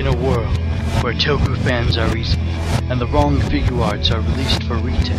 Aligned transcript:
In 0.00 0.06
a 0.06 0.16
world 0.16 0.56
where 1.02 1.12
Toku 1.12 1.54
fans 1.58 1.98
are 1.98 2.16
easy 2.16 2.40
and 2.88 2.98
the 2.98 3.06
wrong 3.08 3.38
figure 3.38 3.82
arts 3.82 4.10
are 4.10 4.22
released 4.22 4.62
for 4.62 4.76
retail, 4.76 5.18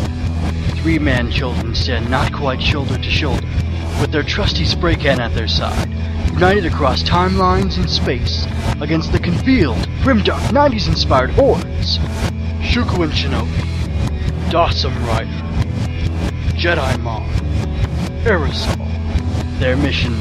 three 0.78 0.98
man 0.98 1.30
children 1.30 1.76
stand 1.76 2.10
not 2.10 2.34
quite 2.34 2.60
shoulder 2.60 2.98
to 2.98 3.10
shoulder, 3.12 3.46
with 4.02 4.12
their 4.12 4.24
trusty 4.24 4.66
spray 4.66 4.96
can 4.96 5.22
at 5.22 5.36
their 5.36 5.48
side, 5.48 5.88
united 6.34 6.66
across 6.66 7.04
timelines 7.04 7.78
and 7.78 7.88
space 7.88 8.48
against 8.82 9.12
the 9.12 9.20
concealed, 9.20 9.78
grimdark 10.02 10.42
90s 10.50 10.88
inspired 10.88 11.30
hordes 11.30 12.00
Shuku 12.60 13.04
and 13.04 13.14
Shinobi, 13.14 14.50
Dawson 14.50 14.96
Rider, 15.06 15.30
Jedi 16.58 17.00
Mon, 17.02 17.30
Aerosol. 18.24 19.60
Their 19.60 19.78
mission 19.78 20.20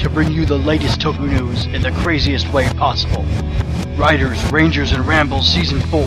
to 0.00 0.10
bring 0.10 0.30
you 0.30 0.44
the 0.44 0.58
latest 0.58 1.00
Toku 1.00 1.30
news 1.30 1.64
in 1.64 1.80
the 1.80 1.92
craziest 1.92 2.52
way 2.52 2.68
possible. 2.74 3.24
Riders, 3.96 4.42
Rangers, 4.50 4.92
and 4.92 5.06
Rambles 5.06 5.46
Season 5.46 5.80
4. 5.80 6.06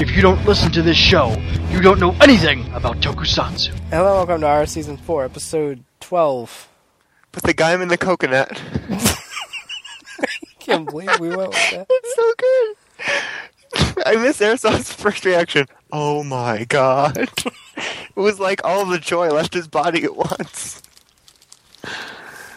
If 0.00 0.10
you 0.12 0.22
don't 0.22 0.42
listen 0.46 0.72
to 0.72 0.82
this 0.82 0.96
show, 0.96 1.36
you 1.68 1.80
don't 1.82 2.00
know 2.00 2.16
anything 2.20 2.72
about 2.72 2.96
Tokusatsu. 2.98 3.78
Hello, 3.90 4.14
welcome 4.14 4.40
to 4.40 4.46
our 4.46 4.64
season 4.66 4.96
four, 4.96 5.24
episode 5.24 5.84
twelve. 6.00 6.68
Put 7.32 7.42
the 7.42 7.52
guy 7.52 7.74
in 7.74 7.88
the 7.88 7.98
coconut. 7.98 8.60
I 8.90 9.16
Can't 10.58 10.88
believe 10.88 11.20
we 11.20 11.28
went 11.28 11.50
with 11.50 11.70
that. 11.72 11.86
It's 11.90 12.14
so 12.14 12.32
good. 12.38 12.76
I 14.06 14.16
miss 14.16 14.40
Aerosol's 14.40 14.90
first 14.92 15.24
reaction. 15.26 15.66
Oh 15.92 16.24
my 16.24 16.64
god. 16.64 17.18
it 17.76 18.16
was 18.16 18.40
like 18.40 18.64
all 18.64 18.86
the 18.86 18.98
joy 18.98 19.28
left 19.28 19.52
his 19.52 19.68
body 19.68 20.04
at 20.04 20.16
once. 20.16 20.82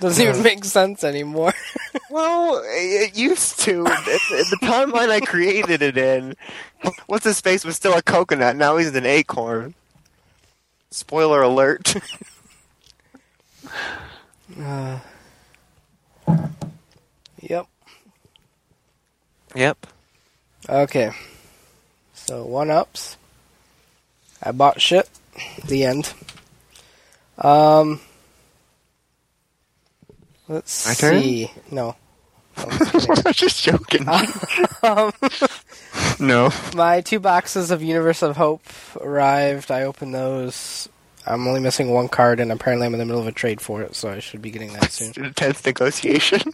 Doesn't 0.03 0.27
even 0.27 0.43
make 0.43 0.65
sense 0.65 1.03
anymore. 1.03 1.53
Well, 2.09 2.61
it 2.63 3.17
used 3.17 3.59
to. 3.61 3.83
the, 3.83 4.45
the 4.51 4.67
timeline 4.67 5.09
I 5.09 5.19
created 5.19 5.81
it 5.81 5.97
in, 5.97 6.35
what's 7.07 7.23
his 7.25 7.41
face 7.41 7.65
was 7.65 7.75
still 7.75 7.93
a 7.93 8.03
coconut. 8.03 8.55
Now 8.55 8.77
he's 8.77 8.93
an 8.93 9.05
acorn. 9.05 9.73
Spoiler 10.91 11.41
alert. 11.41 11.95
Uh, 14.59 14.99
yep. 17.41 17.65
yep. 19.55 19.87
Okay. 20.69 21.11
So 22.13 22.45
one 22.45 22.69
ups. 22.69 23.17
I 24.43 24.51
bought 24.51 24.79
shit. 24.79 25.09
The 25.65 25.85
end. 25.85 26.13
Um. 27.39 27.99
Let's 30.53 30.87
My 30.87 30.93
turn? 30.93 31.21
see. 31.21 31.51
No. 31.71 31.95
I'm 32.57 32.69
just 32.93 33.33
just 33.39 33.63
joking. 33.63 34.07
um, 34.83 35.11
no. 36.19 36.51
my 36.75 37.01
two 37.01 37.19
boxes 37.19 37.71
of 37.71 37.81
Universe 37.81 38.21
of 38.21 38.37
Hope 38.37 38.61
arrived. 39.01 39.71
I 39.71 39.83
opened 39.83 40.13
those. 40.13 40.87
I'm 41.25 41.47
only 41.47 41.61
missing 41.61 41.89
one 41.91 42.09
card, 42.09 42.39
and 42.39 42.51
apparently 42.51 42.85
I'm 42.85 42.93
in 42.93 42.99
the 42.99 43.05
middle 43.05 43.21
of 43.21 43.27
a 43.27 43.31
trade 43.31 43.61
for 43.61 43.81
it, 43.81 43.95
so 43.95 44.09
I 44.09 44.19
should 44.19 44.41
be 44.41 44.51
getting 44.51 44.73
that 44.73 44.91
soon. 44.91 45.13
Intense 45.25 45.65
negotiation. 45.65 46.53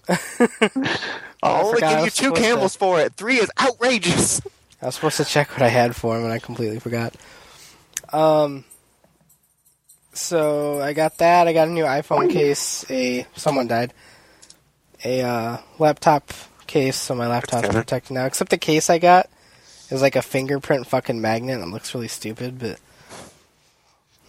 I'll 1.42 1.66
only 1.67 1.81
give 1.81 1.92
you 2.00 2.05
two 2.05 2.09
supposed 2.11 2.36
to- 2.36 2.42
camels 2.42 2.75
for 2.75 3.00
it. 3.02 3.14
Three 3.16 3.38
is 3.39 3.52
outrageous. 3.59 4.42
I 4.81 4.86
was 4.86 4.95
supposed 4.95 5.17
to 5.17 5.25
check 5.25 5.50
what 5.52 5.64
I 5.64 5.67
had 5.70 5.95
for 5.95 6.16
him, 6.17 6.23
and 6.23 6.31
I 6.31 6.39
completely 6.39 6.80
forgot. 6.80 7.14
Um. 8.14 8.64
So 10.19 10.81
I 10.81 10.93
got 10.93 11.17
that. 11.19 11.47
I 11.47 11.53
got 11.53 11.69
a 11.69 11.71
new 11.71 11.85
iPhone 11.85 12.29
case. 12.29 12.85
A 12.91 13.25
someone 13.35 13.67
died. 13.67 13.93
A 15.05 15.21
uh, 15.21 15.57
laptop 15.79 16.31
case, 16.67 16.97
so 16.97 17.15
my 17.15 17.25
laptop's 17.27 17.69
Okay. 17.69 17.77
protected 17.77 18.11
now. 18.15 18.25
Except 18.25 18.51
the 18.51 18.57
case 18.57 18.89
I 18.89 18.99
got 18.99 19.29
is 19.89 20.01
like 20.01 20.17
a 20.17 20.21
fingerprint 20.21 20.87
fucking 20.87 21.21
magnet. 21.21 21.59
and 21.59 21.69
It 21.69 21.73
looks 21.73 21.93
really 21.95 22.09
stupid, 22.09 22.59
but 22.59 22.79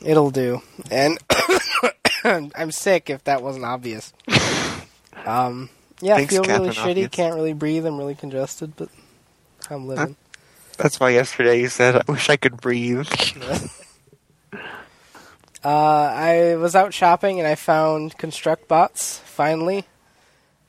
it'll 0.01 0.31
do. 0.31 0.63
And 0.93 1.19
I'm 2.25 2.71
sick. 2.71 3.11
If 3.11 3.25
that 3.25 3.43
wasn't 3.43 3.65
obvious. 3.65 4.13
Um. 5.27 5.71
Yeah, 6.01 6.15
I 6.15 6.19
Thanks, 6.19 6.33
feel 6.35 6.43
really 6.45 6.69
Captain 6.69 6.71
shitty. 6.71 6.89
Obvious. 6.89 7.11
Can't 7.11 7.35
really 7.35 7.53
breathe. 7.53 7.85
I'm 7.85 7.99
really 7.99 8.15
congested, 8.15 8.75
but 8.77 8.89
I'm 9.69 9.87
living. 9.89 10.17
That's 10.79 10.99
why 11.01 11.11
yesterday 11.11 11.61
you 11.61 11.69
said, 11.69 11.97
I 11.97 12.03
wish 12.11 12.31
I 12.31 12.37
could 12.37 12.59
breathe. 12.59 13.07
Uh, 15.65 15.69
I 15.69 16.57
was 16.57 16.75
out 16.75 16.95
shopping 16.95 17.39
and 17.39 17.47
I 17.47 17.55
found 17.55 18.17
Construct 18.17 18.67
Bots 18.69 19.19
finally. 19.19 19.85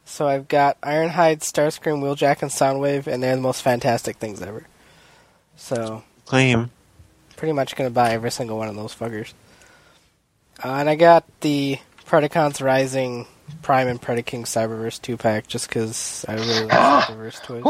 So 0.04 0.28
I've 0.28 0.48
got 0.50 0.80
Ironhide, 0.82 1.40
Starscream, 1.40 2.02
Wheeljack, 2.02 2.42
and 2.42 2.52
Soundwave, 2.52 3.08
and 3.08 3.24
they're 3.24 3.36
the 3.36 3.42
most 3.42 3.62
fantastic 3.62 4.18
things 4.18 4.42
ever. 4.42 4.68
So 5.56 6.04
Claim. 6.26 6.72
pretty 7.38 7.54
much 7.54 7.76
gonna 7.78 7.90
buy 7.90 8.12
every 8.12 8.32
single 8.32 8.58
one 8.58 8.68
of 8.68 8.76
those 8.76 8.94
fuckers. 8.94 9.34
Uh, 10.64 10.68
and 10.74 10.90
I 10.90 10.96
got 10.96 11.24
the 11.40 11.80
Predacons 12.06 12.62
Rising 12.62 13.26
Prime 13.62 13.88
and 13.88 14.02
Predaking 14.02 14.42
Cyberverse 14.44 15.02
two 15.02 15.16
pack 15.16 15.48
just 15.48 15.70
because 15.70 16.26
I 16.28 16.34
really 16.34 16.66
like 16.66 16.72
Cyberverse 17.06 17.42
toys. 17.44 17.64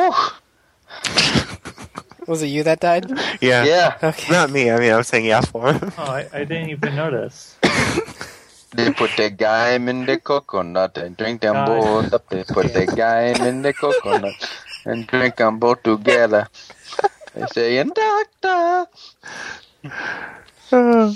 Whew. 2.26 2.32
Was 2.32 2.42
it 2.44 2.48
you 2.48 2.64
that 2.64 2.80
died? 2.80 3.10
Yeah. 3.42 3.64
Yeah. 3.66 3.98
Okay. 4.02 4.32
Not 4.32 4.50
me. 4.50 4.70
I 4.70 4.80
mean, 4.80 4.92
I 4.92 4.98
was 4.98 5.08
saying 5.08 5.26
yeah 5.26 5.42
for 5.42 5.74
him. 5.74 5.92
Oh, 5.98 6.04
I, 6.04 6.28
I 6.34 6.44
didn't 6.44 6.70
even 6.70 6.96
notice. 6.96 7.58
They 8.74 8.90
put 8.94 9.12
the 9.18 9.30
guy 9.30 9.74
in 9.74 10.06
the 10.06 10.18
coconut 10.18 10.98
and 10.98 11.18
drink 11.18 11.42
them 11.42 11.56
Guy. 11.56 11.66
both 11.66 12.14
up. 12.14 12.30
They 12.30 12.46
put 12.46 12.74
the 12.74 12.86
guy 12.86 13.36
in 13.36 13.62
the 13.62 13.74
coconut 13.74 14.50
and 14.86 15.06
drink 15.08 15.36
them 15.36 15.60
both 15.60 15.84
together. 15.84 16.48
They 17.36 17.46
say, 17.48 17.84
doctor. 17.84 18.88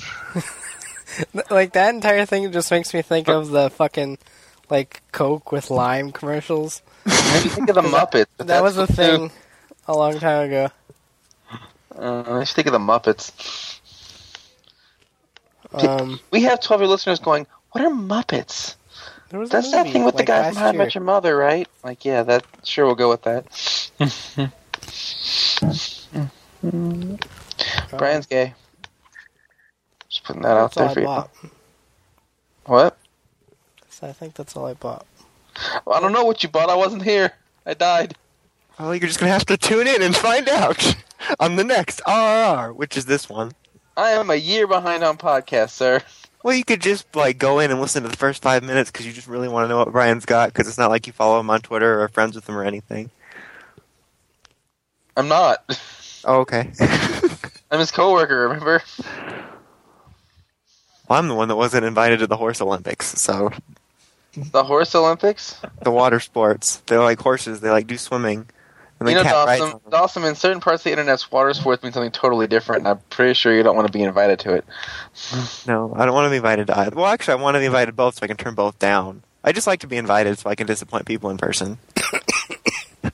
like 1.50 1.72
that 1.72 1.96
entire 1.96 2.26
thing 2.26 2.52
just 2.52 2.72
makes 2.72 2.94
me 2.94 3.02
think 3.02 3.30
of 3.30 3.52
the 3.52 3.70
fucking 3.70 4.18
like 4.70 5.02
Coke 5.14 5.54
with 5.54 5.70
lime 5.70 6.12
commercials. 6.12 6.82
What 7.04 7.44
you 7.46 7.52
think 7.52 7.70
of 7.70 7.76
the 7.76 7.82
Muppets? 7.88 8.26
That 8.38 8.64
was 8.64 8.78
a 8.78 8.88
thing 8.88 9.32
a 9.88 9.96
long 9.96 10.20
time 10.20 10.48
ago. 10.48 10.72
Uh, 11.97 12.23
I 12.28 12.39
just 12.41 12.56
think 12.56 12.67
of 12.67 12.73
the 12.73 12.79
Muppets. 12.79 13.79
Um, 15.73 16.19
We 16.31 16.41
have 16.44 16.59
12 16.61 16.81
year 16.81 16.88
listeners 16.89 17.19
going, 17.19 17.47
what 17.72 17.83
are 17.83 17.89
Muppets? 17.91 18.75
there 19.29 19.39
was 19.39 19.50
a 19.50 19.53
That's 19.53 19.72
that 19.72 19.88
thing 19.88 20.06
with 20.06 20.16
like, 20.16 20.25
the 20.25 20.31
guy 20.31 20.39
last 20.41 20.53
from 20.53 20.63
How 20.63 20.69
I. 20.69 20.72
Met 20.73 20.95
Your 20.95 21.03
Mother, 21.03 21.35
right? 21.35 21.67
Like, 21.83 22.06
yeah, 22.06 22.23
that 22.23 22.45
sure 22.63 22.85
we'll 22.85 22.95
go 22.95 23.09
with 23.09 23.23
that. 23.23 23.45
Brian's 27.97 28.25
gay. 28.25 28.53
Just 30.09 30.23
putting 30.23 30.41
that 30.44 30.57
out 30.57 30.73
That's 30.73 30.77
all 30.77 30.85
there 30.85 30.94
for 30.94 31.00
I 31.00 31.01
you. 31.01 31.07
bought. 31.07 31.29
What? 32.66 32.97
So 33.89 34.07
I 34.07 34.13
think 34.13 34.33
that's 34.35 34.56
all 34.56 34.66
I 34.66 34.73
bought. 34.73 35.06
Well, 35.85 35.97
I 35.97 36.01
don't 36.01 36.12
know 36.12 36.25
what 36.25 36.44
you 36.44 36.50
bought. 36.50 36.69
I 36.69 36.75
wasn't 36.75 37.03
here. 37.03 37.31
I 37.66 37.73
died. 37.73 38.16
Well, 38.79 38.94
you're 38.94 39.07
just 39.07 39.19
gonna 39.19 39.31
have 39.31 39.45
to 39.45 39.57
tune 39.57 39.88
in 39.88 40.01
and 40.01 40.16
find 40.16 40.50
out 40.50 40.95
on 41.40 41.56
the 41.56 41.64
next 41.64 42.02
RRR, 42.08 42.76
which 42.76 42.98
is 42.98 43.06
this 43.06 43.30
one. 43.30 43.52
I 43.98 44.12
am 44.12 44.30
a 44.30 44.36
year 44.36 44.68
behind 44.68 45.03
on 45.03 45.18
podcasts, 45.18 45.70
sir. 45.72 46.02
Well, 46.44 46.53
you 46.56 46.64
could 46.66 46.81
just 46.81 47.16
like 47.16 47.38
go 47.40 47.59
in 47.59 47.72
and 47.72 47.81
listen 47.81 48.03
to 48.03 48.09
the 48.09 48.18
first 48.18 48.44
five 48.44 48.64
minutes 48.64 48.92
because 48.92 49.06
you 49.08 49.14
just 49.14 49.28
really 49.28 49.48
want 49.48 49.66
to 49.66 49.70
know 49.70 49.78
what 49.78 49.92
Brian's 49.92 50.25
got. 50.25 50.54
Because 50.54 50.68
it's 50.68 50.78
not 50.78 50.92
like 50.92 51.08
you 51.08 51.14
follow 51.14 51.40
him 51.40 51.50
on 51.50 51.62
Twitter 51.62 52.00
or 52.00 52.04
are 52.04 52.08
friends 52.09 52.36
with 52.36 52.48
him 52.48 52.56
or 52.58 52.64
anything. 52.64 53.09
I'm 55.18 55.28
not. 55.28 55.80
Oh, 56.25 56.42
okay. 56.42 56.72
I'm 57.72 57.80
his 57.80 57.90
coworker. 57.92 58.48
Remember? 58.50 58.84
well, 61.08 61.20
I'm 61.20 61.28
the 61.28 61.36
one 61.36 61.48
that 61.48 61.56
wasn't 61.56 61.86
invited 61.86 62.20
to 62.20 62.28
the 62.28 62.38
horse 62.38 62.62
Olympics. 62.62 63.08
So 63.20 63.52
The 64.36 64.64
horse 64.64 64.94
Olympics. 64.94 65.59
the 65.81 65.92
water 65.92 66.20
sports, 66.20 66.84
they're 66.88 67.00
like 67.01 67.19
horses. 67.19 67.62
They 67.62 67.69
like 67.69 67.88
do 67.88 67.98
swimming. 67.98 68.48
And 69.07 69.18
You 69.18 69.24
know, 69.24 69.25
Dawson. 69.30 69.72
on. 69.86 69.92
Dawson. 69.92 70.24
In 70.24 70.36
certain 70.36 70.62
parts 70.62 70.81
of 70.81 70.84
the 70.86 70.92
internet's 70.92 71.31
water 71.31 71.54
sports 71.54 71.84
mean 71.84 71.92
something 71.94 72.12
totally 72.12 72.48
different, 72.48 72.80
and 72.81 72.88
I'm 72.88 73.00
pretty 73.10 73.34
sure 73.34 73.56
you 73.56 73.63
don't 73.63 73.75
want 73.75 73.88
to 73.88 73.94
be 73.94 74.04
invited 74.04 74.40
to 74.40 74.54
it. 74.54 74.66
No, 75.68 75.94
I 75.96 76.06
don't 76.06 76.13
want 76.13 76.25
to 76.25 76.30
be 76.30 76.36
invited 76.38 76.68
to 76.68 76.78
either. 76.78 76.96
Well, 76.96 77.06
actually, 77.07 77.40
I 77.40 77.44
want 77.44 77.56
to 77.56 77.60
be 77.60 77.66
invited 77.66 77.96
both, 77.96 78.16
so 78.16 78.19
I 78.24 78.28
can 78.28 78.38
turn 78.38 78.54
both 78.56 78.78
down. 78.80 79.24
I 79.44 79.52
just 79.52 79.68
like 79.68 79.80
to 79.81 79.88
be 79.88 79.98
invited, 79.98 80.38
so 80.40 80.50
I 80.50 80.56
can 80.56 80.68
disappoint 80.68 81.06
people 81.06 81.30
in 81.30 81.38
person. 81.38 81.78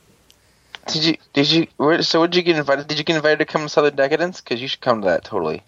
Did 0.88 1.04
you? 1.06 1.18
Did 1.34 1.52
you? 1.52 1.68
Where, 1.78 2.02
so, 2.02 2.20
would 2.22 2.36
you 2.36 2.42
get 2.42 2.58
invited? 2.58 2.88
Did 2.88 2.98
you 2.98 3.04
get 3.04 3.16
invited 3.16 3.40
to 3.40 3.46
come 3.46 3.62
to 3.64 3.70
Southern 3.70 3.96
Decadence? 3.96 4.42
Because 4.42 4.62
you 4.62 4.68
should 4.68 4.82
come 4.82 5.02
to 5.02 5.08
that 5.08 5.24
totally. 5.24 5.64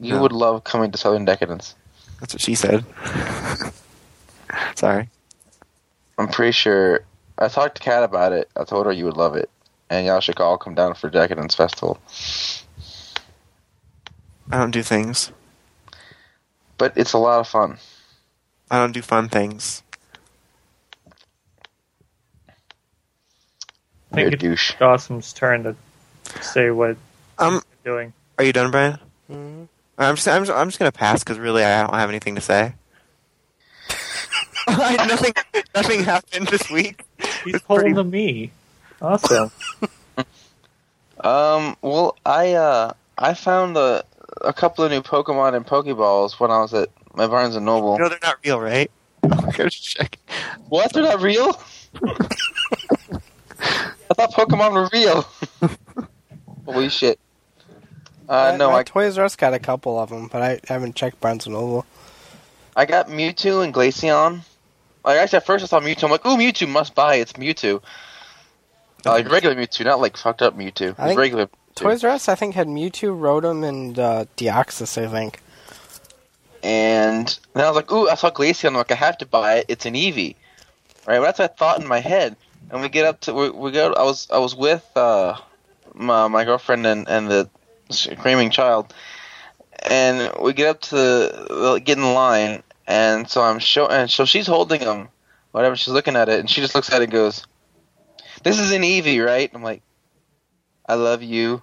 You 0.00 0.14
No. 0.14 0.22
would 0.22 0.32
love 0.32 0.64
coming 0.64 0.90
to 0.90 0.98
Southern 0.98 1.24
Decadence. 1.24 1.74
That's 2.20 2.34
what 2.34 2.40
she 2.42 2.54
said. 2.54 2.84
Sorry. 4.74 5.08
I'm 6.18 6.28
pretty 6.28 6.52
sure. 6.52 7.00
I 7.38 7.48
talked 7.48 7.76
to 7.76 7.82
Kat 7.82 8.02
about 8.02 8.32
it. 8.32 8.48
I 8.56 8.64
told 8.64 8.86
her 8.86 8.92
you 8.92 9.04
would 9.06 9.16
love 9.16 9.36
it, 9.36 9.50
and 9.90 10.06
y'all 10.06 10.20
should 10.20 10.38
all 10.40 10.58
come 10.58 10.74
down 10.74 10.94
for 10.94 11.10
Decadence 11.10 11.54
Festival. 11.54 11.98
I 14.50 14.58
don't 14.58 14.70
do 14.70 14.82
things. 14.82 15.32
But 16.78 16.92
it's 16.96 17.12
a 17.12 17.18
lot 17.18 17.40
of 17.40 17.48
fun. 17.48 17.78
I 18.70 18.78
don't 18.78 18.92
do 18.92 19.02
fun 19.02 19.28
things. 19.28 19.82
I 24.12 24.20
You're 24.20 24.28
a 24.28 24.30
think 24.30 24.34
it's 24.34 24.42
douche. 24.42 24.72
Gossum's 24.78 25.32
turn 25.32 25.62
to 25.64 25.74
say 26.42 26.70
what 26.70 26.96
Um, 27.38 27.54
he's 27.54 27.62
doing. 27.84 28.12
are 28.38 28.44
you 28.44 28.52
done, 28.52 28.70
Brian? 28.70 28.98
Mhm. 29.30 29.68
I'm 29.98 30.16
just, 30.16 30.28
I'm 30.28 30.44
just, 30.44 30.56
I'm 30.56 30.68
just 30.68 30.78
gonna 30.78 30.92
pass 30.92 31.22
because 31.22 31.38
really 31.38 31.64
I 31.64 31.82
don't 31.82 31.94
have 31.94 32.08
anything 32.10 32.34
to 32.34 32.40
say. 32.40 32.74
Nothing, 34.68 35.32
nothing 35.74 36.04
happened 36.04 36.46
this 36.48 36.70
week. 36.70 37.04
He's 37.44 37.54
It's 37.56 37.64
pretty- 37.64 37.92
holding 37.92 38.10
me. 38.10 38.50
Awesome. 39.00 39.50
Um, 41.20 41.76
well, 41.82 42.16
I 42.26 42.54
uh, 42.54 42.94
I 43.16 43.34
found 43.34 43.76
a 43.76 44.02
a 44.40 44.52
couple 44.52 44.84
of 44.84 44.90
new 44.90 45.02
Pokemon 45.02 45.54
and 45.54 45.64
Pokeballs 45.64 46.40
when 46.40 46.50
I 46.50 46.58
was 46.58 46.74
at 46.74 46.88
my 47.14 47.28
Barnes 47.28 47.54
and 47.54 47.64
Noble. 47.64 47.96
No, 47.96 48.08
they're 48.08 48.18
not 48.22 48.38
real, 48.44 48.60
right? 48.60 48.90
I 49.22 49.28
gotta 49.52 49.70
check. 49.70 50.18
What? 50.68 50.92
They're 50.92 51.04
not 51.04 51.20
real? 51.22 51.60
I 52.02 52.08
thought 54.14 54.32
Pokemon 54.32 54.72
were 54.72 54.88
real. 54.92 55.24
Holy 56.66 56.88
shit! 56.88 57.20
Uh, 58.28 58.50
My- 58.52 58.56
no, 58.56 58.70
my 58.72 58.78
I 58.78 58.82
Toys 58.82 59.16
R 59.16 59.24
Us 59.24 59.36
got 59.36 59.54
a 59.54 59.60
couple 59.60 60.00
of 60.00 60.10
them, 60.10 60.26
but 60.26 60.42
I 60.42 60.60
haven't 60.66 60.96
checked 60.96 61.20
Barnes 61.20 61.46
and 61.46 61.54
Noble. 61.54 61.86
I 62.74 62.84
got 62.86 63.06
Mewtwo 63.08 63.62
and 63.62 63.72
Glaceon. 63.72 64.40
Like 65.04 65.18
actually, 65.18 65.38
at 65.38 65.46
first 65.46 65.64
I 65.64 65.66
saw 65.66 65.80
Mewtwo. 65.80 66.04
I'm 66.04 66.10
like, 66.10 66.26
"Ooh, 66.26 66.36
Mewtwo 66.36 66.68
must 66.68 66.94
buy. 66.94 67.16
It's 67.16 67.32
Mewtwo." 67.34 67.82
Uh, 69.04 69.10
like 69.10 69.30
regular 69.30 69.56
Mewtwo, 69.56 69.84
not 69.84 70.00
like 70.00 70.16
fucked 70.16 70.42
up 70.42 70.56
Mewtwo. 70.56 70.94
I 70.98 71.08
think 71.08 71.18
regular. 71.18 71.46
Mewtwo. 71.46 71.50
Toys 71.74 72.04
R 72.04 72.10
Us, 72.10 72.28
I 72.28 72.34
think, 72.34 72.54
had 72.54 72.68
Mewtwo, 72.68 73.18
Rotom, 73.18 73.66
and 73.66 73.98
uh, 73.98 74.26
Deoxys. 74.36 75.02
I 75.02 75.08
think. 75.10 75.40
And 76.62 77.38
then 77.54 77.64
I 77.64 77.68
was 77.68 77.76
like, 77.76 77.90
ooh, 77.90 78.08
I 78.08 78.14
saw 78.14 78.30
Glaceon. 78.30 78.68
I'm 78.68 78.74
like, 78.74 78.92
I 78.92 78.94
have 78.94 79.18
to 79.18 79.26
buy 79.26 79.54
it. 79.56 79.66
It's 79.68 79.86
an 79.86 79.94
Eevee. 79.94 80.36
Right? 81.06 81.18
Well, 81.18 81.22
that's 81.22 81.40
what 81.40 81.50
I 81.50 81.54
thought 81.54 81.80
in 81.80 81.88
my 81.88 81.98
head. 81.98 82.36
And 82.70 82.80
we 82.80 82.88
get 82.88 83.04
up 83.04 83.20
to, 83.22 83.34
we, 83.34 83.50
we 83.50 83.72
go, 83.72 83.92
I 83.94 84.04
was 84.04 84.28
I 84.30 84.38
was 84.38 84.54
with 84.54 84.88
uh, 84.96 85.36
my, 85.94 86.28
my 86.28 86.44
girlfriend 86.44 86.86
and, 86.86 87.08
and 87.08 87.28
the 87.28 87.50
screaming 87.90 88.50
child. 88.50 88.94
And 89.90 90.30
we 90.40 90.52
get 90.52 90.68
up 90.68 90.80
to 90.82 90.94
the, 90.94 91.80
get 91.82 91.98
in 91.98 92.14
line. 92.14 92.62
And 92.86 93.28
so 93.28 93.42
I'm 93.42 93.58
show, 93.58 93.86
and 93.86 94.10
so 94.10 94.24
she's 94.24 94.46
holding 94.46 94.80
him, 94.80 95.08
whatever, 95.52 95.76
she's 95.76 95.92
looking 95.92 96.16
at 96.16 96.28
it. 96.28 96.40
And 96.40 96.50
she 96.50 96.60
just 96.60 96.74
looks 96.74 96.92
at 96.92 97.00
it 97.00 97.04
and 97.04 97.12
goes, 97.12 97.46
this 98.42 98.58
is 98.58 98.72
an 98.72 98.82
Eevee, 98.82 99.24
right? 99.24 99.50
I'm 99.54 99.62
like, 99.62 99.82
I 100.86 100.94
love 100.94 101.22
you. 101.22 101.62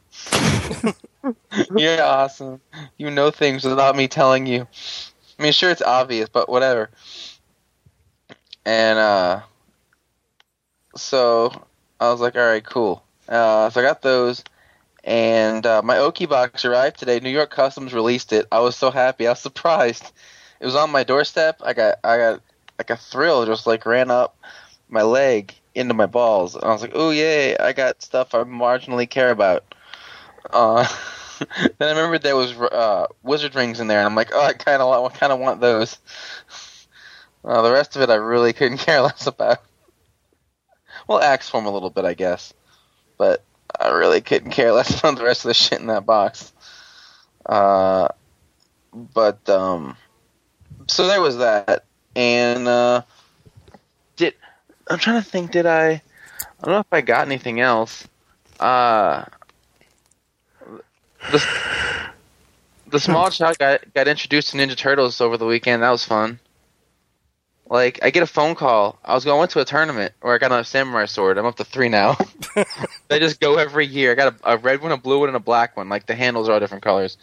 You're 1.76 2.02
awesome. 2.02 2.62
You 2.98 3.12
know 3.12 3.32
things 3.32 3.66
without 3.66 3.96
me 3.96 4.08
telling 4.08 4.46
you. 4.46 4.68
I 5.38 5.44
mean, 5.44 5.52
sure, 5.52 5.70
it's 5.70 5.82
obvious, 5.82 6.30
but 6.30 6.50
whatever. 6.50 6.90
And 8.66 9.00
uh, 9.00 9.42
so 10.96 11.52
I 12.00 12.12
was 12.12 12.22
like, 12.22 12.36
all 12.36 12.46
right, 12.46 12.64
cool. 12.64 13.04
Uh, 13.28 13.70
so 13.70 13.80
I 13.80 13.84
got 13.84 14.02
those, 14.02 14.44
and 15.04 15.66
uh, 15.66 15.82
my 15.84 15.98
Oki 15.98 16.26
box 16.26 16.66
arrived 16.66 17.00
today. 17.00 17.20
New 17.20 17.30
York 17.30 17.52
Customs 17.52 17.94
released 17.94 18.34
it. 18.34 18.48
I 18.52 18.60
was 18.60 18.76
so 18.76 18.90
happy. 18.90 19.28
I 19.28 19.32
was 19.32 19.40
surprised. 19.40 20.12
It 20.60 20.66
was 20.66 20.76
on 20.76 20.92
my 20.92 21.04
doorstep. 21.04 21.62
I 21.64 21.74
got, 21.74 22.00
I 22.04 22.18
got 22.18 22.42
like 22.78 22.90
a 22.90 22.98
thrill 22.98 23.46
just 23.46 23.68
like 23.68 23.86
ran 23.86 24.12
up 24.12 24.38
my 24.90 25.04
leg 25.04 25.54
into 25.76 25.94
my 25.94 26.08
balls, 26.08 26.56
and 26.56 26.64
I 26.64 26.70
was 26.70 26.82
like, 26.82 26.92
oh 26.94 27.12
yay! 27.12 27.56
I 27.58 27.74
got 27.74 28.02
stuff 28.02 28.34
I 28.34 28.40
marginally 28.40 29.10
care 29.10 29.32
about. 29.32 29.64
Uh, 30.50 30.88
then 31.60 31.72
I 31.80 31.90
remembered 31.90 32.22
there 32.22 32.36
was 32.36 32.54
uh, 32.54 33.08
wizard 33.24 33.56
rings 33.56 33.80
in 33.80 33.88
there, 33.88 34.00
and 34.00 34.08
I'm 34.08 34.16
like, 34.16 34.32
oh, 34.34 34.42
I 34.42 34.54
kind 34.54 34.82
of 34.82 34.88
want, 34.90 35.14
kind 35.14 35.32
of 35.32 35.40
want 35.40 35.62
those. 35.62 35.98
Uh, 37.42 37.62
the 37.62 37.72
rest 37.72 37.96
of 37.96 38.02
it, 38.02 38.10
I 38.10 38.16
really 38.16 38.52
couldn't 38.52 38.78
care 38.86 39.00
less 39.00 39.26
about. 39.26 39.60
Well, 41.08 41.22
axe 41.22 41.48
form 41.48 41.68
a 41.68 41.72
little 41.72 41.90
bit, 41.90 42.04
I 42.04 42.14
guess, 42.14 42.54
but 43.18 43.46
I 43.80 43.92
really 43.92 44.20
couldn't 44.20 44.52
care 44.52 44.74
less 44.74 45.00
about 45.00 45.18
the 45.18 45.24
rest 45.24 45.46
of 45.46 45.48
the 45.48 45.54
shit 45.54 45.80
in 45.80 45.88
that 45.88 46.06
box. 46.06 46.52
Uh, 47.46 48.10
but 48.92 49.48
um, 49.50 49.96
so 50.90 51.08
there 51.08 51.22
was 51.22 51.38
that, 51.38 51.86
and 52.16 52.68
uh, 52.68 53.04
did 54.16 54.34
I'm 54.90 55.00
trying 55.00 55.22
to 55.22 55.28
think? 55.28 55.52
Did 55.52 55.66
I? 55.66 55.90
I 55.92 56.02
don't 56.66 56.74
know 56.74 56.80
if 56.80 56.88
I 56.92 57.02
got 57.02 57.26
anything 57.26 57.60
else. 57.60 58.08
Uh, 58.60 59.26
the 61.32 61.46
the 62.88 63.00
small 63.00 63.30
child 63.30 63.58
got 63.58 63.94
got 63.94 64.08
introduced 64.08 64.52
to 64.52 64.58
Ninja 64.58 64.76
Turtles 64.76 65.22
over 65.22 65.38
the 65.38 65.46
weekend. 65.46 65.84
That 65.84 65.92
was 65.92 66.06
fun. 66.06 66.40
Like 67.70 68.00
I 68.02 68.10
get 68.10 68.24
a 68.24 68.28
phone 68.28 68.56
call. 68.56 68.98
I 69.06 69.14
was 69.14 69.26
going 69.26 69.48
to 69.50 69.60
a 69.60 69.66
tournament 69.66 70.14
where 70.22 70.34
I 70.34 70.40
got 70.40 70.52
a 70.52 70.64
samurai 70.64 71.06
sword. 71.06 71.38
I'm 71.38 71.46
up 71.46 71.56
to 71.58 71.64
three 71.64 71.90
now. 71.90 72.18
they 73.08 73.20
just 73.20 73.40
go 73.40 73.58
every 73.58 73.86
year. 73.86 74.12
I 74.12 74.16
got 74.16 74.34
a, 74.34 74.54
a 74.54 74.58
red 74.58 74.82
one, 74.82 74.92
a 74.92 74.98
blue 74.98 75.20
one, 75.20 75.30
and 75.30 75.36
a 75.36 75.42
black 75.42 75.78
one. 75.78 75.88
Like 75.88 76.08
the 76.08 76.16
handles 76.16 76.50
are 76.50 76.54
all 76.54 76.60
different 76.60 76.84
colors. 76.84 77.18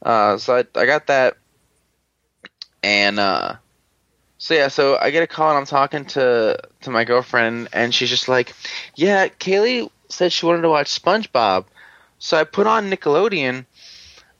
Uh, 0.00 0.38
so 0.38 0.56
I 0.56 0.80
I 0.80 0.86
got 0.86 1.08
that, 1.08 1.38
and 2.82 3.18
uh, 3.18 3.56
so 4.38 4.54
yeah, 4.54 4.68
so 4.68 4.98
I 4.98 5.10
get 5.10 5.22
a 5.22 5.26
call 5.26 5.50
and 5.50 5.58
I'm 5.58 5.66
talking 5.66 6.04
to 6.06 6.58
to 6.82 6.90
my 6.90 7.04
girlfriend, 7.04 7.68
and 7.72 7.94
she's 7.94 8.10
just 8.10 8.28
like, 8.28 8.54
"Yeah, 8.96 9.28
Kaylee 9.28 9.90
said 10.08 10.32
she 10.32 10.46
wanted 10.46 10.62
to 10.62 10.68
watch 10.68 10.88
SpongeBob." 10.88 11.64
So 12.18 12.36
I 12.36 12.44
put 12.44 12.66
on 12.66 12.90
Nickelodeon, 12.90 13.66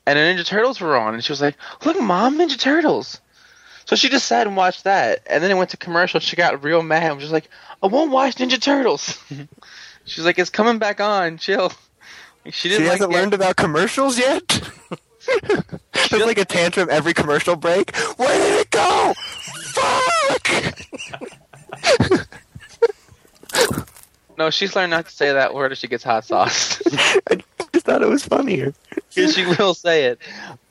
and 0.05 0.17
the 0.17 0.21
Ninja 0.21 0.45
Turtles 0.45 0.79
were 0.81 0.95
on, 0.97 1.13
and 1.13 1.23
she 1.23 1.31
was 1.31 1.41
like, 1.41 1.55
"Look, 1.85 1.99
Mom, 2.01 2.37
Ninja 2.37 2.57
Turtles." 2.59 3.19
So 3.85 3.97
she 3.97 4.07
just 4.07 4.27
sat 4.27 4.47
and 4.47 4.55
watched 4.55 4.85
that, 4.85 5.23
and 5.25 5.43
then 5.43 5.51
it 5.51 5.55
went 5.55 5.71
to 5.71 5.77
commercial. 5.77 6.19
She 6.21 6.35
got 6.37 6.63
real 6.63 6.81
mad. 6.81 7.03
and 7.03 7.15
was 7.15 7.23
just 7.23 7.33
like, 7.33 7.49
"I 7.81 7.87
won't 7.87 8.11
watch 8.11 8.35
Ninja 8.35 8.61
Turtles." 8.61 9.21
She's 10.05 10.25
like, 10.25 10.37
"It's 10.39 10.49
coming 10.49 10.79
back 10.79 10.99
on. 11.01 11.37
Chill." 11.37 11.71
Like, 12.45 12.53
she 12.53 12.67
She 12.67 12.69
didn't 12.69 12.85
like 12.87 12.91
hasn't 12.99 13.13
it. 13.13 13.15
learned 13.15 13.33
about 13.33 13.55
commercials 13.55 14.17
yet. 14.17 14.41
There's 16.09 16.25
like 16.25 16.37
a 16.37 16.45
tantrum 16.45 16.89
every 16.91 17.13
commercial 17.13 17.55
break. 17.55 17.95
Where 18.17 18.37
did 18.37 18.61
it 18.61 18.69
go? 18.71 19.13
Fuck! 19.73 20.49
No, 24.35 24.49
she's 24.49 24.75
learned 24.75 24.89
not 24.91 25.05
to 25.05 25.11
say 25.11 25.31
that 25.31 25.53
word 25.53 25.71
if 25.71 25.77
she 25.77 25.87
gets 25.87 26.03
hot 26.03 26.25
sauce. 26.25 26.81
I 27.29 27.43
just 27.71 27.85
thought 27.85 28.01
it 28.01 28.07
was 28.09 28.25
funnier. 28.25 28.73
she 29.11 29.45
will 29.45 29.75
say 29.75 30.05
it, 30.05 30.19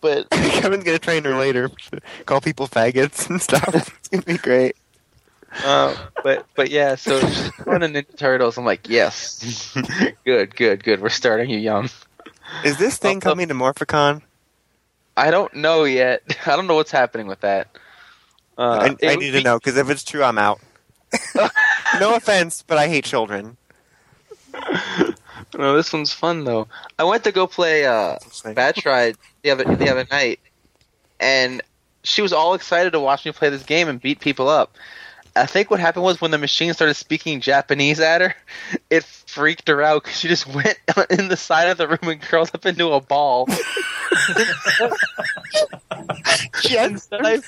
but 0.00 0.28
Kevin's 0.30 0.82
gonna 0.82 0.98
train 0.98 1.22
her 1.24 1.36
later. 1.36 1.70
Call 2.26 2.40
people 2.40 2.66
faggots 2.66 3.30
and 3.30 3.40
stuff. 3.40 3.72
It's 3.72 4.08
gonna 4.08 4.22
be 4.24 4.36
great. 4.36 4.74
Uh, 5.64 5.94
but 6.24 6.44
but 6.56 6.70
yeah, 6.70 6.96
so 6.96 7.20
going 7.64 7.82
Ninja 7.82 8.16
Turtles. 8.16 8.58
I'm 8.58 8.64
like, 8.64 8.88
yes, 8.88 9.72
good, 10.24 10.56
good, 10.56 10.82
good. 10.82 11.00
We're 11.00 11.08
starting 11.08 11.48
you 11.48 11.58
young. 11.58 11.88
Is 12.64 12.78
this 12.78 12.98
thing 12.98 13.18
Uh, 13.18 13.20
coming 13.20 13.46
to 13.46 13.54
Morphicon? 13.54 14.22
I 15.16 15.30
don't 15.30 15.54
know 15.54 15.84
yet. 15.84 16.22
I 16.46 16.56
don't 16.56 16.66
know 16.66 16.74
what's 16.74 16.90
happening 16.90 17.26
with 17.26 17.40
that. 17.40 17.68
Uh, 18.58 18.94
I, 19.02 19.06
I 19.06 19.16
need 19.16 19.32
be- 19.32 19.32
to 19.32 19.42
know 19.42 19.58
because 19.58 19.76
if 19.76 19.88
it's 19.90 20.04
true, 20.04 20.22
I'm 20.22 20.38
out. 20.38 20.60
no 22.00 22.14
offense, 22.14 22.62
but 22.66 22.78
I 22.78 22.88
hate 22.88 23.04
children. 23.04 23.56
No, 25.56 25.76
this 25.76 25.92
one's 25.92 26.12
fun 26.12 26.44
though. 26.44 26.68
I 26.98 27.04
went 27.04 27.24
to 27.24 27.32
go 27.32 27.46
play 27.46 27.84
uh, 27.84 28.16
Battride 28.44 29.16
the 29.42 29.50
other 29.50 29.64
the 29.64 29.90
other 29.90 30.06
night, 30.10 30.40
and 31.20 31.62
she 32.04 32.22
was 32.22 32.32
all 32.32 32.54
excited 32.54 32.92
to 32.92 33.00
watch 33.00 33.24
me 33.26 33.32
play 33.32 33.50
this 33.50 33.62
game 33.62 33.88
and 33.88 34.00
beat 34.00 34.20
people 34.20 34.48
up. 34.48 34.76
I 35.34 35.46
think 35.46 35.70
what 35.70 35.80
happened 35.80 36.04
was 36.04 36.20
when 36.20 36.30
the 36.30 36.38
machine 36.38 36.72
started 36.74 36.94
speaking 36.94 37.40
Japanese 37.40 38.00
at 38.00 38.20
her, 38.20 38.34
it 38.90 39.04
freaked 39.04 39.68
her 39.68 39.82
out 39.82 40.04
because 40.04 40.18
she 40.18 40.28
just 40.28 40.46
went 40.46 40.78
in 41.10 41.28
the 41.28 41.36
side 41.36 41.68
of 41.68 41.78
the 41.78 41.88
room 41.88 41.98
and 42.02 42.20
curled 42.20 42.50
up 42.54 42.66
into 42.66 42.92
a 42.92 43.00
ball. 43.00 43.48
Yes. 46.68 46.90
Instead, 46.90 47.26
I, 47.26 47.38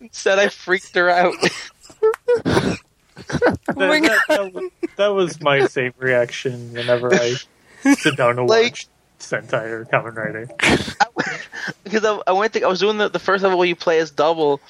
instead, 0.00 0.38
I 0.38 0.48
freaked 0.48 0.94
her 0.94 1.08
out. 1.10 1.34
That, 2.44 2.78
that, 3.76 4.20
that, 4.28 4.52
was, 4.52 4.70
that 4.96 5.08
was 5.08 5.40
my 5.40 5.66
same 5.66 5.92
reaction 5.98 6.72
whenever 6.72 7.12
I 7.14 7.34
sit 7.94 8.16
down 8.16 8.36
to 8.36 8.44
Like- 8.44 8.72
watch 8.72 8.88
Sentai 9.18 9.64
or 9.66 9.84
Kamen 9.84 10.14
Rider. 10.14 10.48
because 11.84 12.04
I, 12.04 12.20
I 12.26 12.32
went 12.32 12.52
to 12.54 12.62
I 12.62 12.68
was 12.68 12.80
doing 12.80 12.98
the, 12.98 13.08
the 13.08 13.18
first 13.18 13.42
level 13.42 13.58
where 13.58 13.68
you 13.68 13.76
play 13.76 13.98
as 13.98 14.10
double, 14.10 14.60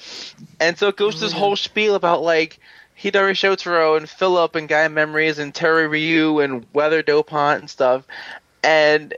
and 0.59 0.77
so 0.77 0.87
it 0.87 0.97
goes 0.97 1.15
to 1.15 1.21
this 1.21 1.31
mm-hmm. 1.31 1.39
whole 1.39 1.55
spiel 1.55 1.95
about 1.95 2.21
like 2.21 2.59
Hidari 2.99 3.31
Shotaro 3.31 3.97
and 3.97 4.09
Philip 4.09 4.55
and 4.55 4.67
Gaia 4.67 4.89
Memories 4.89 5.39
and 5.39 5.53
Terui 5.53 5.89
Ryu 5.89 6.39
and 6.39 6.65
Weather 6.73 7.03
Dopant 7.03 7.59
and 7.59 7.69
stuff, 7.69 8.05
and 8.63 9.13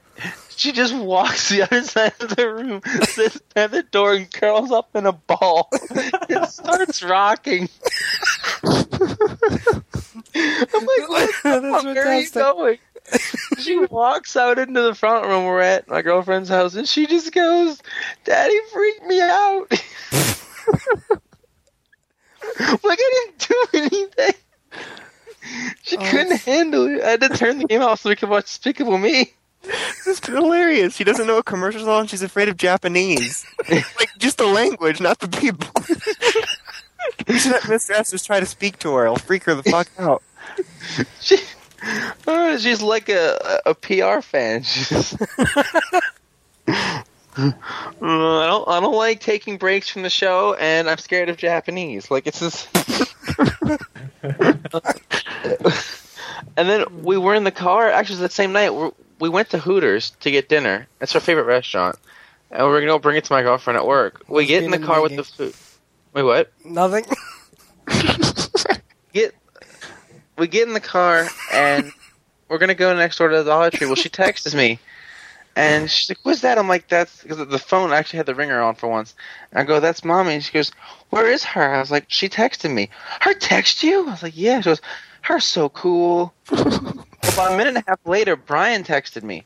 she 0.55 0.71
just 0.71 0.93
walks 0.93 1.49
the 1.49 1.63
other 1.63 1.81
side 1.83 2.13
of 2.19 2.35
the 2.35 2.47
room, 2.47 2.81
sits 3.05 3.41
at 3.55 3.71
the 3.71 3.83
door, 3.83 4.13
and 4.13 4.31
curls 4.31 4.71
up 4.71 4.95
in 4.95 5.05
a 5.07 5.11
ball 5.11 5.69
and 6.29 6.47
starts 6.47 7.01
rocking. 7.01 7.67
I'm 8.63 8.71
like, 10.85 11.09
what 11.09 11.29
the 11.43 11.59
That's 11.61 11.83
fuck 11.83 11.97
are 11.97 12.19
you 12.19 12.29
going? 12.29 12.77
she 13.59 13.77
walks 13.77 14.35
out 14.35 14.59
into 14.59 14.81
the 14.81 14.95
front 14.95 15.25
room 15.25 15.45
we're 15.45 15.61
at 15.61 15.87
my 15.87 16.01
girlfriend's 16.01 16.49
house 16.49 16.75
and 16.75 16.87
she 16.87 17.07
just 17.07 17.31
goes, 17.33 17.81
Daddy 18.23 18.57
freaked 18.71 19.05
me 19.05 19.21
out. 19.21 19.67
like 22.83 22.99
I 22.99 23.23
didn't 23.25 23.47
do 23.47 23.67
anything. 23.73 24.33
She 25.83 25.97
Oh 25.97 26.09
couldn't 26.09 26.41
handle 26.41 26.87
it. 26.87 27.01
I 27.01 27.11
had 27.11 27.21
to 27.21 27.29
turn 27.29 27.59
the 27.59 27.65
game 27.65 27.81
off 27.81 28.01
so 28.01 28.09
we 28.09 28.15
could 28.15 28.29
watch 28.29 28.45
Despicable 28.45 28.97
Me. 28.97 29.33
This 29.63 30.07
is 30.07 30.25
hilarious. 30.25 30.95
She 30.95 31.03
doesn't 31.03 31.27
know 31.27 31.35
what 31.35 31.45
commercials 31.45 31.87
are 31.87 31.99
and 31.99 32.09
she's 32.09 32.23
afraid 32.23 32.49
of 32.49 32.57
Japanese. 32.57 33.45
like, 33.69 34.09
just 34.17 34.37
the 34.37 34.47
language, 34.47 34.99
not 34.99 35.19
the 35.19 35.27
people. 35.27 35.69
you 37.27 37.37
should 37.39 37.51
let 37.51 37.63
Mr. 37.63 37.91
Estes 37.91 38.23
try 38.23 38.39
to 38.39 38.45
speak 38.45 38.79
to 38.79 38.93
her. 38.95 39.05
It'll 39.05 39.17
freak 39.17 39.43
her 39.43 39.55
the 39.55 39.63
fuck 39.63 39.87
out. 39.99 40.23
She, 41.19 41.37
uh, 42.27 42.57
she's 42.57 42.81
like 42.81 43.09
a, 43.09 43.61
a 43.65 43.75
PR 43.75 44.21
fan. 44.21 44.63
Uh, 47.37 47.51
I 48.01 48.47
don't. 48.47 48.67
I 48.67 48.79
don't 48.81 48.95
like 48.95 49.21
taking 49.21 49.57
breaks 49.57 49.89
from 49.89 50.01
the 50.01 50.09
show, 50.09 50.53
and 50.55 50.89
I'm 50.89 50.97
scared 50.97 51.29
of 51.29 51.37
Japanese. 51.37 52.11
Like 52.11 52.27
it's 52.27 52.41
just. 52.41 52.67
and 56.57 56.69
then 56.69 57.03
we 57.03 57.17
were 57.17 57.33
in 57.33 57.45
the 57.45 57.51
car. 57.51 57.89
Actually, 57.89 58.19
that 58.19 58.33
same 58.33 58.51
night, 58.51 58.73
we 58.73 58.89
we 59.19 59.29
went 59.29 59.51
to 59.51 59.59
Hooters 59.59 60.11
to 60.21 60.31
get 60.31 60.49
dinner. 60.49 60.87
That's 60.99 61.15
our 61.15 61.21
favorite 61.21 61.45
restaurant, 61.45 61.97
and 62.49 62.67
we're 62.67 62.81
gonna 62.81 62.99
bring 62.99 63.17
it 63.17 63.23
to 63.25 63.33
my 63.33 63.43
girlfriend 63.43 63.77
at 63.77 63.87
work. 63.87 64.23
We 64.27 64.45
get 64.45 64.63
in 64.63 64.71
the 64.71 64.79
car 64.79 65.01
with 65.01 65.15
the 65.15 65.23
food. 65.23 65.53
Wait, 66.13 66.23
what? 66.23 66.51
Nothing. 66.65 67.05
We 70.41 70.47
get 70.47 70.67
in 70.67 70.73
the 70.73 70.79
car 70.79 71.27
and 71.53 71.93
we're 72.49 72.57
gonna 72.57 72.73
go 72.73 72.95
next 72.95 73.19
door 73.19 73.27
to 73.27 73.37
the 73.37 73.43
Dollar 73.43 73.69
Tree. 73.69 73.85
Well, 73.85 73.95
she 73.95 74.09
texts 74.09 74.55
me. 74.55 74.79
And 75.55 75.87
she's 75.87 76.09
like, 76.09 76.17
"What's 76.23 76.41
that?" 76.41 76.57
I'm 76.57 76.67
like, 76.67 76.87
"That's 76.87 77.21
because 77.21 77.37
the 77.37 77.59
phone 77.59 77.93
actually 77.93 78.17
had 78.17 78.25
the 78.25 78.33
ringer 78.33 78.59
on 78.59 78.73
for 78.73 78.87
once." 78.87 79.13
And 79.51 79.59
I 79.59 79.63
go, 79.65 79.79
"That's 79.79 80.03
mommy." 80.03 80.33
And 80.33 80.43
she 80.43 80.51
goes, 80.51 80.71
"Where 81.11 81.27
is 81.27 81.43
her?" 81.43 81.75
I 81.75 81.79
was 81.79 81.91
like, 81.91 82.05
"She 82.07 82.27
texted 82.27 82.73
me." 82.73 82.89
Her 83.19 83.35
text 83.35 83.83
you? 83.83 84.07
I 84.07 84.11
was 84.11 84.23
like, 84.23 84.33
"Yeah." 84.35 84.61
She 84.61 84.69
goes, 84.69 84.81
"Her 85.21 85.39
so 85.39 85.69
cool." 85.69 86.33
About 86.51 87.51
a 87.51 87.55
minute 87.55 87.75
and 87.75 87.77
a 87.77 87.83
half 87.87 87.99
later, 88.03 88.35
Brian 88.35 88.83
texted 88.83 89.21
me, 89.21 89.43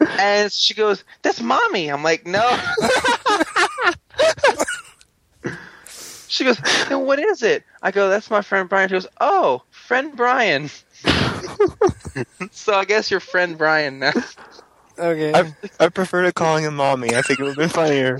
and 0.20 0.52
she 0.52 0.74
goes, 0.74 1.02
"That's 1.22 1.40
mommy." 1.40 1.88
I'm 1.88 2.04
like, 2.04 2.24
"No." 2.24 2.56
she 6.30 6.44
goes, 6.44 6.58
"Then 6.88 7.06
what 7.06 7.18
is 7.18 7.42
it?" 7.42 7.64
I 7.82 7.90
go, 7.90 8.08
"That's 8.08 8.30
my 8.30 8.42
friend 8.42 8.68
Brian." 8.68 8.88
She 8.88 8.94
goes, 8.94 9.06
"Oh, 9.20 9.62
friend 9.70 10.14
Brian." 10.16 10.68
so 12.50 12.74
I 12.74 12.84
guess 12.84 13.10
your 13.10 13.20
friend 13.20 13.56
Brian 13.56 13.98
now. 13.98 14.12
Okay. 14.98 15.32
I, 15.32 15.54
I 15.78 15.88
prefer 15.88 16.24
to 16.24 16.32
calling 16.32 16.64
him 16.64 16.76
mommy. 16.76 17.14
I 17.14 17.22
think 17.22 17.38
it 17.38 17.44
would 17.44 17.50
have 17.50 17.56
been 17.56 17.68
funnier. 17.68 18.18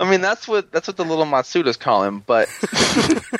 I 0.00 0.10
mean, 0.10 0.20
that's 0.20 0.48
what 0.48 0.72
that's 0.72 0.88
what 0.88 0.96
the 0.96 1.04
little 1.04 1.24
Matsudas 1.24 1.78
call 1.78 2.02
him. 2.04 2.20
But 2.26 2.48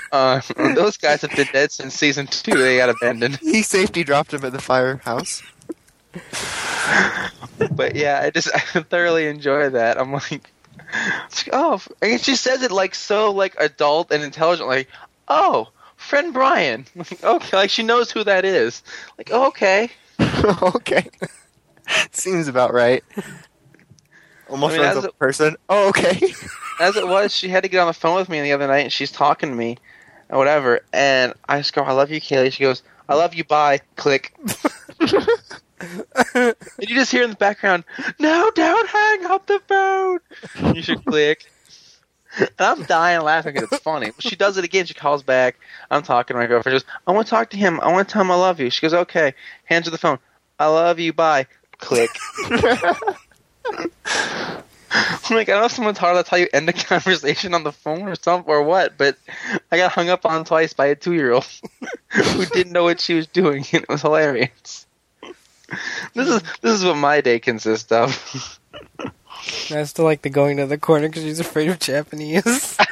uh, 0.12 0.40
those 0.75 0.97
guys 0.97 1.23
have 1.23 1.35
been 1.35 1.49
dead 1.52 1.73
since 1.73 1.95
season 1.95 2.26
two. 2.26 2.57
They 2.57 2.76
got 2.76 2.90
abandoned. 2.90 3.37
He 3.37 3.62
safety 3.62 4.04
dropped 4.04 4.33
him 4.33 4.45
at 4.45 4.52
the 4.52 4.61
firehouse. 4.61 5.42
But 7.73 7.97
yeah, 7.97 8.21
I 8.23 8.31
just 8.31 8.54
I 8.54 8.61
thoroughly 8.83 9.26
enjoy 9.26 9.71
that. 9.71 9.99
I'm 9.99 10.12
like, 10.12 10.52
oh, 11.52 11.81
and 12.00 12.21
she 12.21 12.37
says 12.37 12.62
it 12.62 12.71
like 12.71 12.95
so 12.95 13.31
like 13.33 13.55
adult 13.59 14.12
and 14.12 14.23
intelligent. 14.23 14.69
Like, 14.69 14.88
oh, 15.29 15.69
friend 15.97 16.33
Brian. 16.33 16.87
Like, 16.95 17.23
okay, 17.25 17.57
like 17.57 17.71
she 17.71 17.83
knows 17.83 18.11
who 18.11 18.25
that 18.25 18.45
is. 18.45 18.83
Like, 19.19 19.31
oh, 19.33 19.49
okay. 19.49 19.91
okay. 20.45 21.09
Seems 22.12 22.49
about 22.49 22.73
right. 22.73 23.02
Almost 24.49 24.75
I 24.75 24.79
mean, 24.79 24.87
as 24.87 25.05
a 25.05 25.09
a- 25.09 25.12
person. 25.12 25.57
Oh, 25.69 25.88
okay. 25.88 26.33
As 26.81 26.97
it 26.97 27.07
was, 27.07 27.35
she 27.35 27.49
had 27.49 27.62
to 27.62 27.69
get 27.69 27.81
on 27.81 27.87
the 27.87 27.93
phone 27.93 28.17
with 28.17 28.29
me 28.29 28.41
the 28.41 28.52
other 28.52 28.67
night, 28.67 28.81
and 28.81 28.93
she's 28.93 29.11
talking 29.11 29.50
to 29.50 29.55
me, 29.55 29.79
and 30.29 30.38
whatever. 30.38 30.81
And 30.93 31.35
I 31.49 31.59
just 31.59 31.73
go, 31.75 31.83
"I 31.83 31.93
love 31.93 32.11
you, 32.11 32.21
Kaylee." 32.21 32.52
She 32.52 32.62
goes, 32.62 32.83
"I 33.09 33.14
love 33.14 33.35
you." 33.35 33.45
Bye. 33.45 33.81
Click. 33.97 34.35
And 36.35 36.55
you 36.79 36.95
just 36.95 37.11
hear 37.11 37.23
in 37.23 37.31
the 37.31 37.37
background, 37.37 37.85
"No, 38.19 38.51
don't 38.55 38.89
hang 38.89 39.27
up 39.27 39.47
the 39.47 39.61
phone." 39.67 40.19
You 40.75 40.83
should 40.83 41.05
click. 41.05 41.47
And 42.39 42.51
I'm 42.59 42.83
dying 42.85 43.21
laughing 43.21 43.55
because 43.55 43.73
it's 43.73 43.83
funny. 43.83 44.12
She 44.19 44.37
does 44.37 44.57
it 44.57 44.65
again. 44.65 44.87
She 44.87 44.95
calls 44.95 45.23
back. 45.23 45.57
I'm 45.91 46.03
talking 46.03 46.35
to 46.35 46.41
my 46.41 46.47
girlfriend. 46.47 46.81
She 46.81 46.85
goes, 46.85 46.95
"I 47.07 47.12
want 47.12 47.27
to 47.27 47.31
talk 47.31 47.51
to 47.51 47.57
him. 47.57 47.81
I 47.81 47.93
want 47.93 48.09
to 48.09 48.12
tell 48.12 48.23
him 48.23 48.31
I 48.31 48.37
love 48.37 48.61
you." 48.61 48.71
She 48.71 48.81
goes, 48.81 48.95
"Okay." 48.95 49.35
Hands 49.65 49.85
her 49.85 49.91
the 49.91 49.99
phone. 49.99 50.19
I 50.59 50.67
love 50.67 50.99
you. 50.99 51.12
Bye. 51.12 51.47
Click. 51.79 52.11
I'm 54.95 55.37
like, 55.37 55.49
I 55.49 55.53
don't 55.53 55.61
know 55.61 55.67
if 55.67 55.73
someone 55.73 55.95
taught 55.95 56.11
her 56.11 56.15
that's 56.17 56.29
how 56.29 56.37
you 56.37 56.49
end 56.53 56.69
a 56.69 56.73
conversation 56.73 57.55
on 57.55 57.65
the 57.65 57.73
phone 57.73 58.09
or 58.09 58.15
something 58.15 58.53
or 58.53 58.62
what, 58.62 58.99
but 58.99 59.17
I 59.71 59.79
got 59.79 59.93
hung 59.93 60.09
up 60.09 60.27
on 60.27 60.45
twice 60.45 60.73
by 60.73 60.87
a 60.87 60.95
two 60.95 61.15
year 61.15 61.33
old 61.33 61.47
who 62.09 62.45
didn't 62.47 62.73
know 62.73 62.85
what 62.85 63.01
she 63.01 63.15
was 63.15 63.27
doing, 63.27 63.65
and 63.73 63.85
it 63.85 63.89
was 63.89 64.03
hilarious. 64.03 64.82
This 66.14 66.29
is 66.29 66.43
this 66.61 66.73
is 66.73 66.85
what 66.85 66.97
my 66.97 67.21
day 67.21 67.38
consists 67.38 67.91
of. 67.91 68.61
I 69.71 69.83
still 69.85 70.05
like 70.05 70.23
the 70.23 70.31
going 70.31 70.59
to 70.59 70.67
the 70.67 70.79
corner 70.79 71.09
because 71.09 71.23
she's 71.23 71.41
afraid 71.41 71.69
of 71.69 71.79
Japanese. 71.79 72.79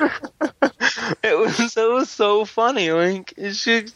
It 1.23 1.39
was 1.39 1.77
it 1.77 1.91
was 1.91 2.09
so 2.09 2.45
funny. 2.45 2.91
Like 2.91 3.35
she, 3.53 3.79
and 3.79 3.91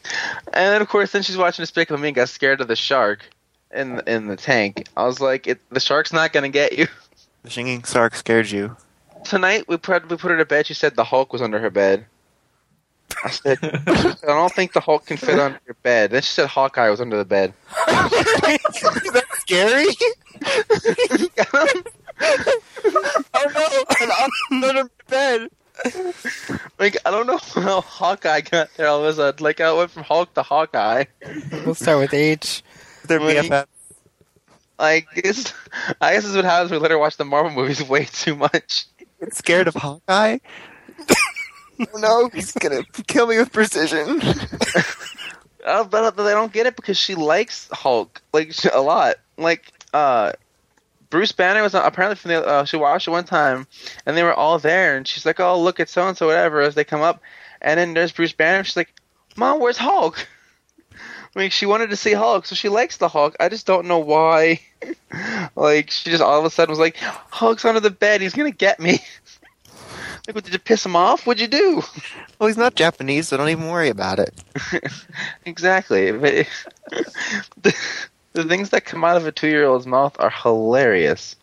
then 0.53 0.83
of 0.83 0.88
course 0.88 1.12
then 1.12 1.23
she's 1.23 1.37
watching 1.37 1.62
Despicable 1.62 2.00
Me 2.00 2.09
and 2.09 2.14
got 2.14 2.29
scared 2.29 2.61
of 2.61 2.69
the 2.69 2.76
shark 2.76 3.29
in 3.73 3.97
the, 3.97 4.12
in 4.12 4.26
the 4.26 4.37
tank. 4.37 4.87
I 4.97 5.05
was 5.05 5.21
like, 5.21 5.47
it, 5.47 5.61
the 5.71 5.81
shark's 5.81 6.12
not 6.12 6.33
gonna 6.33 6.49
get 6.49 6.76
you. 6.76 6.87
The 7.43 7.50
singing 7.50 7.83
shark 7.83 8.14
scared 8.14 8.50
you. 8.50 8.76
Tonight 9.25 9.69
we 9.69 9.76
put 9.76 10.09
we 10.09 10.17
put 10.17 10.31
her 10.31 10.38
to 10.38 10.45
bed. 10.45 10.67
She 10.67 10.75
said 10.75 10.97
the 10.97 11.05
Hulk 11.05 11.33
was 11.33 11.43
under 11.43 11.59
her 11.59 11.71
bed. 11.71 12.07
I 13.25 13.30
said, 13.30 13.58
I 13.62 14.16
don't 14.26 14.52
think 14.52 14.73
the 14.73 14.80
Hulk 14.80 15.06
can 15.06 15.16
fit 15.16 15.38
under 15.38 15.61
your 15.66 15.76
bed. 15.82 16.11
Then 16.11 16.23
she 16.23 16.28
said 16.28 16.46
Hawkeye 16.49 16.90
was 16.90 17.00
under 17.00 17.16
the 17.16 17.25
bed. 17.25 17.54
Is 17.88 19.12
that 19.12 19.25
scary? 19.38 19.87
oh 23.34 23.50
no! 23.54 23.84
And 24.00 24.12
I'm 24.12 24.64
under 24.64 24.84
my 24.84 24.90
bed. 25.08 25.49
like 26.78 26.96
I 27.04 27.11
don't 27.11 27.26
know 27.26 27.38
how 27.38 27.80
Hawkeye 27.80 28.42
got 28.42 28.70
there 28.76 28.88
all 28.88 29.00
of 29.00 29.06
a 29.06 29.12
sudden. 29.14 29.42
Like 29.44 29.61
I 29.61 29.73
went 29.73 29.90
from 29.90 30.04
Hulk 30.04 30.34
to 30.34 30.42
Hawkeye. 30.42 31.04
we'll 31.64 31.75
start 31.75 31.99
with 31.99 32.14
H. 32.14 32.62
Their 33.06 33.20
Well, 33.20 33.42
BFF. 33.42 33.66
Like 34.78 35.06
it's, 35.16 35.52
I 36.00 36.14
guess 36.14 36.23
this 36.23 36.30
is 36.30 36.37
what 36.37 36.44
happens 36.44 36.70
when 36.70 36.80
we 36.80 36.82
let 36.82 36.90
her 36.90 36.99
watch 36.99 37.16
the 37.16 37.25
Marvel 37.25 37.52
movies 37.52 37.82
way 37.88 38.04
too 38.04 38.34
much. 38.37 38.87
Scared 39.30 39.68
of 39.68 39.75
Hawkeye. 39.75 40.38
no! 41.97 42.28
He's 42.33 42.52
gonna 42.52 42.85
kill 43.07 43.26
me 43.26 43.38
with 43.38 43.52
precision. 43.52 44.21
Uh, 45.64 45.83
but 45.83 46.11
they 46.11 46.33
don't 46.33 46.52
get 46.52 46.66
it 46.66 46.76
because 46.76 46.99
she 46.99 47.14
likes 47.14 47.69
Hulk 47.73 48.21
like 48.35 48.52
a 48.71 48.81
lot. 48.83 49.16
Like 49.38 49.73
uh, 49.95 50.33
Bruce 51.09 51.33
Banner 51.33 51.62
was 51.62 51.75
apparently 51.75 52.16
from 52.16 52.31
the 52.33 52.47
uh, 52.47 52.64
she 52.64 52.76
watched 52.76 53.09
it 53.09 53.12
one 53.12 53.25
time, 53.25 53.66
and 54.04 54.16
they 54.16 54.23
were 54.23 54.35
all 54.35 54.59
there, 54.59 54.97
and 54.97 55.09
she's 55.09 55.25
like, 55.25 55.40
"Oh, 55.40 55.61
look 55.61 55.81
at 55.81 55.88
so 55.88 56.07
and 56.07 56.16
so, 56.16 56.26
whatever." 56.26 56.61
As 56.61 56.75
they 56.75 56.85
come 56.85 57.00
up, 57.00 57.23
and 57.62 57.78
then 57.78 57.95
there's 57.95 58.12
Bruce 58.12 58.33
Banner. 58.33 58.62
She's 58.62 58.76
like, 58.76 58.93
"Mom, 59.37 59.59
where's 59.59 59.78
Hulk?" 59.78 60.26
I 60.93 61.38
mean, 61.38 61.50
she 61.50 61.66
wanted 61.66 61.90
to 61.90 61.97
see 61.97 62.12
Hulk, 62.12 62.47
so 62.47 62.54
she 62.54 62.69
likes 62.69 62.99
the 62.99 63.09
Hulk. 63.09 63.35
I 63.40 63.49
just 63.49 63.66
don't 63.66 63.87
know 63.87 64.00
why. 64.00 64.61
like, 65.57 65.90
she 65.90 66.11
just 66.11 66.23
all 66.23 66.38
of 66.38 66.45
a 66.45 66.50
sudden 66.50 66.73
was 66.73 66.78
like, 66.78 66.97
"Hulk's 66.97 67.64
under 67.64 67.81
the 67.81 67.90
bed. 67.90 68.21
He's 68.21 68.35
gonna 68.35 68.50
get 68.50 68.81
me." 68.81 68.99
Like, 70.26 70.35
what, 70.35 70.45
did 70.45 70.52
you 70.54 70.59
piss 70.59 70.87
him 70.87 70.97
off? 70.97 71.26
What'd 71.26 71.40
you 71.40 71.49
do? 71.49 71.83
well, 72.38 72.47
he's 72.47 72.57
not 72.57 72.75
Japanese, 72.75 73.28
so 73.28 73.37
don't 73.37 73.49
even 73.50 73.69
worry 73.69 73.90
about 73.90 74.19
it. 74.19 74.35
exactly. 75.45 76.12
But 76.12 76.47
the, 77.62 77.76
the 78.33 78.45
things 78.45 78.71
that 78.71 78.87
come 78.87 79.04
out 79.04 79.16
of 79.16 79.26
a 79.26 79.33
two-year-old's 79.33 79.87
mouth 79.87 80.16
are 80.19 80.31
hilarious. 80.31 81.37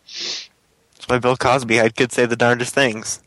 That's 0.94 1.08
why 1.08 1.18
Bill 1.18 1.36
Cosby 1.36 1.76
had 1.76 1.94
kids 1.94 2.14
say 2.14 2.26
the 2.26 2.36
darndest 2.36 2.74
things. 2.74 3.22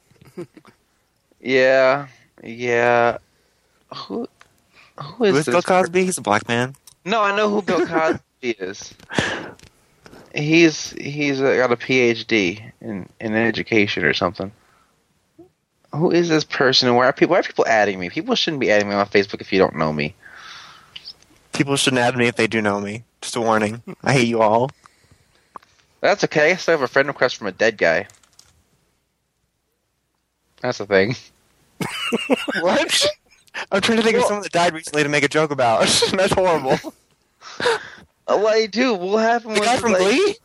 Yeah, 1.40 2.08
yeah. 2.44 3.20
Who, 3.94 4.28
who 4.98 5.24
is 5.26 5.32
Who 5.32 5.38
is 5.38 5.46
this 5.46 5.54
Bill 5.54 5.62
Cosby? 5.62 6.04
He's 6.04 6.18
a 6.18 6.22
black 6.22 6.48
man. 6.48 6.76
No, 7.06 7.22
I 7.22 7.36
know 7.36 7.50
who 7.50 7.62
Bill 7.62 7.86
Cosby 7.86 8.20
is. 8.42 8.94
He's 10.34 10.90
he's 10.92 11.40
got 11.40 11.72
a 11.72 11.78
PhD 11.78 12.72
in 12.82 13.08
in 13.22 13.36
education 13.36 14.04
or 14.04 14.14
something. 14.14 14.52
Who 15.96 16.12
is 16.12 16.30
this 16.30 16.44
person? 16.44 16.88
And 16.88 16.98
why 16.98 17.06
are 17.08 17.14
people? 17.14 17.34
Why 17.34 17.40
are 17.40 17.44
people 17.44 17.66
adding 17.68 18.00
me? 18.00 18.10
People 18.10 18.36
shouldn't 18.36 18.60
be 18.60 18.72
adding 18.72 18.90
me 18.90 18.96
on 18.96 19.06
Facebook 19.08 19.42
if 19.42 19.52
you 19.54 19.60
don't 19.60 19.76
know 19.76 19.94
me. 19.94 20.16
People 21.54 21.76
shouldn't 21.78 22.02
add 22.02 22.18
me 22.18 22.28
if 22.28 22.36
they 22.36 22.48
do 22.48 22.62
know 22.62 22.82
me. 22.82 23.04
Just 23.22 23.36
a 23.36 23.42
warning. 23.42 23.82
I 24.04 24.14
hate 24.14 24.28
you 24.28 24.42
all. 24.42 24.72
That's 26.02 26.24
okay. 26.26 26.52
I 26.52 26.56
still 26.58 26.74
have 26.74 26.82
a 26.82 26.88
friend 26.88 27.08
request 27.08 27.38
from 27.38 27.48
a 27.48 27.52
dead 27.52 27.78
guy. 27.78 28.08
That's 30.62 30.78
the 30.80 30.86
thing. 30.86 31.16
What? 32.62 33.06
I'm 33.72 33.82
trying 33.82 33.98
to 33.98 34.04
think 34.04 34.18
of 34.18 34.24
someone 34.24 34.44
that 34.44 34.52
died 34.52 34.74
recently 34.74 35.04
to 35.04 35.10
make 35.10 35.24
a 35.24 35.28
joke 35.28 35.52
about. 35.52 35.82
That's 36.12 36.34
horrible. 36.34 36.78
Oh, 38.28 38.48
I 38.48 38.66
do? 38.66 38.94
What 38.96 39.20
happened? 39.24 39.56
The 39.58 39.62
guy 39.62 39.78
from 39.78 39.94
like- 39.94 40.02
Glee? 40.02 40.36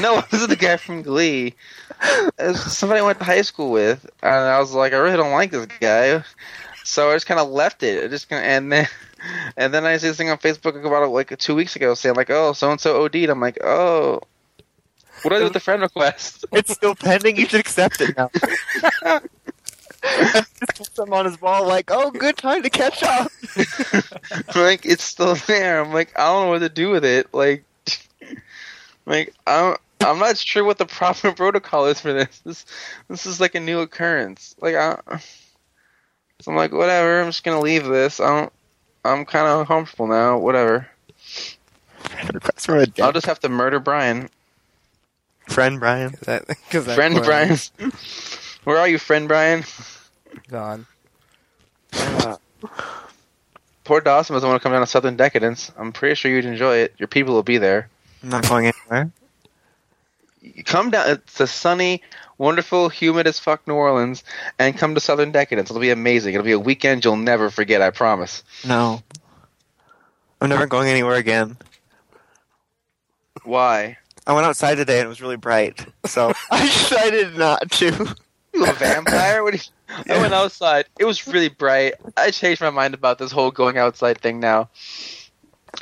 No, 0.00 0.22
this 0.30 0.40
is 0.42 0.48
the 0.48 0.56
guy 0.56 0.76
from 0.76 1.02
Glee. 1.02 1.54
Somebody 2.54 3.00
I 3.00 3.04
went 3.04 3.18
to 3.18 3.24
high 3.24 3.42
school 3.42 3.70
with, 3.70 4.08
and 4.22 4.32
I 4.32 4.58
was 4.58 4.72
like, 4.72 4.92
I 4.92 4.96
really 4.96 5.16
don't 5.16 5.32
like 5.32 5.50
this 5.50 5.66
guy. 5.80 6.22
So 6.84 7.10
I 7.10 7.14
just 7.14 7.26
kind 7.26 7.40
of 7.40 7.50
left 7.50 7.82
it. 7.82 8.04
I 8.04 8.08
just 8.08 8.28
kinda, 8.28 8.44
and 8.44 8.72
then 8.72 8.88
and 9.56 9.72
then 9.72 9.84
I 9.84 9.96
see 9.96 10.08
this 10.08 10.16
thing 10.16 10.30
on 10.30 10.38
Facebook 10.38 10.84
about 10.84 11.02
it 11.02 11.08
like 11.08 11.36
two 11.38 11.54
weeks 11.54 11.76
ago 11.76 11.94
saying 11.94 12.16
like, 12.16 12.30
oh, 12.30 12.52
so 12.52 12.70
and 12.70 12.80
so 12.80 13.04
OD'd. 13.04 13.28
I'm 13.28 13.40
like, 13.40 13.58
oh, 13.62 14.20
what 15.22 15.30
do 15.30 15.34
I 15.34 15.38
do 15.38 15.44
with 15.44 15.52
the 15.52 15.60
friend 15.60 15.82
request? 15.82 16.44
It's 16.52 16.72
still 16.72 16.94
pending. 16.94 17.36
You 17.36 17.46
should 17.46 17.60
accept 17.60 18.00
it 18.00 18.16
now. 18.16 18.30
Him 20.98 21.12
on 21.12 21.26
his 21.26 21.36
ball, 21.36 21.66
like, 21.66 21.90
oh, 21.90 22.10
good 22.10 22.38
time 22.38 22.62
to 22.62 22.70
catch 22.70 23.02
up. 23.02 23.30
like 24.54 24.86
it's 24.86 25.04
still 25.04 25.34
there. 25.46 25.82
I'm 25.82 25.92
like, 25.92 26.18
I 26.18 26.26
don't 26.26 26.44
know 26.44 26.50
what 26.50 26.58
to 26.60 26.70
do 26.70 26.90
with 26.90 27.04
it. 27.04 27.32
Like, 27.34 27.64
like 29.04 29.34
I'm 29.46 29.76
I'm 30.02 30.18
not 30.18 30.36
sure 30.38 30.64
what 30.64 30.78
the 30.78 30.86
proper 30.86 31.32
protocol 31.36 31.86
is 31.86 32.00
for 32.00 32.12
this. 32.12 32.38
This 32.40 32.66
this 33.08 33.26
is 33.26 33.40
like 33.40 33.54
a 33.54 33.60
new 33.60 33.80
occurrence. 33.80 34.54
Like 34.60 34.74
I, 34.74 34.98
so 36.40 36.50
I'm 36.50 36.56
like, 36.56 36.72
whatever. 36.72 37.20
I'm 37.20 37.28
just 37.28 37.44
gonna 37.44 37.60
leave 37.60 37.84
this. 37.84 38.18
I 38.20 38.26
don't. 38.40 38.52
I'm 39.04 39.24
kind 39.24 39.46
of 39.46 39.60
uncomfortable 39.60 40.06
now. 40.06 40.38
Whatever. 40.38 40.88
Request 42.32 42.66
from 42.66 42.78
a 42.78 42.86
dead 42.86 43.02
I'll 43.04 43.12
just 43.12 43.26
have 43.26 43.40
to 43.40 43.48
murder 43.48 43.78
Brian. 43.78 44.28
friend, 45.48 45.78
Brian. 45.78 46.12
Is 46.14 46.20
that, 46.20 46.46
cause 46.70 46.86
that 46.86 46.94
Friend 46.96 47.14
poor- 47.14 47.24
Brian. 47.24 47.56
Where 48.64 48.78
are 48.78 48.88
you, 48.88 48.98
friend 48.98 49.26
Brian? 49.28 49.64
Gone. 50.48 50.86
Poor 53.84 54.00
Dawson 54.00 54.34
doesn't 54.34 54.48
want 54.48 54.60
to 54.60 54.62
come 54.62 54.72
down 54.72 54.82
to 54.82 54.86
Southern 54.86 55.16
Decadence. 55.16 55.72
I'm 55.76 55.92
pretty 55.92 56.14
sure 56.14 56.30
you'd 56.30 56.44
enjoy 56.44 56.76
it. 56.76 56.94
Your 56.98 57.08
people 57.08 57.34
will 57.34 57.42
be 57.42 57.58
there. 57.58 57.88
I'm 58.22 58.28
not 58.28 58.46
going 58.48 58.66
anywhere. 58.66 59.10
Come 60.64 60.90
down. 60.90 61.10
It's 61.10 61.40
a 61.40 61.46
sunny, 61.46 62.02
wonderful, 62.38 62.88
humid 62.88 63.26
as 63.26 63.38
fuck 63.38 63.66
New 63.66 63.74
Orleans, 63.74 64.24
and 64.58 64.76
come 64.76 64.94
to 64.94 65.00
Southern 65.00 65.32
Decadence. 65.32 65.70
It'll 65.70 65.80
be 65.80 65.90
amazing. 65.90 66.34
It'll 66.34 66.44
be 66.44 66.52
a 66.52 66.58
weekend 66.58 67.04
you'll 67.04 67.16
never 67.16 67.50
forget. 67.50 67.82
I 67.82 67.90
promise. 67.90 68.42
No. 68.66 69.02
I'm 70.40 70.48
never 70.48 70.66
going 70.66 70.88
anywhere 70.88 71.16
again. 71.16 71.58
Why? 73.44 73.98
I 74.26 74.32
went 74.32 74.46
outside 74.46 74.76
today 74.76 75.00
and 75.00 75.06
it 75.06 75.08
was 75.08 75.20
really 75.20 75.36
bright, 75.36 75.84
so 76.06 76.32
I 76.50 76.62
decided 76.62 77.36
not 77.36 77.70
to. 77.72 78.14
You 78.52 78.66
a 78.66 78.72
vampire? 78.72 79.42
What? 79.42 79.54
You, 79.54 79.60
I 80.08 80.20
went 80.20 80.34
outside. 80.34 80.86
It 80.98 81.04
was 81.04 81.26
really 81.26 81.48
bright. 81.48 81.94
I 82.16 82.30
changed 82.30 82.60
my 82.60 82.70
mind 82.70 82.94
about 82.94 83.18
this 83.18 83.32
whole 83.32 83.50
going 83.50 83.78
outside 83.78 84.20
thing 84.20 84.40
now. 84.40 84.70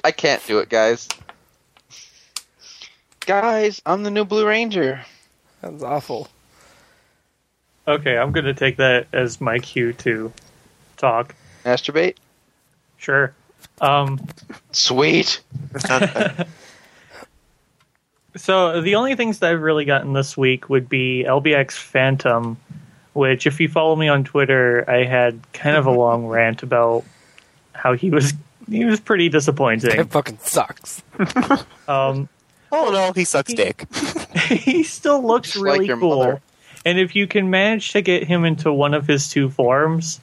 I 0.05 0.13
can't 0.13 0.45
do 0.47 0.59
it, 0.59 0.69
guys. 0.69 1.09
Guys, 3.29 3.83
I'm 3.85 4.05
the 4.05 4.11
new 4.11 4.25
Blue 4.25 4.47
Ranger. 4.47 5.05
That's 5.61 5.83
awful. 5.83 6.29
Okay, 7.87 8.17
I'm 8.17 8.33
going 8.33 8.47
to 8.47 8.55
take 8.55 8.79
that 8.79 9.07
as 9.13 9.39
my 9.39 9.59
cue 9.59 9.93
to 9.93 10.33
talk. 10.97 11.35
Masturbate? 11.63 12.17
Sure. 12.97 13.35
Um, 13.83 14.27
Sweet. 14.73 15.43
It's 15.75 15.87
not 15.87 16.01
that. 16.01 16.49
so 18.37 18.81
the 18.81 18.95
only 18.95 19.15
things 19.15 19.41
that 19.41 19.51
I've 19.51 19.61
really 19.61 19.85
gotten 19.85 20.15
this 20.15 20.35
week 20.35 20.71
would 20.71 20.89
be 20.89 21.27
LBX 21.29 21.73
Phantom, 21.73 22.57
which, 23.13 23.47
if 23.47 23.61
you 23.61 23.69
follow 23.69 23.95
me 23.95 24.09
on 24.09 24.25
Twitter, 24.25 24.89
I 24.89 25.05
had 25.05 25.39
kind 25.53 25.77
of 25.77 25.85
a 25.85 25.91
long 25.91 26.27
rant 26.27 26.63
about 26.63 27.05
how 27.75 27.93
he 27.93 28.09
was 28.09 28.33
he 28.71 28.87
was 28.87 29.01
pretty 29.01 29.29
disappointing. 29.29 30.01
It 30.01 30.09
fucking 30.09 30.39
sucks. 30.41 31.03
Um, 31.87 32.29
Oh 32.71 32.91
no, 32.91 33.13
he 33.13 33.25
sucks 33.25 33.53
dick. 33.53 33.87
he 34.49 34.83
still 34.83 35.23
looks 35.23 35.53
Just 35.53 35.65
like 35.65 35.75
really 35.75 35.87
your 35.87 35.99
cool. 35.99 36.19
mother. 36.19 36.41
And 36.85 36.99
if 36.99 37.15
you 37.17 37.27
can 37.27 37.51
manage 37.51 37.93
to 37.93 38.01
get 38.03 38.25
him 38.25 38.45
into 38.45 38.73
one 38.73 38.95
of 38.95 39.07
his 39.07 39.29
two 39.29 39.51
forms 39.51 40.21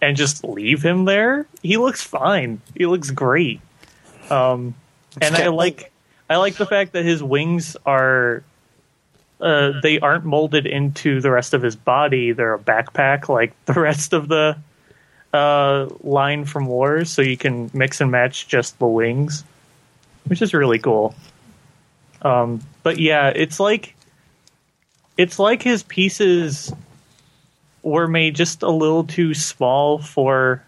and 0.00 0.16
just 0.16 0.42
leave 0.44 0.82
him 0.82 1.04
there, 1.04 1.46
he 1.62 1.76
looks 1.76 2.02
fine. 2.02 2.60
He 2.76 2.86
looks 2.86 3.10
great. 3.10 3.60
Um, 4.30 4.74
and 5.20 5.34
I 5.36 5.48
like 5.48 5.92
I 6.28 6.36
like 6.36 6.54
the 6.56 6.66
fact 6.66 6.92
that 6.92 7.04
his 7.04 7.22
wings 7.22 7.76
are 7.86 8.42
uh, 9.40 9.80
they 9.82 10.00
aren't 10.00 10.24
molded 10.24 10.66
into 10.66 11.20
the 11.20 11.30
rest 11.30 11.54
of 11.54 11.62
his 11.62 11.76
body. 11.76 12.32
They're 12.32 12.54
a 12.54 12.58
backpack 12.58 13.28
like 13.28 13.52
the 13.66 13.74
rest 13.74 14.12
of 14.12 14.28
the 14.28 14.58
uh, 15.32 15.88
line 16.02 16.44
from 16.44 16.66
Wars, 16.66 17.10
so 17.10 17.22
you 17.22 17.36
can 17.36 17.70
mix 17.72 18.00
and 18.00 18.10
match 18.10 18.48
just 18.48 18.78
the 18.78 18.86
wings, 18.86 19.44
which 20.26 20.42
is 20.42 20.54
really 20.54 20.78
cool. 20.78 21.14
Um, 22.22 22.60
but 22.82 22.98
yeah, 22.98 23.28
it's 23.28 23.60
like 23.60 23.94
it's 25.16 25.38
like 25.38 25.62
his 25.62 25.82
pieces 25.82 26.72
were 27.82 28.08
made 28.08 28.34
just 28.34 28.62
a 28.62 28.70
little 28.70 29.04
too 29.04 29.34
small 29.34 29.98
for 29.98 30.62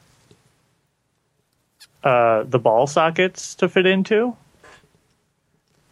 uh, 2.03 2.45
the 2.45 2.59
ball 2.59 2.87
sockets 2.87 3.55
to 3.57 3.69
fit 3.69 3.87
into. 3.87 4.37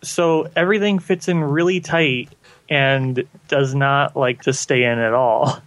So 0.02 0.48
everything 0.54 0.98
fits 0.98 1.28
in 1.28 1.42
really 1.42 1.80
tight 1.80 2.30
and 2.68 3.24
does 3.48 3.74
not 3.74 4.16
like 4.16 4.42
to 4.42 4.52
stay 4.52 4.84
in 4.84 4.98
at 4.98 5.12
all. 5.12 5.60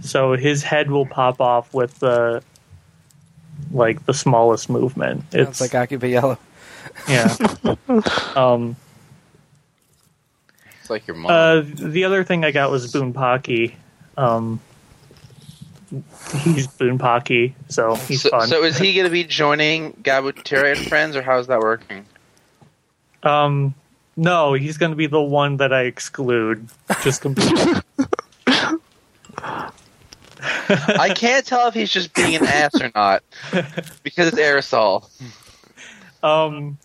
So 0.00 0.36
his 0.36 0.62
head 0.62 0.90
will 0.90 1.06
pop 1.06 1.40
off 1.40 1.72
with 1.72 1.98
the 2.00 2.42
like 3.70 4.04
the 4.06 4.14
smallest 4.14 4.68
movement. 4.68 5.24
It's 5.32 5.60
like 5.60 5.74
Akiba 5.74 6.08
Yellow. 6.08 6.38
yeah. 7.08 7.36
um, 8.36 8.76
It's 8.76 8.83
like 10.94 11.06
your 11.06 11.16
mom. 11.16 11.30
uh, 11.30 11.62
the 11.90 12.04
other 12.04 12.24
thing 12.24 12.44
I 12.44 12.50
got 12.50 12.70
was 12.70 12.92
Bunpachy. 12.92 13.74
Um, 14.16 14.60
he's 15.90 16.66
Bunpachy, 16.68 17.54
so 17.68 17.96
he's 17.96 18.22
so, 18.22 18.30
fun. 18.30 18.48
so 18.48 18.62
is 18.62 18.78
he 18.78 18.94
going 18.94 19.04
to 19.04 19.10
be 19.10 19.24
joining 19.24 19.92
Gabutyra 19.94 20.76
and 20.76 20.88
friends, 20.88 21.16
or 21.16 21.22
how 21.22 21.38
is 21.38 21.48
that 21.48 21.60
working? 21.60 22.06
um, 23.24 23.74
no, 24.16 24.52
he's 24.52 24.78
going 24.78 24.90
to 24.90 24.96
be 24.96 25.06
the 25.06 25.20
one 25.20 25.56
that 25.56 25.72
I 25.72 25.82
exclude. 25.82 26.68
Just 27.02 27.20
completely. 27.22 27.80
I 30.66 31.12
can't 31.14 31.44
tell 31.44 31.68
if 31.68 31.74
he's 31.74 31.90
just 31.90 32.14
being 32.14 32.36
an 32.36 32.46
ass 32.46 32.80
or 32.80 32.90
not 32.94 33.22
because 34.02 34.28
it's 34.28 34.38
aerosol. 34.38 35.08
um, 36.22 36.78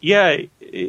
yeah, 0.00 0.36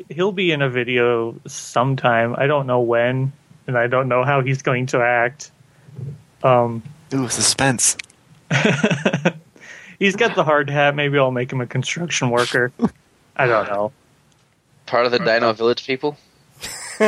he'll 0.09 0.31
be 0.31 0.51
in 0.51 0.61
a 0.61 0.69
video 0.69 1.35
sometime. 1.47 2.35
I 2.37 2.47
don't 2.47 2.67
know 2.67 2.81
when, 2.81 3.33
and 3.67 3.77
I 3.77 3.87
don't 3.87 4.07
know 4.07 4.23
how 4.23 4.41
he's 4.41 4.61
going 4.61 4.87
to 4.87 5.01
act. 5.01 5.51
Um, 6.43 6.83
Ooh, 7.13 7.27
suspense. 7.29 7.97
he's 9.99 10.15
got 10.15 10.35
the 10.35 10.43
hard 10.43 10.69
hat. 10.69 10.95
Maybe 10.95 11.17
I'll 11.17 11.31
make 11.31 11.51
him 11.51 11.61
a 11.61 11.67
construction 11.67 12.29
worker. 12.29 12.71
I 13.35 13.47
don't 13.47 13.67
know. 13.67 13.91
Part 14.85 15.05
of 15.05 15.11
the 15.11 15.19
Dino 15.19 15.53
Village 15.53 15.85
people. 15.85 16.17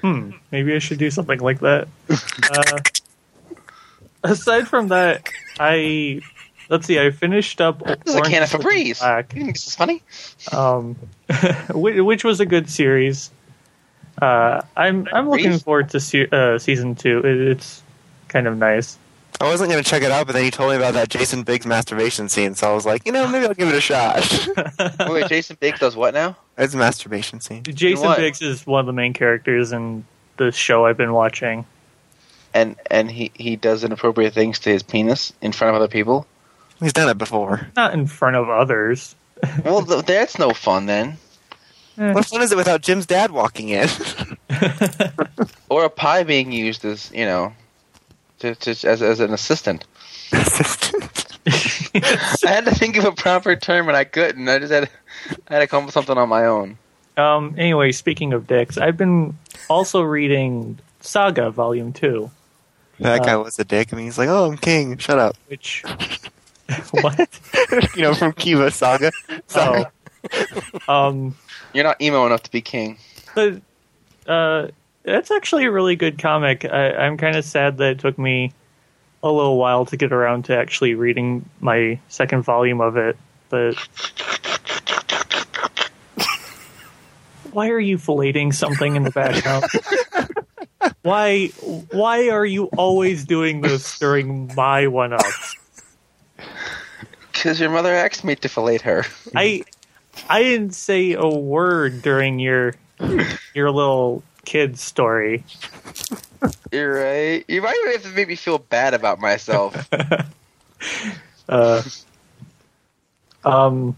hmm, 0.00 0.30
maybe 0.50 0.74
I 0.74 0.78
should 0.78 0.98
do 0.98 1.10
something 1.10 1.40
like 1.40 1.60
that. 1.60 1.88
Uh, 2.08 2.78
aside 4.24 4.66
from 4.68 4.88
that, 4.88 5.28
I 5.58 6.22
let's 6.68 6.86
see. 6.86 6.98
I 6.98 7.10
finished 7.10 7.60
up. 7.60 7.84
This 7.84 7.96
is 8.06 8.14
a 8.14 8.22
can 8.22 8.42
of 8.42 8.52
is 8.54 8.60
Febreze. 8.60 8.98
Black, 9.00 9.32
You 9.34 9.42
think 9.42 9.54
this 9.56 9.66
is 9.66 9.74
funny? 9.74 10.02
um, 10.52 10.94
which, 11.70 12.00
which 12.00 12.24
was 12.24 12.40
a 12.40 12.46
good 12.46 12.68
series. 12.70 13.30
Uh, 14.20 14.62
I'm 14.76 15.08
I'm 15.12 15.28
looking 15.28 15.58
forward 15.58 15.90
to 15.90 16.00
se- 16.00 16.28
uh, 16.30 16.58
season 16.58 16.94
two. 16.94 17.18
It, 17.18 17.48
it's 17.48 17.82
kind 18.28 18.46
of 18.46 18.56
nice. 18.58 18.98
I 19.40 19.44
wasn't 19.44 19.70
gonna 19.70 19.82
check 19.82 20.02
it 20.02 20.10
out, 20.10 20.26
but 20.26 20.34
then 20.34 20.44
you 20.44 20.50
told 20.50 20.70
me 20.70 20.76
about 20.76 20.94
that 20.94 21.08
Jason 21.08 21.42
Biggs 21.42 21.66
masturbation 21.66 22.28
scene, 22.28 22.54
so 22.54 22.70
I 22.70 22.74
was 22.74 22.86
like, 22.86 23.04
you 23.06 23.12
know, 23.12 23.26
maybe 23.26 23.46
I'll 23.46 23.54
give 23.54 23.68
it 23.68 23.74
a 23.74 23.80
shot. 23.80 24.20
Wait, 25.10 25.26
Jason 25.28 25.56
Biggs 25.58 25.80
does 25.80 25.96
what 25.96 26.14
now? 26.14 26.36
it's 26.58 26.74
a 26.74 26.76
masturbation 26.76 27.40
scene. 27.40 27.62
Jason? 27.62 28.14
Biggs 28.16 28.42
is 28.42 28.66
one 28.66 28.80
of 28.80 28.86
the 28.86 28.92
main 28.92 29.14
characters 29.14 29.72
in 29.72 30.04
the 30.36 30.52
show 30.52 30.86
I've 30.86 30.96
been 30.98 31.12
watching. 31.12 31.64
And 32.54 32.76
and 32.90 33.10
he 33.10 33.32
he 33.34 33.56
does 33.56 33.82
inappropriate 33.82 34.34
things 34.34 34.58
to 34.60 34.70
his 34.70 34.82
penis 34.82 35.32
in 35.40 35.52
front 35.52 35.70
of 35.74 35.82
other 35.82 35.88
people. 35.88 36.26
He's 36.82 36.92
done 36.92 37.08
it 37.08 37.18
before. 37.18 37.68
Not 37.76 37.94
in 37.94 38.06
front 38.06 38.36
of 38.36 38.48
others. 38.48 39.14
Well, 39.64 39.84
th- 39.84 40.04
that's 40.04 40.38
no 40.38 40.50
fun 40.52 40.86
then. 40.86 41.16
What 41.96 42.24
fun 42.26 42.42
is 42.42 42.52
it 42.52 42.56
without 42.56 42.80
Jim's 42.80 43.06
dad 43.06 43.32
walking 43.32 43.70
in? 43.70 43.88
Or 45.68 45.84
a 45.84 45.90
pie 45.90 46.22
being 46.22 46.52
used 46.52 46.84
as 46.84 47.10
you 47.12 47.24
know, 47.24 47.52
to, 48.38 48.54
to 48.54 48.70
as 48.70 49.02
as 49.02 49.18
an 49.18 49.32
assistant. 49.32 49.84
Assistant. 50.32 51.38
I 52.44 52.48
had 52.48 52.66
to 52.66 52.74
think 52.74 52.96
of 52.96 53.04
a 53.04 53.10
proper 53.12 53.56
term 53.56 53.88
and 53.88 53.96
I 53.96 54.04
couldn't. 54.04 54.48
I 54.48 54.60
just 54.60 54.72
had 54.72 54.88
I 55.48 55.54
had 55.54 55.60
to 55.60 55.66
come 55.66 55.78
up 55.80 55.86
with 55.86 55.94
something 55.94 56.16
on 56.16 56.28
my 56.28 56.44
own. 56.46 56.78
Um. 57.16 57.56
Anyway, 57.58 57.90
speaking 57.90 58.32
of 58.32 58.46
dicks, 58.46 58.78
I've 58.78 58.96
been 58.96 59.36
also 59.68 60.02
reading 60.02 60.78
Saga 61.00 61.50
Volume 61.50 61.92
Two, 61.92 62.30
that 63.02 63.24
guy 63.24 63.36
was 63.36 63.58
a 63.58 63.64
dick. 63.64 63.92
I 63.92 63.96
mean, 63.96 64.04
he's 64.06 64.18
like, 64.18 64.28
oh, 64.28 64.46
I'm 64.50 64.56
king. 64.56 64.96
Shut 64.98 65.18
up. 65.18 65.36
which 65.48 65.82
what? 66.90 67.40
you 67.96 68.02
know, 68.02 68.14
from 68.14 68.32
Kiva 68.32 68.70
Saga. 68.70 69.12
Oh. 69.54 69.84
um. 70.88 71.36
You're 71.72 71.84
not 71.84 72.00
emo 72.02 72.26
enough 72.26 72.42
to 72.42 72.50
be 72.50 72.60
king. 72.60 72.98
But 73.34 73.62
uh, 74.26 74.68
it's 75.04 75.30
actually 75.30 75.64
a 75.64 75.70
really 75.70 75.96
good 75.96 76.18
comic. 76.18 76.64
I, 76.64 76.92
I'm 76.92 77.16
kind 77.16 77.36
of 77.36 77.44
sad 77.44 77.78
that 77.78 77.92
it 77.92 77.98
took 77.98 78.18
me 78.18 78.52
a 79.22 79.30
little 79.30 79.56
while 79.56 79.86
to 79.86 79.96
get 79.96 80.12
around 80.12 80.44
to 80.46 80.56
actually 80.56 80.94
reading 80.94 81.48
my 81.60 81.98
second 82.08 82.42
volume 82.42 82.80
of 82.80 82.96
it, 82.96 83.16
but 83.48 83.74
why 87.52 87.68
are 87.68 87.80
you 87.80 87.98
filleting 87.98 88.52
something 88.52 88.96
in 88.96 89.04
the 89.04 89.10
background? 89.10 89.64
why 91.02 91.46
why 91.90 92.28
are 92.30 92.44
you 92.44 92.64
always 92.76 93.24
doing 93.24 93.60
this 93.60 93.98
during 93.98 94.52
my 94.56 94.88
one 94.88 95.12
ups? 95.12 95.56
Because 97.32 97.60
your 97.60 97.70
mother 97.70 97.92
asked 97.92 98.24
me 98.24 98.36
to 98.36 98.48
fillet 98.48 98.78
her. 98.78 99.04
I 99.34 99.64
I 100.28 100.42
didn't 100.42 100.74
say 100.74 101.12
a 101.12 101.26
word 101.26 102.02
during 102.02 102.38
your 102.38 102.74
your 103.54 103.70
little 103.70 104.22
kid 104.44 104.78
story. 104.78 105.44
You're 106.70 106.94
right. 106.94 107.44
You 107.48 107.62
might 107.62 107.76
even 107.80 107.92
have 107.92 108.02
to 108.02 108.08
make 108.10 108.28
me 108.28 108.36
feel 108.36 108.58
bad 108.58 108.94
about 108.94 109.18
myself. 109.18 109.88
Uh, 111.48 111.82
um, 113.44 113.96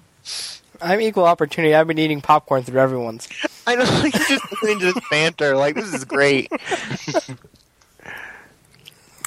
I'm 0.81 1.01
equal 1.01 1.25
opportunity. 1.25 1.75
I've 1.75 1.87
been 1.87 1.99
eating 1.99 2.21
popcorn 2.21 2.63
through 2.63 2.81
everyone's. 2.81 3.29
I 3.67 3.77
know 3.77 3.85
like, 3.85 4.15
you're 4.15 4.39
just 4.39 4.51
listening 4.51 4.81
to 4.81 4.93
this 4.93 5.05
banter. 5.11 5.57
Like 5.57 5.75
this 5.75 5.93
is 5.95 6.05
great. 6.05 6.51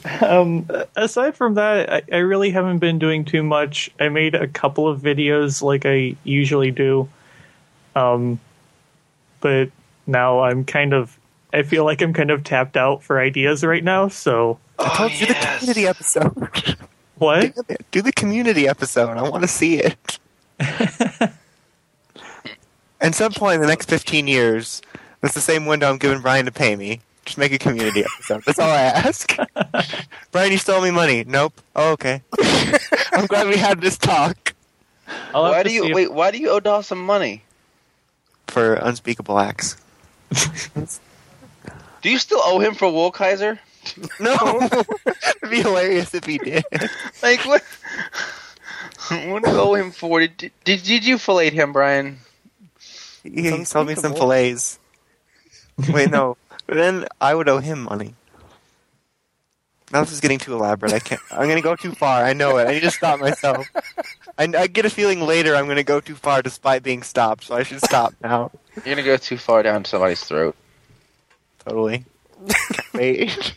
um, 0.22 0.70
aside 0.96 1.36
from 1.36 1.56
that, 1.56 1.92
I, 1.92 2.02
I 2.12 2.18
really 2.18 2.52
haven't 2.52 2.80
been 2.80 3.00
doing 3.00 3.26
too 3.26 3.44
much. 3.44 3.90
I 4.00 4.10
made 4.10 4.36
a 4.36 4.48
couple 4.48 4.88
of 4.88 5.02
videos 5.02 5.62
like 5.62 5.86
I 5.86 6.16
usually 6.24 6.72
do, 6.72 7.10
um, 7.96 8.40
but 9.40 9.70
now 10.06 10.42
I'm 10.42 10.66
kind 10.66 10.94
of. 10.94 11.18
I 11.54 11.64
feel 11.64 11.86
like 11.86 12.02
I'm 12.02 12.14
kind 12.14 12.30
of 12.30 12.44
tapped 12.44 12.76
out 12.76 13.02
for 13.04 13.20
ideas 13.20 13.64
right 13.64 13.84
now. 13.84 14.10
So 14.10 14.60
I 14.78 14.96
told 14.98 15.14
you 15.14 15.28
the 15.28 15.34
community 15.34 15.88
episode. 15.88 16.78
what? 17.18 17.56
Do 17.92 18.02
the 18.02 18.12
community 18.12 18.68
episode. 18.68 19.18
I 19.18 19.28
want 19.28 19.44
to 19.44 19.48
see 19.48 19.80
it. 19.80 20.20
At 23.00 23.16
some 23.16 23.32
point 23.32 23.56
in 23.56 23.62
the 23.62 23.68
next 23.68 23.90
15 23.90 24.28
years, 24.28 24.82
that's 25.22 25.36
the 25.36 25.42
same 25.42 25.66
window 25.66 25.90
I'm 25.90 25.98
giving 25.98 26.20
Brian 26.20 26.46
to 26.46 26.52
pay 26.52 26.76
me. 26.76 27.02
Just 27.28 27.38
make 27.38 27.52
a 27.52 27.58
community 27.60 28.04
episode. 28.06 28.42
That's 28.46 28.58
all 28.58 28.70
I 28.72 28.82
ask. 28.84 29.36
Brian, 30.32 30.52
you 30.52 30.58
stole 30.58 30.82
me 30.82 30.92
money. 30.92 31.24
Nope. 31.28 31.54
Oh, 31.76 31.92
okay. 31.92 32.22
I'm 33.12 33.26
glad 33.28 33.48
we 33.48 33.58
had 33.58 33.82
this 33.82 33.98
talk 33.98 34.54
I'll 35.34 35.44
have 35.46 35.54
Why 35.54 35.64
to 35.64 35.70
do 35.70 35.76
you 35.76 35.86
if- 35.86 35.94
wait? 35.96 36.14
Why 36.14 36.32
do 36.32 36.38
you 36.38 36.50
owe 36.50 36.60
Dawson 36.60 36.98
money? 36.98 37.44
for 38.48 38.76
unspeakable 38.76 39.38
acts. 39.40 39.76
Do 42.02 42.10
you 42.10 42.18
still 42.18 42.40
owe 42.42 42.60
him 42.60 42.76
for 42.76 42.88
Wolkaiser? 42.88 43.60
No, 44.22 44.36
it'd 44.62 45.50
be 45.50 45.62
hilarious 45.62 46.14
if 46.14 46.26
he 46.26 46.38
did. 46.38 46.64
Like 47.22 47.46
what? 47.46 47.62
what 49.28 49.44
do 49.44 49.50
you 49.52 49.60
owe 49.60 49.74
him 49.76 49.92
for? 49.92 50.22
Did, 50.22 50.52
did 50.64 50.84
did 50.84 51.06
you 51.06 51.18
fillet 51.18 51.50
him, 51.50 51.74
Brian? 51.74 52.20
He, 53.24 53.30
he 53.50 53.66
sold 53.66 53.88
me 53.88 53.96
some 53.96 54.12
unspeakable. 54.12 54.16
fillets. 54.18 54.80
Wait, 55.90 56.10
no. 56.10 56.38
But 56.68 56.76
then 56.76 57.08
I 57.20 57.34
would 57.34 57.50
owe 57.50 57.60
him 57.60 57.84
money. 57.84 58.14
Now 59.92 60.02
this 60.02 60.12
is 60.12 60.20
getting 60.20 60.38
too 60.38 60.54
elaborate. 60.54 60.94
I 60.94 61.00
can't. 61.00 61.22
I'm 61.32 61.48
gonna 61.48 61.62
go 61.62 61.76
too 61.76 61.94
far. 61.94 62.24
I 62.24 62.34
know 62.34 62.58
it. 62.58 62.68
I 62.68 62.74
need 62.74 62.82
to 62.82 62.92
stop 62.92 63.20
myself. 63.22 63.66
I, 64.38 64.44
I 64.44 64.68
get 64.68 64.86
a 64.86 64.90
feeling 64.90 65.22
later 65.22 65.56
I'm 65.56 65.68
gonna 65.68 65.84
go 65.84 66.02
too 66.02 66.16
far 66.16 66.42
despite 66.42 66.84
being 66.84 67.04
stopped, 67.04 67.46
so 67.46 67.56
I 67.56 67.64
should 67.64 67.82
stop 67.82 68.14
now. 68.22 68.52
You're 68.76 68.96
gonna 68.96 69.04
go 69.04 69.16
too 69.16 69.38
far 69.38 69.64
down 69.64 69.86
somebody's 69.86 70.22
throat. 70.24 70.58
Totally. 71.66 72.04
Can't 72.48 72.94
Wait. 72.94 73.56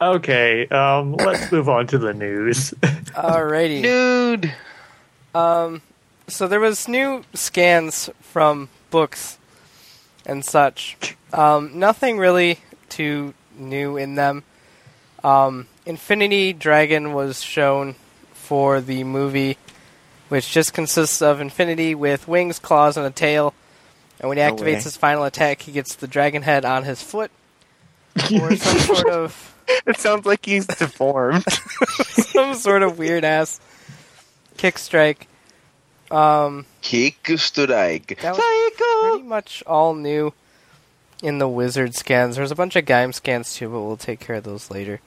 Okay, 0.00 0.68
um, 0.68 1.14
let's 1.14 1.50
move 1.50 1.68
on 1.68 1.88
to 1.88 1.98
the 1.98 2.14
news. 2.14 2.70
Alrighty. 2.82 3.82
Nude. 3.82 4.54
Um, 5.34 5.82
so 6.28 6.46
there 6.46 6.60
was 6.60 6.86
new 6.86 7.24
scans 7.34 8.08
from 8.20 8.68
books 8.90 9.37
and 10.28 10.44
such. 10.44 11.16
Um, 11.32 11.78
nothing 11.78 12.18
really 12.18 12.58
too 12.88 13.34
new 13.56 13.96
in 13.96 14.14
them. 14.14 14.44
Um, 15.24 15.66
Infinity 15.86 16.52
Dragon 16.52 17.12
was 17.12 17.42
shown 17.42 17.96
for 18.34 18.80
the 18.80 19.02
movie, 19.04 19.58
which 20.28 20.50
just 20.52 20.72
consists 20.74 21.20
of 21.22 21.40
Infinity 21.40 21.94
with 21.94 22.28
wings, 22.28 22.58
claws, 22.58 22.96
and 22.96 23.04
a 23.06 23.10
tail. 23.10 23.52
And 24.20 24.28
when 24.28 24.38
he 24.38 24.44
No 24.44 24.52
activates 24.54 24.62
way. 24.62 24.74
his 24.82 24.96
final 24.96 25.24
attack, 25.24 25.62
he 25.62 25.72
gets 25.72 25.96
the 25.96 26.06
dragon 26.06 26.42
head 26.42 26.64
on 26.64 26.84
his 26.84 27.02
foot, 27.02 27.30
or 28.40 28.54
some 28.56 28.78
sort 28.78 29.08
of 29.08 29.54
It 29.86 29.98
sounds 29.98 30.24
like 30.26 30.44
he's 30.44 30.66
deformed. 30.66 31.44
some 32.08 32.54
sort 32.54 32.82
of 32.82 32.98
weird 32.98 33.24
ass 33.24 33.60
kick 34.56 34.78
strike. 34.78 35.28
Um, 36.10 36.64
Kikustudaig. 36.88 38.18
That 38.20 38.34
was 38.36 38.72
pretty 39.10 39.22
much 39.28 39.62
all 39.66 39.94
new 39.94 40.32
in 41.22 41.38
the 41.38 41.48
wizard 41.48 41.94
scans. 41.94 42.36
There's 42.36 42.50
a 42.50 42.54
bunch 42.54 42.76
of 42.76 42.86
Gaim 42.86 43.12
scans 43.14 43.52
too, 43.52 43.68
but 43.68 43.82
we'll 43.82 43.98
take 43.98 44.20
care 44.20 44.36
of 44.36 44.44
those 44.44 44.70
later. 44.70 45.00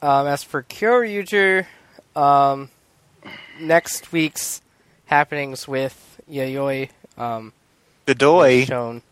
Um, 0.00 0.26
as 0.26 0.42
for 0.42 0.62
Kyoryuger, 0.62 1.66
um, 2.16 2.70
next 3.60 4.10
week's 4.10 4.62
happenings 5.04 5.68
with 5.68 6.18
Yayoi 6.30 6.88
um, 7.18 7.52
The 8.06 8.14
doy. 8.14 8.64
shown. 8.64 9.02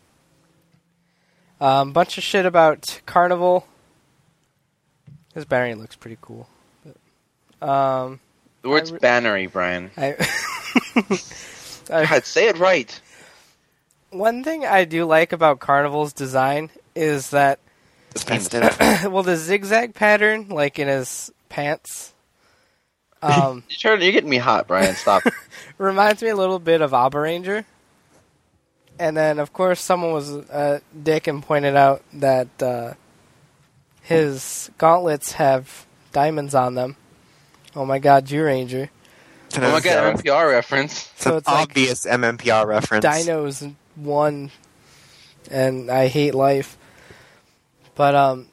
Um, 1.60 1.92
bunch 1.92 2.16
of 2.16 2.24
shit 2.24 2.46
about 2.46 3.02
Carnival. 3.04 3.66
His 5.34 5.44
battery 5.44 5.74
looks 5.74 5.96
pretty 5.96 6.16
cool. 6.22 6.48
But, 7.60 7.68
um, 7.68 8.20
The 8.62 8.70
word's 8.70 8.90
I 8.90 8.94
re- 8.94 9.00
bannery, 9.00 9.52
Brian. 9.52 9.90
I, 9.98 10.14
I 10.18 11.18
God, 11.88 12.24
say 12.24 12.48
it 12.48 12.58
right. 12.58 13.00
One 14.10 14.44
thing 14.44 14.64
I 14.64 14.84
do 14.84 15.04
like 15.04 15.32
about 15.32 15.58
Carnival's 15.58 16.12
design 16.12 16.70
is 16.94 17.30
that, 17.30 17.58
well, 19.10 19.22
the 19.22 19.36
zigzag 19.36 19.94
pattern, 19.94 20.48
like 20.48 20.78
in 20.78 20.88
his 20.88 21.30
pants, 21.48 22.12
um, 23.22 23.64
You 23.68 23.76
turn, 23.76 24.00
you're 24.00 24.12
getting 24.12 24.30
me 24.30 24.36
hot, 24.38 24.68
Brian. 24.68 24.94
Stop. 24.94 25.24
reminds 25.78 26.22
me 26.22 26.28
a 26.28 26.36
little 26.36 26.58
bit 26.58 26.80
of 26.80 26.92
Abaranger. 26.92 27.64
And 28.98 29.16
then, 29.16 29.38
of 29.38 29.52
course, 29.52 29.80
someone 29.80 30.12
was 30.12 30.30
a 30.30 30.80
dick 31.00 31.26
and 31.26 31.42
pointed 31.42 31.76
out 31.76 32.02
that 32.14 32.48
uh, 32.62 32.94
his 34.02 34.70
gauntlets 34.78 35.32
have 35.32 35.86
diamonds 36.12 36.54
on 36.54 36.74
them. 36.74 36.96
Oh 37.76 37.84
my 37.84 37.98
god, 37.98 38.26
Jew 38.26 38.42
Ranger. 38.44 38.90
Oh 39.56 39.60
my 39.72 39.80
god, 39.80 40.16
NPR 40.18 40.50
reference. 40.50 41.10
It's 41.16 41.26
an 41.26 41.32
So 41.32 41.36
it's 41.38 41.48
like 41.48 41.70
obvious 41.70 42.04
MMPR 42.06 42.66
reference. 42.66 43.04
dinos 43.04 43.74
one, 43.96 44.50
and 45.50 45.90
I 45.90 46.08
hate 46.08 46.34
life. 46.34 46.76
But 47.94 48.14
um 48.14 48.48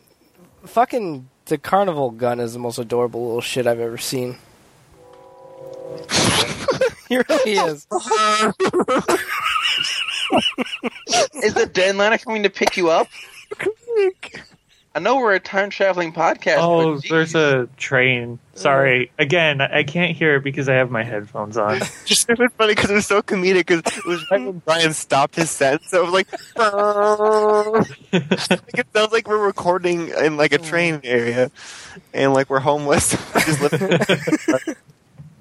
fucking 0.65 1.29
the 1.45 1.58
carnival 1.58 2.12
gun 2.12 2.39
is 2.39 2.53
the 2.53 2.60
most 2.60 2.77
adorable 2.79 3.25
little 3.25 3.41
shit 3.41 3.67
I've 3.67 3.79
ever 3.79 3.97
seen. 3.97 4.38
he 7.10 7.17
really 7.17 7.51
is. 7.58 7.86
Is 11.43 11.53
the 11.53 11.69
Denliner 11.71 12.23
coming 12.23 12.43
to 12.43 12.49
pick 12.49 12.77
you 12.77 12.89
up? 12.89 13.08
I 14.95 14.99
know 14.99 15.17
we're 15.17 15.34
a 15.34 15.41
time 15.41 15.69
traveling 15.69 16.13
podcast. 16.13 16.55
oh, 16.60 16.95
but 16.95 17.10
there's 17.10 17.36
a 17.36 17.67
train. 17.75 18.39
Sorry. 18.53 19.12
Again, 19.19 19.60
I 19.60 19.84
can't 19.84 20.15
hear 20.15 20.38
it 20.38 20.43
because 20.45 20.69
I 20.69 20.75
have 20.75 20.89
my 20.89 21.03
headphones 21.03 21.58
on. 21.58 21.81
Just 22.05 22.29
it 22.29 22.39
was 22.39 22.49
funny 22.58 22.75
because 22.75 22.91
it 22.91 22.93
was 22.93 23.05
so 23.05 23.21
comedic 23.21 23.67
because 23.67 23.81
it 23.81 24.05
was 24.05 24.25
right 24.31 24.41
when 24.41 24.60
Brian 24.60 24.93
stopped 24.93 25.36
his 25.36 25.51
sentence. 25.51 25.89
So 25.89 25.99
it 25.99 26.05
was 26.05 26.13
like, 26.13 26.27
oh. 26.55 27.84
like 28.13 28.79
it 28.79 28.88
sounds 28.95 29.12
like 29.12 29.27
we're 29.27 29.45
recording 29.45 30.08
in 30.08 30.38
like 30.38 30.53
a 30.53 30.60
train 30.60 31.01
area, 31.03 31.51
and 32.13 32.34
like 32.34 32.49
we're 32.49 32.62
homeless. 32.62 33.12
Just 33.34 33.62
living- 33.62 33.99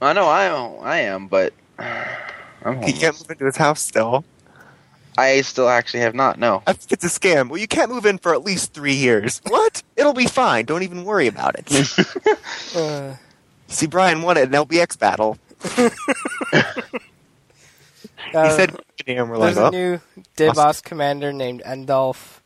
I 0.02 0.12
know 0.14 0.26
I 0.26 0.44
am, 0.46 0.80
I 0.80 0.98
am, 1.02 1.28
but 1.28 1.54
I'm 1.78 2.82
he 2.82 2.92
can't 2.92 3.18
move 3.20 3.30
into 3.30 3.44
his 3.44 3.56
house 3.56 3.80
still. 3.80 4.24
I 5.16 5.40
still 5.42 5.68
actually 5.68 6.00
have 6.00 6.14
not. 6.14 6.38
No. 6.38 6.62
I 6.66 6.72
think 6.72 6.92
it's 6.92 7.04
a 7.04 7.20
scam. 7.20 7.48
Well, 7.48 7.58
you 7.58 7.68
can't 7.68 7.90
move 7.90 8.06
in 8.06 8.18
for 8.18 8.34
at 8.34 8.44
least 8.44 8.72
three 8.72 8.94
years. 8.94 9.40
What? 9.46 9.82
It'll 9.96 10.12
be 10.12 10.26
fine. 10.26 10.64
Don't 10.64 10.82
even 10.82 11.04
worry 11.04 11.26
about 11.26 11.56
it. 11.58 12.38
Uh, 12.76 13.14
See, 13.68 13.86
Brian 13.86 14.22
won 14.22 14.36
it 14.36 14.44
in 14.44 14.50
LBX 14.50 14.98
battle. 14.98 15.38
He 18.30 18.36
uh, 18.36 18.50
said, 18.50 18.76
"Damn." 19.06 19.28
We're 19.28 19.36
like, 19.36 19.54
there's 19.54 19.58
a 19.58 19.66
oh, 19.66 19.70
new 19.70 20.00
Dibos 20.36 20.82
commander 20.82 21.32
named 21.32 21.62
Endolf. 21.64 22.40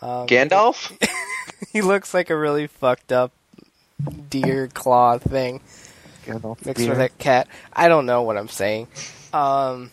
Um, 0.00 0.26
Gandalf? 0.26 0.96
he 1.72 1.82
looks 1.82 2.14
like 2.14 2.30
a 2.30 2.36
really 2.36 2.66
fucked 2.66 3.12
up 3.12 3.32
deer 4.30 4.68
claw 4.68 5.18
thing. 5.18 5.60
Gandalf 6.24 6.58
the 6.60 6.68
mixed 6.70 6.88
with 6.88 6.98
deer. 6.98 7.06
a 7.06 7.08
cat. 7.10 7.48
I 7.72 7.88
don't 7.88 8.06
know 8.06 8.22
what 8.22 8.36
I'm 8.36 8.48
saying. 8.48 8.88
Um, 9.32 9.90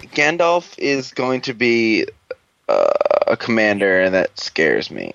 G- 0.00 0.08
Gandalf 0.08 0.78
is 0.78 1.12
going 1.12 1.42
to 1.42 1.54
be 1.54 2.06
uh, 2.68 2.92
a 3.28 3.36
commander, 3.36 4.00
and 4.00 4.14
that 4.14 4.38
scares 4.38 4.90
me. 4.90 5.14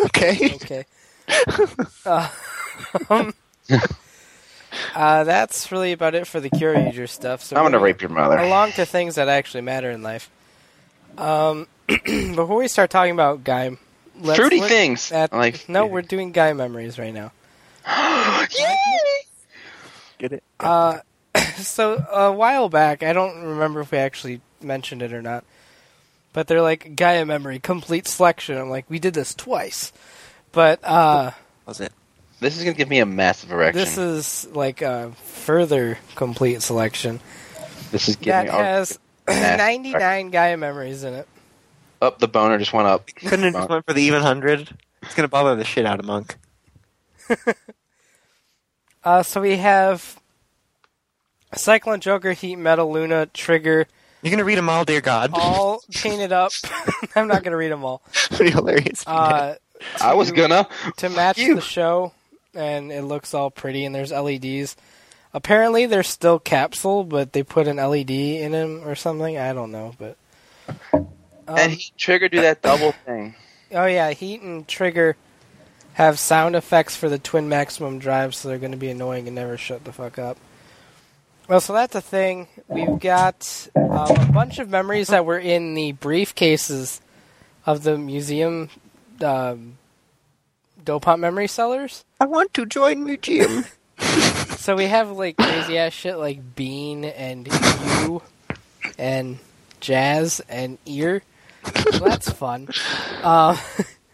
Okay. 0.00 0.54
Okay. 0.54 0.84
uh, 2.06 2.28
um, 3.10 3.34
uh, 4.94 5.24
that's 5.24 5.70
really 5.72 5.92
about 5.92 6.14
it 6.14 6.26
for 6.26 6.40
the 6.40 6.50
Kyoryuger 6.50 7.08
stuff. 7.08 7.42
So 7.42 7.56
I'm 7.56 7.64
gonna 7.64 7.78
rape 7.78 8.00
your 8.00 8.10
mother. 8.10 8.38
Along 8.38 8.72
to 8.72 8.86
things 8.86 9.16
that 9.16 9.28
actually 9.28 9.62
matter 9.62 9.90
in 9.90 10.02
life. 10.02 10.30
Um, 11.16 11.66
before 11.86 12.56
we 12.56 12.68
start 12.68 12.90
talking 12.90 13.12
about 13.12 13.44
guy, 13.44 13.76
let's 14.20 14.38
Fruity 14.38 14.60
look 14.60 14.68
things. 14.68 15.10
At, 15.12 15.32
like 15.32 15.68
no, 15.68 15.86
we're 15.86 16.02
doing 16.02 16.32
Gaia 16.32 16.54
memories 16.54 16.98
right 16.98 17.12
now. 17.12 17.32
Yay! 18.58 18.76
Get 20.18 20.32
it? 20.32 20.42
Uh, 20.60 20.98
so 21.56 22.04
a 22.10 22.32
while 22.32 22.68
back, 22.68 23.02
I 23.02 23.12
don't 23.12 23.42
remember 23.42 23.80
if 23.80 23.90
we 23.92 23.98
actually 23.98 24.40
mentioned 24.60 25.02
it 25.02 25.12
or 25.12 25.22
not, 25.22 25.44
but 26.32 26.46
they're 26.46 26.62
like 26.62 26.96
Gaia 26.96 27.24
memory 27.24 27.58
complete 27.58 28.06
selection. 28.06 28.56
I'm 28.58 28.70
like, 28.70 28.88
we 28.88 28.98
did 28.98 29.14
this 29.14 29.34
twice, 29.34 29.92
but 30.52 30.80
uh, 30.84 31.32
Was 31.66 31.80
it? 31.80 31.92
This 32.40 32.56
is 32.56 32.62
gonna 32.64 32.76
give 32.76 32.88
me 32.88 33.00
a 33.00 33.06
massive 33.06 33.50
erection. 33.50 33.80
this 33.80 33.98
is 33.98 34.46
like 34.52 34.80
a 34.82 35.10
further 35.24 35.98
complete 36.14 36.62
selection 36.62 37.18
This 37.90 38.08
is 38.08 38.14
giving 38.16 38.46
that 38.46 38.46
me. 38.46 38.50
has 38.52 38.98
99 39.28 40.30
Gaia 40.30 40.56
memories 40.56 41.02
in 41.04 41.14
it. 41.14 41.26
Up 42.00 42.20
the 42.20 42.28
boner 42.28 42.56
just 42.58 42.72
went 42.72 42.86
up. 42.86 43.06
Couldn't 43.16 43.42
have 43.42 43.54
just 43.54 43.68
went 43.68 43.84
for 43.86 43.92
the 43.92 44.02
even 44.02 44.22
hundred. 44.22 44.70
It's 45.02 45.14
gonna 45.16 45.26
bother 45.28 45.56
the 45.56 45.64
shit 45.64 45.84
out 45.84 45.98
of 45.98 46.04
Monk. 46.06 46.36
Uh, 49.04 49.22
so 49.22 49.40
we 49.40 49.56
have 49.56 50.20
Cyclone 51.54 52.00
Joker, 52.00 52.32
Heat 52.32 52.56
Metal, 52.56 52.90
Luna, 52.92 53.26
Trigger, 53.26 53.86
You're 54.22 54.30
gonna 54.30 54.44
read 54.44 54.58
them 54.58 54.68
all, 54.68 54.84
dear 54.84 55.00
God. 55.00 55.30
all 55.32 55.82
painted 55.92 56.32
up. 56.32 56.52
I'm 57.16 57.28
not 57.28 57.42
gonna 57.44 57.56
read 57.56 57.72
them 57.72 57.84
all. 57.84 58.02
Pretty 58.32 58.50
hilarious. 58.50 59.04
Uh, 59.06 59.56
I 60.00 60.14
was 60.14 60.32
gonna. 60.32 60.68
to 60.98 61.08
match 61.08 61.38
you. 61.38 61.54
the 61.54 61.60
show, 61.60 62.12
and 62.54 62.90
it 62.92 63.02
looks 63.02 63.32
all 63.34 63.50
pretty. 63.50 63.84
And 63.84 63.94
there's 63.94 64.12
LEDs. 64.12 64.76
Apparently, 65.34 65.86
they're 65.86 66.02
still 66.02 66.38
capsule, 66.38 67.04
but 67.04 67.32
they 67.32 67.42
put 67.42 67.68
an 67.68 67.76
LED 67.76 68.10
in 68.10 68.52
them 68.52 68.82
or 68.86 68.94
something. 68.94 69.36
I 69.38 69.52
don't 69.52 69.70
know, 69.70 69.94
but 69.98 70.16
um, 70.92 71.06
and 71.46 71.72
he 71.72 71.92
trigger 71.96 72.28
do 72.28 72.40
that 72.40 72.62
double 72.62 72.92
thing. 72.92 73.34
oh 73.72 73.86
yeah, 73.86 74.10
Heat 74.10 74.40
and 74.42 74.66
Trigger 74.66 75.16
have 75.94 76.18
sound 76.18 76.54
effects 76.56 76.96
for 76.96 77.08
the 77.08 77.18
twin 77.18 77.48
maximum 77.48 77.98
drive, 77.98 78.34
so 78.34 78.48
they're 78.48 78.58
going 78.58 78.72
to 78.72 78.78
be 78.78 78.88
annoying 78.90 79.26
and 79.26 79.34
never 79.34 79.56
shut 79.56 79.84
the 79.84 79.92
fuck 79.92 80.18
up. 80.18 80.36
Well, 81.48 81.60
so 81.60 81.72
that's 81.72 81.94
a 81.94 82.02
thing. 82.02 82.46
We've 82.68 83.00
got 83.00 83.68
um, 83.74 83.88
a 83.88 84.30
bunch 84.32 84.58
of 84.58 84.68
memories 84.68 85.08
that 85.08 85.24
were 85.24 85.38
in 85.38 85.74
the 85.74 85.94
briefcases 85.94 87.00
of 87.64 87.82
the 87.82 87.96
museum 87.96 88.68
um, 89.22 89.78
memory 90.86 91.48
sellers. 91.48 92.04
I 92.20 92.26
want 92.26 92.52
to 92.54 92.66
join 92.66 93.04
museum. 93.04 93.64
So 94.58 94.76
we 94.76 94.84
have 94.84 95.12
like 95.12 95.38
crazy 95.38 95.78
ass 95.78 95.94
shit 95.94 96.18
like 96.18 96.54
Bean 96.54 97.06
and 97.06 97.46
you 97.46 98.22
and 98.98 99.38
Jazz 99.80 100.42
and 100.48 100.76
Ear. 100.84 101.22
So 101.92 102.00
that's 102.00 102.28
fun. 102.30 102.68
Um, 103.22 103.56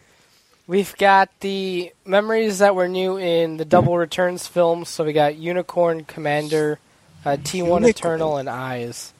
we've 0.69 0.97
got 0.97 1.31
the 1.41 1.93
memories 2.05 2.61
that 2.61 2.77
were 2.77 2.87
new 2.87 3.17
in 3.19 3.57
the 3.57 3.65
Double 3.65 3.99
Returns 3.99 4.47
films. 4.47 4.91
So 4.91 5.03
we 5.03 5.13
got 5.13 5.35
Unicorn, 5.37 6.05
Commander, 6.05 6.79
uh, 7.25 7.37
T1 7.37 7.59
Unicorn. 7.59 7.85
Eternal, 7.85 8.37
and 8.39 8.49
Eyes. 8.49 9.13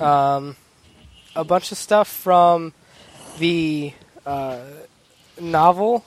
Um, 0.00 0.56
a 1.34 1.44
bunch 1.44 1.72
of 1.72 1.78
stuff 1.78 2.08
from 2.08 2.72
the 3.38 3.92
uh, 4.26 4.60
novel 5.40 6.04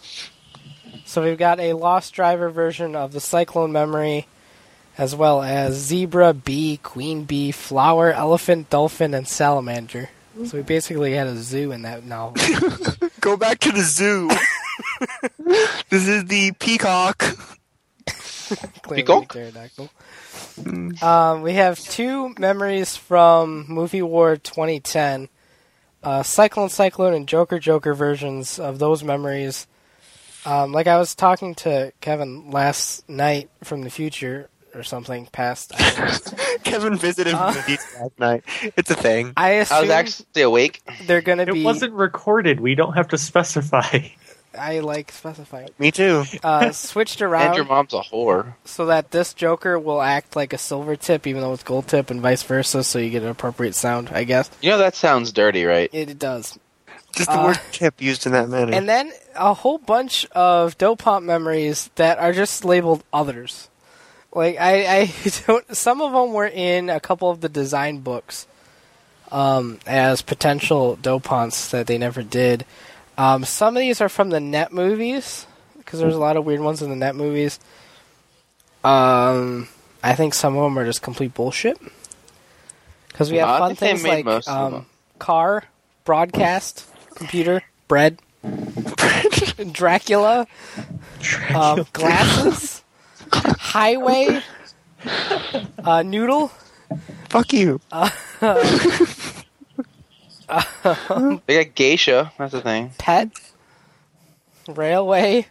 so 1.05 1.23
we've 1.23 1.37
got 1.37 1.59
a 1.59 1.73
Lost 1.73 2.13
Driver 2.13 2.49
version 2.49 2.95
of 2.95 3.13
the 3.13 3.19
Cyclone 3.19 3.71
Memory, 3.71 4.27
as 4.97 5.15
well 5.15 5.41
as 5.41 5.75
Zebra, 5.75 6.33
Bee, 6.33 6.79
Queen 6.83 7.23
Bee, 7.23 7.51
Flower, 7.51 8.11
Elephant, 8.11 8.69
Dolphin, 8.69 9.13
and 9.13 9.27
Salamander. 9.27 10.09
So 10.45 10.57
we 10.57 10.63
basically 10.63 11.13
had 11.13 11.27
a 11.27 11.35
zoo 11.37 11.71
in 11.71 11.81
that 11.81 12.05
novel. 12.05 12.41
Go 13.19 13.35
back 13.35 13.59
to 13.59 13.71
the 13.71 13.81
zoo. 13.81 14.29
this 15.89 16.07
is 16.07 16.25
the 16.25 16.53
peacock. 16.59 17.25
Clearly 18.83 19.03
Peacock? 19.03 19.33
pterodactyl. 19.33 19.89
Um, 21.01 21.41
we 21.41 21.53
have 21.53 21.79
two 21.79 22.33
memories 22.37 22.95
from 22.95 23.65
Movie 23.67 24.01
War 24.01 24.35
2010. 24.37 25.29
Uh, 26.01 26.23
Cyclone 26.23 26.69
Cyclone 26.69 27.13
and 27.13 27.27
Joker 27.27 27.59
Joker 27.59 27.93
versions 27.93 28.59
of 28.59 28.79
those 28.79 29.03
memories. 29.03 29.67
Um, 30.45 30.71
like 30.71 30.87
I 30.87 30.97
was 30.97 31.15
talking 31.15 31.55
to 31.55 31.91
Kevin 32.01 32.51
last 32.51 33.07
night 33.09 33.49
from 33.63 33.81
the 33.81 33.89
future 33.89 34.49
or 34.73 34.83
something 34.83 35.25
past. 35.31 35.73
I, 35.75 35.89
don't 35.95 36.37
know. 36.37 36.55
Kevin 36.63 36.95
visited 36.97 37.33
Uh. 37.33 37.51
the 37.51 37.79
last 37.99 38.19
night. 38.19 38.43
It's 38.77 38.89
a 38.91 38.95
thing. 38.95 39.33
I 39.35 39.55
I 39.69 39.81
was 39.81 39.89
actually 39.89 40.41
awake. 40.43 40.81
they're 41.05 41.21
gonna 41.21 41.43
It 41.43 41.53
be. 41.53 41.63
wasn't 41.63 41.93
recorded. 41.93 42.59
We 42.61 42.75
don't 42.75 42.93
have 42.93 43.09
to 43.09 43.17
specify. 43.17 43.99
I 44.57 44.79
like 44.79 45.11
specifying. 45.11 45.69
Me 45.77 45.91
too. 45.91 46.23
Uh, 46.43 46.71
switched 46.71 47.21
And 47.21 47.31
around 47.31 47.55
your 47.55 47.65
mom's 47.65 47.93
a 47.93 48.01
whore. 48.01 48.55
so 48.65 48.87
that 48.87 49.11
this 49.11 49.33
Joker 49.33 49.77
will 49.77 50.01
act 50.01 50.35
like 50.35 50.53
a 50.53 50.57
silver 50.57 50.95
tip, 50.95 51.27
even 51.27 51.41
though 51.41 51.53
it's 51.53 51.63
gold 51.63 51.87
tip, 51.87 52.09
and 52.09 52.19
vice 52.21 52.41
versa. 52.43 52.83
So 52.83 52.97
you 52.99 53.09
get 53.11 53.21
an 53.23 53.29
appropriate 53.29 53.75
sound, 53.75 54.09
I 54.11 54.23
guess. 54.23 54.49
You 54.61 54.71
know 54.71 54.79
that 54.79 54.95
sounds 54.95 55.31
dirty, 55.31 55.65
right? 55.65 55.89
It, 55.93 56.09
it 56.09 56.19
does. 56.19 56.57
Just 57.15 57.29
the 57.29 57.39
Uh, 57.39 57.45
word 57.47 57.59
tip 57.71 58.01
used 58.01 58.25
in 58.25 58.31
that 58.33 58.49
manner. 58.49 58.73
And 58.73 58.87
then 58.89 59.11
a 59.35 59.53
whole 59.53 59.77
bunch 59.77 60.25
of 60.31 60.77
Dopant 60.77 61.23
memories 61.23 61.89
that 61.95 62.17
are 62.19 62.33
just 62.33 62.63
labeled 62.65 63.03
others. 63.13 63.67
Like 64.33 64.57
I, 64.59 64.85
I 65.01 65.13
don't. 65.47 65.75
Some 65.75 66.01
of 66.01 66.11
them 66.11 66.33
were 66.33 66.47
in 66.47 66.89
a 66.89 66.99
couple 66.99 67.29
of 67.31 67.41
the 67.41 67.49
design 67.49 67.99
books 67.99 68.45
um, 69.31 69.79
as 69.87 70.21
potential 70.21 70.97
Dopants 71.01 71.69
that 71.71 71.87
they 71.87 71.97
never 71.97 72.21
did. 72.23 72.65
Um, 73.19 73.43
some 73.43 73.75
of 73.75 73.81
these 73.81 73.99
are 73.99 74.07
from 74.07 74.29
the 74.29 74.39
net 74.39 74.71
movies 74.71 75.45
because 75.77 75.99
there's 75.99 76.15
a 76.15 76.19
lot 76.19 76.37
of 76.37 76.45
weird 76.45 76.61
ones 76.61 76.81
in 76.81 76.89
the 76.89 76.95
net 76.95 77.17
movies. 77.17 77.59
Um, 78.81 79.67
I 80.01 80.15
think 80.15 80.33
some 80.33 80.55
of 80.55 80.63
them 80.63 80.79
are 80.79 80.85
just 80.85 81.01
complete 81.01 81.33
bullshit. 81.33 81.77
Because 83.09 83.29
we 83.29 83.37
have 83.37 83.49
I 83.49 83.59
fun 83.59 83.75
think 83.75 83.79
they 83.79 84.23
things 84.23 84.25
like 84.25 84.47
um, 84.47 84.85
car, 85.19 85.65
broadcast, 86.05 86.87
computer, 87.15 87.61
bread, 87.89 88.21
Dracula, 89.73 90.47
um, 91.53 91.85
glasses, 91.91 92.81
highway, 93.33 94.41
uh, 95.83 96.03
noodle, 96.03 96.53
Fuck 97.29 97.53
you. 97.53 97.79
They 101.45 101.63
got 101.63 101.75
geisha. 101.75 102.31
That's 102.37 102.51
the 102.53 102.61
thing. 102.61 102.91
pet, 102.97 103.29
railway, 104.67 105.45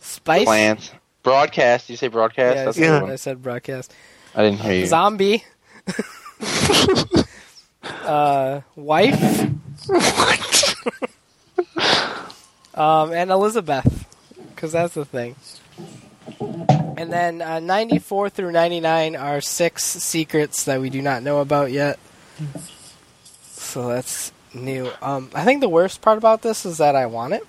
spice. 0.00 0.44
Plants. 0.44 0.90
Broadcast. 1.22 1.90
You 1.90 1.96
say 1.96 2.08
broadcast? 2.08 2.56
Yeah, 2.56 2.62
I 2.62 2.64
That's 2.64 2.76
said, 2.78 2.84
Yeah. 2.84 3.12
I 3.12 3.16
said 3.16 3.42
broadcast. 3.42 3.92
I 4.34 4.42
didn't 4.42 4.60
hear 4.60 4.72
you. 4.74 4.86
Zombie. 4.86 5.44
uh, 8.04 8.60
wife. 8.74 9.50
what? 9.86 10.74
Um, 12.74 13.12
and 13.12 13.30
Elizabeth, 13.30 14.06
because 14.54 14.72
that's 14.72 14.94
the 14.94 15.04
thing. 15.04 15.36
And 16.96 17.12
then 17.12 17.42
uh, 17.42 17.60
94 17.60 18.30
through 18.30 18.52
99 18.52 19.16
are 19.16 19.40
six 19.42 19.84
secrets 19.84 20.64
that 20.64 20.80
we 20.80 20.88
do 20.88 21.02
not 21.02 21.22
know 21.22 21.40
about 21.40 21.72
yet. 21.72 21.98
So 23.70 23.86
that's 23.88 24.32
new. 24.52 24.90
Um, 25.00 25.30
I 25.32 25.44
think 25.44 25.60
the 25.60 25.68
worst 25.68 26.00
part 26.02 26.18
about 26.18 26.42
this 26.42 26.66
is 26.66 26.78
that 26.78 26.96
I 26.96 27.06
want 27.06 27.34
it. 27.34 27.46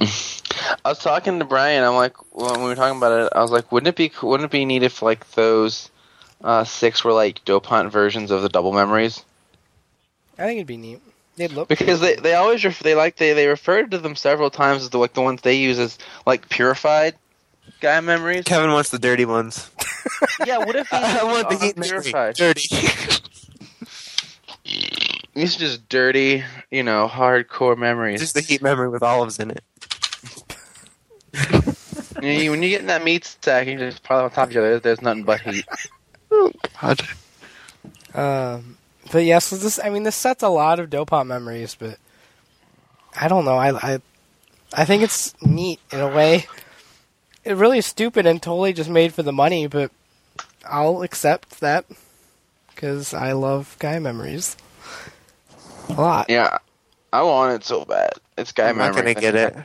I 0.84 0.88
was 0.90 0.98
talking 0.98 1.38
to 1.38 1.46
Brian. 1.46 1.82
I'm 1.82 1.94
like, 1.94 2.14
when 2.34 2.60
we 2.60 2.66
were 2.66 2.74
talking 2.74 2.98
about 2.98 3.26
it, 3.26 3.32
I 3.34 3.40
was 3.40 3.50
like, 3.50 3.72
wouldn't 3.72 3.88
it 3.88 3.96
be 3.96 4.12
wouldn't 4.22 4.44
it 4.46 4.52
be 4.52 4.66
neat 4.66 4.82
if 4.82 5.00
like 5.00 5.30
those 5.32 5.90
uh, 6.44 6.64
six 6.64 7.02
were 7.04 7.14
like 7.14 7.42
Dopant 7.46 7.90
versions 7.90 8.30
of 8.30 8.42
the 8.42 8.50
double 8.50 8.72
memories? 8.74 9.24
I 10.38 10.44
think 10.44 10.58
it'd 10.58 10.66
be 10.66 10.76
neat. 10.76 11.00
They'd 11.36 11.52
look 11.52 11.68
Because 11.68 12.00
they 12.00 12.16
they 12.16 12.34
always 12.34 12.62
ref- 12.62 12.80
they 12.80 12.94
like 12.94 13.16
they 13.16 13.32
they 13.32 13.46
referred 13.46 13.92
to 13.92 13.98
them 13.98 14.14
several 14.14 14.50
times 14.50 14.82
as 14.82 14.90
the 14.90 14.98
like 14.98 15.14
the 15.14 15.22
ones 15.22 15.40
they 15.40 15.54
use 15.56 15.78
as 15.78 15.96
like 16.26 16.50
purified 16.50 17.14
Gaia 17.80 18.02
memories. 18.02 18.44
Kevin 18.44 18.72
wants 18.72 18.90
the 18.90 18.98
dirty 18.98 19.24
ones. 19.24 19.70
yeah, 20.44 20.58
what 20.58 20.76
if 20.76 20.90
these 20.90 21.00
I 21.00 21.24
want 21.24 21.48
the 21.48 21.56
are 21.56 21.58
heat 21.58 21.76
memory. 21.78 22.02
purified? 22.02 22.34
Dirty. 22.34 22.68
These 25.34 25.56
are 25.56 25.60
just 25.60 25.88
dirty, 25.88 26.44
you 26.70 26.82
know, 26.82 27.08
hardcore 27.08 27.76
memories. 27.76 28.20
Just 28.20 28.34
the 28.34 28.40
heat 28.42 28.60
memory 28.62 28.88
with 28.88 29.02
olives 29.02 29.38
in 29.38 29.50
it. 29.52 29.64
You- 32.22 32.52
when 32.52 32.62
you 32.62 32.68
get 32.68 32.82
in 32.82 32.86
that 32.86 33.02
meat 33.02 33.24
stack, 33.24 33.66
you 33.66 33.76
just 33.76 34.04
pile 34.04 34.22
on 34.24 34.30
top 34.30 34.44
of 34.44 34.50
each 34.52 34.56
other. 34.56 34.78
There's 34.78 35.02
nothing 35.02 35.24
but 35.24 35.40
heat. 35.40 35.64
Oh 36.30 36.52
God. 36.80 37.02
Um, 38.14 38.76
but 39.10 39.24
yeah, 39.24 39.40
so 39.40 39.56
this, 39.56 39.80
I 39.82 39.90
mean, 39.90 40.04
this 40.04 40.14
sets 40.14 40.44
a 40.44 40.48
lot 40.48 40.78
of 40.78 40.88
Dopant 40.88 41.26
memories, 41.26 41.74
but 41.76 41.98
I 43.20 43.26
don't 43.26 43.44
know. 43.44 43.56
I, 43.56 43.94
I 43.94 44.00
I 44.72 44.84
think 44.84 45.02
it's 45.02 45.34
neat 45.42 45.80
in 45.90 45.98
a 45.98 46.06
way. 46.06 46.46
It 47.44 47.54
really 47.56 47.78
is 47.78 47.86
stupid 47.86 48.24
and 48.24 48.40
totally 48.40 48.72
just 48.72 48.88
made 48.90 49.12
for 49.12 49.24
the 49.24 49.32
money, 49.32 49.66
but 49.66 49.90
I'll 50.64 51.02
accept 51.02 51.58
that 51.60 51.86
because 52.68 53.12
I 53.12 53.32
love 53.32 53.74
Gaia 53.80 53.98
memories 53.98 54.56
a 55.88 55.92
lot. 55.92 56.26
Yeah, 56.28 56.58
I 57.12 57.22
want 57.22 57.54
it 57.54 57.64
so 57.64 57.84
bad. 57.84 58.12
It's 58.38 58.52
guy 58.52 58.68
I'm 58.68 58.78
not 58.78 58.94
gonna 58.94 59.14
get 59.14 59.34
it. 59.34 59.56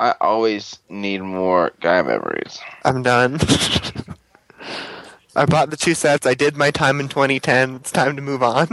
I 0.00 0.14
always 0.20 0.78
need 0.88 1.22
more 1.22 1.72
Gaia 1.80 2.02
memories. 2.04 2.58
I'm 2.84 3.02
done. 3.02 3.38
I 5.36 5.46
bought 5.46 5.70
the 5.70 5.76
two 5.76 5.94
sets. 5.94 6.26
I 6.26 6.34
did 6.34 6.56
my 6.56 6.70
time 6.70 7.00
in 7.00 7.08
2010. 7.08 7.76
It's 7.76 7.90
time 7.90 8.16
to 8.16 8.22
move 8.22 8.42
on. 8.42 8.68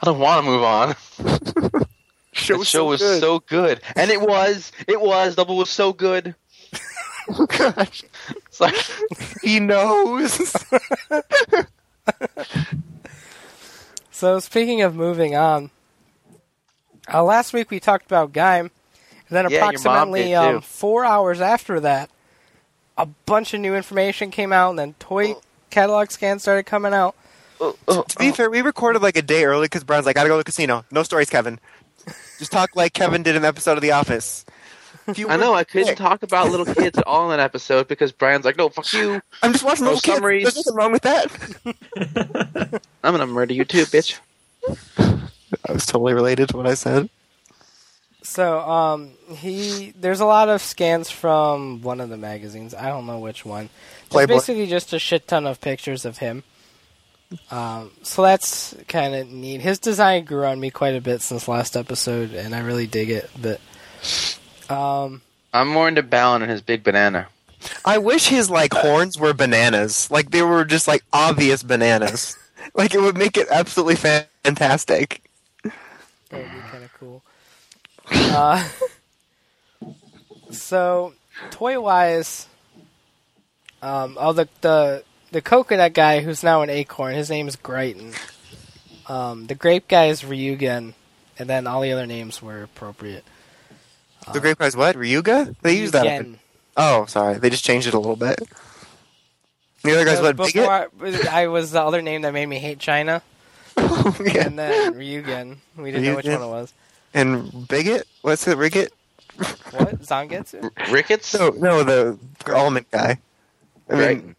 I 0.00 0.04
don't 0.04 0.18
want 0.18 0.44
to 0.44 0.50
move 0.50 0.62
on. 0.62 0.94
Show 2.32 2.58
the 2.58 2.64
show 2.64 2.84
was 2.84 3.00
so 3.00 3.40
good, 3.40 3.80
and 3.96 4.10
it 4.10 4.20
was. 4.20 4.70
It 4.86 5.00
was. 5.00 5.34
Double 5.34 5.56
was 5.56 5.70
so 5.70 5.92
good. 5.92 6.34
Oh 7.30 7.44
gosh, 7.44 8.04
It's 8.46 8.58
like 8.58 8.74
he 9.42 9.60
knows. 9.60 10.50
So 14.18 14.40
speaking 14.40 14.82
of 14.82 14.96
moving 14.96 15.36
on, 15.36 15.70
uh, 17.14 17.22
last 17.22 17.52
week 17.52 17.70
we 17.70 17.78
talked 17.78 18.04
about 18.04 18.32
Gaim, 18.32 18.62
and 18.62 18.70
then 19.30 19.48
Yeah, 19.48 19.58
approximately 19.58 20.34
um, 20.34 20.60
four 20.60 21.04
hours 21.04 21.40
after 21.40 21.78
that, 21.78 22.10
a 22.96 23.06
bunch 23.06 23.54
of 23.54 23.60
new 23.60 23.76
information 23.76 24.32
came 24.32 24.52
out, 24.52 24.70
and 24.70 24.78
then 24.80 24.94
toy 24.98 25.36
catalog 25.70 26.10
scans 26.10 26.42
started 26.42 26.64
coming 26.64 26.92
out. 26.92 27.14
oh, 27.60 27.76
oh, 27.86 28.02
to 28.02 28.18
be 28.18 28.32
fair, 28.32 28.50
we 28.50 28.60
recorded 28.60 29.02
like 29.02 29.16
a 29.16 29.22
day 29.22 29.44
early 29.44 29.66
because 29.66 29.84
Brian's 29.84 30.04
like, 30.04 30.16
"Gotta 30.16 30.28
go 30.28 30.34
to 30.34 30.38
the 30.38 30.44
casino. 30.44 30.84
No 30.90 31.04
stories, 31.04 31.30
Kevin. 31.30 31.60
Just 32.40 32.50
talk 32.50 32.74
like 32.74 32.94
Kevin 32.94 33.22
did 33.22 33.36
in 33.36 33.42
the 33.42 33.48
episode 33.48 33.78
of 33.78 33.82
The 33.82 33.92
Office." 33.92 34.44
If 35.08 35.18
you 35.18 35.28
I 35.28 35.36
know 35.36 35.54
I 35.54 35.64
couldn't 35.64 35.88
sick- 35.88 35.98
talk 35.98 36.22
about 36.22 36.50
little 36.50 36.66
kids 36.66 36.98
at 36.98 37.06
all 37.06 37.30
in 37.30 37.36
that 37.36 37.42
episode 37.42 37.88
because 37.88 38.12
Brian's 38.12 38.44
like, 38.44 38.56
"No, 38.56 38.68
fuck 38.68 38.92
you! 38.92 39.20
I'm 39.42 39.52
just 39.52 39.64
watching 39.64 39.84
No 39.86 39.92
little 39.94 40.18
kids. 40.20 40.54
There's 40.54 40.56
nothing 40.56 40.74
wrong 40.74 40.92
with 40.92 41.02
that. 41.02 42.80
I'm 43.02 43.12
gonna 43.12 43.26
murder 43.26 43.54
you 43.54 43.64
too, 43.64 43.84
bitch." 43.84 44.18
I 45.66 45.72
was 45.72 45.86
totally 45.86 46.14
related 46.14 46.50
to 46.50 46.56
what 46.56 46.66
I 46.66 46.74
said. 46.74 47.08
So 48.22 48.60
um, 48.60 49.12
he 49.30 49.94
there's 49.96 50.20
a 50.20 50.26
lot 50.26 50.50
of 50.50 50.60
scans 50.60 51.10
from 51.10 51.80
one 51.80 52.00
of 52.00 52.10
the 52.10 52.18
magazines. 52.18 52.74
I 52.74 52.88
don't 52.88 53.06
know 53.06 53.18
which 53.18 53.44
one. 53.46 53.70
It's 54.10 54.26
basically 54.26 54.66
just 54.66 54.92
a 54.92 54.98
shit 54.98 55.26
ton 55.26 55.46
of 55.46 55.60
pictures 55.60 56.04
of 56.04 56.18
him. 56.18 56.42
Um, 57.50 57.90
so 58.02 58.22
that's 58.22 58.74
kind 58.88 59.14
of 59.14 59.28
neat. 59.30 59.60
His 59.60 59.78
design 59.78 60.24
grew 60.24 60.44
on 60.44 60.60
me 60.60 60.70
quite 60.70 60.94
a 60.94 61.00
bit 61.00 61.20
since 61.22 61.46
last 61.48 61.76
episode, 61.76 62.32
and 62.34 62.54
I 62.54 62.60
really 62.60 62.86
dig 62.86 63.10
it. 63.10 63.30
But 63.40 63.60
um, 64.68 65.22
I'm 65.52 65.68
more 65.68 65.88
into 65.88 66.02
Balon 66.02 66.42
and 66.42 66.50
his 66.50 66.62
big 66.62 66.82
banana. 66.82 67.28
I 67.84 67.98
wish 67.98 68.28
his 68.28 68.50
like 68.50 68.72
horns 68.72 69.18
were 69.18 69.34
bananas. 69.34 70.10
Like 70.10 70.30
they 70.30 70.42
were 70.42 70.64
just 70.64 70.86
like 70.86 71.04
obvious 71.12 71.62
bananas. 71.62 72.36
like 72.74 72.94
it 72.94 73.00
would 73.00 73.16
make 73.16 73.36
it 73.36 73.48
absolutely 73.50 73.96
fantastic. 73.96 75.22
That 75.62 75.72
would 76.32 76.52
be 76.52 76.60
kind 76.70 76.84
of 76.84 76.92
cool. 76.98 77.22
Uh, 78.10 78.68
so, 80.50 81.14
toy 81.50 81.80
wise, 81.80 82.46
um, 83.82 84.16
oh 84.20 84.32
the 84.32 84.48
the 84.60 85.04
the 85.30 85.40
coconut 85.40 85.94
guy 85.94 86.20
who's 86.20 86.42
now 86.42 86.62
an 86.62 86.70
acorn. 86.70 87.14
His 87.14 87.30
name 87.30 87.48
is 87.48 87.56
Greiton. 87.56 88.12
Um, 89.06 89.46
the 89.46 89.54
grape 89.54 89.88
guy 89.88 90.06
is 90.06 90.22
Ryugen, 90.22 90.92
and 91.38 91.48
then 91.48 91.66
all 91.66 91.80
the 91.80 91.92
other 91.92 92.06
names 92.06 92.42
were 92.42 92.62
appropriate. 92.62 93.24
The 94.32 94.40
Great 94.40 94.58
guy's 94.58 94.76
what? 94.76 94.96
Ryuga? 94.96 95.54
They 95.62 95.76
use 95.78 95.90
that. 95.92 96.04
Ryugen. 96.06 96.36
Oh, 96.76 97.06
sorry. 97.06 97.38
They 97.38 97.50
just 97.50 97.64
changed 97.64 97.86
it 97.88 97.94
a 97.94 97.98
little 97.98 98.16
bit. 98.16 98.40
The 99.82 99.92
other 99.92 100.04
guy's 100.04 100.18
Uh, 100.18 100.22
what? 100.22 100.36
before 100.36 100.88
Bigot? 100.98 101.28
I, 101.32 101.44
I 101.44 101.46
was 101.48 101.70
the 101.72 101.80
other 101.82 102.02
name 102.02 102.22
that 102.22 102.32
made 102.32 102.46
me 102.46 102.58
hate 102.58 102.78
China, 102.78 103.22
yeah. 103.76 104.46
and 104.46 104.58
then 104.58 104.94
Ryugen. 104.94 105.58
We 105.76 105.90
didn't 105.92 106.04
know 106.06 106.16
which 106.16 106.26
one 106.26 106.42
it 106.42 106.46
was. 106.46 106.72
And 107.14 107.66
bigot? 107.68 108.06
What's 108.22 108.46
it? 108.48 108.58
Rigot? 108.58 108.92
What 109.36 110.00
Zangetsu? 110.02 110.70
Ricketts? 110.92 111.32
No, 111.38 111.50
no, 111.50 111.84
the 111.84 112.18
almond 112.54 112.86
guy. 112.90 113.18
I 113.88 113.94
mean, 113.94 114.36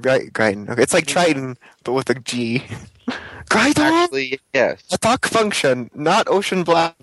Gri- 0.00 0.28
Gryton. 0.30 0.68
Okay, 0.68 0.82
it's 0.82 0.92
like 0.92 1.06
Triton, 1.06 1.56
but 1.82 1.92
with 1.94 2.10
a 2.10 2.14
G. 2.14 2.62
Gryton. 3.46 4.04
Actually, 4.04 4.40
yes. 4.52 4.82
Attack 4.92 5.26
function, 5.26 5.90
not 5.94 6.28
ocean 6.28 6.64
blast. 6.64 6.96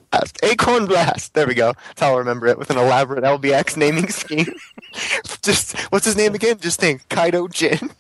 Acorn 0.44 0.86
blast. 0.86 1.34
There 1.34 1.48
we 1.48 1.54
go. 1.54 1.74
That's 1.88 2.02
how 2.02 2.16
I 2.16 2.18
remember 2.20 2.48
it 2.48 2.58
with 2.58 2.70
an 2.70 2.78
elaborate 2.78 3.24
LBX 3.24 3.78
naming 3.78 4.08
scheme. 4.10 4.54
Just 5.42 5.78
what's 5.92 6.06
his 6.06 6.16
name 6.18 6.36
again? 6.36 6.60
Just 6.60 6.80
think 6.80 7.08
Kaido 7.10 7.48
Jin. 7.48 7.92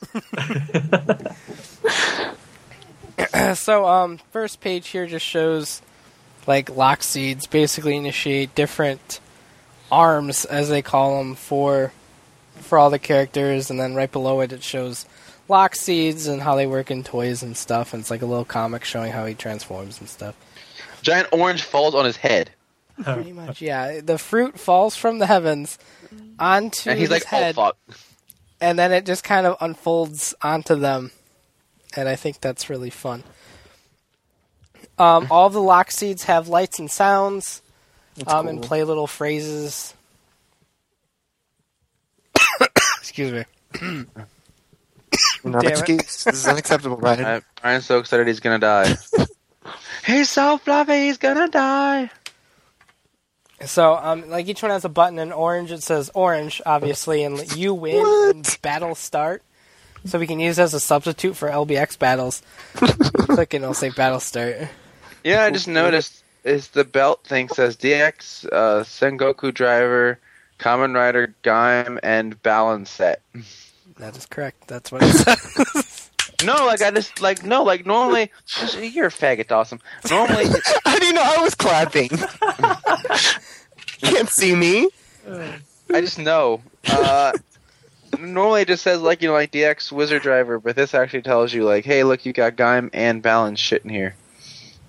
so 3.56 3.86
um 3.86 4.20
first 4.32 4.60
page 4.62 4.88
here 4.90 5.06
just 5.06 5.26
shows 5.26 5.82
like 6.48 6.76
lock 6.76 7.04
seeds 7.04 7.48
basically 7.48 7.96
initiate 7.96 8.54
different 8.56 9.20
arms 9.92 10.46
as 10.46 10.70
they 10.70 10.82
call 10.82 11.18
them 11.18 11.36
for 11.36 11.92
for 12.56 12.78
all 12.78 12.90
the 12.90 13.00
characters 13.00 13.70
and 13.70 13.80
then 13.80 13.94
right 13.96 14.12
below 14.12 14.42
it 14.42 14.52
it 14.52 14.64
shows 14.64 15.06
lock 15.52 15.76
seeds 15.76 16.28
and 16.28 16.42
how 16.42 16.56
they 16.56 16.66
work 16.66 16.90
in 16.90 17.04
toys 17.04 17.44
and 17.44 17.56
stuff 17.56 17.94
and 17.94 18.02
it's 18.02 18.10
like 18.10 18.22
a 18.22 18.26
little 18.26 18.46
comic 18.46 18.84
showing 18.84 19.12
how 19.12 19.26
he 19.26 19.36
transforms 19.36 20.00
and 20.00 20.10
stuff 20.10 20.36
Giant 21.02 21.28
orange 21.32 21.64
falls 21.64 21.96
on 21.96 22.06
his 22.06 22.18
head, 22.18 22.52
pretty 23.02 23.34
much 23.34 23.62
yeah 23.62 24.02
the 24.02 24.18
fruit 24.18 24.60
falls 24.60 24.96
from 24.96 25.20
the 25.20 25.26
heavens 25.26 25.78
onto 26.40 26.90
and 26.90 27.00
he's 27.00 27.10
his 27.10 27.12
like, 27.12 27.24
head 27.26 27.56
"Oh 27.58 27.74
fuck!" 27.88 27.98
and 28.62 28.78
then 28.78 28.92
it 28.92 29.06
just 29.06 29.24
kind 29.24 29.48
of 29.48 29.58
unfolds 29.60 30.36
onto 30.42 30.76
them, 30.76 31.12
and 31.96 32.08
I 32.08 32.16
think 32.16 32.40
that's 32.40 32.70
really 32.70 32.92
fun. 32.92 33.24
Um, 35.00 35.28
all 35.32 35.50
the 35.50 35.60
lock 35.60 35.90
seeds 35.92 36.26
have 36.26 36.48
lights 36.48 36.78
and 36.78 36.90
sounds, 36.90 37.64
um, 38.28 38.48
and 38.48 38.62
play 38.62 38.84
little 38.84 39.08
phrases. 39.08 39.96
Excuse 43.00 43.32
me. 43.32 44.06
Not 45.50 45.62
Damn 45.64 45.72
it. 45.72 45.78
excuse. 45.80 46.24
This 46.24 46.36
is 46.36 46.48
unacceptable, 46.48 46.98
Ryan. 47.02 47.26
Uh, 47.26 47.42
Brian's 47.62 47.86
so 47.86 48.00
excited 48.00 48.28
he's 48.28 48.40
gonna 48.40 48.60
die. 48.60 48.96
he's 50.06 50.30
so 50.30 50.58
fluffy, 50.58 51.06
he's 51.08 51.18
gonna 51.18 51.48
die. 51.50 52.10
So, 53.66 53.94
um, 53.96 54.28
like 54.30 54.48
each 54.48 54.62
one 54.64 54.72
has 54.72 54.86
a 54.86 54.90
button. 54.90 55.20
In 55.20 55.32
orange, 55.32 55.72
it 55.72 55.84
says 55.84 56.10
orange, 56.16 56.62
obviously, 56.66 57.24
and 57.24 57.56
you 57.56 57.74
win 57.76 57.98
and 57.98 58.38
What? 58.46 58.58
battle 58.62 58.96
start. 58.96 59.44
So 60.06 60.18
we 60.18 60.26
can 60.26 60.40
use 60.40 60.58
it 60.58 60.64
as 60.64 60.74
a 60.74 60.80
substitute 60.80 61.36
for 61.36 61.48
LBX 61.48 62.00
battles. 62.00 62.42
Click 62.74 63.54
and 63.54 63.64
it'll 63.64 63.76
say 63.76 63.90
battle 63.92 64.20
start. 64.20 64.58
Yeah, 65.24 65.44
I 65.44 65.52
just 65.52 65.68
noticed 65.68 66.24
is 66.44 66.70
the 66.70 66.84
belt 66.84 67.24
thing 67.24 67.50
says 67.50 67.78
DX, 67.78 68.48
uh, 68.52 68.84
Sengoku 68.84 69.54
driver, 69.54 70.18
Kamen 70.58 70.96
Rider, 70.96 71.36
Gaim, 71.44 72.00
and 72.02 72.42
Balance 72.42 72.90
set. 72.90 73.22
That 74.02 74.18
is 74.18 74.26
correct. 74.26 74.68
That's 74.68 74.92
what 74.92 75.04
it 75.04 75.12
says. 75.14 76.10
No, 76.44 76.66
like 76.66 76.82
I 76.82 76.90
just 76.90 77.22
like 77.22 77.46
no, 77.46 77.62
like 77.62 77.86
normally 77.86 78.32
you're 78.82 79.06
a 79.06 79.12
faggot, 79.12 79.48
Dawson. 79.48 79.80
Normally, 80.10 80.46
How 80.86 80.98
do 80.98 81.06
you 81.06 81.14
know 81.14 81.22
I 81.22 81.38
was 81.44 81.54
clapping? 81.54 82.10
Can't 84.02 84.28
see 84.28 84.56
me. 84.56 84.90
I 85.94 86.02
just 86.02 86.18
know. 86.18 86.62
Uh, 86.90 87.34
normally 88.20 88.64
it 88.64 88.70
just 88.70 88.82
says 88.82 89.02
like 89.02 89.22
you 89.22 89.28
know 89.28 89.36
like 89.36 89.52
DX 89.52 89.92
Wizard 89.92 90.24
driver, 90.24 90.60
but 90.60 90.76
this 90.76 90.96
actually 90.96 91.22
tells 91.22 91.54
you 91.54 91.64
like, 91.64 91.86
hey, 91.86 92.04
look, 92.04 92.26
you 92.26 92.34
got 92.34 92.56
Gaim 92.56 92.90
and 92.94 93.22
Balance 93.22 93.60
shit 93.60 93.84
in 93.84 93.92
here. 93.92 94.16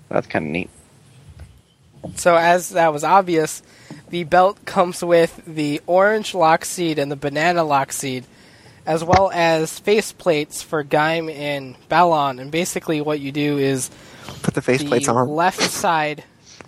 That's 0.09 0.25
kind 0.25 0.45
of 0.47 0.51
neat. 0.51 0.71
So 2.15 2.35
as 2.35 2.69
that 2.69 2.91
was 2.91 3.03
obvious, 3.03 3.61
the 4.09 4.23
belt 4.23 4.65
comes 4.65 5.03
with 5.03 5.39
the 5.45 5.81
orange 5.85 6.33
lock 6.33 6.65
seed 6.65 6.97
and 6.97 7.11
the 7.11 7.15
banana 7.15 7.63
lock 7.63 7.91
seed, 7.91 8.25
as 8.85 9.03
well 9.03 9.31
as 9.33 9.79
face 9.79 10.11
plates 10.11 10.61
for 10.61 10.83
Gaim 10.83 11.33
and 11.33 11.75
Balon. 11.89 12.39
And 12.41 12.51
basically, 12.51 13.01
what 13.01 13.19
you 13.19 13.31
do 13.31 13.57
is 13.57 13.89
Put 14.41 14.53
the 14.53 14.61
faceplates 14.61 15.05
the 15.05 15.13
on. 15.13 15.27
The 15.27 15.33
left 15.33 15.61
side 15.61 16.23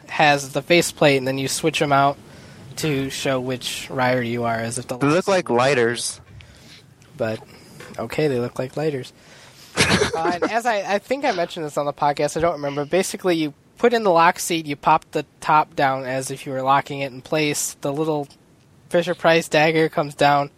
has 0.07 0.53
the 0.53 0.61
face 0.61 0.91
plate, 0.91 1.17
and 1.17 1.27
then 1.27 1.37
you 1.37 1.47
switch 1.47 1.79
them 1.79 1.91
out 1.91 2.17
to 2.77 3.09
show 3.09 3.39
which 3.39 3.89
rider 3.89 4.21
you 4.21 4.43
are, 4.43 4.57
as 4.57 4.77
if 4.77 4.87
the 4.87 4.97
They 4.97 5.07
look 5.07 5.27
like 5.27 5.49
lighters. 5.49 6.19
but 7.17 7.39
okay, 7.97 8.27
they 8.27 8.39
look 8.39 8.59
like 8.59 8.75
lighters. 8.77 9.13
uh, 9.77 10.31
and 10.33 10.43
as 10.51 10.65
I, 10.65 10.95
I 10.95 10.99
think 10.99 11.25
I 11.25 11.31
mentioned 11.31 11.65
this 11.65 11.77
on 11.77 11.85
the 11.85 11.93
podcast, 11.93 12.37
I 12.37 12.39
don't 12.39 12.53
remember. 12.53 12.85
Basically, 12.85 13.35
you 13.35 13.53
put 13.77 13.93
in 13.93 14.03
the 14.03 14.11
lock 14.11 14.39
seat, 14.39 14.65
you 14.65 14.75
pop 14.75 15.05
the 15.11 15.25
top 15.41 15.75
down 15.75 16.05
as 16.05 16.31
if 16.31 16.45
you 16.45 16.53
were 16.53 16.61
locking 16.61 17.01
it 17.01 17.11
in 17.11 17.21
place. 17.21 17.75
The 17.81 17.91
little 17.91 18.27
Fisher 18.89 19.15
Price 19.15 19.49
dagger 19.49 19.89
comes 19.89 20.15
down, 20.15 20.49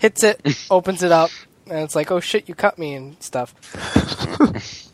hits 0.00 0.24
it, 0.24 0.40
opens 0.70 1.04
it 1.04 1.12
up, 1.12 1.30
and 1.66 1.78
it's 1.78 1.94
like, 1.94 2.10
oh 2.10 2.18
shit, 2.18 2.48
you 2.48 2.56
cut 2.56 2.78
me 2.78 2.94
and 2.94 3.22
stuff. 3.22 3.54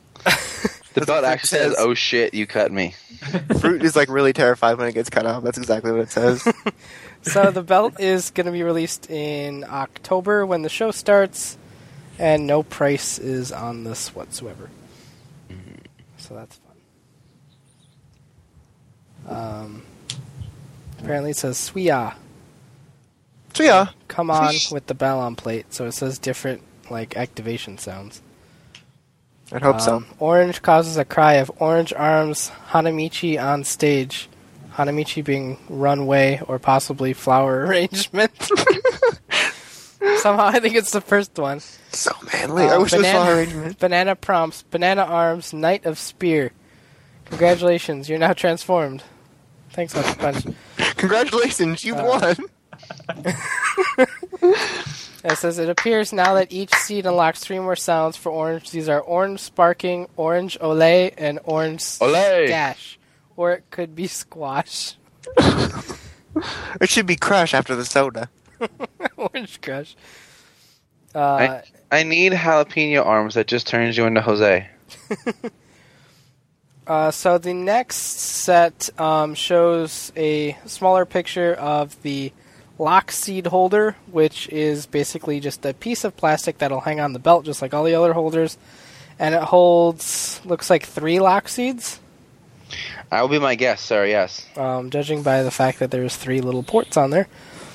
The 0.96 1.00
That's 1.00 1.10
belt 1.12 1.24
actually 1.26 1.48
says, 1.48 1.72
says. 1.72 1.76
"Oh 1.78 1.92
shit, 1.92 2.32
you 2.32 2.46
cut 2.46 2.72
me." 2.72 2.94
Fruit 3.60 3.82
is 3.82 3.94
like 3.94 4.08
really 4.08 4.32
terrified 4.32 4.78
when 4.78 4.88
it 4.88 4.92
gets 4.94 5.10
cut 5.10 5.26
off. 5.26 5.44
That's 5.44 5.58
exactly 5.58 5.92
what 5.92 6.00
it 6.00 6.10
says. 6.10 6.42
So 7.20 7.50
the 7.50 7.62
belt 7.62 8.00
is 8.00 8.30
going 8.30 8.46
to 8.46 8.52
be 8.52 8.62
released 8.62 9.10
in 9.10 9.64
October 9.64 10.46
when 10.46 10.62
the 10.62 10.70
show 10.70 10.92
starts, 10.92 11.58
and 12.18 12.46
no 12.46 12.62
price 12.62 13.18
is 13.18 13.52
on 13.52 13.84
this 13.84 14.14
whatsoever. 14.14 14.70
So 16.16 16.34
that's 16.34 16.58
fun. 19.26 19.36
Um, 19.36 19.82
apparently 21.00 21.32
it 21.32 21.36
says 21.36 21.58
Suya. 21.58 22.14
So 23.56 23.64
yeah, 23.64 23.86
Come 24.08 24.30
on 24.30 24.54
with 24.70 24.86
the 24.86 24.94
Balon 24.94 25.36
plate. 25.36 25.72
So 25.72 25.86
it 25.86 25.92
says 25.92 26.18
different 26.18 26.62
like 26.90 27.16
activation 27.16 27.78
sounds. 27.78 28.20
I'd 29.52 29.62
hope 29.62 29.80
so. 29.80 29.96
Um, 29.96 30.06
Orange 30.18 30.60
causes 30.62 30.96
a 30.96 31.04
cry 31.04 31.34
of 31.34 31.50
orange 31.58 31.92
arms. 31.92 32.50
Hanamichi 32.70 33.40
on 33.42 33.64
stage. 33.64 34.28
Hanamichi 34.74 35.24
being 35.24 35.58
runway 35.68 36.40
or 36.46 36.58
possibly 36.58 37.12
flower 37.12 37.60
arrangement. 37.66 38.32
Somehow 40.18 40.46
I 40.46 40.60
think 40.60 40.74
it's 40.74 40.90
the 40.92 41.00
first 41.00 41.38
one. 41.38 41.60
So 41.92 42.10
manly. 42.32 42.64
I 42.64 42.76
Uh, 42.76 42.80
wish 42.82 42.92
it 42.92 42.96
was 42.98 43.06
banana- 43.06 43.24
flower 43.24 43.36
arrangement. 43.36 43.78
Banana 43.78 44.16
prompts. 44.16 44.62
Banana 44.64 45.02
arms. 45.02 45.52
Knight 45.54 45.86
of 45.86 45.98
spear. 45.98 46.52
Congratulations, 47.26 48.08
you're 48.08 48.18
now 48.20 48.32
transformed. 48.32 49.02
Thanks, 49.70 49.92
Hunter 49.94 50.14
Punch. 50.14 50.46
Congratulations, 50.96 51.84
you 51.84 51.94
Uh, 51.96 52.04
won. 52.04 52.36
It 55.26 55.38
says 55.38 55.58
it 55.58 55.68
appears 55.68 56.12
now 56.12 56.34
that 56.34 56.52
each 56.52 56.72
seed 56.72 57.04
unlocks 57.04 57.40
three 57.40 57.58
more 57.58 57.74
sounds 57.74 58.16
for 58.16 58.30
orange. 58.30 58.70
These 58.70 58.88
are 58.88 59.00
orange 59.00 59.40
sparking, 59.40 60.06
orange 60.16 60.56
olay, 60.60 61.12
and 61.18 61.40
orange 61.42 61.82
Olay. 61.98 62.46
dash. 62.46 62.96
Or 63.36 63.50
it 63.52 63.64
could 63.70 63.96
be 63.96 64.06
squash. 64.06 64.96
It 66.80 66.88
should 66.88 67.06
be 67.06 67.16
Crush 67.16 67.54
after 67.54 67.74
the 67.74 67.84
soda. 67.84 68.28
orange 69.16 69.60
crush. 69.60 69.96
Uh, 71.14 71.18
I, 71.90 72.00
I 72.00 72.02
need 72.04 72.32
jalapeno 72.32 73.04
arms 73.04 73.34
that 73.34 73.46
just 73.48 73.66
turns 73.66 73.96
you 73.96 74.06
into 74.06 74.20
Jose. 74.20 74.68
uh, 76.86 77.10
so 77.10 77.38
the 77.38 77.54
next 77.54 77.96
set 77.96 78.90
um, 79.00 79.34
shows 79.34 80.12
a 80.14 80.56
smaller 80.66 81.04
picture 81.04 81.54
of 81.54 82.00
the 82.02 82.32
lock 82.78 83.10
seed 83.10 83.46
holder, 83.46 83.96
which 84.10 84.48
is 84.50 84.86
basically 84.86 85.40
just 85.40 85.64
a 85.64 85.72
piece 85.74 86.04
of 86.04 86.16
plastic 86.16 86.58
that'll 86.58 86.80
hang 86.80 87.00
on 87.00 87.12
the 87.12 87.18
belt, 87.18 87.44
just 87.44 87.62
like 87.62 87.72
all 87.74 87.84
the 87.84 87.94
other 87.94 88.12
holders. 88.12 88.58
And 89.18 89.34
it 89.34 89.42
holds, 89.42 90.40
looks 90.44 90.68
like 90.68 90.84
three 90.84 91.20
lock 91.20 91.48
seeds. 91.48 92.00
I 93.10 93.22
will 93.22 93.28
be 93.28 93.38
my 93.38 93.54
guest, 93.54 93.86
sir. 93.86 94.04
Yes, 94.06 94.44
um, 94.56 94.90
judging 94.90 95.22
by 95.22 95.42
the 95.42 95.50
fact 95.50 95.78
that 95.78 95.90
there's 95.90 96.16
three 96.16 96.40
little 96.40 96.62
ports 96.64 96.96
on 96.96 97.10
there. 97.10 97.28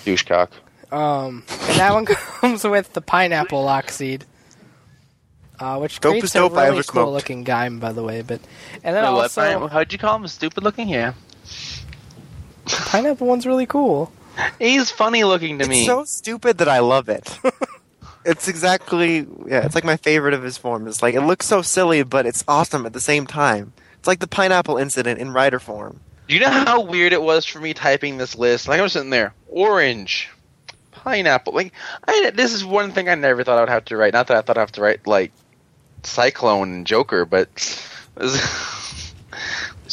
douchecock. 0.06 0.50
Um, 0.92 1.44
and 1.50 1.80
that 1.80 1.94
one 1.94 2.06
comes 2.06 2.64
with 2.66 2.92
the 2.92 3.00
pineapple 3.02 3.64
lock 3.64 3.90
seed, 3.90 4.26
uh, 5.60 5.78
which 5.80 6.02
Dope 6.02 6.12
creates 6.12 6.26
is 6.26 6.34
dope 6.34 6.52
a 6.54 6.58
I 6.58 6.68
really 6.68 6.84
cool 6.84 7.12
looking 7.14 7.44
guy, 7.46 7.70
by 7.70 7.94
the 7.94 8.04
way. 8.04 8.22
But 8.22 8.42
and 8.84 8.94
then 8.96 9.06
Wait, 9.06 9.12
what? 9.14 9.22
also 9.24 9.60
Pine- 9.60 9.70
How'd 9.70 9.94
you 9.94 9.98
call 9.98 10.18
him? 10.18 10.28
Stupid 10.28 10.64
looking? 10.64 10.90
Yeah. 10.90 11.14
pineapple 12.66 13.26
one's 13.28 13.46
really 13.48 13.66
cool. 13.66 14.12
He's 14.60 14.90
funny 14.92 15.24
looking 15.24 15.58
to 15.60 15.64
It's 15.64 15.70
me. 15.70 15.86
so 15.86 16.04
stupid 16.04 16.58
that 16.60 16.68
I 16.70 16.80
love 16.80 17.10
it. 17.10 17.38
it's 18.26 18.48
exactly 18.48 19.28
yeah. 19.48 19.66
It's 19.66 19.76
like 19.76 19.84
my 19.84 19.98
favorite 19.98 20.34
of 20.34 20.44
his 20.44 20.58
form. 20.58 20.88
It's 20.88 21.02
like 21.02 21.16
it 21.16 21.22
looks 21.22 21.46
so 21.48 21.62
silly, 21.62 22.04
but 22.04 22.26
it's 22.26 22.44
awesome 22.48 22.86
at 22.86 22.94
the 22.94 23.02
same 23.02 23.26
time. 23.28 23.74
It's 24.00 24.08
like 24.08 24.20
the 24.20 24.28
pineapple 24.28 24.78
incident 24.78 25.20
in 25.20 25.32
rider 25.32 25.60
form. 25.60 26.00
Do 26.28 26.36
you 26.36 26.42
know 26.42 26.50
how 26.50 26.82
weird 26.82 27.14
it 27.14 27.22
was 27.22 27.46
for 27.46 27.60
me 27.60 27.74
typing 27.74 28.18
this 28.18 28.36
list? 28.38 28.68
Like 28.68 28.80
I 28.80 28.84
was 28.84 28.94
sitting 28.94 29.10
there, 29.10 29.34
orange, 29.50 30.30
pineapple. 30.92 31.54
Like 31.54 31.74
I, 32.08 32.32
this 32.34 32.54
is 32.54 32.64
one 32.64 32.92
thing 32.94 33.10
I 33.10 33.16
never 33.16 33.44
thought 33.44 33.58
I 33.58 33.62
would 33.62 33.70
have 33.70 33.86
to 33.86 33.98
write. 33.98 34.14
Not 34.14 34.28
that 34.28 34.38
I 34.38 34.42
thought 34.42 34.58
I'd 34.58 34.62
have 34.62 34.72
to 34.74 34.82
write 34.82 35.06
like 35.06 35.32
Cyclone 36.04 36.72
and 36.74 36.88
Joker, 36.88 37.26
but 37.26 37.50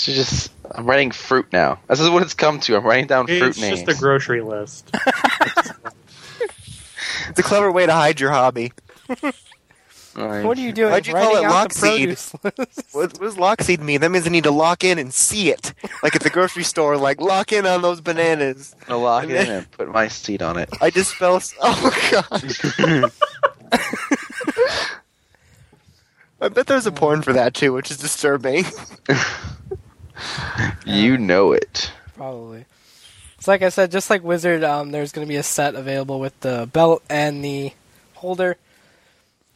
this 0.07 0.09
is 0.09 0.15
just. 0.29 0.53
I'm 0.73 0.87
writing 0.87 1.11
fruit 1.11 1.47
now. 1.53 1.79
This 1.89 1.99
is 2.01 2.09
what 2.11 2.23
it's 2.23 2.35
come 2.35 2.61
to. 2.61 2.77
I'm 2.77 2.85
writing 2.85 3.07
down 3.07 3.27
fruit 3.27 3.43
It's 3.43 3.59
names. 3.61 3.81
It's 3.81 3.89
just 3.89 3.99
a 3.99 4.01
grocery 4.01 4.41
list. 4.43 4.91
It's 7.31 7.39
a 7.41 7.43
clever 7.43 7.71
way 7.71 7.85
to 7.85 7.93
hide 7.93 8.21
your 8.21 8.31
hobby. 8.31 8.73
Alright. 10.17 10.45
What 10.47 10.57
are 10.57 10.61
you 10.63 10.73
doing? 10.73 10.91
Why'd 10.91 11.07
you 11.07 11.13
Writing 11.13 11.29
call 11.31 11.43
it 11.43 11.45
out 11.45 11.51
lock 11.51 11.69
the 11.69 11.75
seed? 11.75 12.01
produce 12.01 12.35
list? 12.43 12.85
What, 12.93 13.13
what 13.13 13.21
does 13.21 13.37
lockseed 13.37 13.81
mean? 13.81 14.01
That 14.01 14.11
means 14.11 14.27
I 14.27 14.31
need 14.31 14.45
to 14.45 14.51
lock 14.51 14.83
in 14.83 14.99
and 14.99 15.13
see 15.13 15.51
it, 15.51 15.75
like 16.03 16.17
at 16.17 16.23
the 16.23 16.31
grocery 16.31 16.63
store. 16.65 16.97
Like 16.97 17.21
lock 17.21 17.53
in 17.53 17.67
on 17.67 17.83
those 17.83 18.01
bananas. 18.01 18.75
I'm 18.83 18.87
gonna 18.89 19.03
lock 19.03 19.23
And 19.25 19.33
it 19.33 19.35
then- 19.35 19.47
in 19.47 19.53
and 19.53 19.71
put 19.73 19.89
my 19.93 20.09
seed 20.09 20.41
on 20.41 20.57
it. 20.57 20.71
I 20.81 20.89
just 20.91 21.15
spell. 21.15 21.41
Oh 21.61 21.93
god. 22.11 23.11
I 26.41 26.49
bet 26.49 26.67
there's 26.67 26.87
a 26.87 26.93
porn 26.93 27.21
for 27.23 27.33
that 27.35 27.53
too, 27.55 27.73
which 27.75 27.91
is 27.91 27.99
disturbing. 27.99 28.65
You 30.87 31.19
know 31.19 31.53
it. 31.53 31.93
Probably. 32.17 32.65
It's 33.37 33.47
like 33.47 33.63
I 33.63 33.69
said, 33.69 33.91
just 33.93 34.11
like 34.11 34.25
Wizard, 34.25 34.65
um, 34.65 34.91
there's 34.91 35.13
going 35.13 35.27
to 35.27 35.29
be 35.29 35.37
a 35.37 35.43
set 35.43 35.75
available 35.75 36.19
with 36.19 36.39
the 36.41 36.69
belt 36.73 37.03
and 37.09 37.45
the 37.45 37.73
holder. 38.15 38.57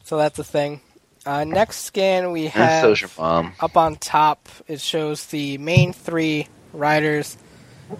So 0.05 0.17
that's 0.17 0.39
a 0.39 0.43
thing. 0.43 0.81
Uh, 1.25 1.43
next 1.43 1.77
scan 1.85 2.31
we 2.31 2.47
have 2.47 2.97
so's 2.97 3.03
up 3.59 3.77
on 3.77 3.95
top. 3.95 4.47
It 4.67 4.79
shows 4.81 5.25
the 5.27 5.57
main 5.57 5.93
three 5.93 6.47
riders 6.73 7.37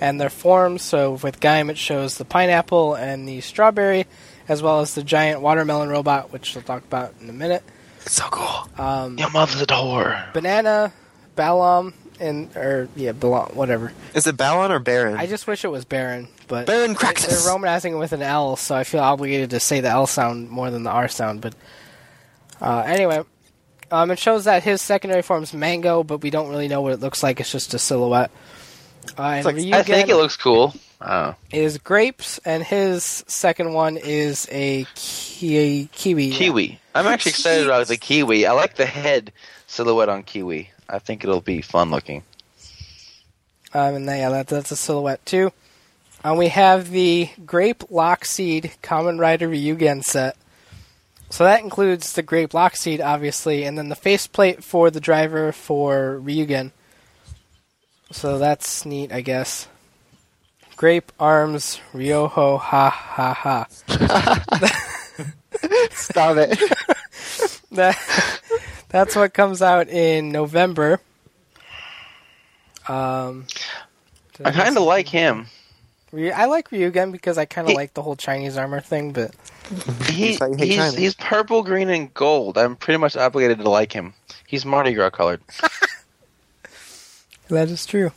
and 0.02 0.20
their 0.20 0.30
forms. 0.30 0.82
So 0.84 1.14
with 1.24 1.40
Gaim, 1.40 1.70
it 1.70 1.78
shows 1.78 2.18
the 2.18 2.26
pineapple 2.26 2.96
and 2.96 3.28
the 3.28 3.42
strawberry, 3.42 4.06
as 4.48 4.62
well 4.62 4.82
as 4.82 4.96
the 4.96 5.04
giant 5.04 5.42
watermelon 5.42 5.90
robot, 5.90 6.32
which 6.32 6.54
we'll 6.56 6.64
talk 6.64 6.84
about 6.84 7.14
in 7.22 7.30
a 7.30 7.34
minute. 7.34 7.64
It's 8.02 8.14
so 8.16 8.26
cool. 8.30 8.68
Um, 8.78 9.18
Your 9.18 9.30
mother's 9.32 9.62
a 9.62 9.66
whore. 9.66 10.32
banana, 10.34 10.92
Balam, 11.38 11.94
and 12.24 12.56
or 12.56 12.88
yeah, 12.96 13.12
Balam, 13.12 13.54
whatever. 13.54 13.92
Is 14.16 14.26
it 14.26 14.38
Balon 14.38 14.70
or 14.70 14.80
Baron? 14.80 15.18
I 15.18 15.28
just 15.28 15.46
wish 15.46 15.64
it 15.64 15.68
was 15.70 15.86
Baron, 15.86 16.28
but 16.48 16.66
Baron 16.66 16.94
they're 16.94 17.12
Craxus. 17.12 17.46
romanizing 17.48 17.92
it 17.94 17.98
with 17.98 18.14
an 18.14 18.22
L, 18.22 18.56
so 18.56 18.74
I 18.76 18.84
feel 18.84 19.02
obligated 19.02 19.50
to 19.52 19.60
say 19.60 19.82
the 19.82 19.90
L 19.90 20.08
sound 20.08 20.50
more 20.50 20.72
than 20.72 20.84
the 20.84 20.90
R 20.90 21.08
sound. 21.08 21.42
But 21.42 21.54
uh, 22.62 22.84
anyway, 22.86 23.22
um, 23.92 24.10
it 24.12 24.20
shows 24.20 24.46
that 24.46 24.64
his 24.64 24.82
secondary 24.82 25.22
form 25.22 25.44
is 25.44 25.54
Mango, 25.54 26.04
but 26.04 26.22
we 26.22 26.30
don't 26.30 26.50
really 26.50 26.68
know 26.68 26.82
what 26.82 26.94
it 26.94 27.00
looks 27.00 27.22
like. 27.22 27.40
It's 27.40 27.52
just 27.52 27.74
a 27.74 27.80
silhouette. 27.80 28.32
Uh, 29.18 29.22
and 29.24 29.46
like- 29.46 29.56
Ryugen 29.58 29.74
I 29.74 29.84
think 29.84 30.10
it 30.10 30.16
looks 30.16 30.38
cool. 30.38 30.74
Oh. 31.06 31.36
is 31.52 31.80
grapes, 31.80 32.40
and 32.46 32.64
his 32.64 33.26
second 33.28 33.74
one 33.74 33.98
is 33.98 34.48
a 34.50 34.86
ki- 34.96 35.90
kiwi. 35.92 36.26
yeah. 36.28 36.38
Kiwi. 36.38 36.80
I'm 36.96 37.08
actually 37.08 37.32
excited 37.32 37.66
about 37.66 37.88
the 37.88 37.98
kiwi. 37.98 38.46
I 38.46 38.54
like 38.54 38.76
the 38.78 38.86
head 38.86 39.34
silhouette 39.68 40.08
on 40.08 40.24
kiwi. 40.24 40.70
I 40.94 41.00
think 41.00 41.24
it'll 41.24 41.42
be 41.42 41.62
fun 41.62 41.90
looking. 41.90 42.22
Um, 43.74 43.96
and 43.96 44.06
yeah, 44.06 44.30
that, 44.30 44.48
that's 44.48 44.72
a 44.72 44.76
silhouette 44.76 45.26
too. 45.26 45.52
Um, 46.24 46.38
we 46.38 46.50
have 46.50 46.92
the 46.92 47.30
Grape 47.46 47.80
Lockseed 47.90 48.80
Kamen 48.82 49.20
Rider 49.20 49.50
Ryugen 49.50 50.04
set. 50.04 50.38
So 51.32 51.46
that 51.46 51.64
includes 51.64 52.14
the 52.14 52.22
Grape 52.22 52.52
Lockseed, 52.52 53.04
obviously, 53.04 53.64
and 53.64 53.76
then 53.76 53.90
the 53.90 53.96
faceplate 53.96 54.64
for 54.64 54.92
the 54.92 55.00
driver 55.00 55.52
for 55.52 56.22
Ryugen. 56.24 56.72
So 58.12 58.38
that's 58.38 58.86
neat, 58.86 59.12
I 59.12 59.22
guess. 59.22 59.68
Grape 60.76 61.12
Arms 61.20 61.80
Ryoho 61.92 62.60
Ha 62.60 62.90
Ha 62.90 63.34
Ha. 63.34 63.66
Stop 65.92 66.38
it. 66.38 66.62
That, 67.74 67.98
that's 68.94 69.16
what 69.16 69.34
comes 69.34 69.62
out 69.62 69.90
in 69.90 70.32
November. 70.32 71.02
Um, 72.88 73.48
I 74.46 74.52
kind 74.52 74.78
of 74.78 74.84
like 74.84 75.08
him. 75.10 75.48
I 76.14 76.46
like 76.46 76.70
Ryugen 76.70 77.12
because 77.12 77.40
I 77.40 77.46
kind 77.46 77.68
of 77.68 77.74
like 77.74 77.96
the 77.96 78.04
whole 78.04 78.16
Chinese 78.16 78.56
armor 78.56 78.82
thing, 78.82 79.14
but 79.14 79.32
He, 80.10 80.34
So 80.34 80.46
you 80.46 80.58
he's, 80.58 80.76
China. 80.76 80.96
he's 80.98 81.16
purple, 81.16 81.64
green, 81.64 81.90
and 81.90 82.14
gold. 82.14 82.56
I'm 82.58 82.76
pretty 82.76 83.00
much 83.00 83.18
obligated 83.18 83.58
to 83.60 83.70
like 83.70 83.92
him. 83.92 84.14
He's 84.46 84.64
Mardi 84.64 84.94
Gras 84.94 85.10
colored. 85.10 85.42
that 87.48 87.70
is 87.70 87.86
true. 87.88 88.12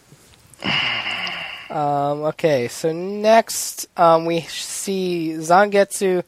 Um, 1.70 2.22
okay, 2.24 2.68
so 2.68 2.93
next 2.93 3.87
um, 3.99 4.27
we 4.27 4.43
see 4.43 5.35
Zangetsu, 5.39 6.22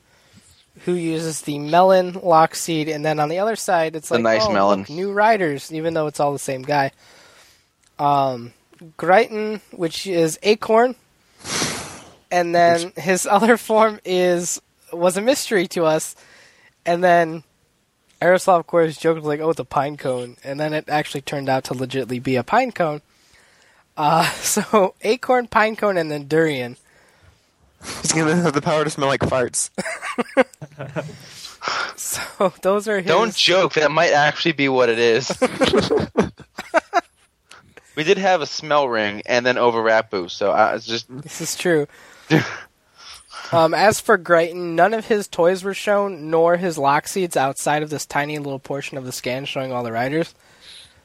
who 0.88 0.94
uses 0.94 1.42
the 1.42 1.58
melon 1.58 2.14
lock 2.22 2.54
seed, 2.54 2.88
and 2.88 3.04
then 3.04 3.20
on 3.20 3.28
the 3.28 3.40
other 3.40 3.56
side 3.56 3.94
it's 3.94 4.10
like 4.10 4.22
nice 4.22 4.46
oh, 4.46 4.52
melon. 4.54 4.78
look, 4.78 4.88
new 4.88 5.12
riders, 5.12 5.70
even 5.70 5.92
though 5.92 6.06
it's 6.06 6.18
all 6.18 6.32
the 6.32 6.38
same 6.38 6.62
guy. 6.62 6.92
Um, 7.98 8.54
Greiton, 8.96 9.60
which 9.70 10.06
is 10.06 10.38
acorn, 10.42 10.94
and 12.30 12.54
then 12.54 12.92
his 12.96 13.26
other 13.30 13.58
form 13.58 14.00
is 14.02 14.62
was 14.90 15.18
a 15.18 15.20
mystery 15.20 15.68
to 15.68 15.84
us, 15.84 16.16
and 16.86 17.04
then 17.04 17.42
Aeroslav, 18.22 18.60
of 18.60 18.66
course, 18.66 18.96
joked 18.96 19.22
like, 19.24 19.40
"Oh, 19.40 19.50
it's 19.50 19.60
a 19.60 19.66
pine 19.66 19.98
cone," 19.98 20.38
and 20.42 20.58
then 20.58 20.72
it 20.72 20.88
actually 20.88 21.20
turned 21.20 21.50
out 21.50 21.64
to 21.64 21.74
legitly 21.74 22.22
be 22.22 22.36
a 22.36 22.42
pine 22.42 22.72
cone. 22.72 23.02
Uh, 23.94 24.24
so 24.40 24.94
acorn, 25.02 25.48
pine 25.48 25.76
cone, 25.76 25.98
and 25.98 26.10
then 26.10 26.28
durian. 26.28 26.78
He's 28.02 28.12
gonna 28.12 28.36
have 28.36 28.52
the 28.54 28.62
power 28.62 28.84
to 28.84 28.90
smell 28.90 29.08
like 29.08 29.20
farts. 29.20 29.70
So 31.96 32.52
those 32.62 32.88
are 32.88 32.98
his. 32.98 33.06
Don't 33.06 33.34
joke. 33.34 33.74
That 33.74 33.90
might 33.90 34.12
actually 34.12 34.52
be 34.52 34.68
what 34.68 34.88
it 34.88 34.98
is. 34.98 35.30
we 37.96 38.04
did 38.04 38.16
have 38.16 38.40
a 38.40 38.46
smell 38.46 38.88
ring 38.88 39.22
and 39.26 39.44
then 39.44 39.58
over 39.58 39.82
Rapu, 39.82 40.30
so 40.30 40.50
I 40.52 40.72
was 40.72 40.86
just 40.86 41.06
This 41.10 41.40
is 41.40 41.56
true. 41.56 41.86
um, 43.52 43.74
as 43.74 44.00
for 44.00 44.16
Greiton, 44.16 44.76
none 44.76 44.94
of 44.94 45.06
his 45.06 45.26
toys 45.28 45.64
were 45.64 45.74
shown, 45.74 46.30
nor 46.30 46.56
his 46.56 46.78
lock 46.78 47.08
seeds 47.08 47.36
outside 47.36 47.82
of 47.82 47.90
this 47.90 48.06
tiny 48.06 48.38
little 48.38 48.60
portion 48.60 48.96
of 48.96 49.04
the 49.04 49.12
scan 49.12 49.44
showing 49.44 49.72
all 49.72 49.82
the 49.82 49.92
riders. 49.92 50.34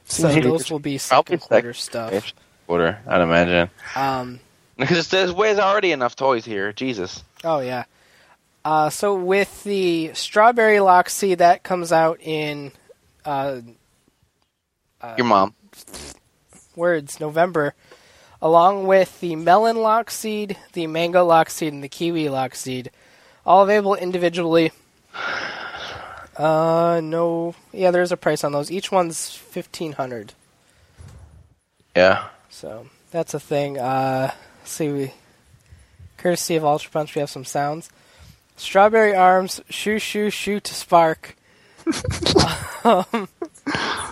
So 0.04 0.28
those 0.32 0.70
will 0.70 0.78
be 0.78 0.98
Probably 0.98 1.38
second 1.38 1.40
quarter 1.40 1.72
stuff. 1.74 2.32
Quarter, 2.66 3.00
I'd 3.06 3.20
imagine 3.20 3.70
Um, 3.96 4.40
because 4.76 5.08
there's 5.08 5.34
there's 5.34 5.58
already 5.58 5.92
enough 5.92 6.16
toys 6.16 6.44
here. 6.44 6.72
Jesus. 6.72 7.22
oh 7.42 7.60
yeah. 7.60 7.84
Uh, 8.64 8.88
so 8.88 9.14
with 9.14 9.62
the 9.64 10.10
strawberry 10.14 10.80
seed, 11.08 11.38
that 11.38 11.62
comes 11.62 11.92
out 11.92 12.18
in 12.22 12.72
uh, 13.26 13.60
Your 15.18 15.26
mom. 15.26 15.54
words 16.74 17.20
November, 17.20 17.74
along 18.40 18.86
with 18.86 19.20
the 19.20 19.36
melon 19.36 19.76
lock 19.76 20.10
seed, 20.10 20.56
the 20.72 20.86
mango 20.86 21.26
lock 21.26 21.50
seed, 21.50 21.74
and 21.74 21.84
the 21.84 21.88
kiwi 21.90 22.30
lock 22.30 22.54
seed, 22.54 22.90
all 23.44 23.62
available 23.62 23.94
individually. 23.96 24.72
Uh, 26.36 27.00
no, 27.04 27.54
yeah, 27.70 27.90
there's 27.90 28.12
a 28.12 28.16
price 28.16 28.42
on 28.42 28.52
those. 28.52 28.70
Each 28.70 28.90
one's 28.90 29.30
fifteen 29.30 29.92
hundred. 29.92 30.32
Yeah. 31.94 32.28
So 32.48 32.86
that's 33.10 33.34
a 33.34 33.40
thing. 33.40 33.78
Uh, 33.78 34.32
see, 34.64 34.88
we 34.88 35.12
courtesy 36.16 36.56
of 36.56 36.64
Ultra 36.64 36.90
Punch, 36.90 37.14
we 37.14 37.20
have 37.20 37.30
some 37.30 37.44
sounds. 37.44 37.90
Strawberry 38.56 39.14
arms, 39.14 39.60
shoo 39.68 39.98
shoo 39.98 40.30
shoo 40.30 40.60
to 40.60 40.74
spark. 40.74 41.36
um, 42.84 43.28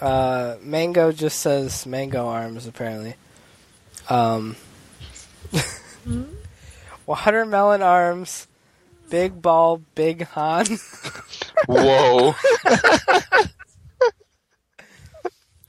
uh, 0.00 0.56
mango 0.60 1.12
just 1.12 1.40
says 1.40 1.86
mango 1.86 2.26
arms 2.26 2.66
apparently. 2.66 3.14
Um, 4.08 4.56
watermelon 7.06 7.82
arms, 7.82 8.46
big 9.10 9.40
ball, 9.40 9.82
big 9.94 10.26
Han. 10.28 10.66
Whoa. 11.66 12.34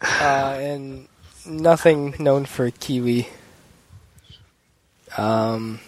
uh, 0.02 0.58
and 0.60 1.08
nothing 1.46 2.16
known 2.20 2.46
for 2.46 2.72
kiwi. 2.72 3.28
Um, 5.18 5.80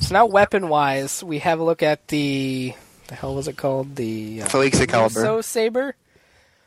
so 0.00 0.14
now, 0.14 0.26
weapon-wise, 0.26 1.24
we 1.24 1.38
have 1.38 1.58
a 1.60 1.64
look 1.64 1.82
at 1.82 2.08
the 2.08 2.74
the 3.10 3.16
hell 3.16 3.34
was 3.34 3.48
it 3.48 3.56
called? 3.56 3.96
The 3.96 4.42
uh, 4.42 4.46
Felix 4.46 4.80
Excalibur. 4.80 5.18
Muso 5.18 5.40
saber, 5.40 5.96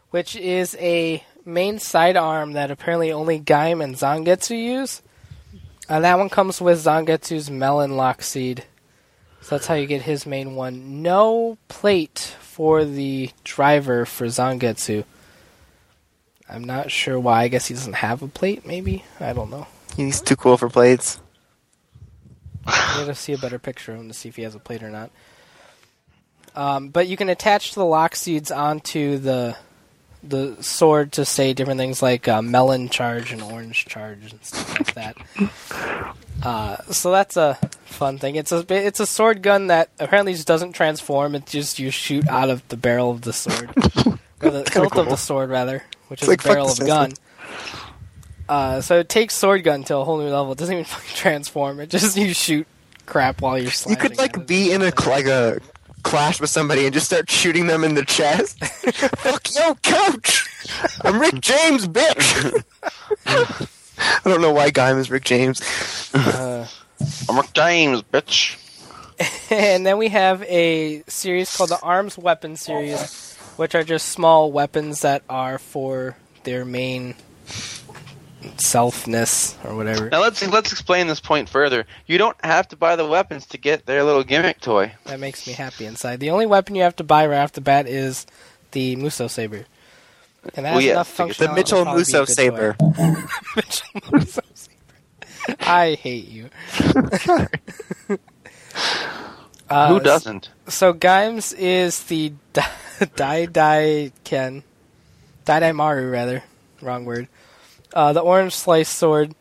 which 0.09 0.35
is 0.35 0.75
a 0.77 1.23
main 1.45 1.79
sidearm 1.79 2.53
that 2.53 2.69
apparently 2.69 3.13
only 3.13 3.39
Gaim 3.39 3.81
and 3.81 3.95
Zangetsu 3.95 4.61
use. 4.61 5.01
Uh, 5.87 6.01
that 6.01 6.17
one 6.17 6.29
comes 6.29 6.59
with 6.59 6.83
Zangetsu's 6.83 7.49
melon 7.49 7.95
lock 7.95 8.21
seed. 8.21 8.65
So 9.41 9.55
that's 9.55 9.67
how 9.67 9.75
you 9.75 9.87
get 9.87 10.01
his 10.01 10.25
main 10.25 10.55
one. 10.55 11.01
No 11.01 11.57
plate 11.67 12.35
for 12.41 12.83
the 12.83 13.29
driver 13.43 14.05
for 14.05 14.25
Zangetsu. 14.27 15.05
I'm 16.49 16.63
not 16.63 16.91
sure 16.91 17.19
why. 17.19 17.43
I 17.43 17.47
guess 17.47 17.67
he 17.67 17.73
doesn't 17.73 17.93
have 17.93 18.21
a 18.21 18.27
plate, 18.27 18.65
maybe? 18.65 19.05
I 19.19 19.33
don't 19.33 19.49
know. 19.49 19.67
He's 19.95 20.21
too 20.21 20.35
cool 20.35 20.57
for 20.57 20.69
plates. 20.69 21.19
Need 22.97 23.05
to 23.05 23.15
see 23.15 23.33
a 23.33 23.37
better 23.37 23.59
picture 23.59 23.93
of 23.93 23.99
him 23.99 24.07
to 24.07 24.13
see 24.13 24.29
if 24.29 24.35
he 24.35 24.43
has 24.43 24.55
a 24.55 24.59
plate 24.59 24.83
or 24.83 24.89
not. 24.89 25.11
Um, 26.55 26.89
but 26.89 27.07
you 27.07 27.17
can 27.17 27.29
attach 27.29 27.73
the 27.73 27.85
lock 27.85 28.15
seeds 28.15 28.51
onto 28.51 29.17
the 29.17 29.55
the 30.25 30.55
sword 30.63 31.11
to 31.11 31.25
say 31.25 31.51
different 31.53 31.79
things 31.79 32.01
like 32.01 32.29
uh, 32.29 32.41
melon 32.41 32.87
charge 32.87 33.33
and 33.33 33.41
orange 33.41 33.85
charge 33.85 34.31
and 34.31 34.43
stuff 34.43 34.79
like 34.79 34.93
that. 34.93 35.17
Uh, 36.41 36.75
so 36.91 37.09
that's 37.09 37.37
a 37.37 37.57
fun 37.85 38.17
thing. 38.17 38.35
It's 38.35 38.51
a 38.51 38.65
it's 38.69 38.99
a 38.99 39.05
sword 39.05 39.41
gun 39.41 39.67
that 39.67 39.89
apparently 39.97 40.33
just 40.33 40.47
doesn't 40.47 40.73
transform. 40.73 41.35
It 41.35 41.45
just 41.45 41.79
you 41.79 41.89
shoot 41.89 42.27
out 42.27 42.49
of 42.49 42.67
the 42.67 42.75
barrel 42.75 43.11
of 43.11 43.21
the 43.21 43.31
sword, 43.31 43.69
or 44.41 44.49
the 44.49 44.69
hilt 44.73 44.97
of 44.97 45.07
the 45.07 45.15
sword 45.15 45.49
rather, 45.49 45.83
which 46.09 46.21
It's 46.21 46.23
is 46.23 46.27
like 46.27 46.43
a 46.43 46.47
barrel 46.49 46.69
of 46.69 46.79
a 46.79 46.85
gun. 46.85 47.13
Simpsons. 48.47 48.49
Uh, 48.49 48.81
so 48.81 48.99
it 48.99 49.09
takes 49.09 49.35
sword 49.35 49.63
gun 49.63 49.83
to 49.85 49.97
a 49.97 50.03
whole 50.03 50.17
new 50.17 50.29
level. 50.29 50.51
It 50.51 50.57
doesn't 50.57 50.73
even 50.73 50.85
fucking 50.89 51.15
transform. 51.15 51.79
It 51.79 51.89
just 51.89 52.15
you 52.17 52.33
shoot 52.33 52.67
crap 53.05 53.41
while 53.41 53.57
you're 53.57 53.71
You 53.87 53.95
could 53.95 54.17
like 54.17 54.37
it. 54.37 54.47
be 54.47 54.71
in 54.71 54.81
a 54.81 54.91
like 55.07 55.25
a 55.25 55.59
clash 56.03 56.39
with 56.41 56.49
somebody 56.49 56.85
and 56.85 56.93
just 56.93 57.05
start 57.07 57.29
shooting 57.29 57.67
them 57.67 57.83
in 57.83 57.95
the 57.95 58.05
chest. 58.05 58.59
Fuck 58.65 59.55
yo, 59.55 59.75
coach! 59.75 60.47
I'm 61.01 61.19
Rick 61.19 61.39
James, 61.41 61.87
bitch. 61.87 62.63
I 64.25 64.29
don't 64.29 64.41
know 64.41 64.51
why 64.51 64.69
Gaim 64.71 64.97
is 64.99 65.09
Rick 65.09 65.23
James. 65.23 65.61
Uh, 66.13 66.67
I'm 67.29 67.37
Rick 67.37 67.53
James, 67.53 68.03
bitch. 68.03 68.59
and 69.51 69.85
then 69.85 69.97
we 69.97 70.09
have 70.09 70.41
a 70.43 71.03
series 71.07 71.55
called 71.55 71.69
the 71.69 71.79
Arms 71.81 72.17
Weapon 72.17 72.55
series, 72.57 73.35
which 73.57 73.75
are 73.75 73.83
just 73.83 74.09
small 74.09 74.51
weapons 74.51 75.01
that 75.01 75.23
are 75.29 75.57
for 75.59 76.17
their 76.43 76.65
main 76.65 77.15
selfness 78.57 79.55
or 79.65 79.75
whatever. 79.75 80.09
Now 80.09 80.21
let's 80.21 80.45
let's 80.47 80.71
explain 80.71 81.07
this 81.07 81.19
point 81.19 81.49
further. 81.49 81.85
You 82.07 82.17
don't 82.17 82.37
have 82.43 82.67
to 82.69 82.75
buy 82.75 82.95
the 82.95 83.05
weapons 83.07 83.45
to 83.47 83.57
get 83.57 83.85
their 83.85 84.03
little 84.03 84.23
gimmick 84.23 84.59
toy. 84.61 84.93
That 85.05 85.19
makes 85.19 85.45
me 85.47 85.53
happy 85.53 85.85
inside. 85.85 86.19
The 86.19 86.29
only 86.29 86.45
weapon 86.45 86.75
you 86.75 86.83
have 86.83 86.95
to 86.97 87.03
buy 87.03 87.25
right 87.27 87.39
off 87.39 87.53
the 87.53 87.61
bat 87.61 87.87
is 87.87 88.25
the 88.71 88.95
Muso 88.95 89.27
saber. 89.27 89.65
And 90.55 90.65
that 90.65 90.71
Well, 90.71 90.73
has 90.75 90.83
yeah, 90.85 90.91
enough 90.91 91.07
figure- 91.07 91.33
functionality. 91.33 91.37
The 91.37 91.53
Mitchell 91.53 91.83
probably 91.83 92.03
be 92.03 92.11
a 92.11 92.19
Musso 92.19 92.25
good 92.25 92.35
saber. 92.35 92.75
Mitchell 93.55 94.01
Musso 94.11 94.41
saber. 94.53 95.57
I 95.61 95.93
hate 95.95 96.27
you. 96.27 96.49
Uh, 99.69 99.87
Who 99.87 99.99
doesn't? 99.99 100.49
So 100.67 100.93
Gaims 100.93 101.53
is 101.53 102.03
the 102.03 102.33
Dai 103.15 103.45
Dai 103.47 104.11
Ken, 104.23 104.61
Dai 105.45 105.59
Dai 105.61 105.71
Maru 105.71 106.09
rather, 106.11 106.43
wrong 106.81 107.05
word. 107.05 107.27
Uh, 107.93 108.13
the 108.13 108.21
orange 108.21 108.53
slice 108.53 108.89
sword. 108.89 109.33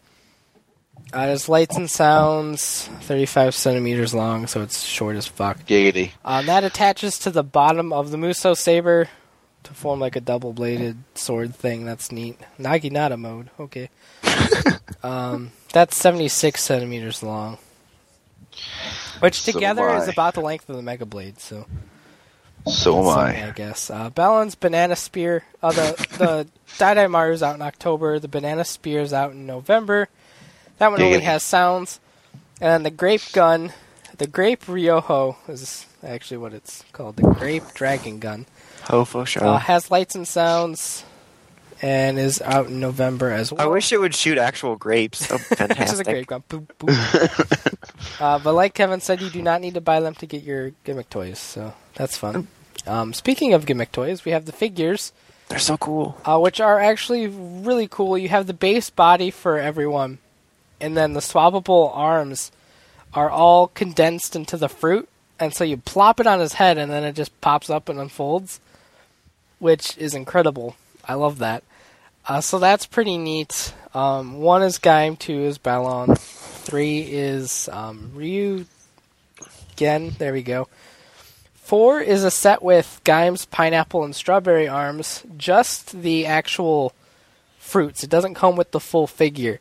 Uh, 1.14 1.20
it 1.20 1.28
has 1.28 1.48
lights 1.48 1.76
and 1.76 1.90
sounds, 1.90 2.88
35 3.02 3.54
centimeters 3.54 4.14
long, 4.14 4.46
so 4.46 4.62
it's 4.62 4.82
short 4.82 5.16
as 5.16 5.26
fuck. 5.26 5.58
Giggity. 5.66 6.12
Um, 6.24 6.46
that 6.46 6.64
attaches 6.64 7.18
to 7.20 7.30
the 7.30 7.42
bottom 7.42 7.92
of 7.92 8.10
the 8.10 8.16
Muso 8.16 8.54
saber 8.54 9.08
to 9.64 9.74
form 9.74 10.00
like 10.00 10.16
a 10.16 10.20
double-bladed 10.20 10.96
sword 11.14 11.54
thing. 11.54 11.84
That's 11.84 12.10
neat. 12.10 12.38
Naginata 12.58 13.18
mode. 13.18 13.50
Okay. 13.60 13.90
um, 15.02 15.52
that's 15.72 15.96
76 15.96 16.62
centimeters 16.62 17.22
long, 17.22 17.58
which 19.20 19.44
together 19.44 19.88
am 19.90 20.00
is 20.00 20.08
about 20.08 20.32
the 20.32 20.40
length 20.40 20.68
of 20.70 20.76
the 20.76 20.82
Mega 20.82 21.04
Blade. 21.04 21.38
So. 21.40 21.66
So 22.66 23.00
am 23.00 23.08
I. 23.18 23.48
I 23.48 23.50
guess. 23.50 23.90
Uh, 23.90 24.10
Balon's 24.10 24.54
Banana 24.54 24.94
Spear. 24.96 25.42
Uh, 25.62 25.72
the 25.72 26.06
the 26.18 26.46
Dai 26.78 26.94
Dai 26.94 27.06
Maru's 27.06 27.42
out 27.42 27.54
in 27.56 27.62
October. 27.62 28.18
The 28.18 28.28
Banana 28.28 28.64
Spear's 28.64 29.12
out 29.12 29.32
in 29.32 29.46
November. 29.46 30.08
That 30.78 30.90
one 30.90 31.02
only 31.02 31.18
Giggity. 31.18 31.22
has 31.22 31.42
sounds. 31.42 31.98
And 32.60 32.70
then 32.70 32.82
the 32.84 32.90
Grape 32.90 33.32
Gun, 33.32 33.72
the 34.18 34.26
Grape 34.28 34.64
Ryoho 34.66 35.36
is 35.48 35.86
actually 36.04 36.36
what 36.36 36.52
it's 36.54 36.84
called. 36.92 37.16
The 37.16 37.22
Grape 37.34 37.64
Dragon 37.74 38.20
Gun 38.20 38.46
Ho 38.84 39.04
for 39.04 39.26
sure. 39.26 39.44
uh, 39.44 39.58
has 39.58 39.90
lights 39.90 40.14
and 40.14 40.26
sounds, 40.28 41.04
and 41.82 42.18
is 42.18 42.40
out 42.40 42.68
in 42.68 42.78
November 42.80 43.30
as 43.30 43.52
well. 43.52 43.60
I 43.60 43.66
wish 43.66 43.92
it 43.92 43.98
would 44.00 44.14
shoot 44.14 44.38
actual 44.38 44.76
grapes. 44.76 45.30
Oh, 45.30 45.36
This 45.66 45.92
is 45.92 46.00
a 46.00 46.04
grape 46.04 46.28
gun. 46.28 46.42
Boop, 46.48 46.66
boop. 46.78 48.20
uh, 48.20 48.38
but 48.38 48.54
like 48.54 48.72
Kevin 48.74 49.00
said, 49.00 49.20
you 49.20 49.28
do 49.30 49.42
not 49.42 49.60
need 49.60 49.74
to 49.74 49.80
buy 49.80 50.00
them 50.00 50.14
to 50.16 50.26
get 50.26 50.42
your 50.44 50.70
gimmick 50.84 51.10
toys, 51.10 51.38
so 51.40 51.74
that's 51.94 52.16
fun. 52.16 52.46
Um, 52.86 53.12
speaking 53.12 53.52
of 53.52 53.66
gimmick 53.66 53.92
toys, 53.92 54.24
we 54.24 54.32
have 54.32 54.44
the 54.46 54.52
figures. 54.52 55.12
They're 55.48 55.58
so 55.58 55.76
cool. 55.76 56.16
uh, 56.24 56.38
which 56.38 56.60
are 56.60 56.78
actually 56.80 57.26
really 57.26 57.86
cool. 57.88 58.16
You 58.16 58.28
have 58.30 58.46
the 58.46 58.54
base 58.54 58.88
body 58.88 59.30
for 59.30 59.58
everyone, 59.58 60.18
and 60.80 60.96
then 60.96 61.12
the 61.12 61.20
swappable 61.20 61.90
arms 61.94 62.52
are 63.12 63.28
all 63.28 63.66
condensed 63.66 64.34
into 64.34 64.56
the 64.56 64.68
fruit, 64.68 65.08
and 65.38 65.52
so 65.52 65.64
you 65.64 65.76
plop 65.76 66.20
it 66.20 66.26
on 66.26 66.40
his 66.40 66.54
head, 66.54 66.78
and 66.78 66.90
then 66.90 67.04
it 67.04 67.14
just 67.14 67.38
pops 67.40 67.68
up 67.68 67.88
and 67.90 67.98
unfolds, 67.98 68.60
which 69.58 69.98
is 69.98 70.14
incredible. 70.14 70.76
I 71.06 71.14
love 71.14 71.38
that. 71.38 71.64
Uh, 72.26 72.40
so 72.40 72.58
that's 72.58 72.86
pretty 72.86 73.18
neat. 73.18 73.74
Um, 73.94 74.40
one 74.40 74.62
is 74.62 74.78
Gaim, 74.78 75.18
two 75.18 75.40
is 75.40 75.58
Balon, 75.58 76.18
three 76.18 77.00
is 77.00 77.68
um, 77.72 78.12
Ryu 78.14 78.64
Gen. 79.76 80.10
There 80.18 80.32
we 80.32 80.42
go. 80.42 80.68
Four 81.54 82.00
is 82.00 82.24
a 82.24 82.30
set 82.30 82.62
with 82.62 83.00
Gaim's, 83.04 83.46
pineapple, 83.46 84.04
and 84.04 84.14
strawberry 84.14 84.68
arms. 84.68 85.22
Just 85.36 86.02
the 86.02 86.26
actual 86.26 86.92
fruits. 87.58 88.04
It 88.04 88.10
doesn't 88.10 88.34
come 88.34 88.56
with 88.56 88.72
the 88.72 88.80
full 88.80 89.06
figure. 89.06 89.60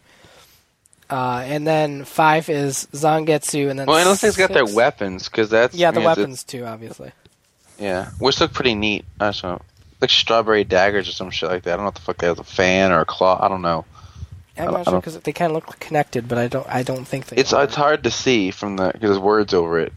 Uh, 1.10 1.44
and 1.46 1.68
then 1.68 2.06
five 2.06 2.50
is 2.50 2.88
Zangetsu, 2.94 3.70
and 3.70 3.80
then 3.80 3.88
Well, 3.88 4.04
those 4.06 4.22
things 4.22 4.38
got 4.38 4.52
their 4.52 4.66
weapons 4.66 5.28
because 5.28 5.50
that's 5.50 5.76
Yeah, 5.76 5.92
the 5.92 6.02
weapons 6.02 6.44
too, 6.44 6.66
obviously. 6.66 7.12
Yeah, 7.78 8.10
which 8.20 8.40
look 8.40 8.54
pretty 8.54 8.76
neat. 8.76 9.06
Know, 9.20 9.62
like 10.02 10.10
strawberry 10.10 10.64
daggers 10.64 11.08
or 11.08 11.12
some 11.14 11.30
shit 11.32 11.50
like 11.50 11.64
that. 11.64 11.74
I 11.74 11.76
don't 11.78 11.84
know 11.84 11.88
what 11.88 11.96
the 11.96 12.02
fuck 12.02 12.18
they 12.18 12.28
have, 12.28 12.40
a 12.40 12.44
fan 12.44 12.92
or 12.92 13.02
a 13.02 13.06
claw. 13.06 13.40
I 13.44 13.48
don't 13.48 13.62
know. 13.62 13.86
I'm 14.58 14.72
don't- 14.74 14.84
sure 14.84 15.00
because 15.00 15.18
they 15.20 15.32
kind 15.32 15.52
of 15.52 15.56
look 15.56 15.80
connected, 15.80 16.28
but 16.28 16.38
I 16.38 16.48
don't. 16.48 16.68
I 16.68 16.84
don't 16.84 17.06
think 17.06 17.28
they. 17.28 17.38
It's 17.38 17.54
are. 17.54 17.64
it's 17.64 17.76
hard 17.76 18.04
to 18.04 18.12
see 18.12 18.52
from 18.52 18.76
the 18.78 18.88
because 18.94 19.10
there's 19.12 19.20
words 19.20 19.54
over 19.54 19.80
it. 19.80 19.94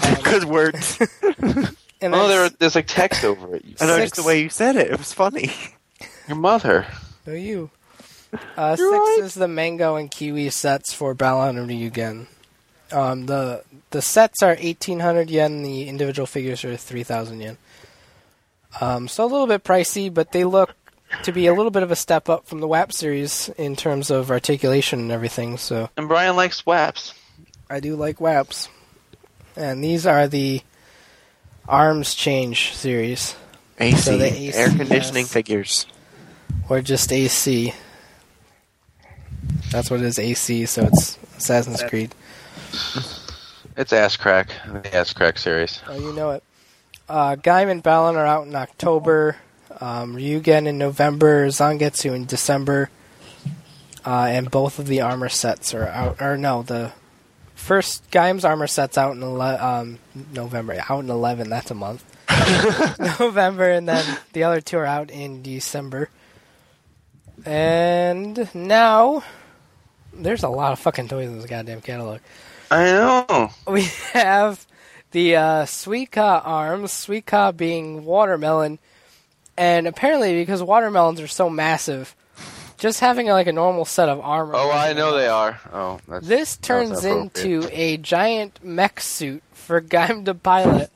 Good 0.22 0.44
words. 0.44 0.98
And 2.00 2.16
Oh, 2.16 2.26
there 2.26 2.48
there's 2.48 2.74
like 2.74 2.88
text 2.88 3.22
over 3.24 3.54
it. 3.54 3.64
I 3.80 3.86
know 3.86 3.94
Six. 3.94 4.10
just 4.10 4.14
the 4.16 4.26
way 4.26 4.42
you 4.42 4.48
said 4.48 4.74
it. 4.74 4.90
It 4.90 4.98
was 4.98 5.12
funny. 5.12 5.52
Your 6.28 6.36
mother. 6.36 6.84
No, 7.28 7.32
you. 7.32 7.70
Uh, 8.56 8.74
six 8.74 8.80
right. 8.90 9.18
is 9.22 9.34
the 9.34 9.46
mango 9.46 9.94
and 9.94 10.10
kiwi 10.10 10.50
sets 10.50 10.92
for 10.92 11.14
Balon 11.14 11.50
and 11.56 11.70
Ryugen. 11.70 12.26
Um, 12.90 13.26
the 13.26 13.62
the 13.90 14.02
sets 14.02 14.42
are 14.42 14.56
eighteen 14.58 14.98
hundred 14.98 15.30
yen. 15.30 15.62
The 15.62 15.88
individual 15.88 16.26
figures 16.26 16.64
are 16.64 16.76
three 16.76 17.04
thousand 17.04 17.40
yen. 17.40 17.56
Um, 18.80 19.08
so 19.08 19.24
a 19.24 19.26
little 19.26 19.46
bit 19.46 19.64
pricey, 19.64 20.12
but 20.12 20.32
they 20.32 20.44
look 20.44 20.74
to 21.24 21.32
be 21.32 21.46
a 21.46 21.54
little 21.54 21.70
bit 21.70 21.82
of 21.82 21.90
a 21.90 21.96
step 21.96 22.28
up 22.28 22.46
from 22.46 22.60
the 22.60 22.66
WAP 22.66 22.92
series 22.92 23.48
in 23.58 23.76
terms 23.76 24.10
of 24.10 24.30
articulation 24.30 24.98
and 25.00 25.12
everything. 25.12 25.58
So 25.58 25.90
And 25.96 26.08
Brian 26.08 26.36
likes 26.36 26.62
WAPs. 26.62 27.12
I 27.68 27.80
do 27.80 27.96
like 27.96 28.16
WAPs, 28.18 28.68
and 29.56 29.82
these 29.84 30.06
are 30.06 30.26
the 30.28 30.62
arms 31.68 32.14
change 32.14 32.74
series, 32.74 33.34
AC, 33.78 33.96
So 33.96 34.16
the 34.18 34.32
AC, 34.32 34.56
air 34.58 34.68
conditioning 34.70 35.24
yes. 35.24 35.32
figures. 35.32 35.86
or 36.68 36.80
just 36.80 37.12
AC. 37.12 37.72
That's 39.70 39.90
what 39.90 40.00
it 40.00 40.06
is, 40.06 40.18
AC. 40.18 40.66
So 40.66 40.82
it's 40.84 41.18
Assassin's 41.38 41.82
Creed. 41.84 42.14
It's 43.76 43.92
ass 43.92 44.16
crack. 44.16 44.48
The 44.70 44.94
ass 44.94 45.12
crack 45.14 45.38
series. 45.38 45.80
Oh, 45.88 45.98
you 45.98 46.12
know 46.12 46.30
it. 46.32 46.42
Uh, 47.08 47.36
Gaim 47.36 47.70
and 47.70 47.82
Balon 47.82 48.14
are 48.14 48.26
out 48.26 48.46
in 48.46 48.54
October. 48.54 49.36
Um, 49.80 50.16
Ryugen 50.16 50.66
in 50.66 50.78
November. 50.78 51.48
Zangetsu 51.48 52.14
in 52.14 52.24
December. 52.26 52.90
Uh, 54.04 54.26
and 54.30 54.50
both 54.50 54.78
of 54.78 54.86
the 54.86 55.00
armor 55.00 55.28
sets 55.28 55.74
are 55.74 55.86
out. 55.86 56.20
Or 56.20 56.36
no, 56.36 56.62
the 56.62 56.92
first 57.54 58.10
Gaim's 58.10 58.44
armor 58.44 58.66
set's 58.66 58.98
out 58.98 59.14
in 59.14 59.22
ele- 59.22 59.40
um, 59.42 59.98
November. 60.32 60.82
Out 60.88 61.04
in 61.04 61.10
11. 61.10 61.50
That's 61.50 61.70
a 61.70 61.74
month. 61.74 62.04
November, 63.20 63.70
and 63.70 63.88
then 63.88 64.18
the 64.32 64.44
other 64.44 64.60
two 64.60 64.78
are 64.78 64.86
out 64.86 65.10
in 65.10 65.42
December. 65.42 66.08
And 67.44 68.48
now, 68.54 69.22
there's 70.12 70.42
a 70.42 70.48
lot 70.48 70.72
of 70.72 70.78
fucking 70.78 71.08
toys 71.08 71.26
in 71.28 71.38
this 71.38 71.48
goddamn 71.48 71.80
catalog. 71.80 72.20
I 72.70 72.84
know. 72.84 73.50
We 73.66 73.84
have 74.12 74.64
the 75.12 75.36
uh, 75.36 75.64
Suika 75.64 76.42
arms, 76.44 76.90
Suika 76.92 77.56
being 77.56 78.04
watermelon, 78.04 78.78
and 79.56 79.86
apparently 79.86 80.34
because 80.34 80.62
watermelons 80.62 81.20
are 81.20 81.28
so 81.28 81.48
massive, 81.48 82.14
just 82.78 83.00
having 83.00 83.28
like 83.28 83.46
a 83.46 83.52
normal 83.52 83.84
set 83.84 84.08
of 84.08 84.20
armor. 84.20 84.54
Oh, 84.56 84.70
I 84.70 84.92
know 84.92 85.14
they 85.16 85.28
are. 85.28 85.60
Oh, 85.72 86.00
that's, 86.08 86.26
This 86.26 86.56
turns 86.56 87.04
inappropriate. 87.04 87.46
into 87.46 87.68
a 87.72 87.96
giant 87.98 88.58
mech 88.64 89.00
suit 89.00 89.42
for 89.52 89.80
Gaim 89.82 90.24
to 90.24 90.34
pilot, 90.34 90.90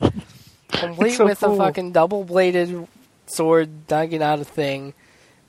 complete 0.68 1.12
so 1.12 1.24
with 1.26 1.42
a 1.42 1.56
fucking 1.56 1.92
double-bladed 1.92 2.88
sword 3.26 3.86
dangling 3.86 4.22
out 4.22 4.40
a 4.40 4.44
thing, 4.44 4.94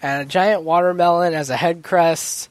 and 0.01 0.23
a 0.23 0.25
giant 0.25 0.63
watermelon 0.63 1.33
as 1.33 1.49
a 1.49 1.57
head 1.57 1.83
crest, 1.83 2.49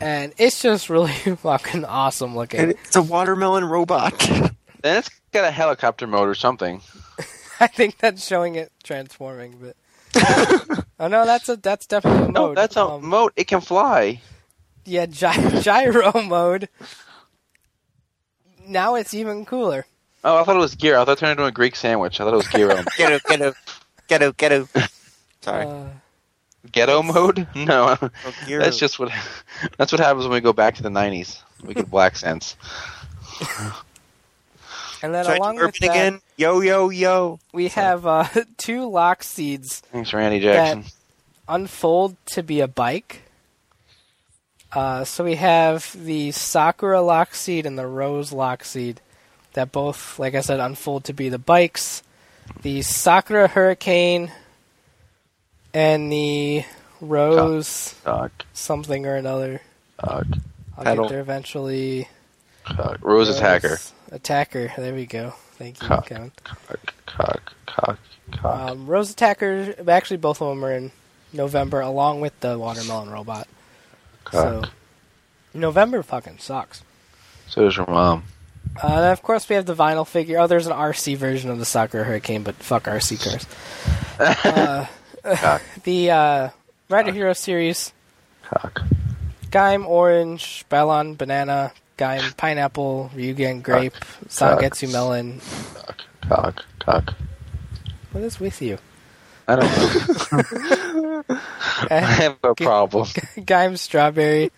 and 0.00 0.32
it's 0.38 0.62
just 0.62 0.88
really 0.88 1.12
fucking 1.42 1.84
awesome 1.84 2.34
looking. 2.34 2.60
And 2.60 2.70
it's 2.72 2.96
a 2.96 3.02
watermelon 3.02 3.64
robot. 3.66 4.14
Then 4.82 4.98
it's 4.98 5.10
got 5.32 5.44
a 5.44 5.50
helicopter 5.50 6.06
mode 6.06 6.28
or 6.28 6.34
something. 6.34 6.80
I 7.60 7.66
think 7.66 7.98
that's 7.98 8.26
showing 8.26 8.54
it 8.54 8.72
transforming, 8.82 9.56
but 9.60 9.76
oh 10.98 11.08
no, 11.08 11.26
that's 11.26 11.48
a 11.48 11.56
that's 11.56 11.86
definitely 11.86 12.20
a 12.20 12.32
mode. 12.32 12.34
No, 12.34 12.54
that's 12.54 12.76
a 12.76 12.84
Um, 12.84 13.06
mode. 13.06 13.32
It 13.36 13.46
can 13.48 13.60
fly. 13.60 14.20
yeah, 14.84 15.06
gy- 15.06 15.60
gyro 15.60 16.22
mode. 16.22 16.68
Now 18.66 18.94
it's 18.94 19.14
even 19.14 19.44
cooler. 19.44 19.86
Oh, 20.24 20.38
I 20.40 20.44
thought 20.44 20.56
it 20.56 20.60
was 20.60 20.74
gear. 20.74 20.96
I 20.98 21.04
thought 21.04 21.12
it 21.12 21.18
turned 21.18 21.32
into 21.32 21.44
a 21.44 21.52
Greek 21.52 21.76
sandwich. 21.76 22.20
I 22.20 22.24
thought 22.24 22.34
it 22.34 22.36
was 22.36 22.46
gyro. 22.48 22.82
Ghetto, 22.96 23.18
ghetto, 23.28 23.52
ghetto, 24.08 24.32
ghetto. 24.32 24.68
Sorry. 25.40 25.66
Uh, 25.66 25.84
Ghetto 26.72 27.02
mode? 27.02 27.48
No, 27.54 27.96
Oh, 28.02 28.10
that's 28.46 28.76
just 28.76 28.98
what. 28.98 29.10
That's 29.78 29.92
what 29.92 29.98
happens 30.00 30.24
when 30.24 30.32
we 30.34 30.40
go 30.42 30.52
back 30.52 30.74
to 30.74 30.82
the 30.82 30.90
'90s. 30.90 31.40
We 31.64 31.72
get 31.72 31.90
black 31.90 32.16
sense. 32.16 32.54
And 35.02 35.14
then 35.14 35.24
Try 35.24 35.36
along 35.36 35.56
with 35.56 35.74
that, 35.78 35.90
again. 35.90 36.20
Yo, 36.36 36.60
yo, 36.60 36.90
yo. 36.90 37.38
we 37.52 37.68
have 37.68 38.06
uh, 38.06 38.24
two 38.56 38.88
lock 38.88 39.22
seeds 39.22 39.80
Thanks, 39.92 40.12
Randy 40.12 40.40
Jackson. 40.40 40.84
unfold 41.48 42.16
to 42.26 42.42
be 42.42 42.60
a 42.60 42.68
bike. 42.68 43.22
Uh, 44.72 45.02
so 45.04 45.24
we 45.24 45.34
have 45.34 45.96
the 46.04 46.30
Sakura 46.30 47.00
lock 47.02 47.34
seed 47.34 47.66
and 47.66 47.76
the 47.78 47.86
Rose 47.86 48.32
lock 48.32 48.64
seed 48.64 49.00
that 49.54 49.72
both, 49.72 50.18
like 50.18 50.34
I 50.36 50.42
said, 50.42 50.60
unfold 50.60 51.04
to 51.04 51.12
be 51.12 51.28
the 51.28 51.38
bikes. 51.38 52.02
The 52.62 52.82
Sakura 52.82 53.48
Hurricane 53.48 54.30
and 55.74 56.10
the 56.12 56.64
Rose 57.00 57.94
Cock, 58.04 58.44
something 58.52 59.06
or 59.06 59.14
another. 59.16 59.60
cock, 59.98 60.26
I'll 60.76 60.84
Pedal. 60.84 61.04
get 61.04 61.10
there 61.10 61.20
eventually. 61.20 62.08
cock. 62.64 62.98
Rose 63.02 63.28
attacker. 63.28 63.68
Rose 63.70 63.92
Attacker. 64.10 64.72
There 64.76 64.94
we 64.94 65.06
go. 65.06 65.34
Thank 65.52 65.80
you, 65.82 65.88
Cock. 65.88 66.06
Kevin. 66.06 66.32
Cock, 66.42 66.94
cock, 67.06 67.52
cock, 67.66 67.98
cock. 68.32 68.70
Um, 68.70 68.86
Rose 68.86 69.10
Attacker. 69.10 69.74
Actually, 69.88 70.18
both 70.18 70.40
of 70.40 70.48
them 70.48 70.64
are 70.64 70.72
in 70.72 70.90
November, 71.32 71.80
along 71.80 72.20
with 72.20 72.38
the 72.40 72.58
Watermelon 72.58 73.10
Robot. 73.10 73.46
So. 74.32 74.62
November 75.52 76.02
fucking 76.02 76.38
sucks. 76.38 76.82
So 77.48 77.64
does 77.64 77.76
your 77.76 77.86
mom. 77.86 78.24
Uh, 78.82 78.86
and 78.86 79.04
of 79.06 79.22
course, 79.22 79.48
we 79.48 79.56
have 79.56 79.66
the 79.66 79.74
vinyl 79.74 80.06
figure. 80.06 80.38
Oh, 80.38 80.46
there's 80.46 80.66
an 80.66 80.72
RC 80.72 81.16
version 81.16 81.50
of 81.50 81.58
the 81.58 81.64
Sakura 81.64 82.04
Hurricane, 82.04 82.42
but 82.42 82.54
fuck 82.56 82.84
RC 82.84 83.22
cars. 83.22 83.46
uh, 85.24 85.58
the 85.84 86.10
uh, 86.10 86.48
Rider 86.88 87.12
Hero 87.12 87.32
series: 87.32 87.92
cock. 88.44 88.82
Gaim 89.50 89.86
Orange, 89.86 90.64
Balon 90.70 91.18
Banana, 91.18 91.72
Gaim 92.00 92.34
Pineapple, 92.38 93.10
Ryugen 93.14 93.62
Grape, 93.62 93.92
Zangetsu 94.28 94.90
Melon. 94.90 95.38
Cock, 96.26 96.64
cock. 96.78 97.12
What 98.12 98.24
is 98.24 98.40
with 98.40 98.62
you? 98.62 98.78
I 99.46 99.56
don't 99.56 99.64
know. 99.68 101.24
I 101.90 101.96
Uh, 101.96 102.00
have 102.00 102.38
a 102.42 102.54
problem. 102.54 103.04
Gaim 103.36 103.76
Strawberry. 103.76 104.50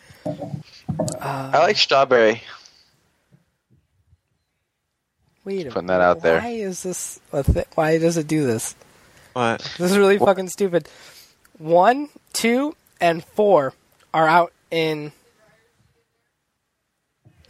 I 1.20 1.58
like 1.58 1.76
strawberry. 1.76 2.42
Wait 5.44 5.66
a 5.66 5.70
Putting 5.70 5.88
that 5.88 6.00
out 6.00 6.22
there. 6.22 6.40
Why 6.40 6.50
is 6.50 6.84
this? 6.84 7.18
A 7.32 7.42
th- 7.42 7.66
why 7.74 7.98
does 7.98 8.16
it 8.16 8.28
do 8.28 8.46
this? 8.46 8.76
What? 9.32 9.60
This 9.78 9.90
is 9.90 9.98
really 9.98 10.18
fucking 10.18 10.48
stupid. 10.48 10.88
One, 11.58 12.08
two, 12.32 12.76
and 13.00 13.24
four 13.24 13.72
are 14.14 14.28
out 14.28 14.52
in. 14.70 15.10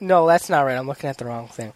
No, 0.03 0.27
that's 0.27 0.51
not 0.51 0.63
right. 0.63 0.77
I'm 0.77 0.87
looking 0.87 1.09
at 1.09 1.17
the 1.19 1.25
wrong 1.25 1.49
thing. 1.49 1.73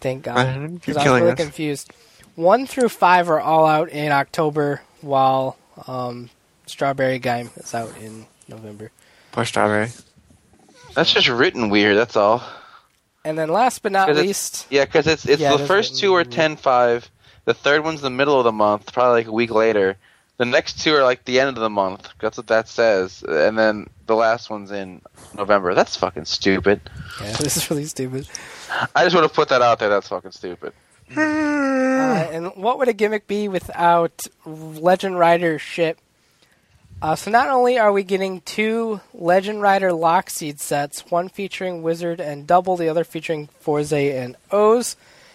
Thank 0.00 0.24
God. 0.24 0.72
Because 0.80 0.96
I 0.96 1.00
was 1.00 1.04
killing 1.04 1.22
really 1.22 1.32
us. 1.34 1.38
confused. 1.38 1.92
One 2.36 2.66
through 2.66 2.88
five 2.88 3.28
are 3.30 3.40
all 3.40 3.66
out 3.66 3.90
in 3.90 4.10
October, 4.12 4.80
while 5.02 5.56
um, 5.86 6.30
Strawberry 6.66 7.20
Gaim 7.20 7.56
is 7.62 7.74
out 7.74 7.92
in 8.00 8.26
November. 8.48 8.90
Poor 9.32 9.44
strawberry. 9.44 9.88
That's 10.94 11.12
just 11.12 11.28
written 11.28 11.70
weird. 11.70 11.96
That's 11.96 12.16
all. 12.16 12.42
And 13.24 13.38
then 13.38 13.48
last 13.48 13.82
but 13.82 13.92
not 13.92 14.08
'Cause 14.08 14.16
it's- 14.18 14.26
least, 14.26 14.66
Yeah, 14.70 14.84
because 14.84 15.06
it's 15.06 15.24
it's 15.26 15.40
Yeah, 15.40 15.56
the 15.56 15.62
is 15.62 15.68
first 15.68 15.98
two 15.98 16.12
are 16.14 16.18
weird. 16.18 16.32
ten 16.32 16.56
five. 16.56 17.08
The 17.46 17.54
third 17.54 17.84
one's 17.84 18.00
the 18.00 18.10
middle 18.10 18.38
of 18.38 18.44
the 18.44 18.52
month, 18.52 18.92
probably 18.92 19.20
like 19.20 19.26
a 19.28 19.32
week 19.32 19.50
later. 19.50 19.96
The 20.38 20.44
next 20.44 20.80
two 20.82 20.94
are 20.94 21.02
like 21.04 21.24
the 21.24 21.40
end 21.40 21.50
of 21.56 21.62
the 21.62 21.70
month. 21.70 22.08
That's 22.20 22.36
what 22.36 22.46
that 22.48 22.68
says. 22.68 23.22
And 23.26 23.56
then 23.58 23.86
the 24.06 24.14
last 24.16 24.50
one's 24.50 24.70
in 24.70 25.00
November. 25.36 25.74
That's 25.74 25.96
fucking 25.96 26.24
stupid. 26.26 26.80
yeah, 27.20 27.32
this 27.36 27.56
is 27.56 27.70
really 27.70 27.84
stupid. 27.86 28.28
I 28.94 29.04
just 29.04 29.14
want 29.14 29.28
to 29.28 29.34
put 29.34 29.48
that 29.50 29.62
out 29.62 29.78
there. 29.78 29.88
That's 29.88 30.08
fucking 30.08 30.32
stupid. 30.32 30.72
Uh, 32.04 32.28
and 32.32 32.46
what 32.56 32.78
would 32.78 32.86
a 32.88 32.92
gimmick 32.92 33.26
be 33.26 33.48
without 33.48 34.22
Legend 34.44 35.18
Rider 35.18 35.58
shit? 35.58 35.98
Uh, 37.02 37.14
so 37.16 37.30
not 37.30 37.48
only 37.48 37.78
are 37.78 37.92
we 37.92 38.02
getting 38.04 38.40
two 38.42 39.00
Legend 39.14 39.60
Rider 39.62 39.90
Lockseed 39.90 40.60
sets, 40.60 41.10
one 41.10 41.28
featuring 41.28 41.82
Wizard 41.82 42.20
and 42.20 42.46
Double, 42.46 42.76
the 42.76 42.88
other 42.88 43.04
featuring 43.04 43.48
Fourze 43.60 43.92
and 43.92 44.36
OOO, 44.52 44.82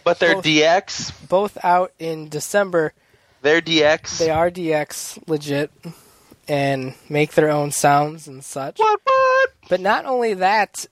But 0.03 0.20
they're 0.20 0.36
Both- 0.36 0.45
DX. 0.45 1.28
both 1.28 1.57
out 1.63 1.91
in 1.99 2.30
December. 2.30 2.93
They're 3.41 3.61
DX. 3.61 4.17
They 4.20 4.30
are 4.30 4.49
DX 4.51 5.28
legit 5.28 5.72
and 6.50 6.95
make 7.08 7.34
their 7.34 7.52
own 7.52 7.72
sounds 7.72 8.28
and 8.28 8.43
such. 8.43 8.80
What? 8.80 9.00
What? 9.04 9.50
But 9.70 9.80
not 9.80 10.06
only 10.06 10.34
that, 10.34 10.86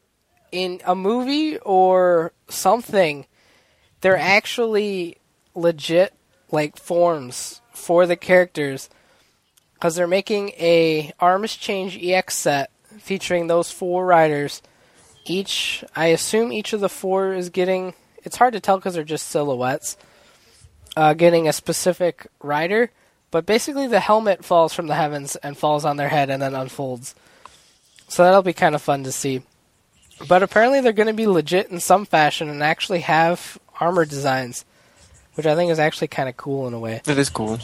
in 0.51 0.79
a 0.85 0.95
movie 0.95 1.57
or 1.57 2.31
something, 2.47 3.25
they're 4.01 4.17
actually 4.17 5.17
legit 5.55 6.13
like 6.51 6.77
forms 6.77 7.61
for 7.73 8.05
the 8.05 8.15
characters 8.15 8.89
because 9.73 9.95
they're 9.95 10.07
making 10.07 10.49
a 10.49 11.11
Arms 11.19 11.55
Change 11.55 11.97
EX 12.01 12.35
set 12.35 12.71
featuring 12.99 13.47
those 13.47 13.71
four 13.71 14.05
riders. 14.05 14.61
Each, 15.25 15.83
I 15.95 16.07
assume, 16.07 16.53
each 16.53 16.73
of 16.73 16.79
the 16.79 16.89
four 16.89 17.33
is 17.33 17.49
getting. 17.49 17.93
It's 18.23 18.37
hard 18.37 18.53
to 18.53 18.59
tell 18.59 18.77
because 18.77 18.93
they're 18.93 19.03
just 19.03 19.27
silhouettes. 19.27 19.97
Uh, 20.95 21.13
getting 21.13 21.47
a 21.47 21.53
specific 21.53 22.27
rider, 22.41 22.89
but 23.37 23.45
basically 23.45 23.85
the 23.85 23.99
helmet 23.99 24.43
falls 24.43 24.73
from 24.73 24.87
the 24.87 24.95
heavens 24.95 25.35
and 25.35 25.55
falls 25.55 25.85
on 25.85 25.97
their 25.97 26.09
head 26.09 26.31
and 26.31 26.41
then 26.41 26.55
unfolds. 26.55 27.13
So 28.07 28.23
that'll 28.23 28.41
be 28.41 28.51
kind 28.51 28.73
of 28.73 28.81
fun 28.81 29.03
to 29.03 29.11
see. 29.11 29.43
But 30.27 30.41
apparently 30.41 30.81
they're 30.81 30.91
going 30.91 31.05
to 31.05 31.13
be 31.13 31.27
legit 31.27 31.69
in 31.69 31.79
some 31.79 32.07
fashion 32.07 32.49
and 32.49 32.63
actually 32.63 33.01
have 33.01 33.59
armor 33.79 34.05
designs, 34.05 34.65
which 35.35 35.45
I 35.45 35.53
think 35.53 35.69
is 35.69 35.77
actually 35.77 36.07
kind 36.07 36.27
of 36.27 36.35
cool 36.35 36.67
in 36.67 36.73
a 36.73 36.79
way. 36.79 37.01
That 37.03 37.19
is 37.19 37.29
cool. 37.29 37.59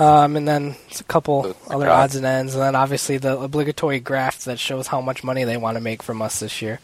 Um, 0.00 0.34
and 0.34 0.48
then 0.48 0.74
it's 0.88 1.00
a 1.00 1.04
couple 1.04 1.54
other 1.68 1.86
God. 1.86 2.02
odds 2.02 2.16
and 2.16 2.26
ends, 2.26 2.54
and 2.54 2.62
then 2.64 2.74
obviously 2.74 3.16
the 3.16 3.38
obligatory 3.38 4.00
graph 4.00 4.40
that 4.40 4.58
shows 4.58 4.88
how 4.88 5.00
much 5.00 5.22
money 5.22 5.44
they 5.44 5.56
want 5.56 5.76
to 5.76 5.80
make 5.80 6.02
from 6.02 6.20
us 6.20 6.40
this 6.40 6.60
year. 6.60 6.80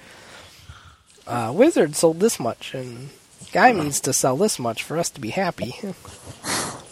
Uh, 1.27 1.51
Wizard 1.53 1.97
sold 1.97 2.21
this 2.21 2.39
much, 2.39 2.73
and 2.73 3.11
Guy 3.51 3.73
needs 3.73 3.99
to 4.03 4.13
sell 4.13 4.37
this 4.37 4.61
much 4.61 4.85
for 4.85 4.97
us 4.97 5.11
to 5.11 5.21
be 5.21 5.31
happy. 5.31 5.75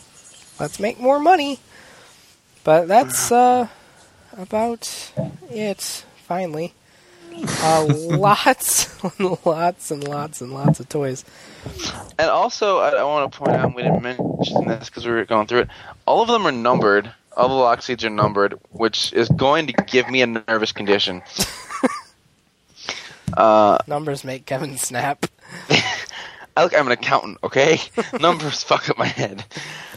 Let's 0.59 0.78
make 0.78 1.00
more 1.00 1.18
money. 1.18 1.61
But 2.62 2.88
that's 2.88 3.30
uh, 3.32 3.68
about 4.36 5.12
it. 5.50 6.05
Finally, 6.26 6.72
uh, 7.62 7.84
lots, 7.90 9.02
and 9.02 9.38
lots, 9.44 9.90
and 9.90 10.09
lots, 10.09 10.40
and 10.40 10.52
lots 10.52 10.80
of 10.80 10.88
toys. 10.88 11.24
And 12.18 12.30
also, 12.30 12.78
I, 12.78 12.90
I 12.90 13.05
want 13.05 13.30
to 13.30 13.38
point 13.38 13.52
out 13.52 13.74
we 13.74 13.82
didn't 13.82 14.02
mention 14.02 14.66
this 14.66 14.88
because 14.88 15.07
we 15.07 15.12
were 15.12 15.24
going 15.24 15.46
through 15.46 15.61
it. 15.61 15.68
All 16.07 16.22
of 16.22 16.28
them 16.28 16.46
are 16.46 16.52
numbered. 16.52 17.12
All 17.36 17.48
the 17.48 17.55
lock 17.55 17.82
seeds 17.82 18.05
are 18.05 18.11
numbered, 18.11 18.59
which 18.70 19.12
is 19.12 19.28
going 19.28 19.66
to 19.66 19.72
give 19.72 20.09
me 20.09 20.22
a 20.22 20.26
nervous 20.26 20.70
condition. 20.70 21.20
uh, 23.36 23.78
Numbers 23.88 24.22
make 24.22 24.46
Kevin 24.46 24.78
snap. 24.78 25.26
I 26.57 26.62
look, 26.62 26.78
I'm 26.78 26.86
an 26.86 26.92
accountant, 26.92 27.38
okay? 27.42 27.80
Numbers 28.20 28.62
fuck 28.62 28.88
up 28.88 28.96
my 28.96 29.07
head. 29.07 29.44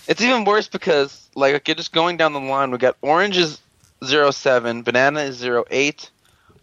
It's 0.07 0.21
even 0.21 0.45
worse 0.45 0.67
because, 0.67 1.29
like, 1.35 1.55
okay, 1.55 1.73
just 1.73 1.91
going 1.91 2.17
down 2.17 2.33
the 2.33 2.39
line, 2.39 2.71
we 2.71 2.77
got 2.77 2.95
orange 3.01 3.37
is 3.37 3.59
07, 4.03 4.83
banana 4.83 5.21
is 5.21 5.43
08, 5.43 6.09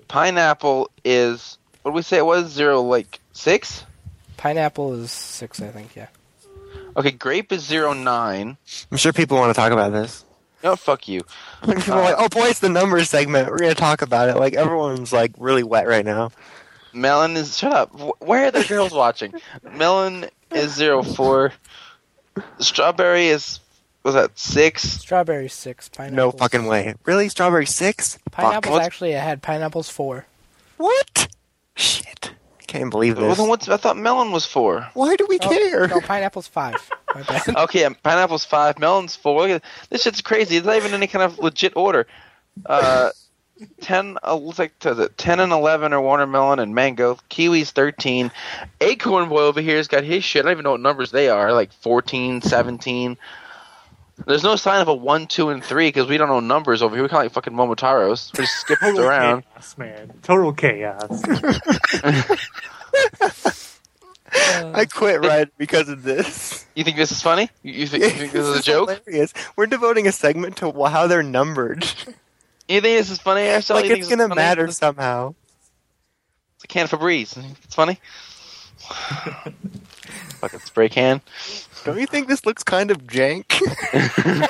pineapple 0.09 0.91
is, 1.05 1.59
what 1.83 1.91
did 1.93 1.97
we 1.97 2.03
say 2.03 2.19
it 2.19 2.27
was? 2.27 2.51
Zero, 2.51 2.81
like, 2.81 3.21
6? 3.33 3.85
Pineapple 4.37 4.95
is 4.95 5.11
six, 5.11 5.63
I 5.63 5.69
think. 5.69 5.97
Yeah. 5.97 6.09
Okay, 6.97 7.11
grape 7.11 7.51
is 7.53 7.71
09. 7.71 8.57
I'm 8.91 8.97
sure 8.99 9.13
people 9.13 9.39
want 9.39 9.51
to 9.51 9.59
talk 9.59 9.73
about 9.73 9.93
this. 9.93 10.25
No, 10.63 10.77
fuck 10.77 11.09
you. 11.09 11.21
People 11.63 11.93
are 11.93 12.03
like, 12.03 12.15
oh 12.17 12.29
boy, 12.31 12.47
it's 12.47 12.61
the 12.61 12.71
numbers 12.71 13.11
segment. 13.11 13.51
We're 13.51 13.59
gonna 13.59 13.75
talk 13.75 14.01
about 14.01 14.31
it. 14.31 14.37
Like 14.37 14.55
everyone's 14.55 15.13
like 15.13 15.33
really 15.37 15.63
wet 15.63 15.87
right 15.87 16.05
now. 16.05 16.31
Melon 16.95 17.37
is 17.37 17.59
shut 17.59 17.73
up. 17.73 18.23
Where 18.23 18.47
are 18.47 18.51
the 18.51 18.65
girls 18.65 18.93
watching? 18.93 19.35
Melon 19.63 20.25
is 20.51 20.75
zero 20.75 21.03
four. 21.03 21.53
Strawberry 22.59 23.29
is 23.29 23.61
was 24.03 24.15
that 24.15 24.39
six? 24.39 24.83
Strawberry 24.83 25.49
six. 25.49 25.89
Pineapple. 25.89 26.17
No 26.17 26.31
fucking 26.31 26.67
way. 26.67 26.95
Really, 27.05 27.29
strawberry 27.29 27.67
six? 27.67 28.19
Pineapple's 28.31 28.73
What's- 28.73 28.87
actually 28.87 29.13
had 29.13 29.41
Pineapple's 29.43 29.89
four. 29.89 30.27
What? 30.77 31.29
Shit! 31.77 32.33
I 32.61 32.65
can't 32.67 32.91
believe 32.91 33.15
this. 33.15 33.21
Well, 33.23 33.29
this. 33.31 33.39
then 33.39 33.49
what's 33.49 33.69
I 33.69 33.77
thought 33.77 33.97
melon 33.97 34.31
was 34.33 34.45
four. 34.45 34.87
Why 34.95 35.17
do 35.17 35.27
we 35.29 35.39
Oh, 35.43 35.49
care? 35.49 35.89
No, 35.89 36.01
pineapple's 36.01 36.49
five. 36.49 36.91
My 37.15 37.23
bad. 37.23 37.43
Okay, 37.57 37.81
yeah, 37.83 37.91
pineapple's 38.03 38.45
five, 38.45 38.79
melon's 38.79 39.15
four. 39.17 39.41
Look 39.43 39.51
at 39.51 39.63
this 39.91 40.03
shit's 40.03 40.21
crazy. 40.21 40.57
It's 40.57 40.67
not 40.67 40.77
even 40.77 40.93
any 40.93 41.07
kind 41.07 41.23
of 41.23 41.39
legit 41.39 41.73
order. 41.77 42.07
Uh, 42.67 43.11
ten 43.81 44.17
uh, 44.23 44.35
looks 44.35 44.59
like 44.59 44.79
to 44.81 44.95
the 44.95 45.09
ten 45.11 45.41
and 45.41 45.53
eleven 45.53 45.93
are 45.93 46.01
watermelon 46.01 46.59
and 46.59 46.75
mango. 46.75 47.19
Kiwi's 47.31 47.71
thirteen. 47.71 48.31
Acorn 48.81 49.29
boy 49.29 49.43
over 49.43 49.61
here's 49.61 49.89
got 49.89 50.05
his 50.05 50.25
shit. 50.25 50.41
I 50.41 50.45
don't 50.45 50.53
even 50.53 50.65
know 50.65 50.73
what 50.73 50.81
numbers 50.81 51.11
they 51.11 51.29
are. 51.29 51.53
Like 51.53 51.73
14, 51.73 52.43
17. 52.43 53.17
There's 54.27 54.45
no 54.45 54.55
sign 54.57 54.81
of 54.81 54.89
a 54.89 54.95
one, 54.95 55.27
two, 55.27 55.51
and 55.51 55.63
three 55.63 55.89
because 55.89 56.07
we 56.09 56.17
don't 56.17 56.29
know 56.29 56.41
numbers 56.41 56.83
over 56.83 56.95
here. 56.95 57.03
We 57.03 57.09
kind 57.09 57.27
of 57.27 57.33
like 57.33 57.33
fucking 57.33 57.53
Momotaros. 57.53 58.33
We 58.33 58.45
just 58.45 58.61
skip 58.61 58.81
around. 58.83 59.43
chaos, 59.43 59.77
man. 59.77 60.13
Total 60.23 60.53
chaos. 60.53 61.23
I 64.37 64.85
quit 64.87 65.21
right 65.21 65.49
because 65.59 65.89
of 65.89 66.03
this. 66.03 66.67
You 66.75 66.85
think 66.85 66.97
this 66.97 67.13
is 67.13 67.23
funny? 67.23 67.51
You, 67.63 67.73
you, 67.73 67.87
think, 67.87 68.05
you 68.05 68.11
think 68.11 68.33
this 68.33 68.47
is 68.47 68.61
a 68.61 68.63
joke? 68.65 69.03
Hilarious. 69.05 69.35
We're 69.57 69.67
devoting 69.67 70.07
a 70.07 70.13
segment 70.13 70.57
to 70.59 70.73
how 70.85 71.07
they're 71.07 71.23
numbered. 71.23 71.85
You 72.69 72.81
think 72.81 72.99
this 72.99 73.11
is 73.11 73.19
funny, 73.19 73.43
Aristotle? 73.43 73.83
like 73.83 73.91
You 73.91 73.97
it's 73.97 74.09
gonna 74.09 74.25
funny? 74.29 74.37
matter 74.37 74.65
It's 74.67 74.79
somehow. 74.79 75.35
a 76.63 76.67
can 76.67 76.85
of 76.85 76.91
Febreze. 76.91 77.37
It's 77.65 77.75
funny. 77.75 77.99
Fucking 80.41 80.61
spray 80.61 80.89
can. 80.89 81.21
Don't 81.85 81.99
you 82.01 82.07
think 82.07 82.29
this 82.29 82.47
looks 82.47 82.63
kind 82.63 82.91
of 82.91 82.99
jank? 83.07 83.45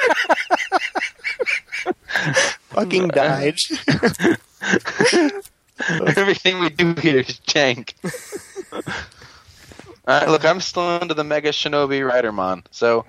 Fucking 2.70 3.08
died. 3.08 3.58
Everything 6.16 6.60
we 6.60 6.70
do 6.70 6.94
here 7.00 7.18
is 7.20 7.40
jank. 7.46 7.94
Alright, 10.08 10.28
look, 10.28 10.44
I'm 10.44 10.60
still 10.60 10.98
into 10.98 11.14
the 11.14 11.24
Mega 11.24 11.50
Shinobi 11.50 12.08
Ridermon, 12.08 12.64
so 12.70 13.04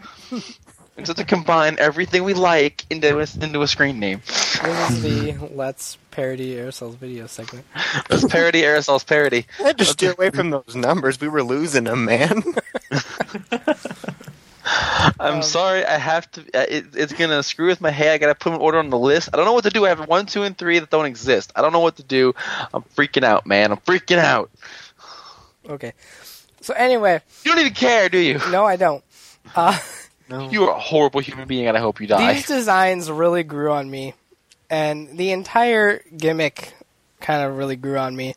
we 0.97 1.03
just 1.03 1.17
to 1.17 1.25
combine 1.25 1.75
everything 1.79 2.23
we 2.23 2.33
like 2.33 2.85
into 2.89 3.19
a, 3.19 3.27
into 3.43 3.61
a 3.61 3.67
screen 3.67 3.99
name. 3.99 4.21
This 4.25 4.91
is 4.91 5.01
the 5.01 5.33
Let's 5.53 5.97
Parody 6.11 6.55
Aerosol's 6.55 6.95
video 6.95 7.27
segment. 7.27 7.65
Let's 8.09 8.25
parody 8.25 8.61
Aerosol's 8.61 9.03
parody. 9.03 9.45
I 9.59 9.63
had 9.63 9.77
to 9.79 9.85
steer 9.85 10.13
away 10.13 10.29
from 10.29 10.51
those 10.51 10.75
numbers. 10.75 11.19
We 11.19 11.27
were 11.27 11.43
losing 11.43 11.83
them, 11.83 12.05
man. 12.05 12.43
I'm 15.19 15.35
Um, 15.35 15.43
sorry, 15.43 15.85
I 15.85 15.97
have 15.97 16.29
to. 16.31 16.41
uh, 16.53 16.65
It, 16.67 16.85
it's 16.95 17.13
gonna 17.13 17.43
screw 17.43 17.67
with 17.67 17.81
my 17.81 17.91
head. 17.91 18.13
I 18.13 18.17
gotta 18.17 18.33
put 18.35 18.53
an 18.53 18.59
order 18.59 18.79
on 18.79 18.89
the 18.89 18.97
list. 18.97 19.29
I 19.33 19.37
don't 19.37 19.45
know 19.45 19.53
what 19.53 19.65
to 19.65 19.69
do. 19.69 19.85
I 19.85 19.89
have 19.89 20.07
one, 20.07 20.25
two, 20.25 20.41
and 20.43 20.57
three 20.57 20.79
that 20.79 20.89
don't 20.89 21.05
exist. 21.05 21.51
I 21.55 21.61
don't 21.61 21.71
know 21.73 21.81
what 21.81 21.97
to 21.97 22.03
do. 22.03 22.33
I'm 22.73 22.81
freaking 22.95 23.23
out, 23.23 23.45
man. 23.45 23.71
I'm 23.71 23.77
freaking 23.77 24.17
out. 24.17 24.49
Okay. 25.69 25.93
So 26.61 26.73
anyway, 26.73 27.21
You 27.43 27.51
don't 27.51 27.59
even 27.59 27.73
care, 27.73 28.09
do 28.09 28.17
you? 28.17 28.39
no, 28.49 28.65
I 28.65 28.75
don't. 28.75 29.03
Uh, 29.55 29.77
no. 30.29 30.49
You 30.49 30.63
are 30.65 30.75
a 30.75 30.79
horrible 30.79 31.19
human 31.21 31.47
being, 31.47 31.67
and 31.67 31.77
I 31.77 31.79
hope 31.79 31.99
you 32.01 32.07
die. 32.07 32.33
these 32.33 32.47
designs 32.47 33.09
really 33.11 33.43
grew 33.43 33.71
on 33.71 33.89
me, 33.89 34.13
and 34.69 35.17
the 35.17 35.31
entire 35.31 36.01
gimmick 36.17 36.73
kind 37.21 37.43
of 37.43 37.57
really 37.57 37.75
grew 37.75 37.97
on 37.97 38.15
me. 38.15 38.35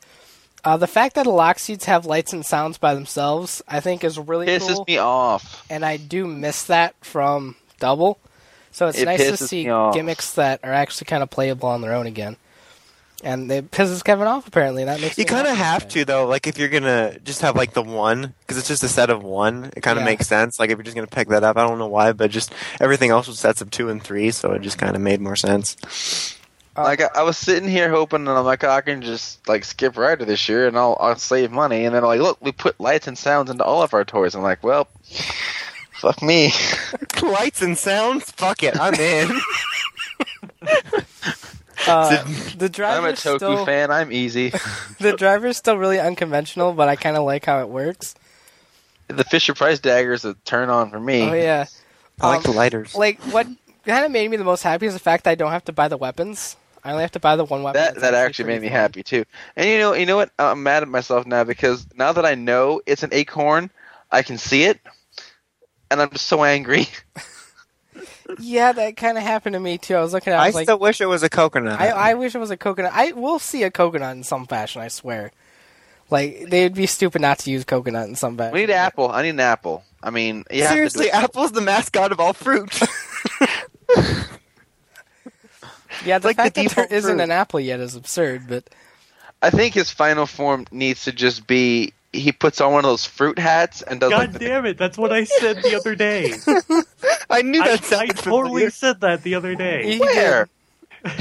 Uh, 0.64 0.76
the 0.76 0.86
fact 0.86 1.14
that 1.14 1.22
the 1.24 1.30
lock 1.30 1.59
seats 1.59 1.84
have 1.86 2.05
lights 2.05 2.32
and 2.32 2.45
sounds 2.45 2.78
by 2.78 2.95
themselves, 2.95 3.62
I 3.68 3.80
think, 3.80 4.03
is 4.05 4.18
really 4.18 4.47
pisses 4.47 4.74
cool, 4.74 4.84
me 4.89 4.99
off. 4.99 5.64
and 5.70 5.84
I 5.84 5.97
do 5.97 6.26
miss 6.26 6.64
that 6.64 6.95
from 7.01 7.57
Double. 7.78 8.18
So 8.72 8.86
it's 8.89 8.99
It 8.99 9.07
nice 9.07 9.26
to 9.26 9.36
see 9.36 9.64
gimmicks 9.64 10.34
that 10.34 10.61
are 10.62 10.72
actually 10.72 11.07
kind 11.07 11.22
of 11.22 11.30
playable 11.30 11.68
on 11.68 11.80
their 11.80 11.95
own 11.95 12.07
again. 12.07 12.36
And 13.24 13.50
it 13.50 13.72
pisses 13.72 14.04
Kevin 14.04 14.28
off 14.28 14.46
apparently. 14.46 14.84
That 14.84 15.00
makes 15.00 15.18
You 15.18 15.24
kind 15.24 15.48
of 15.48 15.56
have 15.56 15.88
to 15.88 16.04
though. 16.04 16.26
Like 16.26 16.46
if 16.46 16.56
you're 16.56 16.68
gonna 16.68 17.18
just 17.24 17.40
have 17.42 17.56
like 17.56 17.72
the 17.72 17.82
one, 17.82 18.32
because 18.40 18.58
it's 18.58 18.68
just 18.68 18.82
a 18.84 18.88
set 18.88 19.10
of 19.10 19.24
one. 19.24 19.72
It 19.76 19.80
kind 19.82 19.98
of 19.98 20.02
Yeah. 20.02 20.10
makes 20.10 20.28
sense. 20.28 20.60
Like 20.60 20.70
if 20.70 20.78
you're 20.78 20.84
just 20.84 20.94
gonna 20.94 21.08
pick 21.08 21.28
that 21.28 21.42
up, 21.42 21.56
I 21.56 21.66
don't 21.66 21.78
know 21.78 21.88
why, 21.88 22.12
but 22.12 22.30
just 22.30 22.52
everything 22.80 23.10
else 23.10 23.26
was 23.26 23.38
sets 23.40 23.60
of 23.60 23.70
two 23.70 23.88
and 23.88 24.00
three, 24.00 24.30
so 24.30 24.52
it 24.52 24.62
just 24.62 24.78
kind 24.78 24.94
of 24.94 25.02
made 25.02 25.20
more 25.20 25.34
sense. 25.36 25.76
Uh, 26.76 26.84
Like 26.84 27.00
I, 27.00 27.08
I 27.16 27.22
was 27.24 27.36
sitting 27.36 27.68
here 27.68 27.90
hoping, 27.90 28.20
and 28.20 28.30
I'm 28.30 28.44
like, 28.44 28.62
oh, 28.62 28.70
I 28.70 28.82
can 28.82 29.02
just 29.02 29.48
like 29.48 29.64
skip 29.64 29.96
Rider 29.96 30.24
this 30.24 30.48
year, 30.48 30.68
and 30.68 30.76
I'll 30.78 30.96
I'll 31.00 31.16
save 31.16 31.50
money. 31.50 31.86
And 31.86 31.94
then 31.96 32.04
I'm 32.04 32.08
like, 32.08 32.20
look, 32.20 32.38
we 32.40 32.52
put 32.52 32.78
lights 32.78 33.08
and 33.08 33.18
sounds 33.18 33.50
into 33.50 33.64
all 33.64 33.82
of 33.82 33.94
our 33.94 34.04
toys. 34.04 34.36
I'm 34.36 34.42
like, 34.42 34.62
well, 34.62 34.86
fuck 35.94 36.22
me. 36.22 36.52
Lights 37.20 37.62
and 37.62 37.76
sounds. 37.76 38.30
Fuck 38.30 38.62
it, 38.62 38.78
I'm 38.78 38.94
in. 38.94 39.40
Uh, 41.87 42.22
the 42.57 42.64
I'm 42.64 42.64
a 42.64 42.68
driver's 42.68 43.20
Toku 43.20 43.37
still 43.37 43.64
fan. 43.66 43.91
I'm 43.91 44.12
easy. 44.12 44.53
the 45.01 45.12
driver's 45.16 45.57
still 45.57 45.76
really 45.76 46.01
unconventional, 46.01 46.72
but 46.72 46.89
I 46.89 46.97
kind 46.97 47.16
of 47.16 47.24
like 47.24 47.45
how 47.45 47.61
it 47.61 47.68
works. 47.68 48.14
the 49.09 49.24
Fisher 49.24 49.55
Price 49.55 49.79
dagger 49.79 50.12
is 50.12 50.24
a 50.24 50.35
turn 50.45 50.70
on 50.70 50.91
for 50.91 50.99
me. 51.01 51.22
Oh 51.22 51.33
yeah, 51.35 51.66
I 52.20 52.29
like 52.29 52.39
Um, 52.39 52.43
the 52.53 52.59
lighters. 52.59 52.95
like 52.95 53.20
what 53.33 53.47
kind 53.87 54.05
of 54.05 54.11
made 54.11 54.31
me 54.31 54.37
the 54.37 54.45
most 54.45 54.62
happy 54.62 54.87
is 54.87 54.93
the 54.95 54.99
fact 55.01 55.24
that 55.24 55.31
I 55.31 55.35
don't 55.35 55.53
have 55.53 55.64
to 55.66 55.72
buy 55.72 55.89
the 55.89 55.97
weapons. 55.97 56.57
I 56.85 56.91
only 56.93 57.03
have 57.03 57.12
to 57.12 57.20
buy 57.20 57.37
the 57.37 57.45
one 57.45 57.62
weapon. 57.62 57.81
That 57.81 57.97
that 58.01 58.14
actually 58.14 58.47
made 58.47 58.62
me 58.62 58.68
fun. 58.68 58.76
happy 58.76 59.03
too. 59.03 59.24
And 59.57 59.68
you 59.68 59.79
know, 59.79 59.95
you 59.95 60.07
know 60.07 60.16
what? 60.16 60.31
I'm 60.39 60.62
mad 60.62 60.83
at 60.83 60.89
myself 60.89 61.26
now 61.26 61.45
because 61.45 61.87
now 61.95 62.12
that 62.12 62.24
I 62.24 62.35
know 62.35 62.81
it's 62.87 63.03
an 63.03 63.11
acorn, 63.12 63.70
I 64.11 64.22
can 64.22 64.37
see 64.39 64.64
it, 64.64 64.81
and 65.91 66.01
I'm 66.03 66.11
just 66.11 66.26
so 66.26 66.45
angry. 66.45 66.87
Yeah, 68.39 68.72
that 68.72 68.97
kind 68.97 69.16
of 69.16 69.24
happened 69.24 69.55
to 69.55 69.61
me 69.61 69.79
too. 69.79 69.95
I 69.97 70.03
was 70.03 70.12
looking 70.12 70.33
at. 70.33 70.39
I 70.39 70.45
I 70.45 70.47
was 70.47 70.55
like, 70.55 70.64
still 70.64 70.79
wish 70.79 71.01
it 71.01 71.07
was 71.07 71.22
a 71.22 71.31
coconut. 71.31 71.81
I, 71.81 71.89
I 71.89 72.14
wish 72.14 72.35
it 72.35 72.39
was 72.39 72.51
a 72.51 72.57
coconut. 72.57 72.93
I 72.95 73.12
will 73.12 73.39
see 73.39 73.62
a 73.62 73.70
coconut 73.70 74.16
in 74.16 74.22
some 74.22 74.47
fashion. 74.47 74.83
I 74.83 74.89
swear. 74.89 75.33
Like 76.11 76.47
they'd 76.49 76.74
be 76.74 76.87
stupid 76.87 77.22
not 77.22 77.39
to 77.41 77.51
use 77.51 77.64
coconut 77.64 78.09
in 78.09 78.16
some 78.16 78.37
fashion. 78.37 78.55
We 78.55 78.61
need 78.61 78.70
an 78.70 78.76
apple. 78.76 79.11
I 79.11 79.22
need 79.22 79.31
an 79.31 79.41
apple. 79.41 79.85
I 80.03 80.11
mean, 80.11 80.45
you 80.51 80.62
have 80.62 80.70
to 80.70 80.74
Seriously, 80.74 81.07
it. 81.07 81.14
Apple's 81.14 81.53
the 81.53 81.61
mascot 81.61 82.12
of 82.12 82.20
all 82.20 82.33
fruit. 82.33 82.79
Yeah, 86.05 86.18
the 86.18 86.29
like 86.29 86.37
the 86.37 86.43
fact 86.43 86.55
that 86.55 86.61
there 86.61 86.68
default 86.68 86.93
isn't 86.93 87.20
an 87.20 87.31
apple 87.31 87.61
yet 87.61 87.81
is 87.81 87.95
absurd. 87.95 88.45
But 88.49 88.68
I 89.43 89.51
think 89.51 89.74
his 89.74 89.91
final 89.91 90.26
form 90.26 90.66
needs 90.70 91.05
to 91.05 91.12
just 91.12 91.47
be 91.47 91.93
he 92.18 92.32
puts 92.32 92.60
on 92.60 92.72
one 92.72 92.84
of 92.84 92.90
those 92.90 93.04
fruit 93.06 93.38
hats 93.38 93.82
and 93.82 94.00
does 94.00 94.10
like 94.10 94.32
God 94.32 94.32
the, 94.34 94.38
damn 94.40 94.66
it! 94.66 94.76
That's 94.78 94.98
what 94.98 95.12
I 95.12 95.24
said 95.24 95.62
the 95.62 95.74
other 95.76 95.94
day. 95.94 96.32
I 97.30 97.42
knew 97.42 97.62
that 97.62 97.80
I 97.80 97.84
sounded 97.84 98.16
totally 98.16 98.42
familiar. 98.48 98.70
said 98.70 99.00
that 99.00 99.22
the 99.22 99.34
other 99.34 99.54
day. 99.54 99.92
He 99.94 99.98
where? 100.00 100.48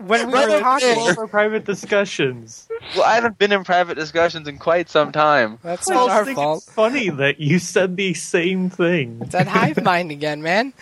when 0.00 0.28
we 0.28 0.32
Right 0.32 0.48
were 0.48 0.60
talking, 0.60 0.88
there. 0.88 0.96
All 0.96 1.20
our 1.20 1.26
private 1.28 1.64
discussions. 1.66 2.66
Well, 2.96 3.04
I 3.04 3.14
haven't 3.16 3.36
been 3.38 3.52
in 3.52 3.64
private 3.64 3.96
discussions 3.96 4.48
in 4.48 4.56
quite 4.58 4.88
some 4.88 5.12
time. 5.12 5.58
that's 5.62 5.90
I 5.90 5.94
not 5.94 6.06
just 6.06 6.16
our 6.18 6.24
think 6.24 6.36
fault. 6.36 6.62
it's 6.64 6.72
funny 6.72 7.10
that 7.10 7.38
you 7.38 7.58
said 7.58 7.96
the 7.96 8.14
same 8.14 8.70
thing. 8.70 9.18
It's 9.20 9.32
that 9.32 9.46
hive 9.46 9.82
mind 9.84 10.10
again, 10.10 10.40
man. 10.42 10.72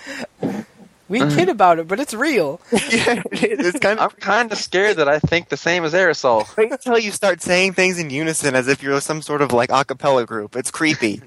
We 1.08 1.20
kid 1.20 1.48
about 1.48 1.78
it, 1.78 1.88
but 1.88 2.00
it's 2.00 2.12
real. 2.12 2.60
yeah, 2.72 3.22
it's 3.32 3.78
kind 3.78 3.98
I'm 3.98 4.10
kind 4.10 4.52
of 4.52 4.58
scared 4.58 4.98
that 4.98 5.08
I 5.08 5.18
think 5.18 5.48
the 5.48 5.56
same 5.56 5.84
as 5.84 5.94
aerosol. 5.94 6.54
Wait 6.56 6.70
until 6.70 6.98
you 6.98 7.10
start 7.12 7.40
saying 7.40 7.72
things 7.72 7.98
in 7.98 8.10
unison 8.10 8.54
as 8.54 8.68
if 8.68 8.82
you're 8.82 9.00
some 9.00 9.22
sort 9.22 9.40
of 9.40 9.52
like 9.52 9.70
a 9.72 9.84
cappella 9.84 10.26
group. 10.26 10.54
It's 10.54 10.70
creepy. 10.70 11.22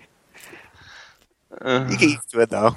Uh, 1.59 1.88
You 1.89 1.97
get 1.97 2.09
used 2.09 2.32
to 2.32 2.41
it 2.41 2.49
though. 2.49 2.75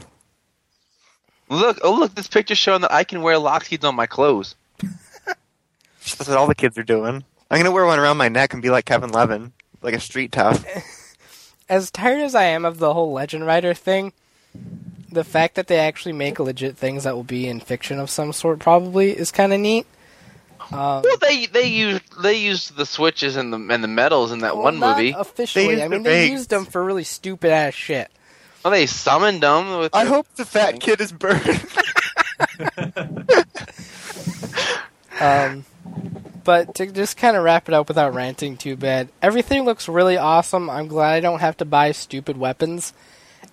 look, 1.51 1.79
oh 1.83 1.93
look, 1.95 2.15
this 2.15 2.27
picture 2.27 2.55
showing 2.55 2.81
that 2.81 2.93
I 2.93 3.05
can 3.05 3.21
wear 3.23 3.37
Lockheeds 3.37 3.85
on 3.87 3.95
my 3.95 4.07
clothes. 4.07 4.55
That's 4.81 6.29
what 6.29 6.37
all 6.39 6.47
the 6.47 6.55
kids 6.55 6.77
are 6.79 6.83
doing. 6.83 7.25
I'm 7.51 7.59
gonna 7.59 7.71
wear 7.71 7.87
one 7.87 7.99
around 7.99 8.17
my 8.17 8.29
neck 8.29 8.53
and 8.53 8.63
be 8.63 8.71
like 8.71 8.85
Kevin 8.87 9.11
Levin, 9.11 9.53
like 9.83 9.95
a 9.95 10.01
street 10.01 10.33
tough. 10.33 10.65
As 11.69 11.91
tired 11.91 12.21
as 12.21 12.35
I 12.35 12.45
am 12.45 12.65
of 12.67 12.79
the 12.79 12.93
whole 12.93 13.13
Legend 13.13 13.47
Rider 13.47 13.73
thing, 13.73 14.13
the 15.15 15.25
fact 15.25 15.55
that 15.55 15.67
they 15.67 15.79
actually 15.79 16.13
make 16.13 16.39
legit 16.39 16.77
things 16.77 17.05
that 17.05 17.15
will 17.15 17.25
be 17.25 17.49
in 17.49 17.61
fiction 17.61 17.99
of 17.99 18.11
some 18.11 18.33
sort 18.33 18.59
probably 18.59 19.11
is 19.13 19.31
kind 19.31 19.53
of 19.53 19.61
neat. 19.61 19.87
Um, 20.71 21.03
Well, 21.03 21.17
they 21.21 21.47
they 21.47 21.67
used 21.67 22.23
they 22.23 22.35
used 22.39 22.77
the 22.77 22.87
switches 22.87 23.37
and 23.37 23.53
the 23.53 23.59
and 23.73 23.83
the 23.85 23.89
medals 23.89 24.33
in 24.33 24.41
that 24.41 24.55
well, 24.55 24.65
one 24.65 24.79
not 24.79 24.97
movie. 24.97 25.15
Officially, 25.17 25.83
I 25.83 25.89
mean, 25.89 26.03
they 26.03 26.31
used 26.31 26.51
them 26.51 26.65
for 26.65 26.83
really 26.85 27.05
stupid 27.05 27.51
ass 27.51 27.75
shit. 27.75 28.11
Well, 28.65 28.71
they 28.71 28.87
summoned 28.87 29.43
them. 29.43 29.79
With 29.79 29.95
I 29.95 30.05
hope 30.05 30.27
the 30.37 30.45
fat 30.45 30.81
kid 30.81 31.01
is 31.01 31.13
burned. 31.13 31.63
Um, 35.21 35.65
but 36.43 36.75
to 36.77 36.87
just 36.87 37.17
kind 37.17 37.37
of 37.37 37.45
wrap 37.45 37.69
it 37.69 37.75
up 37.75 37.89
without 37.89 38.15
ranting 38.15 38.57
too 38.57 38.77
bad, 38.77 39.09
everything 39.23 39.65
looks 39.65 39.89
really 39.89 40.17
awesome. 40.17 40.69
I'm 40.69 40.89
glad 40.89 41.15
I 41.15 41.21
don't 41.21 41.41
have 41.41 41.57
to 41.59 41.65
buy 41.65 41.93
stupid 41.93 42.37
weapons, 42.37 42.93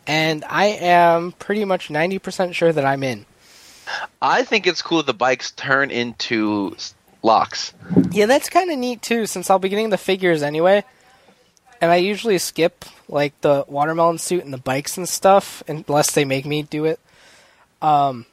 and 0.07 0.43
I 0.47 0.65
am 0.65 1.31
pretty 1.33 1.65
much 1.65 1.89
90% 1.89 2.53
sure 2.53 2.71
that 2.73 2.85
I'm 2.85 3.03
in. 3.03 3.25
I 4.21 4.43
think 4.43 4.67
it's 4.67 4.81
cool 4.81 5.03
the 5.03 5.13
bikes 5.13 5.51
turn 5.51 5.91
into 5.91 6.75
locks. 7.23 7.73
Yeah, 8.11 8.25
that's 8.25 8.49
kind 8.49 8.71
of 8.71 8.77
neat 8.79 9.01
too, 9.01 9.25
since 9.25 9.49
I'll 9.49 9.59
be 9.59 9.69
getting 9.69 9.89
the 9.89 9.97
figures 9.97 10.43
anyway. 10.43 10.83
And 11.81 11.91
I 11.91 11.95
usually 11.97 12.37
skip 12.37 12.85
like 13.09 13.39
the 13.41 13.65
watermelon 13.67 14.17
suit 14.19 14.43
and 14.45 14.53
the 14.53 14.57
bikes 14.57 14.97
and 14.97 15.09
stuff, 15.09 15.63
unless 15.67 16.11
they 16.11 16.25
make 16.25 16.45
me 16.45 16.61
do 16.63 16.85
it. 16.85 16.99
Um, 17.81 18.25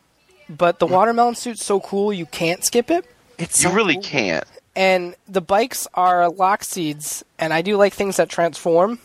but 0.48 0.78
the 0.78 0.86
watermelon 0.86 1.34
suit's 1.34 1.64
so 1.64 1.80
cool 1.80 2.12
you 2.12 2.26
can't 2.26 2.64
skip 2.64 2.90
it. 2.90 3.04
It's 3.38 3.62
You 3.62 3.70
so 3.70 3.74
really 3.74 3.94
cool. 3.94 4.02
can't. 4.02 4.44
And 4.76 5.16
the 5.26 5.40
bikes 5.40 5.88
are 5.94 6.28
lock 6.28 6.62
seeds, 6.62 7.24
and 7.38 7.52
I 7.52 7.62
do 7.62 7.76
like 7.76 7.94
things 7.94 8.16
that 8.18 8.28
transform. 8.28 9.00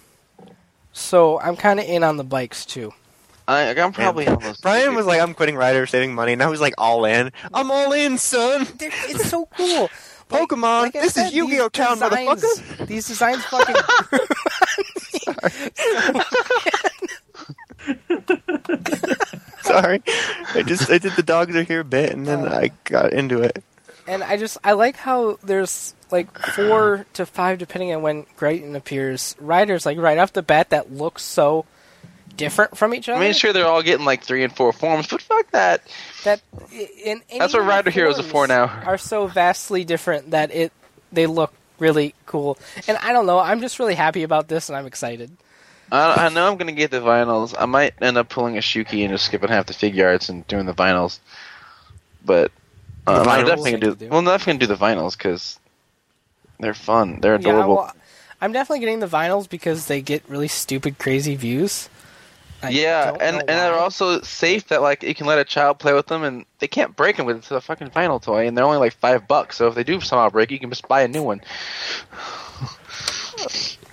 So 0.94 1.40
I'm 1.40 1.56
kind 1.56 1.80
of 1.80 1.86
in 1.86 2.04
on 2.04 2.18
the 2.18 2.24
bikes 2.24 2.66
too. 2.66 2.94
I, 3.48 3.74
I'm 3.78 3.92
probably 3.92 4.28
almost. 4.28 4.62
Brian 4.62 4.96
was 4.96 5.06
like, 5.06 5.20
"I'm 5.20 5.34
quitting 5.34 5.56
Rider, 5.58 5.86
saving 5.86 6.14
money." 6.14 6.36
Now 6.36 6.52
he's 6.52 6.62
like, 6.62 6.76
"All 6.78 7.04
in. 7.04 7.32
I'm 7.54 7.72
all 7.72 7.92
in, 7.92 8.18
son." 8.18 8.66
They're- 8.78 8.92
It's 9.10 9.30
so 9.30 9.48
cool. 9.58 9.90
Like- 10.32 10.48
Pokemon. 10.50 10.82
like 10.82 10.96
I 10.96 11.02
this 11.02 11.14
said, 11.14 11.28
is 11.28 11.34
Yu-Gi-Oh! 11.36 11.64
these 11.64 11.72
Town, 11.86 12.00
designs- 12.00 12.42
motherfucker. 12.44 12.88
These 12.88 13.08
designs 13.08 13.44
fucking. 13.44 13.76
Sorry, 19.62 20.02
I 20.56 20.64
just 20.66 20.90
I 20.90 20.98
did 20.98 21.14
the 21.14 21.24
dogs 21.24 21.56
are 21.56 21.64
here 21.64 21.84
bit, 21.84 22.12
and 22.12 22.26
then 22.26 22.48
uh, 22.48 22.56
I 22.56 22.72
got 22.84 23.14
into 23.14 23.42
it. 23.42 23.64
And 24.08 24.24
I 24.24 24.38
just 24.38 24.58
I 24.64 24.74
like 24.74 24.96
how 24.98 25.38
there's 25.44 25.96
like 26.14 26.38
four 26.38 27.06
to 27.14 27.26
five 27.26 27.58
depending 27.58 27.94
on 27.94 28.02
when 28.02 28.26
Grayton 28.38 28.76
appears. 28.76 29.36
Riders 29.40 29.86
like 29.86 29.98
right 29.98 30.18
off 30.18 30.32
the 30.32 30.44
bat 30.44 30.70
that 30.70 30.94
look 30.94 31.20
so 31.20 31.66
different 32.38 32.78
from 32.78 32.94
each 32.94 33.10
other. 33.10 33.20
I 33.20 33.26
mean, 33.26 33.34
sure, 33.34 33.52
they're 33.52 33.68
all 33.68 33.82
getting 33.82 34.06
like 34.06 34.24
three 34.24 34.44
and 34.44 34.56
four 34.56 34.72
forms, 34.72 35.08
but 35.08 35.22
fuck 35.22 35.52
that. 35.52 35.82
That 36.24 36.42
in, 36.72 37.22
That's 37.38 37.54
what 37.54 37.66
Rider 37.66 37.90
Heroes 37.90 38.20
are 38.20 38.24
for 38.24 38.48
now. 38.48 38.66
Are 38.86 38.98
so 38.98 39.28
vastly 39.28 39.84
different 39.84 40.32
that 40.32 40.54
it 40.54 40.72
they 41.12 41.26
look 41.26 41.54
really 41.80 42.14
cool. 42.28 42.58
And 42.88 42.98
I 43.00 43.12
don't 43.12 43.26
know. 43.26 43.40
I'm 43.40 43.60
just 43.60 43.80
really 43.80 43.96
happy 43.96 44.24
about 44.24 44.48
this, 44.48 44.70
and 44.70 44.78
I'm 44.78 44.86
excited. 44.86 45.32
I, 45.92 46.28
I 46.28 46.30
know 46.30 46.48
I'm 46.50 46.58
gonna 46.58 46.72
get 46.72 46.92
the 46.92 47.02
vinyls. 47.02 47.56
I 47.58 47.66
might 47.66 47.94
end 48.02 48.18
up 48.18 48.30
pulling 48.30 48.58
a 48.58 48.62
Shuki 48.62 49.02
and 49.02 49.12
just 49.12 49.26
skipping 49.26 49.50
half 49.50 49.66
the 49.66 49.74
Figuarts 49.74 50.30
and 50.30 50.46
doing 50.48 50.66
the 50.66 50.74
vinyls. 50.74 51.20
But 52.24 52.52
um, 53.08 53.16
I'm 53.16 53.26
vinyls? 53.26 53.48
definitely 53.48 53.72
gonna 53.72 53.86
do. 53.86 53.96
do. 53.96 54.08
Well, 54.10 54.20
I'm 54.20 54.26
definitely 54.26 54.54
gonna 54.54 54.60
do 54.60 54.68
the 54.68 55.02
vinyls 55.02 55.18
because 55.18 55.60
they're 56.60 56.74
fun. 56.74 57.20
They're 57.22 57.36
Yeah, 57.36 57.50
adorable. 57.50 57.76
well, 57.76 57.96
I'm 58.42 58.52
definitely 58.52 58.80
getting 58.80 59.00
the 59.00 59.08
vinyls 59.08 59.50
because 59.50 59.88
they 59.88 60.02
get 60.02 60.24
really 60.28 60.48
stupid, 60.48 61.00
crazy 61.00 61.36
views. 61.36 61.90
I 62.62 62.70
yeah, 62.70 63.12
and 63.20 63.38
and 63.40 63.48
they're 63.50 63.74
also 63.74 64.22
safe 64.22 64.70
that 64.70 64.82
like 64.82 65.04
you 65.04 65.14
can 65.14 65.28
let 65.28 65.38
a 65.38 65.44
child 65.44 65.80
play 65.80 65.94
with 65.94 66.08
them 66.08 66.24
and 66.24 66.46
they 66.60 66.68
can't 66.68 66.96
break 66.96 67.18
them 67.18 67.26
with 67.26 67.38
it's 67.38 67.52
a 67.52 67.60
fucking 67.60 67.90
vinyl 67.90 68.22
toy 68.22 68.48
and 68.48 68.58
they're 68.58 68.64
only 68.64 68.78
like 68.78 68.94
five 68.94 69.28
bucks. 69.28 69.58
So 69.58 69.68
if 69.68 69.76
they 69.76 69.84
do 69.84 70.00
somehow 70.00 70.30
break, 70.30 70.50
you 70.50 70.60
can 70.60 70.70
just 70.70 70.88
buy 70.88 71.02
a 71.02 71.08
new 71.10 71.24
one. 71.24 71.42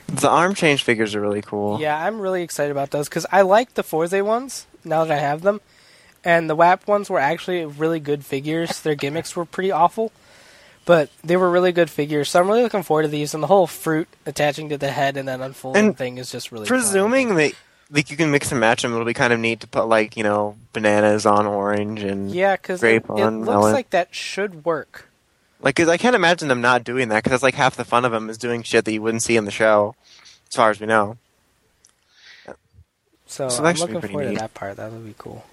The 0.06 0.28
arm 0.28 0.54
change 0.54 0.82
figures 0.82 1.14
are 1.14 1.20
really 1.20 1.42
cool. 1.42 1.80
Yeah, 1.80 1.96
I'm 2.04 2.20
really 2.20 2.42
excited 2.42 2.70
about 2.70 2.90
those 2.90 3.08
because 3.08 3.26
I 3.32 3.42
like 3.42 3.74
the 3.74 3.82
Fourze 3.82 4.22
ones 4.22 4.66
now 4.84 5.04
that 5.04 5.16
I 5.16 5.20
have 5.20 5.42
them, 5.42 5.60
and 6.24 6.50
the 6.50 6.56
WAP 6.56 6.86
ones 6.88 7.08
were 7.08 7.20
actually 7.20 7.64
really 7.64 8.00
good 8.00 8.24
figures. 8.24 8.80
Their 8.80 8.94
gimmicks 8.96 9.34
were 9.36 9.44
pretty 9.44 9.70
awful, 9.70 10.12
but 10.90 11.08
they 11.22 11.36
were 11.36 11.48
really 11.48 11.70
good 11.70 11.88
figures. 11.88 12.30
So 12.30 12.40
I'm 12.40 12.48
really 12.48 12.64
looking 12.64 12.82
forward 12.82 13.02
to 13.02 13.08
these. 13.08 13.32
And 13.32 13.40
the 13.40 13.46
whole 13.46 13.68
fruit 13.68 14.08
attaching 14.26 14.70
to 14.70 14.76
the 14.76 14.90
head 14.90 15.16
and 15.16 15.28
then 15.28 15.40
unfolding 15.40 15.84
And 15.86 15.96
thing 15.96 16.18
is 16.18 16.32
just 16.32 16.50
really. 16.50 16.66
fun. 16.66 16.78
Presuming 16.78 17.36
that 17.36 17.52
like 17.92 18.10
you 18.10 18.16
can 18.16 18.32
mix 18.32 18.50
and 18.50 18.58
match 18.58 18.82
them, 18.82 18.92
it'll 18.92 19.04
be 19.04 19.14
kind 19.14 19.32
of 19.32 19.38
neat 19.38 19.60
to 19.60 19.68
put 19.68 19.86
like 19.86 20.16
you 20.16 20.24
know 20.24 20.56
bananas 20.72 21.26
on 21.26 21.46
orange 21.46 22.02
and 22.02 22.32
yeah, 22.32 22.56
because 22.56 22.82
it, 22.82 23.04
grape 23.04 23.04
it 23.04 23.22
on 23.22 23.38
looks 23.44 23.48
melon. 23.50 23.72
like 23.72 23.90
that 23.90 24.12
should 24.12 24.64
work. 24.64 25.08
like 25.60 25.76
because 25.76 25.88
I 25.88 25.96
can't 25.96 26.16
imagine 26.16 26.48
them 26.48 26.60
not 26.60 26.82
doing 26.82 27.08
that 27.10 27.22
because 27.22 27.30
that's 27.30 27.42
like 27.44 27.54
half 27.54 27.76
the 27.76 27.84
fun 27.84 28.04
of 28.04 28.10
them 28.10 28.28
is 28.28 28.36
doing 28.36 28.64
shit 28.64 28.84
that 28.84 28.92
you 28.92 29.00
wouldn't 29.00 29.22
see 29.22 29.36
in 29.36 29.44
the 29.44 29.52
show, 29.52 29.94
as 30.48 30.56
far 30.56 30.70
as 30.70 30.80
we 30.80 30.86
know. 30.88 31.18
So, 33.26 33.48
So 33.48 33.58
I'm 33.58 33.64
that 33.64 33.78
should 33.78 33.86
be 33.86 33.94
looking 33.94 34.00
pretty 34.00 34.12
forward 34.12 34.28
neat. 34.30 34.34
to 34.34 34.40
that 34.40 34.54
part. 34.54 34.76
That 34.78 34.90
would 34.90 35.06
be 35.06 35.14
cool. 35.16 35.44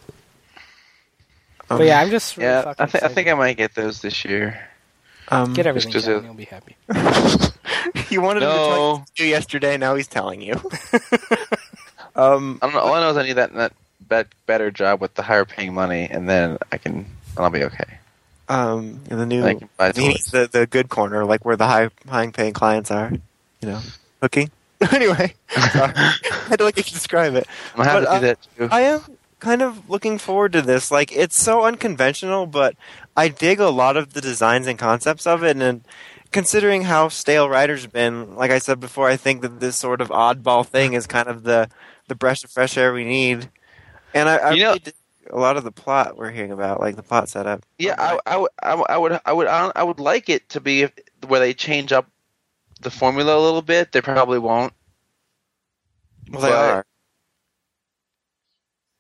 Um, 1.70 1.78
but 1.78 1.86
yeah, 1.86 2.00
I'm 2.02 2.10
just 2.10 2.38
really 2.38 2.50
Yeah, 2.50 2.62
fucking 2.64 2.84
I 2.84 2.88
think 2.88 3.04
I 3.04 3.08
think 3.10 3.28
I 3.28 3.34
might 3.36 3.58
get 3.58 3.76
those 3.76 4.02
this 4.02 4.26
year. 4.26 4.68
Um, 5.30 5.54
get 5.54 5.66
everything 5.68 5.92
just 5.92 6.06
done. 6.06 6.24
a- 6.24 6.26
You'll 6.26 6.34
be 6.34 6.46
happy. 6.46 6.76
you 8.10 8.22
wanted 8.22 8.44
him 8.44 8.50
to 8.50 8.56
No. 8.56 9.06
tell 9.16 9.26
you 9.26 9.26
yesterday. 9.32 9.78
Now 9.78 9.96
he's 9.96 10.08
telling 10.08 10.42
you. 10.42 10.54
um, 12.16 12.60
I 12.62 12.66
don't 12.68 12.74
know. 12.74 12.80
All 12.82 12.94
I 12.94 13.02
know 13.02 13.10
is 13.12 13.18
I 13.18 13.24
need 13.24 13.34
that 13.34 13.54
that 13.54 13.74
bet, 14.02 14.28
better 14.46 14.72
job 14.72 15.02
with 15.02 15.14
the 15.16 15.22
higher 15.24 15.46
paying 15.46 15.74
money, 15.74 16.08
and 16.10 16.28
then 16.30 16.58
I 16.72 16.78
can 16.78 16.94
and 16.96 17.06
I'll 17.46 17.50
be 17.50 17.64
okay. 17.66 18.00
um, 18.50 19.02
in 19.10 19.18
the 19.18 19.26
new 19.26 19.44
I 19.80 19.92
he 19.92 20.08
needs 20.08 20.32
the 20.32 20.48
the 20.52 20.66
good 20.68 20.90
corner, 20.90 21.26
like 21.26 21.46
where 21.46 21.56
the 21.56 21.68
high 21.68 21.90
high 22.08 22.28
paying 22.32 22.54
clients 22.54 22.92
are. 22.92 23.12
You 23.62 23.68
know, 23.70 23.80
hooking. 24.22 24.52
anyway, 24.94 25.34
sorry. 25.50 25.94
I 25.96 26.14
had 26.50 26.60
to 26.60 26.66
like 26.66 26.76
describe 26.76 27.34
it. 27.36 27.48
I'm 27.74 27.78
gonna 27.78 27.90
have 27.90 28.04
But, 28.04 28.06
to 28.06 28.12
uh, 28.12 28.20
do 28.20 28.26
that 28.28 28.40
too. 28.58 28.70
I 28.72 28.82
am 28.82 29.02
kind 29.40 29.62
of 29.64 29.90
looking 29.90 30.18
forward 30.20 30.54
to 30.54 30.62
this. 30.62 30.92
Like, 30.92 31.12
it's 31.12 31.40
so 31.42 31.64
unconventional, 31.66 32.46
but 32.46 32.76
I 33.18 33.28
dig 33.30 33.60
a 33.60 33.70
lot 33.70 33.98
of 33.98 34.14
the 34.14 34.22
designs 34.22 34.68
and 34.68 34.78
concepts 34.80 35.26
of 35.28 35.44
it. 35.44 35.58
And 35.58 35.84
considering 36.32 36.84
how 36.84 37.10
stale 37.10 37.50
Rider's 37.50 37.88
been, 37.88 38.36
like 38.36 38.52
I 38.52 38.60
said 38.60 38.80
before, 38.80 39.10
I 39.10 39.18
think 39.18 39.42
that 39.42 39.60
this 39.60 39.76
sort 39.76 40.00
of 40.00 40.10
oddball 40.10 40.66
thing 40.66 40.94
is 40.94 41.08
kind 41.08 41.28
of 41.28 41.44
the 41.44 41.70
the 42.08 42.16
breath 42.16 42.44
of 42.46 42.52
fresh 42.52 42.78
air 42.78 42.94
we 42.94 43.04
need. 43.04 43.50
And 44.14 44.30
I, 44.30 44.38
I 44.38 44.52
You 44.54 44.64
know- 44.64 44.70
really 44.74 44.94
a 45.30 45.38
lot 45.38 45.58
of 45.58 45.66
the 45.66 45.74
plot 45.74 46.16
we're 46.16 46.32
hearing 46.32 46.54
about, 46.54 46.80
like 46.80 46.96
the 46.96 47.04
plot 47.04 47.28
setup. 47.28 47.66
Yeah, 47.78 47.96
I, 47.98 48.18
I, 48.26 48.38
would- 48.38 48.52
I, 48.64 48.76
would- 48.76 48.88
I 48.90 48.98
would 48.98 49.20
I 49.26 49.34
would 49.34 49.48
I 49.48 49.84
would 49.84 50.00
like 50.00 50.30
it 50.30 50.48
to 50.50 50.62
be 50.62 50.88
where 51.28 51.42
they 51.42 51.54
change 51.54 51.92
up 51.92 52.08
the 52.80 52.90
formula 52.92 53.36
a 53.36 53.42
little 53.44 53.62
bit. 53.64 53.92
They 53.92 54.00
probably 54.02 54.40
won't. 54.40 54.72
Well, 56.32 56.42
they 56.42 56.50
but- 56.50 56.70
are. 56.70 56.86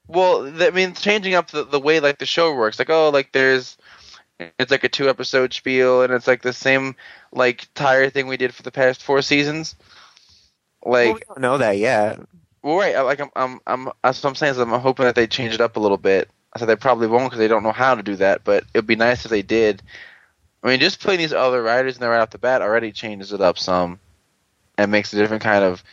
Well, 0.09 0.47
I 0.63 0.69
mean, 0.71 0.93
changing 0.93 1.33
up 1.33 1.51
the, 1.51 1.65
the 1.65 1.79
way 1.79 1.99
like 1.99 2.17
the 2.19 2.25
show 2.25 2.53
works, 2.55 2.79
like 2.79 2.89
oh, 2.89 3.09
like 3.09 3.31
there's, 3.33 3.77
it's 4.39 4.71
like 4.71 4.83
a 4.83 4.89
two 4.89 5.09
episode 5.09 5.53
spiel, 5.53 6.01
and 6.01 6.13
it's 6.13 6.27
like 6.27 6.41
the 6.41 6.53
same 6.53 6.95
like 7.31 7.67
tire 7.73 8.09
thing 8.09 8.27
we 8.27 8.37
did 8.37 8.53
for 8.53 8.63
the 8.63 8.71
past 8.71 9.03
four 9.03 9.21
seasons. 9.21 9.75
Like, 10.85 11.07
well, 11.07 11.13
we 11.15 11.21
don't 11.27 11.41
know 11.41 11.57
that 11.57 11.77
yet. 11.77 12.19
well, 12.61 12.77
right, 12.77 12.97
like 12.99 13.19
I'm, 13.19 13.29
I'm, 13.35 13.59
I'm, 13.65 13.89
that's 14.03 14.23
what 14.23 14.29
I'm 14.29 14.35
saying. 14.35 14.51
Is 14.51 14.59
I'm 14.59 14.69
hoping 14.69 15.05
that 15.05 15.15
they 15.15 15.27
change 15.27 15.53
it 15.53 15.61
up 15.61 15.75
a 15.75 15.79
little 15.79 15.97
bit. 15.97 16.29
I 16.53 16.59
said 16.59 16.67
they 16.67 16.75
probably 16.75 17.07
won't 17.07 17.25
because 17.25 17.39
they 17.39 17.47
don't 17.47 17.63
know 17.63 17.71
how 17.71 17.95
to 17.95 18.03
do 18.03 18.15
that, 18.17 18.43
but 18.43 18.63
it'd 18.73 18.87
be 18.87 18.95
nice 18.95 19.25
if 19.25 19.31
they 19.31 19.41
did. 19.41 19.81
I 20.63 20.69
mean, 20.69 20.79
just 20.79 21.01
putting 21.01 21.19
these 21.19 21.33
other 21.33 21.61
riders 21.61 21.95
in 21.95 22.01
there 22.01 22.09
right 22.09 22.19
off 22.19 22.31
the 22.31 22.37
bat 22.37 22.61
already 22.61 22.91
changes 22.91 23.33
it 23.33 23.41
up 23.41 23.57
some, 23.59 23.99
and 24.77 24.91
makes 24.91 25.13
a 25.13 25.17
different 25.17 25.43
kind 25.43 25.63
of, 25.63 25.83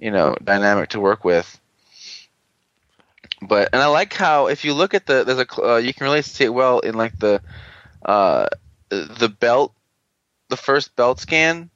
you 0.00 0.10
know, 0.10 0.36
dynamic 0.42 0.90
to 0.90 1.00
work 1.00 1.24
with. 1.24 1.60
But 3.42 3.70
and 3.72 3.80
I 3.80 3.86
like 3.86 4.12
how 4.12 4.48
if 4.48 4.64
you 4.64 4.74
look 4.74 4.94
at 4.94 5.06
the 5.06 5.24
there's 5.24 5.38
a 5.38 5.62
uh, 5.62 5.76
you 5.76 5.94
can 5.94 6.04
really 6.04 6.22
see 6.22 6.44
it 6.44 6.54
well 6.54 6.80
in 6.80 6.94
like 6.94 7.18
the, 7.18 7.40
uh, 8.04 8.48
the 8.88 9.28
belt, 9.40 9.74
the 10.48 10.56
first 10.56 10.94
belt 10.96 11.20
scan, 11.20 11.70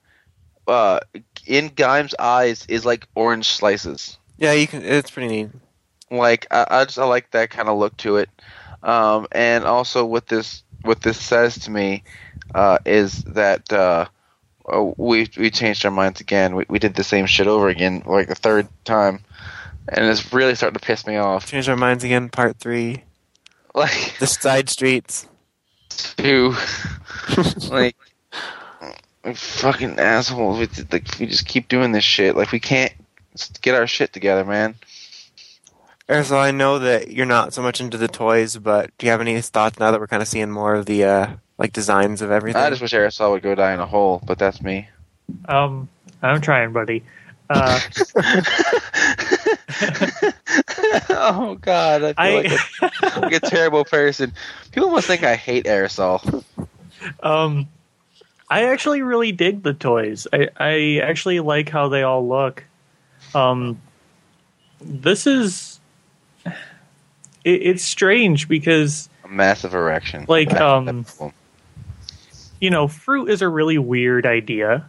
uh, 0.66 1.00
in 1.46 1.68
Gaim's 1.68 2.14
eyes 2.18 2.64
is 2.68 2.84
like 2.84 3.06
orange 3.14 3.46
slices 3.46 4.18
Yeah, 4.38 4.52
you 4.52 4.66
can. 4.66 4.82
It's 4.82 5.10
pretty 5.10 5.28
neat. 5.28 5.50
like 6.10 6.46
I, 6.50 6.66
I 6.70 6.84
just 6.84 6.98
I 6.98 7.04
like 7.04 7.30
that 7.32 7.50
kind 7.50 7.68
of 7.68 7.78
look 7.78 7.96
to 7.98 8.16
it, 8.16 8.30
um, 8.82 9.26
and 9.32 9.64
also 9.64 10.04
what 10.04 10.26
this 10.26 10.62
what 10.82 11.02
this 11.02 11.20
says 11.20 11.58
to 11.60 11.70
me 11.70 12.02
uh, 12.54 12.78
is 12.84 13.24
that 13.24 13.72
uh, 13.72 14.06
oh, 14.66 14.94
we 14.96 15.28
we 15.36 15.50
changed 15.50 15.84
our 15.84 15.90
minds 15.90 16.20
again. 16.20 16.56
We 16.56 16.64
we 16.68 16.78
did 16.78 16.94
the 16.94 17.04
same 17.04 17.26
shit 17.26 17.46
over 17.46 17.68
again, 17.68 18.02
like 18.06 18.28
the 18.28 18.34
third 18.34 18.68
time, 18.84 19.20
and 19.88 20.06
it's 20.06 20.32
really 20.32 20.54
starting 20.54 20.78
to 20.78 20.86
piss 20.86 21.06
me 21.06 21.16
off. 21.16 21.46
Change 21.46 21.68
our 21.68 21.76
minds 21.76 22.04
again. 22.04 22.28
Part 22.28 22.58
three. 22.58 23.04
Like 23.74 24.18
The 24.20 24.28
side 24.28 24.68
streets. 24.68 25.26
To 25.96 26.54
like. 27.70 27.96
like, 29.24 29.36
Fucking 29.36 29.98
assholes! 29.98 30.58
We, 30.58 30.84
like, 30.92 31.18
we 31.18 31.24
just 31.24 31.46
keep 31.46 31.68
doing 31.68 31.92
this 31.92 32.04
shit. 32.04 32.36
Like 32.36 32.52
we 32.52 32.60
can't 32.60 32.92
get 33.62 33.74
our 33.74 33.86
shit 33.86 34.12
together, 34.12 34.44
man. 34.44 34.74
So 36.06 36.38
I 36.38 36.50
know 36.50 36.78
that 36.80 37.10
you're 37.10 37.24
not 37.24 37.54
so 37.54 37.62
much 37.62 37.80
into 37.80 37.96
the 37.96 38.08
toys, 38.08 38.58
but 38.58 38.90
do 38.98 39.06
you 39.06 39.10
have 39.10 39.22
any 39.22 39.40
thoughts 39.40 39.78
now 39.78 39.90
that 39.90 39.98
we're 39.98 40.06
kind 40.06 40.20
of 40.20 40.28
seeing 40.28 40.50
more 40.50 40.74
of 40.74 40.84
the 40.84 41.04
uh, 41.04 41.28
like 41.56 41.72
designs 41.72 42.20
of 42.20 42.30
everything? 42.30 42.60
I 42.60 42.68
just 42.68 42.82
wish 42.82 42.92
Aerosol 42.92 43.30
would 43.30 43.42
go 43.42 43.54
die 43.54 43.72
in 43.72 43.80
a 43.80 43.86
hole, 43.86 44.22
but 44.26 44.38
that's 44.38 44.60
me. 44.60 44.88
Um, 45.46 45.88
I'm 46.22 46.42
trying, 46.42 46.74
buddy. 46.74 47.02
Uh, 47.48 47.80
oh 51.10 51.56
God, 51.60 52.02
I 52.02 52.12
feel 52.12 52.14
I 52.16 52.34
like, 52.34 53.16
a, 53.16 53.20
like 53.20 53.32
a 53.34 53.40
terrible 53.40 53.84
person. 53.84 54.32
People 54.72 54.90
must 54.90 55.06
think 55.06 55.22
I 55.22 55.36
hate 55.36 55.66
aerosol. 55.66 56.44
um, 57.22 57.68
I 58.48 58.64
actually 58.64 59.02
really 59.02 59.32
dig 59.32 59.62
the 59.62 59.74
toys. 59.74 60.26
I 60.32 60.48
I 60.56 61.00
actually 61.02 61.40
like 61.40 61.68
how 61.68 61.88
they 61.88 62.02
all 62.02 62.26
look. 62.28 62.64
Um, 63.34 63.80
this 64.80 65.26
is 65.26 65.80
it, 66.44 66.52
it's 67.44 67.84
strange 67.84 68.48
because 68.48 69.08
A 69.24 69.28
massive 69.28 69.74
erection. 69.74 70.26
Like, 70.28 70.54
um, 70.54 71.06
you 72.60 72.70
know 72.70 72.88
fruit 72.88 73.30
is 73.30 73.42
a 73.42 73.48
really 73.48 73.78
weird 73.78 74.26
idea. 74.26 74.88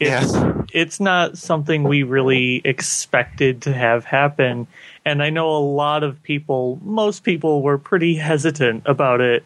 It's 0.00 0.32
it's 0.72 1.00
not 1.00 1.38
something 1.38 1.84
we 1.84 2.02
really 2.02 2.60
expected 2.64 3.62
to 3.62 3.72
have 3.72 4.04
happen, 4.04 4.66
and 5.04 5.22
I 5.22 5.30
know 5.30 5.50
a 5.56 5.58
lot 5.58 6.02
of 6.02 6.22
people, 6.22 6.78
most 6.82 7.24
people, 7.24 7.62
were 7.62 7.78
pretty 7.78 8.14
hesitant 8.14 8.82
about 8.86 9.20
it 9.20 9.44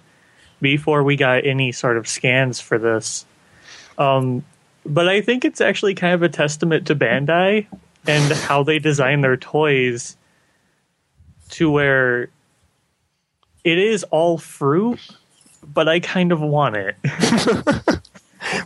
before 0.61 1.03
we 1.03 1.17
got 1.17 1.47
any 1.47 1.73
sort 1.73 1.97
of 1.97 2.07
scans 2.09 2.61
for 2.61 2.79
this. 2.79 3.25
Um, 3.99 4.45
but 4.85 5.09
I 5.09 5.21
think 5.21 5.45
it's 5.45 5.61
actually 5.61 5.95
kind 5.95 6.15
of 6.15 6.23
a 6.23 6.29
testament 6.29 6.87
to 6.89 6.95
Bandai 6.95 7.67
and 8.07 8.33
how 8.33 8.63
they 8.63 8.79
design 8.79 9.21
their 9.21 9.37
toys 9.37 10.17
to 11.51 11.71
where 11.71 12.29
it 13.65 13.79
is 13.79 14.05
all 14.05 14.39
fruit, 14.39 15.01
but 15.67 15.89
I 15.89 16.01
kind 16.01 16.33
of 16.33 16.41
want 16.41 16.77
it. 16.77 16.97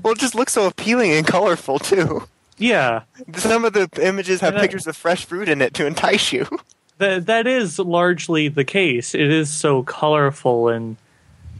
well, 0.02 0.12
it 0.12 0.18
just 0.18 0.34
looks 0.34 0.52
so 0.52 0.66
appealing 0.66 1.12
and 1.12 1.26
colorful 1.26 1.78
too. 1.78 2.26
yeah, 2.58 3.02
Some 3.34 3.64
of 3.64 3.72
the 3.72 3.88
images 4.02 4.40
have 4.42 4.50
And 4.54 4.58
I- 4.58 4.62
pictures 4.62 4.86
of 4.86 4.96
fresh 4.96 5.24
fruit 5.24 5.48
in 5.48 5.62
it 5.62 5.72
to 5.74 5.86
entice 5.86 6.32
you. 6.32 6.46
that 7.00 7.26
that 7.26 7.46
is 7.46 7.78
largely 7.78 8.48
the 8.48 8.64
case. 8.64 9.14
It 9.14 9.30
is 9.30 9.50
so 9.50 9.82
colorful 9.82 10.68
and, 10.68 10.96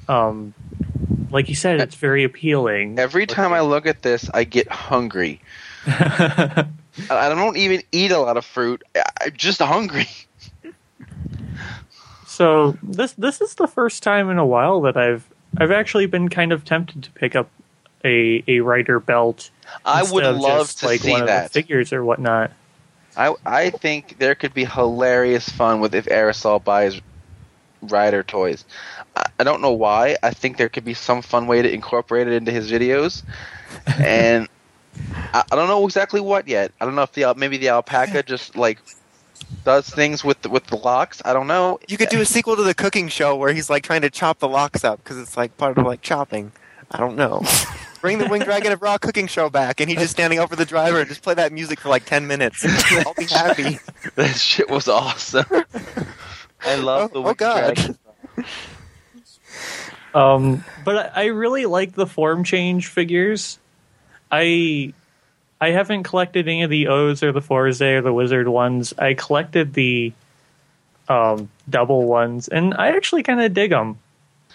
um, 0.08 0.54
like 1.30 1.48
you 1.48 1.54
said, 1.54 1.80
it's 1.80 1.96
very 1.96 2.24
appealing. 2.24 2.98
Every 2.98 3.26
time 3.26 3.52
I 3.52 3.60
look 3.60 3.86
at 3.86 4.02
this, 4.02 4.30
I 4.32 4.44
get 4.44 4.68
hungry. 4.68 5.40
I 5.86 6.66
don't 7.08 7.56
even 7.56 7.82
eat 7.92 8.10
a 8.10 8.18
lot 8.18 8.36
of 8.36 8.44
fruit. 8.44 8.82
I- 8.94 9.02
I'm 9.22 9.32
just 9.32 9.60
hungry. 9.60 10.08
so 12.26 12.76
this 12.82 13.12
this 13.12 13.40
is 13.40 13.54
the 13.54 13.66
first 13.66 14.02
time 14.02 14.30
in 14.30 14.38
a 14.38 14.46
while 14.46 14.80
that 14.82 14.96
I've 14.96 15.28
I've 15.58 15.70
actually 15.70 16.06
been 16.06 16.28
kind 16.28 16.52
of 16.52 16.64
tempted 16.64 17.02
to 17.04 17.10
pick 17.12 17.34
up 17.34 17.48
a 18.04 18.42
a 18.46 18.60
rider 18.60 19.00
belt. 19.00 19.50
I 19.84 20.02
would 20.02 20.24
love 20.24 20.66
just, 20.66 20.78
to 20.80 20.86
like 20.86 21.00
see 21.00 21.12
one 21.12 21.22
of 21.22 21.26
that. 21.28 21.44
the 21.44 21.48
figures 21.50 21.92
or 21.92 22.04
whatnot. 22.04 22.52
I 23.16 23.34
I 23.44 23.70
think 23.70 24.18
there 24.18 24.34
could 24.34 24.54
be 24.54 24.64
hilarious 24.64 25.48
fun 25.48 25.80
with 25.80 25.94
if 25.94 26.06
Aerosol 26.06 26.62
buys 26.62 27.00
rider 27.82 28.22
toys. 28.22 28.64
I, 29.16 29.26
I 29.40 29.44
don't 29.44 29.62
know 29.62 29.72
why. 29.72 30.16
I 30.22 30.30
think 30.30 30.56
there 30.56 30.68
could 30.68 30.84
be 30.84 30.94
some 30.94 31.22
fun 31.22 31.46
way 31.46 31.62
to 31.62 31.72
incorporate 31.72 32.28
it 32.28 32.34
into 32.34 32.52
his 32.52 32.70
videos, 32.70 33.22
and 33.98 34.48
I, 35.32 35.44
I 35.50 35.56
don't 35.56 35.68
know 35.68 35.84
exactly 35.84 36.20
what 36.20 36.48
yet. 36.48 36.72
I 36.80 36.84
don't 36.84 36.94
know 36.94 37.02
if 37.02 37.12
the 37.12 37.34
maybe 37.36 37.56
the 37.56 37.68
alpaca 37.70 38.22
just 38.26 38.56
like 38.56 38.78
does 39.64 39.88
things 39.88 40.24
with 40.24 40.40
the, 40.42 40.48
with 40.48 40.66
the 40.66 40.76
locks. 40.76 41.20
I 41.24 41.32
don't 41.32 41.46
know. 41.46 41.80
You 41.88 41.96
could 41.96 42.08
do 42.08 42.20
a 42.20 42.26
sequel 42.26 42.56
to 42.56 42.62
the 42.62 42.74
cooking 42.74 43.08
show 43.08 43.36
where 43.36 43.52
he's 43.52 43.70
like 43.70 43.82
trying 43.82 44.02
to 44.02 44.10
chop 44.10 44.38
the 44.38 44.48
locks 44.48 44.84
up 44.84 45.02
because 45.02 45.18
it's 45.18 45.36
like 45.36 45.56
part 45.56 45.78
of 45.78 45.86
like 45.86 46.02
chopping. 46.02 46.52
I 46.90 46.98
don't 46.98 47.16
know. 47.16 47.42
Bring 48.00 48.18
the 48.18 48.28
Winged 48.28 48.44
Dragon 48.46 48.72
of 48.72 48.80
Ra 48.82 48.96
cooking 48.98 49.26
show 49.26 49.50
back, 49.50 49.80
and 49.80 49.88
he's 49.90 49.98
just 49.98 50.12
standing 50.12 50.38
over 50.38 50.56
the 50.56 50.64
driver 50.64 51.00
and 51.00 51.08
just 51.08 51.22
play 51.22 51.34
that 51.34 51.52
music 51.52 51.80
for 51.80 51.88
like 51.90 52.04
ten 52.06 52.26
minutes. 52.26 52.64
I'll 53.06 53.14
be 53.14 53.24
happy. 53.26 53.78
that 54.16 54.36
shit 54.36 54.70
was 54.70 54.88
awesome. 54.88 55.44
I 56.64 56.76
love 56.76 57.10
Oh- 57.14 57.22
the 57.22 57.28
oh 57.28 57.34
God. 57.34 57.74
Dragon. 57.76 57.98
Um, 60.14 60.64
but 60.84 61.12
I 61.16 61.22
I 61.22 61.24
really 61.26 61.66
like 61.66 61.92
the 61.92 62.06
form 62.06 62.42
change 62.44 62.88
figures. 62.88 63.58
I 64.30 64.92
I 65.60 65.70
haven't 65.70 66.02
collected 66.04 66.48
any 66.48 66.62
of 66.62 66.70
the 66.70 66.86
OOO's 66.86 67.22
or 67.22 67.32
the 67.32 67.40
Fourze 67.42 67.80
or 67.82 68.00
the 68.00 68.12
Wizard 68.12 68.48
ones. 68.48 68.92
I 68.98 69.14
collected 69.14 69.74
the 69.74 70.12
um, 71.08 71.48
double 71.68 72.04
ones, 72.06 72.48
and 72.48 72.74
I 72.74 72.88
actually 72.96 73.22
kind 73.22 73.40
of 73.40 73.52
dig 73.54 73.70
them. 73.70 73.98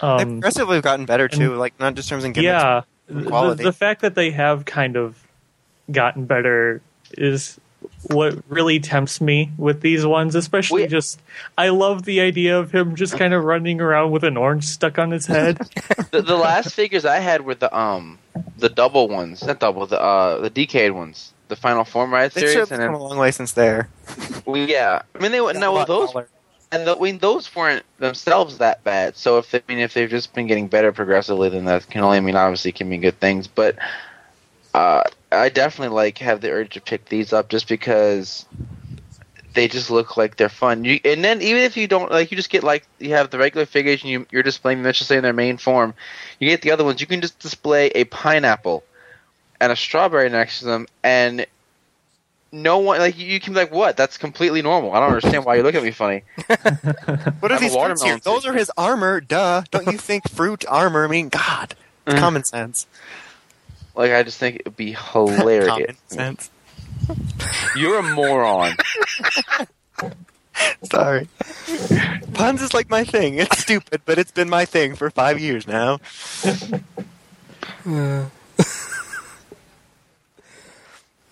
They 0.02 0.08
Um, 0.08 0.18
progressively 0.42 0.76
have 0.76 0.84
gotten 0.84 1.06
better 1.06 1.28
too, 1.30 1.56
like 1.56 1.80
not 1.80 1.94
just 1.96 2.10
in 2.12 2.16
terms 2.16 2.24
of 2.26 2.34
gimmicks. 2.34 2.44
yeah, 2.46 2.78
and 2.78 2.86
the, 3.08 3.24
quality. 3.26 3.64
the 3.64 3.74
fact 3.74 4.02
that 4.02 4.16
they 4.16 4.32
have 4.32 4.66
kind 4.66 4.96
of 4.96 5.22
gotten 5.92 6.26
better 6.26 6.82
is 7.12 7.60
what 8.10 8.36
really 8.50 8.80
tempts 8.80 9.22
me 9.22 9.52
with 9.58 9.82
these 9.82 10.06
ones, 10.06 10.34
especially 10.36 10.84
We- 10.84 10.88
just 10.88 11.20
I 11.58 11.70
love 11.70 12.04
the 12.04 12.20
idea 12.22 12.58
of 12.60 12.72
him 12.74 12.96
just 12.96 13.18
kind 13.18 13.34
of 13.34 13.44
running 13.44 13.80
around 13.80 14.12
with 14.12 14.24
an 14.24 14.38
orange 14.38 14.66
stuck 14.66 14.98
on 14.98 15.12
his 15.12 15.28
head. 15.28 15.58
the, 16.12 16.22
the 16.22 16.36
last 16.36 16.74
figures 16.74 17.06
I 17.06 17.18
had 17.20 17.46
were 17.46 17.56
the 17.56 17.76
um 17.78 18.18
the 18.58 18.70
double 18.70 19.08
ones, 19.08 19.44
not 19.44 19.60
double, 19.60 19.86
the 19.86 20.02
uh 20.02 20.40
the 20.40 20.50
decade 20.50 20.92
ones, 20.92 21.34
the 21.48 21.56
Final 21.56 21.84
Form 21.84 22.12
Ride 22.12 22.32
They 22.32 22.42
sure 22.42 22.50
series, 22.50 22.70
have 22.70 22.80
and 22.80 22.88
come 22.88 22.94
then 22.94 23.02
a 23.02 23.04
long 23.04 23.18
way 23.20 23.30
since 23.32 23.52
there. 23.54 23.90
well, 24.46 24.58
yeah, 24.58 25.04
I 25.14 25.20
mean 25.20 25.32
they 25.32 25.42
were 25.42 25.54
Got 25.54 25.58
a 25.58 25.60
no 25.60 25.86
those 25.86 26.12
taller. 26.12 26.28
And 26.76 26.88
the, 26.88 26.96
I 26.96 27.00
mean 27.00 27.18
those 27.20 27.54
weren't 27.56 27.86
themselves 27.98 28.58
that 28.58 28.84
bad. 28.84 29.16
So 29.16 29.38
if 29.38 29.56
I 29.56 29.62
mean 29.68 29.80
if 29.80 29.94
they've 29.94 30.10
just 30.10 30.34
been 30.34 30.48
getting 30.48 30.68
better 30.68 30.92
progressively, 30.92 31.50
then 31.50 31.66
that 31.66 31.90
can 31.90 32.02
only 32.02 32.20
mean 32.20 32.36
obviously 32.36 32.72
can 32.72 32.90
mean 32.90 33.02
good 33.02 33.20
things. 33.20 33.48
But 33.48 33.78
uh, 34.74 35.04
I 35.32 35.50
definitely 35.50 35.96
like 35.96 36.18
have 36.20 36.42
the 36.42 36.52
urge 36.52 36.74
to 36.74 36.82
pick 36.82 37.06
these 37.06 37.34
up 37.34 37.50
just 37.50 37.68
because 37.68 38.46
they 39.54 39.70
just 39.70 39.90
look 39.90 40.18
like 40.18 40.36
they're 40.36 40.50
fun. 40.50 40.84
You, 40.84 41.00
and 41.06 41.24
then 41.24 41.42
even 41.42 41.64
if 41.64 41.78
you 41.78 41.88
don't 41.88 42.12
like, 42.12 42.30
you 42.30 42.38
just 42.38 42.50
get 42.50 42.64
like 42.64 42.86
you 43.00 43.12
have 43.12 43.30
the 43.30 43.38
regular 43.38 43.66
figures 43.66 44.04
and 44.04 44.12
you, 44.12 44.28
you're 44.30 44.44
displaying 44.44 44.84
them 44.84 44.92
just 44.92 45.08
say 45.08 45.18
in 45.18 45.24
their 45.24 45.34
main 45.34 45.58
form. 45.58 45.94
You 46.40 46.50
get 46.50 46.62
the 46.62 46.72
other 46.72 46.84
ones. 46.84 47.00
You 47.00 47.08
can 47.08 47.22
just 47.22 47.40
display 47.40 47.88
a 47.88 48.04
pineapple 48.04 48.84
and 49.62 49.72
a 49.72 49.76
strawberry 49.76 50.30
next 50.30 50.60
to 50.60 50.66
them, 50.66 50.88
and 51.04 51.46
no 52.56 52.80
one 52.80 53.00
like 53.00 53.18
you 53.18 53.40
can 53.40 53.54
be 53.54 53.60
like, 53.60 53.72
what? 53.72 53.98
That's 53.98 54.18
completely 54.18 54.62
normal. 54.62 54.94
I 54.94 55.00
don't 55.00 55.10
understand 55.10 55.46
why 55.46 55.56
you 55.56 55.64
look 55.64 55.76
at 55.76 55.84
me 55.84 55.92
funny. 55.92 56.24
What 57.40 57.52
are 57.52 57.60
these 57.60 57.76
a 57.76 57.80
fruits 57.86 58.04
here? 58.04 58.18
Those 58.20 58.46
are 58.46 58.54
his 58.54 58.72
armor. 58.78 59.22
Duh. 59.22 59.64
Don't 59.70 59.88
you 59.92 59.98
think 59.98 60.28
fruit 60.30 60.66
armor? 60.68 61.06
I 61.06 61.08
mean, 61.08 61.30
God, 61.30 61.76
it's 62.08 62.16
Mm. 62.16 62.20
common 62.20 62.44
sense. 62.44 62.88
Like 63.96 64.12
I 64.12 64.24
just 64.24 64.38
think 64.40 64.58
it'd 64.62 64.76
be 64.76 64.94
hilarious. 64.94 65.68
Common 65.68 65.98
sense. 66.08 66.50
You're 67.76 68.00
a 68.00 68.04
moron. 68.04 68.76
Sorry. 70.84 71.28
Puns 72.34 72.62
is 72.62 72.74
like 72.74 72.90
my 72.90 73.04
thing. 73.04 73.36
It's 73.36 73.58
stupid, 73.60 74.02
but 74.06 74.18
it's 74.18 74.32
been 74.32 74.50
my 74.50 74.66
thing 74.66 74.96
for 74.96 75.10
five 75.10 75.40
years 75.40 75.68
now. 75.68 76.00
Uh, 77.88 78.26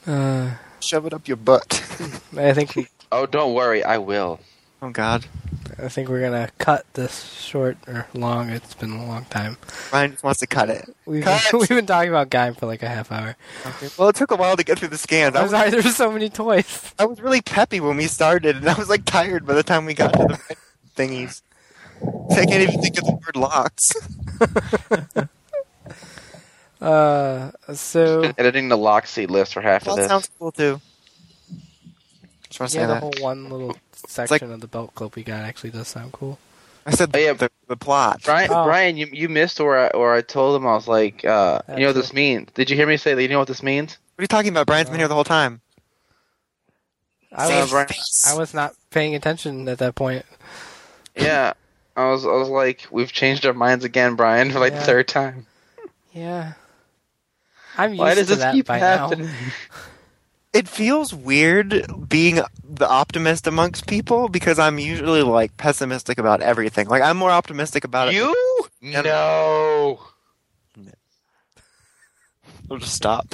uh, 0.07 0.51
Shove 0.83 1.05
it 1.05 1.13
up 1.13 1.27
your 1.27 1.37
butt. 1.37 1.81
I 2.37 2.53
think 2.53 2.75
we, 2.75 2.87
Oh, 3.11 3.25
don't 3.25 3.53
worry, 3.53 3.83
I 3.83 3.97
will. 3.99 4.39
Oh 4.81 4.89
God. 4.89 5.25
I 5.81 5.87
think 5.87 6.09
we're 6.09 6.21
gonna 6.21 6.49
cut 6.59 6.85
this 6.93 7.31
short 7.39 7.77
or 7.87 8.05
long. 8.13 8.49
It's 8.49 8.73
been 8.75 8.91
a 8.91 9.05
long 9.05 9.25
time. 9.25 9.57
Ryan 9.91 10.11
just 10.11 10.23
wants 10.23 10.39
to 10.41 10.47
cut 10.47 10.69
it. 10.69 10.93
We've 11.05 11.23
Cut! 11.23 11.41
we've 11.53 11.69
been 11.69 11.85
talking 11.85 12.09
about 12.09 12.29
Gaim 12.29 12.57
for 12.57 12.65
like 12.67 12.83
a 12.83 12.87
half 12.89 13.11
hour. 13.11 13.35
Okay. 13.65 13.89
Well, 13.97 14.09
it 14.09 14.15
took 14.15 14.31
a 14.31 14.35
while 14.35 14.55
to 14.57 14.63
get 14.63 14.77
through 14.77 14.89
the 14.89 14.97
scans. 14.97 15.35
I 15.35 15.39
I'm 15.39 15.43
was, 15.45 15.51
sorry, 15.51 15.69
there's 15.71 15.95
so 15.95 16.11
many 16.11 16.29
toys. 16.29 16.93
I 16.99 17.05
was 17.05 17.21
really 17.21 17.41
peppy 17.41 17.79
when 17.79 17.97
we 17.97 18.05
started, 18.07 18.57
and 18.57 18.69
I 18.69 18.73
was 18.77 18.89
like 18.89 19.05
tired 19.05 19.45
by 19.47 19.53
the 19.53 19.63
time 19.63 19.85
we 19.85 19.93
got 19.93 20.13
to 20.13 20.19
the 20.19 20.55
thingies. 20.95 21.41
I 22.31 22.45
can't 22.45 22.61
even 22.69 22.81
think 22.81 22.97
of 22.99 23.05
the 23.05 23.13
word 23.13 23.35
locks. 23.35 23.91
Uh, 26.83 27.51
so 27.73 28.21
Been 28.21 28.33
editing 28.37 28.67
the 28.69 28.77
Lockseed 28.77 29.29
list 29.29 29.53
for 29.53 29.61
half 29.61 29.87
of 29.87 29.95
That 29.95 30.01
this. 30.03 30.07
sounds 30.09 30.29
cool 30.37 30.51
too. 30.51 30.81
Just 32.49 32.75
yeah, 32.75 32.81
say 32.81 32.87
the 32.87 32.93
that. 32.93 32.99
whole 33.01 33.13
one 33.19 33.49
little 33.49 33.75
section 33.95 34.51
of 34.51 34.59
the 34.61 34.67
belt 34.67 34.93
clip 34.95 35.15
we 35.15 35.23
got 35.23 35.43
actually 35.43 35.69
does 35.71 35.87
sound 35.87 36.11
cool. 36.11 36.37
I 36.85 36.91
said 36.91 37.11
Oh, 37.13 37.17
yeah. 37.17 37.33
the, 37.33 37.49
the 37.67 37.77
plot. 37.77 38.21
Brian, 38.25 38.49
Oh. 38.51 38.65
Brian, 38.65 38.97
you 38.97 39.07
you 39.11 39.29
missed 39.29 39.59
or 39.61 39.77
I, 39.77 39.87
or 39.87 40.13
I 40.13 40.21
told 40.21 40.55
him 40.59 40.67
I 40.67 40.73
was 40.73 40.87
like, 40.87 41.23
uh, 41.23 41.61
you 41.69 41.75
know 41.75 41.87
what 41.87 41.93
That's 41.95 42.07
this 42.09 42.13
means? 42.13 42.49
Did 42.53 42.69
you 42.69 42.75
hear 42.75 42.85
me 42.85 42.97
say 42.97 43.13
that? 43.13 43.21
You 43.21 43.29
know 43.29 43.39
what 43.39 43.47
this 43.47 43.63
means? 43.63 43.97
What 44.15 44.21
are 44.21 44.23
you 44.23 44.27
talking 44.27 44.49
about? 44.51 44.67
Brian's 44.67 44.89
been 44.89 44.99
here 44.99 45.07
the 45.07 45.15
whole 45.15 45.23
time. 45.23 45.61
I 47.31 47.45
Uh, 47.45 47.61
was 47.61 47.71
Brian- 47.71 47.87
I 48.27 48.37
was 48.37 48.53
not 48.53 48.73
paying 48.91 49.15
attention 49.15 49.67
at 49.69 49.77
that 49.79 49.95
point. 49.95 50.25
Yeah, 51.15 51.53
I 51.95 52.09
was 52.11 52.25
I 52.25 52.29
was 52.33 52.49
like, 52.49 52.85
we've 52.91 53.11
changed 53.11 53.45
our 53.45 53.53
minds 53.53 53.85
again, 53.85 54.15
Brian, 54.15 54.51
for 54.51 54.59
like 54.59 54.73
Yeah. 54.73 54.79
the 54.79 54.85
third 54.85 55.07
time. 55.07 55.47
Yeah, 56.11 56.53
I'm 57.77 57.91
used 57.91 57.99
Why 57.99 58.15
does 58.15 58.27
to 58.27 58.35
this 58.35 58.43
that 58.43 58.53
keep 58.53 58.67
by 58.67 58.77
happening? 58.77 59.27
now. 59.27 59.33
It 60.53 60.67
feels 60.67 61.13
weird 61.13 61.87
being 62.07 62.39
the 62.63 62.87
optimist 62.87 63.47
amongst 63.47 63.87
people 63.87 64.29
because 64.29 64.59
I'm 64.59 64.77
usually 64.77 65.23
like 65.23 65.57
pessimistic 65.57 66.19
about 66.19 66.41
everything. 66.41 66.87
Like 66.87 67.01
I'm 67.01 67.17
more 67.17 67.31
optimistic 67.31 67.83
about 67.83 68.09
it. 68.09 68.13
You? 68.15 68.65
Yeah. 68.79 69.01
No. 69.01 69.99
We'll 72.69 72.79
just 72.79 72.93
stop. 72.93 73.27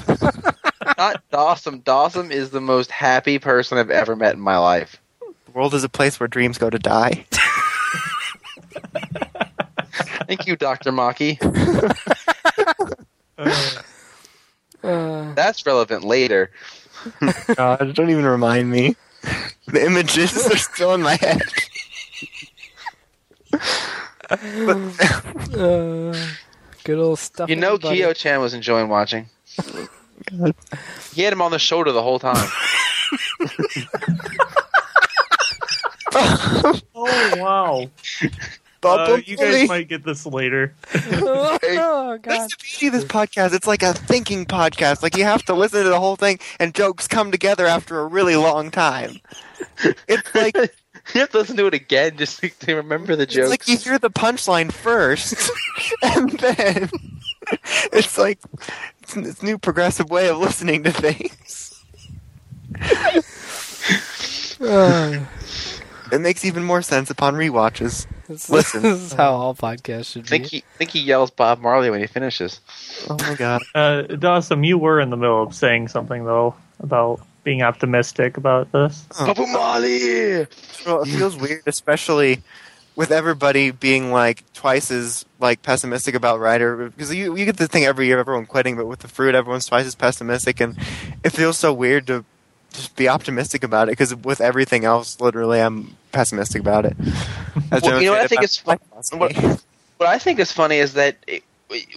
Not 0.97 1.21
Dawson. 1.29 1.81
Dawson 1.85 2.31
is 2.31 2.49
the 2.49 2.61
most 2.61 2.89
happy 2.89 3.37
person 3.37 3.77
I've 3.77 3.91
ever 3.91 4.15
met 4.15 4.33
in 4.33 4.39
my 4.41 4.57
life. 4.57 4.99
the 5.45 5.51
world 5.51 5.73
is 5.73 5.83
a 5.83 5.89
place 5.89 6.19
where 6.19 6.27
dreams 6.27 6.57
go 6.57 6.69
to 6.69 6.79
die. 6.79 7.25
Thank 10.27 10.47
you, 10.47 10.55
Dr. 10.55 10.91
Maki. 10.91 11.37
Uh, 13.37 13.81
That's 14.81 15.65
relevant 15.65 16.03
later. 16.03 16.51
God, 17.55 17.93
don't 17.95 18.09
even 18.09 18.25
remind 18.25 18.69
me. 18.69 18.95
The 19.67 19.85
images 19.85 20.47
are 20.47 20.57
still 20.57 20.93
in 20.93 21.01
my 21.01 21.15
head. 21.15 21.41
but, 23.51 23.59
uh, 25.57 26.13
good 26.83 26.99
old 26.99 27.19
stuff. 27.19 27.49
You 27.49 27.55
know, 27.55 27.77
buddy. 27.77 27.97
Kyo 27.97 28.13
Chan 28.13 28.39
was 28.39 28.53
enjoying 28.53 28.89
watching. 28.89 29.27
He 31.13 31.21
had 31.21 31.33
him 31.33 31.41
on 31.41 31.51
the 31.51 31.59
shoulder 31.59 31.91
the 31.91 32.03
whole 32.03 32.19
time. 32.19 32.49
Oh 36.11 37.33
wow! 37.37 37.89
Bubble 38.81 39.15
Uh, 39.15 39.17
you 39.25 39.35
guys 39.37 39.67
might 39.67 39.87
get 39.89 40.03
this 40.03 40.25
later. 40.25 40.73
oh 40.95 41.57
god. 41.61 42.23
That's 42.23 42.55
the 42.55 42.63
beauty 42.63 42.87
of 42.87 42.93
this 42.93 43.03
podcast. 43.05 43.53
It's 43.53 43.67
like 43.67 43.83
a 43.83 43.93
thinking 43.93 44.45
podcast. 44.45 45.03
Like 45.03 45.17
you 45.17 45.23
have 45.25 45.43
to 45.45 45.53
listen 45.53 45.83
to 45.83 45.89
the 45.89 45.99
whole 45.99 46.15
thing, 46.15 46.39
and 46.59 46.73
jokes 46.73 47.07
come 47.07 47.31
together 47.31 47.65
after 47.65 47.99
a 47.99 48.05
really 48.05 48.35
long 48.35 48.71
time. 48.71 49.19
It's 50.07 50.33
like 50.35 50.55
you 50.55 51.21
have 51.21 51.29
to 51.31 51.39
listen 51.39 51.57
to 51.57 51.65
it 51.67 51.73
again 51.73 52.17
just 52.17 52.39
to- 52.39 52.49
to 52.49 52.75
remember 52.75 53.15
the 53.15 53.23
it's 53.23 53.33
jokes. 53.33 53.49
like 53.49 53.67
you 53.67 53.77
hear 53.77 53.99
the 53.99 54.09
punchline 54.09 54.71
first, 54.71 55.49
and 56.01 56.31
then 56.39 56.89
it's 57.93 58.17
like 58.17 58.39
it's 59.01 59.13
this 59.15 59.43
new 59.43 59.57
progressive 59.57 60.09
way 60.09 60.29
of 60.29 60.37
listening 60.37 60.83
to 60.83 60.91
things. 60.91 61.83
Uh, 64.61 65.19
It 66.11 66.21
makes 66.21 66.43
even 66.43 66.63
more 66.63 66.81
sense 66.81 67.11
upon 67.11 67.35
rewatches. 67.35 68.07
This, 68.29 68.47
Listen. 68.47 68.83
this 68.83 68.99
is 68.99 69.13
how 69.13 69.31
all 69.31 69.55
podcasts 69.55 70.11
should 70.11 70.27
think 70.27 70.43
be. 70.43 70.57
he 70.57 70.63
think 70.77 70.91
he 70.91 70.99
yells 70.99 71.31
Bob 71.31 71.59
Marley 71.59 71.89
when 71.89 71.99
he 71.99 72.05
finishes. 72.05 72.61
Oh 73.09 73.17
my 73.19 73.33
god! 73.33 73.63
Uh, 73.75 74.03
Dawson, 74.03 74.63
you 74.63 74.77
were 74.77 74.99
in 74.99 75.09
the 75.09 75.17
middle 75.17 75.41
of 75.41 75.55
saying 75.55 75.87
something 75.87 76.25
though 76.25 76.53
about 76.79 77.21
being 77.43 77.63
optimistic 77.63 78.37
about 78.37 78.71
this. 78.71 79.07
Oh. 79.19 79.33
Bob 79.33 79.47
Marley. 79.49 80.45
Well, 80.85 81.01
it 81.01 81.07
feels 81.07 81.35
weird, 81.35 81.63
especially 81.65 82.43
with 82.95 83.11
everybody 83.11 83.71
being 83.71 84.11
like 84.11 84.43
twice 84.53 84.91
as 84.91 85.25
like 85.39 85.63
pessimistic 85.63 86.13
about 86.13 86.39
Rider 86.39 86.89
because 86.89 87.13
you 87.15 87.35
you 87.35 87.45
get 87.45 87.57
the 87.57 87.67
thing 87.67 87.85
every 87.85 88.05
year, 88.05 88.19
everyone 88.19 88.45
quitting, 88.45 88.75
but 88.75 88.85
with 88.85 88.99
the 88.99 89.07
fruit, 89.07 89.33
everyone's 89.33 89.65
twice 89.65 89.87
as 89.87 89.95
pessimistic, 89.95 90.59
and 90.59 90.77
it 91.23 91.31
feels 91.31 91.57
so 91.57 91.73
weird 91.73 92.05
to 92.07 92.25
just 92.73 92.95
be 92.95 93.07
optimistic 93.07 93.63
about 93.63 93.87
it 93.89 93.91
because 93.93 94.15
with 94.15 94.41
everything 94.41 94.85
else, 94.85 95.19
literally, 95.19 95.59
I'm 95.59 95.95
pessimistic 96.11 96.61
about 96.61 96.85
it. 96.85 96.95
Well, 97.71 98.01
you 98.01 98.07
know 98.07 98.13
what 98.13 98.21
I 98.21 98.27
think 98.27 98.41
by 98.41 98.45
is 98.45 98.57
fun- 98.57 98.79
what- 99.19 99.35
What 99.97 100.07
I 100.09 100.17
think 100.17 100.39
is 100.39 100.51
funny 100.51 100.77
is 100.77 100.93
that 100.93 101.17
it, 101.27 101.43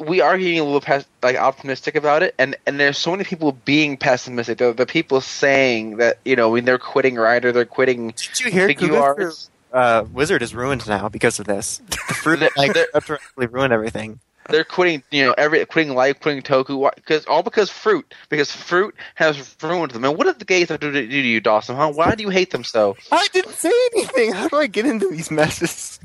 we 0.01 0.21
are 0.21 0.37
getting 0.37 0.59
a 0.59 0.65
little 0.65 0.81
pes- 0.81 1.07
like 1.23 1.37
optimistic 1.37 1.95
about 1.95 2.23
it, 2.23 2.35
and 2.39 2.57
and 2.67 2.79
there's 2.81 2.99
so 2.99 3.11
many 3.13 3.25
people 3.25 3.53
being 3.65 3.97
pessimistic. 3.97 4.59
The, 4.59 4.73
the 4.73 4.87
people 4.87 5.21
saying 5.21 5.97
that 5.99 6.19
you 6.25 6.37
know 6.37 6.51
when 6.51 6.65
they're 6.65 6.79
quitting 6.79 7.15
Rider, 7.15 7.53
they're 7.53 7.65
quitting 7.65 8.09
Did 8.11 8.41
you 8.41 8.51
hear 8.51 8.67
figure 8.67 8.89
Kuuga's 8.89 9.51
uh, 9.73 10.05
Wizard 10.13 10.43
is 10.43 10.55
ruined 10.55 10.87
now 10.89 11.09
because 11.09 11.39
of 11.39 11.47
this. 11.47 11.81
The 12.09 12.15
fruit 12.15 12.41
They're- 12.41 12.51
like 12.57 12.75
they're- 12.75 12.89
retroactively 12.95 13.51
ruined 13.51 13.73
everything. 13.73 14.19
They're 14.49 14.65
quitting, 14.65 15.03
you 15.11 15.25
know, 15.25 15.35
every 15.39 15.65
quitting 15.67 15.95
life, 15.95 16.21
quitting 16.21 16.43
Toku, 16.43 16.91
because 16.97 17.25
all 17.27 17.43
because 17.43 17.71
fruit, 17.71 18.13
because 18.29 18.51
fruit 18.51 18.95
has 19.15 19.57
ruined 19.63 19.93
them. 19.93 20.05
And 20.05 20.17
what 20.17 20.25
did 20.25 20.39
the 20.39 20.45
gays 20.45 20.69
have 20.69 20.81
to 20.81 20.93
do 20.93 21.07
to 21.07 21.17
you, 21.17 21.41
Dawson? 21.41 21.77
Huh? 21.77 21.91
Why 21.93 22.15
do 22.15 22.23
you 22.23 22.31
hate 22.31 22.51
them 22.51 22.65
so? 22.65 22.97
I 23.11 23.27
didn't 23.33 23.55
say 23.55 23.73
anything. 23.95 24.33
How 24.33 24.49
do 24.49 24.57
I 24.57 24.67
get 24.67 24.85
into 24.87 25.09
these 25.09 25.31
messes? 25.31 26.01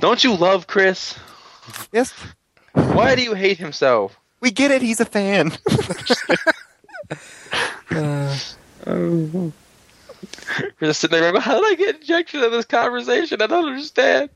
Don't 0.00 0.22
you 0.22 0.34
love 0.34 0.66
Chris? 0.66 1.18
Yes, 1.92 2.12
Why 2.72 3.14
do 3.14 3.22
you 3.22 3.34
hate 3.34 3.58
him 3.58 3.72
so? 3.72 4.10
we 4.40 4.50
get 4.50 4.70
it. 4.72 4.82
He's 4.82 5.00
a 5.00 5.04
fan. 5.04 5.52
Uh, 8.84 9.50
You're 10.58 10.72
just 10.90 11.00
sitting 11.00 11.20
there 11.20 11.30
going, 11.30 11.42
how 11.42 11.60
did 11.60 11.72
I 11.72 11.74
get 11.74 11.96
injected 11.96 12.42
in 12.42 12.50
this 12.50 12.64
conversation? 12.64 13.40
I 13.42 13.46
don't 13.46 13.66
understand. 13.68 14.30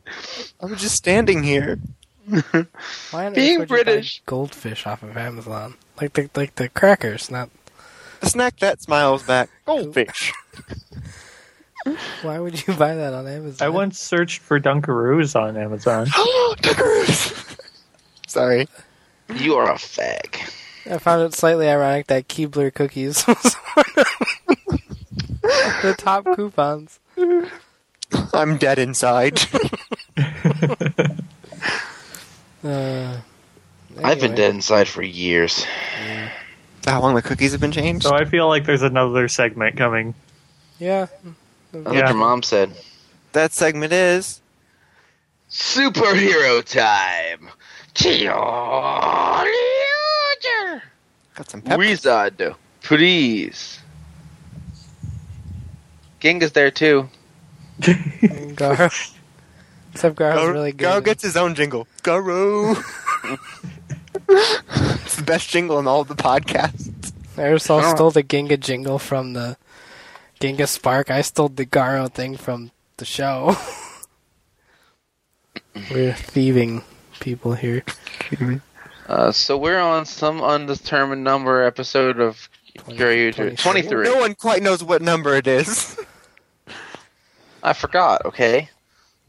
I 0.60 0.66
was 0.66 0.80
just 0.80 0.94
standing 0.96 1.42
here. 1.42 1.78
why 3.10 3.30
Being 3.30 3.30
would 3.30 3.36
you 3.38 3.58
buy 3.60 3.64
British. 3.66 4.22
goldfish 4.26 4.86
off 4.86 5.02
of 5.02 5.16
Amazon, 5.16 5.74
like 6.00 6.12
the 6.14 6.28
like 6.34 6.56
the 6.56 6.68
crackers, 6.68 7.30
not. 7.30 7.50
The 8.20 8.28
snack 8.30 8.58
that 8.60 8.82
smiles 8.82 9.22
back. 9.22 9.50
Goldfish. 9.66 10.32
Why 12.22 12.38
would 12.40 12.66
you 12.66 12.74
buy 12.74 12.94
that 12.94 13.12
on 13.12 13.28
Amazon? 13.28 13.64
I 13.64 13.68
once 13.68 13.98
searched 13.98 14.40
for 14.40 14.58
Dunkaroos 14.58 15.38
on 15.40 15.56
Amazon. 15.56 16.06
Dunkaroos. 16.62 17.58
Sorry. 18.26 18.66
You 19.34 19.54
are 19.56 19.70
a 19.70 19.74
fag. 19.74 20.50
I 20.90 20.98
found 20.98 21.22
it 21.22 21.34
slightly 21.34 21.68
ironic 21.68 22.06
that 22.08 22.26
Keebler 22.28 22.72
cookies 22.74 23.24
was 23.28 23.54
one 23.74 23.86
of 23.96 24.06
the 25.82 25.94
top 25.96 26.24
coupons. 26.36 26.98
I'm 28.32 28.56
dead 28.58 28.78
inside. 28.78 29.40
Uh, 32.64 33.20
I've 34.02 34.18
been 34.20 34.34
dead 34.34 34.52
inside 34.54 34.88
for 34.88 35.00
years. 35.02 35.64
How 36.84 37.00
long 37.00 37.14
the 37.14 37.22
cookies 37.22 37.52
have 37.52 37.60
been 37.60 37.70
changed? 37.70 38.04
So 38.04 38.14
I 38.14 38.24
feel 38.24 38.48
like 38.48 38.64
there's 38.64 38.82
another 38.82 39.28
segment 39.28 39.76
coming. 39.76 40.14
Yeah. 40.80 41.06
That's 41.72 41.84
what 41.86 41.94
Yeah. 41.94 42.08
your 42.08 42.16
mom 42.16 42.42
said. 42.42 42.72
That 43.32 43.52
segment 43.52 43.92
is. 43.92 44.40
Superhero 45.48 46.64
time. 46.64 47.50
Got 51.34 51.50
some 51.50 51.62
pep. 51.62 51.78
Wizard, 51.78 52.54
please. 52.82 53.78
Ginga's 56.20 56.52
there 56.52 56.70
too. 56.70 57.08
Garo. 57.80 59.12
Except 59.92 60.16
Garo's 60.16 60.38
Garo, 60.40 60.52
really 60.52 60.72
good. 60.72 60.86
Garo 60.86 61.04
gets 61.04 61.22
his 61.22 61.36
own 61.36 61.54
jingle. 61.54 61.86
Garo. 62.02 62.76
it's 64.28 65.16
the 65.16 65.22
best 65.22 65.48
jingle 65.48 65.78
in 65.78 65.86
all 65.86 66.00
of 66.00 66.08
the 66.08 66.14
podcasts. 66.16 66.90
Aerosol 67.36 67.82
Oh. 67.84 67.94
stole 67.94 68.10
the 68.10 68.22
Ginga 68.22 68.58
jingle 68.58 68.98
from 68.98 69.34
the 69.34 69.56
Ginga 70.40 70.66
Spark. 70.68 71.10
I 71.10 71.20
stole 71.20 71.48
the 71.48 71.66
Garo 71.66 72.10
thing 72.12 72.36
from 72.36 72.70
the 72.96 73.04
show. 73.04 73.56
We're 75.90 76.14
thieving 76.14 76.82
people 77.20 77.52
here. 77.54 77.82
Uh, 79.06 79.30
so 79.30 79.56
we're 79.58 79.78
on 79.78 80.06
some 80.06 80.40
undetermined 80.42 81.22
number 81.22 81.62
episode 81.62 82.18
of 82.18 82.48
Curious 82.76 83.36
23. 83.36 83.56
23. 83.56 84.04
No 84.04 84.18
one 84.18 84.34
quite 84.34 84.62
knows 84.62 84.82
what 84.82 85.02
number 85.02 85.34
it 85.34 85.46
is. 85.46 85.98
I 87.62 87.72
forgot, 87.72 88.24
okay? 88.26 88.68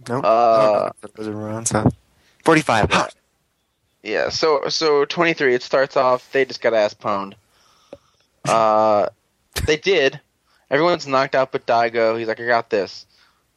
Nope. 0.07 0.24
Uh, 0.24 0.90
was 1.15 1.28
around, 1.28 1.68
so. 1.68 1.90
45. 2.44 3.11
Yeah, 4.03 4.30
so 4.30 4.69
so 4.69 5.06
23, 5.06 5.56
it 5.56 5.64
starts 5.64 5.98
off, 5.98 6.32
they 6.32 6.45
just 6.45 6.61
got 6.61 6.74
ass 6.74 6.94
pwned. 6.94 7.34
Uh, 8.48 9.10
they 9.65 9.76
did. 9.76 10.22
Everyone's 10.72 11.06
knocked 11.06 11.36
out 11.36 11.52
but 11.52 11.65
Daigo. 11.65 12.18
He's 12.18 12.30
like, 12.30 12.40
I 12.40 12.45
got 12.45 12.69
this. 12.69 13.06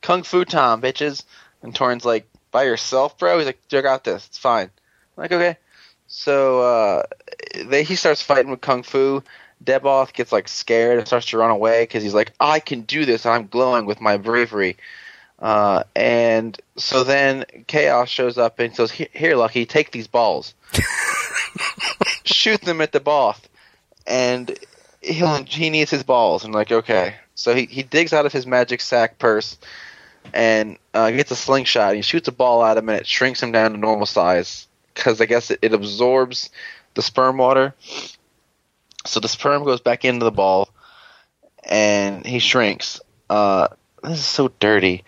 Kung 0.00 0.24
Fu 0.24 0.44
Tom, 0.44 0.82
bitches. 0.82 1.22
And 1.62 1.72
Torin's 1.72 2.04
like, 2.04 2.26
by 2.50 2.64
yourself, 2.64 3.16
bro? 3.16 3.38
He's 3.38 3.46
like, 3.46 3.60
I 3.72 3.80
got 3.82 4.02
this. 4.02 4.26
It's 4.26 4.38
fine. 4.38 4.64
I'm 4.66 5.22
like, 5.22 5.32
okay. 5.32 5.56
So 6.06 6.60
uh, 6.60 7.02
they, 7.66 7.84
he 7.84 7.94
starts 7.94 8.20
fighting 8.22 8.50
with 8.50 8.60
Kung 8.60 8.82
Fu. 8.82 9.22
Deboth 9.62 10.12
gets 10.12 10.32
like 10.32 10.48
scared 10.48 10.98
and 10.98 11.06
starts 11.06 11.26
to 11.26 11.38
run 11.38 11.50
away 11.50 11.82
because 11.82 12.02
he's 12.02 12.14
like, 12.14 12.32
I 12.40 12.60
can 12.60 12.82
do 12.82 13.04
this. 13.04 13.26
I'm 13.26 13.46
glowing 13.46 13.86
with 13.86 14.00
my 14.00 14.16
bravery. 14.16 14.76
Uh, 15.38 15.84
and 15.96 16.58
so 16.76 17.02
then 17.02 17.44
Chaos 17.66 18.08
shows 18.08 18.36
up 18.36 18.58
and 18.58 18.74
says, 18.76 18.90
"Here, 18.90 19.36
Lucky, 19.36 19.64
take 19.64 19.90
these 19.90 20.06
balls, 20.06 20.54
shoot 22.24 22.60
them 22.60 22.80
at 22.82 22.92
the 22.92 23.00
Both." 23.00 23.48
And 24.06 24.58
he'll, 25.00 25.44
he 25.44 25.70
needs 25.70 25.90
his 25.90 26.02
balls. 26.02 26.44
And 26.44 26.52
like, 26.52 26.70
okay, 26.70 27.14
so 27.34 27.54
he 27.54 27.64
he 27.64 27.82
digs 27.82 28.12
out 28.12 28.26
of 28.26 28.32
his 28.32 28.46
magic 28.46 28.82
sack 28.82 29.18
purse 29.18 29.56
and 30.34 30.76
uh, 30.92 31.10
gets 31.10 31.30
a 31.30 31.36
slingshot. 31.36 31.88
And 31.88 31.96
he 31.96 32.02
shoots 32.02 32.28
a 32.28 32.32
ball 32.32 32.62
at 32.62 32.76
him, 32.76 32.90
and 32.90 33.00
it 33.00 33.06
shrinks 33.06 33.42
him 33.42 33.52
down 33.52 33.72
to 33.72 33.78
normal 33.78 34.06
size 34.06 34.68
because 34.94 35.22
I 35.22 35.26
guess 35.26 35.50
it, 35.50 35.60
it 35.62 35.72
absorbs 35.72 36.50
the 36.94 37.02
sperm 37.02 37.38
water. 37.38 37.74
So 39.06 39.20
the 39.20 39.28
sperm 39.28 39.64
goes 39.64 39.80
back 39.80 40.04
into 40.04 40.24
the 40.24 40.30
ball, 40.30 40.68
and 41.64 42.26
he 42.26 42.38
shrinks. 42.38 43.00
Uh, 43.28 43.68
this 44.02 44.18
is 44.18 44.26
so 44.26 44.48
dirty. 44.60 45.04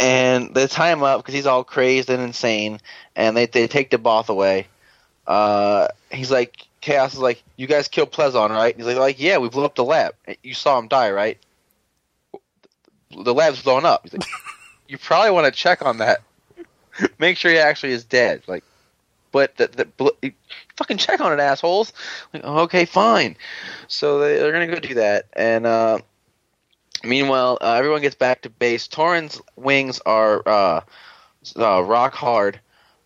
And 0.00 0.54
they 0.54 0.66
tie 0.66 0.90
him 0.92 1.02
up 1.02 1.20
because 1.20 1.34
he's 1.34 1.46
all 1.46 1.64
crazed 1.64 2.10
and 2.10 2.22
insane, 2.22 2.80
and 3.14 3.36
they 3.36 3.46
they 3.46 3.68
take 3.68 3.90
the 3.90 3.98
Both 3.98 4.28
away. 4.28 4.66
Uh, 5.26 5.88
he's 6.10 6.30
like, 6.30 6.66
Chaos 6.80 7.14
is 7.14 7.18
like, 7.18 7.42
you 7.56 7.66
guys 7.66 7.88
killed 7.88 8.12
Plezuon, 8.12 8.50
right? 8.50 8.76
He's 8.76 8.86
like, 8.86 8.96
like, 8.96 9.20
yeah, 9.20 9.38
we 9.38 9.48
blew 9.48 9.64
up 9.64 9.74
the 9.74 9.84
lab. 9.84 10.14
You 10.42 10.54
saw 10.54 10.78
him 10.78 10.88
die, 10.88 11.10
right? 11.10 11.38
The 13.10 13.34
lab's 13.34 13.62
blown 13.62 13.84
up. 13.84 14.02
He's 14.04 14.12
like, 14.12 14.28
you 14.88 14.98
probably 14.98 15.30
want 15.30 15.46
to 15.46 15.50
check 15.50 15.84
on 15.84 15.98
that. 15.98 16.20
Make 17.18 17.38
sure 17.38 17.50
he 17.50 17.58
actually 17.58 17.92
is 17.92 18.04
dead. 18.04 18.42
Like, 18.46 18.62
bl- 19.96 20.28
fucking 20.76 20.98
check 20.98 21.20
on 21.20 21.32
it, 21.32 21.40
assholes. 21.40 21.92
Like, 22.32 22.44
okay, 22.44 22.84
fine. 22.84 23.36
So 23.88 24.18
they, 24.18 24.36
they're 24.36 24.52
gonna 24.52 24.66
go 24.66 24.80
do 24.80 24.94
that, 24.94 25.26
and 25.32 25.66
uh, 25.66 25.98
meanwhile, 27.04 27.58
uh, 27.60 27.74
everyone 27.74 28.02
gets 28.02 28.14
back 28.14 28.42
to 28.42 28.50
base. 28.50 28.88
Torin's 28.88 29.40
wings 29.56 30.00
are 30.04 30.42
uh, 30.46 30.80
uh, 31.56 31.82
rock 31.82 32.14
hard 32.14 32.60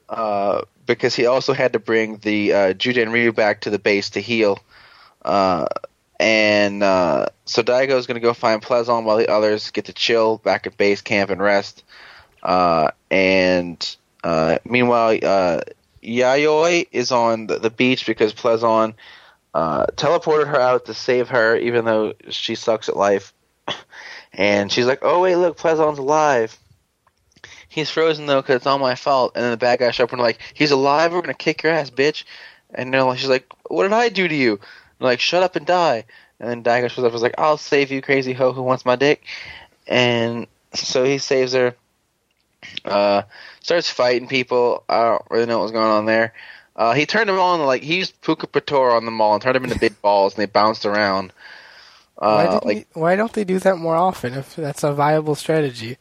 uh, 0.09 0.63
because 0.87 1.15
he 1.15 1.27
also 1.27 1.53
had 1.53 1.73
to 1.75 1.79
bring 1.79 2.19
the 2.19 2.53
uh, 2.53 2.73
Juden 2.75 3.13
Ryu 3.13 3.33
back 3.33 3.63
to 3.63 3.71
the 3.71 3.79
base 3.79 4.11
to 4.11 4.21
heal. 4.21 4.59
Uh, 5.23 5.67
and 6.19 6.83
so 7.47 7.63
is 7.63 8.07
going 8.07 8.15
to 8.15 8.21
go 8.21 8.35
find 8.35 8.61
Plezuon 8.61 9.05
while 9.05 9.17
the 9.17 9.31
others 9.31 9.71
get 9.71 9.87
to 9.87 9.93
chill 9.95 10.37
back 10.39 10.67
at 10.67 10.77
base 10.77 11.01
camp 11.01 11.31
and 11.31 11.41
rest. 11.41 11.83
And 13.11 13.97
uh, 14.23 14.59
meanwhile, 14.65 15.19
uh, 15.23 15.61
Yayoi 16.03 16.89
is 16.93 17.13
on 17.13 17.47
the, 17.47 17.71
beach 17.71 18.07
because 18.07 18.33
Plezuon 18.33 18.95
uh, 19.55 19.87
teleported 19.97 20.49
her 20.49 20.61
out 20.61 20.87
to 20.87 20.95
save 20.95 21.29
her, 21.29 21.57
even 21.57 21.85
though 21.85 22.15
she 22.29 22.55
sucks 22.55 22.89
at 22.89 22.97
life. 22.97 23.33
And 24.33 24.71
she's 24.71 24.87
like, 24.87 25.01
"Oh 25.03 25.21
wait, 25.23 25.35
look, 25.35 25.59
Plezuon's 25.59 25.99
alive. 25.99 26.57
He's 27.69 27.91
frozen 27.91 28.27
though 28.27 28.41
because 28.41 28.57
it's 28.57 28.67
all 28.67 28.79
my 28.79 28.95
fault." 28.95 29.33
And 29.35 29.43
then 29.43 29.51
the 29.51 29.57
bad 29.57 29.81
guys 29.81 29.97
show 29.97 30.05
up 30.05 30.13
and 30.13 30.23
like, 30.23 30.39
"He's 30.55 30.71
alive. 30.71 31.13
We're 31.13 31.21
gonna 31.21 31.35
kick 31.35 31.65
your 31.65 31.73
ass, 31.73 31.91
bitch." 31.91 32.23
And 32.73 32.95
they're 32.95 33.03
like, 33.03 33.19
she's 33.19 33.29
like, 33.29 33.53
"What 33.69 33.83
did 33.83 33.93
I 33.93 34.09
do 34.09 34.29
to 34.29 34.35
you?" 34.35 34.53
And 34.53 34.61
like, 35.01 35.19
"Shut 35.19 35.43
up 35.43 35.57
and 35.57 35.67
die." 35.67 36.05
And 36.39 36.49
then 36.49 36.63
Daigo 36.63 36.89
shows 36.89 37.05
up 37.05 37.07
and 37.07 37.17
is 37.17 37.23
like, 37.23 37.35
"I'll 37.39 37.57
save 37.57 37.91
you, 37.91 38.01
crazy 38.01 38.33
hoe 38.33 38.53
who 38.53 38.63
wants 38.63 38.85
my 38.85 38.95
dick." 38.95 39.25
And 39.89 40.47
so 40.75 41.03
he 41.03 41.19
saves 41.19 41.53
her. 41.55 41.75
Uh, 42.85 43.23
starts 43.61 43.91
fighting 43.91 44.29
people. 44.29 44.85
I 44.89 45.03
don't 45.03 45.23
really 45.31 45.47
know 45.47 45.61
what's 45.61 45.73
going 45.73 45.91
on 45.91 46.07
there. 46.07 46.33
Uh, 46.77 46.95
he 46.95 47.05
turned 47.07 47.29
them 47.29 47.39
all 47.39 47.55
into 47.55 47.67
like 47.67 47.83
he 47.83 47.97
used 47.97 48.21
Puka 48.23 48.47
Patora 48.47 48.97
on 48.97 49.05
them 49.05 49.21
all 49.21 49.35
and 49.35 49.43
turned 49.43 49.57
them 49.57 49.65
into 49.65 49.79
big 49.79 50.01
balls, 50.01 50.35
and 50.35 50.43
they 50.43 50.47
bounced 50.47 50.87
around. 50.87 51.33
Why, 52.17 52.47
Uh, 52.47 52.51
didn't 52.53 52.65
like 52.67 52.89
why 52.93 53.17
don't 53.17 53.33
they 53.33 53.45
do 53.45 53.59
that 53.61 53.79
more 53.79 53.97
often 53.97 54.35
if 54.35 54.55
that's 54.57 54.83
a 54.85 54.93
viable 54.93 55.35
strategy? 55.35 55.97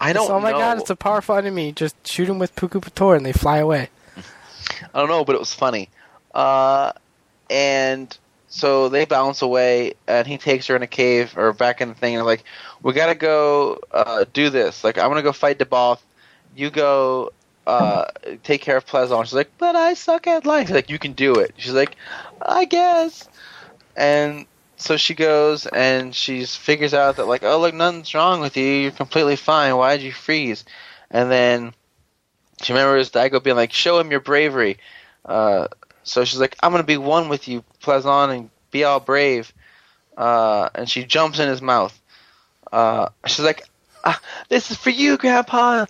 I 0.00 0.12
don't. 0.12 0.30
Oh 0.30 0.40
my 0.40 0.52
know. 0.52 0.58
god, 0.58 0.78
it's 0.78 0.90
a 0.90 0.96
powerful 0.96 1.36
enemy. 1.36 1.72
Just 1.72 2.06
shoot 2.06 2.26
them 2.26 2.38
with 2.38 2.54
Puku 2.54 2.80
Pator 2.82 3.14
and 3.16 3.24
they 3.26 3.32
fly 3.32 3.58
away. 3.58 3.88
I 4.94 4.98
don't 5.00 5.08
know, 5.08 5.24
but 5.24 5.34
it 5.34 5.38
was 5.40 5.54
funny. 5.54 5.88
Uh, 6.34 6.92
and 7.50 8.16
so 8.48 8.88
they 8.88 9.04
bounce 9.04 9.42
away, 9.42 9.94
and 10.06 10.26
he 10.26 10.38
takes 10.38 10.66
her 10.66 10.76
in 10.76 10.82
a 10.82 10.86
cave 10.86 11.36
or 11.36 11.52
back 11.52 11.80
in 11.80 11.88
the 11.88 11.94
thing, 11.94 12.14
and 12.16 12.24
like, 12.24 12.44
"We 12.82 12.92
gotta 12.92 13.14
go 13.14 13.78
uh, 13.90 14.24
do 14.32 14.50
this. 14.50 14.84
Like, 14.84 14.98
I'm 14.98 15.08
gonna 15.08 15.22
go 15.22 15.32
fight 15.32 15.58
Deboth. 15.58 16.00
You 16.56 16.70
go 16.70 17.32
uh, 17.66 18.06
take 18.42 18.62
care 18.62 18.76
of 18.76 18.86
Plezuon." 18.86 19.24
She's 19.24 19.34
like, 19.34 19.50
"But 19.58 19.76
I 19.76 19.94
suck 19.94 20.26
at 20.26 20.46
life." 20.46 20.68
He's 20.68 20.74
like, 20.74 20.90
"You 20.90 20.98
can 20.98 21.12
do 21.12 21.34
it." 21.34 21.54
She's 21.56 21.72
like, 21.72 21.96
"I 22.42 22.64
guess." 22.64 23.28
And 23.96 24.46
so 24.76 24.96
she 24.96 25.14
goes 25.14 25.66
and 25.66 26.14
she 26.14 26.44
figures 26.44 26.94
out 26.94 27.16
that 27.16 27.26
like, 27.26 27.42
"Oh, 27.42 27.60
look, 27.60 27.74
nothing's 27.74 28.14
wrong 28.14 28.40
with 28.40 28.56
you. 28.56 28.64
You're 28.64 28.90
completely 28.92 29.36
fine. 29.36 29.76
Why 29.76 29.96
did 29.96 30.04
you 30.04 30.12
freeze?" 30.12 30.64
And 31.10 31.30
then 31.30 31.74
she 32.62 32.72
remembers 32.72 33.10
Daigo 33.10 33.42
being 33.42 33.56
like, 33.56 33.72
"Show 33.72 33.98
him 33.98 34.10
your 34.10 34.20
bravery." 34.20 34.78
Uh, 35.24 35.68
so 36.04 36.24
she's 36.24 36.40
like, 36.40 36.56
"I'm 36.62 36.70
gonna 36.70 36.84
be 36.84 36.96
one 36.96 37.28
with 37.28 37.48
you, 37.48 37.64
Plezuon, 37.82 38.30
and 38.30 38.50
be 38.70 38.84
all 38.84 39.00
brave." 39.00 39.52
Uh, 40.16 40.68
and 40.74 40.88
she 40.88 41.04
jumps 41.04 41.38
in 41.38 41.48
his 41.48 41.62
mouth. 41.62 41.98
Uh, 42.72 43.08
she's 43.26 43.44
like, 43.44 43.64
ah, 44.04 44.20
"This 44.48 44.70
is 44.70 44.76
for 44.76 44.90
you, 44.90 45.16
Grandpa. 45.16 45.86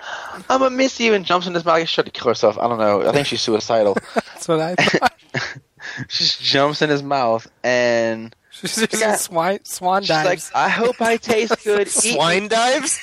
I'm 0.49 0.61
gonna 0.61 0.71
miss 0.71 0.99
you." 1.01 1.15
And 1.15 1.25
jumps 1.25 1.47
in 1.47 1.55
his 1.55 1.65
mouth. 1.65 1.87
She 1.89 1.95
tried 1.95 2.05
to 2.07 2.11
kill 2.11 2.29
herself. 2.29 2.59
I 2.59 2.69
don't 2.69 2.79
know. 2.79 3.09
I 3.09 3.13
think 3.13 3.27
she's 3.27 3.41
suicidal. 3.41 3.95
That's 4.15 4.49
what 4.49 4.61
I 4.61 4.75
thought. 4.75 5.13
she 6.09 6.25
just 6.25 6.41
jumps 6.43 6.83
in 6.83 6.91
his 6.91 7.03
mouth, 7.03 7.47
and 7.65 8.35
She's 8.51 8.75
just 8.77 9.01
Yeah. 9.01 9.15
swan, 9.17 9.61
swan 9.65 10.03
she's 10.03 10.11
like, 10.11 10.25
dives. 10.25 10.51
"I 10.55 10.69
hope 10.69 11.01
I 11.01 11.17
taste 11.17 11.63
good." 11.65 11.87
Eat. 11.89 11.91
Swine 11.91 12.49
dives? 12.49 13.01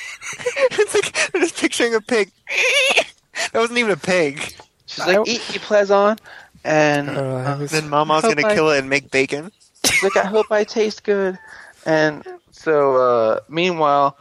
it's 0.72 0.94
like 0.94 1.32
I'm 1.34 1.42
just 1.42 1.58
picturing 1.58 1.94
a 1.96 2.02
pig. 2.02 2.32
that 3.54 3.60
wasn't 3.60 3.80
even 3.80 3.92
a 3.92 3.98
pig. 3.98 4.40
She's 4.86 5.00
like, 5.06 5.18
I- 5.18 5.22
"Eat 5.24 5.42
me, 5.52 5.60
Plezuon." 5.60 6.18
And 6.64 7.10
Oh, 7.10 7.44
that 7.44 7.60
was- 7.60 7.72
Then 7.72 7.90
Mama's 7.90 8.24
gonna 8.24 8.46
I- 8.48 8.56
kill 8.56 8.70
it 8.72 8.80
and 8.80 8.90
make 8.90 9.12
bacon. 9.12 9.52
She's 9.86 10.02
like, 10.04 10.18
I 10.18 10.26
hope 10.28 10.52
I 10.52 10.64
taste 10.64 11.04
good. 11.04 11.38
And 11.86 12.26
so, 12.56 12.96
uh, 12.96 13.40
meanwhile, 13.50 14.18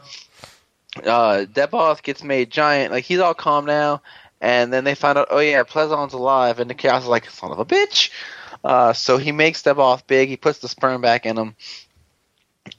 uh, 0.97 1.45
Deboth 1.51 2.03
gets 2.03 2.21
made 2.21 2.51
giant. 2.51 2.91
Like, 2.91 3.05
he's 3.05 3.19
all 3.19 3.33
calm 3.33 3.65
now. 3.65 4.01
And 4.41 4.71
then 4.71 4.83
they 4.83 4.93
find 4.93 5.17
out, 5.17 5.29
oh, 5.31 5.39
yeah, 5.39 5.63
Plezuon's 5.63 6.13
alive. 6.13 6.59
And 6.59 6.69
the 6.69 6.73
chaos 6.73 7.03
is 7.03 7.09
like, 7.09 7.29
son 7.29 7.51
of 7.51 7.59
a 7.59 7.65
bitch. 7.65 8.11
Uh, 8.63 8.91
so 8.93 9.17
he 9.17 9.31
makes 9.31 9.63
Deboth 9.63 10.05
big. 10.05 10.27
He 10.27 10.37
puts 10.37 10.59
the 10.59 10.67
sperm 10.67 11.01
back 11.01 11.25
in 11.25 11.37
him. 11.37 11.55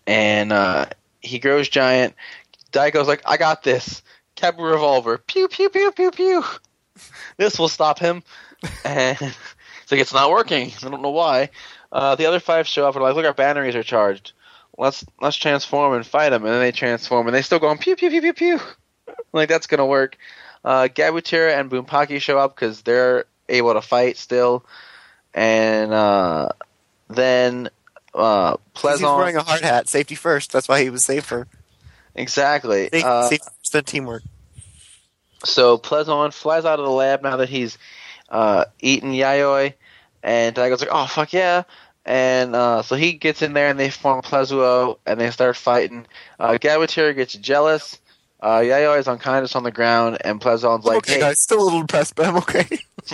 And 0.07 0.53
uh, 0.53 0.87
he 1.21 1.39
grows 1.39 1.69
giant. 1.69 2.15
Daigo's 2.71 3.09
like, 3.09 3.23
I 3.25 3.39
got 3.39 3.63
this. 3.63 4.03
Gaburevolver. 4.37 5.19
Pew, 5.27 5.49
pew, 5.49 5.71
pew, 5.71 5.91
pew, 5.93 6.11
pew. 6.11 6.45
This 7.37 7.59
will 7.59 7.69
stop 7.69 7.99
him. 7.99 8.23
And 8.85 9.19
it's 9.21 9.93
like, 9.93 10.01
it's 10.01 10.15
not 10.15 10.31
working. 10.31 10.73
I 10.83 10.89
don't 10.89 11.03
know 11.03 11.11
why. 11.11 11.51
Uh, 11.93 12.15
the 12.15 12.27
other 12.27 12.41
five 12.41 12.67
show 12.67 12.89
up 12.89 12.95
and 12.95 13.03
are 13.03 13.09
like, 13.09 13.17
look, 13.17 13.27
our 13.27 13.35
batteries 13.35 13.75
are 13.75 13.83
charged. 13.83 14.33
Let's 14.79 15.05
let's 15.21 15.37
transform 15.37 15.95
and 15.95 16.07
fight 16.07 16.31
them. 16.31 16.45
And 16.45 16.53
then 16.53 16.61
they 16.61 16.73
transform 16.73 17.27
and 17.27 17.35
they 17.35 17.43
still 17.43 17.59
going 17.59 17.79
pew 17.79 17.97
pew 17.97 18.11
pew 18.11 18.21
pew 18.21 18.33
pew. 18.33 18.61
like 19.33 19.49
that's 19.49 19.67
gonna 19.67 19.87
work. 19.87 20.17
Uh, 20.65 20.89
Gabutyra 20.93 21.59
and 21.59 21.71
Bunpachy 21.71 22.21
show 22.21 22.39
up 22.39 22.55
because 22.55 22.83
they're 22.83 23.25
able 23.49 23.73
to 23.75 23.81
fight 23.81 24.17
still. 24.17 24.65
And 25.33 25.93
uh, 25.93 26.49
then 27.09 27.69
uh, 28.15 28.57
He's 28.75 29.03
wearing 29.03 29.37
a 29.37 29.43
hard 29.43 29.61
hat. 29.63 29.89
Safety 29.89 30.15
first. 30.15 30.53
That's 30.53 30.69
why 30.69 30.83
he 30.83 30.91
was 30.91 31.05
safer. 31.05 31.47
exactly. 32.15 32.85
Safety, 32.85 33.03
Uh, 33.05 33.29
safety 33.29 33.45
first, 33.61 33.73
then 33.73 33.85
teamwork. 33.85 34.23
So 35.45 35.79
Plezuon 35.79 36.33
flies 36.33 36.65
out 36.65 36.79
of 36.79 36.85
the 36.87 36.91
lab 36.91 37.23
now 37.23 37.37
that 37.37 37.49
he's 37.49 37.79
uh, 38.31 38.65
eaten 38.81 39.13
Yayoi, 39.13 39.75
and 40.23 40.55
Daigo's 40.57 40.81
like, 40.81 40.89
"Oh 40.91 41.07
fuck 41.07 41.33
yeah!" 41.33 41.63
And 42.07 42.55
uh, 42.55 42.83
so 42.83 42.95
he 42.95 43.15
gets 43.15 43.43
in 43.43 43.53
there 43.53 43.69
and 43.69 43.79
they 43.79 43.91
form 43.91 44.23
Plezuo 44.23 44.99
and 45.05 45.21
they 45.21 45.31
start 45.33 45.57
fighting. 45.57 46.07
Uh, 46.39 46.53
Gabutyr 46.53 47.15
gets 47.17 47.33
jealous. 47.33 47.99
Uh, 48.41 48.59
Yayoi 48.59 49.01
is 49.01 49.09
unconscious 49.09 49.57
on 49.57 49.65
the 49.65 49.73
ground 49.73 50.19
and 50.21 50.41
Plezuon's 50.41 50.85
like, 50.85 50.99
okay, 50.99 51.15
hey, 51.15 51.21
guys, 51.21 51.41
still 51.41 51.61
a 51.61 51.65
little 51.65 51.81
depressed, 51.81 52.15
but 52.15 52.27
I'm 52.27 52.37
okay. 52.37 52.65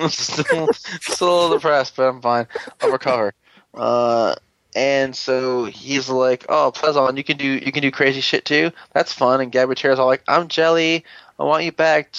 still, 0.09 0.69
still 0.73 1.28
a 1.28 1.36
little 1.40 1.56
depressed, 1.56 1.97
but 1.97 2.02
I'm 2.06 2.20
fine. 2.20 2.47
I'll 2.82 2.93
recover. 2.93 3.32
Uh, 3.73 4.35
and 4.74 5.16
so 5.16 5.64
he's 5.66 6.09
like, 6.09 6.47
"Oh, 6.48 6.73
Plezuon, 6.74 7.16
you 7.16 7.24
can 7.24 7.36
do 7.36 7.47
you 7.47 7.73
can 7.73 7.82
do 7.82 7.90
crazy 7.90 8.20
shit 8.20 8.44
too. 8.44 8.70
That's 8.93 9.12
fun." 9.12 9.40
And 9.40 9.52
Gabutyr's 9.52 9.98
all 9.98 10.06
like, 10.06 10.23
"I'm 10.27 10.48
Jelly. 10.48 11.05
I 11.39 11.44
want 11.44 11.64
you 11.64 11.73
back. 11.73 12.14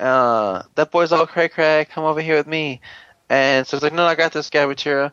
Uh, 0.00 0.62
that 0.74 0.90
boy's 0.90 1.12
all 1.12 1.26
cray 1.26 1.48
cray. 1.48 1.86
Come 1.90 2.04
over 2.04 2.22
here 2.22 2.36
with 2.36 2.46
me." 2.46 2.80
And 3.28 3.66
so 3.66 3.76
he's 3.76 3.82
like, 3.82 3.92
"No, 3.92 4.06
I 4.06 4.14
got 4.14 4.32
this, 4.32 4.48
Gabutyra." 4.48 5.12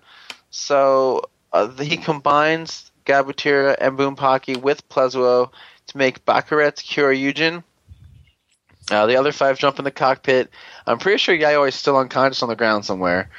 So 0.55 1.31
uh, 1.51 1.67
he 1.69 1.97
combines 1.97 2.91
Gabutyra 3.07 3.75
and 3.81 3.97
Bunpachy 3.97 4.55
with 4.55 4.87
Plezuo 4.87 5.49
to 5.87 5.97
make 5.97 6.23
Bakuretsu 6.25 6.85
Kyoryujin. 6.85 7.63
Uh, 8.91 9.07
the 9.07 9.15
other 9.15 9.31
five 9.31 9.57
jump 9.57 9.79
in 9.79 9.83
the 9.83 9.89
cockpit. 9.89 10.51
I'm 10.85 10.99
pretty 10.99 11.17
sure 11.17 11.35
Yayoi 11.35 11.69
is 11.69 11.75
still 11.75 11.97
unconscious 11.97 12.43
on 12.43 12.49
the 12.49 12.55
ground 12.55 12.85
somewhere, 12.85 13.31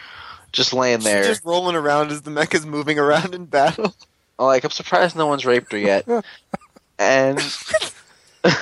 just 0.51 0.73
laying 0.73 0.99
She's 0.99 1.05
there. 1.05 1.23
just 1.23 1.45
rolling 1.45 1.77
around 1.77 2.11
as 2.11 2.23
the 2.23 2.33
mech 2.33 2.53
is 2.53 2.67
moving 2.67 2.99
around 2.99 3.33
in 3.33 3.45
battle. 3.45 3.95
Like 4.37 4.65
I'm 4.65 4.71
surprised 4.71 5.15
no 5.15 5.29
one's 5.29 5.47
raped 5.47 5.71
her 5.71 5.79
yet. 5.79 6.09
and 6.99 7.41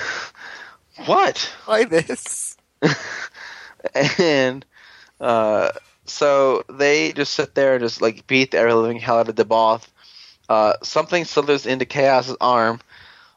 what? 1.07 1.51
Why 1.65 1.85
this? 1.85 2.55
and 4.19 4.63
uh, 5.19 5.71
so 6.05 6.63
they 6.69 7.13
just 7.13 7.33
sit 7.33 7.55
there 7.55 7.75
and 7.75 7.83
just 7.83 8.01
like 8.01 8.27
beat 8.27 8.51
the 8.51 8.57
ever 8.57 8.73
living 8.73 8.99
hell 8.99 9.19
out 9.19 9.29
of 9.29 9.35
Deboth. 9.35 9.87
Uh, 10.49 10.73
something 10.83 11.25
slithers 11.25 11.65
into 11.65 11.85
Chaos's 11.85 12.35
arm, 12.41 12.81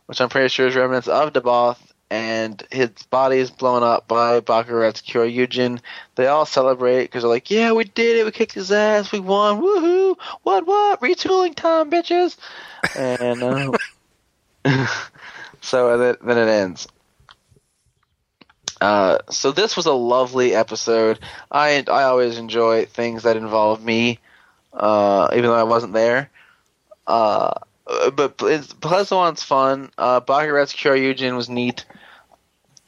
which 0.06 0.20
I'm 0.20 0.28
pretty 0.28 0.48
sure 0.48 0.66
is 0.66 0.74
remnants 0.74 1.08
of 1.08 1.32
Deboth, 1.32 1.78
and 2.10 2.62
his 2.70 2.90
body 3.10 3.38
is 3.38 3.50
blown 3.50 3.82
up 3.82 4.08
by 4.08 4.40
Bakuretsu 4.40 5.04
Kyoryujin. 5.04 5.80
They 6.16 6.26
all 6.26 6.46
celebrate 6.46 7.04
because 7.04 7.22
they're 7.22 7.30
like, 7.30 7.50
"Yeah, 7.50 7.72
we 7.72 7.84
did 7.84 8.18
it! 8.18 8.24
We 8.24 8.32
kicked 8.32 8.54
his 8.54 8.72
ass! 8.72 9.12
We 9.12 9.20
won! 9.20 9.60
Woohoo! 9.60 10.16
What? 10.42 10.66
What? 10.66 11.00
Retooling 11.00 11.54
time, 11.54 11.90
bitches!" 11.90 12.36
And 12.96 13.42
uh, 13.42 13.72
so 15.60 15.98
then 15.98 16.38
it 16.38 16.48
ends. 16.48 16.88
Uh, 18.80 19.18
so 19.30 19.52
this 19.52 19.76
was 19.76 19.86
a 19.86 19.92
lovely 19.92 20.54
episode. 20.54 21.18
I 21.50 21.84
I 21.88 22.04
always 22.04 22.38
enjoy 22.38 22.86
things 22.86 23.22
that 23.22 23.36
involve 23.36 23.82
me, 23.82 24.18
uh, 24.72 25.28
even 25.32 25.44
though 25.44 25.54
I 25.54 25.62
wasn't 25.62 25.94
there. 25.94 26.30
Uh, 27.06 27.52
but 28.14 28.34
it's, 28.42 28.72
Plezuon's 28.74 29.42
fun. 29.42 29.90
Uh, 29.96 30.20
Bakuretsu 30.20 31.36
was 31.36 31.48
neat. 31.48 31.86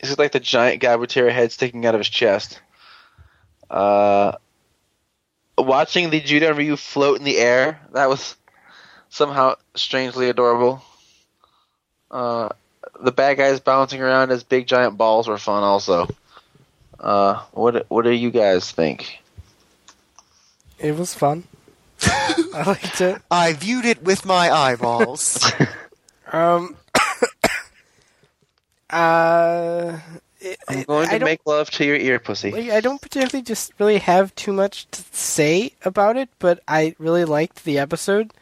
This 0.00 0.10
is 0.10 0.18
like 0.18 0.32
the 0.32 0.40
giant 0.40 0.82
Gabutyr 0.82 1.32
head 1.32 1.52
sticking 1.52 1.86
out 1.86 1.94
of 1.94 2.00
his 2.00 2.08
chest. 2.08 2.60
Uh, 3.70 4.32
watching 5.56 6.10
the 6.10 6.20
Juden 6.20 6.56
Ryu 6.56 6.76
float 6.76 7.18
in 7.18 7.24
the 7.24 7.38
air, 7.38 7.80
that 7.92 8.08
was 8.08 8.36
somehow 9.08 9.54
strangely 9.74 10.28
adorable. 10.28 10.82
Uh, 12.10 12.50
the 13.02 13.12
bad 13.12 13.36
guys 13.36 13.60
bouncing 13.60 14.00
around 14.02 14.30
as 14.30 14.42
big 14.42 14.66
giant 14.66 14.96
balls 14.96 15.28
were 15.28 15.38
fun 15.38 15.62
also. 15.62 16.08
Uh, 16.98 17.42
what 17.52 17.86
what 17.88 18.02
do 18.04 18.10
you 18.10 18.30
guys 18.30 18.70
think? 18.70 19.20
It 20.78 20.96
was 20.96 21.14
fun. 21.14 21.44
I 22.02 22.64
liked 22.66 23.00
it. 23.00 23.20
I 23.30 23.52
viewed 23.52 23.84
it 23.84 24.02
with 24.02 24.24
my 24.24 24.50
eyeballs. 24.50 25.50
Um. 26.30 26.76
uh. 28.90 29.98
it- 30.40 30.58
I'm 30.68 30.82
going 30.82 31.08
to 31.08 31.24
make 31.24 31.40
love 31.46 31.70
to 31.70 31.84
your 31.84 31.96
ear, 31.96 32.18
pussy. 32.18 32.50
Like, 32.50 32.68
I 32.70 32.80
don't 32.80 33.00
particularly 33.00 33.42
just 33.42 33.72
really 33.78 33.98
have 33.98 34.34
too 34.34 34.52
much 34.52 34.86
to 34.90 35.02
say 35.12 35.72
about 35.86 36.16
it, 36.18 36.28
but 36.38 36.62
I 36.68 36.94
really 36.98 37.24
liked 37.24 37.64
the 37.64 37.78
episode, 37.78 38.32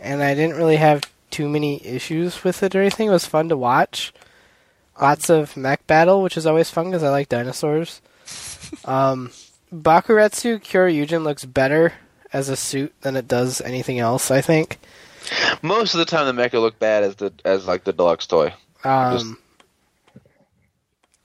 and 0.00 0.22
I 0.22 0.34
didn't 0.34 0.56
really 0.56 0.76
have 0.76 1.02
too 1.36 1.48
many 1.50 1.84
issues 1.86 2.42
with 2.42 2.62
it 2.62 2.74
or 2.74 2.80
anything. 2.80 3.08
It 3.08 3.12
was 3.12 3.26
fun 3.26 3.50
to 3.50 3.58
watch. 3.58 4.14
Lots 4.98 5.28
of 5.28 5.54
mech 5.54 5.86
battle, 5.86 6.22
which 6.22 6.38
is 6.38 6.46
always 6.46 6.70
fun 6.70 6.86
because 6.86 7.02
I 7.02 7.10
like 7.10 7.28
dinosaurs. 7.28 8.00
um, 8.86 9.30
Bakuretsu 9.70 10.62
Kyoryujin 10.62 11.24
looks 11.24 11.44
better 11.44 11.92
as 12.32 12.48
a 12.48 12.56
suit 12.56 12.94
than 13.02 13.16
it 13.16 13.28
does 13.28 13.60
anything 13.60 13.98
else. 13.98 14.30
I 14.30 14.40
think. 14.40 14.78
Most 15.60 15.92
of 15.92 15.98
the 15.98 16.06
time, 16.06 16.24
the 16.24 16.42
mecha 16.42 16.54
look 16.54 16.78
bad 16.78 17.02
as 17.02 17.16
the 17.16 17.32
as 17.44 17.66
like 17.66 17.84
the 17.84 17.92
deluxe 17.92 18.26
toy. 18.26 18.54
Um, 18.82 19.36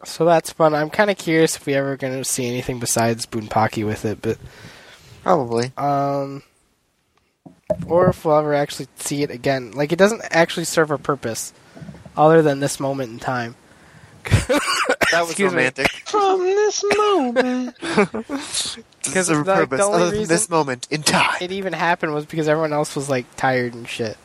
so 0.03 0.25
that's 0.25 0.51
fun. 0.51 0.73
I'm 0.75 0.89
kind 0.89 1.09
of 1.09 1.17
curious 1.17 1.55
if 1.55 1.65
we 1.65 1.73
ever 1.75 1.95
going 1.95 2.17
to 2.17 2.25
see 2.25 2.47
anything 2.47 2.79
besides 2.79 3.25
Bunpachy 3.25 3.85
with 3.85 4.03
it, 4.03 4.21
but 4.21 4.38
Probably. 5.23 5.71
um, 5.77 6.43
or 7.88 8.10
if 8.10 8.23
we'll 8.26 8.38
ever 8.38 8.53
actually 8.53 8.88
see 8.98 9.23
it 9.23 9.31
again. 9.31 9.72
Like 9.72 9.91
it 9.91 9.98
doesn't 9.99 10.22
actually 10.31 10.65
serve 10.65 10.91
a 10.91 10.98
purpose 10.98 11.53
other 12.18 12.41
than 12.41 12.60
this 12.60 12.80
moment 12.80 13.11
in 13.11 13.19
time. 13.19 13.56
That 14.23 15.22
was 15.22 15.31
Excuse 15.31 15.53
me. 15.53 15.69
From 16.06 16.39
this 16.39 16.84
moment, 16.95 17.76
Because 17.81 18.77
Because 19.03 19.30
of 19.30 19.45
the- 19.45 19.56
purpose, 19.56 19.80
the 19.80 19.85
only 19.85 20.02
other 20.03 20.11
than 20.18 20.27
this 20.27 20.49
moment 20.49 20.88
in 20.91 21.02
time. 21.03 21.38
It 21.41 21.52
even 21.52 21.73
happened 21.73 22.14
was 22.14 22.26
because 22.26 22.48
everyone 22.48 22.72
else 22.73 22.95
was 22.95 23.10
like 23.10 23.26
tired 23.35 23.73
and 23.73 23.88
shit. 23.88 24.18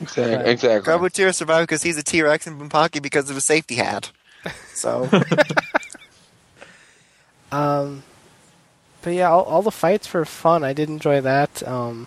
exactly. 0.00 0.50
exactly. 0.50 0.92
Gabutyr 0.92 1.34
survived 1.34 1.68
because 1.68 1.82
he's 1.82 1.96
a 1.96 2.02
T-Rex 2.02 2.46
and 2.46 2.60
Bunpachy 2.60 3.00
because 3.00 3.30
of 3.30 3.36
a 3.36 3.40
safety 3.40 3.76
hat. 3.76 4.10
So, 4.74 5.08
Um, 7.52 8.02
but 9.02 9.10
yeah, 9.14 9.30
all, 9.30 9.42
all 9.44 9.62
the 9.62 9.70
fights 9.70 10.12
were 10.12 10.24
fun. 10.24 10.64
I 10.64 10.72
did 10.72 10.88
enjoy 10.88 11.20
that. 11.20 11.66
Um, 11.66 12.06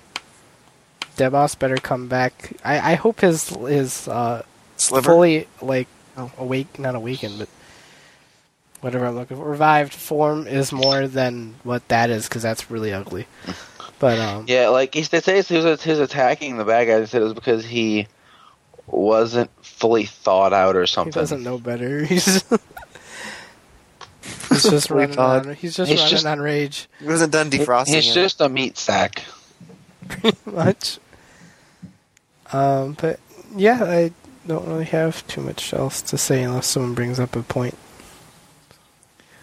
Debos 1.15 1.57
better 1.57 1.77
come 1.77 2.07
back. 2.07 2.53
I, 2.63 2.91
I 2.91 2.95
hope 2.95 3.21
his 3.21 3.49
his 3.49 4.07
uh, 4.07 4.43
Sliver. 4.77 5.05
fully 5.11 5.47
like 5.61 5.87
awake, 6.37 6.77
not 6.79 6.95
awakened, 6.95 7.39
but 7.39 7.49
whatever 8.81 9.05
I'm 9.05 9.15
looking 9.15 9.37
for, 9.37 9.49
revived 9.49 9.93
form 9.93 10.47
is 10.47 10.71
more 10.71 11.07
than 11.07 11.55
what 11.63 11.87
that 11.89 12.09
is 12.09 12.27
because 12.27 12.41
that's 12.43 12.69
really 12.71 12.93
ugly. 12.93 13.25
But 13.99 14.19
um, 14.19 14.45
Yeah, 14.47 14.67
like 14.69 14.93
he, 14.93 15.01
they 15.03 15.21
say 15.21 15.41
he 15.41 15.57
was 15.57 15.81
his 15.83 15.99
attacking 15.99 16.57
the 16.57 16.65
bad 16.65 16.85
guy. 16.85 16.99
They 16.99 17.05
said 17.05 17.21
it 17.21 17.25
was 17.25 17.33
because 17.33 17.65
he 17.65 18.07
wasn't 18.87 19.49
fully 19.63 20.05
thought 20.05 20.53
out 20.53 20.75
or 20.75 20.85
something. 20.85 21.11
he 21.21 21.25
something. 21.27 21.43
doesn't 21.43 21.43
know 21.43 21.57
better. 21.57 22.03
He's 22.05 22.25
he's 24.49 24.63
just 24.63 24.89
running 24.89 25.17
on. 25.17 25.53
He's 25.55 25.75
just 25.75 25.89
He's 25.89 25.99
running 25.99 26.11
just- 26.11 26.25
on 26.25 26.39
rage, 26.39 26.87
He 26.99 27.07
wasn't 27.07 27.31
done 27.33 27.49
defrosting 27.49 27.95
He's 27.95 28.09
it. 28.11 28.13
just 28.13 28.41
a 28.41 28.49
meat 28.49 28.77
sack. 28.77 29.23
pretty 30.07 30.37
much. 30.45 30.99
Um, 32.53 32.97
but 32.99 33.19
yeah, 33.55 33.83
I 33.83 34.11
don't 34.47 34.67
really 34.67 34.85
have 34.85 35.25
too 35.27 35.41
much 35.41 35.73
else 35.73 36.01
to 36.03 36.17
say 36.17 36.43
unless 36.43 36.67
someone 36.67 36.93
brings 36.93 37.19
up 37.19 37.35
a 37.35 37.41
point. 37.43 37.77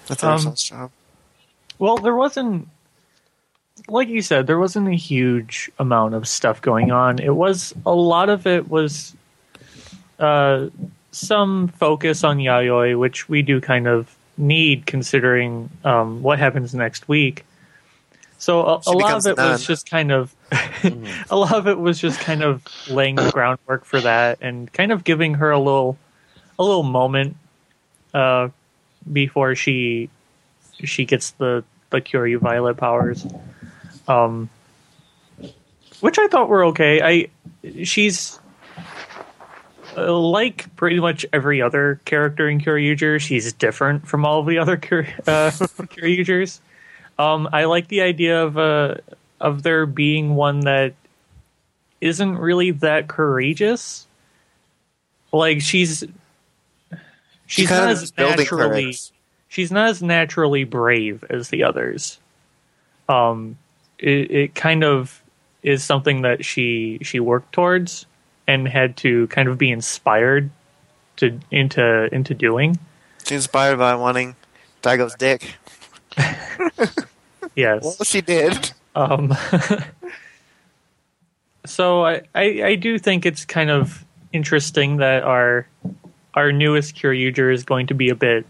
That's 0.07 0.23
Um, 0.23 0.31
Arsenal's 0.31 0.63
job. 0.63 0.91
Well, 1.79 1.97
there 1.97 2.15
wasn't, 2.15 2.69
like 3.89 4.09
you 4.09 4.23
said, 4.23 4.47
there 4.47 4.59
wasn't 4.59 4.89
a 4.89 4.95
huge 4.95 5.71
amount 5.79 6.15
of 6.15 6.29
stuff 6.29 6.63
going 6.63 6.93
on. 6.93 7.19
It 7.19 7.35
was 7.35 7.75
a 7.85 7.93
lot 7.93 8.29
of 8.29 8.47
it 8.47 8.69
was 8.69 9.15
uh, 10.19 10.69
some 11.11 11.69
focus 11.69 12.25
on 12.25 12.39
Yayoi, 12.39 12.99
which 12.99 13.29
we 13.29 13.43
do 13.43 13.61
kind 13.61 13.87
of 13.89 14.15
need 14.39 14.87
considering 14.87 15.71
um, 15.85 16.23
what 16.23 16.39
happens 16.39 16.75
next 16.75 17.09
week. 17.09 17.45
So 18.43 18.63
a, 18.63 18.81
a 18.89 18.93
lot 18.93 19.15
of 19.15 19.27
it 19.27 19.39
a 19.39 19.43
nun. 19.43 19.53
was 19.53 19.65
just 19.65 19.89
kind 19.89 20.11
of, 20.11 20.35
a 21.31 21.37
lot 21.37 21.55
of 21.55 21.69
it 21.69 21.79
was 21.79 22.01
just 22.01 22.19
kind 22.19 22.43
of 22.43 22.67
laying 22.91 23.15
the 23.15 23.31
groundwork 23.31 23.85
for 23.85 24.01
that 24.01 24.39
and 24.41 24.71
kind 24.73 24.91
of 24.91 25.05
giving 25.05 25.35
her 25.35 25.53
a 25.53 25.61
little, 25.61 25.97
a 26.59 26.65
little 26.65 26.83
moment 26.83 27.37
uh, 28.13 28.49
before 29.11 29.55
she 29.55 30.11
she 30.83 31.05
gets 31.05 31.31
the 31.31 31.63
the 31.91 32.01
Kyoryu 32.01 32.41
Violet 32.41 32.77
powers, 32.77 33.25
um, 34.09 34.51
which 36.01 36.19
I 36.19 36.27
thought 36.27 36.49
were 36.49 36.65
okay. 36.65 37.01
I 37.01 37.29
she's 37.85 38.41
uh, 39.97 40.13
like 40.13 40.75
pretty 40.75 40.99
much 40.99 41.25
every 41.33 41.63
other 41.63 42.01
character 42.07 42.49
in 42.49 42.59
Cure 42.59 42.77
Kyoryuger. 42.77 43.21
She's 43.21 43.53
different 43.53 44.09
from 44.09 44.27
all 44.27 44.43
the 44.43 44.59
other 44.59 44.77
Kyur, 44.77 45.07
uh, 45.29 45.51
Kyoryugers. 45.87 46.59
Um, 47.19 47.49
I 47.53 47.65
like 47.65 47.89
the 47.89 48.03
idea 48.03 48.43
of 48.43 48.59
uh, 48.59 48.97
of 49.41 49.63
there 49.63 49.87
being 49.87 50.35
one 50.35 50.61
that 50.61 50.95
isn't 52.01 52.39
really 52.39 52.73
that 52.73 53.09
courageous. 53.09 54.07
Like 55.33 55.61
she's 55.61 56.05
she's 57.47 57.69
kind 57.69 57.85
not 57.87 57.91
as 57.91 58.13
naturally 58.17 58.47
courage. 58.47 59.11
she's 59.49 59.71
not 59.73 59.91
as 59.91 60.03
naturally 60.03 60.65
brave 60.65 61.25
as 61.31 61.49
the 61.49 61.65
others. 61.65 62.19
Um, 63.09 63.59
it, 63.99 64.31
it 64.31 64.55
kind 64.55 64.85
of 64.85 65.23
is 65.63 65.85
something 65.85 66.23
that 66.23 66.45
she 66.45 66.99
she 67.03 67.21
worked 67.21 67.53
towards 67.53 68.07
and 68.47 68.67
had 68.67 68.97
to 68.99 69.27
kind 69.29 69.49
of 69.49 69.59
be 69.59 69.71
inspired 69.71 70.51
to 71.17 71.39
into 71.51 72.13
into 72.13 72.35
doing. 72.35 72.79
She's 73.25 73.33
inspired 73.39 73.79
by 73.79 73.95
wanting 73.95 74.35
Daigo's 74.83 75.15
dick. 75.15 75.55
Yes. 77.55 77.83
Well, 77.83 77.97
she 78.05 78.21
did. 78.21 78.73
Um, 78.95 79.37
so 81.67 82.05
I, 82.05 82.23
I 82.35 82.63
I 82.65 82.75
do 82.77 82.99
think 82.99 83.27
it's 83.27 83.45
kind 83.45 83.71
of 83.71 84.05
interesting 84.33 84.99
that 84.99 85.23
our 85.23 85.67
our 86.35 86.53
newest 86.53 86.97
Kyoryuger 86.97 87.53
is 87.53 87.65
going 87.65 87.89
to 87.89 87.95
be 87.95 88.09
a 88.09 88.15
bit 88.15 88.47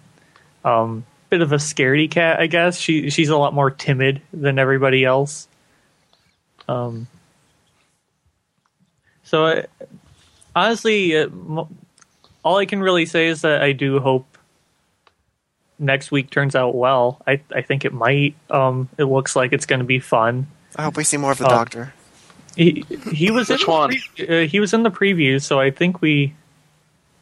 um 0.64 1.05
bit 1.30 1.43
of 1.43 1.52
a 1.52 1.56
scaredy 1.56 2.10
cat, 2.10 2.40
I 2.40 2.47
guess. 2.47 2.78
She 2.78 3.10
she's 3.10 3.28
a 3.28 3.36
lot 3.36 3.55
more 3.55 3.70
timid 3.70 4.20
than 4.32 4.59
everybody 4.59 5.05
else. 5.05 5.48
Um 6.68 7.09
so 9.24 9.47
I, 9.47 9.66
honestly 10.55 11.16
uh, 11.16 11.28
all 12.44 12.59
I 12.59 12.66
can 12.66 12.80
really 12.80 13.06
say 13.06 13.28
is 13.28 13.43
that 13.43 13.62
I 13.62 13.72
do 13.72 13.98
hope 13.98 14.32
next 15.83 16.11
week 16.11 16.31
turns 16.31 16.55
out 16.57 16.75
well. 16.75 17.21
I 17.27 17.41
I 17.55 17.61
think 17.63 17.85
it 17.85 17.93
might. 17.93 18.35
Um 18.51 18.89
it 18.97 19.05
looks 19.05 19.37
like 19.37 19.53
it's 19.53 19.67
going 19.67 19.81
to 19.81 19.85
be 19.87 19.99
fun. 19.99 20.47
I 20.77 20.83
hope 20.85 20.97
we 20.97 21.05
see 21.05 21.19
more 21.19 21.33
of 21.33 21.39
the 21.39 21.47
Oh. 21.47 21.51
doctor. 21.51 21.93
He 22.57 22.85
he 23.13 23.31
was 23.31 23.49
Which 23.51 23.61
in 23.63 23.67
the 23.67 23.71
one? 23.71 23.91
Pre- 24.17 24.45
uh, 24.45 24.47
he 24.47 24.61
was 24.61 24.73
in 24.75 24.83
the 24.83 24.91
preview, 24.91 25.41
so 25.43 25.61
I 25.61 25.71
think 25.71 26.01
we 26.01 26.35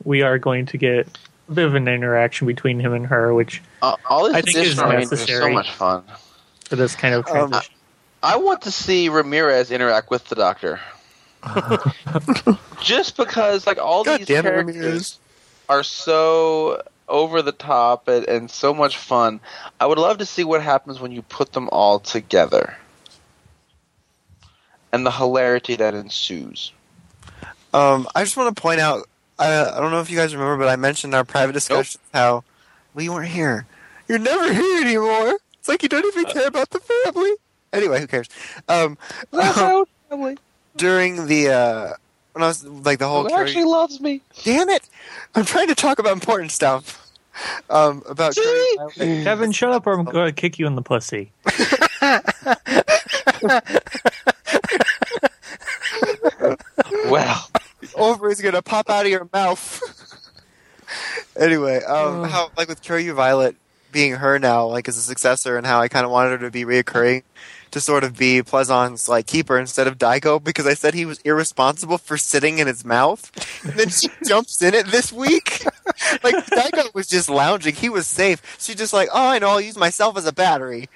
we 0.04 0.22
are 0.22 0.38
going 0.38 0.66
to 0.66 0.76
get 0.78 1.06
a 1.48 1.52
bit 1.52 1.66
of 1.66 1.74
an 1.74 1.88
interaction 1.88 2.46
between 2.46 2.78
him 2.80 2.92
and 2.92 3.06
her, 3.06 3.34
which 3.34 3.60
Uh, 3.82 3.96
all 4.08 4.26
I 4.34 4.40
think 4.42 4.56
is 4.56 4.72
additional 4.78 4.90
scenes 4.90 5.08
so 5.08 5.14
necessary. 5.16 5.54
much 5.54 5.70
fun. 5.72 6.02
for 6.68 6.76
this 6.76 6.94
kind 6.94 7.14
of 7.14 7.26
Um. 7.28 7.54
I 8.22 8.36
want 8.36 8.62
to 8.62 8.70
see 8.70 9.08
Ramirez 9.08 9.70
interact 9.70 10.10
with 10.10 10.24
the 10.26 10.34
Doctor. 10.34 10.78
Just 12.82 13.16
because, 13.16 13.66
like, 13.66 13.78
all 13.78 14.04
God 14.04 14.20
these 14.20 14.26
damn 14.26 14.46
it, 14.46 14.50
characters 14.50 14.74
Ramirez. 14.76 15.18
are 15.68 15.82
so 15.82 16.82
over 17.10 17.42
the 17.42 17.52
top 17.52 18.08
and, 18.08 18.26
and 18.26 18.50
so 18.50 18.72
much 18.72 18.96
fun. 18.96 19.40
I 19.78 19.86
would 19.86 19.98
love 19.98 20.18
to 20.18 20.26
see 20.26 20.44
what 20.44 20.62
happens 20.62 21.00
when 21.00 21.12
you 21.12 21.22
put 21.22 21.52
them 21.52 21.68
all 21.70 21.98
together. 21.98 22.76
And 24.92 25.04
the 25.04 25.10
hilarity 25.10 25.76
that 25.76 25.94
ensues. 25.94 26.72
Um, 27.72 28.08
I 28.14 28.24
just 28.24 28.36
want 28.36 28.54
to 28.54 28.60
point 28.60 28.80
out. 28.80 29.08
I, 29.38 29.64
I 29.64 29.80
don't 29.80 29.90
know 29.90 30.00
if 30.00 30.10
you 30.10 30.16
guys 30.16 30.34
remember, 30.34 30.64
but 30.64 30.68
I 30.68 30.76
mentioned 30.76 31.12
in 31.12 31.18
our 31.18 31.24
private 31.24 31.52
discussions 31.52 31.98
how 32.12 32.44
we 32.94 33.08
weren't 33.08 33.28
here. 33.28 33.66
You're 34.08 34.18
never 34.18 34.52
here 34.52 34.80
anymore. 34.80 35.38
It's 35.58 35.68
like 35.68 35.82
you 35.82 35.88
don't 35.88 36.04
even 36.04 36.24
care 36.24 36.48
about 36.48 36.70
the 36.70 36.80
family. 36.80 37.32
Anyway, 37.72 38.00
who 38.00 38.06
cares? 38.06 38.28
Um, 38.68 38.98
during 40.76 41.26
the 41.26 41.50
uh, 41.50 41.92
when 42.32 42.42
I 42.42 42.48
was 42.48 42.64
like 42.64 42.98
the 42.98 43.08
whole 43.08 43.24
Who 43.24 43.34
actually 43.34 43.64
loves 43.64 44.00
me? 44.00 44.22
damn 44.44 44.68
it, 44.68 44.88
I'm 45.34 45.44
trying 45.44 45.68
to 45.68 45.74
talk 45.74 45.98
about 45.98 46.12
important 46.12 46.52
stuff. 46.52 47.06
Um, 47.70 48.02
about 48.08 48.34
See? 48.34 48.76
Kevin, 48.96 49.52
shut 49.52 49.72
up, 49.72 49.86
or 49.86 49.92
I'm 49.98 50.04
going 50.04 50.26
to 50.26 50.32
kick 50.32 50.58
you 50.58 50.66
in 50.66 50.74
the 50.74 50.82
pussy. 50.82 51.30
Well, 57.06 57.48
ovaries 57.94 58.40
gonna 58.40 58.62
pop 58.62 58.88
out 58.90 59.04
of 59.04 59.10
your 59.10 59.28
mouth. 59.32 59.80
anyway, 61.36 61.82
um, 61.82 62.24
how 62.28 62.50
like 62.56 62.68
with 62.68 62.82
Kyoryu 62.82 63.14
Violet 63.14 63.56
being 63.92 64.12
her 64.12 64.38
now, 64.38 64.66
like 64.66 64.88
as 64.88 64.96
a 64.96 65.02
successor, 65.02 65.56
and 65.56 65.66
how 65.66 65.80
I 65.80 65.88
kind 65.88 66.04
of 66.04 66.10
wanted 66.10 66.40
her 66.40 66.46
to 66.46 66.50
be 66.50 66.64
reoccurring 66.64 67.22
to 67.72 67.80
sort 67.80 68.04
of 68.04 68.16
be 68.16 68.42
Plezuon's 68.42 69.08
like 69.08 69.26
keeper 69.26 69.58
instead 69.58 69.86
of 69.86 69.98
Daigo 69.98 70.42
because 70.42 70.66
I 70.66 70.74
said 70.74 70.94
he 70.94 71.06
was 71.06 71.20
irresponsible 71.20 71.98
for 71.98 72.16
sitting 72.16 72.58
in 72.58 72.66
his 72.66 72.84
mouth. 72.84 73.30
And 73.64 73.74
then 73.74 73.88
she 73.88 74.08
jumps 74.26 74.60
in 74.62 74.74
it 74.74 74.86
this 74.86 75.12
week. 75.12 75.64
like 76.22 76.34
Daigo 76.46 76.92
was 76.94 77.06
just 77.06 77.30
lounging; 77.30 77.74
he 77.74 77.88
was 77.88 78.06
safe. 78.06 78.42
She's 78.58 78.76
just 78.76 78.92
like, 78.92 79.08
oh, 79.12 79.28
I 79.28 79.38
know, 79.38 79.50
I'll 79.50 79.60
use 79.60 79.76
myself 79.76 80.16
as 80.16 80.26
a 80.26 80.32
battery. 80.32 80.88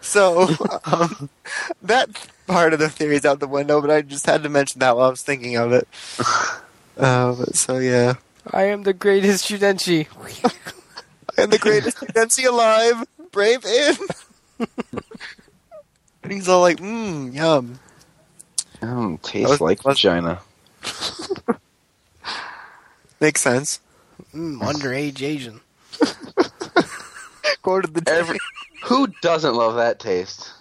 So 0.00 0.48
um, 0.84 1.28
that 1.82 2.08
part 2.46 2.72
of 2.72 2.78
the 2.78 2.88
theory 2.88 3.16
is 3.16 3.24
out 3.24 3.40
the 3.40 3.48
window, 3.48 3.80
but 3.80 3.90
I 3.90 4.02
just 4.02 4.26
had 4.26 4.42
to 4.42 4.48
mention 4.48 4.78
that 4.80 4.96
while 4.96 5.06
I 5.06 5.10
was 5.10 5.22
thinking 5.22 5.56
of 5.56 5.72
it. 5.72 5.88
Um, 6.98 7.44
so 7.52 7.76
yeah, 7.76 8.14
I 8.52 8.62
am 8.64 8.84
the 8.84 8.94
greatest 8.94 9.44
Judenchi. 9.50 10.06
and 11.36 11.52
the 11.52 11.58
greatest 11.58 12.02
Nancy 12.14 12.44
alive, 12.46 13.04
brave 13.32 13.66
in. 13.66 13.96
And 16.26 16.32
he's 16.34 16.48
all 16.48 16.60
like, 16.60 16.78
mmm, 16.78 17.32
yum. 17.32 17.78
mm, 18.80 19.20
That 19.22 19.28
tastes 19.28 19.50
was- 19.50 19.60
like 19.60 19.84
was- 19.84 19.96
vagina. 20.00 20.40
Makes 23.20 23.40
sense. 23.42 23.80
Mm, 24.34 24.58
underage 24.60 25.22
Asian. 25.22 25.60
Quoted 27.62 27.94
the 27.94 28.10
Every, 28.10 28.38
who 28.84 29.06
doesn't 29.22 29.54
love 29.54 29.76
that 29.76 29.98
taste? 30.00 30.52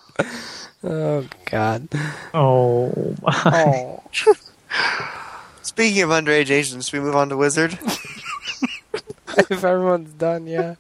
Oh 0.84 1.26
God. 1.46 1.88
Oh, 2.34 3.16
Oh. 3.26 4.04
Speaking 5.64 6.04
of 6.04 6.10
underage 6.12 6.50
Asians, 6.52 6.88
should 6.88 7.00
we 7.00 7.06
move 7.06 7.16
on 7.16 7.30
to 7.30 7.38
Wizard? 7.38 7.78
if 9.50 9.64
everyone's 9.64 10.14
done, 10.14 10.48
yeah. 10.48 10.76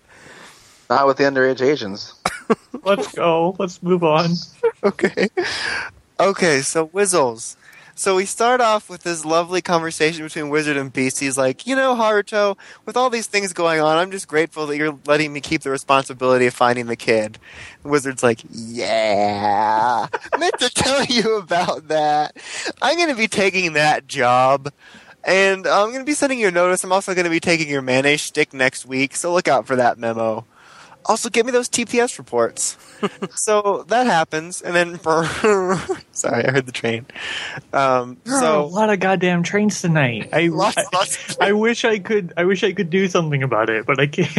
Not 0.89 1.07
with 1.07 1.17
the 1.17 1.23
underage 1.23 1.61
Asians. 1.61 2.13
let's 2.83 3.11
go. 3.13 3.55
Let's 3.59 3.81
move 3.81 4.03
on. 4.03 4.31
okay. 4.83 5.29
Okay, 6.19 6.61
so 6.61 6.87
Wizzles. 6.87 7.55
So 7.97 8.17
we 8.17 8.25
start 8.25 8.59
off 8.59 8.89
with 8.89 9.03
this 9.03 9.23
lovely 9.23 9.61
conversation 9.61 10.25
between 10.25 10.49
Wizard 10.49 10.75
and 10.75 10.91
Beast. 10.91 11.17
He's 11.21 11.37
like, 11.37 11.65
you 11.65 11.77
know, 11.77 11.95
Haruto, 11.95 12.57
with 12.85 12.97
all 12.97 13.09
these 13.09 13.27
things 13.27 13.53
going 13.53 13.79
on, 13.79 13.95
I'm 13.95 14.11
just 14.11 14.27
grateful 14.27 14.67
that 14.67 14.75
you're 14.75 14.99
letting 15.05 15.31
me 15.31 15.39
keep 15.39 15.61
the 15.61 15.69
responsibility 15.69 16.45
of 16.45 16.53
finding 16.53 16.87
the 16.87 16.97
kid. 16.97 17.39
Wizard's 17.83 18.21
like, 18.21 18.41
yeah, 18.51 20.07
meant 20.37 20.59
to 20.59 20.69
tell 20.69 21.05
you 21.05 21.37
about 21.37 21.87
that. 21.87 22.35
I'm 22.81 22.97
going 22.97 23.07
to 23.07 23.15
be 23.15 23.29
taking 23.29 23.73
that 23.73 24.07
job. 24.07 24.73
And 25.23 25.65
I'm 25.65 25.87
going 25.87 25.99
to 25.99 26.05
be 26.05 26.13
sending 26.13 26.39
you 26.39 26.49
a 26.49 26.51
notice. 26.51 26.83
I'm 26.83 26.91
also 26.91 27.13
going 27.15 27.23
to 27.23 27.31
be 27.31 27.39
taking 27.39 27.69
your 27.69 27.81
mayonnaise 27.81 28.21
stick 28.21 28.53
next 28.53 28.85
week, 28.85 29.15
so 29.15 29.31
look 29.31 29.47
out 29.47 29.67
for 29.67 29.77
that 29.77 29.97
memo. 29.97 30.45
Also, 31.07 31.29
give 31.29 31.45
me 31.45 31.51
those 31.51 31.69
TPS 31.69 32.17
reports. 32.17 32.77
so 33.35 33.85
that 33.89 34.07
happens, 34.07 34.61
and 34.61 34.75
then 34.75 34.97
sorry, 36.11 36.45
I 36.45 36.51
heard 36.51 36.65
the 36.65 36.71
train. 36.71 37.05
Um, 37.73 38.17
There 38.23 38.35
are 38.35 38.55
a 38.57 38.65
lot 38.65 38.89
of 38.89 38.99
goddamn 38.99 39.43
trains 39.43 39.81
tonight. 39.81 40.29
I, 40.33 40.47
lots, 40.53 40.77
I, 40.77 40.83
lots 40.93 41.37
I 41.39 41.51
wish 41.51 41.85
I 41.85 41.99
could. 41.99 42.33
I 42.37 42.45
wish 42.45 42.63
I 42.63 42.73
could 42.73 42.89
do 42.89 43.07
something 43.07 43.43
about 43.43 43.69
it, 43.69 43.85
but 43.85 43.99
I 43.99 44.07
can't. 44.07 44.33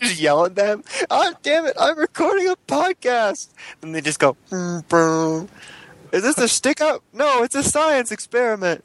just 0.00 0.18
yell 0.20 0.46
at 0.46 0.54
them. 0.54 0.84
Oh 1.10 1.34
damn 1.42 1.66
it! 1.66 1.74
I'm 1.78 1.98
recording 1.98 2.48
a 2.48 2.56
podcast, 2.66 3.48
and 3.82 3.94
they 3.94 4.00
just 4.00 4.18
go. 4.18 4.36
"Mm. 4.50 5.48
Is 6.12 6.22
this 6.22 6.38
a 6.38 6.48
stick 6.48 6.80
up? 6.80 7.02
No, 7.12 7.42
it's 7.42 7.54
a 7.54 7.62
science 7.62 8.10
experiment. 8.10 8.84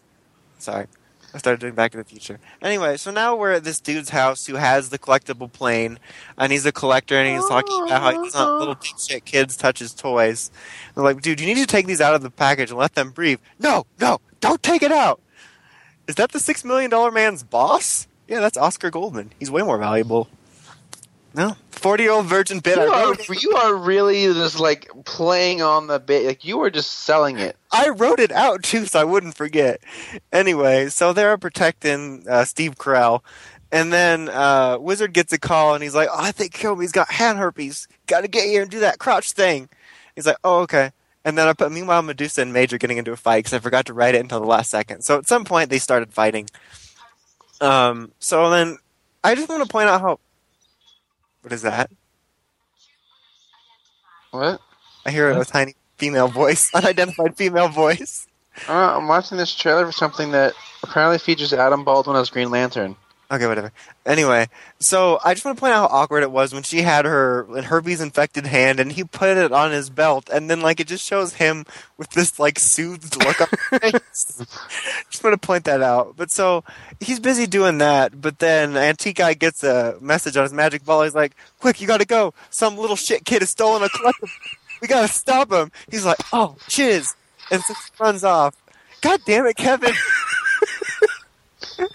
Sorry. 0.59 0.87
I 1.35 1.37
started 1.37 1.59
doing 1.59 1.75
Back 1.75 1.91
to 1.91 1.97
the 1.97 2.05
Future. 2.05 2.39
Anyway, 2.61 2.95
so 2.95 3.11
now 3.11 3.35
we're 3.35 3.51
at 3.51 3.65
this 3.65 3.81
dude's 3.81 4.11
house 4.11 4.45
who 4.45 4.55
has 4.55 4.87
the 4.87 4.97
collectible 4.97 5.51
plane, 5.51 5.99
and 6.37 6.49
he's 6.49 6.65
a 6.65 6.71
collector, 6.71 7.17
and 7.17 7.35
he's 7.35 7.45
talking 7.49 7.83
about 7.83 8.01
how 8.01 8.11
he 8.11 8.17
doesn't 8.25 8.39
let 8.39 8.59
little 8.59 8.77
oh. 8.81 8.97
shit 8.97 9.25
kids 9.25 9.57
touch 9.57 9.79
his 9.79 9.93
toys. 9.93 10.49
They're 10.95 11.03
like, 11.03 11.21
dude, 11.21 11.41
you 11.41 11.45
need 11.45 11.57
to 11.57 11.67
take 11.67 11.87
these 11.87 11.99
out 11.99 12.15
of 12.15 12.21
the 12.21 12.31
package 12.31 12.69
and 12.69 12.79
let 12.79 12.95
them 12.95 13.11
breathe. 13.11 13.39
No, 13.59 13.85
no, 13.99 14.21
don't 14.39 14.63
take 14.63 14.81
it 14.81 14.93
out. 14.93 15.19
Is 16.07 16.15
that 16.15 16.31
the 16.31 16.39
six 16.39 16.63
million 16.63 16.89
dollar 16.89 17.11
man's 17.11 17.43
boss? 17.43 18.07
Yeah, 18.29 18.39
that's 18.39 18.57
Oscar 18.57 18.89
Goldman. 18.89 19.33
He's 19.37 19.51
way 19.51 19.61
more 19.61 19.77
valuable. 19.77 20.29
No, 21.35 21.57
forty 21.69 22.03
year 22.03 22.13
old 22.13 22.27
virgin 22.27 22.59
bit. 22.59 22.77
You 22.77 22.83
are, 22.83 23.13
it. 23.13 23.43
you 23.43 23.55
are 23.55 23.75
really 23.75 24.23
just 24.33 24.59
like 24.59 24.89
playing 25.03 25.61
on 25.61 25.87
the 25.87 25.99
bit. 25.99 26.25
Like 26.25 26.45
you 26.45 26.61
are 26.61 26.69
just 26.69 26.91
selling 26.91 27.37
it. 27.37 27.57
I 27.71 27.89
wrote 27.89 28.19
it 28.19 28.31
out 28.31 28.63
too, 28.63 28.85
so 28.85 29.01
I 29.01 29.03
wouldn't 29.03 29.35
forget. 29.35 29.81
Anyway, 30.31 30.87
so 30.87 31.11
they're 31.11 31.37
protecting 31.37 32.25
uh, 32.29 32.45
Steve 32.45 32.75
Carell, 32.75 33.21
and 33.69 33.91
then 33.91 34.29
uh, 34.29 34.77
Wizard 34.79 35.11
gets 35.11 35.33
a 35.33 35.37
call, 35.37 35.73
and 35.73 35.83
he's 35.83 35.93
like, 35.93 36.07
oh, 36.09 36.17
"I 36.17 36.31
think 36.31 36.53
Kobe's 36.53 36.93
got 36.93 37.11
hand 37.11 37.37
herpes. 37.37 37.89
Got 38.07 38.21
to 38.21 38.29
get 38.29 38.45
here 38.45 38.61
and 38.61 38.71
do 38.71 38.79
that 38.79 38.99
crouch 38.99 39.33
thing." 39.33 39.67
He's 40.15 40.25
like, 40.25 40.37
"Oh, 40.45 40.59
okay." 40.61 40.91
And 41.25 41.37
then 41.37 41.47
I 41.47 41.53
put 41.53 41.71
meanwhile 41.71 42.01
Medusa 42.01 42.43
and 42.43 42.53
Major 42.53 42.77
getting 42.77 42.97
into 42.97 43.11
a 43.11 43.17
fight 43.17 43.39
because 43.39 43.53
I 43.53 43.59
forgot 43.59 43.87
to 43.87 43.93
write 43.93 44.15
it 44.15 44.21
until 44.21 44.39
the 44.39 44.45
last 44.45 44.69
second. 44.69 45.01
So 45.01 45.17
at 45.17 45.27
some 45.27 45.43
point 45.43 45.69
they 45.69 45.79
started 45.79 46.13
fighting. 46.13 46.49
Um. 47.59 48.13
So 48.19 48.49
then 48.49 48.77
I 49.23 49.35
just 49.35 49.49
want 49.49 49.63
to 49.63 49.69
point 49.69 49.89
out 49.89 49.99
how. 49.99 50.19
What 51.45 51.53
is 51.53 51.61
that? 51.61 51.91
What? 54.31 54.59
I 55.05 55.11
hear 55.11 55.29
a 55.29 55.45
tiny 55.45 55.75
female 55.95 56.27
voice, 56.27 56.71
unidentified 56.73 57.37
female 57.37 57.67
voice. 57.67 58.25
Uh, 58.67 58.97
I'm 58.97 59.07
watching 59.07 59.37
this 59.37 59.53
trailer 59.53 59.85
for 59.85 59.91
something 59.91 60.31
that 60.31 60.55
apparently 60.81 61.19
features 61.19 61.53
Adam 61.53 61.83
Baldwin 61.83 62.17
as 62.17 62.31
Green 62.31 62.49
Lantern. 62.49 62.95
Okay, 63.35 63.47
whatever. 63.47 63.73
Anyway, 64.05 64.47
so 64.79 65.19
I 65.25 65.33
just 65.33 65.43
want 65.43 65.57
to 65.57 65.59
point 65.59 65.73
out 65.73 65.91
how 65.91 65.97
awkward 65.97 66.23
it 66.23 66.31
was 66.31 66.53
when 66.53 66.63
she 66.63 66.83
had 66.83 67.03
her 67.03 67.43
herpes 67.63 67.99
infected 67.99 68.45
hand 68.45 68.79
and 68.79 68.93
he 68.93 69.03
put 69.03 69.35
it 69.35 69.51
on 69.51 69.71
his 69.71 69.89
belt, 69.89 70.29
and 70.31 70.49
then 70.49 70.61
like 70.61 70.79
it 70.79 70.87
just 70.87 71.05
shows 71.05 71.33
him 71.33 71.65
with 71.97 72.09
this 72.11 72.39
like 72.39 72.57
soothed 72.57 73.21
look 73.25 73.41
on 73.41 73.47
his 73.51 73.91
face. 73.91 74.37
just 75.11 75.21
want 75.21 75.33
to 75.33 75.45
point 75.45 75.65
that 75.65 75.81
out. 75.81 76.15
But 76.15 76.31
so 76.31 76.63
he's 77.01 77.19
busy 77.19 77.45
doing 77.45 77.79
that, 77.79 78.21
but 78.21 78.39
then 78.39 78.77
Antique 78.77 79.17
Guy 79.17 79.33
gets 79.33 79.65
a 79.65 79.97
message 79.99 80.37
on 80.37 80.43
his 80.43 80.53
magic 80.53 80.85
ball. 80.85 81.03
He's 81.03 81.13
like, 81.13 81.35
"Quick, 81.59 81.81
you 81.81 81.87
got 81.87 81.99
to 81.99 82.05
go! 82.05 82.33
Some 82.51 82.77
little 82.77 82.95
shit 82.95 83.25
kid 83.25 83.41
has 83.41 83.49
stolen 83.49 83.83
a 83.83 83.89
collectible. 83.89 84.29
We 84.81 84.87
gotta 84.87 85.09
stop 85.09 85.51
him." 85.51 85.73
He's 85.91 86.05
like, 86.05 86.19
"Oh, 86.31 86.55
chiz," 86.69 87.17
and 87.51 87.61
so 87.63 87.73
runs 87.99 88.23
off. 88.23 88.55
God 89.01 89.19
damn 89.25 89.45
it, 89.45 89.57
Kevin. 89.57 89.93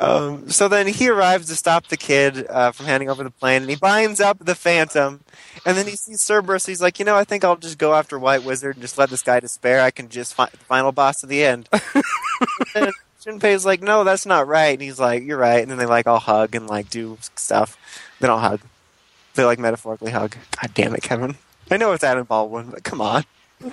Um, 0.00 0.50
so 0.50 0.68
then 0.68 0.86
he 0.88 1.08
arrives 1.08 1.48
to 1.48 1.56
stop 1.56 1.86
the 1.86 1.96
kid 1.96 2.46
uh, 2.50 2.72
from 2.72 2.86
handing 2.86 3.08
over 3.08 3.22
the 3.22 3.30
plane, 3.30 3.62
and 3.62 3.70
he 3.70 3.76
binds 3.76 4.20
up 4.20 4.38
the 4.38 4.54
Phantom. 4.54 5.20
And 5.64 5.76
then 5.76 5.86
he 5.86 5.96
sees 5.96 6.20
Cerberus. 6.20 6.66
He's 6.66 6.82
like, 6.82 6.98
you 6.98 7.04
know, 7.04 7.16
I 7.16 7.24
think 7.24 7.44
I'll 7.44 7.56
just 7.56 7.78
go 7.78 7.94
after 7.94 8.18
White 8.18 8.44
Wizard 8.44 8.76
and 8.76 8.82
just 8.82 8.98
let 8.98 9.08
this 9.08 9.22
guy 9.22 9.40
despair. 9.40 9.80
I 9.80 9.90
can 9.90 10.08
just 10.08 10.34
find 10.34 10.50
the 10.50 10.58
final 10.58 10.92
boss 10.92 11.20
to 11.20 11.26
the 11.26 11.44
end. 11.44 11.68
and 12.74 12.92
Junpei's 13.24 13.64
like, 13.64 13.82
no, 13.82 14.04
that's 14.04 14.26
not 14.26 14.46
right. 14.46 14.72
And 14.72 14.82
he's 14.82 15.00
like, 15.00 15.22
you're 15.22 15.38
right. 15.38 15.62
And 15.62 15.70
then 15.70 15.78
they 15.78 15.86
like 15.86 16.06
all 16.06 16.18
hug 16.18 16.54
and 16.54 16.66
like 16.66 16.90
do 16.90 17.16
stuff. 17.36 17.78
They 18.20 18.26
don't 18.26 18.40
hug. 18.40 18.60
They 19.34 19.44
like 19.44 19.58
metaphorically 19.58 20.10
hug. 20.10 20.36
God 20.60 20.74
damn 20.74 20.94
it, 20.94 21.02
Kevin. 21.02 21.36
I 21.70 21.76
know 21.78 21.92
it's 21.92 22.04
Adam 22.04 22.24
Baldwin, 22.24 22.70
but 22.70 22.84
come 22.84 23.00
on. 23.00 23.24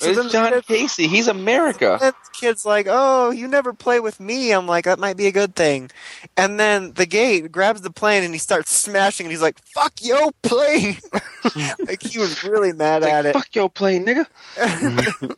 So 0.00 0.10
it's 0.10 0.32
John 0.32 0.52
kid- 0.52 0.66
Casey. 0.66 1.08
He's 1.08 1.26
America. 1.26 1.98
the 2.00 2.14
kid's 2.32 2.64
like, 2.64 2.86
"Oh, 2.88 3.30
you 3.30 3.48
never 3.48 3.72
play 3.72 3.98
with 3.98 4.20
me." 4.20 4.52
I'm 4.52 4.68
like, 4.68 4.84
"That 4.84 5.00
might 5.00 5.16
be 5.16 5.26
a 5.26 5.32
good 5.32 5.56
thing." 5.56 5.90
And 6.36 6.58
then 6.60 6.92
the 6.92 7.04
gate 7.04 7.50
grabs 7.50 7.80
the 7.80 7.90
plane 7.90 8.22
and 8.22 8.32
he 8.32 8.38
starts 8.38 8.72
smashing. 8.72 9.26
And 9.26 9.32
he's 9.32 9.42
like, 9.42 9.58
"Fuck 9.74 9.94
yo 10.00 10.30
plane!" 10.42 10.98
like 11.88 12.00
he 12.00 12.16
was 12.20 12.44
really 12.44 12.72
mad 12.72 13.02
It's 13.02 13.10
at 13.10 13.26
it. 13.26 13.32
Fuck 13.32 13.52
your 13.56 13.68
plane, 13.68 14.06
nigga. 14.06 14.26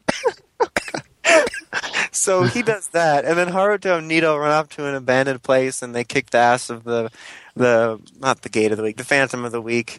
So 2.13 2.43
he 2.43 2.63
does 2.63 2.89
that, 2.89 3.25
and 3.25 3.39
then 3.39 3.49
Haruto 3.49 3.97
and 3.99 4.09
Nito 4.09 4.37
run 4.37 4.51
up 4.51 4.69
to 4.71 4.85
an 4.87 4.95
abandoned 4.95 5.43
place 5.43 5.81
and 5.81 5.95
they 5.95 6.05
kick 6.05 6.31
the 6.31 6.39
ass 6.39 6.69
of 6.69 6.85
the 6.85 7.11
the 7.57 7.99
not 8.19 8.43
the 8.43 8.49
gate 8.49 8.73
of 8.73 8.77
the 8.79 8.83
week, 8.85 8.97
the 8.99 9.05
Phantom 9.05 9.45
of 9.45 9.53
the 9.53 9.63
week, 9.63 9.99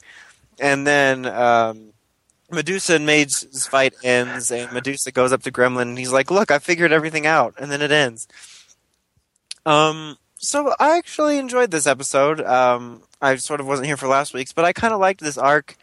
and 0.60 0.86
then. 0.86 1.26
um 1.26 1.91
Medusa 2.52 2.96
and 2.96 3.06
Mage's 3.06 3.68
fight 3.68 3.94
ends, 4.04 4.52
and 4.52 4.72
Medusa 4.72 5.12
goes 5.12 5.32
up 5.34 5.44
to 5.44 5.52
Gremlin, 5.52 5.84
and 5.84 5.98
he's 5.98 6.12
like, 6.12 6.32
"Look, 6.32 6.52
I 6.52 6.60
figured 6.60 6.92
everything 6.92 7.26
out," 7.26 7.56
and 7.58 7.72
then 7.72 7.82
it 7.82 7.92
ends. 7.92 8.28
Um, 9.66 10.18
so 10.38 10.74
I 10.80 10.98
actually 10.98 11.38
enjoyed 11.38 11.72
this 11.72 11.88
episode. 11.88 12.42
Um, 12.42 13.04
I 13.22 13.36
sort 13.36 13.60
of 13.60 13.68
wasn't 13.68 13.88
here 13.88 13.98
for 13.98 14.08
last 14.08 14.34
week's, 14.34 14.54
but 14.54 14.66
I 14.66 14.74
kind 14.74 14.94
of 14.94 15.00
liked 15.00 15.22
this 15.22 15.38
arc, 15.38 15.76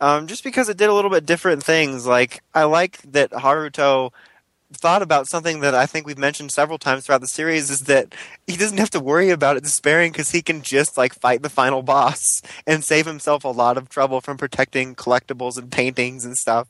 um, 0.00 0.26
just 0.26 0.44
because 0.44 0.68
it 0.68 0.76
did 0.76 0.90
a 0.90 0.94
little 0.94 1.10
bit 1.10 1.26
different 1.26 1.62
things. 1.62 2.06
Like 2.06 2.42
I 2.54 2.64
like 2.64 3.00
that 3.12 3.30
Haruto 3.30 4.12
thought 4.72 5.02
about 5.02 5.28
something 5.28 5.60
that 5.60 5.74
I 5.74 5.86
think 5.86 6.06
we've 6.06 6.18
mentioned 6.18 6.50
several 6.52 6.78
times 6.78 7.06
throughout 7.06 7.20
the 7.20 7.26
series 7.26 7.70
is 7.70 7.82
that 7.82 8.14
he 8.46 8.56
doesn't 8.56 8.78
have 8.78 8.90
to 8.90 9.00
worry 9.00 9.30
about 9.30 9.56
it 9.56 9.62
despairing 9.62 10.12
because 10.12 10.30
he 10.30 10.42
can 10.42 10.62
just 10.62 10.96
like 10.96 11.14
fight 11.14 11.42
the 11.42 11.50
final 11.50 11.82
boss 11.82 12.42
and 12.66 12.84
save 12.84 13.06
himself 13.06 13.44
a 13.44 13.48
lot 13.48 13.76
of 13.76 13.88
trouble 13.88 14.20
from 14.20 14.36
protecting 14.36 14.94
collectibles 14.94 15.58
and 15.58 15.70
paintings 15.70 16.24
and 16.24 16.36
stuff. 16.36 16.68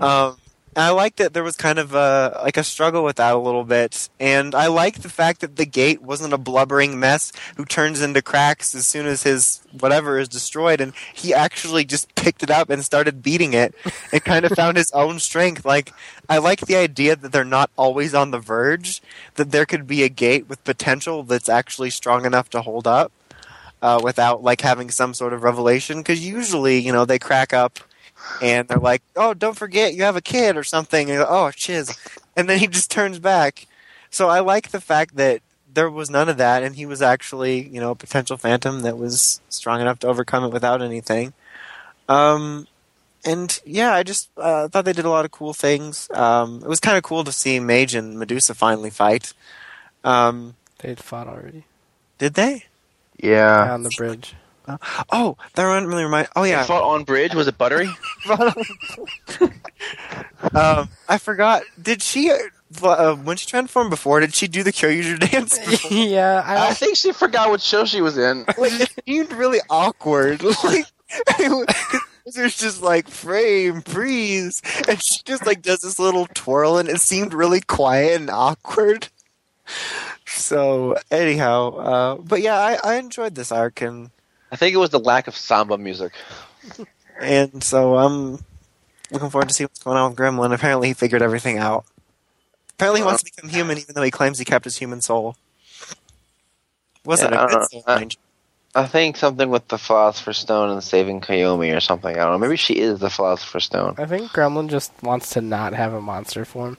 Um, 0.00 0.36
I 0.76 0.90
like 0.90 1.16
that 1.16 1.32
there 1.32 1.42
was 1.42 1.56
kind 1.56 1.78
of 1.78 1.94
a 1.94 2.38
like 2.42 2.58
a 2.58 2.64
struggle 2.64 3.02
with 3.02 3.16
that 3.16 3.34
a 3.34 3.38
little 3.38 3.64
bit, 3.64 4.10
and 4.20 4.54
I 4.54 4.66
like 4.66 5.00
the 5.00 5.08
fact 5.08 5.40
that 5.40 5.56
the 5.56 5.64
gate 5.64 6.02
wasn't 6.02 6.34
a 6.34 6.38
blubbering 6.38 7.00
mess 7.00 7.32
who 7.56 7.64
turns 7.64 8.02
into 8.02 8.20
cracks 8.20 8.74
as 8.74 8.86
soon 8.86 9.06
as 9.06 9.22
his 9.22 9.62
whatever 9.80 10.18
is 10.18 10.28
destroyed, 10.28 10.82
and 10.82 10.92
he 11.14 11.32
actually 11.32 11.86
just 11.86 12.14
picked 12.14 12.42
it 12.42 12.50
up 12.50 12.68
and 12.68 12.84
started 12.84 13.22
beating 13.22 13.54
it, 13.54 13.74
and 14.12 14.22
kind 14.22 14.44
of 14.44 14.52
found 14.52 14.76
his 14.76 14.92
own 14.92 15.18
strength. 15.18 15.64
Like 15.64 15.94
I 16.28 16.36
like 16.38 16.60
the 16.60 16.76
idea 16.76 17.16
that 17.16 17.32
they're 17.32 17.44
not 17.44 17.70
always 17.76 18.12
on 18.12 18.30
the 18.30 18.38
verge, 18.38 19.00
that 19.36 19.52
there 19.52 19.64
could 19.64 19.86
be 19.86 20.02
a 20.02 20.10
gate 20.10 20.46
with 20.46 20.62
potential 20.64 21.22
that's 21.22 21.48
actually 21.48 21.90
strong 21.90 22.26
enough 22.26 22.50
to 22.50 22.60
hold 22.60 22.86
up. 22.86 23.12
Uh, 23.82 24.00
without 24.02 24.42
like 24.42 24.62
having 24.62 24.90
some 24.90 25.12
sort 25.12 25.34
of 25.34 25.42
revelation, 25.42 25.98
because 25.98 26.26
usually, 26.26 26.78
you 26.78 26.90
know, 26.90 27.04
they 27.04 27.18
crack 27.18 27.52
up 27.52 27.78
and 28.42 28.68
they're 28.68 28.78
like, 28.78 29.02
"Oh, 29.14 29.34
don't 29.34 29.56
forget 29.56 29.94
you 29.94 30.02
have 30.02 30.16
a 30.16 30.20
kid 30.20 30.56
or 30.56 30.64
something." 30.64 31.10
And, 31.10 31.24
oh, 31.26 31.50
chiz, 31.50 31.96
and 32.36 32.48
then 32.48 32.58
he 32.58 32.66
just 32.66 32.90
turns 32.90 33.18
back. 33.18 33.66
So 34.10 34.28
I 34.28 34.40
like 34.40 34.70
the 34.70 34.80
fact 34.80 35.16
that 35.16 35.42
there 35.72 35.90
was 35.90 36.10
none 36.10 36.28
of 36.28 36.38
that, 36.38 36.62
and 36.62 36.76
he 36.76 36.86
was 36.86 37.02
actually, 37.02 37.68
you 37.68 37.80
know, 37.80 37.90
a 37.90 37.96
potential 37.96 38.36
phantom 38.36 38.82
that 38.82 38.96
was 38.98 39.40
strong 39.48 39.80
enough 39.80 39.98
to 40.00 40.08
overcome 40.08 40.44
it 40.44 40.52
without 40.52 40.80
anything. 40.80 41.32
Um, 42.08 42.66
and 43.24 43.60
yeah, 43.64 43.92
I 43.92 44.02
just 44.02 44.30
uh, 44.36 44.68
thought 44.68 44.84
they 44.84 44.92
did 44.92 45.04
a 45.04 45.10
lot 45.10 45.24
of 45.24 45.32
cool 45.32 45.52
things. 45.52 46.08
Um, 46.14 46.62
it 46.62 46.68
was 46.68 46.80
kind 46.80 46.96
of 46.96 47.02
cool 47.02 47.24
to 47.24 47.32
see 47.32 47.58
Mage 47.60 47.94
and 47.94 48.18
Medusa 48.18 48.54
finally 48.54 48.90
fight. 48.90 49.32
Um, 50.04 50.54
They'd 50.78 51.00
fought 51.00 51.26
already 51.26 51.64
did 52.18 52.34
they? 52.34 52.64
Yeah. 53.18 53.72
on 53.72 53.82
the 53.82 53.90
bridge. 53.96 54.34
Oh, 55.12 55.36
that 55.54 55.66
one 55.66 55.86
really 55.86 56.04
remind. 56.04 56.28
Oh 56.34 56.44
yeah, 56.44 56.62
They 56.62 56.66
fought 56.68 56.82
on 56.82 57.04
bridge. 57.04 57.34
Was 57.34 57.46
it 57.48 57.56
buttery? 57.58 57.88
um, 60.54 60.88
I 61.08 61.18
forgot. 61.18 61.62
Did 61.80 62.02
she, 62.02 62.30
uh, 62.82 63.14
when 63.16 63.36
she 63.36 63.46
transformed 63.46 63.90
before, 63.90 64.20
did 64.20 64.34
she 64.34 64.48
do 64.48 64.62
the 64.62 64.72
Kyoryuger 64.72 65.18
dance? 65.30 65.58
before? 65.58 65.90
yeah, 65.96 66.42
I 66.44 66.68
I 66.68 66.74
think 66.74 66.96
she 66.96 67.12
forgot 67.12 67.50
what 67.50 67.60
show 67.60 67.84
she 67.84 68.00
was 68.00 68.18
in. 68.18 68.44
like, 68.58 68.72
it 68.80 68.92
seemed 69.06 69.32
really 69.32 69.60
awkward. 69.70 70.42
Like, 70.64 70.86
it 71.38 72.42
was 72.42 72.56
just 72.56 72.82
like 72.82 73.06
frame, 73.08 73.80
freeze, 73.82 74.60
and 74.88 75.00
she 75.00 75.20
just 75.24 75.46
like 75.46 75.62
does 75.62 75.78
this 75.78 76.00
little 76.00 76.26
twirl, 76.34 76.78
and 76.78 76.88
it 76.88 77.00
seemed 77.00 77.32
really 77.32 77.60
quiet 77.60 78.20
and 78.20 78.28
awkward. 78.28 79.06
So 80.26 80.96
anyhow, 81.12 81.76
uh, 81.76 82.14
but 82.16 82.42
yeah, 82.42 82.58
I, 82.58 82.78
I 82.82 82.94
enjoyed 82.96 83.36
this 83.36 83.52
arc, 83.52 83.80
and 83.80 84.10
I 84.50 84.56
think 84.56 84.74
it 84.74 84.78
was 84.78 84.90
the 84.90 85.00
lack 85.00 85.26
of 85.28 85.36
samba 85.36 85.76
music. 85.78 86.12
and 87.20 87.62
so 87.62 87.96
I'm 87.96 88.38
looking 89.10 89.30
forward 89.30 89.48
to 89.48 89.54
see 89.54 89.64
what's 89.64 89.82
going 89.82 89.96
on 89.96 90.10
with 90.10 90.18
Gremlin. 90.18 90.54
Apparently, 90.54 90.88
he 90.88 90.94
figured 90.94 91.22
everything 91.22 91.58
out. 91.58 91.84
Apparently, 92.74 93.00
he 93.00 93.04
wants 93.04 93.22
to 93.22 93.30
become 93.34 93.50
human, 93.50 93.78
even 93.78 93.94
though 93.94 94.02
he 94.02 94.10
claims 94.10 94.38
he 94.38 94.44
kept 94.44 94.64
his 94.64 94.76
human 94.76 95.00
soul. 95.00 95.36
Wasn't 97.04 97.32
Yeah, 97.32 97.40
I 97.40 97.44
a 97.44 97.48
don't 97.48 97.50
good 97.50 97.60
know. 97.60 97.80
soul, 97.80 97.82
I- 97.86 98.08
I 98.74 98.86
think 98.86 99.16
something 99.16 99.48
with 99.48 99.66
the 99.68 99.78
Philosopher's 99.78 100.36
Stone 100.36 100.68
and 100.68 100.84
saving 100.84 101.22
Koyomi 101.22 101.74
or 101.74 101.80
something. 101.80 102.14
I 102.14 102.18
don't 102.24 102.32
know. 102.32 102.38
Maybe 102.38 102.56
she 102.58 102.74
is 102.74 102.98
the 102.98 103.08
Philosopher's 103.08 103.64
Stone. 103.64 103.94
I 103.96 104.04
think 104.04 104.32
Gremlin 104.32 104.68
just 104.68 104.92
wants 105.02 105.30
to 105.30 105.40
not 105.40 105.72
have 105.72 105.94
a 105.94 106.00
monster 106.02 106.44
form. 106.44 106.76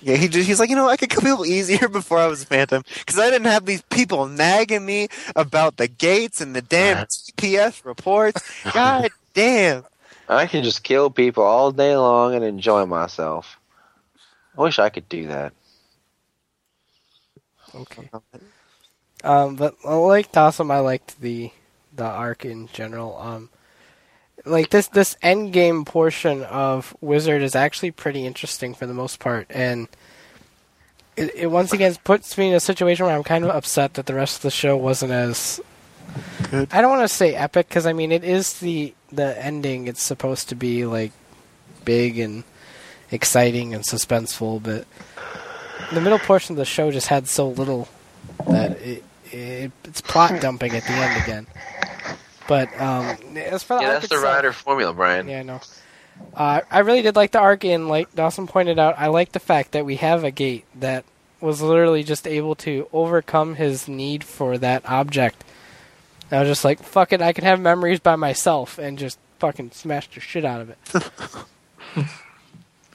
Yeah, 0.00 0.16
he 0.16 0.28
just, 0.28 0.46
he's 0.46 0.60
like, 0.60 0.70
you 0.70 0.76
know, 0.76 0.88
I 0.88 0.96
could 0.96 1.10
kill 1.10 1.22
people 1.22 1.46
easier 1.46 1.88
before 1.90 2.18
I 2.18 2.26
was 2.26 2.42
a 2.42 2.46
phantom 2.46 2.82
because 2.98 3.18
I 3.18 3.30
didn't 3.30 3.46
have 3.46 3.66
these 3.66 3.82
people 3.82 4.26
nagging 4.26 4.86
me 4.86 5.08
about 5.34 5.76
the 5.76 5.88
gates 5.88 6.40
and 6.40 6.54
the 6.54 6.62
damn 6.62 7.06
TPS 7.06 7.84
reports. 7.84 8.42
God 8.72 9.10
damn. 9.34 9.84
I 10.28 10.46
can 10.46 10.62
just 10.62 10.84
kill 10.84 11.10
people 11.10 11.42
all 11.42 11.72
day 11.72 11.96
long 11.96 12.34
and 12.34 12.44
enjoy 12.44 12.86
myself. 12.86 13.58
I 14.56 14.62
wish 14.62 14.78
I 14.78 14.90
could 14.90 15.08
do 15.08 15.28
that. 15.28 15.52
Okay. 17.74 18.10
Um, 19.24 19.56
but 19.56 19.74
uh, 19.84 20.00
like 20.00 20.32
Dawson, 20.32 20.70
I 20.70 20.80
liked 20.80 21.20
the 21.20 21.50
the 21.94 22.04
arc 22.04 22.44
in 22.44 22.68
general. 22.68 23.16
Um, 23.18 23.50
like 24.44 24.70
this 24.70 24.88
this 24.88 25.16
end 25.22 25.52
game 25.52 25.84
portion 25.84 26.42
of 26.44 26.96
Wizard 27.00 27.42
is 27.42 27.54
actually 27.54 27.90
pretty 27.90 28.26
interesting 28.26 28.74
for 28.74 28.86
the 28.86 28.94
most 28.94 29.18
part, 29.18 29.46
and 29.50 29.88
it, 31.16 31.34
it 31.34 31.46
once 31.48 31.72
again 31.72 31.96
puts 32.04 32.36
me 32.38 32.48
in 32.48 32.54
a 32.54 32.60
situation 32.60 33.06
where 33.06 33.14
I'm 33.14 33.24
kind 33.24 33.44
of 33.44 33.50
upset 33.50 33.94
that 33.94 34.06
the 34.06 34.14
rest 34.14 34.36
of 34.36 34.42
the 34.42 34.50
show 34.50 34.76
wasn't 34.76 35.12
as 35.12 35.60
Good. 36.50 36.72
I 36.72 36.80
don't 36.80 36.90
want 36.90 37.08
to 37.08 37.14
say 37.14 37.34
epic 37.34 37.68
because 37.68 37.86
I 37.86 37.92
mean 37.92 38.12
it 38.12 38.24
is 38.24 38.60
the 38.60 38.94
the 39.12 39.44
ending. 39.44 39.86
It's 39.86 40.02
supposed 40.02 40.48
to 40.50 40.54
be 40.54 40.86
like 40.86 41.12
big 41.84 42.18
and 42.18 42.44
exciting 43.10 43.74
and 43.74 43.84
suspenseful, 43.84 44.62
but 44.62 44.86
the 45.92 46.00
middle 46.00 46.18
portion 46.18 46.54
of 46.54 46.58
the 46.58 46.64
show 46.64 46.90
just 46.90 47.08
had 47.08 47.28
so 47.28 47.48
little 47.48 47.88
that 48.46 48.80
it, 48.80 49.04
it 49.30 49.72
it's 49.84 50.00
plot 50.00 50.40
dumping 50.40 50.74
at 50.74 50.84
the 50.84 50.92
end 50.92 51.22
again. 51.22 51.46
But 52.48 52.68
um, 52.80 53.16
as 53.36 53.62
for 53.62 53.76
the 53.76 53.82
Yeah, 53.82 53.88
arc 53.90 54.00
that's 54.00 54.08
the 54.08 54.16
itself- 54.16 54.24
rider 54.24 54.52
formula, 54.52 54.92
Brian. 54.92 55.28
yeah, 55.28 55.40
I 55.40 55.42
know. 55.44 55.60
Uh, 56.34 56.62
I 56.68 56.80
really 56.80 57.02
did 57.02 57.14
like 57.14 57.30
the 57.30 57.38
arc, 57.38 57.64
and 57.64 57.88
like 57.88 58.12
Dawson 58.16 58.48
pointed 58.48 58.78
out, 58.80 58.96
I 58.98 59.06
like 59.06 59.30
the 59.30 59.38
fact 59.38 59.70
that 59.72 59.84
we 59.86 59.96
have 59.96 60.24
a 60.24 60.32
gate 60.32 60.64
that 60.80 61.04
was 61.40 61.62
literally 61.62 62.02
just 62.02 62.26
able 62.26 62.56
to 62.56 62.88
overcome 62.92 63.54
his 63.54 63.86
need 63.86 64.24
for 64.24 64.58
that 64.58 64.84
object. 64.88 65.44
I 66.32 66.40
was 66.40 66.48
just 66.48 66.64
like, 66.64 66.82
fuck 66.82 67.12
it, 67.12 67.22
I 67.22 67.32
can 67.32 67.44
have 67.44 67.60
memories 67.60 68.00
by 68.00 68.16
myself 68.16 68.78
and 68.78 68.98
just 68.98 69.18
fucking 69.38 69.70
smash 69.70 70.08
the 70.10 70.18
shit 70.20 70.44
out 70.44 70.60
of 70.62 70.70
it. 70.70 72.06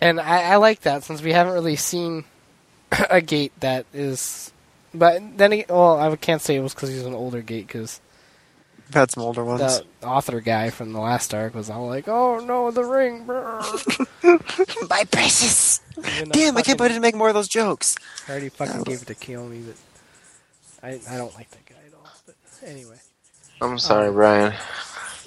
and 0.01 0.19
I, 0.19 0.51
I 0.53 0.55
like 0.57 0.81
that 0.81 1.03
since 1.03 1.21
we 1.21 1.31
haven't 1.31 1.53
really 1.53 1.75
seen 1.77 2.25
a 3.09 3.21
gate 3.21 3.53
that 3.61 3.85
is 3.93 4.51
But 4.93 5.37
then, 5.37 5.51
he, 5.53 5.65
well, 5.69 5.99
I 5.99 6.13
can't 6.17 6.41
say 6.41 6.55
it 6.55 6.61
was 6.61 6.73
because 6.73 6.89
he's 6.89 7.05
an 7.05 7.13
older 7.15 7.41
gate 7.41 7.67
because 7.67 8.01
I've 8.93 8.99
had 8.99 9.11
some 9.11 9.23
older 9.23 9.43
ones. 9.43 9.81
the 10.01 10.07
author 10.07 10.39
guy 10.39 10.69
from 10.69 10.93
the 10.93 10.99
last 10.99 11.33
arc 11.33 11.55
was 11.55 11.67
all 11.67 11.87
like, 11.87 12.07
"Oh 12.07 12.37
no, 12.37 12.69
the 12.69 12.83
ring!" 12.83 13.25
My 14.87 15.03
precious. 15.09 15.81
Even 15.97 16.29
though 16.29 16.33
Damn, 16.33 16.57
I 16.57 16.61
can't 16.61 16.77
believe 16.77 16.91
I 16.91 16.93
didn't 16.93 17.01
make 17.01 17.15
more 17.15 17.29
of 17.29 17.33
those 17.33 17.47
jokes. 17.47 17.95
I 18.27 18.31
already 18.33 18.49
fucking 18.49 18.83
gave 18.83 19.01
it 19.01 19.07
to 19.07 19.15
Koyomi, 19.15 19.65
but 19.65 19.75
I 20.87 20.99
I 21.09 21.17
don't 21.17 21.33
like 21.33 21.49
that 21.49 21.65
guy 21.65 21.81
at 21.87 21.93
all. 21.95 22.07
But 22.27 22.35
anyway, 22.63 22.97
I'm 23.61 23.79
sorry, 23.79 24.11
Brian. 24.11 24.53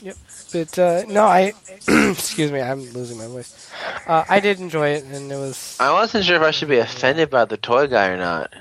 Yep, 0.01 0.17
but 0.53 0.79
uh, 0.79 1.03
no, 1.09 1.25
I 1.25 1.53
excuse 1.89 2.53
me, 2.53 2.61
I'm 2.61 2.89
losing 2.93 3.19
my 3.19 3.27
voice. 3.27 3.69
Uh, 4.07 4.25
I 4.29 4.39
did 4.39 4.61
enjoy 4.61 4.91
it, 4.91 5.03
and 5.07 5.33
it 5.33 5.37
was. 5.37 5.77
I 5.81 5.93
wasn't 5.93 6.25
sure 6.25 6.37
if 6.37 6.43
I 6.43 6.53
should 6.53 6.69
be 6.69 6.79
offended 6.79 7.31
by 7.31 7.47
the 7.47 7.57
toy 7.57 7.89
guy 7.89 8.11
or 8.11 8.17
not. 8.17 8.55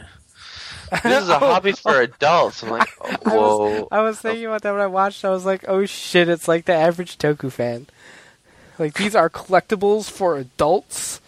This 1.04 1.24
is 1.24 1.30
a 1.30 1.36
oh. 1.36 1.40
hobby 1.40 1.72
for 1.72 2.02
adults. 2.02 2.64
I'm 2.64 2.70
like, 2.70 2.90
oh, 3.02 3.18
whoa. 3.24 3.88
I 3.92 4.02
was 4.02 4.20
thinking 4.20 4.46
about 4.46 4.62
that 4.64 4.72
when 4.72 4.82
I 4.82 4.88
watched. 4.88 5.26
I 5.26 5.30
was 5.30 5.46
like, 5.46 5.66
"Oh 5.68 5.86
shit!" 5.86 6.30
It's 6.30 6.48
like 6.48 6.66
the 6.66 6.74
average 6.74 7.18
Toku 7.18 7.52
fan. 7.52 7.88
Like 8.78 8.96
these 8.96 9.16
are 9.16 9.30
collectibles 9.30 10.10
for 10.10 10.38
adults. 10.38 11.22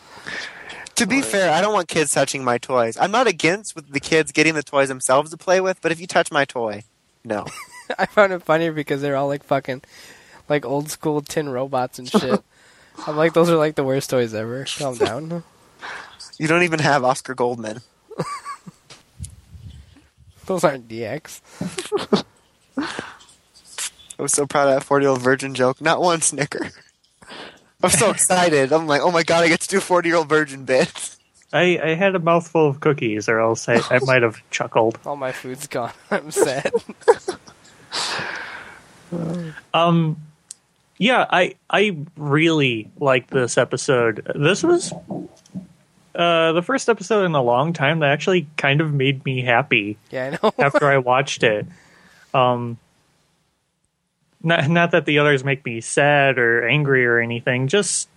To 0.96 1.06
be 1.06 1.22
fair, 1.22 1.54
I 1.54 1.62
don't 1.62 1.74
want 1.74 1.88
kids 1.88 2.12
touching 2.12 2.44
my 2.44 2.58
toys. 2.58 2.98
I'm 2.98 3.12
not 3.12 3.28
against 3.28 3.76
with 3.76 3.92
the 3.92 4.00
kids 4.00 4.32
getting 4.32 4.56
the 4.56 4.64
toys 4.64 4.88
themselves 4.88 5.30
to 5.30 5.38
play 5.38 5.62
with, 5.62 5.80
but 5.82 5.92
if 5.92 6.00
you 6.02 6.08
touch 6.08 6.32
my 6.32 6.44
toy, 6.44 6.84
no. 7.24 7.46
I 8.00 8.08
found 8.08 8.34
it 8.34 8.42
funny 8.42 8.72
because 8.72 9.02
they're 9.02 9.16
all 9.16 9.28
like 9.28 9.44
fucking, 9.44 9.84
like 10.50 10.66
old 10.66 10.90
school 10.90 11.22
tin 11.22 11.50
robots 11.50 12.00
and 12.00 12.10
shit. 12.10 12.42
I'm 13.06 13.16
like, 13.16 13.34
those 13.34 13.50
are 13.50 13.58
like 13.58 13.76
the 13.76 13.84
worst 13.84 14.10
toys 14.10 14.34
ever. 14.34 14.66
Calm 14.66 14.98
down. 14.98 15.44
You 16.40 16.48
don't 16.48 16.64
even 16.64 16.80
have 16.80 17.04
Oscar 17.04 17.36
Goldman. 17.36 17.82
Those 20.48 20.64
aren't 20.64 20.88
DX. 20.88 21.42
I 22.78 22.84
was 24.18 24.32
so 24.34 24.48
proud 24.48 24.70
of 24.70 24.76
that 24.76 24.84
40 24.84 25.04
year 25.04 25.10
old 25.12 25.22
virgin 25.22 25.54
joke. 25.54 25.82
Not 25.82 26.02
one 26.02 26.22
snicker. 26.22 26.72
I'm 27.84 27.90
so 27.90 28.10
excited. 28.10 28.72
I'm 28.72 28.88
like, 28.88 29.02
oh 29.02 29.12
my 29.12 29.24
god, 29.24 29.44
I 29.44 29.50
get 29.50 29.60
to 29.62 29.68
do 29.68 29.80
40 29.80 30.08
year 30.10 30.18
old 30.18 30.30
virgin 30.30 30.64
bits. 30.66 31.20
I, 31.52 31.80
I 31.84 31.94
had 31.96 32.16
a 32.16 32.20
mouthful 32.20 32.68
of 32.68 32.80
cookies, 32.80 33.30
or 33.30 33.40
else 33.40 33.70
I, 33.70 33.82
I 33.90 34.00
might 34.00 34.22
have 34.22 34.42
chuckled. 34.50 35.00
All 35.06 35.16
my 35.16 35.32
food's 35.32 35.68
gone. 35.68 35.92
I'm 36.12 36.32
sad. 36.32 36.72
Um, 39.74 40.18
yeah, 40.98 41.26
I 41.30 41.56
I 41.70 41.98
really 42.16 42.90
like 43.00 43.28
this 43.30 43.58
episode. 43.58 44.30
This 44.36 44.64
was 44.64 44.94
uh, 46.18 46.52
the 46.54 46.62
first 46.64 46.90
episode 46.90 47.24
in 47.26 47.36
a 47.36 47.42
long 47.42 47.72
time 47.74 48.00
that 48.00 48.10
actually 48.10 48.48
kind 48.58 48.82
of 48.82 48.94
made 48.94 49.24
me 49.24 49.42
happy 49.42 49.98
Yeah, 50.12 50.26
I 50.26 50.30
know. 50.42 50.54
after 50.58 50.88
I 50.88 50.98
watched 50.98 51.44
it. 51.44 51.66
Um, 52.34 52.78
not 54.44 54.68
not 54.70 54.92
that 54.92 55.06
the 55.06 55.20
others 55.20 55.44
make 55.44 55.64
me 55.66 55.82
sad 55.82 56.38
or 56.38 56.68
angry 56.68 57.06
or 57.06 57.20
anything. 57.20 57.68
Just 57.68 58.10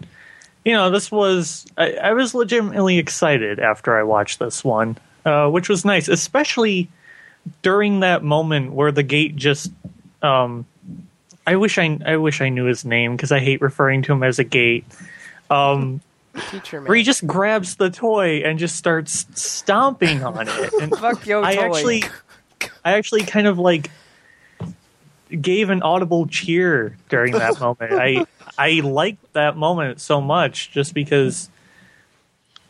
you 0.65 0.73
know, 0.73 0.91
this 0.91 1.11
was 1.11 1.67
I, 1.77 1.93
I 1.95 2.13
was 2.13 2.35
legitimately 2.35 2.99
excited 2.99 3.59
after 3.61 3.97
I 3.99 4.03
watched 4.03 4.39
this 4.39 4.63
one, 4.65 4.99
uh, 5.25 5.49
which 5.49 5.69
was 5.69 5.85
nice, 5.85 6.09
especially 6.09 6.89
during 7.63 8.01
that 8.01 8.23
moment 8.23 8.73
where 8.73 8.93
the 8.93 9.03
gate 9.03 9.37
just. 9.37 9.73
Um, 10.23 10.67
I 11.47 11.57
wish 11.57 11.79
I 11.79 11.99
I 12.05 12.17
wish 12.19 12.41
I 12.43 12.51
knew 12.51 12.67
his 12.67 12.85
name 12.85 13.17
because 13.17 13.33
I 13.33 13.39
hate 13.41 13.63
referring 13.63 14.03
to 14.03 14.13
him 14.13 14.23
as 14.23 14.39
a 14.39 14.45
gate. 14.45 14.85
Um, 15.49 16.03
Teacher 16.51 16.81
where 16.83 16.97
he 16.97 17.03
just 17.03 17.27
grabs 17.27 17.77
the 17.77 17.91
toy 17.91 18.43
and 18.45 18.59
just 18.59 18.77
starts 18.77 19.27
stomping 19.35 20.23
on 20.25 20.47
it. 20.49 20.73
And 20.81 20.97
Fuck 20.97 21.27
yo 21.27 21.43
I 21.43 21.57
toy. 21.57 21.63
actually, 21.63 22.05
I 22.85 22.93
actually 22.93 23.23
kind 23.23 23.47
of 23.47 23.59
like 23.59 23.91
gave 25.41 25.71
an 25.71 25.83
audible 25.83 26.27
cheer 26.27 26.97
during 27.09 27.33
that 27.35 27.59
moment. 27.61 27.93
I 27.93 28.27
I 28.57 28.81
liked 28.81 29.33
that 29.33 29.57
moment 29.57 30.01
so 30.01 30.21
much 30.21 30.71
just 30.71 30.95
because 30.95 31.51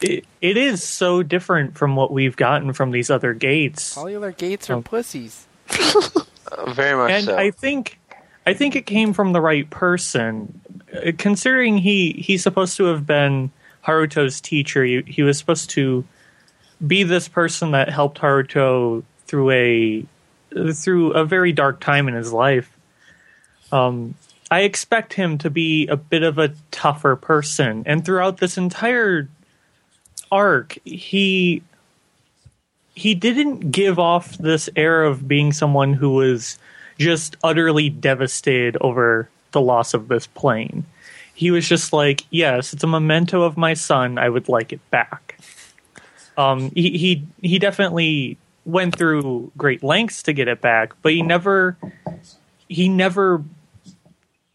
it 0.00 0.24
it 0.40 0.56
is 0.56 0.82
so 0.82 1.22
different 1.22 1.76
from 1.76 1.96
what 1.96 2.10
we've 2.12 2.36
gotten 2.36 2.72
from 2.72 2.90
these 2.90 3.10
other 3.10 3.34
gates. 3.34 3.96
All 3.96 4.06
the 4.06 4.16
other 4.16 4.32
gates 4.32 4.68
are 4.70 4.74
Oh. 4.76 4.82
pussies. 4.82 5.46
Very 6.68 6.96
much 6.96 7.10
and 7.12 7.24
so. 7.26 7.36
I 7.36 7.50
think 7.52 7.99
I 8.46 8.54
think 8.54 8.74
it 8.74 8.86
came 8.86 9.12
from 9.12 9.32
the 9.32 9.40
right 9.40 9.68
person, 9.68 10.60
Uh, 10.92 11.12
considering 11.16 11.78
he 11.78 12.12
he's 12.12 12.42
supposed 12.42 12.76
to 12.78 12.84
have 12.86 13.06
been 13.06 13.50
Haruto's 13.86 14.40
teacher. 14.40 14.84
He, 14.84 15.02
he 15.06 15.22
was 15.22 15.38
supposed 15.38 15.70
to 15.70 16.04
be 16.84 17.04
this 17.04 17.28
person 17.28 17.70
that 17.72 17.88
helped 17.88 18.18
Haruto 18.18 19.02
through 19.26 19.50
a 19.50 20.04
through 20.74 21.12
a 21.12 21.24
very 21.24 21.52
dark 21.52 21.78
time 21.80 22.08
in 22.08 22.14
his 22.14 22.32
life. 22.32 22.70
Um, 23.70 24.14
I 24.50 24.62
expect 24.62 25.12
him 25.12 25.38
to 25.38 25.50
be 25.50 25.86
a 25.86 25.96
bit 25.96 26.24
of 26.24 26.38
a 26.38 26.54
tougher 26.72 27.14
person, 27.14 27.84
and 27.86 28.04
throughout 28.04 28.38
this 28.38 28.58
entire 28.58 29.28
arc, 30.32 30.76
he 30.84 31.62
he 32.94 33.14
didn't 33.14 33.70
give 33.70 33.98
off 33.98 34.36
this 34.38 34.68
air 34.74 35.04
of 35.04 35.28
being 35.28 35.52
someone 35.52 35.94
who 35.94 36.10
was 36.10 36.58
just 37.00 37.36
utterly 37.42 37.88
devastated 37.88 38.76
over 38.82 39.28
the 39.52 39.60
loss 39.60 39.94
of 39.94 40.08
this 40.08 40.26
plane. 40.26 40.84
He 41.34 41.50
was 41.50 41.66
just 41.66 41.92
like, 41.92 42.26
"Yes, 42.30 42.74
it's 42.74 42.84
a 42.84 42.86
memento 42.86 43.42
of 43.42 43.56
my 43.56 43.72
son. 43.74 44.18
I 44.18 44.28
would 44.28 44.48
like 44.48 44.72
it 44.72 44.90
back." 44.90 45.38
Um, 46.36 46.70
he 46.74 46.96
he 46.98 47.24
he 47.40 47.58
definitely 47.58 48.36
went 48.66 48.96
through 48.96 49.50
great 49.56 49.82
lengths 49.82 50.22
to 50.24 50.34
get 50.34 50.46
it 50.46 50.60
back, 50.60 50.92
but 51.00 51.12
he 51.12 51.22
never 51.22 51.78
he 52.68 52.88
never 52.88 53.42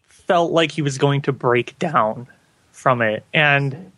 felt 0.08 0.52
like 0.52 0.70
he 0.70 0.82
was 0.82 0.98
going 0.98 1.22
to 1.22 1.32
break 1.32 1.76
down 1.80 2.28
from 2.70 3.02
it, 3.02 3.24
and 3.34 3.90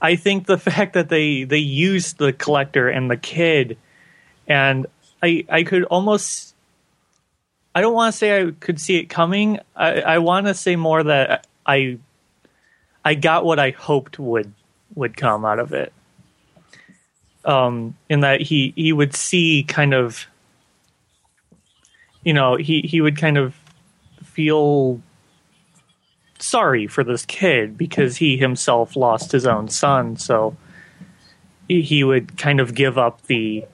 I 0.00 0.16
think 0.16 0.46
the 0.46 0.58
fact 0.70 0.94
that 0.94 1.10
they 1.10 1.44
they 1.44 1.58
used 1.58 2.16
the 2.16 2.32
collector 2.32 2.88
and 2.88 3.10
the 3.10 3.18
kid, 3.18 3.76
and 4.48 4.86
I 5.22 5.44
I 5.50 5.62
could 5.64 5.84
almost 5.84 6.53
I 7.74 7.80
don't 7.80 7.94
want 7.94 8.12
to 8.12 8.18
say 8.18 8.40
I 8.42 8.50
could 8.52 8.80
see 8.80 8.96
it 8.96 9.06
coming. 9.08 9.58
I 9.74 10.00
I 10.00 10.18
want 10.18 10.46
to 10.46 10.54
say 10.54 10.76
more 10.76 11.02
that 11.02 11.46
I 11.66 11.98
I 13.04 13.14
got 13.14 13.44
what 13.44 13.58
I 13.58 13.70
hoped 13.70 14.18
would 14.18 14.52
would 14.94 15.16
come 15.16 15.44
out 15.44 15.58
of 15.58 15.72
it. 15.72 15.92
Um, 17.44 17.96
in 18.08 18.20
that 18.20 18.40
he 18.40 18.72
he 18.76 18.92
would 18.92 19.14
see 19.14 19.64
kind 19.64 19.92
of, 19.92 20.26
you 22.22 22.32
know, 22.32 22.56
he 22.56 22.80
he 22.82 23.00
would 23.00 23.18
kind 23.18 23.36
of 23.36 23.54
feel 24.22 25.00
sorry 26.38 26.86
for 26.86 27.02
this 27.04 27.24
kid 27.24 27.76
because 27.78 28.16
he 28.16 28.36
himself 28.36 28.96
lost 28.96 29.32
his 29.32 29.46
own 29.46 29.68
son 29.68 30.16
so 30.16 30.56
he- 31.68 32.04
would 32.04 32.36
kind 32.36 32.60
of 32.60 32.74
give 32.74 32.98
up 32.98 33.22
the 33.28 33.64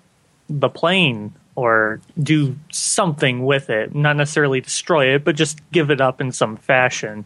the 0.49 0.69
plane 0.69 1.33
or 1.61 2.01
do 2.21 2.57
something 2.71 3.45
with 3.45 3.71
it 3.71 3.95
not 3.95 4.17
necessarily 4.17 4.61
destroy 4.61 5.15
it 5.15 5.25
but 5.25 5.37
just 5.37 5.59
give 5.71 5.91
it 5.91 6.01
up 6.01 6.21
in 6.21 6.33
some 6.33 6.57
fashion. 6.57 7.25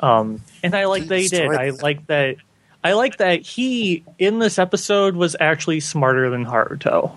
Um, 0.00 0.40
and 0.62 0.74
i 0.74 0.86
like 0.86 1.06
that 1.06 1.18
he 1.18 1.28
did. 1.28 1.48
I 1.48 1.70
like 1.70 2.06
that 2.08 2.36
i 2.82 2.94
like 2.94 3.18
that 3.18 3.42
he 3.42 4.02
in 4.18 4.38
this 4.40 4.58
episode 4.58 5.14
was 5.14 5.36
actually 5.38 5.80
smarter 5.80 6.30
than 6.30 6.44
haruto. 6.44 7.12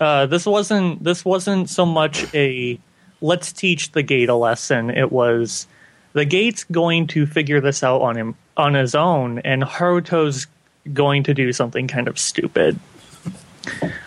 Uh, 0.00 0.26
this 0.26 0.46
wasn't 0.46 1.02
this 1.02 1.24
wasn't 1.24 1.68
so 1.68 1.84
much 1.84 2.32
a 2.34 2.78
let's 3.20 3.52
teach 3.52 3.92
the 3.92 4.02
gate 4.02 4.28
a 4.28 4.34
lesson. 4.34 4.90
It 4.90 5.10
was 5.10 5.66
the 6.12 6.24
gate's 6.24 6.64
going 6.64 7.06
to 7.08 7.26
figure 7.26 7.60
this 7.60 7.82
out 7.82 8.00
on 8.00 8.16
him 8.16 8.36
on 8.56 8.74
his 8.74 8.94
own 8.94 9.40
and 9.40 9.62
haruto's 9.62 10.46
going 10.92 11.22
to 11.24 11.34
do 11.34 11.52
something 11.52 11.88
kind 11.88 12.08
of 12.08 12.18
stupid. 12.18 12.78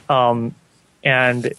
Um 0.10 0.56
and 1.04 1.54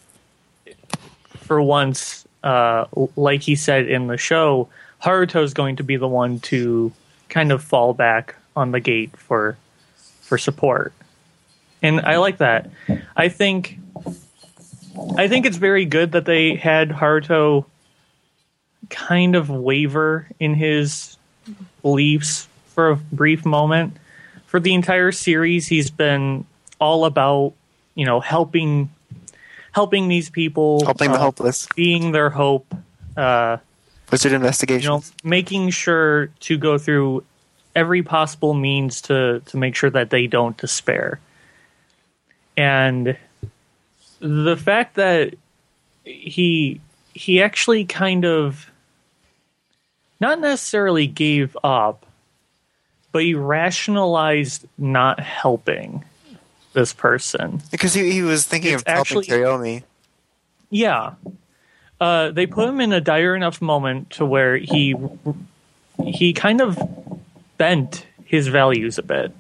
for 1.39 1.61
once 1.61 2.27
uh 2.45 2.85
like 3.17 3.43
he 3.43 3.55
said 3.57 3.89
in 3.89 4.07
the 4.07 4.17
show 4.17 4.69
haruto's 5.03 5.55
going 5.55 5.77
to 5.77 5.83
be 5.83 5.97
the 5.97 6.09
one 6.09 6.41
to 6.41 6.93
kind 7.29 7.53
of 7.53 7.63
fall 7.63 7.95
back 7.95 8.35
on 8.57 8.73
the 8.73 8.81
gate 8.81 9.17
for 9.17 9.57
for 10.21 10.39
support 10.39 10.93
and 11.83 12.01
i 12.03 12.17
like 12.17 12.39
that 12.39 12.71
i 13.17 13.29
think 13.29 13.79
i 15.17 15.29
think 15.29 15.47
it's 15.47 15.57
very 15.57 15.85
good 15.85 16.13
that 16.13 16.25
they 16.25 16.55
had 16.55 16.91
haruto 16.91 17.65
kind 18.91 19.35
of 19.35 19.49
waver 19.51 20.29
in 20.39 20.55
his 20.55 21.17
beliefs 21.81 22.47
for 22.67 22.91
a 22.91 22.97
brief 22.97 23.45
moment. 23.45 23.97
For 24.47 24.61
the 24.61 24.75
entire 24.75 25.13
series, 25.13 25.67
he's 25.67 25.91
been 25.91 26.45
all 26.81 27.05
about, 27.05 27.55
you 27.95 28.05
know, 28.05 28.21
helping 28.21 28.91
helping 29.73 30.09
these 30.09 30.31
people, 30.31 30.85
Helping 30.85 31.11
the 31.11 31.17
uh, 31.19 31.21
hopeless. 31.21 31.67
being 31.75 32.13
their 32.13 32.31
hope, 32.31 32.73
uh, 33.17 33.57
Wizard 34.11 34.33
you 34.33 34.37
investigation. 34.37 34.89
know, 34.91 35.03
making 35.25 35.71
sure 35.71 36.27
to 36.41 36.59
go 36.59 36.79
through 36.79 37.25
every 37.75 38.03
possible 38.03 38.53
means 38.55 39.01
to 39.03 39.41
to 39.47 39.57
make 39.57 39.75
sure 39.75 39.91
that 39.91 40.11
they 40.11 40.27
don't 40.27 40.57
despair. 40.59 41.19
and 42.57 43.17
the 44.21 44.57
fact 44.57 44.95
that 44.97 45.35
he 46.05 46.81
he 47.15 47.43
actually 47.43 47.85
kind 47.87 48.25
of 48.25 48.71
not 50.21 50.39
necessarily 50.39 51.07
gave 51.07 51.57
up, 51.65 52.07
but 53.11 53.23
he 53.23 53.35
rationalized 53.35 54.67
not 54.79 55.19
helping 55.19 56.05
this 56.73 56.93
person. 56.93 57.63
Because 57.71 57.95
he, 57.95 58.11
he 58.13 58.23
was 58.23 58.45
thinking 58.47 58.75
It's 58.75 58.83
of 58.83 58.89
actually- 58.89 59.27
Koyomi. 59.27 59.83
Yeah. 60.71 61.15
Uh, 62.01 62.31
they 62.33 62.47
put 62.47 62.69
him 62.69 62.81
in 62.81 62.93
a 62.93 63.01
dire 63.01 63.37
enough 63.37 63.61
moment 63.63 64.11
to 64.11 64.27
where 64.27 64.57
he 64.57 64.97
he 66.05 66.33
kind 66.33 66.61
of 66.61 66.77
bent 67.59 68.07
his 68.25 68.49
values 68.49 68.99
a 68.99 69.05
bit, 69.05 69.31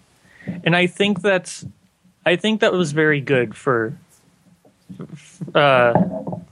and 0.62 0.76
I 0.76 0.86
think 0.86 1.22
that's 1.22 1.64
I 2.24 2.36
think 2.36 2.60
that 2.60 2.72
was 2.72 2.92
very 2.92 3.20
good 3.20 3.56
for 3.56 3.96
uh, 5.54 5.92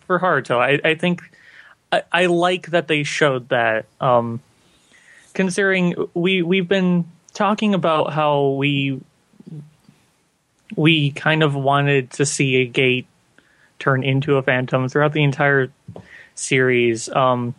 for 0.07 0.19
Haruto. 0.19 0.59
I, 0.59 0.81
I 0.89 0.94
think 0.97 1.23
I, 1.93 2.02
I 2.11 2.27
like 2.27 2.69
that 2.70 2.89
they 2.89 3.05
showed 3.05 3.48
that. 3.51 3.86
Um, 4.01 4.40
considering 5.35 5.94
we 6.15 6.43
we've 6.43 6.66
been 6.69 7.05
talking 7.35 7.73
about 7.74 8.12
how 8.12 8.48
we 8.48 9.01
we 10.76 11.10
kind 11.12 11.42
of 11.42 11.55
wanted 11.55 12.10
to 12.12 12.26
see 12.26 12.56
a 12.56 12.66
gate 12.66 13.06
turn 13.78 14.02
into 14.02 14.36
a 14.36 14.42
phantom 14.42 14.88
throughout 14.88 15.12
the 15.12 15.22
entire 15.22 15.70
series. 16.34 17.09
Um, 17.09 17.55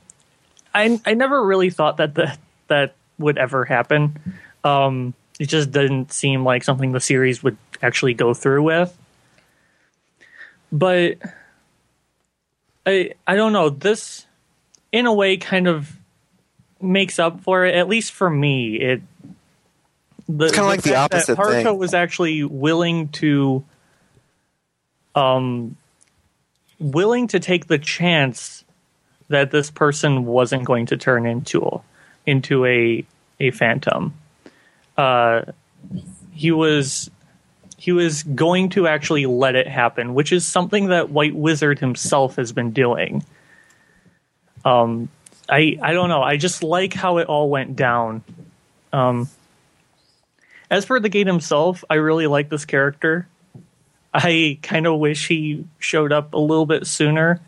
I 0.74 1.00
I 1.06 1.14
never 1.14 1.44
really 1.46 1.70
thought 1.70 1.98
that 1.98 2.16
the, 2.16 2.38
that 2.68 2.96
would 3.18 3.38
ever 3.38 3.66
happen. 3.66 4.18
Um, 4.64 5.14
it 5.40 5.48
just 5.48 5.72
didn't 5.72 6.12
seem 6.12 6.44
like 6.44 6.64
something 6.64 6.92
the 6.92 7.00
series 7.00 7.44
would 7.44 7.58
actually 7.82 8.14
go 8.14 8.34
through 8.34 8.64
with. 8.64 8.98
But 10.72 11.18
I 12.86 13.14
I 13.28 13.36
don't 13.36 13.54
know 13.54 13.70
this 13.70 14.26
in 14.92 15.06
a 15.06 15.14
way 15.14 15.38
kind 15.38 15.68
of 15.68 15.98
makes 16.82 17.20
up 17.20 17.42
for 17.42 17.64
it 17.64 17.76
at 17.76 17.88
least 17.88 18.12
for 18.12 18.28
me 18.28 18.76
it 18.76 19.02
the, 20.28 20.46
It's 20.46 20.54
kinda 20.54 20.68
like 20.68 20.82
the 20.82 20.92
that 20.92 21.14
opposite 21.14 21.38
Haruto 21.38 21.64
thing. 21.64 21.78
was 21.78 21.94
actually 21.94 22.44
willing 22.44 23.10
to 23.10 23.64
um 25.16 25.76
willing 26.80 27.28
to 27.28 27.40
take 27.40 27.68
the 27.68 27.78
chance 27.78 28.64
that 29.30 29.52
this 29.52 29.70
person 29.72 30.26
wasn't 30.26 30.64
going 30.66 30.88
to 30.88 30.98
turn 30.98 31.26
into 31.26 31.82
into 32.26 32.66
a 32.66 33.06
a 33.40 33.52
phantom. 33.52 34.14
Uh, 34.98 35.44
he 36.32 36.52
was 36.52 37.10
he 37.78 37.92
was 37.92 38.24
going 38.24 38.70
to 38.70 38.88
actually 38.88 39.26
let 39.26 39.56
it 39.56 39.68
happen, 39.68 40.14
which 40.14 40.32
is 40.32 40.46
something 40.46 40.88
that 40.88 41.10
White 41.10 41.34
Wizard 41.36 41.80
himself 41.80 42.36
has 42.36 42.52
been 42.52 42.72
doing. 42.72 43.26
Um, 44.64 45.10
I 45.50 45.80
I 45.82 45.94
don't 45.94 46.10
know. 46.10 46.22
I 46.22 46.38
just 46.38 46.62
like 46.62 46.94
how 46.94 47.18
it 47.18 47.28
all 47.28 47.50
went 47.50 47.76
down. 47.76 48.24
Um, 48.94 49.30
as 50.72 50.86
for 50.86 51.02
the 51.02 51.10
gate 51.10 51.28
himself, 51.28 51.84
I 51.90 51.96
really 51.96 52.28
like 52.28 52.50
this 52.50 52.64
character. 52.64 53.28
I 54.14 54.58
kind 54.64 54.88
of 54.88 55.00
wish 55.00 55.28
he 55.28 55.66
showed 55.80 56.14
up 56.14 56.34
a 56.34 56.40
little 56.40 56.66
bit 56.66 56.88
sooner. 56.88 57.42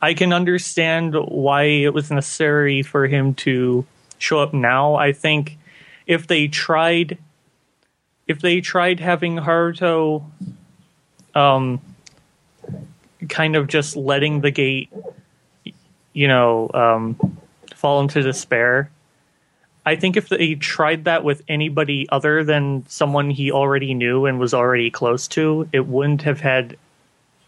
I 0.00 0.14
can 0.14 0.32
understand 0.32 1.14
why 1.14 1.64
it 1.64 1.92
was 1.92 2.12
necessary 2.12 2.82
for 2.82 3.08
him 3.08 3.34
to 3.34 3.84
show 4.18 4.38
up 4.38 4.54
now. 4.54 4.94
I 4.94 5.12
think 5.12 5.58
if 6.06 6.28
they 6.28 6.46
tried 6.46 7.18
if 8.26 8.40
they 8.40 8.60
tried 8.60 9.00
having 9.00 9.36
Haruto 9.36 10.24
um 11.34 11.80
kind 13.28 13.56
of 13.56 13.66
just 13.66 13.96
letting 13.96 14.42
the 14.42 14.50
gate 14.50 14.90
you 16.12 16.28
know 16.28 16.70
um 16.72 17.38
fall 17.74 18.00
into 18.00 18.22
despair 18.22 18.90
I 19.86 19.96
think 19.96 20.16
if 20.16 20.28
they 20.30 20.54
tried 20.54 21.04
that 21.04 21.24
with 21.24 21.42
anybody 21.48 22.06
other 22.10 22.42
than 22.42 22.84
someone 22.88 23.30
he 23.30 23.52
already 23.52 23.92
knew 23.94 24.24
and 24.26 24.38
was 24.38 24.54
already 24.54 24.90
close 24.90 25.28
to, 25.28 25.68
it 25.72 25.86
wouldn't 25.86 26.22
have 26.22 26.40
had 26.40 26.76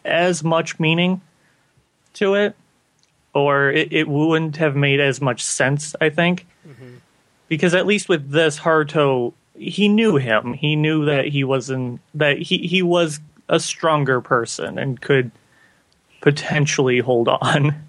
as 0.05 0.45
much 0.45 0.79
meaning 0.79 1.21
to 2.15 2.35
it, 2.35 2.55
or 3.35 3.71
it, 3.71 3.93
it 3.93 4.09
wouldn't 4.09 4.57
have 4.57 4.77
made 4.77 5.01
as 5.01 5.21
much 5.21 5.43
sense, 5.45 5.95
I 6.01 6.11
think. 6.11 6.47
Because 7.49 7.75
at 7.75 7.87
least 7.87 8.09
with 8.09 8.31
this, 8.31 8.59
Haruto, 8.61 9.33
he 9.57 9.89
knew 9.89 10.17
him. 10.17 10.53
He 10.53 10.77
knew 10.77 11.05
that 11.07 11.27
he 11.29 11.45
wasn't, 11.45 12.01
that 12.15 12.39
he, 12.39 12.59
he 12.67 12.83
was 12.83 13.21
a 13.49 13.61
stronger 13.61 14.21
person 14.21 14.79
and 14.79 15.01
could 15.01 15.31
potentially 16.21 16.99
hold 16.99 17.29
on. 17.29 17.75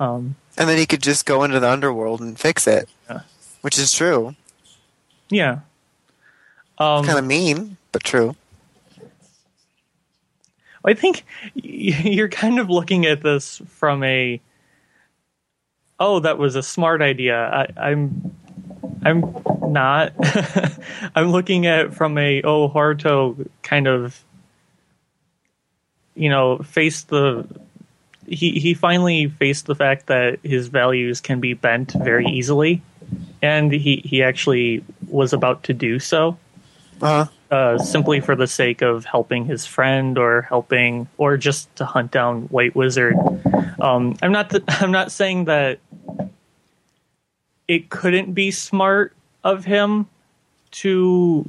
Um, 0.00 0.34
And 0.58 0.68
then 0.68 0.78
he 0.78 0.86
could 0.86 1.02
just 1.02 1.26
go 1.26 1.44
into 1.44 1.60
the 1.60 1.70
underworld 1.70 2.20
and 2.20 2.36
fix 2.36 2.66
it. 2.66 2.88
Yeah. 3.08 3.20
Which 3.62 3.78
is 3.78 3.92
true. 3.92 4.34
yeah. 5.30 5.60
Um, 6.78 7.04
kind 7.04 7.18
of 7.18 7.24
mean, 7.24 7.76
but 7.92 8.02
true. 8.02 8.36
I 10.84 10.94
think 10.94 11.24
you're 11.54 12.28
kind 12.28 12.58
of 12.58 12.70
looking 12.70 13.06
at 13.06 13.22
this 13.22 13.62
from 13.68 14.02
a 14.02 14.40
oh 16.00 16.20
that 16.20 16.38
was 16.38 16.56
a 16.56 16.62
smart 16.62 17.02
idea. 17.02 17.36
I, 17.36 17.90
I'm 17.90 18.34
I'm 19.04 19.42
not. 19.68 20.12
I'm 21.14 21.30
looking 21.30 21.66
at 21.66 21.86
it 21.86 21.94
from 21.94 22.18
a 22.18 22.42
oh 22.42 22.68
Haruto 22.68 23.48
kind 23.62 23.86
of 23.86 24.22
you 26.14 26.28
know 26.28 26.58
faced 26.58 27.08
the 27.08 27.46
he 28.26 28.58
he 28.58 28.74
finally 28.74 29.28
faced 29.28 29.66
the 29.66 29.74
fact 29.74 30.06
that 30.06 30.38
his 30.42 30.68
values 30.68 31.20
can 31.20 31.40
be 31.40 31.54
bent 31.54 31.92
very 31.92 32.26
easily, 32.26 32.82
and 33.42 33.72
he 33.72 33.96
he 34.04 34.22
actually 34.22 34.82
was 35.08 35.32
about 35.32 35.64
to 35.64 35.74
do 35.74 35.98
so 35.98 36.38
Uh, 37.02 37.26
uh, 37.50 37.76
simply 37.78 38.20
for 38.20 38.34
the 38.36 38.46
sake 38.46 38.80
of 38.80 39.04
helping 39.04 39.44
his 39.44 39.66
friend 39.66 40.16
or 40.16 40.42
helping 40.42 41.08
or 41.18 41.36
just 41.36 41.74
to 41.76 41.84
hunt 41.84 42.10
down 42.12 42.42
White 42.44 42.74
Wizard. 42.74 43.16
Um, 43.80 44.16
I'm 44.22 44.32
not 44.32 44.48
th- 44.50 44.62
I'm 44.68 44.92
not 44.92 45.10
saying 45.12 45.46
that 45.46 45.80
it 47.68 47.90
couldn't 47.90 48.32
be 48.32 48.50
smart 48.50 49.14
of 49.44 49.64
him 49.64 50.06
to 50.82 51.48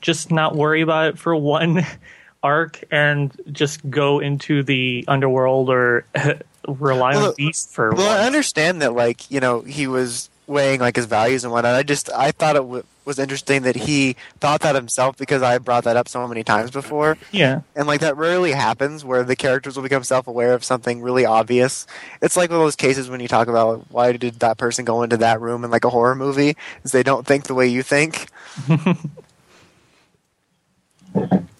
just 0.00 0.30
not 0.30 0.54
worry 0.54 0.82
about 0.82 1.08
it 1.08 1.18
for 1.18 1.34
one 1.34 1.84
arc 2.42 2.84
and 2.90 3.32
just 3.50 3.88
go 3.88 4.20
into 4.20 4.62
the 4.62 5.04
underworld 5.08 5.70
or 5.70 6.04
rely 6.68 7.14
Well, 7.14 7.28
on 7.28 7.34
Beast 7.36 7.70
for 7.70 7.92
well, 7.94 8.10
I 8.10 8.26
understand 8.26 8.82
that, 8.82 8.92
like, 8.94 9.30
you 9.30 9.40
know, 9.40 9.60
he 9.62 9.86
was 9.86 10.28
weighing, 10.46 10.80
like, 10.80 10.96
his 10.96 11.06
values 11.06 11.44
and 11.44 11.52
whatnot. 11.52 11.74
I 11.74 11.82
just, 11.82 12.10
I 12.10 12.30
thought 12.30 12.56
it 12.56 12.60
w- 12.60 12.84
was 13.04 13.18
interesting 13.18 13.62
that 13.62 13.76
he 13.76 14.16
thought 14.40 14.60
that 14.60 14.74
himself 14.74 15.16
because 15.16 15.42
I 15.42 15.58
brought 15.58 15.84
that 15.84 15.96
up 15.96 16.08
so 16.08 16.26
many 16.28 16.42
times 16.44 16.70
before. 16.70 17.16
Yeah, 17.32 17.62
And, 17.74 17.86
like, 17.86 18.00
that 18.00 18.16
rarely 18.16 18.52
happens 18.52 19.04
where 19.04 19.22
the 19.24 19.36
characters 19.36 19.76
will 19.76 19.82
become 19.82 20.04
self 20.04 20.26
aware 20.26 20.52
of 20.52 20.62
something 20.64 21.00
really 21.02 21.24
obvious. 21.24 21.86
It's 22.22 22.36
like 22.36 22.50
one 22.50 22.60
of 22.60 22.64
those 22.66 22.76
cases 22.76 23.08
when 23.08 23.20
you 23.20 23.28
talk 23.28 23.48
about 23.48 23.86
why 23.90 24.12
did 24.12 24.40
that 24.40 24.58
person 24.58 24.84
go 24.84 25.02
into 25.02 25.16
that 25.18 25.40
room 25.40 25.64
in, 25.64 25.70
like, 25.70 25.84
a 25.84 25.90
horror 25.90 26.14
movie, 26.14 26.56
is 26.82 26.92
they 26.92 27.02
don't 27.02 27.26
think 27.26 27.44
the 27.44 27.54
way 27.54 27.66
you 27.66 27.82
think. 27.82 28.28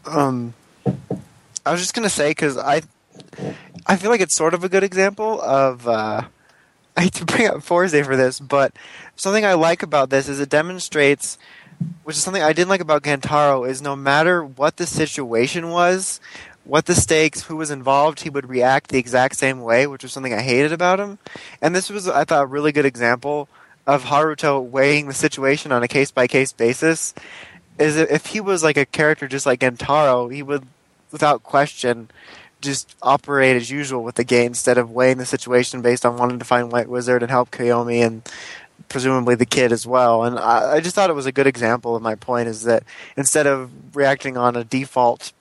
um, 0.07 0.55
I 1.65 1.73
was 1.73 1.81
just 1.81 1.95
gonna 1.95 2.09
say 2.11 2.31
because 2.31 2.57
I, 2.59 2.83
I 3.87 3.97
feel 3.97 4.11
like 4.11 4.21
it's 4.21 4.35
sort 4.35 4.55
of 4.55 4.65
a 4.65 4.69
good 4.69 4.85
example 4.85 5.41
of. 5.41 5.89
Uh, 5.89 6.23
I 6.97 7.03
hate 7.03 7.15
to 7.15 7.25
bring 7.25 7.49
up 7.49 7.57
Fourze 7.57 8.05
for 8.05 8.17
this, 8.17 8.39
but 8.39 8.73
something 9.17 9.45
I 9.45 9.55
like 9.55 9.83
about 9.83 10.11
this 10.11 10.29
is 10.29 10.39
it 10.39 10.49
demonstrates, 10.49 11.39
which 12.05 12.17
is 12.17 12.23
something 12.23 12.43
I 12.43 12.53
didn't 12.53 12.69
like 12.69 12.81
about 12.81 13.03
Gentaro, 13.03 13.69
is 13.69 13.83
no 13.83 13.97
matter 13.97 14.45
what 14.45 14.77
the 14.77 14.87
situation 14.87 15.71
was, 15.71 16.21
what 16.63 16.87
the 16.87 16.95
stakes, 16.95 17.43
who 17.43 17.57
was 17.57 17.71
involved, 17.71 18.21
he 18.21 18.31
would 18.31 18.49
react 18.49 18.91
the 18.91 18.99
exact 18.99 19.37
same 19.37 19.63
way, 19.63 19.87
which 19.87 20.05
was 20.05 20.13
something 20.13 20.33
I 20.33 20.43
hated 20.43 20.73
about 20.73 21.01
him. 21.01 21.19
And 21.61 21.75
this 21.75 21.91
was, 21.91 22.09
I 22.09 22.25
thought, 22.25 22.45
a 22.45 22.47
really 22.47 22.73
good 22.73 22.87
example 22.87 23.49
of 23.87 24.05
Haruto 24.05 24.63
weighing 24.63 25.09
the 25.09 25.15
situation 25.15 25.73
on 25.73 25.83
a 25.83 25.89
case 25.89 26.11
by 26.11 26.27
case 26.27 26.53
basis. 26.53 27.13
Is 27.77 27.97
if 27.97 28.27
he 28.27 28.41
was 28.41 28.63
like 28.63 28.77
a 28.77 28.87
character 28.87 29.27
just 29.27 29.47
like 29.47 29.61
Gentaro, 29.61 30.33
he 30.33 30.45
would, 30.45 30.65
without 31.11 31.43
question, 31.43 32.09
just 32.65 32.97
operate 33.03 33.57
as 33.57 33.71
usual 33.71 34.03
with 34.03 34.17
the 34.17 34.25
gate 34.25 34.47
instead 34.47 34.79
of 34.79 34.91
weighing 34.91 35.19
the 35.19 35.27
situation 35.27 35.83
based 35.83 36.05
on 36.05 36.17
wanting 36.17 36.39
to 36.41 36.45
find 36.45 36.73
White 36.73 36.89
Wizard 36.89 37.23
and 37.23 37.31
help 37.31 37.51
Koyomi 37.51 38.05
and 38.05 38.23
presumably 38.89 39.35
the 39.37 39.47
kid 39.47 39.71
as 39.71 39.87
well. 39.87 40.25
And 40.25 40.39
I, 40.39 40.75
I 40.77 40.81
just 40.81 40.95
thought 40.95 41.11
it 41.11 41.15
was 41.15 41.27
a 41.27 41.33
good 41.33 41.47
example 41.47 41.95
of 41.95 42.03
my 42.03 42.15
point 42.17 42.49
is 42.49 42.65
that 42.65 42.83
instead 43.17 43.47
of 43.47 43.71
reacting 43.95 44.37
on 44.37 44.57
a 44.57 44.65
default 44.65 45.33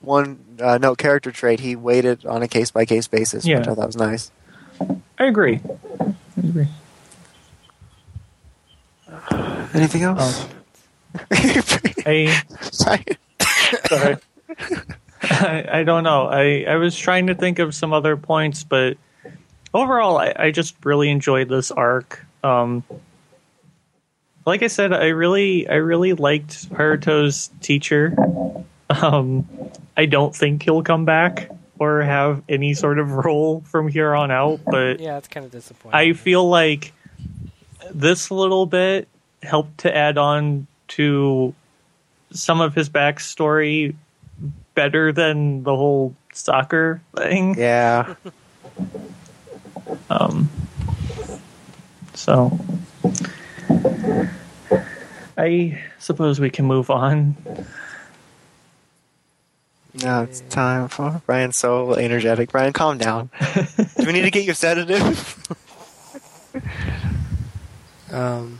one 0.00 0.38
uh, 0.60 0.78
note 0.78 0.96
character 0.98 1.30
trait, 1.32 1.60
he 1.60 1.74
weighted 1.76 2.24
on 2.24 2.42
a 2.42 2.48
case 2.48 2.70
by 2.70 2.84
case 2.86 3.08
basis, 3.08 3.44
Yeah. 3.44 3.58
which 3.58 3.68
I 3.68 3.74
thought 3.74 3.86
was 3.86 3.96
nice. 3.96 4.30
I 5.18 5.24
agree. 5.26 5.60
I 6.00 6.14
agree. 6.38 6.68
Anything 9.74 10.02
else? 10.02 10.46
I 11.30 12.42
Sorry. 12.70 13.04
I, 15.22 15.64
I 15.80 15.84
don't 15.84 16.04
know. 16.04 16.26
I, 16.26 16.64
I 16.68 16.76
was 16.76 16.96
trying 16.96 17.26
to 17.28 17.34
think 17.34 17.58
of 17.58 17.74
some 17.74 17.92
other 17.92 18.16
points, 18.16 18.64
but 18.64 18.96
overall, 19.74 20.18
I, 20.18 20.32
I 20.36 20.50
just 20.50 20.74
really 20.84 21.10
enjoyed 21.10 21.48
this 21.48 21.70
arc. 21.70 22.24
Um, 22.42 22.84
like 24.46 24.62
I 24.62 24.68
said, 24.68 24.92
I 24.92 25.08
really 25.08 25.68
I 25.68 25.74
really 25.74 26.14
liked 26.14 26.70
Haruto's 26.70 27.50
teacher. 27.60 28.14
Um, 28.88 29.46
I 29.96 30.06
don't 30.06 30.34
think 30.34 30.62
he'll 30.62 30.82
come 30.82 31.04
back 31.04 31.50
or 31.78 32.02
have 32.02 32.42
any 32.48 32.74
sort 32.74 32.98
of 32.98 33.10
role 33.24 33.60
from 33.62 33.88
here 33.88 34.14
on 34.14 34.30
out, 34.30 34.60
but 34.64 35.00
Yeah, 35.00 35.18
it's 35.18 35.28
kind 35.28 35.44
of 35.44 35.52
disappointing. 35.52 35.98
I 35.98 36.12
feel 36.14 36.48
like 36.48 36.92
this 37.90 38.30
little 38.30 38.66
bit 38.66 39.08
helped 39.42 39.78
to 39.78 39.94
add 39.94 40.18
on 40.18 40.66
to 40.88 41.54
some 42.30 42.60
of 42.60 42.74
his 42.74 42.88
backstory 42.88 43.94
better 44.78 45.10
than 45.10 45.64
the 45.64 45.74
whole 45.74 46.14
soccer 46.32 47.02
thing. 47.16 47.58
Yeah. 47.58 48.14
Um, 50.08 50.48
so 52.14 52.56
I 55.36 55.82
suppose 55.98 56.38
we 56.38 56.50
can 56.50 56.64
move 56.64 56.90
on. 56.90 57.34
Now 59.94 60.22
it's 60.22 60.42
time 60.42 60.86
for 60.86 61.22
Brian. 61.26 61.50
So 61.50 61.94
energetic. 61.94 62.52
Brian, 62.52 62.72
calm 62.72 62.98
down. 62.98 63.30
Do 63.98 64.06
we 64.06 64.12
need 64.12 64.22
to 64.22 64.30
get 64.30 64.44
your 64.44 64.54
sedative? 64.54 65.34
Um, 68.10 68.58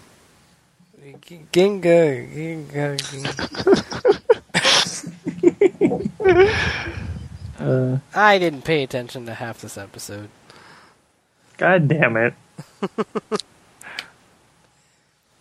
Ginga, 1.24 2.28
Ginga, 2.36 2.99
Ginga. 3.01 4.15
Uh, 6.20 7.99
I 8.15 8.39
didn't 8.39 8.62
pay 8.62 8.82
attention 8.82 9.27
to 9.27 9.35
half 9.35 9.61
this 9.61 9.77
episode. 9.77 10.28
God 11.57 11.89
damn 11.89 12.16
it! 12.16 12.35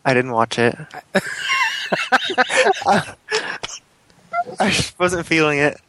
I 0.04 0.14
didn't 0.14 0.32
watch 0.32 0.58
it. 0.58 0.76
I, 2.88 3.14
I 4.60 4.86
wasn't 4.98 5.28
feeling 5.28 5.60
it. 5.60 5.80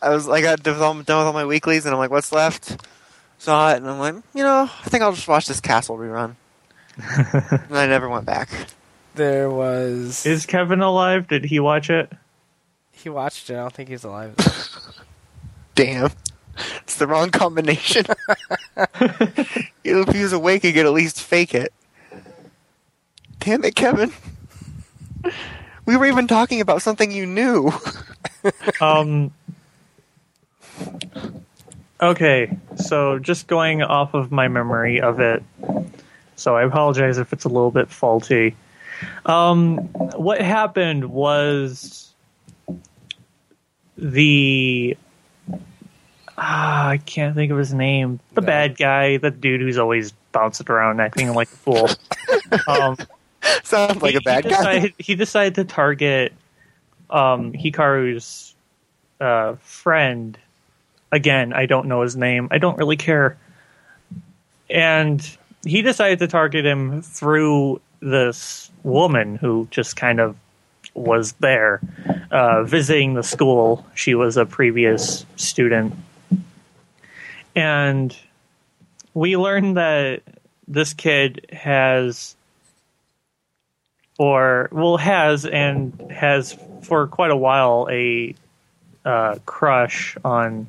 I 0.00 0.10
was 0.10 0.26
like, 0.26 0.44
I 0.44 0.56
got 0.56 0.62
done 0.62 0.98
with 0.98 1.10
all 1.10 1.32
my 1.32 1.44
weeklies, 1.44 1.84
and 1.84 1.92
I'm 1.92 1.98
like, 1.98 2.10
what's 2.10 2.32
left? 2.32 2.80
Saw 3.38 3.72
it, 3.72 3.78
and 3.78 3.88
I'm 3.88 3.98
like, 3.98 4.14
you 4.34 4.42
know, 4.42 4.62
I 4.62 4.88
think 4.88 5.02
I'll 5.02 5.12
just 5.12 5.28
watch 5.28 5.46
this 5.46 5.60
Castle 5.60 5.98
rerun. 5.98 6.36
and 6.96 7.76
I 7.76 7.86
never 7.86 8.08
went 8.08 8.24
back. 8.24 8.48
There 9.14 9.50
was. 9.50 10.24
Is 10.24 10.46
Kevin 10.46 10.80
alive? 10.80 11.28
Did 11.28 11.44
he 11.44 11.60
watch 11.60 11.90
it? 11.90 12.10
He 13.06 13.10
watched 13.10 13.48
it. 13.50 13.54
I 13.54 13.58
don't 13.58 13.72
think 13.72 13.88
he's 13.88 14.02
alive. 14.02 14.34
Damn. 15.76 16.10
It's 16.80 16.96
the 16.96 17.06
wrong 17.06 17.30
combination. 17.30 18.04
if 19.84 20.08
he 20.08 20.22
was 20.22 20.32
awake, 20.32 20.62
he 20.62 20.72
could 20.72 20.86
at 20.86 20.92
least 20.92 21.22
fake 21.22 21.54
it. 21.54 21.72
Damn 23.38 23.62
it, 23.62 23.76
Kevin. 23.76 24.12
We 25.84 25.96
were 25.96 26.06
even 26.06 26.26
talking 26.26 26.60
about 26.60 26.82
something 26.82 27.12
you 27.12 27.26
knew. 27.26 27.72
Um. 28.80 29.32
Okay, 32.00 32.56
so 32.76 33.18
just 33.18 33.48
going 33.48 33.82
off 33.82 34.14
of 34.14 34.30
my 34.30 34.46
memory 34.46 35.00
of 35.00 35.18
it, 35.18 35.42
so 36.36 36.54
I 36.54 36.62
apologize 36.62 37.18
if 37.18 37.32
it's 37.32 37.44
a 37.44 37.48
little 37.48 37.72
bit 37.72 37.90
faulty. 37.90 38.54
Um, 39.24 39.78
what 40.14 40.40
happened 40.40 41.06
was 41.06 42.05
the 43.96 44.96
ah, 46.38 46.88
I 46.88 46.98
can't 46.98 47.34
think 47.34 47.50
of 47.52 47.58
his 47.58 47.72
name. 47.72 48.20
The 48.34 48.40
No. 48.42 48.46
bad 48.46 48.76
guy, 48.76 49.16
the 49.16 49.30
dude 49.30 49.60
who's 49.60 49.78
always 49.78 50.12
bouncing 50.32 50.66
around 50.70 51.00
acting 51.00 51.32
like 51.32 51.48
a 51.48 51.56
fool. 51.56 51.88
um, 52.68 52.96
Sounds 53.64 54.02
like 54.02 54.12
he, 54.12 54.16
a 54.18 54.20
bad 54.20 54.44
he 54.44 54.50
guy. 54.50 54.56
decided, 54.56 54.94
He 54.98 55.14
decided 55.14 55.54
to 55.56 55.64
target 55.64 56.32
um, 57.10 57.52
Hikaru's 57.52 58.54
uh, 59.20 59.54
friend. 59.60 60.36
Again, 61.12 61.52
I 61.52 61.66
don't 61.66 61.86
know 61.86 62.02
his 62.02 62.16
name. 62.16 62.48
I 62.50 62.58
don't 62.58 62.76
really 62.76 62.96
care. 62.96 63.38
And 64.68 65.26
he 65.64 65.80
decided 65.82 66.18
to 66.18 66.26
target 66.26 66.66
him 66.66 67.00
through 67.02 67.80
this 68.00 68.70
woman 68.82 69.36
who 69.36 69.68
just 69.70 69.96
kind 69.96 70.20
of 70.20 70.36
was 70.96 71.32
there 71.34 71.80
uh, 72.30 72.64
visiting 72.64 73.14
the 73.14 73.22
school. 73.22 73.86
She 73.94 74.14
was 74.14 74.36
a 74.36 74.46
previous 74.46 75.26
student. 75.36 75.94
And 77.54 78.16
we 79.14 79.36
learned 79.36 79.76
that 79.76 80.22
this 80.68 80.94
kid 80.94 81.46
has 81.52 82.34
or 84.18 84.68
well 84.72 84.96
has 84.96 85.44
and 85.44 86.10
has 86.10 86.56
for 86.82 87.06
quite 87.06 87.30
a 87.30 87.36
while 87.36 87.88
a 87.90 88.34
uh, 89.04 89.38
crush 89.46 90.16
on 90.24 90.68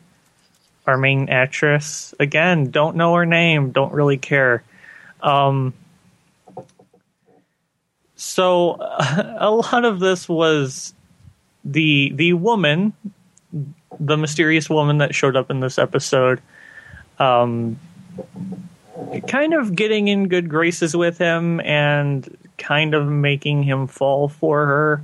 our 0.86 0.98
main 0.98 1.30
actress. 1.30 2.14
Again, 2.20 2.72
don't 2.72 2.96
know 2.96 3.14
her 3.16 3.26
name, 3.26 3.72
don't 3.72 3.94
really 3.94 4.18
care. 4.18 4.64
Um, 5.22 5.74
so 8.18 8.78
a 9.40 9.50
lot 9.50 9.86
of 9.86 10.00
this 10.00 10.28
was 10.28 10.94
the 11.64 12.12
the 12.14 12.34
woman, 12.34 12.94
the 14.00 14.18
mysterious 14.18 14.70
woman 14.70 14.98
that 14.98 15.16
showed 15.16 15.36
up 15.38 15.50
in 15.50 15.62
this 15.62 15.78
episode. 15.78 16.42
Um, 17.20 17.80
kind 19.28 19.54
of 19.54 19.76
getting 19.76 20.08
in 20.08 20.28
good 20.28 20.50
graces 20.50 20.96
with 20.96 21.18
him 21.18 21.60
and 21.62 22.38
kind 22.58 22.94
of 22.94 23.08
making 23.08 23.64
him 23.64 23.88
fall 23.88 24.28
for 24.28 24.66
her. 24.66 25.04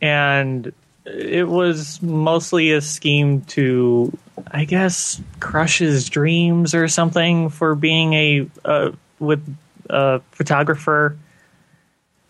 And 0.00 0.72
it 1.04 1.48
was 1.48 2.02
mostly 2.02 2.72
a 2.72 2.80
scheme 2.80 3.42
to, 3.42 4.16
I 4.50 4.64
guess, 4.64 5.20
crush 5.40 5.78
his 5.78 6.08
dreams 6.08 6.74
or 6.74 6.88
something 6.88 7.50
for 7.50 7.74
being 7.74 8.14
a 8.14 8.50
uh, 8.64 8.92
with 9.18 9.56
a 9.90 10.20
photographer. 10.32 11.16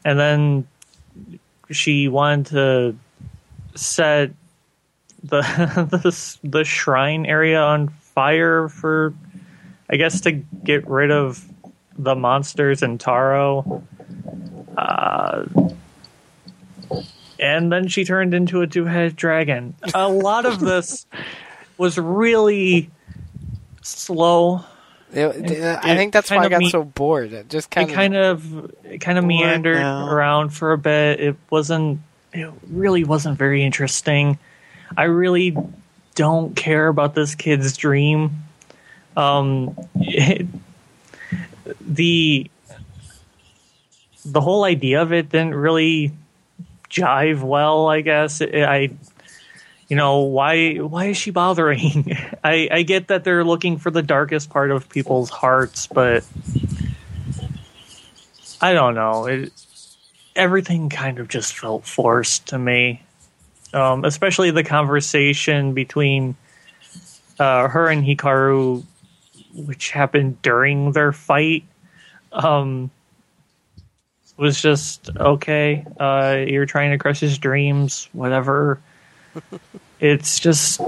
And 0.04 0.18
then 0.18 0.68
she 1.70 2.08
wanted 2.08 2.46
to 2.46 2.96
set 3.74 4.30
the 5.22 5.40
the 5.90 6.38
the 6.42 6.64
shrine 6.64 7.26
area 7.26 7.60
on 7.60 7.88
fire 7.88 8.68
for 8.68 9.14
I 9.88 9.96
guess 9.96 10.20
to 10.22 10.32
get 10.32 10.86
rid 10.88 11.10
of 11.10 11.44
the 11.96 12.14
monsters 12.14 12.82
in 12.82 12.98
Taro. 12.98 13.82
Uh, 14.76 15.44
and 17.38 17.70
then 17.70 17.88
she 17.88 18.04
turned 18.04 18.34
into 18.34 18.62
a 18.62 18.66
two-headed 18.66 19.16
dragon. 19.16 19.74
A 19.94 20.08
lot 20.08 20.46
of 20.46 20.60
this 20.60 21.06
was 21.78 21.98
really 21.98 22.90
slow. 23.82 24.64
It- 25.14 25.50
It- 25.50 25.78
I 25.82 25.96
think 25.96 26.12
that's 26.12 26.30
why 26.30 26.38
I 26.38 26.48
got 26.48 26.58
me- 26.60 26.70
so 26.70 26.84
bored. 26.84 27.32
It 27.32 27.48
just 27.48 27.70
kind 27.70 27.88
it 27.88 27.92
of. 27.92 27.96
kind 27.96 28.16
of 28.16 28.74
it 28.84 28.98
kind 28.98 29.18
of 29.18 29.24
meandered 29.24 29.76
now. 29.78 30.08
around 30.08 30.50
for 30.50 30.72
a 30.72 30.78
bit. 30.78 31.20
It 31.20 31.36
wasn't 31.50 32.00
it 32.32 32.50
really 32.70 33.04
wasn't 33.04 33.38
very 33.38 33.62
interesting. 33.64 34.38
I 34.96 35.04
really 35.04 35.56
don't 36.14 36.54
care 36.56 36.88
about 36.88 37.14
this 37.14 37.34
kid's 37.34 37.76
dream. 37.76 38.42
Um 39.16 39.76
it, 39.96 40.46
the 41.80 42.50
the 44.24 44.40
whole 44.40 44.64
idea 44.64 45.02
of 45.02 45.12
it 45.12 45.28
didn't 45.30 45.54
really 45.54 46.12
jive 46.90 47.42
well, 47.42 47.88
I 47.88 48.00
guess. 48.00 48.40
I 48.42 48.90
you 49.94 49.98
know, 49.98 50.22
why 50.22 50.74
why 50.78 51.04
is 51.04 51.16
she 51.16 51.30
bothering? 51.30 52.16
I 52.44 52.68
I 52.68 52.82
get 52.82 53.06
that 53.08 53.22
they're 53.22 53.44
looking 53.44 53.78
for 53.78 53.92
the 53.92 54.02
darkest 54.02 54.50
part 54.50 54.72
of 54.72 54.88
people's 54.88 55.30
hearts, 55.30 55.86
but 55.86 56.24
I 58.60 58.72
don't 58.72 58.96
know. 58.96 59.26
It 59.26 59.52
everything 60.34 60.88
kind 60.88 61.20
of 61.20 61.28
just 61.28 61.56
felt 61.56 61.86
forced 61.86 62.48
to 62.48 62.58
me. 62.58 63.04
Um, 63.72 64.04
especially 64.04 64.50
the 64.50 64.64
conversation 64.64 65.74
between 65.74 66.34
uh, 67.38 67.68
her 67.68 67.88
and 67.88 68.04
Hikaru, 68.04 68.82
which 69.54 69.92
happened 69.92 70.42
during 70.42 70.90
their 70.90 71.12
fight, 71.12 71.62
um, 72.32 72.90
was 74.36 74.60
just 74.60 75.08
okay. 75.16 75.86
Uh, 76.00 76.44
you're 76.48 76.66
trying 76.66 76.90
to 76.90 76.98
crush 76.98 77.20
his 77.20 77.38
dreams, 77.38 78.08
whatever. 78.12 78.80
it's 80.04 80.38
just 80.40 80.80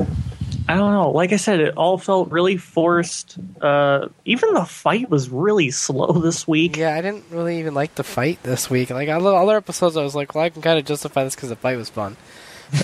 I 0.68 0.74
don't 0.74 0.93
know. 0.93 1.10
Like 1.10 1.32
I 1.32 1.36
said, 1.36 1.60
it 1.60 1.76
all 1.76 1.97
felt 1.97 2.30
really 2.30 2.56
forced. 2.56 3.38
Uh, 3.60 4.09
even 4.24 4.52
the 4.55 4.64
fight 4.64 5.09
was 5.09 5.30
really 5.30 5.70
slow 5.86 6.12
this 6.12 6.47
week. 6.47 6.76
Yeah, 6.76 6.94
I 6.94 7.01
didn't 7.02 7.24
really 7.30 7.59
even 7.60 7.72
like 7.74 7.94
the 7.94 8.05
fight 8.05 8.43
this 8.43 8.68
week. 8.68 8.90
Like 8.90 9.09
other 9.09 9.34
other 9.34 9.56
episodes, 9.56 9.97
I 9.97 10.02
was 10.02 10.14
like, 10.14 10.34
well, 10.34 10.44
I 10.44 10.51
can 10.51 10.62
kind 10.62 10.78
of 10.78 10.84
justify 10.84 11.24
this 11.24 11.34
because 11.34 11.48
the 11.51 11.56
fight 11.56 11.76
was 11.76 11.88
fun. 11.90 12.16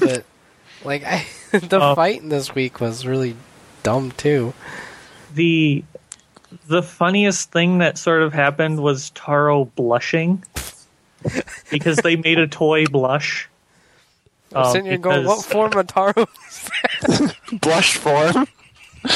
But 0.00 0.24
Like 0.84 1.04
I, 1.04 1.24
the 1.52 1.80
Uh, 1.80 1.94
fight 1.94 2.22
in 2.22 2.28
this 2.28 2.54
week 2.54 2.80
was 2.80 3.06
really 3.06 3.36
dumb 3.84 4.10
too. 4.12 4.52
the 5.34 5.84
the 6.66 6.82
funniest 6.82 7.50
thing 7.52 7.78
that 7.78 7.96
sort 7.98 8.22
of 8.22 8.32
happened 8.32 8.80
was 8.80 9.10
Taro 9.10 9.64
blushing 9.64 10.42
because 11.70 11.96
they 11.98 12.16
made 12.16 12.38
a 12.38 12.46
toy 12.46 12.84
blush. 12.86 13.48
I'm 14.54 14.64
Um, 14.64 14.72
sitting 14.72 14.86
here 14.86 14.98
going, 14.98 15.24
"What 15.26 15.44
form 15.44 15.72
of 15.74 15.86
Taro?" 15.86 16.26
Blush 17.60 17.96
form. 17.96 18.46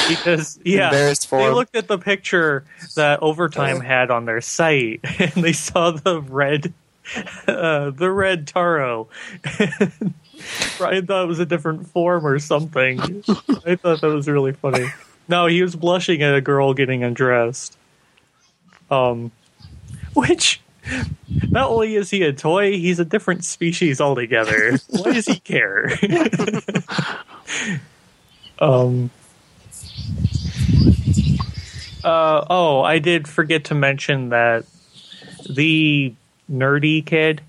because 0.09 0.59
yeah, 0.65 0.85
Embarrassed 0.89 1.29
they 1.29 1.49
looked 1.49 1.75
at 1.75 1.87
the 1.87 1.97
picture 1.97 2.65
that 2.95 3.21
Overtime 3.23 3.79
had 3.79 4.11
on 4.11 4.25
their 4.25 4.41
site, 4.41 4.99
and 5.19 5.31
they 5.43 5.53
saw 5.53 5.91
the 5.91 6.21
red, 6.21 6.73
uh, 7.47 7.91
the 7.91 8.11
red 8.11 8.47
Taro. 8.47 9.07
Brian 10.77 11.07
thought 11.07 11.23
it 11.23 11.27
was 11.27 11.39
a 11.39 11.45
different 11.45 11.87
form 11.87 12.25
or 12.25 12.37
something. 12.39 12.99
I 13.65 13.75
thought 13.75 14.01
that 14.01 14.11
was 14.13 14.27
really 14.27 14.51
funny. 14.53 14.87
No, 15.27 15.47
he 15.47 15.61
was 15.61 15.75
blushing 15.75 16.21
at 16.21 16.35
a 16.35 16.41
girl 16.41 16.73
getting 16.73 17.03
undressed. 17.03 17.77
Um, 18.91 19.31
which. 20.13 20.61
Not 21.49 21.69
only 21.69 21.95
is 21.95 22.09
he 22.09 22.23
a 22.23 22.33
toy, 22.33 22.73
he's 22.73 22.99
a 22.99 23.05
different 23.05 23.43
species 23.43 24.01
altogether. 24.01 24.77
Why 24.89 25.13
does 25.13 25.25
he 25.25 25.39
care? 25.39 25.91
um, 28.59 29.09
uh, 32.03 32.45
oh, 32.49 32.81
I 32.81 32.99
did 32.99 33.27
forget 33.27 33.65
to 33.65 33.75
mention 33.75 34.29
that 34.29 34.65
the 35.49 36.13
nerdy 36.51 37.05
kid 37.05 37.41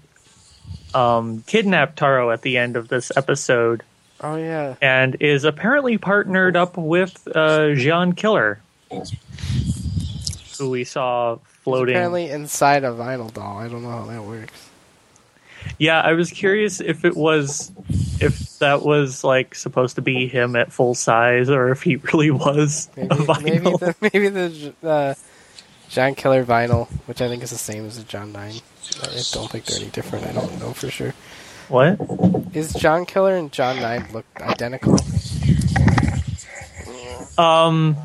um, 0.95 1.43
kidnapped 1.47 1.97
Taro 1.99 2.31
at 2.31 2.43
the 2.43 2.59
end 2.59 2.77
of 2.77 2.89
this 2.89 3.13
episode 3.17 3.83
Oh 4.21 4.37
yeah, 4.37 4.75
and 4.83 5.17
is 5.21 5.45
apparently 5.45 5.97
partnered 5.97 6.57
up 6.57 6.77
with 6.77 7.29
uh, 7.35 7.75
Jean 7.75 8.15
Killer, 8.15 8.61
who 10.59 10.71
we 10.71 10.85
saw 10.85 11.39
floating. 11.45 11.95
apparently 11.95 12.29
inside 12.31 12.85
a 12.85 12.89
vinyl 12.91 13.33
doll. 13.33 13.59
I 13.59 13.69
don't 13.69 13.83
know 13.83 13.91
how 13.91 14.05
that 14.07 14.23
works. 14.23 14.53
Yeah, 15.79 16.01
I 16.01 16.13
was 16.13 16.31
curious 16.31 16.81
if 16.81 17.05
it 17.05 17.17
was 17.17 17.73
if 18.21 18.59
that 18.59 18.83
was 18.83 19.23
like 19.25 19.55
supposed 19.55 19.97
to 19.97 20.03
be 20.03 20.27
him 20.29 20.57
at 20.57 20.73
full 20.73 20.95
size 20.95 21.51
or 21.51 21.71
if 21.71 21.83
he 21.83 21.97
really 22.13 22.31
was 22.31 22.89
Maybe 22.97 23.09
a 23.11 23.17
maybe 23.19 23.25
vinyl. 23.59 23.79
the 23.81 23.95
maybe 24.13 24.29
the 24.29 24.75
uh, 24.83 25.15
Jean 25.89 26.15
Killer 26.15 26.45
vinyl, 26.45 26.87
which 27.07 27.21
I 27.23 27.29
think 27.29 27.43
is 27.43 27.51
the 27.51 27.57
same 27.59 27.87
as 27.87 27.97
the 27.99 28.05
Jean 28.05 28.33
Nine. 28.33 28.55
I 29.03 29.07
don't 29.33 29.51
think 29.51 29.65
they're 29.67 29.81
any 29.81 29.91
different. 29.91 30.27
I 30.27 30.33
don't 30.33 30.59
know 30.61 30.73
for 30.73 30.91
sure. 30.91 31.13
what? 31.69 31.99
Is 32.55 32.73
Jean 32.75 33.05
Killer 33.05 33.37
and 33.37 33.51
Jean 33.53 33.81
Nine 33.81 34.07
look 34.13 34.27
identical? 34.41 34.97
Um, 37.37 37.97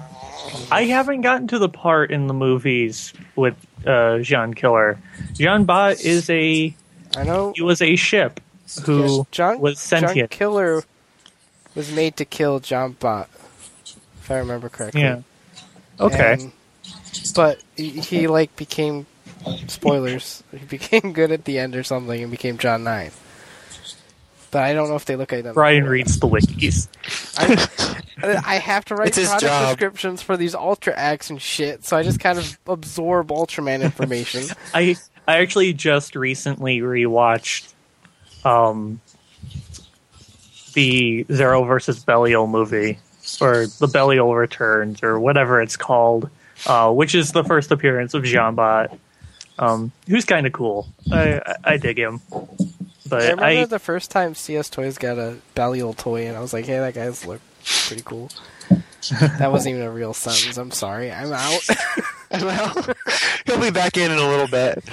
I 0.72 0.86
haven't 0.86 1.22
gotten 1.22 1.48
to 1.50 1.60
the 1.60 1.70
part 1.70 2.12
in 2.12 2.28
the 2.28 2.34
movies 2.34 3.14
with 3.36 3.56
uh, 3.86 4.20
Jean 4.20 4.54
Killer. 4.54 5.00
Jean 5.34 5.66
Bot 5.66 6.02
is 6.02 6.30
a 6.30 6.76
I 7.16 7.24
know. 7.24 7.54
he 7.56 7.62
was 7.62 7.82
a 7.82 7.96
ship 7.96 8.40
who 8.86 9.18
yeah, 9.18 9.24
John 9.32 9.60
was 9.60 9.76
John 9.90 10.00
sentient. 10.02 10.32
Killer 10.32 10.84
was 11.76 11.92
made 11.92 12.18
to 12.18 12.26
kill 12.26 12.60
Jean 12.60 12.94
Bot, 12.94 13.30
if 14.22 14.32
I 14.32 14.38
remember 14.38 14.70
correctly. 14.70 15.02
yeah. 15.02 15.22
Okay. 16.00 16.34
And- 16.34 16.52
but 17.36 17.60
he, 17.76 17.90
he 17.90 18.28
like 18.28 18.56
became 18.56 19.06
spoilers. 19.68 20.44
He 20.52 20.66
became 20.66 21.14
good 21.14 21.32
at 21.32 21.46
the 21.46 21.60
end 21.60 21.76
or 21.76 21.84
something 21.84 22.22
and 22.22 22.32
became 22.32 22.58
Jean 22.58 22.84
Nine. 22.84 23.12
But 24.54 24.62
I 24.64 24.74
don't 24.74 24.88
know 24.88 24.96
if 24.96 25.06
they 25.06 25.16
look 25.16 25.34
identical. 25.34 25.56
Brian 25.56 25.86
reads 25.86 26.20
the 26.20 26.28
wikis. 26.28 26.88
I, 28.24 28.40
I 28.46 28.56
have 28.60 28.86
to 28.86 28.96
write 28.96 29.08
It's 29.10 29.18
product 29.18 29.42
job. 29.42 29.68
descriptions 29.70 30.22
for 30.22 30.38
these 30.38 30.54
Ultra 30.54 30.94
acts 30.96 31.32
and 31.32 31.42
shit, 31.42 31.84
so 31.84 31.98
I 31.98 32.04
just 32.04 32.20
kind 32.20 32.38
of 32.38 32.60
absorb 32.68 33.30
Ultraman 33.30 33.82
information. 33.82 34.44
I 34.74 34.96
I 35.28 35.40
actually 35.40 35.74
just 35.74 36.16
recently 36.16 36.80
rewatched 36.82 37.74
um 38.46 39.02
the 40.74 41.26
Zero 41.32 41.64
versus 41.64 42.04
Belial 42.04 42.46
movie 42.48 43.00
or 43.42 43.66
the 43.80 43.88
Belial 43.88 44.36
Returns 44.36 45.02
or 45.02 45.20
whatever 45.20 45.62
it's 45.62 45.78
called, 45.78 46.30
uh, 46.68 46.92
which 46.92 47.16
is 47.16 47.32
the 47.32 47.44
first 47.44 47.72
appearance 47.72 48.14
of 48.14 48.24
Jean 48.24 48.54
Bot, 48.56 48.96
um, 49.58 49.92
who's 50.08 50.26
kind 50.26 50.46
of 50.46 50.54
cool. 50.54 50.88
I, 51.12 51.42
I 51.46 51.56
I 51.74 51.78
dig 51.78 51.98
him, 51.98 52.22
I 53.12 53.16
remember 53.16 53.44
I, 53.44 53.66
the 53.66 53.80
first 53.80 54.12
time 54.12 54.34
CS 54.34 54.70
Toys 54.70 54.98
got 54.98 55.18
a 55.18 55.38
Belial 55.56 55.94
toy, 55.94 56.28
and 56.28 56.38
I 56.38 56.40
was 56.40 56.54
like, 56.54 56.66
"Hey, 56.66 56.80
that 56.80 56.94
guy's 56.94 57.26
look 57.26 57.42
pretty 57.88 58.04
cool." 58.04 58.30
that 59.38 59.52
wasn't 59.52 59.76
even 59.76 59.86
a 59.86 59.92
real 59.92 60.14
sentence. 60.14 60.58
I'm 60.58 60.72
sorry. 60.72 61.12
I'm 61.12 61.34
out. 61.34 61.68
well, 62.32 62.86
he'll 63.46 63.60
be 63.60 63.72
back 63.72 63.98
in 63.98 64.12
in 64.12 64.18
a 64.18 64.30
little 64.30 64.48
bit. 64.48 64.84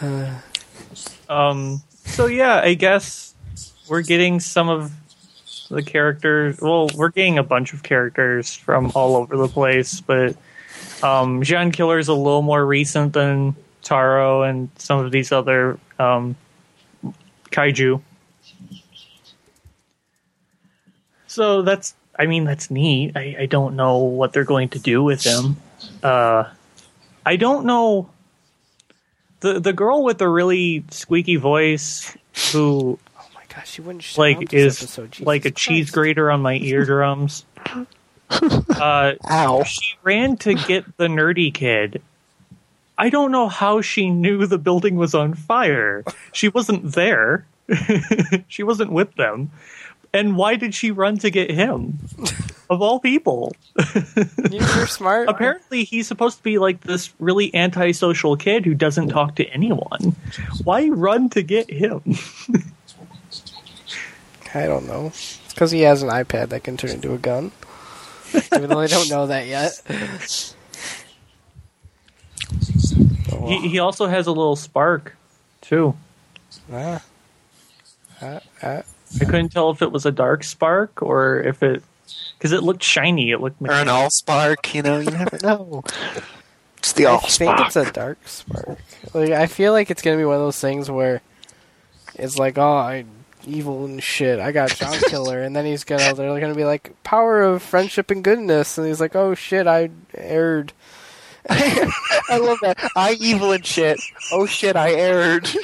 Um. 1.28 1.80
So 2.04 2.26
yeah, 2.26 2.60
I 2.62 2.74
guess 2.74 3.34
we're 3.88 4.02
getting 4.02 4.40
some 4.40 4.68
of 4.68 4.92
the 5.70 5.82
characters. 5.82 6.60
Well, 6.60 6.90
we're 6.94 7.10
getting 7.10 7.38
a 7.38 7.42
bunch 7.42 7.72
of 7.72 7.82
characters 7.82 8.54
from 8.54 8.92
all 8.94 9.16
over 9.16 9.36
the 9.36 9.48
place, 9.48 10.00
but 10.00 10.36
um, 11.02 11.42
Jean 11.42 11.72
Killer 11.72 11.98
is 11.98 12.08
a 12.08 12.14
little 12.14 12.42
more 12.42 12.66
recent 12.66 13.12
than 13.12 13.56
Taro 13.82 14.42
and 14.42 14.70
some 14.76 15.04
of 15.04 15.12
these 15.12 15.32
other 15.32 15.78
um, 15.98 16.36
kaiju. 17.50 18.00
So 21.26 21.62
that's. 21.62 21.94
I 22.18 22.26
mean, 22.26 22.44
that's 22.44 22.70
neat. 22.70 23.16
I, 23.16 23.36
I 23.40 23.46
don't 23.46 23.74
know 23.74 23.96
what 23.96 24.34
they're 24.34 24.44
going 24.44 24.68
to 24.70 24.78
do 24.78 25.02
with 25.02 25.24
him. 25.24 25.56
Uh, 26.02 26.44
I 27.24 27.36
don't 27.36 27.64
know 27.64 28.10
the 29.42 29.60
the 29.60 29.72
girl 29.72 30.02
with 30.02 30.18
the 30.18 30.28
really 30.28 30.84
squeaky 30.90 31.36
voice 31.36 32.16
who 32.52 32.98
oh 33.18 33.26
my 33.34 33.42
gosh, 33.48 33.70
she 33.70 33.82
wouldn't 33.82 34.02
shut 34.02 34.18
like 34.18 34.36
up 34.38 34.48
this 34.48 34.76
is 34.76 34.82
episode. 34.82 35.10
Jesus 35.12 35.26
like 35.26 35.44
a 35.44 35.50
cheese 35.50 35.90
grater 35.90 36.30
on 36.30 36.40
my 36.40 36.54
eardrums. 36.54 37.44
uh, 38.30 39.12
Ow. 39.30 39.62
she 39.64 39.96
ran 40.02 40.36
to 40.38 40.54
get 40.54 40.96
the 40.96 41.06
nerdy 41.06 41.52
kid. 41.52 42.02
I 43.02 43.10
don't 43.10 43.32
know 43.32 43.48
how 43.48 43.80
she 43.80 44.10
knew 44.10 44.46
the 44.46 44.58
building 44.58 44.94
was 44.94 45.12
on 45.12 45.34
fire. 45.34 46.04
She 46.32 46.48
wasn't 46.48 46.92
there. 46.92 47.44
she 48.48 48.62
wasn't 48.62 48.92
with 48.92 49.12
them. 49.16 49.50
And 50.14 50.36
why 50.36 50.54
did 50.54 50.72
she 50.72 50.92
run 50.92 51.18
to 51.18 51.30
get 51.30 51.50
him? 51.50 51.98
Of 52.70 52.80
all 52.80 53.00
people. 53.00 53.56
You- 54.50 54.60
You're 54.60 54.86
smart. 54.86 55.28
Apparently, 55.34 55.82
he's 55.82 56.06
supposed 56.06 56.36
to 56.36 56.42
be 56.44 56.58
like 56.58 56.82
this 56.82 57.12
really 57.18 57.52
antisocial 57.54 58.36
kid 58.36 58.64
who 58.64 58.74
doesn't 58.74 59.08
talk 59.08 59.34
to 59.36 59.46
anyone. 59.46 60.14
Why 60.62 60.88
run 60.88 61.28
to 61.30 61.42
get 61.42 61.68
him? 61.70 62.02
I 64.54 64.66
don't 64.66 64.86
know. 64.86 65.06
It's 65.08 65.40
because 65.54 65.70
he 65.72 65.80
has 65.80 66.02
an 66.04 66.10
iPad 66.10 66.50
that 66.50 66.62
can 66.62 66.76
turn 66.76 66.90
into 66.90 67.14
a 67.14 67.18
gun. 67.18 67.50
Even 68.54 68.70
though 68.70 68.80
I 68.80 68.86
don't 68.86 69.10
know 69.10 69.26
that 69.26 69.46
yet. 69.46 70.54
He, 73.48 73.68
he 73.68 73.78
also 73.78 74.06
has 74.06 74.26
a 74.26 74.32
little 74.32 74.56
spark, 74.56 75.16
too. 75.60 75.94
ah. 76.72 77.02
Ah, 78.20 78.40
ah. 78.62 78.82
I 79.20 79.24
couldn't 79.24 79.50
tell 79.50 79.70
if 79.70 79.82
it 79.82 79.90
was 79.92 80.06
a 80.06 80.12
dark 80.12 80.44
spark 80.44 81.02
or 81.02 81.40
if 81.40 81.62
it. 81.62 81.82
Because 82.38 82.52
it 82.52 82.62
looked 82.62 82.82
shiny. 82.82 83.30
It 83.30 83.40
looked 83.40 83.60
Or 83.60 83.72
an 83.72 83.88
all 83.88 84.10
spark, 84.10 84.74
you 84.74 84.82
know, 84.82 85.00
you 85.00 85.10
never 85.10 85.38
know. 85.42 85.82
It's 86.78 86.92
the 86.92 87.06
all 87.06 87.12
I 87.12 87.14
all 87.16 87.20
think 87.28 87.30
spark. 87.58 87.66
it's 87.66 87.76
a 87.76 87.92
dark 87.92 88.28
spark. 88.28 88.78
Like 89.14 89.30
I 89.30 89.46
feel 89.46 89.72
like 89.72 89.90
it's 89.90 90.02
gonna 90.02 90.16
be 90.16 90.24
one 90.24 90.36
of 90.36 90.40
those 90.42 90.60
things 90.60 90.90
where 90.90 91.20
it's 92.14 92.38
like, 92.38 92.58
oh, 92.58 92.76
I 92.76 93.04
evil 93.46 93.84
and 93.84 94.02
shit. 94.02 94.40
I 94.40 94.52
got 94.52 94.70
John 94.70 94.98
Killer, 95.08 95.42
and 95.42 95.54
then 95.54 95.64
he's 95.64 95.84
gonna 95.84 96.14
they're 96.14 96.40
gonna 96.40 96.54
be 96.54 96.64
like 96.64 96.92
power 97.04 97.42
of 97.42 97.62
friendship 97.62 98.10
and 98.10 98.24
goodness, 98.24 98.78
and 98.78 98.86
he's 98.86 99.00
like, 99.00 99.14
oh 99.14 99.34
shit, 99.34 99.66
I 99.66 99.90
erred. 100.14 100.72
I 101.48 102.38
love 102.40 102.58
that. 102.62 102.78
I 102.96 103.16
evil 103.20 103.52
and 103.52 103.64
shit. 103.66 104.00
Oh 104.32 104.46
shit, 104.46 104.76
I 104.76 104.92
erred. 104.92 105.48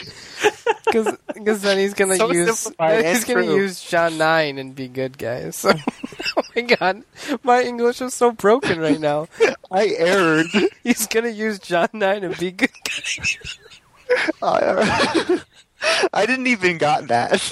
Because 1.35 1.61
then 1.63 1.79
he's 1.79 1.93
gonna 1.95 2.17
So 2.17 2.33
use 2.33 2.59
simplified 2.61 3.05
he's 3.05 3.19
and 3.25 3.35
gonna 3.35 3.47
true. 3.47 3.57
use 3.57 3.83
Jean 3.83 4.17
Nine 4.17 4.57
and 4.59 4.75
be 4.75 4.89
good 4.89 5.19
guys. 5.19 5.57
So, 5.57 5.73
oh 6.37 6.43
my 6.57 6.63
god, 6.63 7.03
my 7.43 7.61
English 7.63 8.01
is 8.01 8.15
so 8.15 8.33
broken 8.33 8.79
right 8.81 8.99
now. 8.99 9.29
I 9.71 9.89
erred. 9.99 10.47
He's 10.83 11.07
gonna 11.07 11.29
use 11.29 11.59
Jean 11.59 11.89
Nine 11.93 12.25
and 12.25 12.39
be 12.39 12.53
good 12.53 12.71
guys. 12.85 13.39
I, 14.43 15.41
I 16.15 16.25
didn't 16.27 16.47
even 16.47 16.79
got 16.79 17.09
that. 17.09 17.43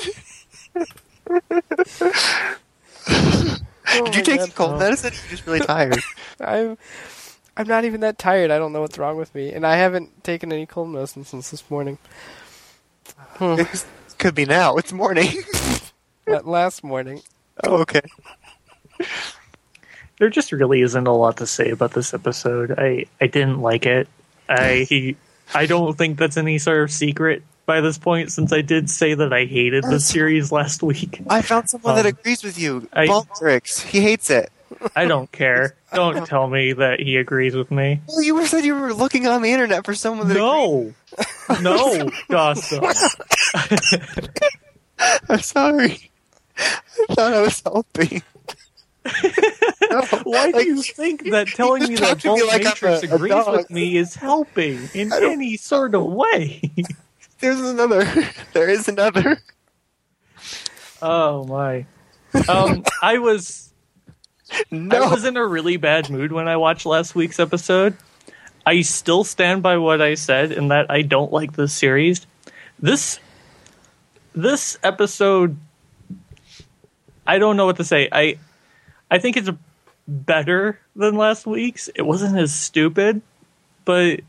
Oh 3.88 4.04
Did 4.06 4.14
you 4.14 4.20
my 4.20 4.22
take 4.22 4.38
God. 4.38 4.40
some 4.40 4.50
cold 4.52 4.78
medicine? 4.78 5.12
You're 5.12 5.30
just 5.30 5.46
really 5.46 5.60
tired. 5.60 5.98
I'm 6.40 6.76
I'm 7.56 7.66
not 7.66 7.84
even 7.84 8.00
that 8.00 8.18
tired. 8.18 8.50
I 8.50 8.58
don't 8.58 8.72
know 8.72 8.80
what's 8.82 8.98
wrong 8.98 9.16
with 9.16 9.34
me, 9.34 9.52
and 9.52 9.66
I 9.66 9.76
haven't 9.76 10.22
taken 10.24 10.52
any 10.52 10.66
cold 10.66 10.90
medicine 10.90 11.24
since 11.24 11.50
this 11.50 11.68
morning. 11.70 11.98
Hmm. 13.36 13.62
Could 14.18 14.34
be 14.34 14.44
now. 14.46 14.76
It's 14.76 14.92
morning. 14.92 15.28
That 16.26 16.44
last 16.44 16.82
morning. 16.82 17.22
oh, 17.62 17.82
okay. 17.82 18.00
there 20.18 20.28
just 20.28 20.50
really 20.50 20.80
isn't 20.80 21.06
a 21.06 21.12
lot 21.14 21.36
to 21.36 21.46
say 21.46 21.70
about 21.70 21.92
this 21.92 22.12
episode. 22.14 22.74
I 22.76 23.06
I 23.20 23.28
didn't 23.28 23.60
like 23.60 23.86
it. 23.86 24.08
I 24.48 25.14
I 25.54 25.66
don't 25.66 25.96
think 25.96 26.18
that's 26.18 26.36
any 26.36 26.58
sort 26.58 26.82
of 26.82 26.90
secret 26.90 27.44
by 27.64 27.80
this 27.80 27.96
point, 27.98 28.32
since 28.32 28.52
I 28.52 28.60
did 28.62 28.88
say 28.90 29.14
that 29.14 29.32
I 29.32 29.44
hated 29.44 29.84
the 29.84 30.00
series 30.00 30.50
last 30.52 30.82
week. 30.82 31.20
I 31.28 31.42
found 31.42 31.68
someone 31.70 31.94
that 31.96 32.06
Um, 32.06 32.10
agrees 32.18 32.42
with 32.42 32.58
you. 32.58 32.88
I- 32.92 33.06
Baldrix. 33.06 33.82
He 33.82 34.00
hates 34.00 34.28
it. 34.30 34.50
I 34.94 35.06
don't 35.06 35.30
care. 35.32 35.76
Don't 35.92 36.26
tell 36.28 36.46
me 36.48 36.72
that 36.74 37.00
he 37.00 37.16
agrees 37.16 37.54
with 37.54 37.70
me. 37.70 38.00
Well, 38.08 38.22
you 38.22 38.34
were 38.34 38.46
said 38.46 38.64
you 38.64 38.74
were 38.74 38.92
looking 38.94 39.26
on 39.26 39.42
the 39.42 39.50
internet 39.52 39.84
for 39.84 39.94
someone 39.94 40.28
that. 40.28 40.34
No, 40.34 40.92
no, 41.60 42.10
Dawson. 42.28 42.82
I'm 45.28 45.40
sorry. 45.40 46.10
I 46.58 47.14
thought 47.14 47.34
I 47.34 47.40
was 47.42 47.60
helping. 47.60 48.22
No, 49.90 50.02
Why 50.24 50.50
do 50.50 50.56
like, 50.58 50.66
you 50.66 50.82
think 50.82 51.30
that 51.30 51.46
telling 51.48 51.84
me 51.88 51.94
that 51.96 52.22
Bolt 52.22 52.44
like 52.48 52.64
Matrix 52.64 53.04
a- 53.04 53.10
a 53.10 53.14
agrees 53.14 53.30
dog. 53.30 53.56
with 53.56 53.70
me 53.70 53.96
is 53.96 54.14
helping 54.16 54.88
in 54.94 55.12
any 55.12 55.56
sort 55.56 55.94
of 55.94 56.04
way? 56.04 56.60
There's 57.40 57.60
another. 57.60 58.04
There 58.52 58.68
is 58.68 58.88
another. 58.88 59.38
oh 61.02 61.44
my. 61.44 61.86
Um, 62.48 62.82
I 63.02 63.18
was 63.18 63.65
No. 64.70 65.02
I 65.02 65.10
was 65.10 65.24
in 65.24 65.36
a 65.36 65.44
really 65.44 65.76
bad 65.76 66.08
mood 66.10 66.32
when 66.32 66.48
I 66.48 66.56
watched 66.56 66.86
last 66.86 67.14
week's 67.14 67.40
episode. 67.40 67.96
I 68.64 68.82
still 68.82 69.24
stand 69.24 69.62
by 69.62 69.76
what 69.76 70.00
I 70.00 70.14
said 70.14 70.52
in 70.52 70.68
that 70.68 70.90
I 70.90 71.02
don't 71.02 71.32
like 71.32 71.52
this 71.52 71.72
series. 71.72 72.26
This 72.78 73.20
this 74.34 74.78
episode 74.82 75.56
I 77.26 77.38
don't 77.38 77.56
know 77.56 77.66
what 77.66 77.76
to 77.76 77.84
say. 77.84 78.08
I 78.10 78.38
I 79.10 79.18
think 79.18 79.36
it's 79.36 79.50
better 80.06 80.78
than 80.94 81.16
last 81.16 81.46
week's. 81.46 81.88
It 81.88 82.02
wasn't 82.02 82.38
as 82.38 82.54
stupid, 82.54 83.22
but 83.84 84.20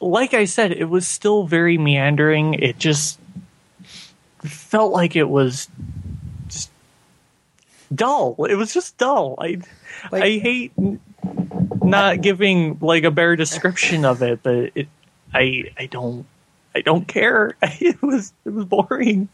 like 0.00 0.34
I 0.34 0.44
said, 0.44 0.72
it 0.72 0.84
was 0.84 1.06
still 1.06 1.46
very 1.46 1.78
meandering. 1.78 2.54
It 2.54 2.78
just 2.78 3.18
felt 4.42 4.92
like 4.92 5.16
it 5.16 5.28
was 5.28 5.68
dull. 7.94 8.44
It 8.48 8.54
was 8.56 8.72
just 8.74 8.96
dull. 8.98 9.36
I 9.38 9.58
Like- 10.10 10.22
I 10.24 10.30
hate 10.38 10.72
not 11.82 12.20
giving 12.22 12.78
like 12.80 13.04
a 13.04 13.10
bare 13.10 13.36
description 13.36 14.04
of 14.04 14.22
it, 14.22 14.40
but 14.42 14.72
it 14.74 14.88
I 15.32 15.64
I 15.78 15.86
don't 15.86 16.26
I 16.74 16.80
don't 16.80 17.06
care. 17.06 17.56
It 17.80 18.00
was 18.02 18.32
it 18.44 18.50
was 18.50 18.64
boring. 18.66 19.28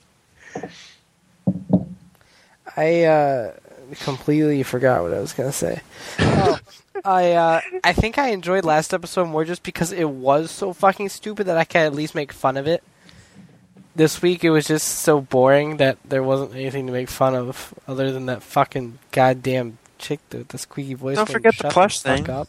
I 2.76 3.02
uh, 3.04 3.52
completely 4.00 4.62
forgot 4.62 5.02
what 5.02 5.12
I 5.12 5.20
was 5.20 5.32
gonna 5.32 5.52
say. 5.52 5.80
Oh, 6.18 6.58
I 7.04 7.32
uh, 7.32 7.60
I 7.84 7.92
think 7.92 8.18
I 8.18 8.28
enjoyed 8.30 8.64
last 8.64 8.92
episode 8.94 9.26
more 9.28 9.44
just 9.44 9.62
because 9.62 9.92
it 9.92 10.08
was 10.08 10.50
so 10.50 10.72
fucking 10.72 11.08
stupid 11.08 11.46
that 11.46 11.56
I 11.56 11.64
can 11.64 11.86
at 11.86 11.94
least 11.94 12.14
make 12.14 12.32
fun 12.32 12.56
of 12.56 12.66
it. 12.66 12.82
This 13.94 14.22
week 14.22 14.44
it 14.44 14.50
was 14.50 14.66
just 14.66 14.86
so 15.00 15.20
boring 15.20 15.78
that 15.78 15.98
there 16.04 16.22
wasn't 16.22 16.54
anything 16.54 16.86
to 16.86 16.92
make 16.92 17.08
fun 17.08 17.34
of 17.34 17.74
other 17.88 18.12
than 18.12 18.26
that 18.26 18.42
fucking 18.42 18.98
goddamn 19.10 19.78
chick 19.98 20.20
with 20.30 20.48
the 20.48 20.58
squeaky 20.58 20.94
voice. 20.94 21.16
Don't 21.16 21.28
forget 21.28 21.56
the 21.56 21.64
"Shut 21.64 21.72
plush 21.72 22.00
fuck 22.00 22.16
thing." 22.16 22.30
Up. 22.30 22.48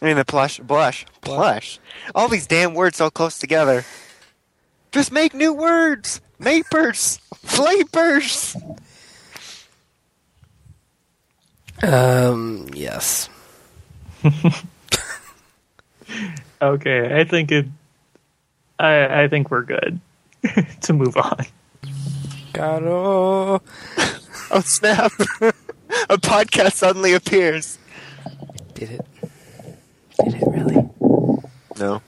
I 0.00 0.06
mean 0.06 0.16
the 0.16 0.24
plush, 0.24 0.60
blush, 0.60 1.04
plush. 1.20 1.78
All 2.14 2.28
these 2.28 2.46
damn 2.46 2.74
words 2.74 2.96
so 2.96 3.10
close 3.10 3.38
together. 3.38 3.84
Just 4.92 5.10
make 5.10 5.34
new 5.34 5.52
words. 5.52 6.20
Mapers, 6.38 7.18
flapers. 7.36 8.56
Um. 11.82 12.68
Yes. 12.74 13.28
Okay, 16.60 17.20
I 17.20 17.24
think 17.24 17.50
it. 17.50 17.66
I 18.78 19.22
I 19.24 19.28
think 19.28 19.50
we're 19.50 19.62
good 19.62 19.98
to 20.82 20.92
move 20.92 21.16
on. 21.16 21.44
Garo. 22.52 23.60
Oh 24.50 24.60
snap! 24.60 25.12
A 26.10 26.18
podcast 26.18 26.72
suddenly 26.74 27.12
appears. 27.14 27.78
Did 28.74 28.90
it? 28.92 29.06
Did 30.24 30.34
it 30.34 30.42
really? 30.46 30.88
No. 31.78 32.02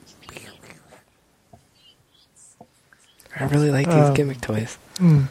I 3.39 3.45
really 3.45 3.71
like 3.71 3.87
these 3.87 3.95
Um, 3.97 4.15
gimmick 4.15 4.41
toys. 4.41 4.79
Anyway, 5.01 5.27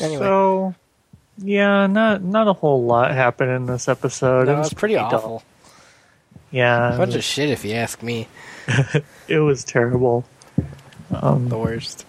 So, 0.00 0.74
yeah, 1.38 1.86
not 1.86 2.22
not 2.22 2.46
a 2.48 2.52
whole 2.52 2.84
lot 2.84 3.10
happened 3.12 3.50
in 3.50 3.66
this 3.66 3.88
episode. 3.88 4.46
no, 4.46 4.54
it 4.54 4.58
was 4.58 4.66
it's 4.72 4.78
pretty 4.78 4.94
dull. 4.94 5.14
awful. 5.14 5.42
Yeah, 6.50 6.94
A 6.94 6.98
bunch 6.98 7.14
of 7.16 7.24
shit, 7.24 7.50
if 7.50 7.64
you 7.64 7.74
ask 7.74 8.00
me. 8.02 8.28
it 9.28 9.38
was 9.40 9.64
terrible. 9.64 10.24
Um, 11.12 11.48
The 11.48 11.58
worst. 11.58 12.06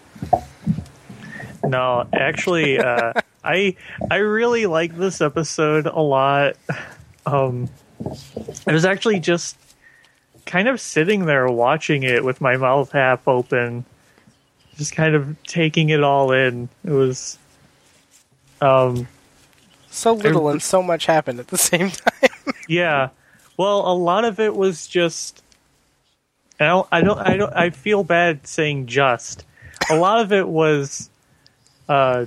No, 1.64 2.08
actually, 2.14 2.78
uh, 2.80 3.14
I 3.44 3.76
I 4.12 4.18
really 4.18 4.66
like 4.66 4.96
this 4.96 5.22
episode 5.22 5.88
a 5.88 6.00
lot. 6.00 6.56
Um, 7.26 7.70
I 8.68 8.72
was 8.74 8.86
actually 8.86 9.20
just 9.20 9.58
kind 10.46 10.68
of 10.68 10.80
sitting 10.80 11.26
there 11.26 11.48
watching 11.48 12.04
it 12.04 12.24
with 12.24 12.40
my 12.40 12.56
mouth 12.58 12.92
half 12.92 13.28
open, 13.28 13.84
just 14.78 14.96
kind 14.96 15.16
of 15.16 15.36
taking 15.44 15.90
it 15.90 16.04
all 16.04 16.32
in. 16.32 16.70
It 16.84 16.92
was, 16.92 17.40
um, 18.62 19.08
So 19.90 20.14
little 20.14 20.50
and 20.50 20.62
so 20.62 20.84
much 20.84 21.08
happened 21.08 21.40
at 21.40 21.48
the 21.48 21.58
same 21.58 21.90
time. 21.92 22.30
yeah. 22.68 23.10
Well, 23.58 23.80
a 23.92 23.96
lot 23.96 24.24
of 24.26 24.40
it 24.40 24.56
was 24.56 24.86
just. 24.86 25.42
I 26.60 26.68
don't. 26.68 26.88
I 26.92 27.02
don't. 27.02 27.20
I 27.20 27.38
don't. 27.38 27.54
I 27.54 27.70
feel 27.70 28.04
bad 28.04 28.48
saying 28.48 28.88
just. 28.88 29.46
A 29.90 29.96
lot 29.96 30.22
of 30.22 30.32
it 30.32 30.48
was, 30.48 31.10
uh, 31.90 32.26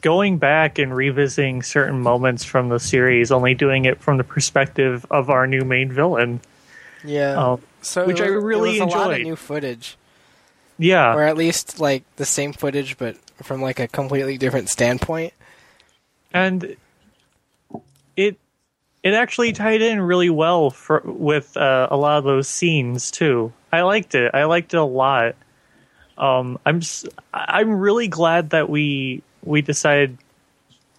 going 0.00 0.38
back 0.38 0.78
and 0.78 0.94
revisiting 0.94 1.62
certain 1.62 2.00
moments 2.00 2.44
from 2.44 2.68
the 2.68 2.78
series, 2.78 3.32
only 3.32 3.54
doing 3.54 3.84
it 3.84 4.00
from 4.00 4.16
the 4.16 4.24
perspective 4.24 5.04
of 5.10 5.30
our 5.30 5.46
new 5.46 5.62
main 5.62 5.90
villain. 5.90 6.40
yeah. 7.04 7.32
Um, 7.32 7.62
so 7.82 8.06
which 8.06 8.20
it 8.20 8.24
I 8.24 8.28
really 8.28 8.78
it 8.78 8.84
was 8.84 8.94
a 8.94 8.96
lot 8.96 9.10
of 9.10 9.12
enjoyed. 9.16 9.26
new 9.26 9.36
footage, 9.36 9.96
yeah. 10.78 11.14
or 11.14 11.22
at 11.22 11.36
least 11.36 11.80
like 11.80 12.04
the 12.16 12.24
same 12.24 12.52
footage, 12.52 12.96
but 12.96 13.16
from 13.42 13.60
like 13.60 13.78
a 13.78 13.88
completely 13.88 14.38
different 14.38 14.70
standpoint. 14.70 15.32
and 16.32 16.76
it 18.16 18.38
it 19.04 19.12
actually 19.12 19.52
tied 19.52 19.82
in 19.82 20.00
really 20.00 20.30
well 20.30 20.70
for, 20.70 21.02
with 21.04 21.58
uh, 21.58 21.88
a 21.90 21.96
lot 21.96 22.16
of 22.16 22.24
those 22.24 22.48
scenes 22.48 23.10
too. 23.10 23.52
I 23.70 23.82
liked 23.82 24.14
it. 24.14 24.30
I 24.34 24.44
liked 24.44 24.72
it 24.72 24.78
a 24.78 24.84
lot. 24.84 25.36
Um, 26.16 26.58
I'm 26.64 26.80
I'm 27.32 27.74
really 27.74 28.08
glad 28.08 28.50
that 28.50 28.70
we 28.70 29.22
we 29.42 29.60
decided, 29.60 30.16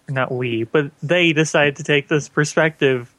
not 0.08 0.30
we, 0.30 0.64
but 0.64 0.92
they 1.02 1.32
decided 1.32 1.76
to 1.76 1.82
take 1.82 2.06
this 2.06 2.28
perspective, 2.28 3.12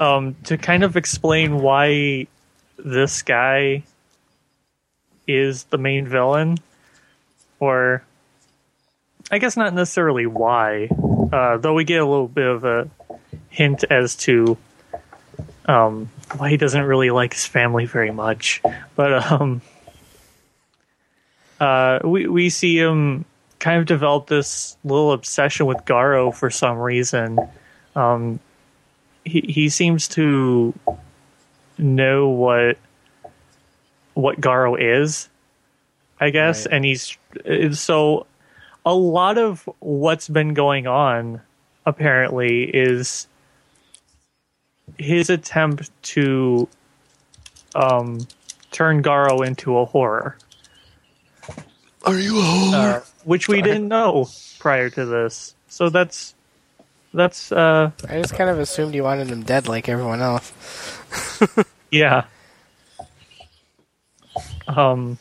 um, 0.00 0.34
to 0.44 0.56
kind 0.56 0.82
of 0.82 0.96
explain 0.96 1.58
why 1.58 2.26
this 2.78 3.22
guy 3.22 3.82
is 5.26 5.64
the 5.64 5.78
main 5.78 6.06
villain, 6.06 6.56
or 7.60 8.02
I 9.30 9.38
guess 9.38 9.56
not 9.58 9.74
necessarily 9.74 10.26
why, 10.26 10.88
uh, 11.32 11.58
though 11.58 11.74
we 11.74 11.84
get 11.84 12.00
a 12.00 12.06
little 12.06 12.28
bit 12.28 12.46
of 12.46 12.64
a 12.64 12.88
hint 13.58 13.82
as 13.90 14.14
to 14.14 14.56
um, 15.66 16.08
why 16.36 16.48
he 16.48 16.56
doesn't 16.56 16.84
really 16.84 17.10
like 17.10 17.32
his 17.34 17.44
family 17.44 17.86
very 17.86 18.12
much. 18.12 18.62
But 18.94 19.32
um, 19.32 19.60
uh, 21.60 21.98
we 22.04 22.28
we 22.28 22.50
see 22.50 22.78
him 22.78 23.24
kind 23.58 23.80
of 23.80 23.86
develop 23.86 24.28
this 24.28 24.76
little 24.84 25.12
obsession 25.12 25.66
with 25.66 25.78
Garo 25.78 26.32
for 26.32 26.50
some 26.50 26.78
reason. 26.78 27.38
Um, 27.96 28.38
he 29.24 29.40
he 29.40 29.68
seems 29.68 30.06
to 30.08 30.72
know 31.76 32.28
what 32.28 32.78
what 34.14 34.40
Garo 34.40 34.76
is, 34.78 35.28
I 36.20 36.30
guess, 36.30 36.66
Right. 36.66 36.74
and 36.76 36.84
he's 36.84 37.18
so 37.72 38.26
a 38.86 38.94
lot 38.94 39.38
of 39.38 39.68
what's 39.80 40.28
been 40.28 40.54
going 40.54 40.86
on 40.86 41.40
apparently 41.86 42.64
is 42.64 43.27
his 44.96 45.30
attempt 45.30 45.90
to 46.02 46.68
um, 47.74 48.26
turn 48.70 49.02
Garo 49.02 49.46
into 49.46 49.78
a 49.78 49.84
horror. 49.84 50.36
Are 52.04 52.18
you 52.18 52.38
a 52.38 52.42
horror? 52.42 52.76
Uh, 52.76 53.00
which 53.24 53.48
we 53.48 53.58
Sorry. 53.58 53.62
didn't 53.62 53.88
know 53.88 54.28
prior 54.58 54.88
to 54.90 55.04
this. 55.04 55.54
So 55.68 55.88
that's 55.88 56.34
that's. 57.12 57.52
Uh, 57.52 57.90
I 58.08 58.20
just 58.20 58.34
kind 58.34 58.50
of 58.50 58.58
assumed 58.58 58.94
you 58.94 59.02
wanted 59.02 59.28
him 59.28 59.42
dead 59.42 59.68
like 59.68 59.88
everyone 59.88 60.20
else. 60.20 60.52
yeah. 61.90 62.24
Um. 64.66 65.18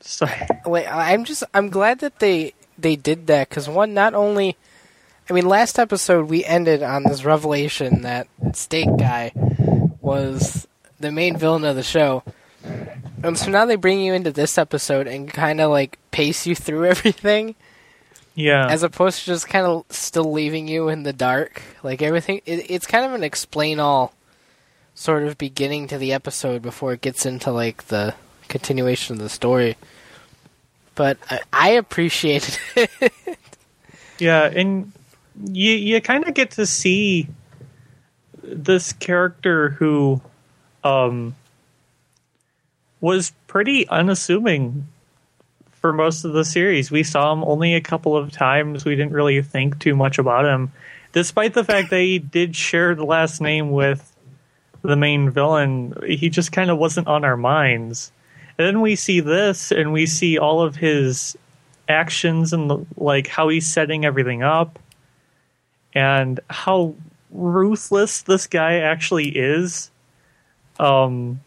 Sorry. 0.00 0.48
Wait, 0.66 0.86
I'm 0.86 1.24
just 1.24 1.44
I'm 1.54 1.68
glad 1.68 2.00
that 2.00 2.18
they 2.18 2.54
they 2.78 2.96
did 2.96 3.26
that 3.28 3.48
because 3.48 3.68
one, 3.68 3.94
not 3.94 4.14
only 4.14 4.56
I 5.28 5.32
mean 5.34 5.46
last 5.46 5.78
episode 5.78 6.28
we 6.30 6.44
ended 6.44 6.82
on 6.82 7.02
this 7.02 7.24
revelation 7.24 8.02
that 8.02 8.28
steak 8.54 8.88
guy 8.98 9.32
was 10.00 10.66
the 11.00 11.12
main 11.12 11.36
villain 11.36 11.64
of 11.64 11.76
the 11.76 11.82
show. 11.82 12.22
And 13.22 13.36
so 13.36 13.50
now 13.50 13.66
they 13.66 13.76
bring 13.76 14.00
you 14.00 14.14
into 14.14 14.30
this 14.32 14.56
episode 14.58 15.06
and 15.06 15.30
kind 15.32 15.60
of 15.60 15.70
like 15.70 15.98
pace 16.10 16.46
you 16.46 16.54
through 16.54 16.86
everything 16.90 17.54
Yeah. 18.34 18.68
as 18.68 18.82
opposed 18.82 19.20
to 19.20 19.24
just 19.26 19.48
kind 19.48 19.66
of 19.66 19.84
still 19.90 20.32
leaving 20.32 20.66
you 20.68 20.88
in 20.88 21.02
the 21.02 21.12
dark. 21.12 21.62
Like 21.82 22.00
everything, 22.00 22.40
it, 22.46 22.70
it's 22.70 22.86
kind 22.86 23.04
of 23.04 23.12
an 23.12 23.22
explain 23.24 23.80
all 23.80 24.14
sort 24.94 25.24
of 25.24 25.36
beginning 25.38 25.88
to 25.88 25.98
the 25.98 26.12
episode 26.12 26.62
before 26.62 26.92
it 26.94 27.00
gets 27.00 27.26
into 27.26 27.50
like 27.50 27.88
the 27.88 28.14
continuation 28.48 29.16
of 29.16 29.20
the 29.22 29.28
story. 29.28 29.76
But 30.94 31.18
I, 31.30 31.40
I 31.52 31.68
appreciated 31.70 32.58
it. 32.76 33.12
Yeah, 34.18 34.44
and 34.46 34.90
you 35.44 35.72
you 35.72 36.00
kind 36.00 36.26
of 36.26 36.34
get 36.34 36.52
to 36.52 36.66
see 36.66 37.28
this 38.42 38.92
character 38.94 39.70
who 39.70 40.20
um 40.84 41.34
was 43.00 43.32
pretty 43.46 43.88
unassuming 43.88 44.88
for 45.70 45.92
most 45.92 46.24
of 46.24 46.32
the 46.32 46.44
series. 46.44 46.90
We 46.90 47.04
saw 47.04 47.32
him 47.32 47.44
only 47.44 47.74
a 47.74 47.80
couple 47.80 48.16
of 48.16 48.32
times. 48.32 48.84
We 48.84 48.96
didn't 48.96 49.12
really 49.12 49.40
think 49.42 49.78
too 49.78 49.94
much 49.94 50.18
about 50.18 50.44
him, 50.44 50.72
despite 51.12 51.54
the 51.54 51.64
fact 51.64 51.90
that 51.90 52.00
he 52.00 52.18
did 52.18 52.56
share 52.56 52.94
the 52.94 53.04
last 53.04 53.40
name 53.40 53.70
with 53.70 54.16
the 54.82 54.96
main 54.96 55.30
villain. 55.30 55.94
He 56.06 56.28
just 56.30 56.50
kind 56.50 56.70
of 56.70 56.78
wasn't 56.78 57.06
on 57.06 57.24
our 57.24 57.36
minds. 57.36 58.10
And 58.58 58.66
then 58.66 58.80
we 58.80 58.96
see 58.96 59.20
this, 59.20 59.70
and 59.70 59.92
we 59.92 60.06
see 60.06 60.36
all 60.36 60.62
of 60.62 60.74
his 60.74 61.36
actions 61.88 62.52
and 62.52 62.68
the, 62.68 62.84
like 62.96 63.28
how 63.28 63.48
he's 63.48 63.66
setting 63.66 64.04
everything 64.04 64.42
up, 64.42 64.80
and 65.98 66.38
how 66.48 66.94
ruthless 67.32 68.22
this 68.22 68.46
guy 68.46 68.76
actually 68.76 69.30
is. 69.30 69.90
Um, 70.78 71.40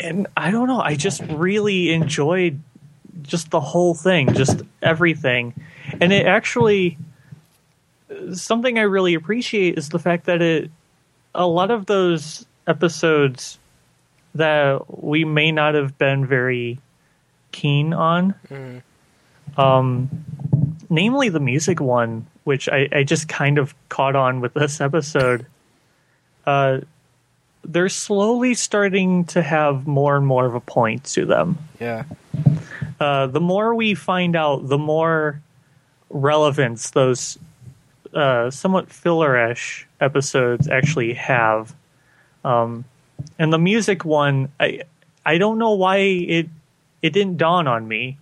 and 0.00 0.26
I 0.36 0.50
don't 0.50 0.66
know. 0.66 0.80
I 0.80 0.96
just 0.96 1.22
really 1.22 1.92
enjoyed 1.92 2.60
just 3.22 3.52
the 3.52 3.60
whole 3.60 3.94
thing, 3.94 4.34
just 4.34 4.62
everything, 4.82 5.54
and 6.00 6.12
it 6.12 6.26
actually 6.26 6.98
something 8.32 8.76
I 8.76 8.82
really 8.82 9.14
appreciate 9.14 9.78
is 9.78 9.88
the 9.88 10.00
fact 10.00 10.26
that 10.26 10.42
it 10.42 10.70
a 11.32 11.46
lot 11.46 11.70
of 11.70 11.86
those 11.86 12.44
episodes 12.66 13.58
that 14.34 15.02
we 15.02 15.24
may 15.24 15.52
not 15.52 15.74
have 15.74 15.96
been 15.96 16.26
very 16.26 16.80
keen 17.52 17.92
on. 17.92 18.34
Um, 19.56 20.10
namely 20.90 21.28
the 21.28 21.38
music 21.40 21.80
one, 21.80 22.26
which 22.44 22.68
I, 22.68 22.88
I 22.92 23.02
just 23.02 23.28
kind 23.28 23.58
of 23.58 23.74
caught 23.88 24.16
on 24.16 24.40
with 24.40 24.54
this 24.54 24.80
episode. 24.80 25.46
Uh, 26.46 26.80
they're 27.64 27.88
slowly 27.88 28.54
starting 28.54 29.24
to 29.26 29.42
have 29.42 29.86
more 29.86 30.16
and 30.16 30.26
more 30.26 30.44
of 30.44 30.54
a 30.54 30.60
point 30.60 31.04
to 31.04 31.24
them. 31.24 31.58
yeah, 31.80 32.04
Uh, 33.00 33.26
the 33.26 33.40
more 33.40 33.74
we 33.74 33.94
find 33.94 34.36
out, 34.36 34.68
the 34.68 34.78
more 34.78 35.40
relevance 36.10 36.90
those 36.90 37.38
uh, 38.12 38.50
somewhat 38.50 38.88
fillerish 38.88 39.84
episodes 40.00 40.68
actually 40.68 41.14
have. 41.14 41.74
Um, 42.44 42.84
and 43.38 43.52
the 43.52 43.58
music 43.58 44.04
one, 44.04 44.50
I 44.60 44.82
I 45.24 45.38
don't 45.38 45.58
know 45.58 45.72
why 45.72 45.96
it 45.96 46.48
it 47.00 47.12
didn't 47.12 47.38
dawn 47.38 47.66
on 47.66 47.88
me. 47.88 48.18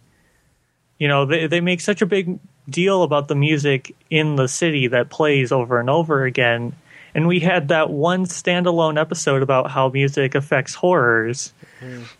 You 0.99 1.09
know, 1.09 1.27
they 1.27 1.49
they 1.49 1.61
make 1.61 1.81
such 1.81 2.01
a 2.01 2.07
big 2.07 2.39
deal 2.69 3.03
about 3.03 3.29
the 3.29 3.35
music 3.35 3.95
in 4.11 4.37
the 4.37 4.49
city 4.49 4.87
that 4.89 5.11
plays 5.11 5.53
over 5.53 5.81
and 5.81 5.91
over 5.91 6.25
again. 6.25 6.75
And 7.15 7.27
we 7.27 7.41
had 7.41 7.69
that 7.69 7.91
one 7.91 8.25
standalone 8.25 8.99
episode 9.01 9.43
about 9.43 9.71
how 9.71 9.89
music 9.89 10.35
affects 10.35 10.75
horrors. 10.75 11.53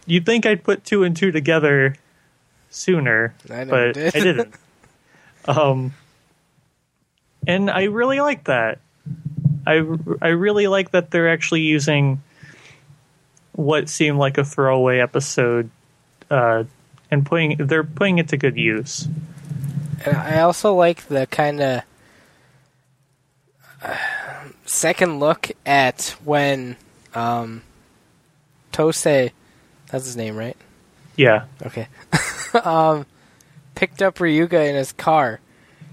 You'd 0.07 0.27
think 0.27 0.45
I'd 0.45 0.65
put 0.65 0.85
two 0.85 1.05
and 1.05 1.17
two 1.17 1.31
together 1.31 1.97
sooner, 2.71 3.35
I 3.51 3.65
but 3.65 3.95
did. 3.95 4.17
I 4.17 4.21
didn't. 4.21 4.55
Um, 5.45 5.93
and 7.49 7.69
I 7.69 7.87
really 7.87 8.21
like 8.21 8.45
that. 8.45 8.79
I 9.67 9.85
I 10.21 10.29
really 10.29 10.69
like 10.69 10.93
that 10.93 11.11
they're 11.11 11.31
actually 11.31 11.63
using 11.63 12.23
what 13.51 13.89
seemed 13.89 14.19
like 14.19 14.39
a 14.39 14.45
throwaway 14.45 15.01
episode, 15.01 15.69
uh, 16.31 16.63
and 17.11 17.27
putting 17.27 17.57
they're 17.59 17.83
putting 17.83 18.19
it 18.19 18.29
to 18.29 18.37
good 18.37 18.57
use. 18.57 19.09
And 20.05 20.17
I 20.17 20.41
also 20.41 20.75
like 20.75 21.07
the 21.07 21.27
kind 21.27 21.61
of 21.61 21.83
second 24.65 25.19
look 25.19 25.51
at 25.67 26.17
when 26.25 26.77
um, 27.15 27.63
Tose, 28.71 29.03
that's 29.03 29.33
his 29.91 30.17
name, 30.17 30.37
right? 30.37 30.57
Yeah, 31.17 31.45
Okay. 31.65 31.89
um, 32.65 33.07
picked 33.75 34.03
up 34.03 34.17
Ryuga 34.17 34.69
in 34.69 34.75
his 34.75 34.93
car 34.93 35.41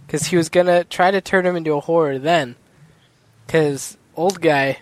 because 0.06 0.28
he 0.28 0.38
was 0.38 0.50
gonna 0.50 0.84
try 0.86 1.12
to 1.12 1.22
turn 1.22 1.46
him 1.46 1.56
into 1.56 1.74
a 1.74 1.80
horror 1.80 2.18
then. 2.20 2.56
Because 3.46 3.98
old 4.16 4.42
guy, 4.42 4.78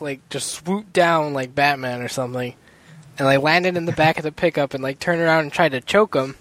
like, 0.00 0.26
just 0.30 0.48
swooped 0.48 0.92
down 0.92 1.32
like 1.32 1.54
Batman 1.54 2.00
or 2.00 2.08
something, 2.08 2.54
and 3.18 3.26
like 3.26 3.40
landed 3.40 3.76
in 3.76 3.84
the 3.84 3.92
back 3.92 4.18
of 4.18 4.24
the 4.24 4.32
pickup 4.32 4.74
and 4.74 4.82
like 4.82 4.98
turned 4.98 5.20
around 5.20 5.40
and 5.42 5.52
tried 5.52 5.72
to 5.72 5.80
choke 5.80 6.14
him 6.14 6.36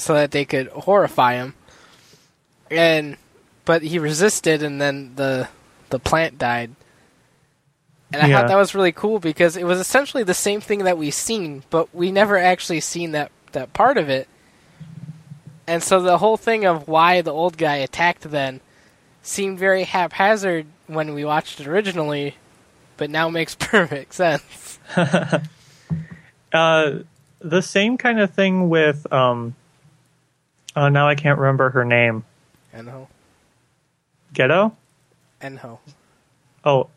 so 0.00 0.14
that 0.14 0.30
they 0.30 0.44
could 0.44 0.68
horrify 0.68 1.34
him. 1.34 1.54
And 2.70 3.16
but 3.64 3.82
he 3.82 3.98
resisted, 3.98 4.62
and 4.62 4.80
then 4.80 5.12
the 5.16 5.48
the 5.90 5.98
plant 5.98 6.38
died. 6.38 6.70
And 8.12 8.22
I 8.22 8.28
Yeah. 8.28 8.38
thought 8.38 8.48
that 8.48 8.56
was 8.56 8.74
really 8.74 8.92
cool 8.92 9.20
because 9.20 9.56
it 9.56 9.64
was 9.64 9.78
essentially 9.78 10.22
the 10.24 10.34
same 10.34 10.60
thing 10.60 10.84
that 10.84 10.98
we've 10.98 11.14
seen, 11.14 11.62
but 11.70 11.94
we 11.94 12.10
never 12.10 12.36
actually 12.38 12.80
seen 12.80 13.12
that 13.12 13.30
that 13.52 13.72
part 13.72 13.98
of 13.98 14.08
it. 14.08 14.28
And 15.66 15.82
so 15.82 16.00
the 16.00 16.18
whole 16.18 16.36
thing 16.36 16.64
of 16.64 16.88
why 16.88 17.20
the 17.22 17.32
old 17.32 17.56
guy 17.56 17.76
attacked 17.76 18.22
then 18.22 18.60
seemed 19.22 19.58
very 19.58 19.84
haphazard 19.84 20.66
when 20.88 21.14
we 21.14 21.24
watched 21.24 21.60
it 21.60 21.66
originally, 21.68 22.34
but 22.96 23.10
now 23.10 23.28
makes 23.28 23.54
perfect 23.58 24.14
sense. 24.14 24.78
uh, 26.52 26.90
the 27.40 27.62
same 27.62 27.96
kind 27.98 28.20
of 28.20 28.32
thing 28.34 28.68
with 28.68 29.10
um. 29.12 29.54
Oh, 30.80 30.88
now 30.88 31.06
I 31.06 31.14
can't 31.14 31.38
remember 31.38 31.68
her 31.68 31.84
name. 31.84 32.24
Enho. 32.74 33.06
Ghetto. 34.32 34.74
Enho. 35.42 35.78
Oh, 36.64 36.88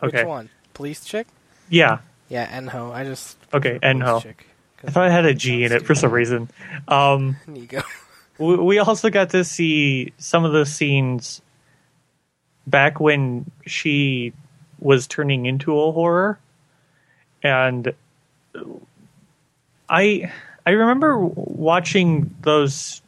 Which 0.00 0.12
okay. 0.14 0.24
one? 0.26 0.50
Police 0.74 1.02
chick? 1.02 1.26
Yeah. 1.70 2.00
Yeah, 2.28 2.46
Enho. 2.60 2.92
I 2.92 3.04
just 3.04 3.38
Okay, 3.54 3.78
Enho. 3.82 4.22
chick. 4.22 4.46
I 4.86 4.90
thought 4.90 5.06
it 5.06 5.12
had 5.12 5.24
a 5.24 5.32
G 5.32 5.64
in 5.64 5.72
it 5.72 5.86
for 5.86 5.94
some 5.94 6.10
reason. 6.10 6.50
Um, 6.88 7.36
Nigo. 7.48 7.82
we 8.36 8.56
we 8.56 8.78
also 8.80 9.08
got 9.08 9.30
to 9.30 9.44
see 9.44 10.12
some 10.18 10.44
of 10.44 10.52
the 10.52 10.66
scenes 10.66 11.40
back 12.66 13.00
when 13.00 13.50
she 13.64 14.34
was 14.78 15.06
turning 15.06 15.46
into 15.46 15.80
a 15.80 15.90
horror 15.92 16.38
and 17.42 17.94
i 19.88 20.30
i 20.64 20.70
remember 20.70 21.18
watching 21.18 22.32
those 22.42 23.01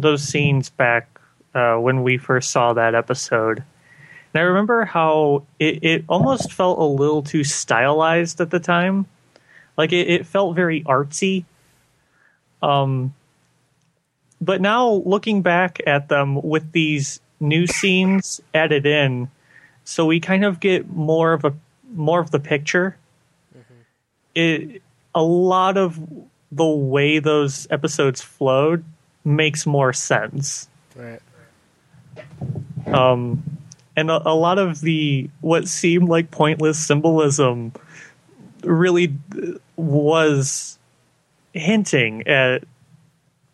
those 0.00 0.22
scenes 0.22 0.70
back 0.70 1.20
uh, 1.54 1.76
when 1.76 2.02
we 2.02 2.18
first 2.18 2.50
saw 2.50 2.72
that 2.72 2.94
episode. 2.94 3.62
And 4.34 4.40
i 4.40 4.44
remember 4.44 4.84
how 4.84 5.44
it, 5.58 5.82
it 5.82 6.04
almost 6.08 6.52
felt 6.52 6.78
a 6.78 6.84
little 6.84 7.22
too 7.22 7.44
stylized 7.44 8.40
at 8.40 8.50
the 8.50 8.60
time. 8.60 9.06
Like 9.76 9.92
it, 9.92 10.08
it 10.08 10.26
felt 10.26 10.54
very 10.56 10.82
artsy. 10.82 11.44
Um 12.62 13.14
but 14.40 14.60
now 14.60 15.02
looking 15.04 15.42
back 15.42 15.80
at 15.86 16.08
them 16.08 16.40
with 16.42 16.70
these 16.72 17.20
new 17.40 17.66
scenes 17.66 18.40
added 18.54 18.86
in 18.86 19.28
so 19.88 20.04
we 20.04 20.20
kind 20.20 20.44
of 20.44 20.60
get 20.60 20.90
more 20.90 21.32
of 21.32 21.46
a 21.46 21.54
more 21.94 22.20
of 22.20 22.30
the 22.30 22.38
picture. 22.38 22.98
It 24.34 24.82
a 25.14 25.22
lot 25.22 25.78
of 25.78 25.98
the 26.52 26.66
way 26.66 27.20
those 27.20 27.66
episodes 27.70 28.20
flowed 28.20 28.84
makes 29.28 29.66
more 29.66 29.92
sense 29.92 30.68
Right. 30.96 31.20
um 32.86 33.42
and 33.96 34.10
a, 34.10 34.28
a 34.28 34.34
lot 34.34 34.58
of 34.58 34.80
the 34.80 35.28
what 35.40 35.68
seemed 35.68 36.08
like 36.08 36.30
pointless 36.30 36.78
symbolism 36.78 37.72
really 38.62 39.12
was 39.76 40.78
hinting 41.52 42.26
at 42.26 42.64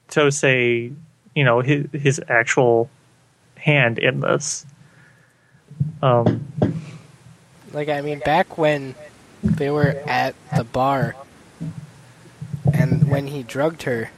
Tosei, 0.09 0.95
you 1.35 1.45
know, 1.45 1.61
his 1.61 1.87
his 1.93 2.21
actual 2.29 2.91
hand 3.57 3.99
in 3.99 4.21
this. 4.21 4.67
Um, 6.03 6.47
Like 7.73 7.89
I 7.89 8.01
mean, 8.01 8.21
back 8.21 8.59
when 8.59 8.95
they 9.43 9.71
were 9.71 9.97
at 10.07 10.35
the 10.57 10.65
bar, 10.65 11.17
and 12.73 13.09
when 13.11 13.27
he 13.27 13.43
drugged 13.43 13.83
her. 13.85 14.11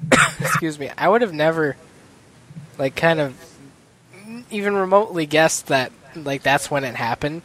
excuse 0.40 0.78
me. 0.78 0.90
I 0.96 1.08
would 1.08 1.22
have 1.22 1.32
never, 1.32 1.76
like, 2.78 2.96
kind 2.96 3.20
of, 3.20 3.34
even 4.50 4.74
remotely 4.74 5.26
guessed 5.26 5.68
that, 5.68 5.92
like, 6.14 6.42
that's 6.42 6.70
when 6.70 6.84
it 6.84 6.94
happened. 6.94 7.42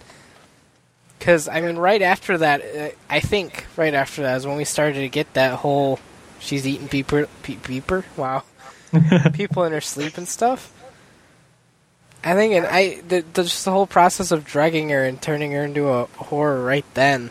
Because 1.24 1.48
I 1.48 1.62
mean, 1.62 1.78
right 1.78 2.02
after 2.02 2.38
that, 2.40 2.62
uh, 2.62 2.90
I 3.10 3.22
think 3.22 3.66
right 3.78 3.94
after 3.94 4.24
that 4.24 4.36
is 4.36 4.46
when 4.46 4.58
we 4.58 4.66
started 4.66 5.00
to 5.00 5.08
get 5.08 5.34
that 5.36 5.54
whole 5.54 6.02
she's 6.40 6.68
eating 6.68 6.90
peeper, 6.90 7.30
pe- 7.44 7.56
peeper. 7.56 8.04
Wow, 8.18 8.44
people 9.34 9.64
in 9.64 9.72
her 9.72 9.80
sleep 9.80 10.18
and 10.18 10.28
stuff. 10.28 10.70
I 12.26 12.34
think, 12.34 12.56
and 12.56 12.66
I 12.66 13.02
the, 13.08 13.24
the, 13.34 13.44
just 13.44 13.64
the 13.64 13.72
whole 13.72 13.88
process 13.88 14.32
of 14.32 14.44
drugging 14.44 14.90
her 14.90 15.06
and 15.06 15.22
turning 15.22 15.54
her 15.54 15.64
into 15.64 15.88
a 15.88 16.08
horror 16.08 16.62
right 16.62 16.86
then 16.94 17.30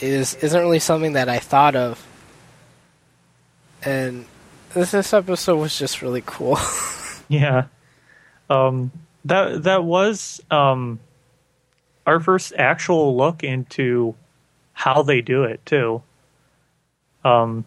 is 0.00 0.34
isn't 0.36 0.60
really 0.60 0.78
something 0.78 1.12
that 1.12 1.28
I 1.28 1.38
thought 1.38 1.76
of. 1.76 2.02
And 3.82 4.24
this 4.78 4.92
this 4.92 5.12
episode 5.12 5.56
was 5.56 5.78
just 5.78 6.02
really 6.02 6.22
cool. 6.24 6.58
Yeah. 7.30 7.64
Um 8.48 8.90
that 9.26 9.64
that 9.64 9.84
was 9.84 10.40
um 10.50 10.98
our 12.06 12.20
first 12.20 12.54
actual 12.56 13.18
look 13.18 13.44
into 13.44 14.14
how 14.72 15.02
they 15.02 15.20
do 15.20 15.44
it 15.44 15.60
too. 15.66 16.02
Um 17.22 17.66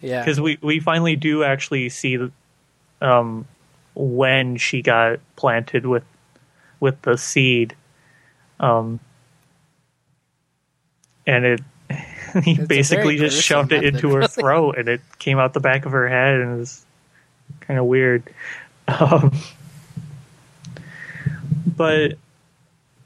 yeah, 0.00 0.20
because 0.20 0.40
we 0.40 0.58
we 0.62 0.78
finally 0.78 1.16
do 1.16 1.42
actually 1.42 1.88
see 1.88 2.18
um 3.00 3.48
when 3.96 4.56
she 4.56 4.80
got 4.80 5.18
planted 5.34 5.86
with 5.86 6.04
with 6.78 7.02
the 7.02 7.18
seed 7.18 7.74
um 8.60 9.00
and 11.26 11.44
it 11.44 11.60
he 12.44 12.52
It's 12.52 12.66
basically 12.66 13.16
just 13.16 13.42
shoved 13.42 13.72
it 13.72 13.84
into 13.84 14.14
her 14.14 14.26
throat 14.28 14.78
and 14.78 14.88
it 14.88 15.00
came 15.18 15.38
out 15.38 15.52
the 15.52 15.60
back 15.60 15.86
of 15.86 15.92
her 15.92 16.08
head 16.08 16.40
and 16.40 16.54
it 16.54 16.58
was 16.58 16.84
kind 17.60 17.78
of 17.78 17.86
weird. 17.86 18.22
Um 18.88 19.32
but 21.76 22.14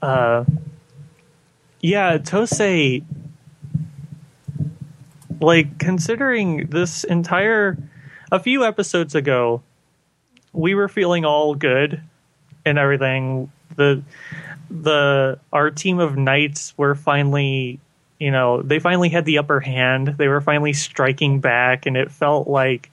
uh 0.00 0.44
yeah 1.82 2.16
Tosei 2.16 3.04
like 5.42 5.78
considering 5.78 6.68
this 6.68 7.04
entire 7.04 7.76
a 8.32 8.38
few 8.38 8.64
episodes 8.64 9.14
ago 9.14 9.62
we 10.54 10.74
were 10.74 10.88
feeling 10.88 11.24
all 11.26 11.54
good 11.54 12.00
and 12.64 12.78
everything. 12.78 13.50
The 13.76 14.02
the 14.70 15.38
our 15.52 15.70
team 15.70 15.98
of 15.98 16.16
knights 16.16 16.72
were 16.78 16.94
finally 16.94 17.80
you 18.18 18.30
know 18.30 18.62
they 18.62 18.78
finally 18.78 19.08
had 19.08 19.24
the 19.24 19.38
upper 19.38 19.60
hand 19.60 20.08
they 20.18 20.28
were 20.28 20.40
finally 20.40 20.72
striking 20.72 21.40
back 21.40 21.86
and 21.86 21.96
it 21.96 22.10
felt 22.10 22.48
like 22.48 22.90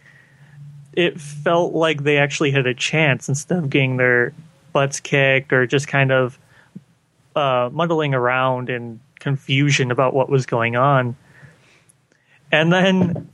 it 0.94 1.20
felt 1.20 1.74
like 1.74 2.04
they 2.04 2.18
actually 2.18 2.52
had 2.52 2.68
a 2.68 2.74
chance 2.74 3.30
instead 3.30 3.58
of 3.58 3.70
getting 3.70 3.98
their 3.98 4.34
butts 4.74 5.00
kicked 5.00 5.54
or 5.54 5.66
just 5.66 5.88
kind 5.88 6.12
of 6.12 6.38
uh, 7.36 7.70
muddling 7.72 8.14
around 8.14 8.70
in 8.70 9.00
confusion 9.20 9.92
about 9.92 10.14
what 10.14 10.30
was 10.30 10.46
going 10.46 10.76
on 10.76 11.16
and 12.52 12.74
then 12.74 13.30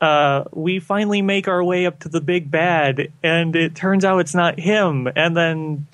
uh, 0.00 0.44
we 0.52 0.80
finally 0.80 1.20
make 1.20 1.46
our 1.46 1.62
way 1.62 1.86
up 1.86 1.98
to 2.00 2.08
the 2.08 2.20
big 2.20 2.50
bad, 2.50 3.12
and 3.22 3.54
it 3.54 3.74
turns 3.74 4.04
out 4.04 4.18
it's 4.18 4.34
not 4.34 4.58
him. 4.58 5.08
And 5.14 5.36
then, 5.36 5.86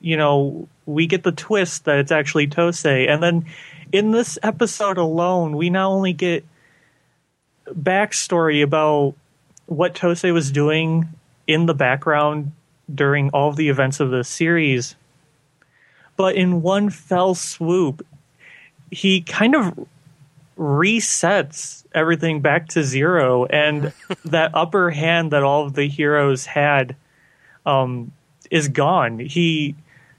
you 0.00 0.16
know, 0.16 0.68
we 0.86 1.06
get 1.06 1.22
the 1.22 1.32
twist 1.32 1.84
that 1.84 1.98
it's 1.98 2.10
actually 2.10 2.48
Tosei. 2.48 3.08
And 3.08 3.22
then 3.22 3.46
in 3.92 4.10
this 4.10 4.38
episode 4.42 4.98
alone, 4.98 5.56
we 5.56 5.70
not 5.70 5.90
only 5.90 6.12
get 6.12 6.44
backstory 7.66 8.62
about 8.62 9.14
what 9.66 9.94
Tosei 9.94 10.32
was 10.32 10.50
doing 10.50 11.08
in 11.46 11.66
the 11.66 11.74
background 11.74 12.52
during 12.92 13.30
all 13.30 13.50
of 13.50 13.56
the 13.56 13.68
events 13.68 14.00
of 14.00 14.10
the 14.10 14.24
series, 14.24 14.96
but 16.16 16.34
in 16.34 16.62
one 16.62 16.90
fell 16.90 17.34
swoop, 17.34 18.04
he 18.90 19.20
kind 19.20 19.54
of 19.54 19.86
resets 20.58 21.84
everything 21.94 22.40
back 22.40 22.68
to 22.68 22.82
zero 22.82 23.46
and 23.46 23.92
that 24.24 24.50
upper 24.54 24.90
hand 24.90 25.30
that 25.30 25.42
all 25.42 25.64
of 25.64 25.74
the 25.74 25.88
heroes 25.88 26.46
had 26.46 26.96
um, 27.64 28.12
is 28.50 28.68
gone. 28.68 29.18
He 29.18 29.74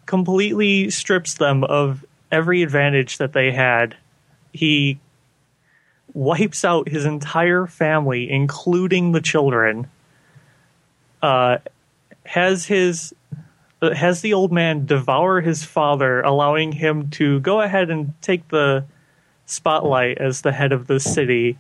completely 0.06 0.90
strips 0.90 1.36
them 1.36 1.64
of 1.64 2.06
every 2.34 2.64
advantage 2.64 3.18
that 3.19 3.31
they 3.31 3.51
had 3.51 3.95
he 4.51 4.99
wipes 6.14 6.65
out 6.65 6.89
his 6.89 7.05
entire 7.05 7.65
family 7.65 8.30
including 8.30 9.14
the 9.14 9.22
children 9.22 9.88
uh, 11.22 11.57
has 12.26 12.65
his 12.65 13.14
uh, 13.81 13.93
has 13.93 14.22
the 14.22 14.34
old 14.34 14.51
man 14.51 14.85
devour 14.85 15.41
his 15.41 15.64
father 15.64 16.22
allowing 16.22 16.72
him 16.72 17.10
to 17.10 17.39
go 17.39 17.61
ahead 17.61 17.89
and 17.89 18.14
take 18.22 18.47
the 18.49 18.84
spotlight 19.45 20.18
as 20.18 20.41
the 20.41 20.51
head 20.51 20.72
of 20.72 20.88
the 20.88 20.99
city. 20.99 21.57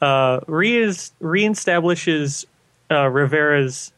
Uh, 0.00 0.40
re- 0.46 0.86
reestablishes 1.20 2.44
uh, 2.90 3.06
Rivera's 3.06 3.92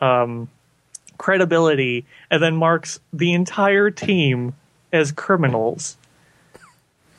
um, 0.00 0.48
credibility 1.18 2.06
and 2.30 2.42
then 2.42 2.56
marks 2.56 3.00
the 3.12 3.32
entire 3.34 3.90
team 3.90 4.54
as 4.92 5.12
criminals. 5.12 5.96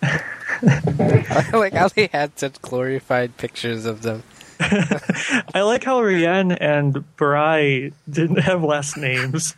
I 0.01 0.21
like 1.53 1.73
how 1.73 1.89
they 1.89 2.07
had 2.07 2.38
such 2.39 2.61
glorified 2.61 3.38
pictures 3.38 3.85
of 3.85 4.01
them. 4.01 4.23
I 4.59 5.61
like 5.61 5.84
how 5.84 6.01
Rian 6.01 6.57
and 6.59 6.93
Burai 7.17 7.93
didn't 8.09 8.39
have 8.39 8.63
last 8.63 8.97
names. 8.97 9.53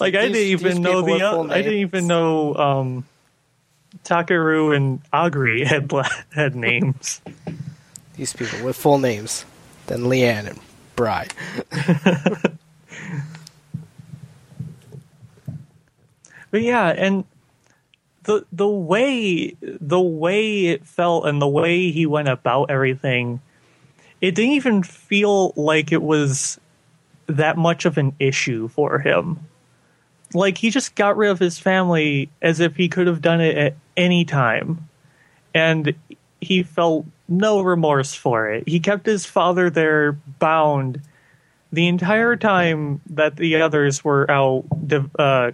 like 0.00 0.14
I 0.14 0.28
These- 0.28 0.32
didn't 0.32 0.36
even 0.36 0.82
know 0.82 1.02
the 1.02 1.24
I 1.50 1.62
didn't 1.62 1.78
even 1.78 2.06
know 2.06 2.54
um, 2.54 3.06
Takeru 4.04 4.76
and 4.76 5.02
Aguri 5.12 5.66
had 5.66 5.90
had 6.34 6.54
names. 6.54 7.20
These 8.16 8.32
people 8.32 8.64
with 8.64 8.76
full 8.76 8.98
names. 8.98 9.44
Then 9.86 10.00
Leanne 10.02 10.48
and 10.48 10.60
Bry. 10.98 11.28
But 16.50 16.62
yeah, 16.62 16.88
and 16.88 17.24
the 18.24 18.44
the 18.52 18.68
way 18.68 19.54
the 19.60 20.00
way 20.00 20.66
it 20.66 20.86
felt 20.86 21.26
and 21.26 21.40
the 21.40 21.48
way 21.48 21.90
he 21.90 22.06
went 22.06 22.28
about 22.28 22.70
everything, 22.70 23.40
it 24.20 24.34
didn't 24.34 24.52
even 24.52 24.82
feel 24.82 25.52
like 25.56 25.92
it 25.92 26.02
was 26.02 26.58
that 27.26 27.58
much 27.58 27.84
of 27.84 27.98
an 27.98 28.14
issue 28.18 28.68
for 28.68 28.98
him. 28.98 29.40
Like 30.34 30.58
he 30.58 30.70
just 30.70 30.94
got 30.94 31.16
rid 31.16 31.30
of 31.30 31.38
his 31.38 31.58
family 31.58 32.30
as 32.40 32.60
if 32.60 32.76
he 32.76 32.88
could 32.88 33.06
have 33.06 33.20
done 33.20 33.40
it 33.40 33.56
at 33.56 33.76
any 33.96 34.24
time. 34.24 34.88
And 35.54 35.94
he 36.40 36.62
felt 36.62 37.06
no 37.28 37.60
remorse 37.60 38.14
for 38.14 38.48
it. 38.50 38.66
He 38.66 38.80
kept 38.80 39.06
his 39.06 39.26
father 39.26 39.70
there 39.70 40.12
bound 40.12 41.02
the 41.70 41.86
entire 41.86 42.34
time 42.36 43.00
that 43.10 43.36
the 43.36 43.60
others 43.60 44.02
were 44.02 44.28
out 44.30 44.64
uh, 45.18 45.52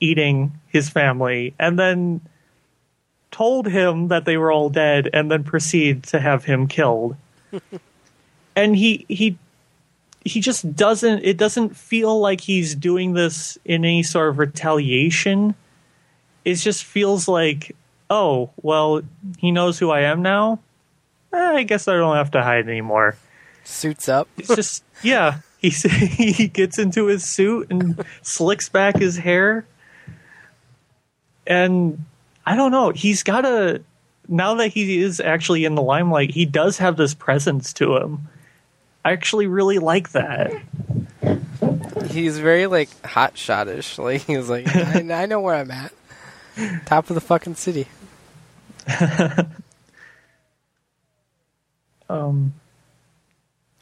eating 0.00 0.58
his 0.68 0.88
family, 0.88 1.54
and 1.58 1.78
then 1.78 2.20
told 3.30 3.66
him 3.66 4.08
that 4.08 4.24
they 4.24 4.36
were 4.36 4.50
all 4.50 4.68
dead, 4.68 5.08
and 5.12 5.30
then 5.30 5.44
proceed 5.44 6.02
to 6.04 6.18
have 6.18 6.44
him 6.44 6.66
killed. 6.66 7.16
and 8.56 8.76
he 8.76 9.06
he 9.08 9.38
he 10.24 10.40
just 10.40 10.74
doesn't. 10.74 11.24
It 11.24 11.36
doesn't 11.36 11.76
feel 11.76 12.18
like 12.18 12.40
he's 12.40 12.74
doing 12.74 13.12
this 13.12 13.56
in 13.64 13.84
any 13.84 14.02
sort 14.02 14.30
of 14.30 14.38
retaliation. 14.38 15.54
It 16.44 16.56
just 16.56 16.82
feels 16.82 17.28
like, 17.28 17.76
oh 18.10 18.50
well, 18.60 19.02
he 19.38 19.52
knows 19.52 19.78
who 19.78 19.90
I 19.90 20.00
am 20.00 20.22
now. 20.22 20.58
Eh, 21.32 21.38
I 21.38 21.62
guess 21.62 21.88
I 21.88 21.94
don't 21.94 22.16
have 22.16 22.30
to 22.32 22.42
hide 22.42 22.68
anymore. 22.68 23.16
Suits 23.64 24.08
up. 24.08 24.28
It's 24.36 24.54
just 24.54 24.84
yeah. 25.02 25.38
He 25.58 25.70
he 25.70 26.48
gets 26.48 26.78
into 26.78 27.06
his 27.06 27.24
suit 27.24 27.68
and 27.70 28.04
slicks 28.22 28.68
back 28.68 28.96
his 28.96 29.16
hair, 29.16 29.64
and 31.46 32.04
I 32.44 32.56
don't 32.56 32.72
know. 32.72 32.90
He's 32.90 33.22
got 33.22 33.44
a 33.44 33.82
now 34.28 34.54
that 34.54 34.68
he 34.68 35.00
is 35.00 35.20
actually 35.20 35.64
in 35.64 35.74
the 35.76 35.82
limelight. 35.82 36.32
He 36.32 36.44
does 36.44 36.78
have 36.78 36.96
this 36.96 37.14
presence 37.14 37.72
to 37.74 37.96
him. 37.96 38.28
I 39.04 39.12
actually 39.12 39.46
really 39.46 39.78
like 39.78 40.10
that. 40.12 40.52
He's 42.10 42.38
very 42.38 42.66
like 42.66 42.88
hot 43.04 43.34
shotish. 43.34 43.98
Like 44.02 44.22
he's 44.22 44.48
like, 44.50 44.66
I, 44.74 45.22
I 45.22 45.26
know 45.26 45.40
where 45.40 45.54
I'm 45.54 45.70
at. 45.70 45.92
Top 46.86 47.08
of 47.08 47.14
the 47.14 47.20
fucking 47.20 47.54
city. 47.54 47.86
Um, 52.12 52.52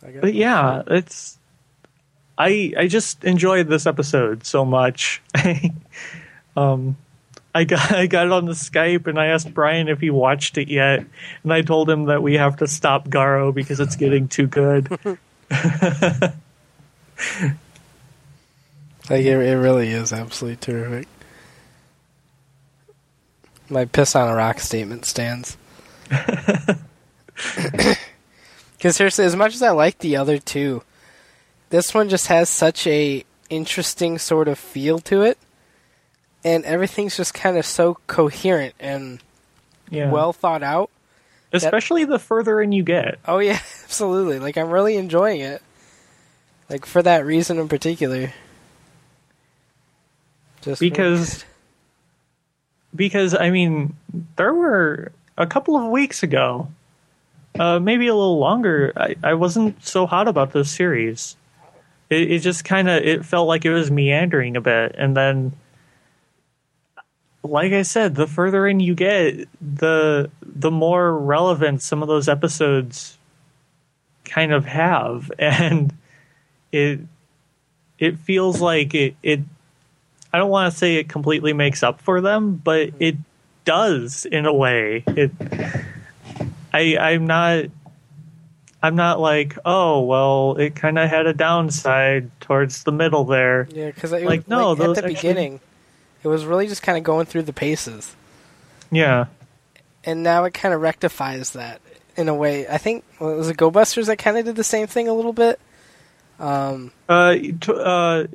I 0.04 0.12
got 0.12 0.20
but 0.22 0.34
yeah, 0.34 0.82
it's 0.86 1.36
I 2.38 2.72
I 2.76 2.86
just 2.86 3.24
enjoyed 3.24 3.66
this 3.66 3.86
episode 3.86 4.46
so 4.46 4.64
much. 4.64 5.20
um, 6.56 6.96
I 7.52 7.64
got 7.64 7.90
I 7.92 8.06
got 8.06 8.26
it 8.26 8.32
on 8.32 8.46
the 8.46 8.52
Skype 8.52 9.08
and 9.08 9.18
I 9.18 9.26
asked 9.26 9.52
Brian 9.52 9.88
if 9.88 10.00
he 10.00 10.10
watched 10.10 10.58
it 10.58 10.68
yet, 10.68 11.04
and 11.42 11.52
I 11.52 11.62
told 11.62 11.90
him 11.90 12.04
that 12.04 12.22
we 12.22 12.34
have 12.34 12.58
to 12.58 12.68
stop 12.68 13.08
Garo 13.08 13.52
because 13.52 13.80
it's 13.80 13.96
getting 13.96 14.28
too 14.28 14.46
good. 14.46 14.88
Like 19.08 19.24
it, 19.24 19.40
it 19.40 19.56
really 19.56 19.88
is 19.88 20.12
absolutely 20.12 20.58
terrific. 20.58 21.08
My 23.68 23.84
piss 23.84 24.14
on 24.14 24.28
a 24.28 24.34
rock 24.36 24.60
statement 24.60 25.04
stands. 25.04 25.56
Because 28.80 28.96
seriously, 28.96 29.26
as 29.26 29.36
much 29.36 29.54
as 29.54 29.60
I 29.60 29.72
like 29.72 29.98
the 29.98 30.16
other 30.16 30.38
two, 30.38 30.82
this 31.68 31.92
one 31.92 32.08
just 32.08 32.28
has 32.28 32.48
such 32.48 32.86
a 32.86 33.26
interesting 33.50 34.16
sort 34.16 34.48
of 34.48 34.58
feel 34.58 35.00
to 35.00 35.20
it, 35.20 35.36
and 36.42 36.64
everything's 36.64 37.14
just 37.14 37.34
kind 37.34 37.58
of 37.58 37.66
so 37.66 37.98
coherent 38.06 38.74
and 38.80 39.20
yeah. 39.90 40.10
well 40.10 40.32
thought 40.32 40.62
out. 40.62 40.88
especially 41.52 42.06
the 42.06 42.18
further 42.18 42.62
in 42.62 42.72
you 42.72 42.82
get. 42.82 43.18
Oh 43.28 43.38
yeah, 43.38 43.60
absolutely. 43.84 44.38
Like 44.38 44.56
I'm 44.56 44.70
really 44.70 44.96
enjoying 44.96 45.42
it. 45.42 45.60
Like 46.70 46.86
for 46.86 47.02
that 47.02 47.26
reason 47.26 47.58
in 47.58 47.68
particular. 47.68 48.32
Just 50.62 50.80
because 50.80 51.44
because 52.96 53.34
I 53.34 53.50
mean 53.50 53.94
there 54.36 54.54
were 54.54 55.12
a 55.36 55.46
couple 55.46 55.76
of 55.76 55.90
weeks 55.90 56.22
ago, 56.22 56.68
uh, 57.58 57.78
maybe 57.78 58.06
a 58.06 58.14
little 58.14 58.38
longer. 58.38 58.92
I, 58.96 59.16
I 59.22 59.34
wasn't 59.34 59.84
so 59.84 60.06
hot 60.06 60.28
about 60.28 60.52
this 60.52 60.70
series. 60.70 61.36
It, 62.08 62.30
it 62.30 62.38
just 62.40 62.64
kind 62.64 62.88
of 62.88 63.02
it 63.02 63.24
felt 63.24 63.48
like 63.48 63.64
it 63.64 63.72
was 63.72 63.90
meandering 63.90 64.56
a 64.56 64.60
bit, 64.60 64.94
and 64.98 65.16
then, 65.16 65.52
like 67.42 67.72
I 67.72 67.82
said, 67.82 68.14
the 68.14 68.26
further 68.26 68.66
in 68.66 68.80
you 68.80 68.94
get, 68.94 69.48
the 69.60 70.30
the 70.42 70.70
more 70.70 71.16
relevant 71.16 71.82
some 71.82 72.02
of 72.02 72.08
those 72.08 72.28
episodes 72.28 73.16
kind 74.24 74.52
of 74.52 74.64
have, 74.64 75.30
and 75.38 75.92
it 76.72 77.00
it 77.98 78.18
feels 78.18 78.60
like 78.60 78.94
it 78.94 79.14
it 79.22 79.40
I 80.32 80.38
don't 80.38 80.50
want 80.50 80.72
to 80.72 80.78
say 80.78 80.96
it 80.96 81.08
completely 81.08 81.52
makes 81.52 81.82
up 81.82 82.00
for 82.00 82.20
them, 82.20 82.60
but 82.62 82.90
it 83.00 83.16
does 83.64 84.24
in 84.24 84.46
a 84.46 84.52
way. 84.52 85.04
It 85.06 85.32
I 86.72 86.96
I'm 86.98 87.26
not 87.26 87.64
I'm 88.82 88.96
not 88.96 89.20
like, 89.20 89.58
oh 89.64 90.00
well, 90.04 90.56
it 90.56 90.74
kind 90.74 90.98
of 90.98 91.08
had 91.10 91.26
a 91.26 91.34
downside 91.34 92.30
towards 92.40 92.84
the 92.84 92.92
middle 92.92 93.24
there. 93.24 93.68
Yeah, 93.70 93.90
because 93.90 94.12
it 94.12 94.22
Like, 94.24 94.40
was, 94.40 94.48
no, 94.48 94.72
like, 94.72 94.80
at 94.80 94.94
the 94.94 94.98
actually- 95.02 95.14
beginning, 95.14 95.60
it 96.22 96.28
was 96.28 96.44
really 96.44 96.66
just 96.66 96.82
kind 96.82 96.96
of 96.98 97.04
going 97.04 97.26
through 97.26 97.42
the 97.42 97.52
paces, 97.52 98.14
Yeah, 98.90 99.26
and 100.04 100.22
now 100.22 100.44
it 100.44 100.54
kind 100.54 100.72
of 100.74 100.80
rectifies 100.80 101.50
that 101.52 101.80
in 102.16 102.28
a 102.28 102.34
way. 102.34 102.66
I 102.68 102.78
think 102.78 103.04
well, 103.18 103.36
was 103.36 103.48
it 103.50 103.56
Go 103.56 103.70
Busters 103.70 104.06
that 104.06 104.16
kind 104.18 104.38
of 104.38 104.44
did 104.46 104.56
the 104.56 104.64
same 104.64 104.86
thing 104.86 105.08
a 105.08 105.14
little 105.14 105.32
bit. 105.34 105.60
Um, 106.38 106.92
uh, 107.08 107.34
t- 107.34 107.56
uh, 107.68 108.26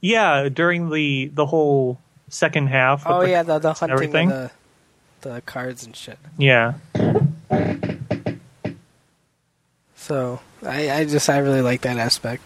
yeah. 0.00 0.48
During 0.48 0.88
the 0.90 1.30
the 1.34 1.44
whole 1.44 1.98
second 2.30 2.68
half. 2.68 3.02
oh 3.06 3.20
the 3.20 3.30
yeah, 3.30 3.42
the, 3.42 3.58
the 3.58 3.72
hunting 3.74 3.92
everything. 3.92 4.28
the 4.30 4.50
the 5.20 5.42
cards 5.44 5.84
and 5.84 5.94
shit. 5.94 6.18
Yeah, 6.38 6.74
So 9.96 10.40
I, 10.62 10.90
I 10.90 11.04
just 11.06 11.30
I 11.30 11.38
really 11.38 11.62
like 11.62 11.80
that 11.82 11.96
aspect. 11.96 12.42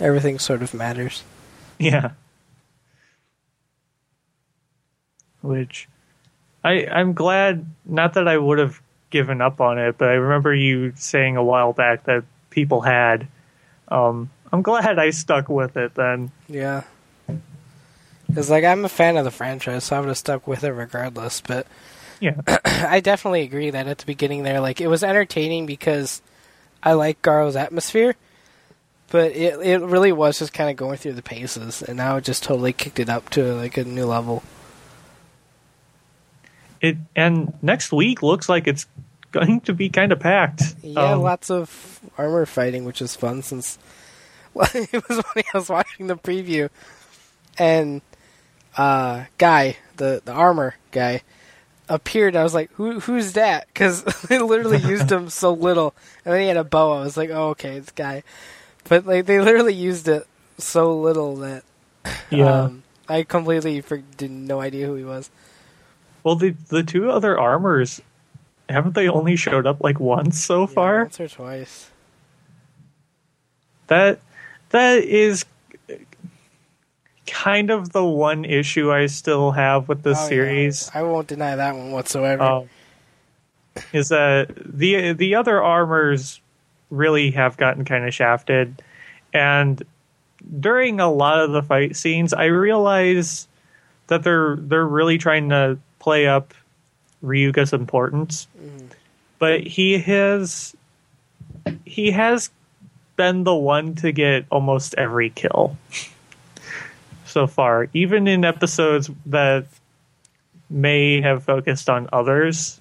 Everything 0.00 0.38
sort 0.38 0.62
of 0.62 0.72
matters. 0.72 1.22
yeah. 1.78 2.12
Which 5.42 5.88
I 6.64 6.86
I'm 6.86 7.12
glad. 7.12 7.66
Not 7.84 8.14
that 8.14 8.26
I 8.28 8.38
would 8.38 8.58
have 8.58 8.80
given 9.10 9.40
up 9.40 9.60
on 9.60 9.78
it, 9.78 9.98
but 9.98 10.08
I 10.08 10.14
remember 10.14 10.54
you 10.54 10.92
saying 10.96 11.36
a 11.36 11.44
while 11.44 11.72
back 11.72 12.04
that 12.04 12.24
people 12.50 12.80
had. 12.80 13.26
Um, 13.88 14.30
I'm 14.52 14.62
glad 14.62 14.98
I 14.98 15.10
stuck 15.10 15.48
with 15.48 15.76
it 15.76 15.94
then. 15.94 16.30
Yeah. 16.48 16.84
Because, 18.26 18.48
like, 18.48 18.64
I'm 18.64 18.84
a 18.84 18.88
fan 18.88 19.16
of 19.16 19.24
the 19.24 19.30
franchise, 19.32 19.84
so 19.84 19.96
I 19.96 20.00
would 20.00 20.08
have 20.08 20.18
stuck 20.18 20.46
with 20.46 20.62
it 20.62 20.70
regardless. 20.70 21.40
But 21.40 21.66
Yeah. 22.20 22.40
I 22.64 23.00
definitely 23.00 23.42
agree 23.42 23.70
that 23.70 23.86
at 23.88 23.98
the 23.98 24.06
beginning 24.06 24.42
there, 24.42 24.60
like, 24.60 24.80
it 24.80 24.86
was 24.88 25.02
entertaining 25.02 25.66
because 25.66 26.22
I 26.82 26.92
like 26.92 27.22
Garo's 27.22 27.56
atmosphere. 27.56 28.14
But 29.08 29.32
it 29.32 29.58
it 29.60 29.80
really 29.80 30.12
was 30.12 30.38
just 30.38 30.52
kind 30.52 30.70
of 30.70 30.76
going 30.76 30.96
through 30.96 31.14
the 31.14 31.22
paces, 31.22 31.82
and 31.82 31.96
now 31.96 32.18
it 32.18 32.24
just 32.24 32.44
totally 32.44 32.72
kicked 32.72 33.00
it 33.00 33.08
up 33.08 33.28
to 33.30 33.54
like 33.54 33.76
a 33.76 33.82
new 33.82 34.06
level. 34.06 34.44
It 36.80 36.96
and 37.16 37.52
next 37.60 37.92
week 37.92 38.22
looks 38.22 38.48
like 38.48 38.68
it's 38.68 38.86
going 39.32 39.62
to 39.62 39.74
be 39.74 39.88
kind 39.88 40.12
of 40.12 40.20
packed. 40.20 40.62
Yeah, 40.82 41.14
Um, 41.14 41.22
lots 41.22 41.50
of 41.50 42.00
armor 42.16 42.46
fighting, 42.46 42.84
which 42.84 43.02
is 43.02 43.16
fun. 43.16 43.42
Since 43.42 43.78
well, 44.54 44.68
it 44.74 44.92
was 45.08 45.20
funny, 45.20 45.44
I 45.52 45.58
was 45.58 45.68
watching 45.68 46.06
the 46.06 46.16
preview, 46.16 46.70
and 47.58 48.02
uh, 48.76 49.24
guy, 49.38 49.76
the 49.96 50.22
the 50.24 50.32
armor 50.32 50.76
guy, 50.92 51.22
appeared. 51.90 52.36
I 52.36 52.42
was 52.42 52.54
like, 52.54 52.70
"Who 52.74 53.00
who's 53.00 53.34
that?" 53.34 53.66
Because 53.68 54.04
they 54.28 54.38
literally 54.38 54.78
used 54.78 55.12
him 55.12 55.28
so 55.28 55.52
little, 55.52 55.94
and 56.24 56.32
then 56.32 56.40
he 56.40 56.48
had 56.48 56.56
a 56.56 56.64
bow. 56.64 56.92
I 56.92 57.00
was 57.04 57.18
like, 57.18 57.28
"Oh, 57.30 57.50
okay, 57.50 57.78
this 57.80 57.90
guy," 57.90 58.22
but 58.88 59.04
like 59.04 59.26
they 59.26 59.40
literally 59.40 59.74
used 59.74 60.08
it 60.08 60.26
so 60.56 60.98
little 60.98 61.36
that 61.36 61.64
yeah. 62.30 62.62
um, 62.64 62.82
I 63.08 63.24
completely 63.24 63.80
for, 63.82 63.98
didn't 63.98 64.46
no 64.46 64.60
idea 64.60 64.86
who 64.86 64.94
he 64.94 65.04
was. 65.04 65.28
well, 66.22 66.36
the 66.36 66.54
the 66.68 66.82
two 66.82 67.10
other 67.10 67.38
armors 67.38 68.00
haven't 68.68 68.94
they 68.94 69.08
only 69.08 69.34
showed 69.36 69.66
up 69.66 69.82
like 69.82 69.98
once 70.00 70.42
so 70.42 70.66
Yeah, 70.66 70.66
far? 70.66 70.98
once 71.02 71.18
or 71.20 71.28
twice. 71.28 71.90
That 73.88 74.20
that 74.70 75.02
is 75.02 75.44
kind 77.30 77.70
of 77.70 77.92
the 77.92 78.04
one 78.04 78.44
issue 78.44 78.92
I 78.92 79.06
still 79.06 79.52
have 79.52 79.88
with 79.88 80.02
this 80.02 80.18
Oh, 80.18 80.22
yeah. 80.22 80.28
series. 80.28 80.90
I 80.94 81.02
won't 81.02 81.28
deny 81.28 81.56
that 81.56 81.74
one 81.74 81.92
whatsoever. 81.92 82.42
um, 82.42 82.68
is 83.92 84.08
that 84.08 84.50
the 84.64 85.12
the 85.12 85.34
other 85.36 85.62
armors 85.62 86.40
really 86.90 87.30
have 87.30 87.56
gotten 87.56 87.84
kind 87.84 88.04
of 88.06 88.12
shafted, 88.12 88.82
and 89.32 89.82
during 90.58 90.98
a 91.00 91.10
lot 91.10 91.38
of 91.40 91.52
the 91.52 91.62
fight 91.62 91.94
scenes, 91.96 92.32
I 92.34 92.46
realize 92.46 93.46
that 94.08 94.22
they're 94.24 94.56
they're 94.56 94.86
really 94.86 95.18
trying 95.18 95.50
to 95.50 95.78
play 96.00 96.26
up 96.26 96.52
Ryuga's 97.22 97.72
importance, 97.72 98.48
but 99.38 99.60
he 99.66 99.98
has 99.98 100.74
he 101.86 102.10
has 102.10 102.50
been 103.16 103.44
the 103.44 103.54
one 103.54 103.94
to 103.96 104.10
get 104.12 104.46
almost 104.50 104.94
every 104.96 105.30
kill 105.30 105.76
so 107.30 107.46
far, 107.46 107.88
even 107.94 108.28
in 108.28 108.44
episodes 108.44 109.10
that 109.26 109.66
may 110.68 111.20
have 111.20 111.44
focused 111.44 111.88
on 111.88 112.08
others. 112.12 112.80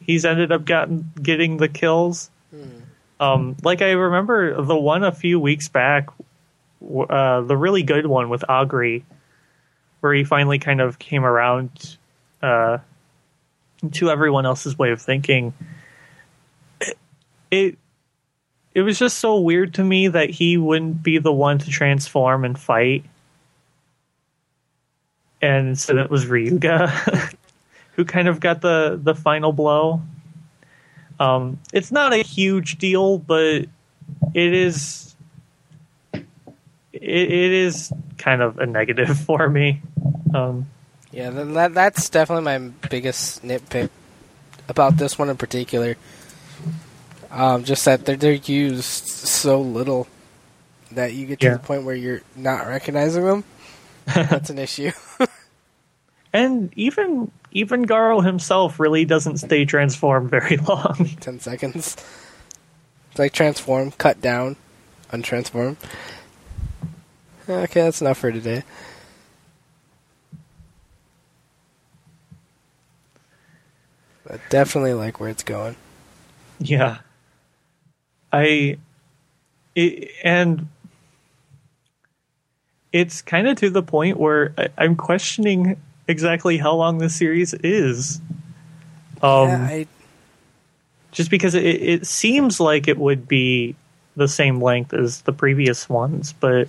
He's 0.00 0.24
ended 0.24 0.52
up 0.52 0.64
gotten 0.64 1.10
getting 1.20 1.56
the 1.56 1.68
kills. 1.68 2.30
Um, 3.20 3.56
like 3.62 3.80
I 3.80 3.92
remember 3.92 4.60
the 4.62 4.76
one 4.76 5.04
a 5.04 5.12
few 5.12 5.40
weeks 5.40 5.68
back, 5.68 6.08
uh, 6.82 7.40
the 7.40 7.56
really 7.56 7.82
good 7.82 8.06
one 8.06 8.28
with 8.28 8.42
Aguri, 8.48 9.04
where 10.00 10.12
he 10.12 10.24
finally 10.24 10.58
kind 10.58 10.80
of 10.80 10.98
came 10.98 11.24
around 11.24 11.96
uh, 12.42 12.78
to 13.92 14.10
everyone 14.10 14.44
else's 14.44 14.78
way 14.78 14.90
of 14.90 15.00
thinking. 15.00 15.54
It, 16.80 16.98
it 17.50 17.78
it 18.74 18.82
was 18.82 18.98
just 18.98 19.18
so 19.18 19.38
weird 19.38 19.74
to 19.74 19.84
me 19.84 20.08
that 20.08 20.30
he 20.30 20.56
wouldn't 20.56 21.02
be 21.02 21.18
the 21.18 21.32
one 21.32 21.58
to 21.58 21.70
transform 21.70 22.44
and 22.44 22.58
fight, 22.58 23.04
and 25.42 25.78
so 25.78 25.96
it 25.98 26.10
was 26.10 26.26
Ryuga, 26.26 27.34
who 27.92 28.04
kind 28.04 28.28
of 28.28 28.40
got 28.40 28.60
the 28.60 28.98
the 29.02 29.14
final 29.14 29.52
blow. 29.52 30.00
Um, 31.20 31.58
it's 31.72 31.92
not 31.92 32.12
a 32.12 32.18
huge 32.22 32.78
deal, 32.78 33.18
but 33.18 33.66
it 34.34 34.52
is. 34.54 35.14
It, 36.12 36.22
it 37.02 37.52
is 37.52 37.92
kind 38.18 38.40
of 38.42 38.58
a 38.58 38.66
negative 38.66 39.18
for 39.26 39.48
me. 39.48 39.80
Um, 40.34 40.66
Yeah, 41.12 41.30
that 41.30 41.74
that's 41.74 42.08
definitely 42.08 42.44
my 42.44 42.58
biggest 42.88 43.42
nitpick 43.44 43.90
about 44.68 44.96
this 44.96 45.18
one 45.18 45.28
in 45.28 45.36
particular. 45.36 45.96
Um, 47.30 47.64
just 47.64 47.84
that 47.84 48.04
they're 48.06 48.16
they're 48.16 48.32
used 48.32 49.06
so 49.08 49.60
little 49.60 50.06
that 50.92 51.12
you 51.14 51.26
get 51.26 51.40
to 51.40 51.46
Yeah. 51.46 51.52
the 51.54 51.58
point 51.58 51.84
where 51.84 51.96
you're 51.96 52.22
not 52.36 52.66
recognizing 52.68 53.24
them. 53.24 53.44
That's 54.06 54.50
an 54.50 54.58
issue. 54.58 54.92
and 56.32 56.72
even 56.76 57.30
even 57.52 57.86
Garo 57.86 58.24
himself 58.24 58.80
really 58.80 59.04
doesn't 59.04 59.38
stay 59.38 59.64
transformed 59.64 60.30
very 60.30 60.56
long. 60.68 61.10
Ten 61.20 61.40
seconds. 61.40 61.96
It's 63.10 63.18
like 63.18 63.32
transform, 63.32 63.92
cut 63.92 64.20
down, 64.20 64.56
untransform. 65.10 65.76
Okay, 67.48 67.82
that's 67.82 68.00
enough 68.00 68.18
for 68.18 68.32
today. 68.32 68.64
I 74.28 74.38
definitely 74.48 74.94
like 74.94 75.20
where 75.20 75.28
it's 75.28 75.42
going. 75.42 75.76
Yeah. 76.58 76.98
I 78.32 78.78
it, 79.76 80.10
and 80.24 80.68
it's 82.94 83.22
kind 83.22 83.48
of 83.48 83.56
to 83.56 83.68
the 83.68 83.82
point 83.82 84.18
where 84.18 84.54
I, 84.56 84.68
I'm 84.78 84.94
questioning 84.94 85.76
exactly 86.06 86.56
how 86.56 86.74
long 86.74 86.98
this 86.98 87.16
series 87.16 87.52
is. 87.52 88.20
Um, 89.20 89.48
yeah, 89.48 89.66
I, 89.68 89.86
just 91.10 91.28
because 91.28 91.56
it, 91.56 91.64
it 91.64 92.06
seems 92.06 92.60
like 92.60 92.86
it 92.86 92.96
would 92.96 93.26
be 93.26 93.74
the 94.14 94.28
same 94.28 94.62
length 94.62 94.94
as 94.94 95.22
the 95.22 95.32
previous 95.32 95.88
ones, 95.88 96.32
but 96.34 96.68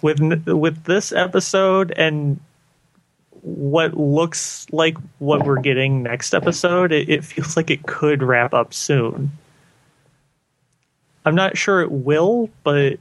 with 0.00 0.18
with 0.48 0.84
this 0.84 1.12
episode 1.12 1.92
and 1.94 2.40
what 3.42 3.94
looks 3.94 4.66
like 4.72 4.96
what 5.18 5.44
we're 5.44 5.60
getting 5.60 6.02
next 6.02 6.32
episode, 6.32 6.90
it, 6.90 7.10
it 7.10 7.22
feels 7.22 7.54
like 7.54 7.70
it 7.70 7.82
could 7.82 8.22
wrap 8.22 8.54
up 8.54 8.72
soon. 8.72 9.30
I'm 11.26 11.34
not 11.34 11.58
sure 11.58 11.82
it 11.82 11.92
will, 11.92 12.48
but 12.64 12.98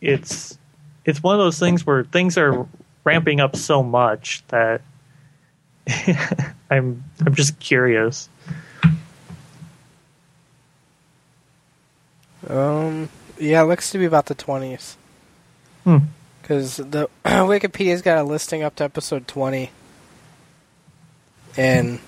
it's 0.00 0.58
it's 1.04 1.22
one 1.22 1.34
of 1.34 1.44
those 1.44 1.58
things 1.58 1.86
where 1.86 2.04
things 2.04 2.38
are 2.38 2.66
ramping 3.04 3.40
up 3.40 3.56
so 3.56 3.82
much 3.82 4.42
that 4.48 4.80
I'm 6.70 7.04
I'm 7.24 7.34
just 7.34 7.58
curious. 7.60 8.28
um, 12.48 13.08
yeah, 13.38 13.62
it 13.62 13.66
looks 13.66 13.90
to 13.90 13.98
be 13.98 14.04
about 14.04 14.26
the 14.26 14.34
twenties. 14.34 14.96
Hmm. 15.84 15.98
Because 16.40 16.76
the 16.76 17.08
Wikipedia's 17.24 18.02
got 18.02 18.18
a 18.18 18.22
listing 18.22 18.62
up 18.62 18.76
to 18.76 18.84
episode 18.84 19.28
twenty, 19.28 19.70
and 21.56 22.00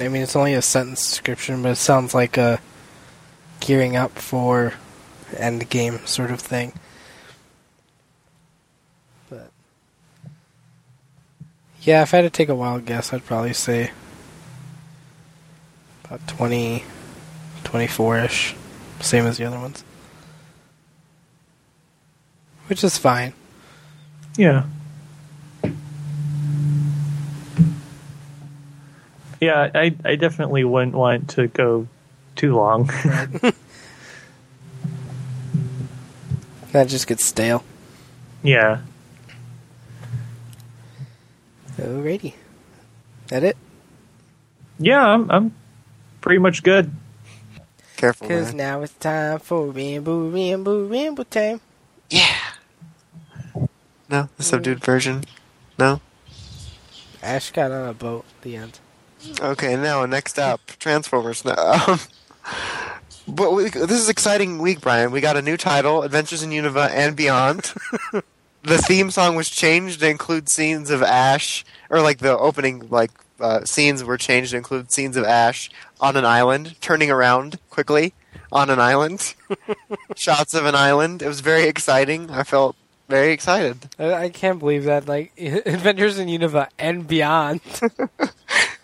I 0.00 0.08
mean 0.08 0.22
it's 0.22 0.36
only 0.36 0.54
a 0.54 0.62
sentence 0.62 1.08
description, 1.08 1.62
but 1.62 1.72
it 1.72 1.76
sounds 1.76 2.14
like 2.14 2.36
a 2.36 2.60
gearing 3.60 3.96
up 3.96 4.12
for 4.12 4.74
end 5.36 5.68
game 5.70 6.04
sort 6.06 6.30
of 6.30 6.40
thing. 6.40 6.72
Yeah, 11.84 12.02
if 12.02 12.12
I 12.14 12.18
had 12.18 12.22
to 12.22 12.30
take 12.30 12.48
a 12.48 12.54
wild 12.54 12.84
guess, 12.86 13.12
I'd 13.12 13.24
probably 13.24 13.52
say 13.52 13.90
about 16.04 16.26
20, 16.28 16.82
24-ish, 17.64 18.54
same 19.00 19.26
as 19.26 19.38
the 19.38 19.44
other 19.44 19.58
ones, 19.58 19.84
which 22.66 22.82
is 22.84 22.96
fine. 22.98 23.32
Yeah. 24.36 24.64
Yeah, 29.40 29.70
I 29.74 29.94
I 30.04 30.16
definitely 30.16 30.64
wouldn't 30.64 30.94
want 30.94 31.28
to 31.30 31.48
go 31.48 31.86
too 32.36 32.54
long. 32.56 32.90
That 36.72 36.88
just 36.88 37.06
gets 37.06 37.24
stale. 37.24 37.62
yeah. 38.42 38.80
Alrighty, 41.84 42.32
that 43.28 43.44
it? 43.44 43.56
Yeah, 44.78 45.04
I'm 45.04 45.30
I'm 45.30 45.54
pretty 46.22 46.38
much 46.38 46.62
good. 46.62 46.90
Careful, 47.96 48.26
Cause 48.26 48.54
now 48.54 48.80
it's 48.82 48.94
time 48.94 49.38
for 49.38 49.66
rainbow, 49.66 50.28
rainbow, 50.28 50.86
rainbow 50.86 51.24
time. 51.24 51.60
Yeah. 52.08 52.34
No, 54.08 54.28
the 54.36 54.42
subdued 54.42 54.82
version. 54.84 55.24
No. 55.78 56.00
Ash 57.22 57.50
got 57.52 57.70
on 57.70 57.88
a 57.88 57.94
boat. 57.94 58.24
at 58.38 58.42
The 58.42 58.56
end. 58.56 58.80
Okay, 59.40 59.76
now 59.76 60.04
next 60.06 60.38
up, 60.38 60.60
Transformers. 60.78 61.44
No, 61.44 61.52
Um, 61.52 61.98
but 63.28 63.52
we, 63.52 63.68
this 63.68 63.92
is 63.92 64.08
exciting 64.08 64.58
week, 64.58 64.80
Brian. 64.80 65.10
We 65.10 65.20
got 65.20 65.36
a 65.36 65.42
new 65.42 65.56
title, 65.56 66.02
Adventures 66.02 66.42
in 66.42 66.50
Unova 66.50 66.90
and 66.90 67.14
Beyond. 67.14 67.72
the 68.64 68.78
theme 68.78 69.10
song 69.10 69.36
was 69.36 69.48
changed 69.48 70.00
to 70.00 70.08
include 70.08 70.48
scenes 70.48 70.90
of 70.90 71.02
Ash, 71.02 71.64
or 71.90 72.00
like 72.00 72.18
the 72.18 72.36
opening 72.36 72.88
like 72.90 73.10
uh, 73.40 73.64
scenes 73.64 74.02
were 74.02 74.18
changed 74.18 74.50
to 74.52 74.56
include 74.56 74.90
scenes 74.90 75.16
of 75.16 75.24
Ash 75.24 75.70
on 76.00 76.16
an 76.16 76.24
island, 76.24 76.80
turning 76.80 77.10
around 77.10 77.58
quickly 77.70 78.14
on 78.50 78.70
an 78.70 78.80
island, 78.80 79.34
shots 80.16 80.54
of 80.54 80.66
an 80.66 80.74
island. 80.74 81.22
It 81.22 81.28
was 81.28 81.40
very 81.40 81.64
exciting. 81.64 82.30
I 82.30 82.42
felt 82.42 82.76
very 83.08 83.32
excited. 83.32 83.88
I, 83.98 84.14
I 84.14 84.28
can't 84.30 84.58
believe 84.58 84.84
that. 84.84 85.06
Like 85.06 85.32
Adventures 85.38 86.18
in 86.18 86.28
Unova 86.28 86.68
and 86.78 87.06
beyond. 87.06 87.60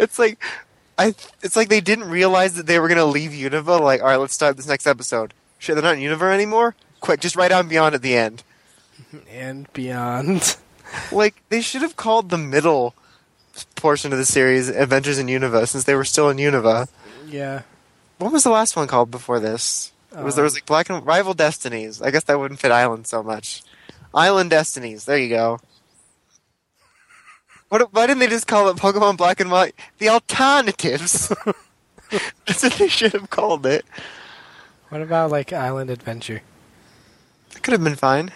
It's 0.00 0.18
like 0.18 0.42
I 0.96 1.14
it's 1.42 1.56
like 1.56 1.68
they 1.68 1.82
didn't 1.82 2.08
realize 2.08 2.54
that 2.54 2.66
they 2.66 2.78
were 2.78 2.88
gonna 2.88 3.04
leave 3.04 3.32
Unova. 3.32 3.80
Like, 3.80 4.00
all 4.00 4.08
right, 4.08 4.16
let's 4.16 4.32
start 4.32 4.56
this 4.56 4.66
next 4.66 4.86
episode. 4.86 5.34
Shit, 5.58 5.74
they're 5.74 5.82
not 5.82 5.98
in 5.98 6.00
Unova 6.00 6.32
anymore. 6.32 6.74
Quick, 7.00 7.20
just 7.20 7.36
write 7.36 7.52
on 7.52 7.68
Beyond 7.68 7.94
at 7.94 8.00
the 8.00 8.16
end. 8.16 8.42
And 9.30 9.72
beyond. 9.72 10.56
Like 11.12 11.40
they 11.50 11.60
should 11.60 11.82
have 11.82 11.94
called 11.94 12.30
the 12.30 12.36
middle 12.36 12.96
portion 13.76 14.10
of 14.12 14.18
the 14.18 14.24
series 14.24 14.68
Adventures 14.68 15.18
in 15.20 15.28
Unova, 15.28 15.68
since 15.68 15.84
they 15.84 15.94
were 15.94 16.04
still 16.04 16.28
in 16.30 16.36
Unova. 16.38 16.88
yeah. 17.28 17.62
What 18.18 18.32
was 18.32 18.42
the 18.42 18.50
last 18.50 18.74
one 18.74 18.88
called 18.88 19.08
before 19.08 19.38
this? 19.38 19.92
It 20.10 20.24
was 20.24 20.34
there 20.34 20.42
was 20.42 20.54
like 20.54 20.66
Black 20.66 20.90
and 20.90 21.06
Rival 21.06 21.32
Destinies. 21.32 22.02
I 22.02 22.10
guess 22.10 22.24
that 22.24 22.40
wouldn't 22.40 22.58
fit 22.58 22.72
Island 22.72 23.06
so 23.06 23.22
much. 23.22 23.62
Island 24.12 24.50
Destinies. 24.50 25.04
There 25.04 25.16
you 25.16 25.28
go. 25.28 25.60
What? 27.68 27.92
Why 27.94 28.08
didn't 28.08 28.18
they 28.18 28.26
just 28.26 28.48
call 28.48 28.68
it 28.68 28.76
Pokemon 28.76 29.16
Black 29.16 29.38
and 29.38 29.50
White? 29.50 29.76
The 29.98 30.08
alternatives. 30.08 31.28
That's 32.46 32.64
what 32.64 32.72
they 32.72 32.88
should 32.88 33.12
have 33.12 33.30
called 33.30 33.64
it. 33.64 33.84
What 34.88 35.02
about 35.02 35.30
like 35.30 35.52
Island 35.52 35.88
Adventure? 35.88 36.42
It 37.54 37.62
could 37.62 37.72
have 37.72 37.84
been 37.84 37.94
fine. 37.94 38.32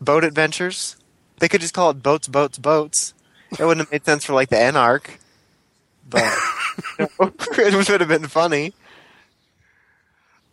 Boat 0.00 0.24
Adventures. 0.24 0.96
They 1.38 1.48
could 1.48 1.60
just 1.60 1.74
call 1.74 1.90
it 1.90 2.02
Boats, 2.02 2.28
Boats, 2.28 2.58
Boats. 2.58 3.14
It 3.52 3.64
wouldn't 3.64 3.86
have 3.86 3.92
made 3.92 4.04
sense 4.04 4.24
for 4.24 4.32
like 4.32 4.50
the 4.50 4.60
N 4.60 4.76
arc. 4.76 5.18
But 6.08 6.32
it 6.98 7.88
would 7.88 8.00
have 8.00 8.08
been 8.08 8.28
funny. 8.28 8.72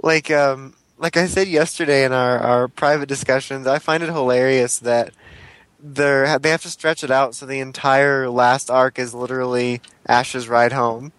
Like 0.02 0.30
um 0.32 0.76
like 0.98 1.18
I 1.18 1.28
said 1.28 1.48
yesterday 1.48 2.06
in 2.06 2.14
our, 2.14 2.40
our 2.40 2.68
private 2.68 3.10
discussions, 3.10 3.68
I 3.68 3.80
find 3.80 4.04
it 4.04 4.10
hilarious 4.10 4.80
that 4.80 5.14
they're 5.80 6.40
they 6.40 6.50
have 6.50 6.62
to 6.64 6.70
stretch 6.70 7.04
it 7.04 7.12
out 7.12 7.36
so 7.36 7.46
the 7.46 7.60
entire 7.60 8.30
last 8.30 8.72
arc 8.72 8.98
is 8.98 9.14
literally 9.14 9.82
Ash's 10.08 10.48
ride 10.48 10.72
home. 10.72 11.12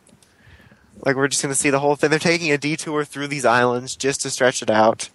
Like 1.04 1.16
we're 1.16 1.28
just 1.28 1.42
gonna 1.42 1.54
see 1.54 1.70
the 1.70 1.80
whole 1.80 1.96
thing. 1.96 2.10
They're 2.10 2.18
taking 2.18 2.50
a 2.52 2.58
detour 2.58 3.04
through 3.04 3.28
these 3.28 3.44
islands 3.44 3.96
just 3.96 4.22
to 4.22 4.30
stretch 4.30 4.62
it 4.62 4.70
out. 4.70 5.10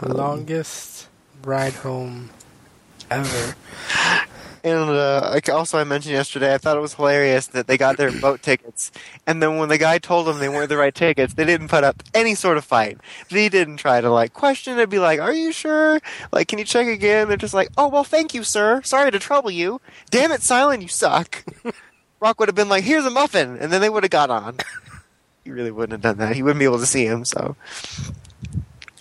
Um, 0.00 0.12
Longest 0.12 1.08
ride 1.44 1.74
home 1.74 2.30
ever. 3.10 3.54
And 4.64 4.90
uh, 4.90 5.30
like 5.32 5.48
also 5.48 5.78
I 5.78 5.84
mentioned 5.84 6.12
yesterday, 6.12 6.52
I 6.52 6.58
thought 6.58 6.76
it 6.76 6.80
was 6.80 6.94
hilarious 6.94 7.46
that 7.48 7.68
they 7.68 7.78
got 7.78 7.96
their 7.96 8.10
boat 8.10 8.42
tickets, 8.42 8.90
and 9.26 9.40
then 9.40 9.56
when 9.56 9.68
the 9.68 9.78
guy 9.78 9.98
told 9.98 10.26
them 10.26 10.40
they 10.40 10.48
weren't 10.48 10.68
the 10.68 10.76
right 10.76 10.94
tickets, 10.94 11.34
they 11.34 11.44
didn't 11.44 11.68
put 11.68 11.84
up 11.84 12.02
any 12.12 12.34
sort 12.34 12.58
of 12.58 12.64
fight. 12.64 12.98
They 13.30 13.48
didn't 13.48 13.76
try 13.76 14.00
to 14.00 14.10
like 14.10 14.32
question 14.32 14.78
it, 14.78 14.90
be 14.90 14.98
like, 14.98 15.20
"Are 15.20 15.32
you 15.32 15.52
sure? 15.52 16.00
Like, 16.32 16.48
can 16.48 16.58
you 16.58 16.64
check 16.64 16.88
again?" 16.88 17.28
They're 17.28 17.36
just 17.36 17.54
like, 17.54 17.68
"Oh 17.78 17.88
well, 17.88 18.04
thank 18.04 18.34
you, 18.34 18.42
sir. 18.42 18.82
Sorry 18.82 19.10
to 19.12 19.18
trouble 19.18 19.50
you. 19.50 19.80
Damn 20.10 20.32
it, 20.32 20.40
Cilan, 20.40 20.82
you 20.82 20.88
suck." 20.88 21.44
Brock 22.18 22.40
would 22.40 22.48
have 22.48 22.56
been 22.56 22.68
like, 22.68 22.84
"Here's 22.84 23.06
a 23.06 23.10
muffin," 23.10 23.58
and 23.58 23.72
then 23.72 23.80
they 23.80 23.88
would 23.88 24.02
have 24.02 24.10
got 24.10 24.28
on. 24.28 24.56
he 25.44 25.52
really 25.52 25.70
wouldn't 25.70 25.92
have 25.92 26.02
done 26.02 26.18
that. 26.18 26.34
He 26.34 26.42
wouldn't 26.42 26.58
be 26.58 26.64
able 26.64 26.80
to 26.80 26.86
see 26.86 27.06
him, 27.06 27.24
so. 27.24 27.56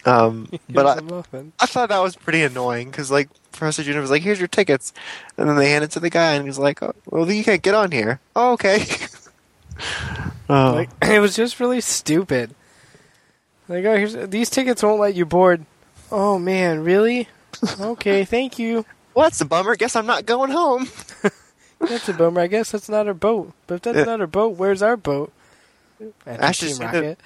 Um, 0.08 0.50
but 0.70 0.86
I. 0.86 1.24
I 1.60 1.66
thought 1.66 1.90
that 1.90 2.00
was 2.00 2.16
pretty 2.16 2.42
annoying 2.44 2.90
because 2.90 3.12
like 3.12 3.30
Professor 3.52 3.84
Juniper 3.84 4.02
was 4.02 4.12
like, 4.12 4.22
"Here's 4.22 4.40
your 4.40 4.48
tickets," 4.48 4.94
and 5.38 5.50
then 5.50 5.56
they 5.58 5.70
hand 5.70 5.84
it 5.84 5.92
to 5.92 6.00
the 6.00 6.10
guy, 6.10 6.34
and 6.34 6.46
he's 6.46 6.58
like, 6.60 6.82
oh, 6.82 6.94
"Well, 7.08 7.30
you 7.32 7.44
can't 7.44 7.62
get 7.62 7.76
on 7.76 7.92
here." 7.92 8.20
Oh, 8.36 8.54
okay. 8.54 8.86
oh, 10.50 10.72
Like 10.76 10.90
it 11.02 11.20
was 11.20 11.36
just 11.36 11.60
really 11.60 11.82
stupid. 11.82 12.54
Like, 13.70 13.84
oh, 13.86 13.96
here's 13.98 14.14
these 14.30 14.50
tickets 14.50 14.82
won't 14.84 15.00
let 15.02 15.16
you 15.16 15.26
board. 15.26 15.66
Oh 16.12 16.40
man, 16.40 16.84
really? 16.84 17.28
Okay, 17.80 18.24
thank 18.24 18.58
you. 18.60 18.86
well, 19.14 19.26
that's 19.26 19.42
a 19.42 19.46
bummer. 19.46 19.76
Guess 19.76 19.96
I'm 19.96 20.06
not 20.06 20.26
going 20.26 20.52
home. 20.52 20.88
That's 21.80 22.08
a 22.10 22.14
bummer. 22.14 22.42
I 22.42 22.48
guess 22.48 22.72
that's 22.72 22.88
not 22.90 23.08
our 23.08 23.14
boat. 23.14 23.52
But 23.68 23.76
if 23.76 23.82
that's 23.82 23.98
Yeah. 24.00 24.04
not 24.06 24.22
our 24.22 24.28
boat, 24.28 24.56
where's 24.58 24.82
our 24.82 24.96
boat? 24.98 25.32
At 26.26 26.42
Ash 26.42 26.60
Team 26.60 26.78
Rocket. 26.78 27.20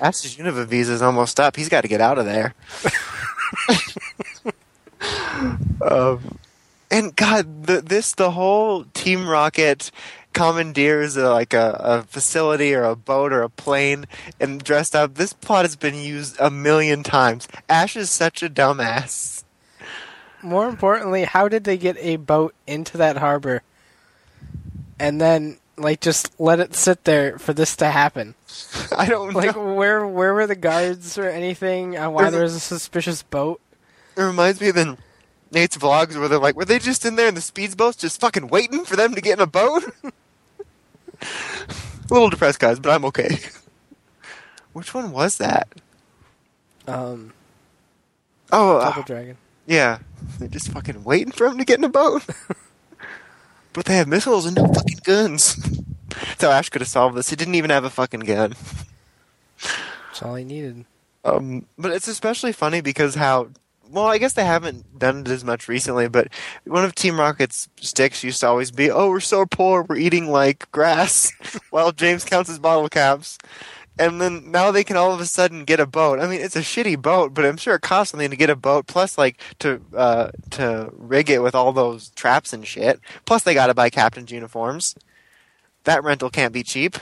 Ash's 0.00 0.36
Unova 0.36 0.66
visa's 0.66 1.02
almost 1.02 1.40
up. 1.40 1.56
He's 1.56 1.68
got 1.68 1.82
to 1.82 1.88
get 1.88 2.00
out 2.00 2.18
of 2.18 2.24
there. 2.24 2.54
um, 5.82 6.38
and 6.90 7.14
God, 7.16 7.66
the, 7.66 7.80
this 7.80 8.12
the 8.12 8.32
whole 8.32 8.84
Team 8.94 9.28
Rocket 9.28 9.90
commandeers 10.32 11.16
a, 11.16 11.30
like 11.30 11.54
a, 11.54 11.80
a 11.80 12.02
facility 12.02 12.74
or 12.74 12.84
a 12.84 12.96
boat 12.96 13.32
or 13.32 13.42
a 13.42 13.48
plane 13.48 14.06
and 14.40 14.62
dressed 14.62 14.94
up. 14.94 15.14
This 15.14 15.32
plot 15.32 15.64
has 15.64 15.76
been 15.76 15.94
used 15.94 16.36
a 16.40 16.50
million 16.50 17.02
times. 17.02 17.48
Ash 17.68 17.96
is 17.96 18.10
such 18.10 18.42
a 18.42 18.48
dumbass. 18.48 19.44
More 20.42 20.68
importantly, 20.68 21.24
how 21.24 21.48
did 21.48 21.64
they 21.64 21.76
get 21.76 21.96
a 21.98 22.16
boat 22.16 22.54
into 22.66 22.98
that 22.98 23.16
harbor? 23.16 23.62
and 24.98 25.20
then 25.20 25.58
like 25.76 26.00
just 26.00 26.38
let 26.40 26.60
it 26.60 26.74
sit 26.74 27.04
there 27.04 27.38
for 27.38 27.52
this 27.52 27.76
to 27.76 27.86
happen? 27.90 28.34
I 28.96 29.06
don't 29.06 29.32
Like 29.34 29.54
know. 29.56 29.74
where 29.74 30.06
where 30.06 30.34
were 30.34 30.46
the 30.46 30.54
guards 30.54 31.18
or 31.18 31.28
anything 31.28 31.96
on 31.98 32.12
why 32.12 32.22
There's 32.22 32.32
a- 32.32 32.36
there 32.36 32.42
was 32.44 32.54
a 32.54 32.60
suspicious 32.60 33.22
boat? 33.22 33.60
It 34.16 34.22
reminds 34.22 34.60
me 34.60 34.68
of 34.68 34.74
then 34.76 34.98
Nate's 35.50 35.76
vlogs 35.76 36.16
where 36.18 36.28
they're 36.28 36.38
like, 36.38 36.56
were 36.56 36.64
they 36.64 36.78
just 36.78 37.04
in 37.04 37.16
there 37.16 37.28
in 37.28 37.34
the 37.34 37.40
speedboats 37.40 37.98
just 37.98 38.20
fucking 38.20 38.48
waiting 38.48 38.84
for 38.84 38.96
them 38.96 39.14
to 39.14 39.20
get 39.20 39.38
in 39.38 39.42
a 39.42 39.46
boat? 39.46 39.82
a 41.22 41.24
little 42.10 42.30
depressed, 42.30 42.58
guys, 42.60 42.78
but 42.78 42.90
I'm 42.90 43.04
okay. 43.06 43.38
Which 44.72 44.92
one 44.94 45.12
was 45.12 45.38
that? 45.38 45.68
Um, 46.86 47.32
Oh, 48.52 48.76
uh, 48.78 48.90
Double 48.90 49.02
Dragon. 49.02 49.36
yeah. 49.66 49.98
They're 50.38 50.48
just 50.48 50.70
fucking 50.70 51.04
waiting 51.04 51.32
for 51.32 51.46
him 51.46 51.58
to 51.58 51.64
get 51.64 51.78
in 51.78 51.84
a 51.84 51.88
boat. 51.88 52.24
But 53.74 53.84
they 53.84 53.96
have 53.96 54.08
missiles 54.08 54.46
and 54.46 54.56
no 54.56 54.66
fucking 54.66 55.00
guns. 55.04 55.56
That's 56.08 56.42
how 56.42 56.50
Ash 56.50 56.70
could 56.70 56.80
have 56.80 56.88
solved 56.88 57.16
this. 57.16 57.28
He 57.28 57.36
didn't 57.36 57.56
even 57.56 57.70
have 57.70 57.84
a 57.84 57.90
fucking 57.90 58.20
gun. 58.20 58.54
That's 59.60 60.22
all 60.22 60.36
he 60.36 60.44
needed. 60.44 60.86
Um, 61.24 61.66
but 61.76 61.90
it's 61.92 62.08
especially 62.08 62.52
funny 62.52 62.80
because 62.80 63.16
how 63.16 63.48
well 63.90 64.06
I 64.06 64.18
guess 64.18 64.34
they 64.34 64.44
haven't 64.44 64.98
done 64.98 65.20
it 65.20 65.28
as 65.28 65.44
much 65.44 65.68
recently. 65.68 66.08
But 66.08 66.28
one 66.64 66.84
of 66.84 66.94
Team 66.94 67.18
Rocket's 67.18 67.68
sticks 67.80 68.22
used 68.22 68.40
to 68.40 68.48
always 68.48 68.70
be, 68.70 68.90
"Oh, 68.90 69.10
we're 69.10 69.20
so 69.20 69.46
poor, 69.46 69.82
we're 69.82 69.96
eating 69.96 70.30
like 70.30 70.70
grass," 70.70 71.32
while 71.70 71.92
James 71.92 72.24
counts 72.24 72.48
his 72.48 72.58
bottle 72.58 72.88
caps. 72.88 73.38
And 73.98 74.20
then 74.20 74.50
now 74.50 74.72
they 74.72 74.82
can 74.82 74.96
all 74.96 75.12
of 75.12 75.20
a 75.20 75.26
sudden 75.26 75.64
get 75.64 75.78
a 75.78 75.86
boat. 75.86 76.18
I 76.18 76.26
mean, 76.26 76.40
it's 76.40 76.56
a 76.56 76.60
shitty 76.60 77.00
boat, 77.00 77.32
but 77.32 77.44
I'm 77.44 77.56
sure 77.56 77.76
it 77.76 77.82
costs 77.82 78.10
something 78.10 78.30
to 78.30 78.36
get 78.36 78.50
a 78.50 78.56
boat. 78.56 78.86
Plus, 78.88 79.16
like 79.16 79.40
to 79.60 79.80
uh, 79.96 80.30
to 80.50 80.90
rig 80.92 81.30
it 81.30 81.42
with 81.42 81.54
all 81.54 81.72
those 81.72 82.10
traps 82.10 82.52
and 82.52 82.66
shit. 82.66 83.00
Plus, 83.24 83.42
they 83.42 83.54
got 83.54 83.68
to 83.68 83.74
buy 83.74 83.90
captain's 83.90 84.32
uniforms. 84.32 84.96
That 85.84 86.02
rental 86.02 86.30
can't 86.30 86.52
be 86.52 86.64
cheap. 86.64 86.96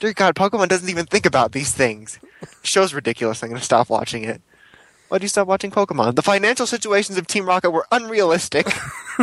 Dear 0.00 0.12
God, 0.12 0.34
Pokemon 0.34 0.68
doesn't 0.68 0.88
even 0.88 1.06
think 1.06 1.26
about 1.26 1.52
these 1.52 1.72
things. 1.72 2.18
Show's 2.64 2.92
ridiculous. 2.92 3.42
I'm 3.42 3.50
going 3.50 3.60
to 3.60 3.64
stop 3.64 3.88
watching 3.88 4.24
it. 4.24 4.42
Why 5.08 5.18
do 5.18 5.24
you 5.24 5.28
stop 5.28 5.46
watching 5.46 5.70
Pokemon? 5.70 6.16
The 6.16 6.22
financial 6.22 6.66
situations 6.66 7.18
of 7.18 7.26
Team 7.26 7.46
Rocket 7.46 7.70
were 7.70 7.86
unrealistic. 7.92 8.66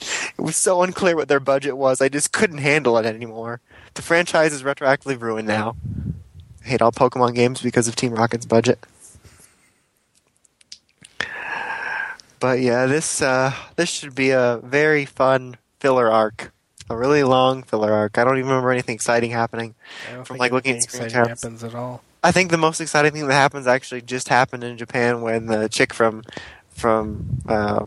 it 0.00 0.38
was 0.38 0.56
so 0.56 0.82
unclear 0.82 1.14
what 1.14 1.28
their 1.28 1.38
budget 1.38 1.76
was. 1.76 2.00
I 2.00 2.08
just 2.08 2.32
couldn't 2.32 2.58
handle 2.58 2.98
it 2.98 3.06
anymore. 3.06 3.60
The 3.94 4.02
franchise 4.02 4.52
is 4.52 4.62
retroactively 4.62 5.20
ruined 5.20 5.48
now. 5.48 5.76
I 6.64 6.68
hate 6.68 6.82
all 6.82 6.92
Pokemon 6.92 7.34
games 7.34 7.62
because 7.62 7.88
of 7.88 7.96
Team 7.96 8.12
Rocket's 8.12 8.46
budget. 8.46 8.78
But 12.40 12.60
yeah, 12.60 12.86
this 12.86 13.22
uh, 13.22 13.54
this 13.76 13.88
should 13.88 14.14
be 14.14 14.30
a 14.30 14.60
very 14.62 15.04
fun 15.04 15.56
filler 15.80 16.10
arc. 16.10 16.52
A 16.90 16.96
really 16.96 17.22
long 17.22 17.62
filler 17.62 17.92
arc. 17.92 18.18
I 18.18 18.24
don't 18.24 18.36
even 18.36 18.50
remember 18.50 18.70
anything 18.70 18.94
exciting 18.94 19.30
happening. 19.30 19.74
From, 20.24 20.36
like, 20.36 20.52
looking 20.52 20.76
at 20.76 20.82
screen 20.82 21.08
caps. 21.08 21.42
happens 21.42 21.64
at 21.64 21.74
all. 21.74 22.02
I 22.22 22.32
think 22.32 22.50
the 22.50 22.58
most 22.58 22.80
exciting 22.80 23.12
thing 23.12 23.26
that 23.26 23.34
happens 23.34 23.66
actually 23.66 24.02
just 24.02 24.28
happened 24.28 24.64
in 24.64 24.76
Japan 24.76 25.22
when 25.22 25.46
the 25.46 25.68
chick 25.70 25.94
from 25.94 26.22
from 26.68 27.40
uh, 27.48 27.86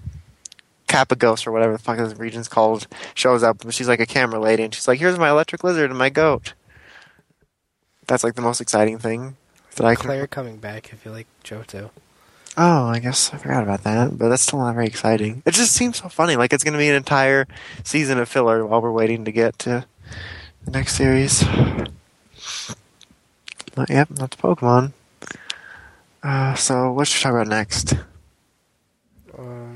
Kappa 0.88 1.16
Ghost 1.16 1.46
or 1.46 1.52
whatever 1.52 1.74
the 1.74 1.80
fuck 1.80 1.98
this 1.98 2.18
region's 2.18 2.48
called 2.48 2.88
shows 3.14 3.44
up. 3.44 3.62
And 3.62 3.74
she's 3.74 3.88
like 3.88 4.00
a 4.00 4.06
camera 4.06 4.40
lady, 4.40 4.64
and 4.64 4.74
she's 4.74 4.88
like, 4.88 5.00
"Here's 5.00 5.20
my 5.20 5.30
electric 5.30 5.64
lizard 5.64 5.90
and 5.90 6.00
my 6.00 6.10
goat." 6.10 6.54
That's 8.08 8.24
like 8.24 8.36
the 8.36 8.42
most 8.42 8.62
exciting 8.62 8.98
thing 8.98 9.36
that 9.76 9.86
I 9.86 9.96
can. 9.96 10.06
Claire 10.06 10.28
coming 10.28 10.58
back 10.58 10.94
if 10.94 11.06
you 11.06 11.12
like 11.12 11.28
Johto. 11.44 11.92
Oh, 12.60 12.86
I 12.88 12.98
guess 12.98 13.32
I 13.34 13.38
forgot 13.38 13.62
about 13.62 13.84
that, 13.84 14.18
but 14.18 14.30
that's 14.30 14.42
still 14.42 14.58
not 14.60 14.74
very 14.74 14.88
exciting. 14.88 15.44
It 15.46 15.54
just 15.54 15.74
seems 15.74 15.98
so 15.98 16.10
funny, 16.10 16.36
like 16.36 16.54
it's 16.54 16.64
going 16.64 16.74
to 16.74 16.80
be 16.80 16.90
an 16.90 16.96
entire 16.96 17.48
season 17.84 18.18
of 18.18 18.28
filler 18.30 18.66
while 18.66 18.82
we're 18.82 18.92
waiting 18.92 19.26
to 19.26 19.32
get 19.32 19.60
to 19.60 19.86
the 20.66 20.72
next 20.72 20.96
series. 20.96 21.44
But, 23.76 23.92
yep, 23.92 24.08
that's 24.10 24.36
Pokemon. 24.38 24.94
Uh, 26.24 26.56
so 26.56 26.92
what 26.92 27.08
should 27.08 27.20
we 27.20 27.24
talk 27.24 27.34
about 27.34 27.48
next? 27.48 27.94
Um, 29.38 29.67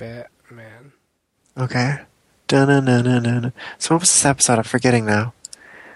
Batman. 0.00 0.92
Okay. 1.58 1.98
Dun-dun-dun-dun-dun. 2.48 3.52
So 3.78 3.94
what 3.94 4.00
was 4.00 4.08
this 4.10 4.24
episode? 4.24 4.56
I'm 4.58 4.64
forgetting 4.64 5.04
now. 5.04 5.34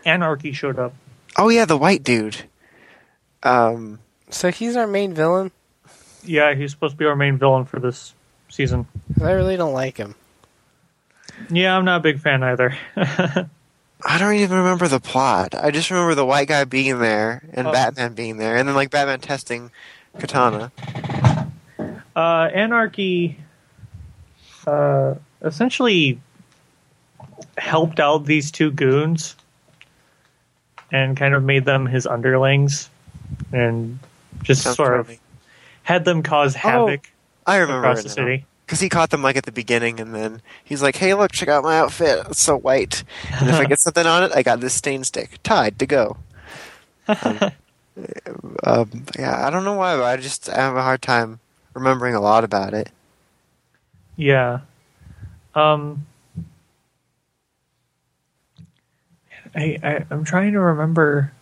Anarchy 0.04 0.52
showed 0.52 0.78
up. 0.78 0.92
Oh 1.38 1.48
yeah, 1.48 1.64
the 1.64 1.78
white 1.78 2.02
dude. 2.02 2.44
Um, 3.42 3.98
So 4.28 4.50
he's 4.50 4.76
our 4.76 4.86
main 4.86 5.14
villain. 5.14 5.50
Yeah, 6.22 6.54
he's 6.54 6.70
supposed 6.70 6.92
to 6.92 6.98
be 6.98 7.06
our 7.06 7.16
main 7.16 7.38
villain 7.38 7.64
for 7.64 7.80
this 7.80 8.12
season. 8.50 8.86
I 9.22 9.32
really 9.32 9.56
don't 9.56 9.72
like 9.72 9.96
him. 9.96 10.14
Yeah, 11.50 11.74
I'm 11.76 11.84
not 11.86 11.96
a 11.96 12.02
big 12.02 12.20
fan 12.20 12.42
either. 12.42 12.76
I 12.96 14.18
don't 14.18 14.34
even 14.34 14.58
remember 14.58 14.86
the 14.86 15.00
plot. 15.00 15.54
I 15.54 15.70
just 15.70 15.90
remember 15.90 16.14
the 16.14 16.26
white 16.26 16.48
guy 16.48 16.64
being 16.64 16.98
there 16.98 17.42
and 17.54 17.66
Oh. 17.68 17.72
Batman 17.72 18.12
being 18.12 18.36
there, 18.36 18.56
and 18.56 18.68
then 18.68 18.74
like 18.76 18.90
Batman 18.90 19.20
testing 19.20 19.70
Katana. 20.18 20.70
uh, 22.14 22.50
Anarchy 22.54 23.38
uh, 24.66 25.14
essentially 25.42 26.20
helped 27.56 28.00
out 28.00 28.24
these 28.26 28.50
two 28.50 28.70
goons 28.70 29.36
and 30.92 31.16
kind 31.16 31.34
of 31.34 31.42
made 31.42 31.64
them 31.64 31.86
his 31.86 32.06
underlings 32.06 32.88
and 33.52 33.98
just 34.42 34.62
Sounds 34.62 34.76
sort 34.76 35.00
of 35.00 35.10
had 35.82 36.04
them 36.04 36.22
cause 36.22 36.54
havoc 36.54 37.10
I 37.46 37.56
remember 37.56 37.88
across 37.88 38.02
the 38.02 38.08
city. 38.08 38.46
Because 38.66 38.80
he 38.80 38.88
caught 38.88 39.10
them 39.10 39.22
like 39.22 39.36
at 39.36 39.44
the 39.44 39.52
beginning, 39.52 40.00
and 40.00 40.14
then 40.14 40.40
he's 40.64 40.82
like, 40.82 40.96
"Hey, 40.96 41.12
look, 41.12 41.32
check 41.32 41.50
out 41.50 41.64
my 41.64 41.78
outfit. 41.78 42.26
It's 42.30 42.40
so 42.40 42.56
white. 42.56 43.04
And 43.30 43.50
if 43.50 43.56
I 43.56 43.66
get 43.66 43.78
something 43.80 44.06
on 44.06 44.22
it, 44.22 44.32
I 44.34 44.42
got 44.42 44.60
this 44.60 44.72
stain 44.72 45.04
stick 45.04 45.38
tied 45.42 45.78
to 45.80 45.86
go." 45.86 46.16
Um, 47.06 47.38
um, 48.64 49.04
yeah, 49.18 49.46
I 49.46 49.50
don't 49.50 49.64
know 49.64 49.74
why, 49.74 49.96
but 49.96 50.04
I 50.04 50.16
just 50.16 50.48
I 50.48 50.56
have 50.56 50.76
a 50.76 50.82
hard 50.82 51.02
time 51.02 51.40
remembering 51.74 52.14
a 52.14 52.20
lot 52.20 52.42
about 52.42 52.72
it. 52.72 52.90
Yeah. 54.16 54.60
Um 55.54 56.06
I, 59.54 59.78
I 59.82 60.04
I'm 60.10 60.24
trying 60.24 60.52
to 60.52 60.60
remember 60.60 61.32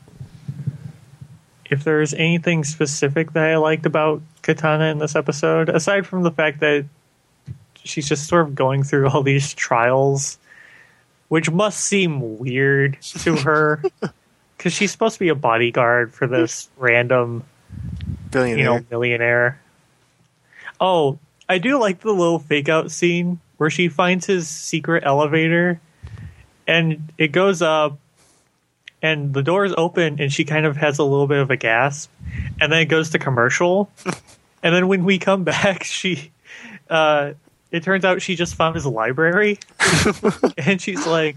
if 1.71 1.85
there's 1.85 2.13
anything 2.13 2.65
specific 2.65 3.33
that 3.33 3.45
I 3.45 3.57
liked 3.57 3.87
about 3.87 4.21
Katana 4.43 4.87
in 4.87 4.99
this 4.99 5.17
episode, 5.17 5.71
aside 5.71 6.07
from 6.07 6.23
the 6.23 6.31
fact 6.31 6.61
that 6.61 6.85
she's 7.83 8.07
just 8.07 8.29
sort 8.29 8.43
of 8.47 8.55
going 8.55 8.83
through 8.83 9.09
all 9.09 9.23
these 9.23 9.55
trials, 9.55 10.39
which 11.29 11.51
must 11.51 11.81
seem 11.81 12.39
weird 12.39 13.01
to 13.01 13.37
her. 13.45 13.83
Because 14.57 14.75
she's 14.75 14.93
supposed 14.93 15.15
to 15.15 15.21
be 15.21 15.29
a 15.29 15.35
bodyguard 15.35 16.13
for 16.13 16.27
this 16.27 16.69
random 16.77 17.43
Billionaire. 18.31 18.59
you 18.59 18.65
know, 18.65 18.87
millionaire. 18.91 19.61
Oh, 20.81 21.19
I 21.53 21.59
do 21.59 21.79
like 21.79 22.01
the 22.01 22.13
little 22.13 22.39
fake 22.39 22.71
out 22.71 22.91
scene 22.91 23.39
where 23.59 23.69
she 23.69 23.89
finds 23.89 24.25
his 24.25 24.49
secret 24.49 25.03
elevator 25.05 25.83
and 26.67 27.13
it 27.19 27.29
goes 27.29 27.61
up 27.61 27.99
and 29.03 29.35
the 29.35 29.43
doors 29.43 29.75
open 29.77 30.19
and 30.19 30.33
she 30.33 30.47
kind 30.47 30.65
of 30.65 30.79
has 30.79 30.99
a 30.99 31.05
little 31.05 31.27
bit 31.27 31.41
of 31.41 31.51
a 31.51 31.57
gasp 31.59 32.11
and 32.59 32.73
then 32.73 32.81
it 32.81 32.87
goes 32.87 33.11
to 33.11 33.19
commercial. 33.19 33.91
And 34.65 34.73
then 34.73 34.87
when 34.87 35.05
we 35.05 35.19
come 35.19 35.43
back 35.45 35.83
she 35.99 36.31
uh 36.89 37.33
it 37.71 37.83
turns 37.83 38.07
out 38.07 38.23
she 38.23 38.35
just 38.35 38.55
found 38.55 38.75
his 38.75 38.87
library. 38.87 39.59
And 40.57 40.81
she's 40.81 41.07
like 41.07 41.37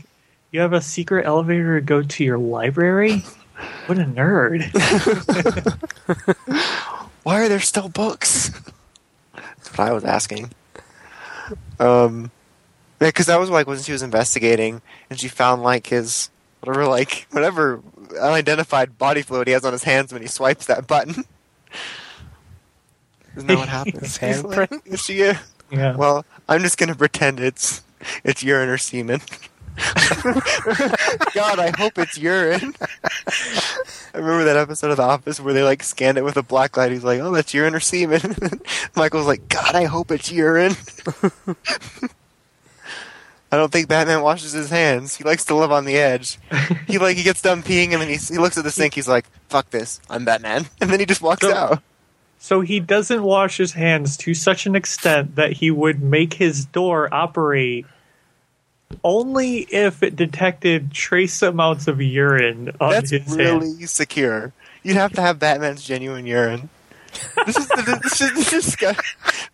you 0.52 0.62
have 0.62 0.72
a 0.72 0.80
secret 0.80 1.26
elevator 1.26 1.78
to 1.78 1.86
go 1.86 2.04
to 2.04 2.24
your 2.24 2.38
library? 2.38 3.26
What 3.88 3.98
a 3.98 4.06
nerd. 4.06 4.64
Why 7.24 7.42
are 7.42 7.50
there 7.50 7.60
still 7.60 7.90
books? 7.90 8.52
What 9.78 9.88
I 9.90 9.94
was 9.94 10.04
asking. 10.04 10.52
Um, 11.80 12.32
yeah, 13.02 13.10
because 13.10 13.26
that 13.28 13.40
was 13.40 13.50
like 13.50 13.68
when 13.68 13.78
she 13.80 13.92
was 13.92 14.02
investigating, 14.02 14.82
and 15.10 15.20
she 15.20 15.28
found 15.28 15.64
like 15.64 15.88
his 15.88 16.30
whatever, 16.62 16.88
like 16.88 17.28
whatever 17.32 17.82
unidentified 18.22 18.98
body 18.98 19.22
fluid 19.22 19.48
he 19.48 19.54
has 19.54 19.66
on 19.66 19.74
his 19.74 19.84
hands 19.84 20.14
when 20.14 20.22
he 20.22 20.28
swipes 20.28 20.66
that 20.68 20.88
button. 20.88 21.26
Isn't 23.36 23.48
that 23.48 23.58
what 23.58 23.68
happens? 23.68 24.18
His 24.18 24.18
He's 24.18 24.44
like, 24.44 24.70
handprint? 24.70 24.82
"Is 24.94 25.02
she 25.04 25.24
a-" 25.24 25.40
yeah 25.72 25.96
Well, 25.96 26.26
I'm 26.48 26.62
just 26.62 26.78
gonna 26.78 26.96
pretend 26.96 27.40
it's 27.40 27.84
it's 28.24 28.44
urine 28.44 28.70
or 28.70 28.78
semen. 28.78 29.22
God, 31.34 31.60
I 31.60 31.72
hope 31.78 31.98
it's 31.98 32.18
urine. 32.18 32.74
I 32.82 34.18
remember 34.18 34.44
that 34.46 34.58
episode 34.58 34.92
of 34.92 34.98
The 34.98 35.04
Office 35.04 35.40
where 35.40 35.54
they 35.54 35.64
like 35.64 35.84
scanned 35.84 36.18
it 36.18 36.24
with 36.24 36.38
a 36.38 36.44
black 36.44 36.78
light. 36.78 36.92
He's 36.92 37.04
like, 37.04 37.20
"Oh, 37.20 37.32
that's 37.34 37.54
urine 37.54 37.76
or 37.76 37.80
semen." 37.80 38.36
Michael's 38.96 39.28
like, 39.28 39.48
"God, 39.50 39.76
I 39.76 39.86
hope 39.86 40.12
it's 40.12 40.32
urine." 40.32 40.76
I 43.52 43.58
don't 43.58 43.72
think 43.72 43.88
Batman 43.88 44.22
washes 44.22 44.52
his 44.52 44.70
hands. 44.70 45.16
He 45.16 45.24
likes 45.24 45.46
to 45.46 45.56
live 45.56 45.72
on 45.72 45.86
the 45.86 45.96
edge. 45.98 46.40
He 46.88 46.98
like 46.98 47.16
he 47.16 47.24
gets 47.24 47.42
done 47.42 47.64
peeing 47.64 47.92
and 47.94 48.02
then 48.02 48.10
he 48.10 48.16
he 48.16 48.38
looks 48.38 48.58
at 48.58 48.64
the 48.64 48.72
sink. 48.72 48.94
He's 48.96 49.08
like, 49.08 49.26
"Fuck 49.50 49.70
this, 49.70 50.02
I'm 50.10 50.26
Batman," 50.26 50.66
and 50.82 50.90
then 50.90 51.00
he 51.00 51.06
just 51.06 51.22
walks 51.22 51.42
So- 51.42 51.54
out. 51.54 51.82
So 52.38 52.62
he 52.62 52.80
doesn't 52.80 53.24
wash 53.24 53.58
his 53.58 53.72
hands 53.72 54.18
to 54.18 54.36
such 54.36 54.68
an 54.68 54.76
extent 54.76 55.36
that 55.36 55.54
he 55.54 55.72
would 55.72 56.04
make 56.04 56.34
his 56.36 56.66
door 56.66 57.12
operate 57.12 57.88
only 59.04 59.60
if 59.60 60.04
it 60.04 60.16
detected 60.16 60.92
trace 60.92 61.42
amounts 61.42 61.88
of 61.88 62.02
urine 62.02 62.72
on 62.80 62.92
That's 62.92 63.12
his 63.12 63.36
really 63.36 63.68
hand. 63.78 63.90
secure. 63.90 64.54
You'd 64.84 64.98
have 64.98 65.14
to 65.14 65.22
have 65.22 65.40
Batman's 65.40 65.84
genuine 65.84 66.26
urine. 66.26 66.70
This 67.46 67.58
is 67.58 67.68
the 67.70 68.00
this 68.04 68.22
is 68.22 68.34
the, 68.34 68.50
discuss, 68.58 68.98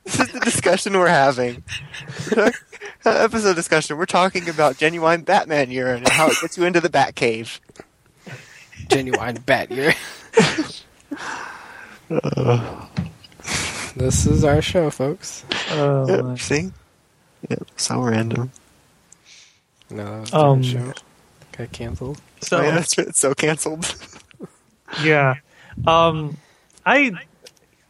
this 0.03 0.19
is 0.19 0.32
the 0.32 0.40
discussion 0.40 0.93
we're 0.93 1.08
having. 1.08 1.64
Episode 3.06 3.56
discussion. 3.56 3.98
We're 3.98 4.06
talking 4.08 4.50
about 4.50 4.77
genuine 4.77 5.22
Batman 5.22 5.69
urine 5.72 5.98
and 6.00 6.10
how 6.10 6.27
it 6.27 6.38
gets 6.42 6.58
you 6.58 6.66
into 6.66 6.82
the 6.82 6.90
Batcave. 6.90 7.60
Genuine 8.90 9.35
bat 9.45 9.69
urine. 9.72 9.93
this 13.95 14.26
is 14.26 14.43
our 14.43 14.61
show, 14.61 14.90
folks. 14.90 15.45
Oh, 15.72 16.30
Yep, 16.32 16.40
see? 16.40 16.72
Yep, 17.50 17.68
so 17.77 18.01
random. 18.01 18.51
No, 19.92 20.06
that 20.06 20.20
was 20.22 20.34
Um, 20.34 20.64
show. 20.64 20.94
Got 21.58 21.72
canceled. 21.72 22.22
so 22.42 22.58
oh, 22.58 22.61
yeah, 22.64 22.72
that's 22.76 22.98
right. 22.98 23.16
So 23.16 23.34
canceled. 23.34 23.94
yeah, 25.03 25.36
um, 25.86 26.38
I 26.86 27.11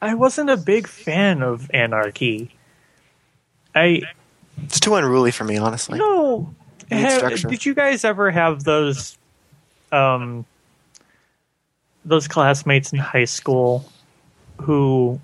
I 0.01 0.15
wasn't 0.15 0.49
a 0.49 0.57
big 0.57 0.87
fan 0.87 1.41
of 1.43 1.69
Anarchy. 1.73 2.53
I 3.75 4.01
It's 4.63 4.79
too 4.79 4.95
unruly 4.95 5.31
for 5.31 5.43
me, 5.43 5.57
honestly. 5.57 5.99
no. 5.99 6.53
Need 6.89 6.99
Have- 6.99 7.47
did 7.49 7.65
you 7.65 7.73
guys 7.73 8.03
ever 8.03 8.31
have 8.31 8.63
those 8.65 9.17
um 9.93 10.45
those 12.03 12.27
classmates 12.27 12.91
in 12.91 12.99
high 12.99 13.25
school 13.25 13.85
who 14.59 15.19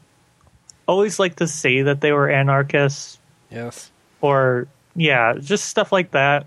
always 0.87 1.19
like 1.19 1.35
to 1.37 1.47
say 1.47 1.81
that 1.81 1.99
they 2.01 2.11
were 2.13 2.29
anarchists 2.29 3.17
Yes. 3.51 3.91
or 4.21 4.67
yeah, 4.95 5.33
just 5.39 5.65
stuff 5.65 5.91
like 5.91 6.11
that. 6.11 6.45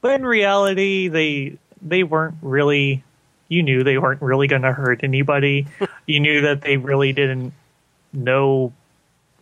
But 0.00 0.12
in 0.12 0.26
reality, 0.26 1.08
they 1.08 1.58
they 1.82 2.02
weren't 2.02 2.36
really. 2.42 3.04
You 3.48 3.64
knew 3.64 3.82
they 3.82 3.98
weren't 3.98 4.22
really 4.22 4.46
going 4.46 4.62
to 4.62 4.72
hurt 4.72 5.02
anybody. 5.02 5.66
you 6.06 6.20
knew 6.20 6.42
that 6.42 6.62
they 6.62 6.76
really 6.76 7.12
didn't 7.12 7.52
know 8.12 8.72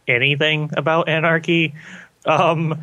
anything 0.07 0.71
about 0.77 1.09
anarchy, 1.09 1.75
um, 2.25 2.81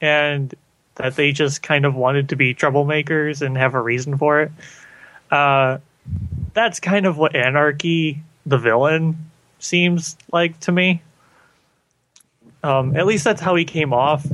and 0.00 0.52
that 0.96 1.16
they 1.16 1.32
just 1.32 1.62
kind 1.62 1.84
of 1.84 1.94
wanted 1.94 2.28
to 2.30 2.36
be 2.36 2.54
troublemakers 2.54 3.40
and 3.40 3.56
have 3.56 3.74
a 3.74 3.80
reason 3.80 4.18
for 4.18 4.42
it. 4.42 4.52
Uh, 5.30 5.78
that's 6.52 6.80
kind 6.80 7.06
of 7.06 7.16
what 7.16 7.36
anarchy, 7.36 8.20
the 8.44 8.58
villain, 8.58 9.30
seems 9.60 10.16
like 10.32 10.58
to 10.60 10.72
me. 10.72 11.02
Um, 12.62 12.96
at 12.96 13.06
least 13.06 13.24
that's 13.24 13.40
how 13.40 13.54
he 13.54 13.64
came 13.64 13.92
off. 13.92 14.26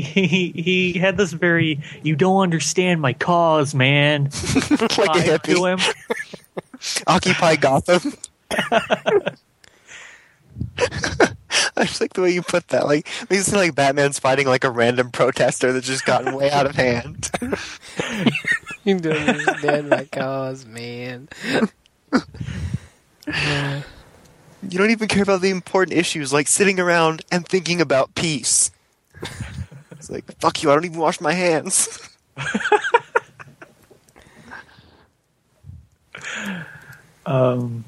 He, 0.00 0.26
he 0.26 0.62
he 0.62 0.98
had 0.98 1.16
this 1.16 1.32
very 1.32 1.80
you 2.02 2.16
don't 2.16 2.42
understand 2.42 3.00
my 3.00 3.12
cause, 3.12 3.74
man. 3.74 4.24
like 4.24 4.32
a 4.32 4.78
to 4.80 5.38
hippie. 5.38 5.78
him. 5.78 5.94
Occupy 7.06 7.56
Gotham. 7.56 8.12
I 11.76 11.84
just 11.86 12.00
like 12.00 12.12
the 12.12 12.22
way 12.22 12.30
you 12.30 12.42
put 12.42 12.68
that. 12.68 12.86
Like, 12.86 13.08
you 13.30 13.40
see, 13.40 13.56
like 13.56 13.74
Batman's 13.74 14.18
fighting 14.18 14.46
like 14.46 14.64
a 14.64 14.70
random 14.70 15.10
protester 15.10 15.72
that's 15.72 15.86
just 15.86 16.04
gotten 16.04 16.34
way 16.34 16.50
out 16.50 16.66
of 16.66 16.76
hand. 16.76 17.30
You 18.84 19.00
don't 19.00 19.28
understand 19.28 19.88
my 19.88 20.04
cause, 20.04 20.66
man. 20.66 21.28
You 23.26 24.78
don't 24.78 24.90
even 24.90 25.08
care 25.08 25.22
about 25.22 25.40
the 25.40 25.50
important 25.50 25.96
issues 25.98 26.32
like 26.32 26.48
sitting 26.48 26.78
around 26.78 27.22
and 27.30 27.46
thinking 27.46 27.80
about 27.80 28.14
peace. 28.14 28.70
It's 30.04 30.10
like, 30.10 30.38
fuck 30.38 30.62
you, 30.62 30.70
I 30.70 30.74
don't 30.74 30.84
even 30.84 30.98
wash 30.98 31.20
my 31.20 31.32
hands. 31.32 31.98
Um, 37.26 37.86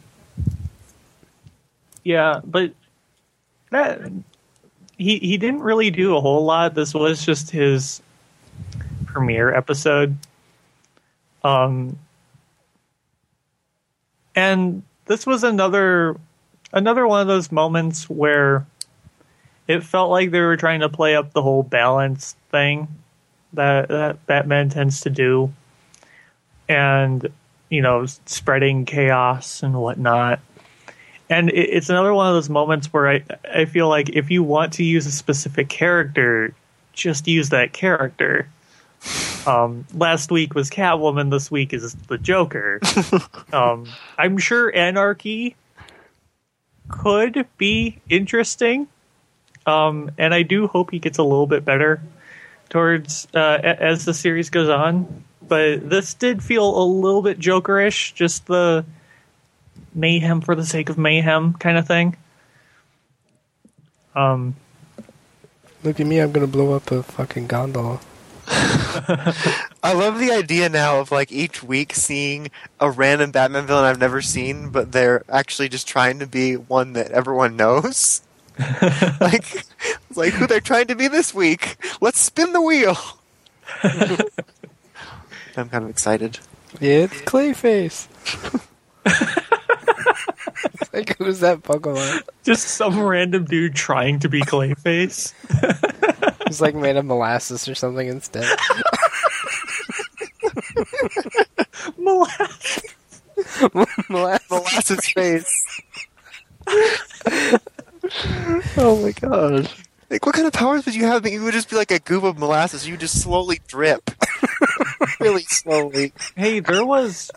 yeah, 2.05 2.41
but 2.43 2.73
that 3.71 4.01
he 4.97 5.19
he 5.19 5.37
didn't 5.37 5.61
really 5.61 5.91
do 5.91 6.17
a 6.17 6.21
whole 6.23 6.45
lot. 6.45 6.75
This 6.75 6.95
was 6.95 7.23
just 7.23 7.51
his 7.51 8.01
premiere 9.05 9.55
episode. 9.55 10.17
Um, 11.45 11.99
and 14.35 14.83
this 15.05 15.27
was 15.27 15.45
another 15.45 16.17
another 16.73 17.07
one 17.07 17.21
of 17.21 17.27
those 17.27 17.53
moments 17.53 18.09
where 18.09 18.67
it 19.69 19.83
felt 19.83 20.11
like 20.11 20.31
they 20.31 20.41
were 20.41 20.57
trying 20.57 20.81
to 20.81 20.89
play 20.89 21.17
up 21.17 21.33
the 21.33 21.43
whole 21.43 21.63
balance 21.63 22.37
thing 22.51 22.89
that 23.53 23.89
that 23.89 24.27
Batman 24.27 24.69
tends 24.69 25.01
to 25.03 25.11
do, 25.11 25.53
and 26.69 27.29
you 27.69 27.83
know, 27.83 28.07
spreading 28.27 28.85
chaos 28.85 29.63
and 29.63 29.75
whatnot. 29.75 30.41
And 31.29 31.51
it, 31.51 31.71
it's 31.71 31.91
another 31.91 32.15
one 32.15 32.29
of 32.29 32.35
those 32.35 32.49
moments 32.49 32.93
where 32.93 33.09
I 33.09 33.25
I 33.53 33.65
feel 33.65 33.89
like 33.89 34.11
if 34.11 34.31
you 34.31 34.43
want 34.43 34.75
to 34.75 34.85
use 34.85 35.07
a 35.07 35.13
specific 35.13 35.69
character, 35.69 36.55
just 36.93 37.27
use 37.27 37.49
that 37.51 37.73
character. 37.73 38.49
Um, 39.47 39.87
last 39.95 40.33
week 40.33 40.55
was 40.55 40.71
Catwoman. 40.71 41.31
This 41.31 41.51
week 41.51 41.73
is 41.73 41.95
the 41.95 42.19
Joker. 42.19 42.81
um, 43.53 43.87
I'm 44.19 44.39
sure 44.39 44.75
Anarchy 44.75 45.55
could 46.89 47.47
be 47.59 47.99
interesting, 48.09 48.89
um, 49.67 50.11
and 50.17 50.33
I 50.33 50.43
do 50.43 50.67
hope 50.67 50.91
he 50.91 50.99
gets 50.99 51.19
a 51.19 51.23
little 51.23 51.47
bit 51.47 51.65
better 51.65 52.01
towards 52.71 53.27
uh, 53.35 53.59
a- 53.63 53.83
as 53.83 54.05
the 54.05 54.15
series 54.15 54.51
goes 54.51 54.69
on. 54.69 55.25
But 55.47 55.89
this 55.89 56.15
did 56.15 56.43
feel 56.43 56.83
a 56.83 56.85
little 56.85 57.23
bit 57.23 57.39
Jokerish, 57.39 58.15
just 58.15 58.47
the 58.47 58.85
mayhem 59.95 60.41
for 60.41 60.55
the 60.55 60.67
sake 60.67 60.89
of 60.89 60.99
mayhem 60.99 61.55
kind 61.55 61.79
of 61.79 61.87
thing. 61.87 62.17
Um, 64.15 64.57
Look 65.85 66.01
at 66.01 66.07
me, 66.07 66.19
I'm 66.21 66.33
gonna 66.33 66.47
blow 66.47 66.73
up 66.75 66.91
a 66.91 67.03
fucking 67.03 67.47
gondola. 67.47 68.01
I 68.49 69.93
love 69.93 70.19
the 70.19 70.31
idea 70.33 70.69
now 70.69 71.01
of 71.01 71.11
like 71.13 71.31
each 71.31 71.63
week 71.63 71.95
seeing 71.95 72.49
a 72.81 72.91
random 72.91 73.31
Batman 73.31 73.67
villain 73.67 73.85
I've 73.85 73.99
never 74.01 74.23
seen, 74.23 74.71
but 74.71 74.93
they're 74.93 75.23
actually 75.29 75.69
just 75.69 75.87
trying 75.87 76.19
to 76.21 76.27
be 76.27 76.55
one 76.57 76.95
that 76.95 77.11
everyone 77.11 77.57
knows. 77.57 78.23
like, 79.21 79.55
it's 79.55 80.17
like 80.17 80.33
who 80.33 80.47
they're 80.47 80.61
trying 80.61 80.87
to 80.87 80.95
be 80.95 81.09
this 81.09 81.35
week. 81.35 81.77
Let's 82.01 82.19
spin 82.21 82.53
the 82.53 82.61
wheel. 82.61 82.97
I'm 85.57 85.69
kind 85.69 85.85
of 85.85 85.91
excited. 85.91 86.39
It's 86.81 87.21
Clayface. 87.23 88.09
It's 90.65 90.93
like, 90.93 91.17
who's 91.19 91.41
that 91.41 91.63
Pokemon? 91.63 92.23
just 92.45 92.69
some 92.69 93.01
random 93.03 93.45
dude 93.45 93.75
trying 93.75 94.19
to 94.21 94.29
be 94.29 94.41
Clayface. 94.43 95.33
He's 96.47 96.61
like 96.61 96.75
made 96.75 96.97
of 96.97 97.05
molasses 97.05 97.69
or 97.69 97.75
something 97.75 98.07
instead. 98.09 98.45
Molasses. 101.99 102.95
molasses. 104.09 104.51
Molasses 104.51 105.07
face. 105.11 105.83
oh 108.77 109.01
my 109.03 109.13
god. 109.13 109.71
Like, 110.09 110.25
what 110.25 110.35
kind 110.35 110.47
of 110.47 110.53
powers 110.53 110.87
would 110.87 110.95
you 110.95 111.05
have 111.07 111.23
that 111.25 111.33
you 111.33 111.43
would 111.43 111.53
just 111.53 111.69
be 111.69 111.77
like 111.77 111.91
a 111.91 111.99
goop 111.99 112.23
of 112.23 112.39
molasses? 112.39 112.87
You 112.87 112.93
would 112.93 113.01
just 113.01 113.21
slowly 113.21 113.61
drip. 113.67 114.11
really 115.21 115.43
slowly. 115.43 116.13
hey, 116.37 116.61
there 116.61 116.85
was 116.87 117.31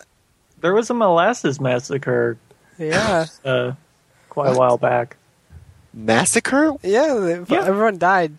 there 0.61 0.73
was 0.73 0.89
a 0.89 0.93
molasses 0.93 1.59
massacre 1.59 2.37
Yeah, 2.77 3.25
uh, 3.43 3.73
quite 4.29 4.55
a 4.55 4.57
while 4.57 4.77
back. 4.77 5.17
Massacre? 5.93 6.73
yeah, 6.83 7.15
they, 7.15 7.55
Yeah. 7.55 7.65
Everyone 7.65 7.97
died. 7.97 8.37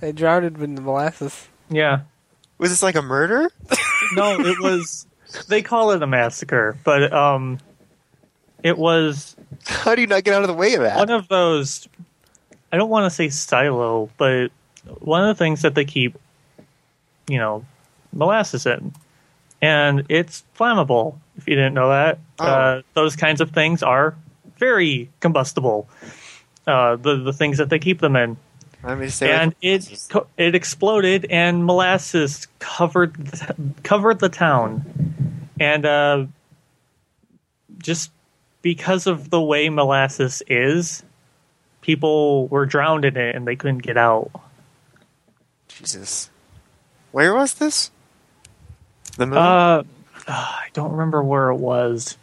They 0.00 0.12
drowned 0.12 0.44
in 0.60 0.74
the 0.74 0.80
molasses. 0.80 1.48
Yeah. 1.68 2.00
Was 2.58 2.70
this 2.70 2.82
like 2.82 2.96
a 2.96 3.02
murder? 3.02 3.50
No, 4.14 4.40
it 4.40 4.60
was. 4.60 5.06
They 5.48 5.62
call 5.62 5.92
it 5.92 6.02
a 6.02 6.06
massacre, 6.06 6.76
but 6.84 7.12
um, 7.12 7.58
it 8.62 8.78
was 8.78 9.36
How 9.66 9.94
do 9.94 10.00
you 10.00 10.06
not 10.06 10.24
get 10.24 10.34
out 10.34 10.42
of 10.42 10.48
the 10.48 10.54
way 10.54 10.74
of 10.74 10.82
that? 10.82 10.96
one 10.96 11.10
of 11.10 11.28
those. 11.28 11.88
I 12.72 12.76
don't 12.78 12.90
want 12.90 13.04
to 13.06 13.10
say 13.10 13.28
silo, 13.28 14.08
but 14.16 14.50
one 15.00 15.22
of 15.28 15.36
the 15.36 15.38
things 15.44 15.62
that 15.62 15.74
they 15.74 15.84
keep, 15.84 16.16
you 17.28 17.38
know, 17.38 17.64
molasses 18.12 18.64
in, 18.66 18.94
and 19.60 20.04
it's 20.08 20.42
flammable. 20.58 21.18
If 21.36 21.46
you 21.48 21.54
didn't 21.54 21.74
know 21.74 21.90
that, 21.90 22.18
Oh. 22.40 22.46
uh, 22.46 22.82
those 22.94 23.14
kinds 23.16 23.40
of 23.40 23.50
things 23.50 23.82
are 23.82 24.14
very 24.58 25.10
combustible. 25.20 25.88
Uh, 26.66 26.96
the 26.96 27.16
the 27.16 27.32
things 27.32 27.58
that 27.58 27.68
they 27.68 27.78
keep 27.78 28.00
them 28.00 28.16
in, 28.16 28.36
Let 28.82 28.98
me 28.98 29.08
say 29.08 29.30
and 29.32 29.54
it 29.60 30.06
co- 30.08 30.26
it 30.36 30.54
exploded, 30.54 31.26
and 31.30 31.64
molasses 31.66 32.46
covered 32.58 33.14
the, 33.14 33.54
covered 33.82 34.18
the 34.20 34.28
town, 34.28 35.48
and 35.60 35.84
uh, 35.84 36.26
just 37.78 38.10
because 38.62 39.06
of 39.06 39.30
the 39.30 39.40
way 39.40 39.68
molasses 39.68 40.42
is, 40.46 41.02
people 41.80 42.48
were 42.48 42.64
drowned 42.64 43.04
in 43.04 43.16
it 43.16 43.34
and 43.34 43.46
they 43.46 43.56
couldn't 43.56 43.78
get 43.78 43.96
out. 43.96 44.30
Jesus. 45.68 46.30
Where 47.10 47.34
was 47.34 47.54
this? 47.54 47.90
The? 49.16 49.26
Uh, 49.26 49.82
I 50.26 50.68
don't 50.72 50.92
remember 50.92 51.22
where 51.22 51.50
it 51.50 51.56
was. 51.56 52.16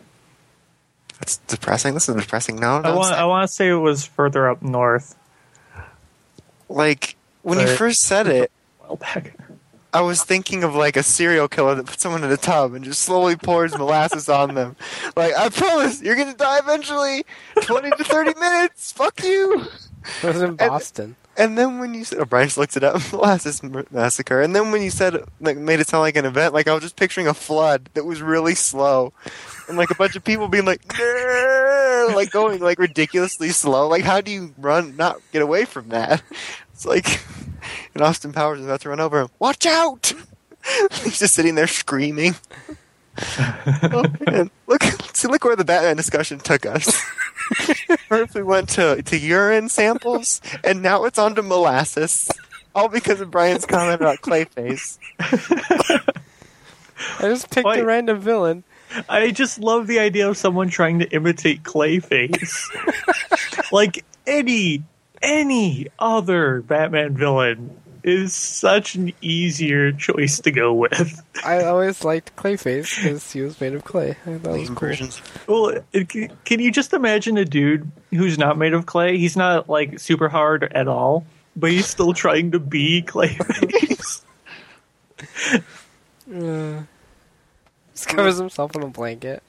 That's 1.20 1.38
depressing. 1.38 1.94
This 1.94 2.08
is 2.08 2.16
a 2.16 2.20
depressing 2.20 2.56
No, 2.56 2.78
I 2.78 2.96
want 2.96 3.14
I 3.14 3.26
want 3.26 3.48
to 3.48 3.54
say 3.54 3.68
it 3.68 3.74
was 3.74 4.06
further 4.06 4.50
up 4.50 4.62
north. 4.62 5.16
like, 6.70 7.18
when 7.44 7.60
you 7.60 7.68
first 7.68 8.02
said 8.04 8.28
it, 8.28 8.52
Well 8.82 8.96
back. 8.96 9.36
I 9.94 10.02
was 10.02 10.24
thinking 10.24 10.64
of 10.64 10.76
like 10.76 10.96
a 10.96 11.04
serial 11.04 11.48
killer 11.48 11.76
that 11.76 11.86
puts 11.86 12.04
someone 12.04 12.24
in 12.24 12.32
a 12.32 12.38
tub 12.38 12.74
and 12.74 12.86
just 12.86 13.02
slowly 13.02 13.36
pours 13.36 13.78
molasses 13.78 14.30
on 14.30 14.54
them. 14.54 14.76
Like, 15.16 15.34
I 15.36 15.50
promise, 15.50 16.02
you're 16.02 16.16
gonna 16.16 16.36
die 16.36 16.60
eventually. 16.60 17.26
20 17.62 17.90
to 17.92 18.04
30 18.04 18.40
minutes. 18.40 18.92
Fuck 18.92 19.24
you. 19.24 19.66
It 20.24 20.28
was 20.28 20.42
in 20.42 20.56
Boston. 20.56 21.16
And 21.38 21.58
then 21.58 21.80
when 21.80 21.94
you 21.94 22.04
said, 22.04 22.20
oh, 22.20 22.26
Brian 22.26 22.48
just 22.48 22.58
looked 22.58 22.76
it 22.76 22.84
up, 22.84 23.02
molasses 23.14 23.64
massacre. 23.92 24.42
And 24.42 24.54
then 24.56 24.72
when 24.72 24.82
you 24.82 24.90
said, 24.90 25.24
like, 25.40 25.58
made 25.58 25.80
it 25.80 25.88
sound 25.88 26.02
like 26.02 26.18
an 26.18 26.26
event, 26.26 26.54
like 26.54 26.68
I 26.68 26.74
was 26.74 26.84
just 26.84 26.98
picturing 26.98 27.28
a 27.28 27.34
flood 27.34 27.90
that 27.94 28.04
was 28.04 28.22
really 28.22 28.56
slow, 28.56 29.14
and 29.68 29.78
like 29.78 29.90
a 29.90 29.96
bunch 29.96 30.16
of 30.16 30.24
people 30.24 30.50
being 30.50 30.66
like, 30.66 30.82
like 32.14 32.32
going 32.32 32.60
like 32.60 32.78
ridiculously 32.78 33.50
slow. 33.50 33.88
Like, 33.88 34.04
how 34.04 34.20
do 34.22 34.32
you 34.32 34.54
run, 34.58 34.98
not 34.98 35.22
get 35.32 35.42
away 35.42 35.66
from 35.66 35.90
that? 35.90 36.22
It's 36.80 36.86
like, 36.86 37.22
and 37.94 38.02
Austin 38.02 38.32
Powers 38.32 38.60
is 38.62 38.66
about 38.66 38.80
to 38.82 38.90
run 38.90 39.02
over 39.02 39.20
him. 39.20 39.28
Watch 39.38 39.66
out! 39.66 40.14
He's 41.04 41.20
just 41.20 41.34
sitting 41.34 41.56
there 41.56 41.68
screaming. 41.68 42.36
oh 43.38 44.06
man, 44.26 44.50
look! 44.66 44.84
See, 45.14 45.28
look 45.28 45.44
where 45.44 45.58
the 45.58 45.66
Batman 45.66 45.98
discussion 45.98 46.40
took 46.40 46.66
us. 46.66 46.90
First, 48.08 48.34
we 48.34 48.44
went 48.44 48.70
to 48.70 49.02
to 49.02 49.18
urine 49.18 49.68
samples, 49.68 50.40
and 50.64 50.82
now 50.82 51.04
it's 51.04 51.20
on 51.20 51.36
to 51.36 51.44
molasses. 51.44 52.32
All 52.74 52.88
because 52.88 53.20
of 53.20 53.30
Brian's 53.30 53.66
comment 53.66 54.00
about 54.00 54.22
Clayface. 54.22 55.00
I 57.20 57.24
just 57.24 57.50
picked 57.50 57.68
Wait. 57.68 57.80
a 57.82 57.86
random 57.86 58.22
villain. 58.22 58.64
I 59.10 59.32
just 59.32 59.60
love 59.60 59.88
the 59.88 60.00
idea 60.00 60.30
of 60.30 60.38
someone 60.38 60.70
trying 60.70 61.00
to 61.00 61.10
imitate 61.12 61.64
Clayface. 61.64 62.64
like 63.74 64.06
any 64.26 64.84
any 65.22 65.88
other 66.00 66.62
Batman 66.62 67.16
villain 67.16 67.78
is 68.04 68.34
such 68.34 68.96
an 68.96 69.12
easier 69.22 69.92
choice 69.92 70.40
to 70.40 70.52
go 70.52 70.74
with. 70.74 71.22
I 71.44 71.64
always 71.66 72.04
liked 72.06 72.34
Clayface 72.38 72.96
because 72.96 73.30
he 73.32 73.42
was 73.42 73.60
made 73.60 73.74
of 73.74 73.84
clay. 73.84 74.12
I 74.26 74.38
thought 74.38 74.56
it 74.56 74.60
was 74.60 74.70
Name 74.70 74.76
cool. 75.46 75.62
Well, 75.72 75.82
it- 75.92 76.08
can 76.10 76.32
can 76.46 76.60
you 76.62 76.72
just 76.72 76.94
imagine 76.94 77.38
a 77.38 77.44
dude 77.46 77.92
who's 78.12 78.38
not 78.38 78.58
made 78.58 78.74
of 78.74 78.86
clay? 78.86 79.18
He's 79.18 79.36
not 79.36 79.68
like 79.70 80.00
super 80.00 80.30
hard 80.30 80.64
at 80.74 80.88
all, 80.88 81.26
but 81.58 81.72
he's 81.72 81.88
still 81.88 82.14
trying 82.14 82.52
to 82.52 82.60
be 82.60 83.02
Clayface. 83.04 84.22
Uh, 86.32 86.84
just 87.96 88.08
covers 88.08 88.38
himself 88.38 88.76
in 88.76 88.84
a 88.84 88.88
blanket. 88.88 89.42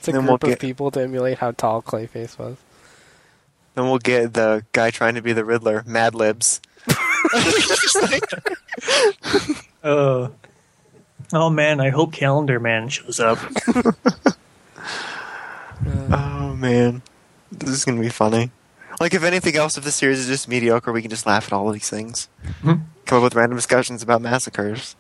it's 0.03 0.09
a 0.09 0.13
Then 0.13 0.23
group 0.27 0.43
we'll 0.43 0.51
of 0.53 0.59
get- 0.59 0.61
people 0.61 0.91
to 0.91 1.01
emulate 1.01 1.39
how 1.39 1.53
tall 1.53 1.81
Clayface 1.81 2.37
was. 2.37 2.57
Then 3.77 3.85
we'll 3.87 3.99
get 3.99 4.35
the 4.35 4.65
guy 4.73 4.91
trying 4.91 5.15
to 5.15 5.23
be 5.23 5.33
the 5.33 5.45
Riddler, 5.45 5.85
Mad 5.87 6.15
Libs. 6.17 6.61
Uh, 9.83 10.29
oh 11.33 11.51
man, 11.51 11.81
I 11.81 11.91
hope 11.91 12.13
Calendar 12.13 12.61
Man 12.61 12.89
shows 12.89 13.19
up. 13.21 13.39
Oh 15.85 16.55
man, 16.55 17.03
this 17.51 17.71
is 17.71 17.85
gonna 17.85 18.01
be 18.01 18.09
funny. 18.09 18.51
Like, 19.01 19.15
if 19.15 19.25
anything 19.25 19.57
else, 19.57 19.77
if 19.77 19.83
the 19.83 19.91
series 19.91 20.21
is 20.21 20.29
just 20.29 20.47
mediocre, 20.47 20.93
we 20.93 21.03
can 21.03 21.11
just 21.11 21.27
laugh 21.27 21.47
at 21.47 21.53
all 21.53 21.67
of 21.67 21.75
these 21.75 21.91
things. 21.91 22.29
Hmm. 22.61 22.75
Come 23.05 23.19
up 23.19 23.25
with 23.25 23.35
random 23.35 23.57
discussions 23.57 24.01
about 24.01 24.23
massacres. 24.23 24.95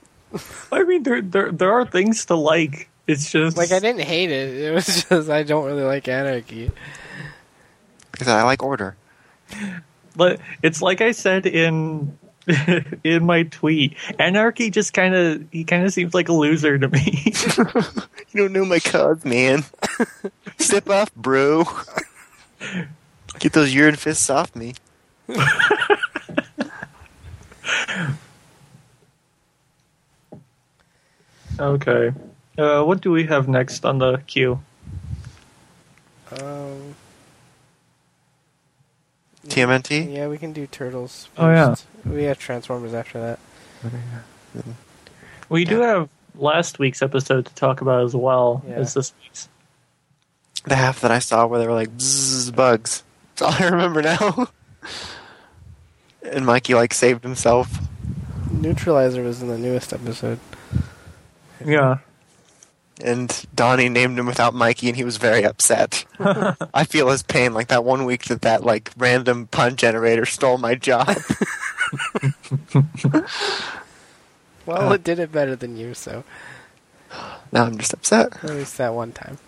I 0.72 0.82
mean, 0.82 1.04
there 1.04 1.22
there 1.22 1.52
there 1.52 1.72
are 1.72 1.86
things 1.86 2.24
to 2.26 2.34
like. 2.34 2.88
It's 3.06 3.30
just 3.30 3.56
Like 3.56 3.72
I 3.72 3.80
didn't 3.80 4.02
hate 4.02 4.30
it. 4.30 4.54
It 4.56 4.72
was 4.72 5.04
just 5.08 5.30
I 5.30 5.42
don't 5.42 5.64
really 5.64 5.82
like 5.82 6.08
anarchy. 6.08 6.70
Because 8.12 8.28
I 8.28 8.42
like 8.42 8.62
order. 8.62 8.96
But 10.16 10.40
it's 10.62 10.82
like 10.82 11.00
I 11.00 11.12
said 11.12 11.46
in 11.46 12.18
in 13.04 13.24
my 13.24 13.44
tweet. 13.44 13.96
Anarchy 14.18 14.70
just 14.70 14.92
kind 14.92 15.14
of 15.14 15.44
he 15.50 15.64
kind 15.64 15.84
of 15.84 15.92
seems 15.92 16.14
like 16.14 16.28
a 16.28 16.32
loser 16.32 16.78
to 16.78 16.88
me. 16.88 17.32
You 18.34 18.48
don't 18.48 18.52
know 18.54 18.64
my 18.64 18.78
cuz, 18.78 19.26
man. 19.26 19.62
Step 20.56 20.88
off, 20.88 21.14
bro. 21.14 21.66
Get 23.38 23.52
those 23.52 23.74
urine 23.74 23.96
fists 23.96 24.30
off 24.30 24.56
me. 24.56 24.72
okay. 31.60 32.12
Uh, 32.58 32.82
what 32.84 33.00
do 33.00 33.10
we 33.10 33.24
have 33.26 33.48
next 33.48 33.84
on 33.84 33.98
the 33.98 34.18
queue? 34.26 34.60
Um, 36.40 36.94
TMNT? 39.46 40.12
yeah, 40.14 40.28
we 40.28 40.38
can 40.38 40.52
do 40.52 40.66
turtles. 40.66 41.28
Oh, 41.36 41.48
yeah. 41.50 41.74
we 42.04 42.24
have 42.24 42.38
Transformers 42.38 42.94
after 42.94 43.20
that. 43.20 43.38
We 45.48 45.64
do 45.64 45.80
have 45.80 46.08
last 46.34 46.78
week's 46.78 47.02
episode 47.02 47.46
to 47.46 47.54
talk 47.54 47.80
about 47.80 48.04
as 48.04 48.14
well 48.14 48.62
Yeah. 48.66 48.74
as 48.76 48.94
this 48.94 49.12
week's. 49.22 49.48
The 50.64 50.76
half 50.76 51.00
that 51.00 51.10
I 51.10 51.18
saw 51.18 51.46
where 51.46 51.58
they 51.58 51.66
were 51.66 51.74
like, 51.74 51.90
bzzz, 51.96 52.54
bugs. 52.54 53.02
That's 53.36 53.42
all 53.42 53.64
I 53.64 53.68
remember 53.68 54.00
now. 54.02 54.48
and 56.22 56.46
Mikey, 56.46 56.74
like, 56.74 56.94
saved 56.94 57.24
himself. 57.24 57.78
Neutralizer 58.50 59.22
was 59.22 59.42
in 59.42 59.48
the 59.48 59.58
newest 59.58 59.92
episode. 59.92 60.38
Yeah. 61.64 61.98
And 63.02 63.46
Donnie 63.54 63.88
named 63.88 64.18
him 64.18 64.26
without 64.26 64.54
Mikey, 64.54 64.88
and 64.88 64.96
he 64.96 65.04
was 65.04 65.16
very 65.16 65.44
upset. 65.44 66.04
I 66.72 66.84
feel 66.84 67.08
his 67.08 67.22
pain, 67.22 67.52
like 67.52 67.68
that 67.68 67.84
one 67.84 68.04
week 68.04 68.24
that 68.24 68.42
that, 68.42 68.62
like, 68.64 68.92
random 68.96 69.48
pun 69.48 69.76
generator 69.76 70.24
stole 70.24 70.58
my 70.58 70.74
job. 70.74 71.16
Well, 74.64 74.92
it 74.92 75.02
did 75.02 75.18
it 75.18 75.32
better 75.32 75.56
than 75.56 75.76
you, 75.76 75.92
so 75.94 76.22
now 77.50 77.64
I'm 77.64 77.78
just 77.78 77.92
upset. 77.92 78.44
at 78.44 78.50
least 78.50 78.78
that 78.78 78.94
one 78.94 79.12
time. 79.12 79.38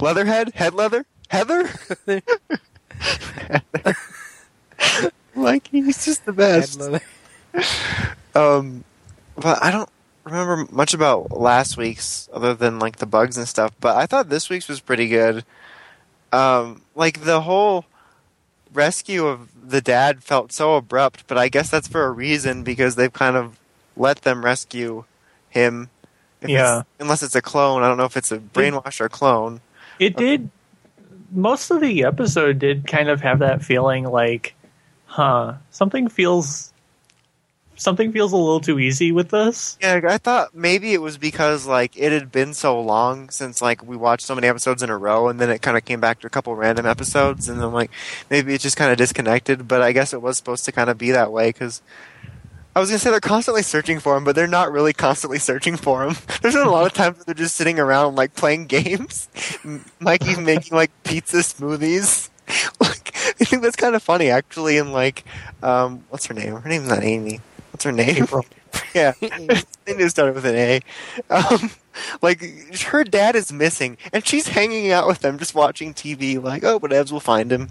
Leatherhead? 0.00 0.52
Head 0.54 0.74
leather? 0.74 1.06
Heather? 1.28 1.70
Mikey, 5.34 5.82
he's 5.82 6.04
just 6.04 6.26
the 6.26 6.32
best. 6.32 6.78
Head 6.80 7.02
leather. 7.54 7.64
Um, 8.34 8.84
but 9.36 9.62
I 9.62 9.70
don't 9.70 9.88
remember 10.24 10.66
much 10.72 10.94
about 10.94 11.30
last 11.32 11.76
week's 11.76 12.28
other 12.32 12.54
than 12.54 12.78
like 12.78 12.96
the 12.96 13.06
bugs 13.06 13.36
and 13.36 13.46
stuff. 13.48 13.72
But 13.80 13.96
I 13.96 14.06
thought 14.06 14.28
this 14.28 14.48
week's 14.50 14.68
was 14.68 14.80
pretty 14.80 15.08
good. 15.08 15.44
Um, 16.32 16.82
like 16.94 17.24
the 17.24 17.42
whole 17.42 17.84
rescue 18.72 19.26
of 19.26 19.48
the 19.68 19.80
dad 19.80 20.22
felt 20.24 20.50
so 20.52 20.74
abrupt, 20.74 21.24
but 21.28 21.38
I 21.38 21.48
guess 21.48 21.70
that's 21.70 21.86
for 21.88 22.04
a 22.06 22.10
reason 22.10 22.64
because 22.64 22.96
they've 22.96 23.12
kind 23.12 23.36
of 23.36 23.58
let 23.96 24.22
them 24.22 24.44
rescue 24.44 25.04
him. 25.48 25.90
Yeah. 26.42 26.48
it's- 26.80 26.84
unless 26.98 27.22
it's 27.22 27.34
a 27.36 27.40
clone, 27.42 27.82
I 27.82 27.88
don't 27.88 27.96
know 27.96 28.04
if 28.04 28.16
it's 28.16 28.32
a 28.32 28.38
brainwash 28.38 29.00
or 29.00 29.04
a 29.06 29.08
clone. 29.08 29.60
It 29.98 30.16
did. 30.16 30.50
Most 31.30 31.70
of 31.70 31.80
the 31.80 32.04
episode 32.04 32.58
did 32.58 32.86
kind 32.86 33.08
of 33.08 33.20
have 33.22 33.38
that 33.38 33.62
feeling 33.62 34.04
like, 34.04 34.54
huh, 35.06 35.54
something 35.70 36.08
feels. 36.08 36.72
Something 37.76 38.12
feels 38.12 38.32
a 38.32 38.36
little 38.36 38.60
too 38.60 38.78
easy 38.78 39.12
with 39.12 39.30
this. 39.30 39.76
Yeah, 39.80 40.00
I 40.08 40.18
thought 40.18 40.54
maybe 40.54 40.92
it 40.92 41.02
was 41.02 41.18
because 41.18 41.66
like 41.66 41.96
it 41.96 42.12
had 42.12 42.30
been 42.30 42.54
so 42.54 42.80
long 42.80 43.30
since 43.30 43.60
like 43.60 43.84
we 43.84 43.96
watched 43.96 44.24
so 44.24 44.34
many 44.34 44.46
episodes 44.46 44.82
in 44.82 44.90
a 44.90 44.96
row, 44.96 45.28
and 45.28 45.40
then 45.40 45.50
it 45.50 45.62
kind 45.62 45.76
of 45.76 45.84
came 45.84 46.00
back 46.00 46.20
to 46.20 46.26
a 46.26 46.30
couple 46.30 46.54
random 46.54 46.86
episodes, 46.86 47.48
and 47.48 47.60
then 47.60 47.72
like 47.72 47.90
maybe 48.30 48.54
it 48.54 48.60
just 48.60 48.76
kind 48.76 48.92
of 48.92 48.98
disconnected. 48.98 49.66
But 49.66 49.82
I 49.82 49.92
guess 49.92 50.12
it 50.12 50.22
was 50.22 50.36
supposed 50.36 50.64
to 50.66 50.72
kind 50.72 50.88
of 50.88 50.98
be 50.98 51.10
that 51.10 51.32
way 51.32 51.48
because 51.48 51.82
I 52.76 52.80
was 52.80 52.88
gonna 52.88 52.98
say 52.98 53.10
they're 53.10 53.20
constantly 53.20 53.62
searching 53.62 54.00
for 54.00 54.16
him, 54.16 54.24
but 54.24 54.34
they're 54.34 54.48
not 54.48 54.72
really 54.72 54.92
constantly 54.92 55.38
searching 55.38 55.76
for 55.76 56.04
him. 56.04 56.16
There's 56.42 56.54
been 56.54 56.66
a 56.66 56.70
lot 56.70 56.86
of 56.86 56.92
times 56.92 57.24
they're 57.24 57.34
just 57.34 57.54
sitting 57.54 57.78
around 57.78 58.16
like 58.16 58.34
playing 58.34 58.66
games. 58.66 59.28
Mikey's 60.00 60.38
making 60.38 60.76
like 60.76 60.90
pizza 61.04 61.38
smoothies. 61.38 62.30
like 62.80 63.12
I 63.14 63.44
think 63.44 63.62
that's 63.62 63.76
kind 63.76 63.94
of 63.94 64.02
funny 64.02 64.28
actually. 64.28 64.78
And 64.78 64.92
like, 64.92 65.24
um, 65.62 66.04
what's 66.08 66.26
her 66.26 66.34
name? 66.34 66.56
Her 66.56 66.68
name's 66.68 66.88
not 66.88 67.04
Amy. 67.04 67.40
What's 67.74 67.82
her 67.82 67.90
name? 67.90 68.28
yeah, 68.94 69.14
they 69.84 69.96
knew 69.96 70.08
started 70.08 70.36
with 70.36 70.46
an 70.46 70.54
A. 70.54 70.80
Um, 71.28 71.72
like 72.22 72.40
her 72.84 73.02
dad 73.02 73.34
is 73.34 73.52
missing, 73.52 73.98
and 74.12 74.24
she's 74.24 74.46
hanging 74.46 74.92
out 74.92 75.08
with 75.08 75.18
them, 75.18 75.38
just 75.40 75.56
watching 75.56 75.92
TV. 75.92 76.40
Like, 76.40 76.62
oh, 76.62 76.78
whatevs, 76.78 77.10
we'll 77.10 77.18
find 77.18 77.50
him. 77.50 77.70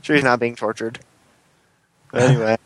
Sure, 0.00 0.14
he's 0.14 0.24
not 0.24 0.38
being 0.38 0.54
tortured. 0.54 1.00
But 2.12 2.22
anyway, 2.30 2.56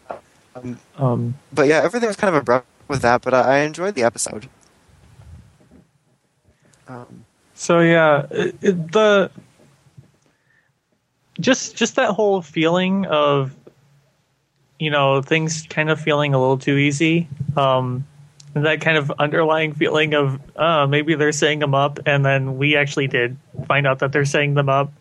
um, 0.55 0.78
Um, 0.98 1.34
but 1.50 1.66
yeah, 1.66 1.80
everything 1.82 2.08
was 2.08 2.16
kind 2.16 2.34
of 2.34 2.42
abrupt 2.42 2.66
with 2.88 3.00
that. 3.00 3.22
But 3.22 3.32
I, 3.32 3.40
I 3.40 3.58
enjoyed 3.60 3.94
the 3.94 4.02
episode. 4.02 4.46
Um, 6.88 7.24
so 7.55 7.80
yeah, 7.80 8.26
it, 8.30 8.55
it- 8.60 8.92
the 8.92 9.30
just 11.40 11.74
just 11.74 11.96
that 11.96 12.10
whole 12.10 12.42
feeling 12.42 13.06
of 13.06 13.55
you 14.78 14.90
know 14.90 15.22
things 15.22 15.66
kind 15.68 15.90
of 15.90 16.00
feeling 16.00 16.34
a 16.34 16.38
little 16.38 16.58
too 16.58 16.76
easy 16.76 17.28
um 17.56 18.06
and 18.55 18.64
that 18.66 18.80
kind 18.80 18.96
of 18.98 19.10
underlying 19.18 19.72
feeling 19.74 20.14
of 20.14 20.40
uh 20.56 20.86
maybe 20.86 21.14
they're 21.14 21.32
saying 21.32 21.58
them 21.60 21.74
up 21.74 21.98
and 22.06 22.24
then 22.24 22.58
we 22.58 22.76
actually 22.76 23.06
did 23.06 23.36
find 23.66 23.86
out 23.86 24.00
that 24.00 24.12
they're 24.12 24.24
saying 24.24 24.55
them 24.55 24.68
up 24.68 24.92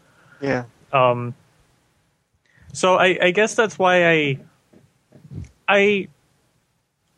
Yeah. 0.42 0.66
um 0.94 1.34
so 2.74 2.96
i 2.96 3.18
i 3.22 3.32
guess 3.32 3.56
that's 3.56 3.78
why 3.80 4.10
i 4.10 4.38
i 5.68 6.08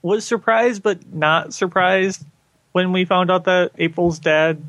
was 0.02 0.26
surprised 0.26 0.82
but 0.84 1.12
not 1.14 1.54
surprised 1.54 2.24
when 2.72 2.92
we 2.92 3.06
found 3.06 3.30
out 3.32 3.46
that 3.46 3.72
april's 3.78 4.20
dad 4.20 4.62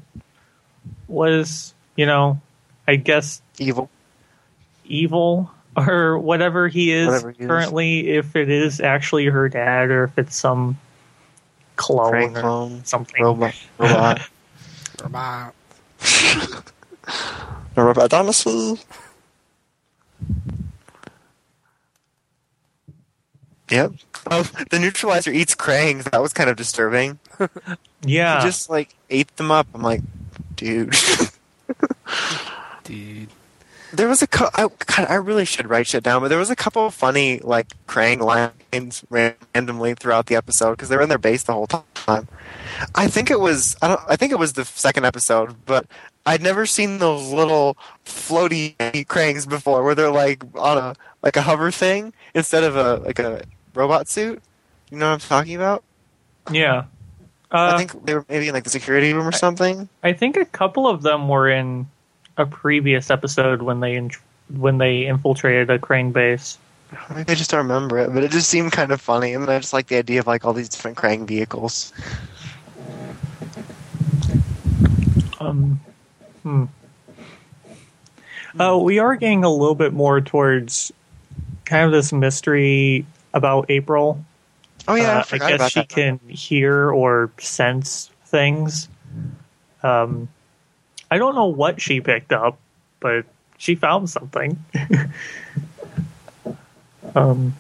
was 1.07 1.75
you 1.97 2.07
know 2.07 2.41
i 2.87 2.97
guess 2.97 3.41
Evil. 3.59 3.91
evil 4.85 5.51
or 5.87 6.19
whatever 6.19 6.69
he 6.69 6.91
is 6.93 7.07
Whatever 7.07 7.31
he 7.33 7.43
is. 7.43 7.47
currently 7.47 8.09
if 8.11 8.35
it 8.37 8.51
is 8.51 8.81
actually 8.81 9.27
her 9.27 9.49
dad 9.49 9.91
or 9.91 10.05
if 10.05 10.19
it's 10.19 10.37
some 10.37 10.79
clone 11.77 12.11
Prank 12.11 12.37
or 12.39 12.41
clone. 12.41 12.85
something 12.85 13.23
Robot. 13.23 13.55
Robot. 13.79 14.21
Robot. 15.03 15.55
A 17.77 17.83
robot 17.83 18.11
dinosaur. 18.11 18.77
Yep. 23.71 23.93
Oh, 24.31 24.43
the 24.71 24.79
neutralizer 24.79 25.31
eats 25.31 25.55
Krang. 25.55 26.03
That 26.05 26.23
was 26.23 26.33
kind 26.33 26.51
of 26.51 26.57
disturbing. 26.57 27.19
yeah 28.03 28.41
He 28.41 28.47
just 28.47 28.71
like 28.71 28.95
ate 29.11 29.35
them 29.37 29.51
up. 29.51 29.67
I'm 29.75 29.83
like, 29.83 30.01
dude. 30.57 30.95
Dude. 32.85 33.29
There 33.93 34.09
was 34.09 34.23
a 34.23 34.27
cou- 34.27 34.51
I, 34.55 34.69
God, 34.69 35.07
I 35.09 35.15
really 35.15 35.45
should 35.45 35.69
write 35.69 35.87
shit 35.87 36.05
down, 36.05 36.21
but 36.21 36.29
there 36.29 36.39
was 36.39 36.51
a 36.51 36.57
couple 36.57 36.87
of 36.87 36.95
funny 36.95 37.39
like 37.41 37.69
Krang 37.87 38.21
lines 38.21 39.05
randomly 39.09 39.95
throughout 39.95 40.27
the 40.27 40.37
episode 40.37 40.73
because 40.73 40.89
they 40.89 40.97
were 40.97 41.03
in 41.03 41.09
their 41.09 41.19
base 41.19 41.45
the 41.45 41.53
whole 41.53 41.67
time. 41.67 42.29
I 42.95 43.09
think 43.09 43.31
it 43.31 43.41
was 43.41 43.77
I 43.81 43.89
don't 43.89 44.01
I 44.09 44.17
think 44.17 44.33
it 44.33 44.39
was 44.39 44.55
the 44.55 44.65
second 44.65 45.05
episode, 45.05 45.55
but 45.65 45.87
I'd 46.27 46.43
never 46.43 46.67
seen 46.67 46.99
those 46.99 47.31
little 47.33 47.77
floaty 48.05 48.77
Krangs 49.07 49.49
before, 49.49 49.83
where 49.83 49.95
they're 49.95 50.11
like 50.11 50.43
on 50.55 50.79
a 50.79 50.95
like 51.23 51.37
a 51.37 51.43
hover 51.43 51.71
thing 51.71 52.13
instead 52.35 52.65
of 52.65 52.77
a 52.77 52.97
like 52.97 53.19
a 53.19 53.43
robot 53.75 54.09
suit. 54.09 54.43
You 54.91 54.99
know 54.99 55.07
what 55.07 55.15
I'm 55.15 55.29
talking 55.29 55.57
about? 55.57 55.85
yeah 56.51 56.85
uh, 57.51 57.73
I 57.75 57.79
think 57.79 58.05
they 58.05 58.15
were 58.15 58.25
maybe 58.29 58.49
in 58.49 58.55
like 58.55 58.65
the 58.65 58.71
security 58.71 59.13
room 59.13 59.27
or 59.27 59.33
something. 59.33 59.89
I 60.03 60.13
think 60.13 60.37
a 60.37 60.45
couple 60.45 60.87
of 60.87 61.03
them 61.03 61.29
were 61.29 61.49
in 61.49 61.89
a 62.39 62.47
previous 62.47 63.11
episode 63.11 63.61
when 63.63 63.81
they 63.81 63.97
in, 63.97 64.11
when 64.57 64.79
they 64.79 65.05
infiltrated 65.07 65.69
a 65.69 65.79
Krang 65.79 66.13
base. 66.13 66.57
Maybe 67.15 67.31
I 67.33 67.35
just 67.35 67.51
don't 67.51 67.59
remember 67.67 67.99
it, 67.99 68.15
but 68.15 68.25
it 68.25 68.31
just 68.31 68.49
seemed 68.49 68.73
kind 68.73 68.93
of 68.93 69.01
funny, 69.01 69.35
and 69.35 69.49
I 69.51 69.59
just 69.59 69.75
like 69.75 69.89
the 69.89 69.97
idea 69.97 70.21
of 70.21 70.27
like 70.27 70.47
all 70.47 70.55
these 70.55 70.71
different 70.71 70.97
Krang 70.97 71.27
vehicles. 71.27 71.93
Um, 75.41 75.81
hmm. 76.43 76.65
Uh, 78.59 78.79
we 78.79 78.99
are 78.99 79.17
getting 79.17 79.45
a 79.45 79.51
little 79.51 79.75
bit 79.75 79.93
more 79.93 80.21
towards 80.21 80.91
kind 81.65 81.85
of 81.85 81.93
this 81.93 82.13
mystery 82.13 83.05
about 83.35 83.67
April. 83.69 84.25
Oh 84.89 84.95
yeah, 84.95 85.19
Uh, 85.19 85.25
I, 85.33 85.35
I 85.35 85.39
guess 85.39 85.55
about 85.55 85.73
she 85.73 85.81
that. 85.81 85.89
can 85.89 86.19
hear 86.29 86.91
or 86.91 87.31
sense 87.39 88.11
things. 88.25 88.89
Um, 89.83 90.29
I 91.11 91.19
don't 91.19 91.35
know 91.35 91.47
what 91.47 91.81
she 91.81 92.01
picked 92.01 92.33
up, 92.33 92.59
but 93.01 93.25
she 93.57 93.75
found 93.75 94.11
something. 94.11 94.63
um, 97.15 97.57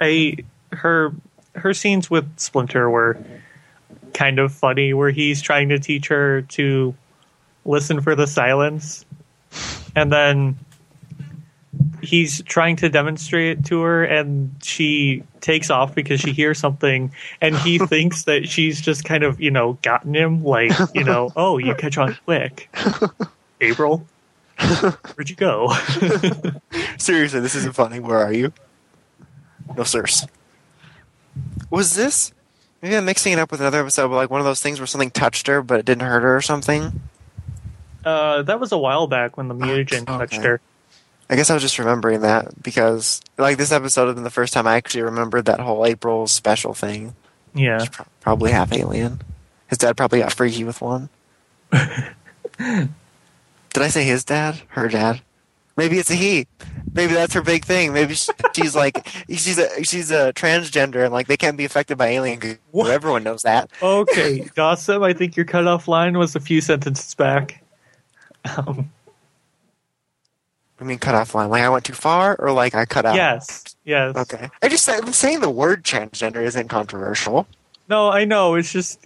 I 0.00 0.38
her 0.72 1.12
her 1.54 1.74
scenes 1.74 2.10
with 2.10 2.38
Splinter 2.38 2.90
were 2.90 3.18
kind 4.14 4.38
of 4.38 4.52
funny, 4.52 4.94
where 4.94 5.10
he's 5.10 5.40
trying 5.40 5.68
to 5.70 5.78
teach 5.78 6.08
her 6.08 6.42
to 6.42 6.94
listen 7.64 8.00
for 8.00 8.14
the 8.14 8.26
silence, 8.26 9.04
and 9.94 10.12
then 10.12 10.58
he's 12.02 12.42
trying 12.42 12.76
to 12.76 12.88
demonstrate 12.88 13.58
it 13.58 13.64
to 13.66 13.80
her 13.82 14.04
and 14.04 14.54
she 14.62 15.22
takes 15.40 15.70
off 15.70 15.94
because 15.94 16.20
she 16.20 16.32
hears 16.32 16.58
something 16.58 17.12
and 17.40 17.56
he 17.56 17.78
thinks 17.86 18.24
that 18.24 18.48
she's 18.48 18.80
just 18.80 19.04
kind 19.04 19.24
of 19.24 19.40
you 19.40 19.50
know 19.50 19.78
gotten 19.82 20.14
him 20.14 20.44
like 20.44 20.72
you 20.94 21.04
know 21.04 21.30
oh 21.36 21.58
you 21.58 21.74
catch 21.74 21.96
on 21.98 22.16
quick 22.24 22.68
april 23.60 24.06
where'd 25.16 25.30
you 25.30 25.36
go 25.36 25.68
Seriously, 27.02 27.40
this 27.40 27.56
isn't 27.56 27.74
funny. 27.74 27.98
Where 27.98 28.18
are 28.18 28.32
you? 28.32 28.52
No, 29.76 29.82
sirs. 29.82 30.24
Was 31.68 31.96
this? 31.96 32.32
Maybe 32.80 32.96
I'm 32.96 33.04
mixing 33.04 33.32
it 33.32 33.40
up 33.40 33.50
with 33.50 33.60
another 33.60 33.80
episode, 33.80 34.08
but 34.08 34.14
like 34.14 34.30
one 34.30 34.40
of 34.40 34.44
those 34.44 34.62
things 34.62 34.78
where 34.78 34.86
something 34.86 35.10
touched 35.10 35.48
her, 35.48 35.62
but 35.62 35.80
it 35.80 35.84
didn't 35.84 36.06
hurt 36.06 36.22
her 36.22 36.36
or 36.36 36.40
something. 36.40 37.00
uh, 38.04 38.42
that 38.42 38.60
was 38.60 38.70
a 38.70 38.78
while 38.78 39.08
back 39.08 39.36
when 39.36 39.48
the 39.48 39.54
mutagen 39.54 40.02
okay. 40.02 40.16
touched 40.16 40.44
her 40.44 40.60
I 41.32 41.36
guess 41.36 41.48
I 41.48 41.54
was 41.54 41.62
just 41.62 41.78
remembering 41.78 42.20
that 42.20 42.62
because 42.62 43.22
like 43.38 43.56
this 43.56 43.72
episode 43.72 44.06
had 44.08 44.16
been 44.16 44.24
the 44.24 44.30
first 44.30 44.52
time 44.52 44.66
I 44.66 44.76
actually 44.76 45.02
remembered 45.02 45.46
that 45.46 45.60
whole 45.60 45.86
April 45.86 46.26
special 46.28 46.74
thing. 46.74 47.16
yeah 47.54 47.84
pro- 47.90 48.04
probably 48.20 48.50
half 48.52 48.70
alien. 48.72 49.22
His 49.68 49.78
dad 49.78 49.96
probably 49.96 50.18
got 50.20 50.34
freaky 50.34 50.62
with 50.64 50.82
one. 50.82 51.08
Did 52.58 52.88
I 53.82 53.88
say 53.88 54.04
his 54.04 54.24
dad? 54.24 54.60
Her 54.68 54.88
dad? 54.88 55.22
Maybe 55.76 55.98
it's 55.98 56.10
a 56.10 56.14
he. 56.14 56.46
Maybe 56.92 57.14
that's 57.14 57.32
her 57.32 57.40
big 57.40 57.64
thing. 57.64 57.94
Maybe 57.94 58.12
she- 58.14 58.32
she's 58.54 58.76
like 58.76 59.06
she's 59.30 59.58
a 59.58 59.82
she's 59.82 60.10
a 60.10 60.34
transgender 60.34 61.02
and 61.02 61.12
like 61.14 61.26
they 61.28 61.38
can't 61.38 61.56
be 61.56 61.64
affected 61.64 61.96
by 61.96 62.08
alien. 62.08 62.58
What? 62.70 62.90
Everyone 62.90 63.22
knows 63.24 63.42
that. 63.42 63.70
okay 63.82 64.40
gossip 64.54 65.02
i 65.02 65.14
think 65.14 65.34
your 65.36 65.46
cutoff 65.46 65.88
line 65.88 66.18
was 66.18 66.36
a 66.36 66.40
few 66.40 66.60
sentences 66.60 67.14
back 67.14 67.64
um, 68.58 68.90
I 70.82 70.84
mean, 70.84 70.98
cut 70.98 71.14
off 71.14 71.32
line. 71.34 71.48
Like 71.48 71.62
I 71.62 71.68
went 71.68 71.84
too 71.84 71.92
far, 71.92 72.34
or 72.40 72.50
like 72.50 72.74
I 72.74 72.84
cut 72.86 73.06
out. 73.06 73.14
yes 73.14 73.76
yes 73.84 74.16
Okay. 74.16 74.50
I 74.62 74.68
just 74.68 74.84
said 74.84 75.14
saying 75.14 75.40
the 75.40 75.50
word 75.50 75.84
transgender 75.84 76.42
isn't 76.42 76.68
controversial. 76.68 77.46
no 77.88 78.08
i 78.10 78.24
know 78.24 78.54
it's 78.56 78.72
just 78.72 78.98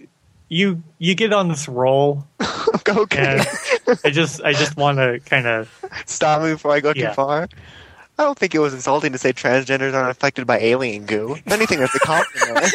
you 0.49 0.81
you 0.97 1.13
get 1.13 1.33
on 1.33 1.49
this 1.49 1.67
roll 1.67 2.25
okay. 2.89 3.43
i 4.05 4.09
just 4.09 4.41
i 4.43 4.53
just 4.53 4.75
want 4.77 4.97
to 4.97 5.19
kind 5.29 5.45
of 5.45 5.69
Stop 6.05 6.41
me 6.41 6.51
before 6.53 6.71
I 6.71 6.79
go 6.79 6.93
Yeah. 6.95 7.09
too 7.09 7.13
far. 7.15 7.47
I 8.19 8.23
don't 8.23 8.37
think 8.37 8.55
it 8.55 8.59
was 8.59 8.73
insulting 8.73 9.11
to 9.11 9.17
say 9.19 9.31
transgenders 9.33 9.93
aren't 9.93 10.09
affected 10.09 10.47
by 10.47 10.57
alien 10.59 11.05
goo. 11.05 11.35
If 11.35 11.51
anything, 11.51 11.77
that's 11.79 11.93
a 11.95 11.99
compliment. 11.99 12.73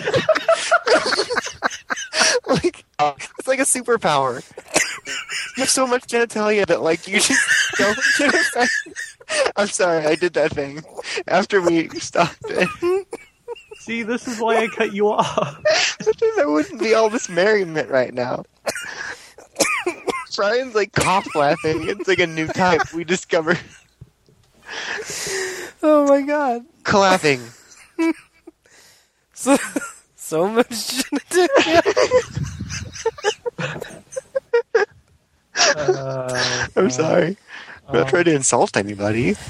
like 2.46 2.83
it's 3.00 3.48
like 3.48 3.60
a 3.60 3.62
superpower. 3.62 4.42
You 5.56 5.60
have 5.60 5.70
so 5.70 5.86
much 5.86 6.06
genitalia 6.06 6.66
that 6.66 6.80
like 6.80 7.06
you 7.06 7.20
just 7.20 7.46
don't 7.76 7.98
get 8.18 8.34
I'm 9.56 9.66
sorry, 9.68 10.04
I 10.06 10.14
did 10.14 10.32
that 10.32 10.52
thing 10.52 10.82
after 11.28 11.60
we 11.60 11.90
stopped 12.00 12.38
it. 12.48 13.06
see 13.76 14.02
this 14.02 14.26
is 14.26 14.40
why 14.40 14.56
i 14.56 14.66
cut 14.66 14.94
you 14.94 15.10
off 15.10 15.60
there 16.36 16.50
wouldn't 16.50 16.80
be 16.80 16.94
all 16.94 17.10
this 17.10 17.28
merriment 17.28 17.90
right 17.90 18.12
now. 18.12 18.44
Brian's 20.36 20.74
like 20.74 20.92
cough 20.92 21.34
laughing. 21.34 21.88
It's 21.88 22.08
like 22.08 22.18
a 22.18 22.26
new 22.26 22.46
type 22.48 22.92
we 22.92 23.04
discovered. 23.04 23.58
Oh 25.82 26.06
my 26.08 26.22
god. 26.22 26.64
Clapping. 26.82 27.40
So, 29.36 29.56
so 30.14 30.48
much 30.48 30.68
genitalia. 30.70 31.82
Uh, 35.76 36.66
I'm 36.76 36.90
sorry. 36.90 37.36
I'm 37.88 37.94
not 37.94 38.02
um, 38.04 38.08
trying 38.08 38.24
to 38.24 38.34
insult 38.34 38.76
anybody. 38.76 39.36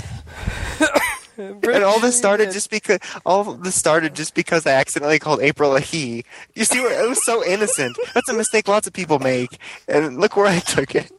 And 1.37 1.83
all 1.83 1.99
this 1.99 2.17
started 2.17 2.53
just 2.53 2.71
because 2.71 3.01
all 3.27 3.55
this 3.55 3.75
started 3.75 4.15
just 4.15 4.35
because 4.35 4.67
I 4.67 4.71
accidentally 4.71 5.19
called 5.19 5.41
April 5.41 5.75
a 5.75 5.81
he. 5.81 6.25
You 6.55 6.65
see, 6.65 6.81
where 6.81 7.05
it 7.05 7.09
was 7.09 7.25
so 7.25 7.45
innocent. 7.45 7.99
That's 8.15 8.29
a 8.29 8.35
mistake 8.35 8.69
lots 8.69 8.87
of 8.87 8.93
people 8.93 9.19
make, 9.19 9.59
and 9.89 10.21
look 10.21 10.37
where 10.37 10.47
I 10.47 10.61
took 10.61 10.95
it. 10.95 11.11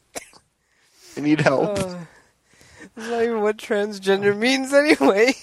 I 1.17 1.19
need 1.19 1.41
help. 1.41 1.80
Uh, 1.80 1.97
that's 2.95 3.09
not 3.09 3.23
even 3.23 3.41
what 3.41 3.57
transgender 3.57 4.38
means 4.38 4.73
anyway. 4.73 5.33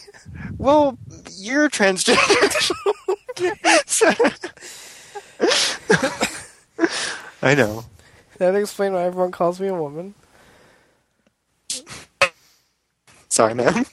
well, 0.56 0.96
you're 1.36 1.68
transgender. 1.68 2.72
I 7.42 7.55
know. 7.55 7.84
That 8.39 8.55
explain 8.55 8.92
why 8.92 9.02
everyone 9.05 9.31
calls 9.31 9.60
me 9.60 9.68
a 9.68 9.75
woman. 9.75 10.15
Sorry, 13.28 13.55
man. 13.55 13.86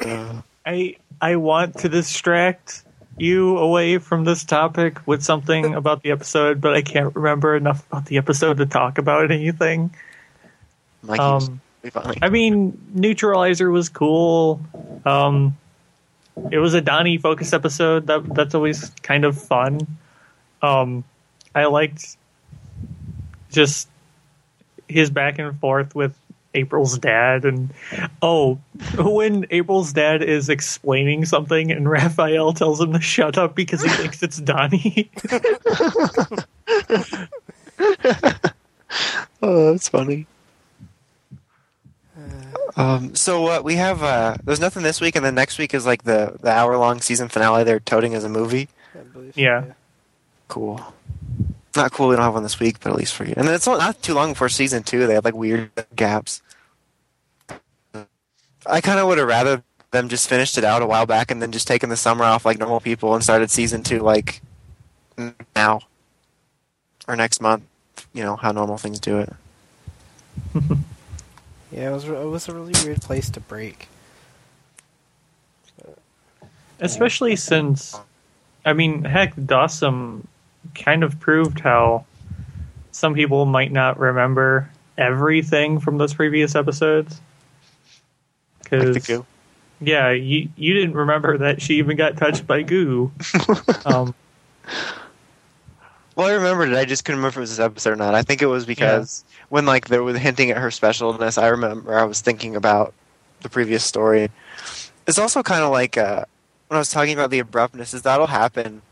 Uh, 0.00 0.42
I 0.66 0.96
I 1.20 1.36
want 1.36 1.78
to 1.78 1.88
distract 1.88 2.84
you 3.18 3.58
away 3.58 3.98
from 3.98 4.24
this 4.24 4.44
topic 4.44 5.06
with 5.06 5.22
something 5.22 5.74
about 5.74 6.02
the 6.02 6.10
episode, 6.10 6.60
but 6.60 6.74
I 6.74 6.82
can't 6.82 7.14
remember 7.14 7.56
enough 7.56 7.86
about 7.88 8.06
the 8.06 8.16
episode 8.18 8.58
to 8.58 8.66
talk 8.66 8.98
about 8.98 9.30
anything. 9.30 9.94
Mikey, 11.02 11.20
Um, 11.20 11.60
funny. 11.90 12.18
I 12.22 12.28
mean, 12.28 12.80
Neutralizer 12.94 13.70
was 13.70 13.88
cool. 13.88 14.60
Um, 15.04 15.56
it 16.50 16.58
was 16.58 16.74
a 16.74 16.80
Donnie 16.80 17.18
focused 17.18 17.52
episode. 17.52 18.06
That 18.06 18.34
that's 18.34 18.54
always 18.54 18.90
kind 19.02 19.24
of 19.24 19.40
fun. 19.40 19.80
Um, 20.62 21.04
I 21.54 21.66
liked 21.66 22.16
just 23.50 23.88
his 24.88 25.10
back 25.10 25.38
and 25.38 25.58
forth 25.60 25.94
with 25.94 26.16
April's 26.54 26.98
dad, 26.98 27.44
and 27.44 27.72
oh, 28.20 28.58
when 28.98 29.46
April's 29.50 29.92
dad 29.92 30.22
is 30.22 30.48
explaining 30.48 31.24
something 31.24 31.70
and 31.70 31.88
Raphael 31.88 32.52
tells 32.52 32.80
him 32.80 32.92
to 32.92 33.00
shut 33.00 33.38
up 33.38 33.54
because 33.54 33.82
he 33.82 33.88
thinks 33.88 34.22
it's 34.22 34.38
Donnie. 34.38 35.10
Oh, 39.42 39.72
that's 39.72 39.88
funny. 39.88 40.26
Um, 42.76 43.14
so 43.14 43.46
uh, 43.48 43.60
we 43.62 43.74
have 43.74 44.02
uh, 44.02 44.36
there's 44.44 44.60
nothing 44.60 44.82
this 44.82 45.00
week, 45.00 45.16
and 45.16 45.24
then 45.24 45.34
next 45.34 45.58
week 45.58 45.74
is 45.74 45.84
like 45.84 46.04
the 46.04 46.36
the 46.40 46.50
hour 46.50 46.76
long 46.78 47.00
season 47.00 47.28
finale. 47.28 47.64
They're 47.64 47.80
toting 47.80 48.14
as 48.14 48.24
a 48.24 48.28
movie. 48.28 48.68
I 48.94 48.98
believe 48.98 49.34
so, 49.34 49.40
Yeah. 49.40 49.64
Cool. 50.48 50.80
Not 51.74 51.92
cool. 51.92 52.08
We 52.08 52.16
don't 52.16 52.24
have 52.24 52.34
one 52.34 52.42
this 52.42 52.60
week, 52.60 52.80
but 52.80 52.90
at 52.90 52.96
least 52.98 53.14
for 53.14 53.24
you. 53.24 53.34
And 53.36 53.46
then 53.48 53.54
it's 53.54 53.66
not, 53.66 53.78
not 53.78 54.02
too 54.02 54.14
long 54.14 54.32
before 54.32 54.48
season 54.48 54.82
two. 54.82 55.06
They 55.06 55.14
have 55.14 55.24
like 55.24 55.34
weird 55.34 55.70
gaps. 55.96 56.42
I 58.66 58.80
kind 58.80 59.00
of 59.00 59.06
would 59.08 59.18
have 59.18 59.26
rather 59.26 59.62
them 59.90 60.08
just 60.08 60.28
finished 60.28 60.56
it 60.56 60.64
out 60.64 60.82
a 60.82 60.86
while 60.86 61.06
back 61.06 61.30
and 61.30 61.42
then 61.42 61.52
just 61.52 61.66
taken 61.66 61.88
the 61.88 61.96
summer 61.96 62.24
off 62.24 62.44
like 62.44 62.58
normal 62.58 62.80
people 62.80 63.14
and 63.14 63.22
started 63.22 63.50
season 63.50 63.82
two 63.82 64.00
like 64.00 64.40
now 65.54 65.80
or 67.08 67.16
next 67.16 67.40
month. 67.40 67.64
You 68.12 68.22
know 68.22 68.36
how 68.36 68.52
normal 68.52 68.78
things 68.78 69.00
do 69.00 69.18
it. 69.18 69.32
Yeah, 71.72 71.88
it 71.88 71.92
was 71.94 72.04
it 72.04 72.10
was 72.10 72.48
a 72.48 72.54
really 72.54 72.74
weird 72.84 73.00
place 73.00 73.30
to 73.30 73.40
break. 73.40 73.88
Especially 76.80 77.34
since, 77.34 77.98
I 78.64 78.74
mean, 78.74 79.04
heck, 79.04 79.32
Dawson 79.46 80.26
kind 80.74 81.02
of 81.02 81.18
proved 81.20 81.60
how 81.60 82.04
some 82.90 83.14
people 83.14 83.46
might 83.46 83.72
not 83.72 83.98
remember 83.98 84.70
everything 84.98 85.80
from 85.80 85.98
those 85.98 86.14
previous 86.14 86.54
episodes. 86.54 87.20
Because 88.62 89.06
goo. 89.06 89.26
yeah, 89.80 90.10
you 90.10 90.48
you 90.56 90.74
didn't 90.74 90.94
remember 90.94 91.38
that 91.38 91.60
she 91.60 91.74
even 91.74 91.96
got 91.96 92.16
touched 92.16 92.46
by 92.46 92.62
goo. 92.62 93.12
um, 93.84 94.14
Well, 96.14 96.26
I 96.26 96.32
remembered 96.32 96.68
it. 96.70 96.76
I 96.76 96.84
just 96.84 97.04
couldn't 97.04 97.20
remember 97.20 97.34
if 97.34 97.36
it 97.38 97.40
was 97.40 97.50
this 97.50 97.64
episode 97.64 97.92
or 97.92 97.96
not. 97.96 98.14
I 98.14 98.22
think 98.22 98.42
it 98.42 98.46
was 98.46 98.66
because 98.66 99.24
when 99.48 99.64
like 99.64 99.88
they 99.88 99.98
were 99.98 100.16
hinting 100.16 100.50
at 100.50 100.58
her 100.58 100.68
specialness, 100.68 101.40
I 101.40 101.48
remember 101.48 101.98
I 101.98 102.04
was 102.04 102.20
thinking 102.20 102.54
about 102.54 102.92
the 103.40 103.48
previous 103.48 103.82
story. 103.82 104.30
It's 105.06 105.18
also 105.18 105.42
kind 105.42 105.62
of 105.62 105.70
like 105.70 105.96
uh, 105.96 106.24
when 106.68 106.76
I 106.76 106.78
was 106.78 106.90
talking 106.90 107.14
about 107.14 107.30
the 107.30 107.38
abruptness. 107.38 107.94
Is 107.94 108.02
that'll 108.02 108.26
happen, 108.26 108.82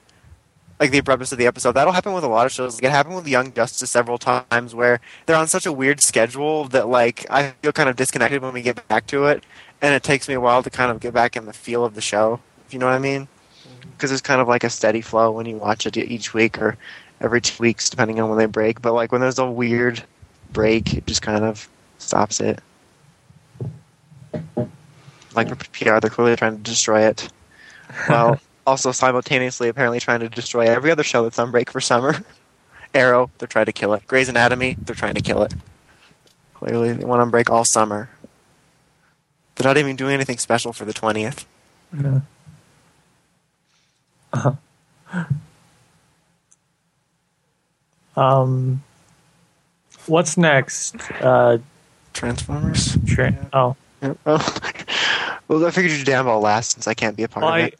like 0.80 0.90
the 0.90 0.98
abruptness 0.98 1.30
of 1.30 1.38
the 1.38 1.46
episode. 1.46 1.72
That'll 1.72 1.92
happen 1.92 2.14
with 2.14 2.24
a 2.24 2.28
lot 2.28 2.46
of 2.46 2.52
shows. 2.52 2.76
Like 2.76 2.84
it 2.84 2.90
happened 2.90 3.16
with 3.16 3.28
Young 3.28 3.52
Justice 3.52 3.90
several 3.90 4.16
times, 4.16 4.74
where 4.74 4.98
they're 5.26 5.36
on 5.36 5.46
such 5.46 5.66
a 5.66 5.72
weird 5.72 6.00
schedule 6.00 6.64
that 6.68 6.88
like 6.88 7.26
I 7.30 7.50
feel 7.62 7.72
kind 7.72 7.90
of 7.90 7.96
disconnected 7.96 8.40
when 8.40 8.54
we 8.54 8.62
get 8.62 8.88
back 8.88 9.06
to 9.08 9.26
it, 9.26 9.44
and 9.82 9.94
it 9.94 10.02
takes 10.02 10.26
me 10.26 10.34
a 10.34 10.40
while 10.40 10.62
to 10.62 10.70
kind 10.70 10.90
of 10.90 10.98
get 10.98 11.12
back 11.12 11.36
in 11.36 11.44
the 11.44 11.52
feel 11.52 11.84
of 11.84 11.94
the 11.94 12.00
show. 12.00 12.40
If 12.66 12.72
you 12.72 12.80
know 12.80 12.86
what 12.86 12.94
I 12.94 12.98
mean 12.98 13.28
mm-hmm. 13.28 13.90
because 13.90 14.10
it's 14.10 14.22
kind 14.22 14.40
of 14.40 14.48
like 14.48 14.64
a 14.64 14.70
steady 14.70 15.02
flow 15.02 15.30
when 15.30 15.44
you 15.44 15.56
watch 15.56 15.86
it 15.86 15.96
each 15.98 16.32
week 16.32 16.60
or 16.60 16.78
every 17.20 17.42
two 17.42 17.62
weeks, 17.62 17.90
depending 17.90 18.18
on 18.18 18.30
when 18.30 18.38
they 18.38 18.46
break. 18.46 18.80
But 18.80 18.94
like 18.94 19.12
when 19.12 19.20
there's 19.20 19.38
a 19.38 19.50
weird 19.50 20.02
break, 20.52 20.94
it 20.94 21.06
just 21.06 21.20
kind 21.20 21.44
of 21.44 21.68
stops 21.98 22.40
it. 22.40 22.60
Like 25.34 25.72
PR, 25.72 25.98
they're 26.00 26.10
clearly 26.10 26.36
trying 26.36 26.56
to 26.56 26.62
destroy 26.62 27.02
it, 27.02 27.28
while 28.06 28.40
also 28.70 28.92
simultaneously 28.92 29.68
apparently 29.68 30.00
trying 30.00 30.20
to 30.20 30.28
destroy 30.28 30.62
every 30.66 30.90
other 30.90 31.02
show 31.02 31.24
that's 31.24 31.38
on 31.38 31.50
break 31.50 31.70
for 31.70 31.80
summer. 31.80 32.24
Arrow, 32.94 33.30
they're 33.38 33.46
trying 33.48 33.66
to 33.66 33.72
kill 33.72 33.92
it. 33.94 34.06
Grey's 34.06 34.28
Anatomy, 34.28 34.76
they're 34.80 34.94
trying 34.96 35.14
to 35.14 35.20
kill 35.20 35.42
it. 35.42 35.52
Clearly, 36.54 36.92
they 36.92 37.04
went 37.04 37.20
on 37.22 37.30
break 37.30 37.50
all 37.50 37.64
summer. 37.64 38.08
They're 39.56 39.68
not 39.68 39.76
even 39.76 39.96
doing 39.96 40.14
anything 40.14 40.38
special 40.38 40.72
for 40.72 40.84
the 40.84 40.92
twentieth. 40.92 41.46
Yeah. 41.96 42.20
Uh-huh. 44.32 44.54
um, 48.16 48.82
what's 50.06 50.36
next? 50.36 50.94
Uh, 51.20 51.58
Transformers. 52.12 52.96
tra- 53.06 53.48
oh, 53.52 53.76
Yep. 54.02 54.18
Oh. 54.26 54.56
well, 55.48 55.66
I 55.66 55.70
figured 55.70 55.92
you'd 55.92 56.06
damn 56.06 56.26
all 56.28 56.40
last 56.40 56.72
since 56.72 56.86
I 56.86 56.94
can't 56.94 57.16
be 57.16 57.22
a 57.24 57.28
part 57.28 57.44
Well, 57.44 57.54
of 57.54 57.60
it. 57.66 57.78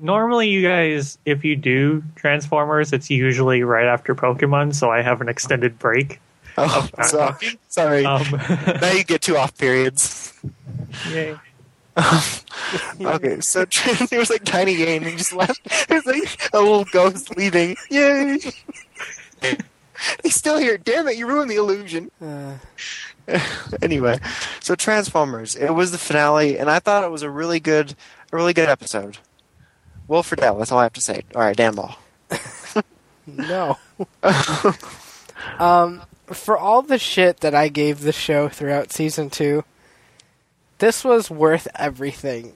Normally 0.00 0.48
you 0.48 0.62
guys, 0.62 1.18
if 1.24 1.44
you 1.44 1.56
do 1.56 2.02
Transformers, 2.14 2.92
it's 2.92 3.10
usually 3.10 3.62
right 3.62 3.86
after 3.86 4.14
Pokemon, 4.14 4.74
so 4.74 4.90
I 4.90 5.02
have 5.02 5.20
an 5.20 5.28
extended 5.28 5.78
break. 5.78 6.20
Oh, 6.58 6.88
so- 7.04 7.36
sorry. 7.68 8.04
Um, 8.04 8.24
now 8.80 8.92
you 8.92 9.04
get 9.04 9.22
two 9.22 9.36
off 9.36 9.56
periods. 9.56 10.32
yay. 11.10 11.36
okay, 13.00 13.40
so 13.40 13.62
it 13.62 14.18
was 14.18 14.28
like 14.28 14.44
Tiny 14.44 14.76
Game 14.76 15.02
and 15.02 15.12
he 15.12 15.16
just 15.16 15.32
left. 15.32 15.60
It 15.64 16.04
was 16.04 16.04
like 16.04 16.52
a 16.52 16.60
little 16.60 16.84
ghost 16.84 17.34
leaving. 17.38 17.74
Yay! 17.88 18.38
He's 20.22 20.34
still 20.34 20.58
here. 20.58 20.76
Damn 20.76 21.08
it! 21.08 21.16
You 21.16 21.26
ruined 21.26 21.50
the 21.50 21.56
illusion. 21.56 22.10
Uh, 22.20 22.58
anyway, 23.80 24.18
so 24.60 24.74
Transformers. 24.74 25.56
It 25.56 25.70
was 25.70 25.90
the 25.90 25.96
finale, 25.96 26.58
and 26.58 26.70
I 26.70 26.80
thought 26.80 27.02
it 27.02 27.10
was 27.10 27.22
a 27.22 27.30
really 27.30 27.60
good, 27.60 27.94
a 28.30 28.36
really 28.36 28.52
good 28.52 28.68
episode. 28.68 29.16
Will 30.08 30.22
Friedle. 30.22 30.58
That's 30.58 30.72
all 30.72 30.78
I 30.78 30.84
have 30.84 30.92
to 30.94 31.00
say. 31.00 31.22
All 31.34 31.42
right, 31.42 31.56
damn 31.56 31.74
ball. 31.74 31.98
no. 33.26 33.78
um, 35.58 36.02
for 36.26 36.56
all 36.56 36.82
the 36.82 36.98
shit 36.98 37.40
that 37.40 37.54
I 37.54 37.68
gave 37.68 38.00
the 38.00 38.12
show 38.12 38.48
throughout 38.48 38.92
season 38.92 39.30
two, 39.30 39.64
this 40.78 41.04
was 41.04 41.30
worth 41.30 41.68
everything. 41.74 42.54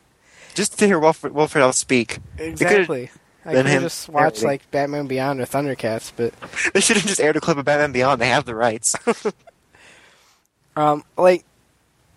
Just 0.54 0.78
to 0.80 0.86
hear 0.86 0.98
Wilfred, 0.98 1.34
Will 1.34 1.46
Friedle 1.46 1.72
speak. 1.72 2.18
exactly. 2.36 3.10
I 3.44 3.54
could 3.54 3.66
just 3.66 4.08
watch 4.10 4.42
like 4.42 4.68
Batman 4.70 5.06
Beyond 5.06 5.40
or 5.40 5.46
Thundercats, 5.46 6.12
but 6.14 6.34
They 6.74 6.80
should 6.80 6.96
have 6.98 7.06
just 7.06 7.20
aired 7.20 7.36
a 7.36 7.40
clip 7.40 7.56
of 7.56 7.64
Batman 7.64 7.92
Beyond. 7.92 8.20
They 8.20 8.28
have 8.28 8.44
the 8.44 8.54
rights. 8.54 8.94
um, 10.76 11.02
like 11.16 11.44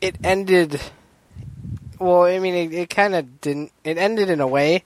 it 0.02 0.18
ended. 0.24 0.82
Well, 2.02 2.24
I 2.24 2.40
mean, 2.40 2.56
it, 2.56 2.74
it 2.74 2.90
kind 2.90 3.14
of 3.14 3.42
didn't. 3.42 3.72
It 3.84 3.98
ended 4.00 4.30
in 4.32 4.42
a 4.42 4.48
way, 4.48 4.84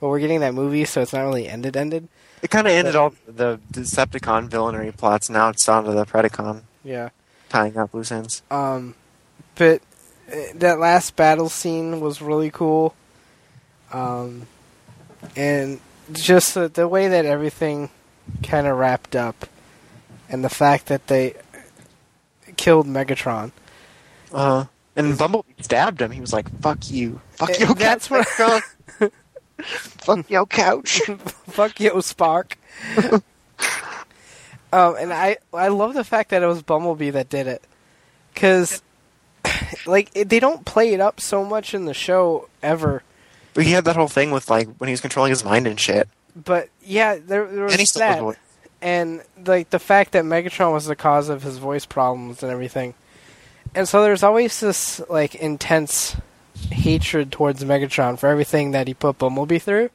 but 0.00 0.08
we're 0.08 0.20
getting 0.20 0.40
that 0.40 0.54
movie, 0.54 0.84
so 0.84 1.02
it's 1.02 1.12
not 1.12 1.22
really 1.22 1.48
ended. 1.48 1.76
Ended. 1.76 2.06
It 2.40 2.50
kind 2.50 2.68
of 2.68 2.72
ended 2.72 2.94
all 2.94 3.12
the 3.26 3.58
Decepticon 3.72 4.48
villainry 4.48 4.96
plots. 4.96 5.28
Now 5.28 5.48
it's 5.48 5.68
on 5.68 5.84
to 5.84 5.90
the 5.92 6.04
Predacon 6.06 6.62
Yeah. 6.84 7.10
tying 7.48 7.76
up 7.76 7.92
loose 7.94 8.12
ends. 8.12 8.42
Um, 8.50 8.94
but 9.56 9.82
uh, 10.32 10.36
that 10.54 10.78
last 10.78 11.16
battle 11.16 11.48
scene 11.48 12.00
was 12.00 12.22
really 12.22 12.50
cool. 12.50 12.94
Um, 13.92 14.46
and 15.36 15.80
just 16.12 16.54
the, 16.54 16.68
the 16.68 16.86
way 16.88 17.08
that 17.08 17.24
everything 17.26 17.90
kind 18.44 18.66
of 18.68 18.76
wrapped 18.78 19.16
up, 19.16 19.46
and 20.28 20.44
the 20.44 20.48
fact 20.48 20.86
that 20.86 21.08
they 21.08 21.34
killed 22.56 22.86
Megatron. 22.86 23.50
Uh, 24.32 24.66
and 24.96 25.16
Bumblebee 25.18 25.52
stabbed 25.60 26.00
him. 26.02 26.10
He 26.10 26.20
was 26.20 26.32
like, 26.32 26.48
"Fuck 26.60 26.90
you, 26.90 27.20
fuck 27.30 27.58
your 27.58 27.74
that's 27.74 28.08
couch, 28.08 28.28
what- 28.38 29.12
fuck 29.66 30.30
your 30.30 30.46
couch." 30.46 31.00
Fuck 31.52 31.78
you, 31.80 32.00
Spark. 32.00 32.56
um, 34.72 34.96
and 34.98 35.12
I 35.12 35.36
I 35.52 35.68
love 35.68 35.94
the 35.94 36.04
fact 36.04 36.30
that 36.30 36.42
it 36.42 36.46
was 36.46 36.62
Bumblebee 36.62 37.10
that 37.10 37.28
did 37.28 37.46
it, 37.46 37.62
because 38.32 38.82
like 39.86 40.10
it, 40.14 40.28
they 40.28 40.40
don't 40.40 40.64
play 40.64 40.94
it 40.94 41.00
up 41.00 41.20
so 41.20 41.44
much 41.44 41.74
in 41.74 41.84
the 41.84 41.94
show 41.94 42.48
ever. 42.62 43.02
But 43.54 43.64
he 43.64 43.72
had 43.72 43.84
that 43.84 43.96
whole 43.96 44.08
thing 44.08 44.30
with 44.30 44.48
like 44.48 44.68
when 44.78 44.88
he 44.88 44.92
was 44.92 45.00
controlling 45.02 45.30
his 45.30 45.44
mind 45.44 45.66
and 45.66 45.78
shit. 45.78 46.08
But 46.34 46.70
yeah, 46.82 47.16
there, 47.16 47.46
there 47.46 47.64
was 47.64 47.74
And 47.74 47.86
that, 48.02 48.24
was. 48.24 48.36
and 48.80 49.22
like 49.44 49.68
the 49.68 49.78
fact 49.78 50.12
that 50.12 50.24
Megatron 50.24 50.72
was 50.72 50.86
the 50.86 50.96
cause 50.96 51.28
of 51.28 51.42
his 51.42 51.58
voice 51.58 51.84
problems 51.84 52.42
and 52.42 52.50
everything, 52.50 52.94
and 53.74 53.88
so 53.88 54.02
there's 54.02 54.22
always 54.22 54.60
this 54.60 55.00
like 55.08 55.34
intense 55.34 56.16
hatred 56.70 57.32
towards 57.32 57.64
Megatron 57.64 58.18
for 58.18 58.28
everything 58.28 58.72
that 58.72 58.86
he 58.86 58.94
put 58.94 59.18
Bumblebee 59.18 59.58
through, 59.58 59.90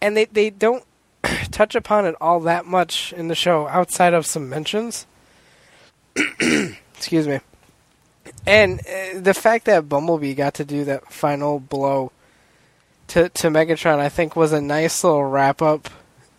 and 0.00 0.16
they 0.16 0.26
they 0.26 0.50
don't 0.50 0.84
touch 1.50 1.74
upon 1.74 2.06
it 2.06 2.14
all 2.20 2.40
that 2.40 2.66
much 2.66 3.12
in 3.12 3.28
the 3.28 3.34
show 3.34 3.66
outside 3.68 4.14
of 4.14 4.26
some 4.26 4.48
mentions. 4.48 5.06
Excuse 6.96 7.28
me. 7.28 7.40
And 8.46 8.80
uh, 8.80 9.20
the 9.20 9.34
fact 9.34 9.64
that 9.66 9.88
Bumblebee 9.88 10.34
got 10.34 10.54
to 10.54 10.64
do 10.64 10.84
that 10.84 11.12
final 11.12 11.60
blow 11.60 12.12
to 13.08 13.28
to 13.28 13.48
Megatron, 13.48 13.98
I 13.98 14.08
think, 14.08 14.36
was 14.36 14.52
a 14.52 14.60
nice 14.60 15.04
little 15.04 15.24
wrap 15.24 15.62
up 15.62 15.88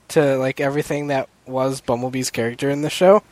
to 0.10 0.38
like 0.38 0.60
everything 0.60 1.08
that 1.08 1.30
was 1.46 1.82
Bumblebee's 1.82 2.30
character 2.30 2.70
in 2.70 2.82
the 2.82 2.90
show. 2.90 3.24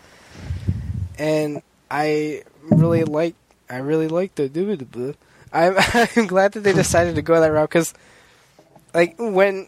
And 1.17 1.61
I 1.89 2.43
really 2.75 3.03
like 3.03 3.35
I 3.69 3.77
really 3.77 4.07
like 4.07 4.35
the 4.35 4.49
do 4.49 5.15
I'm 5.53 5.75
I'm 6.15 6.27
glad 6.27 6.53
that 6.53 6.61
they 6.61 6.73
decided 6.73 7.15
to 7.15 7.21
go 7.21 7.39
that 7.39 7.51
route 7.51 7.69
because 7.69 7.93
like 8.93 9.15
when 9.17 9.67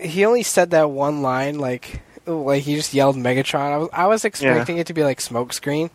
he 0.00 0.24
only 0.24 0.42
said 0.42 0.70
that 0.70 0.90
one 0.90 1.22
line 1.22 1.58
like 1.58 2.02
like 2.26 2.62
he 2.62 2.76
just 2.76 2.94
yelled 2.94 3.16
Megatron 3.16 3.72
I 3.72 3.76
was 3.78 3.88
I 3.92 4.06
was 4.06 4.24
expecting 4.24 4.78
it 4.78 4.86
to 4.88 4.94
be 4.94 5.04
like 5.04 5.18
smokescreen. 5.18 5.90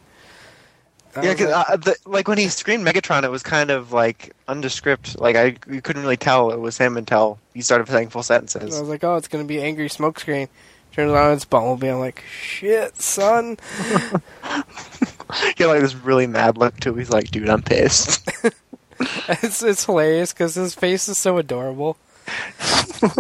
Yeah, 1.16 1.32
because 1.32 1.52
like, 1.52 1.70
uh, 1.70 1.78
the, 1.78 1.96
like 2.06 2.28
when 2.28 2.38
he 2.38 2.50
screamed 2.50 2.86
Megatron, 2.86 3.24
it 3.24 3.32
was 3.32 3.42
kind 3.42 3.72
of 3.72 3.94
like 3.94 4.36
undescript. 4.48 5.18
Like 5.18 5.36
I, 5.36 5.56
you 5.72 5.82
couldn't 5.82 6.02
really 6.02 6.18
tell 6.18 6.52
it 6.52 6.60
was 6.60 6.78
him 6.78 6.98
until 6.98 7.40
he 7.54 7.62
started 7.62 7.88
saying 7.88 8.10
full 8.10 8.24
sentences. 8.24 8.76
I 8.76 8.82
was 8.82 8.90
like, 8.90 9.04
oh, 9.04 9.16
it's 9.16 9.30
gonna 9.30 9.46
be 9.46 9.62
angry 9.62 9.88
smokescreen. 9.88 10.50
Turns 10.96 11.12
out 11.12 11.34
it's 11.34 11.44
Bumblebee. 11.44 11.90
I'm 11.90 12.00
like, 12.00 12.24
shit, 12.32 12.96
son. 13.02 13.58
he 13.82 15.64
had 15.64 15.68
like 15.68 15.82
this 15.82 15.94
really 15.94 16.26
mad 16.26 16.58
look 16.58 16.80
too. 16.80 16.96
He's 16.96 17.10
like, 17.10 17.32
dude, 17.32 17.50
I'm 17.50 17.64
pissed. 17.64 18.26
it's 19.28 19.62
it's 19.62 19.84
hilarious 19.84 20.32
because 20.32 20.56
his 20.56 20.74
face 20.74 21.10
is 21.10 21.18
so 21.18 21.38
adorable. 21.38 21.98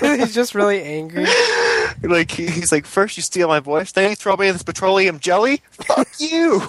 He's 0.00 0.34
just 0.34 0.54
really 0.54 0.80
angry. 0.84 1.26
like 2.04 2.30
he's 2.30 2.70
like, 2.70 2.86
first 2.86 3.16
you 3.16 3.24
steal 3.24 3.48
my 3.48 3.58
voice, 3.58 3.90
then 3.90 4.10
you 4.10 4.16
throw 4.16 4.36
me 4.36 4.46
in 4.46 4.54
this 4.54 4.62
petroleum 4.62 5.18
jelly. 5.18 5.62
Fuck 5.72 6.08
you. 6.20 6.62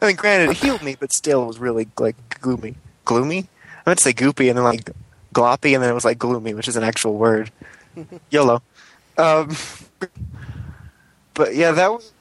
I 0.00 0.06
mean, 0.06 0.16
granted, 0.16 0.50
it 0.50 0.58
healed 0.58 0.82
me, 0.82 0.96
but 0.98 1.12
still, 1.12 1.42
it 1.42 1.46
was 1.46 1.58
really 1.58 1.88
like 1.98 2.16
gloomy. 2.40 2.76
Gloomy? 3.04 3.48
I 3.84 3.90
meant 3.90 3.98
to 3.98 4.04
say 4.04 4.12
goopy, 4.12 4.48
and 4.48 4.56
then 4.56 4.64
like 4.64 4.90
gloppy, 5.34 5.74
and 5.74 5.82
then 5.82 5.90
it 5.90 5.94
was 5.94 6.04
like 6.04 6.18
gloomy, 6.18 6.54
which 6.54 6.68
is 6.68 6.76
an 6.76 6.84
actual 6.84 7.14
word. 7.14 7.50
YOLO. 8.30 8.62
Um, 9.18 9.54
but 11.34 11.54
yeah, 11.54 11.72
that 11.72 11.92
was 11.92 12.12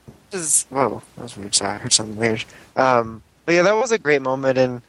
whoa, 0.69 1.01
that 1.15 1.23
was 1.23 1.37
weird. 1.37 1.55
Sorry, 1.55 1.75
I 1.75 1.77
heard 1.77 1.93
something 1.93 2.15
weird. 2.15 2.43
Um, 2.75 3.21
but 3.45 3.55
yeah, 3.55 3.63
that 3.63 3.75
was 3.75 3.91
a 3.91 3.97
great 3.97 4.21
moment, 4.21 4.57
and 4.57 4.81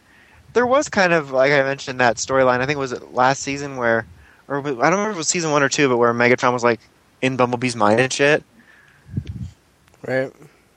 there 0.53 0.67
was 0.67 0.89
kind 0.89 1.13
of 1.13 1.31
like 1.31 1.53
I 1.53 1.63
mentioned 1.63 2.01
that 2.01 2.17
storyline. 2.17 2.61
I 2.61 2.67
think 2.67 2.77
it 2.77 2.81
was 2.81 3.01
last 3.13 3.43
season 3.43 3.77
where, 3.77 4.07
or 4.49 4.59
I 4.59 4.63
don't 4.63 4.77
remember 4.77 5.11
if 5.11 5.17
it 5.17 5.19
was 5.19 5.29
season 5.29 5.51
one 5.51 5.63
or 5.63 5.69
two, 5.69 5.89
but 5.89 5.99
where 5.99 6.13
Megatron 6.15 6.53
was 6.53 6.65
like 6.65 6.81
in 7.21 7.37
Bumblebee's 7.37 7.77
mind 7.77 8.01
and 8.01 8.13
shit. 8.13 8.45
Right. 10.07 10.33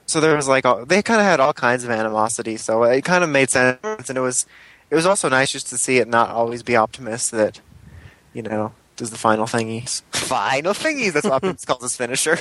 So 0.07 0.19
there 0.19 0.35
was 0.35 0.47
like 0.47 0.65
all, 0.65 0.85
they 0.85 1.01
kind 1.01 1.19
of 1.19 1.25
had 1.25 1.39
all 1.39 1.53
kinds 1.53 1.83
of 1.83 1.89
animosity. 1.89 2.57
So 2.57 2.83
it 2.83 3.03
kind 3.03 3.23
of 3.23 3.29
made 3.29 3.49
sense, 3.49 4.09
and 4.09 4.17
it 4.17 4.21
was 4.21 4.45
it 4.89 4.95
was 4.95 5.05
also 5.05 5.29
nice 5.29 5.51
just 5.51 5.67
to 5.67 5.77
see 5.77 5.97
it 5.97 6.07
not 6.07 6.29
always 6.29 6.63
be 6.63 6.75
Optimus 6.75 7.29
that 7.29 7.59
you 8.33 8.41
know 8.41 8.73
does 8.95 9.11
the 9.11 9.17
final 9.17 9.45
thingies. 9.45 10.01
Final 10.11 10.73
thingies. 10.73 11.13
That's 11.13 11.25
what 11.25 11.33
Optimus 11.33 11.65
calls 11.65 11.81
his 11.83 11.95
finisher. 11.95 12.37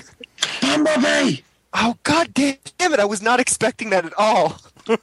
Bumblebee! 0.60 1.38
Oh 1.72 1.96
god 2.04 2.32
damn, 2.34 2.56
damn 2.78 2.92
it! 2.92 3.00
I 3.00 3.04
was 3.04 3.20
not 3.22 3.40
expecting 3.40 3.90
that 3.90 4.04
at 4.04 4.14
all. 4.16 4.58
this 4.86 5.00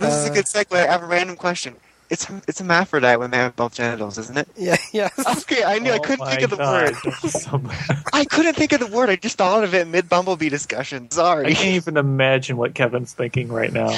is 0.00 0.26
a 0.26 0.30
uh, 0.30 0.34
good 0.34 0.44
segue. 0.46 0.72
I 0.76 0.86
have 0.86 1.02
a 1.02 1.06
random 1.06 1.36
question. 1.36 1.76
It's 2.08 2.28
it's 2.46 2.60
a 2.60 2.62
hermaphrodite 2.62 3.18
when 3.18 3.30
they 3.32 3.38
have 3.38 3.56
both 3.56 3.74
genitals, 3.74 4.16
isn't 4.18 4.36
it? 4.38 4.48
Yeah. 4.56 4.76
Yes. 4.92 5.12
Okay, 5.42 5.64
I 5.64 5.78
knew 5.78 5.90
I 5.90 5.96
Oh 5.96 6.00
couldn't 6.00 6.26
think 6.26 6.42
of 6.42 6.50
the 6.50 6.56
God. 6.56 6.94
word. 7.04 8.04
I 8.12 8.24
couldn't 8.24 8.54
think 8.54 8.72
of 8.72 8.80
the 8.80 8.86
word. 8.86 9.10
I 9.10 9.16
just 9.16 9.36
thought 9.38 9.64
of 9.64 9.74
it 9.74 9.86
mid 9.88 10.08
Bumblebee 10.08 10.48
discussion. 10.48 11.10
Sorry. 11.10 11.46
I 11.48 11.54
can't 11.54 11.74
even 11.74 11.96
imagine 11.96 12.56
what 12.56 12.74
Kevin's 12.74 13.12
thinking 13.12 13.48
right 13.48 13.72
now. 13.72 13.96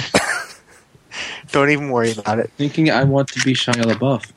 Don't 1.53 1.71
even 1.71 1.91
worry 1.91 2.13
about 2.13 2.39
it. 2.39 2.51
Thinking 2.57 2.91
I 2.91 3.05
want 3.05 3.29
to 3.29 3.41
be 3.45 3.55
Shia 3.55 3.75
LaBeouf. 3.75 4.31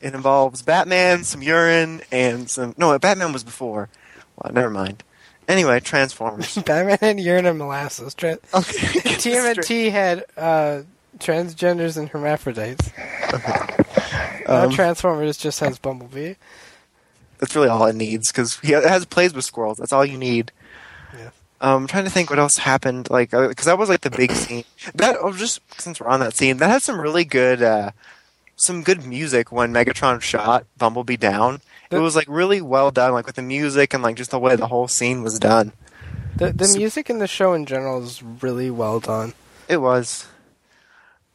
It 0.00 0.14
involves 0.14 0.62
Batman, 0.62 1.24
some 1.24 1.42
urine, 1.42 2.02
and 2.10 2.48
some. 2.50 2.74
No, 2.76 2.98
Batman 2.98 3.32
was 3.32 3.44
before. 3.44 3.88
Well, 4.36 4.52
never 4.52 4.70
mind. 4.70 5.02
Anyway, 5.48 5.80
Transformers. 5.80 6.56
Batman 6.66 6.98
and 7.00 7.20
urine 7.20 7.46
and 7.46 7.58
molasses. 7.58 8.14
Tra- 8.14 8.38
Okay. 8.54 8.86
TMNT 9.18 9.90
had 9.90 10.24
uh, 10.36 10.82
transgenders 11.18 11.96
and 11.96 12.08
hermaphrodites. 12.08 12.90
Now 14.48 14.64
Um, 14.64 14.70
Transformers 14.70 15.36
just 15.36 15.60
has 15.60 15.78
Bumblebee. 15.78 16.34
That's 17.38 17.54
really 17.56 17.68
all 17.68 17.86
it 17.86 17.96
needs 17.96 18.30
because 18.30 18.58
he 18.60 18.72
it 18.72 18.84
has 18.84 19.04
plays 19.04 19.34
with 19.34 19.44
squirrels. 19.44 19.78
That's 19.78 19.92
all 19.92 20.04
you 20.04 20.18
need. 20.18 20.52
Um, 21.62 21.82
I'm 21.82 21.86
trying 21.86 22.04
to 22.04 22.10
think 22.10 22.28
what 22.28 22.38
else 22.40 22.58
happened. 22.58 23.08
Like, 23.08 23.30
because 23.30 23.64
that 23.66 23.78
was 23.78 23.88
like 23.88 24.00
the 24.02 24.10
big 24.10 24.32
scene. 24.32 24.64
That 24.96 25.16
oh, 25.20 25.32
just 25.32 25.60
since 25.80 26.00
we're 26.00 26.08
on 26.08 26.20
that 26.20 26.34
scene, 26.36 26.56
that 26.58 26.68
had 26.68 26.82
some 26.82 27.00
really 27.00 27.24
good, 27.24 27.62
uh, 27.62 27.92
some 28.56 28.82
good 28.82 29.06
music 29.06 29.50
when 29.52 29.72
Megatron 29.72 30.20
shot 30.20 30.66
Bumblebee 30.76 31.16
down. 31.16 31.60
It 31.90 31.98
was 31.98 32.16
like 32.16 32.26
really 32.28 32.60
well 32.60 32.90
done, 32.90 33.12
like 33.12 33.26
with 33.26 33.36
the 33.36 33.42
music 33.42 33.94
and 33.94 34.02
like 34.02 34.16
just 34.16 34.30
the 34.32 34.38
way 34.38 34.56
the 34.56 34.66
whole 34.66 34.88
scene 34.88 35.22
was 35.22 35.38
done. 35.38 35.72
The 36.36 36.52
the 36.52 36.64
So- 36.66 36.78
music 36.78 37.08
in 37.10 37.18
the 37.18 37.26
show 37.28 37.52
in 37.52 37.64
general 37.66 38.02
is 38.02 38.22
really 38.22 38.70
well 38.70 38.98
done. 38.98 39.34
It 39.68 39.76
was. 39.78 40.26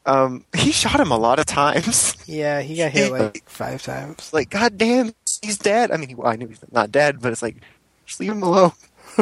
Um, 0.06 0.46
he 0.56 0.72
shot 0.72 1.00
him 1.00 1.12
a 1.12 1.18
lot 1.18 1.40
of 1.40 1.46
times. 1.46 2.16
Yeah, 2.28 2.62
he 2.62 2.76
got 2.76 2.92
hit 2.92 3.10
like 3.12 3.48
five 3.48 3.82
times. 3.84 4.34
like, 4.34 4.50
God 4.50 4.78
damn, 4.78 5.14
he's 5.42 5.58
dead. 5.58 5.92
I 5.92 5.98
mean, 5.98 6.18
well, 6.18 6.28
I 6.28 6.36
knew 6.36 6.48
he's 6.48 6.60
not 6.74 6.92
dead, 6.92 7.22
but 7.22 7.32
it's 7.32 7.42
like, 7.42 7.56
just 8.06 8.20
leave 8.20 8.32
him 8.34 8.44
alone. 8.44 8.74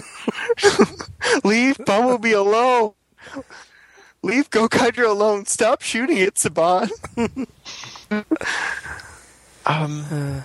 leave 1.44 1.78
Bumblebee 1.86 2.34
alone. 2.34 2.94
Leave 4.24 4.50
Go 4.50 4.68
Kydra 4.68 5.10
alone. 5.10 5.46
Stop 5.46 5.82
shooting 5.82 6.18
it, 6.18 6.36
Saban. 6.36 6.90
um, 9.66 10.44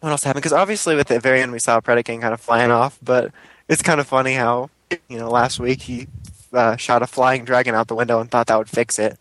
what 0.00 0.10
else 0.10 0.24
happened? 0.24 0.42
Because 0.42 0.52
obviously, 0.52 0.96
with 0.96 1.08
the 1.08 1.20
very 1.20 1.42
end, 1.42 1.52
we 1.52 1.58
saw 1.58 1.80
Predaking 1.80 2.20
kind 2.20 2.34
of 2.34 2.40
flying 2.40 2.70
off, 2.70 2.98
but 3.02 3.32
it's 3.68 3.82
kind 3.82 4.00
of 4.00 4.06
funny 4.06 4.34
how, 4.34 4.70
you 5.08 5.18
know, 5.18 5.28
last 5.28 5.60
week 5.60 5.82
he 5.82 6.08
uh, 6.52 6.76
shot 6.76 7.02
a 7.02 7.06
flying 7.06 7.44
dragon 7.44 7.74
out 7.74 7.88
the 7.88 7.94
window 7.94 8.20
and 8.20 8.30
thought 8.30 8.46
that 8.46 8.58
would 8.58 8.70
fix 8.70 8.98
it. 8.98 9.18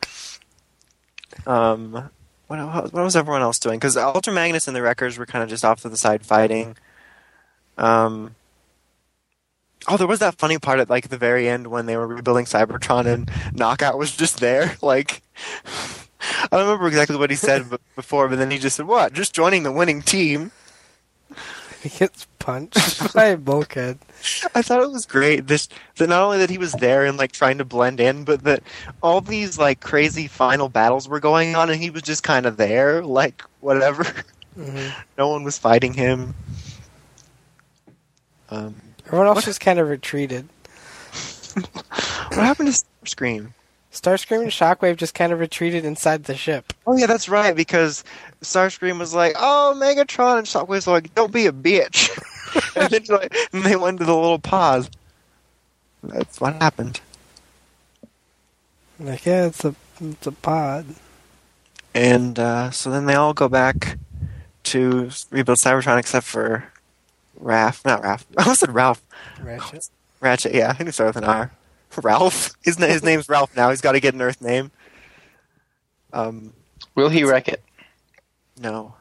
Um, 1.45 2.09
what, 2.47 2.93
what 2.93 3.03
was 3.03 3.15
everyone 3.15 3.41
else 3.41 3.59
doing? 3.59 3.79
Because 3.79 3.95
Ultra 3.97 4.33
Magnus 4.33 4.67
and 4.67 4.75
the 4.75 4.81
Wreckers 4.81 5.17
were 5.17 5.25
kind 5.25 5.43
of 5.43 5.49
just 5.49 5.63
off 5.63 5.81
to 5.81 5.89
the 5.89 5.97
side 5.97 6.25
fighting. 6.25 6.75
Um, 7.77 8.35
oh, 9.91 9.97
there 9.97 10.07
was 10.07 10.19
that 10.19 10.37
funny 10.37 10.57
part 10.57 10.79
at 10.79 10.89
like 10.89 11.09
the 11.09 11.17
very 11.17 11.49
end 11.49 11.67
when 11.67 11.85
they 11.85 11.97
were 11.97 12.07
rebuilding 12.07 12.45
Cybertron 12.45 13.05
and 13.05 13.29
Knockout 13.53 13.97
was 13.97 14.15
just 14.15 14.39
there. 14.39 14.75
Like, 14.81 15.21
I 16.43 16.47
don't 16.51 16.61
remember 16.65 16.87
exactly 16.87 17.15
what 17.15 17.29
he 17.29 17.35
said 17.35 17.65
before, 17.95 18.27
but 18.27 18.37
then 18.37 18.51
he 18.51 18.57
just 18.57 18.75
said, 18.75 18.87
"What? 18.87 19.13
Just 19.13 19.33
joining 19.33 19.63
the 19.63 19.71
winning 19.71 20.01
team." 20.01 20.51
He 21.81 21.89
gets 21.89 22.27
punched 22.39 23.13
by 23.15 23.25
a 23.25 23.37
bulkhead. 23.37 23.99
I 24.53 24.61
thought 24.61 24.83
it 24.83 24.91
was 24.91 25.05
great. 25.05 25.47
This 25.47 25.67
that 25.97 26.09
not 26.09 26.23
only 26.23 26.37
that 26.39 26.49
he 26.49 26.57
was 26.57 26.73
there 26.73 27.05
and 27.05 27.17
like 27.17 27.31
trying 27.31 27.57
to 27.57 27.65
blend 27.65 27.99
in, 27.99 28.23
but 28.23 28.43
that 28.43 28.63
all 29.01 29.21
these 29.21 29.57
like 29.57 29.79
crazy 29.79 30.27
final 30.27 30.69
battles 30.69 31.07
were 31.07 31.19
going 31.19 31.55
on, 31.55 31.69
and 31.69 31.81
he 31.81 31.89
was 31.89 32.03
just 32.03 32.23
kind 32.23 32.45
of 32.45 32.57
there, 32.57 33.03
like 33.03 33.43
whatever. 33.61 34.03
hmm 34.55 34.89
no 35.17 35.29
one 35.29 35.43
was 35.43 35.57
fighting 35.57 35.93
him. 35.93 36.35
Um, 38.49 38.75
Everyone 39.11 39.27
else 39.27 39.35
What? 39.37 39.45
just 39.45 39.59
kind 39.59 39.77
of 39.77 39.89
retreated. 39.89 40.47
what 41.53 42.31
happened 42.37 42.73
to 42.73 42.85
Starscream? 43.03 43.51
Starscream 43.91 44.43
and 44.43 44.51
Shockwave 44.51 44.95
just 44.95 45.13
kind 45.13 45.33
of 45.33 45.39
retreated 45.41 45.83
inside 45.83 46.23
the 46.23 46.35
ship. 46.35 46.71
Oh 46.87 46.95
yeah, 46.95 47.07
that's 47.07 47.27
right. 47.27 47.53
Because 47.53 48.05
Starscream 48.41 48.97
was 48.97 49.13
like, 49.13 49.35
"Oh, 49.37 49.73
Megatron," 49.75 50.37
and 50.37 50.47
Shockwave's 50.47 50.87
like, 50.87 51.13
"Don't 51.13 51.33
be 51.33 51.45
a 51.45 51.51
bitch." 51.51 52.09
and 52.77 52.89
then 52.89 53.03
like, 53.09 53.35
and 53.51 53.63
they 53.63 53.75
went 53.75 53.99
to 53.99 54.05
the 54.05 54.15
little 54.15 54.39
pause. 54.39 54.89
That's 56.03 56.39
what 56.39 56.55
happened. 56.55 57.01
Like, 58.97 59.25
yeah, 59.25 59.47
it's 59.47 59.65
a 59.65 59.75
it's 59.99 60.25
a 60.25 60.31
pod. 60.31 60.85
And 61.93 62.39
uh, 62.39 62.71
so 62.71 62.89
then 62.91 63.07
they 63.07 63.15
all 63.15 63.33
go 63.33 63.49
back 63.49 63.97
to 64.63 65.09
rebuild 65.31 65.57
Cybertron, 65.57 65.99
except 65.99 66.25
for 66.25 66.70
Raph. 67.41 67.83
Not 67.85 68.01
Raph. 68.03 68.23
I 68.37 68.43
almost 68.43 68.59
said 68.61 68.73
Ralph. 68.73 69.01
Ratchet. 69.41 69.89
Ratchet. 70.19 70.53
Yeah, 70.53 70.69
I 70.69 70.73
think 70.73 70.89
it 70.89 70.93
started 70.93 71.15
with 71.15 71.23
an 71.23 71.29
R. 71.29 71.51
Ralph. 72.03 72.51
His 72.63 72.77
his 72.77 73.03
name's 73.03 73.27
Ralph 73.27 73.55
now. 73.55 73.69
He's 73.69 73.81
got 73.81 73.93
to 73.93 73.99
get 73.99 74.13
an 74.13 74.21
Earth 74.21 74.41
name. 74.41 74.71
Um, 76.13 76.53
Will 76.95 77.09
he 77.09 77.23
wreck 77.23 77.47
it? 77.47 77.61
no. 78.59 78.95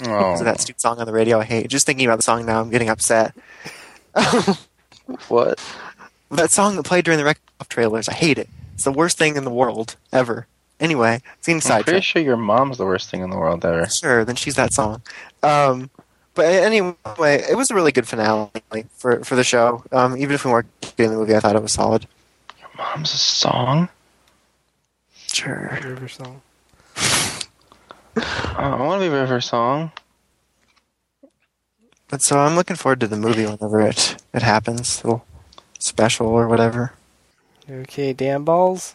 Oh, 0.00 0.02
Because 0.06 0.40
of 0.40 0.46
that 0.46 0.60
stupid 0.60 0.80
song 0.80 0.98
on 0.98 1.06
the 1.06 1.12
radio 1.12 1.38
I 1.38 1.44
hate. 1.44 1.68
Just 1.68 1.86
thinking 1.86 2.06
about 2.06 2.16
the 2.16 2.22
song 2.24 2.44
now, 2.46 2.60
I'm 2.60 2.70
getting 2.70 2.88
upset. 2.88 3.32
what? 5.28 5.62
that 6.30 6.50
song 6.50 6.74
that 6.76 6.82
played 6.84 7.04
during 7.04 7.18
the 7.18 7.24
Wreck 7.24 7.38
of 7.60 7.68
trailers, 7.68 8.08
I 8.08 8.14
hate 8.14 8.38
it. 8.38 8.48
It's 8.74 8.82
the 8.84 8.92
worst 8.92 9.18
thing 9.18 9.36
in 9.36 9.44
the 9.44 9.50
world 9.50 9.94
ever. 10.12 10.46
Anyway, 10.80 11.22
it's 11.38 11.46
getting 11.46 11.58
I'm 11.58 11.60
pretty 11.84 11.84
sidetracked. 11.84 12.04
sure 12.06 12.22
your 12.22 12.36
mom's 12.36 12.78
the 12.78 12.84
worst 12.84 13.08
thing 13.08 13.20
in 13.22 13.30
the 13.30 13.36
world 13.36 13.64
ever. 13.64 13.86
Sure, 13.88 14.24
then 14.24 14.34
she's 14.34 14.56
that 14.56 14.72
song. 14.72 15.00
Um, 15.44 15.90
but 16.34 16.46
anyway, 16.46 16.94
it 17.48 17.56
was 17.56 17.70
a 17.70 17.74
really 17.74 17.92
good 17.92 18.06
finale 18.06 18.50
like, 18.70 18.90
for 18.90 19.24
for 19.24 19.36
the 19.36 19.44
show. 19.44 19.84
Um, 19.92 20.16
even 20.16 20.34
if 20.34 20.44
we 20.44 20.50
weren't 20.50 20.68
getting 20.96 21.12
the 21.12 21.18
movie, 21.18 21.34
I 21.34 21.40
thought 21.40 21.56
it 21.56 21.62
was 21.62 21.72
solid. 21.72 22.06
Your 22.60 22.70
mom's 22.76 23.12
a 23.12 23.18
song? 23.18 23.88
Sure. 25.32 25.78
River 25.82 26.08
song. 26.08 26.42
Oh, 28.16 28.22
I 28.56 28.82
want 28.82 29.02
to 29.02 29.08
be 29.08 29.12
River 29.12 29.40
Song. 29.40 29.90
But 32.08 32.22
so 32.22 32.38
I'm 32.38 32.54
looking 32.54 32.76
forward 32.76 33.00
to 33.00 33.08
the 33.08 33.16
movie 33.16 33.44
whenever 33.44 33.80
it 33.80 34.22
it 34.32 34.42
happens, 34.42 35.04
little 35.04 35.26
special 35.80 36.28
or 36.28 36.46
whatever. 36.46 36.92
Okay, 37.68 38.12
damn 38.12 38.44
balls. 38.44 38.94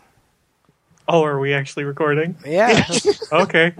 Oh, 1.11 1.23
are 1.25 1.39
we 1.39 1.53
actually 1.53 1.85
recording? 1.85 2.35
Yeah. 2.45 2.85
Okay. 3.31 3.73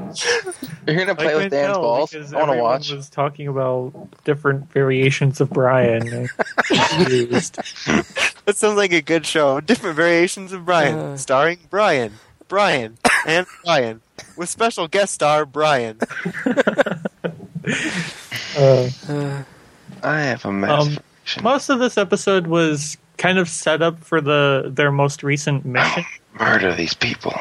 You're 0.86 0.96
gonna 0.96 1.16
play 1.16 1.34
I 1.34 1.36
with 1.36 1.44
couldn't 1.46 1.50
Dan's 1.52 1.74
tell 1.74 1.82
balls. 1.82 2.14
I 2.14 2.38
want 2.38 2.52
to 2.52 2.58
watch. 2.58 2.92
Was 2.92 3.10
talking 3.10 3.48
about 3.48 3.94
different 4.26 4.72
variations 4.72 5.42
of 5.42 5.50
Brian. 5.50 6.28
That 6.70 8.56
sounds 8.56 8.78
like 8.78 8.92
a 8.94 9.02
good 9.02 9.26
show. 9.26 9.60
Different 9.60 9.96
variations 9.96 10.54
of 10.54 10.66
Brian, 10.66 10.98
Uh. 11.00 11.18
starring 11.18 11.60
Brian, 11.70 12.14
Brian, 12.48 12.98
and 13.28 13.46
Brian, 13.66 14.02
with 14.36 14.50
special 14.50 14.88
guest 14.88 15.14
star 15.14 15.46
Brian. 15.46 15.98
Uh, 18.58 18.90
Uh, 19.08 19.44
I 20.04 20.20
have 20.22 20.46
a 20.46 20.50
Um, 20.50 20.98
most 21.44 21.70
of 21.70 21.80
this 21.80 21.98
episode 21.98 22.48
was 22.48 22.98
kind 23.18 23.38
of 23.38 23.50
set 23.50 23.82
up 23.82 24.00
for 24.04 24.22
the 24.22 24.72
their 24.74 24.92
most 24.92 25.24
recent 25.24 25.66
mission. 25.66 26.06
Murder 26.40 26.74
these 26.76 26.94
people. 26.94 27.34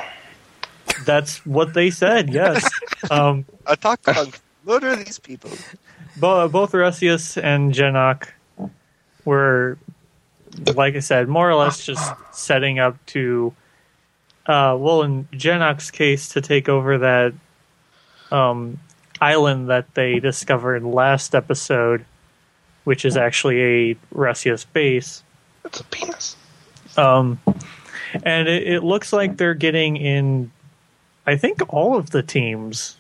That's 1.05 1.45
what 1.47 1.75
they 1.75 1.91
said. 1.91 2.31
Yes. 2.33 2.69
Um, 3.13 3.47
A 3.65 3.77
talk 3.77 4.03
punk. 4.03 4.41
Murder 4.65 4.97
these 4.97 5.19
people. 5.21 5.53
Bo- 6.17 6.49
both 6.49 6.75
Russius 6.75 7.39
and 7.39 7.73
Genak 7.73 8.29
were, 9.25 9.79
like 10.75 10.97
I 10.97 10.99
said, 10.99 11.29
more 11.29 11.49
or 11.49 11.55
less 11.55 11.87
just 11.87 12.13
setting 12.33 12.81
up 12.81 12.97
to, 13.07 13.55
uh, 14.47 14.77
well, 14.79 15.03
in 15.05 15.27
Genok's 15.33 15.91
case, 15.93 16.31
to 16.31 16.41
take 16.41 16.69
over 16.69 16.99
that 16.99 17.35
um, 18.33 18.81
island 19.21 19.71
that 19.71 19.95
they 19.95 20.19
discovered 20.19 20.83
last 20.83 21.35
episode, 21.37 22.05
which 22.83 23.05
is 23.05 23.17
actually 23.17 23.63
a 23.93 23.97
Russius 24.11 24.65
base. 24.65 25.23
That's 25.63 25.81
a 25.81 25.85
penis. 25.85 26.37
Um, 26.97 27.39
and 28.23 28.49
it, 28.49 28.67
it 28.67 28.85
looks 28.85 29.13
like 29.13 29.37
they're 29.37 29.55
getting 29.55 29.97
in, 29.97 30.51
I 31.27 31.37
think, 31.37 31.73
all 31.73 31.97
of 31.97 32.11
the 32.11 32.23
teams 32.23 32.97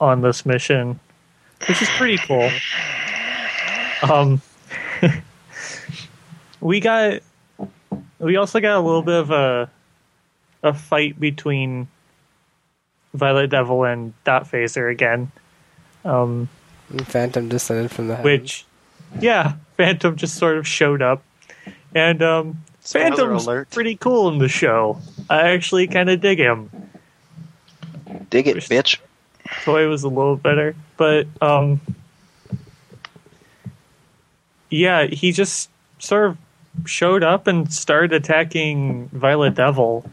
on 0.00 0.22
this 0.22 0.46
mission, 0.46 0.98
which 1.66 1.82
is 1.82 1.88
pretty 1.90 2.18
cool. 2.18 2.50
Um, 4.02 4.40
we 6.60 6.80
got, 6.80 7.20
we 8.18 8.36
also 8.36 8.60
got 8.60 8.78
a 8.78 8.80
little 8.80 9.02
bit 9.02 9.20
of 9.20 9.30
a, 9.30 9.70
a 10.62 10.74
fight 10.74 11.20
between 11.20 11.88
Violet 13.14 13.48
Devil 13.48 13.84
and 13.84 14.14
Dot 14.24 14.44
Phaser 14.44 14.90
again. 14.90 15.30
Um, 16.04 16.48
Phantom 17.04 17.48
descended 17.48 17.90
from 17.90 18.08
the 18.08 18.16
heavens. 18.16 18.40
which, 18.40 18.66
yeah, 19.20 19.54
Phantom 19.76 20.16
just 20.16 20.36
sort 20.36 20.58
of 20.58 20.66
showed 20.66 21.02
up, 21.02 21.22
and 21.94 22.22
um, 22.22 22.62
Phantom's 22.80 23.46
alert. 23.46 23.70
pretty 23.70 23.96
cool 23.96 24.28
in 24.28 24.38
the 24.38 24.48
show. 24.48 25.00
I 25.28 25.50
actually 25.50 25.86
kind 25.86 26.08
of 26.10 26.20
dig 26.20 26.38
him. 26.38 26.70
Dig 28.30 28.46
it, 28.46 28.56
bitch. 28.56 28.98
Toy 29.64 29.88
was 29.88 30.02
a 30.04 30.08
little 30.08 30.36
better, 30.36 30.74
but 30.96 31.26
um, 31.42 31.80
yeah, 34.70 35.06
he 35.06 35.32
just 35.32 35.70
sort 35.98 36.30
of 36.30 36.38
showed 36.86 37.22
up 37.22 37.46
and 37.46 37.72
started 37.72 38.12
attacking 38.12 39.08
Violet 39.08 39.54
Devil, 39.54 40.08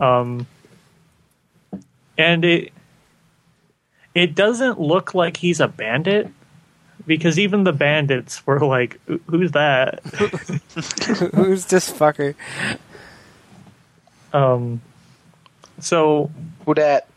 um, 0.00 0.46
and 2.16 2.44
it 2.44 2.72
it 4.14 4.34
doesn't 4.34 4.80
look 4.80 5.14
like 5.14 5.36
he's 5.36 5.60
a 5.60 5.68
bandit 5.68 6.30
because 7.10 7.40
even 7.40 7.64
the 7.64 7.72
bandits 7.72 8.46
were 8.46 8.60
like, 8.60 9.00
"Who's 9.26 9.50
that?" 9.50 9.98
Who's 11.34 11.64
this 11.64 11.90
fucker? 11.90 12.36
Um, 14.32 14.80
so 15.80 16.30
Who 16.64 16.74
that? 16.74 17.08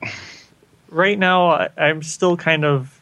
right 0.90 1.18
now 1.20 1.50
I, 1.52 1.70
I'm 1.78 2.02
still 2.02 2.36
kind 2.36 2.66
of 2.66 3.00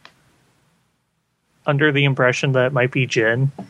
under 1.64 1.92
the 1.92 2.04
impression 2.04 2.52
that 2.52 2.66
it 2.66 2.72
might 2.74 2.90
be 2.90 3.06
Jin. 3.06 3.52
Um, 3.58 3.66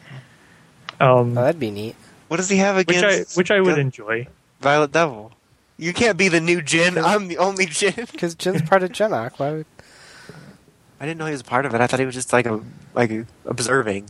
Oh, 0.99 1.25
that'd 1.35 1.61
be 1.61 1.71
neat. 1.71 1.95
What 2.27 2.39
does 2.39 2.49
he 2.49 2.57
have 2.57 2.75
which 2.75 2.91
I 2.91 3.13
against 3.13 3.37
which 3.37 3.53
I 3.53 3.61
would 3.61 3.79
enjoy. 3.79 4.27
Violet 4.61 4.91
Devil? 4.91 5.31
You 5.79 5.93
can't 5.93 6.19
be 6.19 6.27
the 6.27 6.41
new 6.41 6.61
Jin. 6.61 6.99
I'm 6.99 7.29
the 7.29 7.39
only 7.39 7.67
Jin. 7.67 7.95
Because 8.13 8.35
Jin's 8.35 8.63
part 8.63 8.83
of 8.83 8.91
Genak. 8.91 9.39
Why 9.39 9.53
would... 9.53 9.67
I 11.03 11.07
didn't 11.07 11.19
know 11.19 11.27
he 11.27 11.33
was 11.33 11.41
a 11.41 11.45
part 11.45 11.67
of 11.67 11.75
it. 11.75 11.81
I 11.81 11.89
thought 11.89 11.99
he 11.99 12.07
was 12.07 12.15
just 12.15 12.33
like 12.33 12.47
a 12.47 12.61
like 12.95 13.11
observing. 13.45 14.09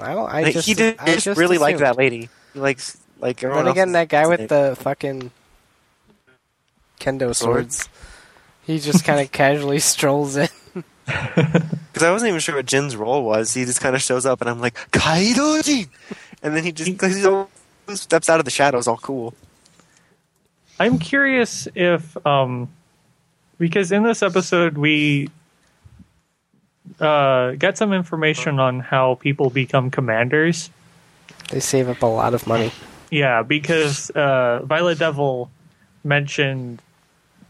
I 0.00 0.14
don't. 0.14 0.28
I 0.28 0.42
Like, 0.42 0.52
just. 0.54 0.66
he 0.66 0.74
did 0.74 0.96
I 0.98 1.14
just, 1.16 1.38
really 1.38 1.58
like 1.58 1.76
assumed. 1.76 1.86
that 1.86 1.96
lady. 1.96 2.28
He 2.52 2.58
likes 2.58 2.98
like 3.20 3.42
everyone 3.44 3.66
Then 3.66 3.72
again, 3.72 3.88
else 3.90 3.92
that 3.94 4.08
guy 4.08 4.26
with 4.26 4.40
is- 4.40 4.48
the 4.48 4.76
fucking 4.80 5.30
kendo 7.00 7.34
swords. 7.34 7.88
He 8.66 8.78
just 8.80 9.04
kind 9.04 9.20
of 9.20 9.30
casually 9.32 9.78
strolls 9.78 10.36
in. 10.36 10.48
Because 11.06 12.02
I 12.02 12.10
wasn't 12.10 12.30
even 12.30 12.40
sure 12.40 12.56
what 12.56 12.64
Jin's 12.66 12.96
role 12.96 13.22
was. 13.24 13.52
He 13.54 13.64
just 13.66 13.80
kind 13.80 13.94
of 13.94 14.00
shows 14.02 14.24
up, 14.26 14.40
and 14.40 14.48
I'm 14.50 14.58
like, 14.60 14.74
Kaido 14.90 15.60
Jin! 15.62 15.86
And 16.42 16.56
then 16.56 16.64
he 16.64 16.72
just 16.72 16.90
he 16.90 17.94
steps 17.94 18.28
out 18.30 18.38
of 18.40 18.44
the 18.46 18.50
shadows, 18.50 18.88
all 18.88 18.96
cool. 18.96 19.34
I'm 20.80 20.98
curious 20.98 21.68
if 21.74 22.16
um, 22.26 22.68
because 23.58 23.92
in 23.92 24.02
this 24.02 24.22
episode 24.22 24.76
we 24.78 25.28
uh, 27.00 27.52
get 27.52 27.78
some 27.78 27.92
information 27.92 28.58
on 28.58 28.80
how 28.80 29.16
people 29.16 29.50
become 29.50 29.90
commanders. 29.90 30.70
They 31.50 31.60
save 31.60 31.88
up 31.88 32.02
a 32.02 32.06
lot 32.06 32.34
of 32.34 32.46
money. 32.46 32.72
Yeah, 33.10 33.42
because 33.42 34.10
uh, 34.10 34.60
Violet 34.64 34.98
Devil 34.98 35.50
mentioned 36.02 36.82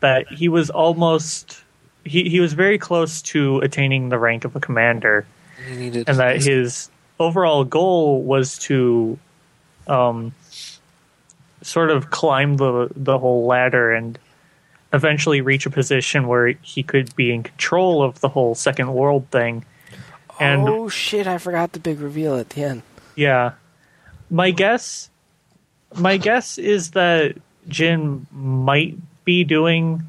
that 0.01 0.29
he 0.29 0.49
was 0.49 0.71
almost 0.71 1.63
he, 2.05 2.29
he 2.29 2.41
was 2.41 2.53
very 2.53 2.79
close 2.79 3.23
to 3.23 3.59
attaining 3.61 4.11
the 4.11 4.19
rank 4.19 4.45
of 4.45 4.55
a 4.55 4.61
commander, 4.61 5.27
needed 5.71 6.09
and 6.09 6.19
that 6.19 6.43
his 6.43 6.91
overall 7.19 7.65
goal 7.65 8.23
was 8.23 8.59
to 8.59 9.19
um, 9.87 10.35
sort 11.63 11.91
of 11.91 12.11
climb 12.11 12.57
the 12.57 12.91
the 12.95 13.19
whole 13.19 13.47
ladder 13.47 13.93
and 13.93 14.19
eventually 14.95 15.43
reach 15.43 15.67
a 15.67 15.71
position 15.71 16.27
where 16.27 16.49
he 16.63 16.83
could 16.83 17.15
be 17.17 17.35
in 17.35 17.43
control 17.43 18.03
of 18.03 18.21
the 18.21 18.29
whole 18.31 18.55
second 18.55 18.95
world 18.95 19.27
thing. 19.31 19.65
And 20.41 20.67
oh 20.67 20.89
shit! 20.89 21.27
I 21.27 21.37
forgot 21.39 21.73
the 21.73 21.81
big 21.81 22.01
reveal 22.01 22.37
at 22.37 22.51
the 22.51 22.63
end. 22.63 22.83
yeah. 23.15 23.53
My 24.31 24.51
guess 24.53 25.11
my 25.97 26.17
guess 26.17 26.57
is 26.59 26.93
that 26.93 27.37
Jin 27.69 28.27
might 28.33 28.97
be 29.25 29.45
doing 29.45 30.03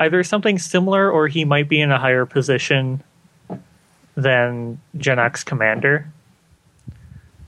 either 0.00 0.22
something 0.24 0.58
similar 0.58 1.10
or 1.10 1.28
he 1.28 1.44
might 1.44 1.68
be 1.68 1.80
in 1.80 1.90
a 1.92 1.98
higher 1.98 2.26
position 2.26 3.02
than 4.16 4.80
Genok's 4.98 5.44
commander. 5.44 6.10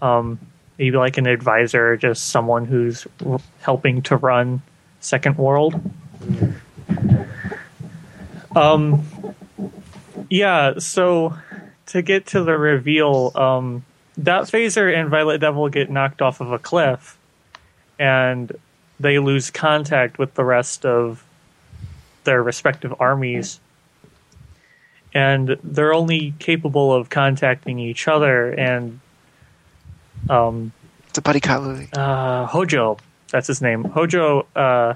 Um 0.01 0.39
maybe 0.79 0.97
like 0.97 1.17
an 1.19 1.27
advisor, 1.27 1.93
or 1.93 1.97
just 1.97 2.29
someone 2.29 2.65
who's 2.67 3.07
r- 3.25 3.41
helping 3.61 4.03
to 4.03 4.17
run 4.17 4.63
Second 5.01 5.37
World. 5.37 5.79
Um 8.55 9.05
yeah, 10.31 10.79
so 10.79 11.37
to 11.87 12.03
get 12.03 12.27
to 12.27 12.43
the 12.43 12.57
reveal, 12.59 13.31
um, 13.35 13.85
Dot 14.21 14.45
Phaser 14.45 14.93
and 14.93 15.09
Violet 15.09 15.39
Devil 15.39 15.69
get 15.69 15.91
knocked 15.91 16.21
off 16.23 16.41
of 16.41 16.51
a 16.53 16.59
cliff, 16.59 17.17
and 17.99 18.51
they 18.99 19.19
lose 19.19 19.51
contact 19.51 20.19
with 20.19 20.35
the 20.35 20.45
rest 20.45 20.85
of 20.85 21.23
their 22.25 22.43
respective 22.43 22.95
armies. 22.99 23.61
And 25.15 25.57
they're 25.63 25.95
only 25.95 26.35
capable 26.39 26.93
of 26.93 27.09
contacting 27.09 27.79
each 27.79 28.09
other. 28.09 28.51
And 28.51 29.01
um, 30.29 30.73
It's 31.09 31.19
a 31.19 31.23
buddy 31.23 31.41
cop 31.41 31.63
movie. 31.63 31.89
uh, 31.93 32.47
Hojo, 32.47 32.99
that's 33.31 33.47
his 33.47 33.63
name. 33.63 33.85
Hojo. 33.85 34.47
Uh, 34.57 34.95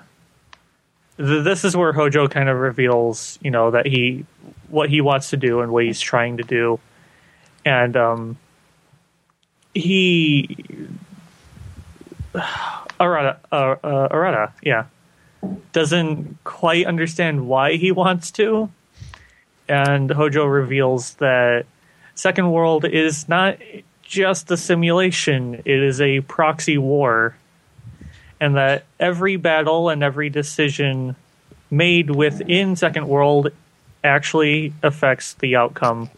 th- 1.21 1.45
this 1.45 1.65
is 1.65 1.77
where 1.77 1.93
Hojo 1.93 2.29
kind 2.29 2.49
of 2.49 2.59
reveals, 2.59 3.39
you 3.43 3.51
know, 3.51 3.71
that 3.71 3.87
he 3.87 4.25
what 4.69 4.89
he 4.89 5.01
wants 5.01 5.31
to 5.31 5.37
do 5.37 5.61
and 5.61 5.73
what 5.73 5.85
he's 5.85 6.01
trying 6.01 6.39
to 6.39 6.43
do, 6.43 6.81
and 7.65 7.97
um, 7.97 8.39
he 9.75 10.57
Arata, 12.35 13.37
uh, 13.53 13.77
uh, 13.83 14.09
Arata, 14.09 14.53
yeah, 14.63 14.87
doesn't 15.73 16.39
quite 16.45 16.87
understand 16.87 17.47
why 17.47 17.77
he 17.77 17.93
wants 17.93 18.31
to, 18.33 18.71
and 19.69 20.11
Hojo 20.11 20.45
reveals 20.47 21.15
that 21.15 21.67
Second 22.15 22.51
World 22.51 22.85
is 22.85 23.29
not 23.29 23.59
just 24.03 24.51
a 24.51 24.57
simulation; 24.57 25.63
it 25.65 25.83
is 25.83 26.01
a 26.01 26.21
proxy 26.23 26.79
war, 26.79 27.37
and 28.41 28.57
that 28.57 28.85
every 28.99 29.37
battle 29.37 29.89
and 29.89 30.03
every 30.03 30.31
decision 30.31 31.15
made 31.71 32.11
within 32.11 32.75
Second 32.75 33.07
World 33.07 33.53
actually 34.03 34.73
affects 34.83 35.35
the 35.35 35.57
outcome 35.57 36.11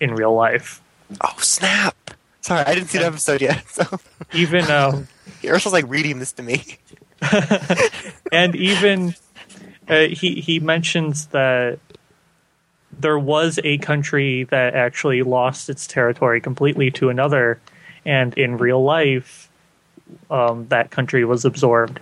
in 0.00 0.14
real 0.14 0.34
life. 0.34 0.82
Oh 1.20 1.36
snap! 1.38 1.96
Sorry, 2.40 2.64
I 2.64 2.74
didn't 2.74 2.88
see 2.88 2.98
the 2.98 3.06
episode 3.06 3.40
yet. 3.40 3.64
So 3.68 3.84
Even 4.32 4.64
um, 4.70 5.08
Ursul's 5.42 5.72
like 5.72 5.88
reading 5.88 6.18
this 6.18 6.32
to 6.32 6.42
me. 6.42 6.78
and 8.32 8.54
even 8.54 9.14
uh, 9.88 10.06
he 10.08 10.40
he 10.40 10.60
mentions 10.60 11.26
that 11.28 11.78
there 13.00 13.18
was 13.18 13.58
a 13.64 13.78
country 13.78 14.44
that 14.44 14.74
actually 14.74 15.22
lost 15.22 15.68
its 15.68 15.86
territory 15.86 16.40
completely 16.40 16.90
to 16.92 17.08
another, 17.08 17.60
and 18.04 18.36
in 18.36 18.58
real 18.58 18.82
life, 18.82 19.47
um, 20.30 20.66
that 20.68 20.90
country 20.90 21.24
was 21.24 21.44
absorbed 21.44 22.00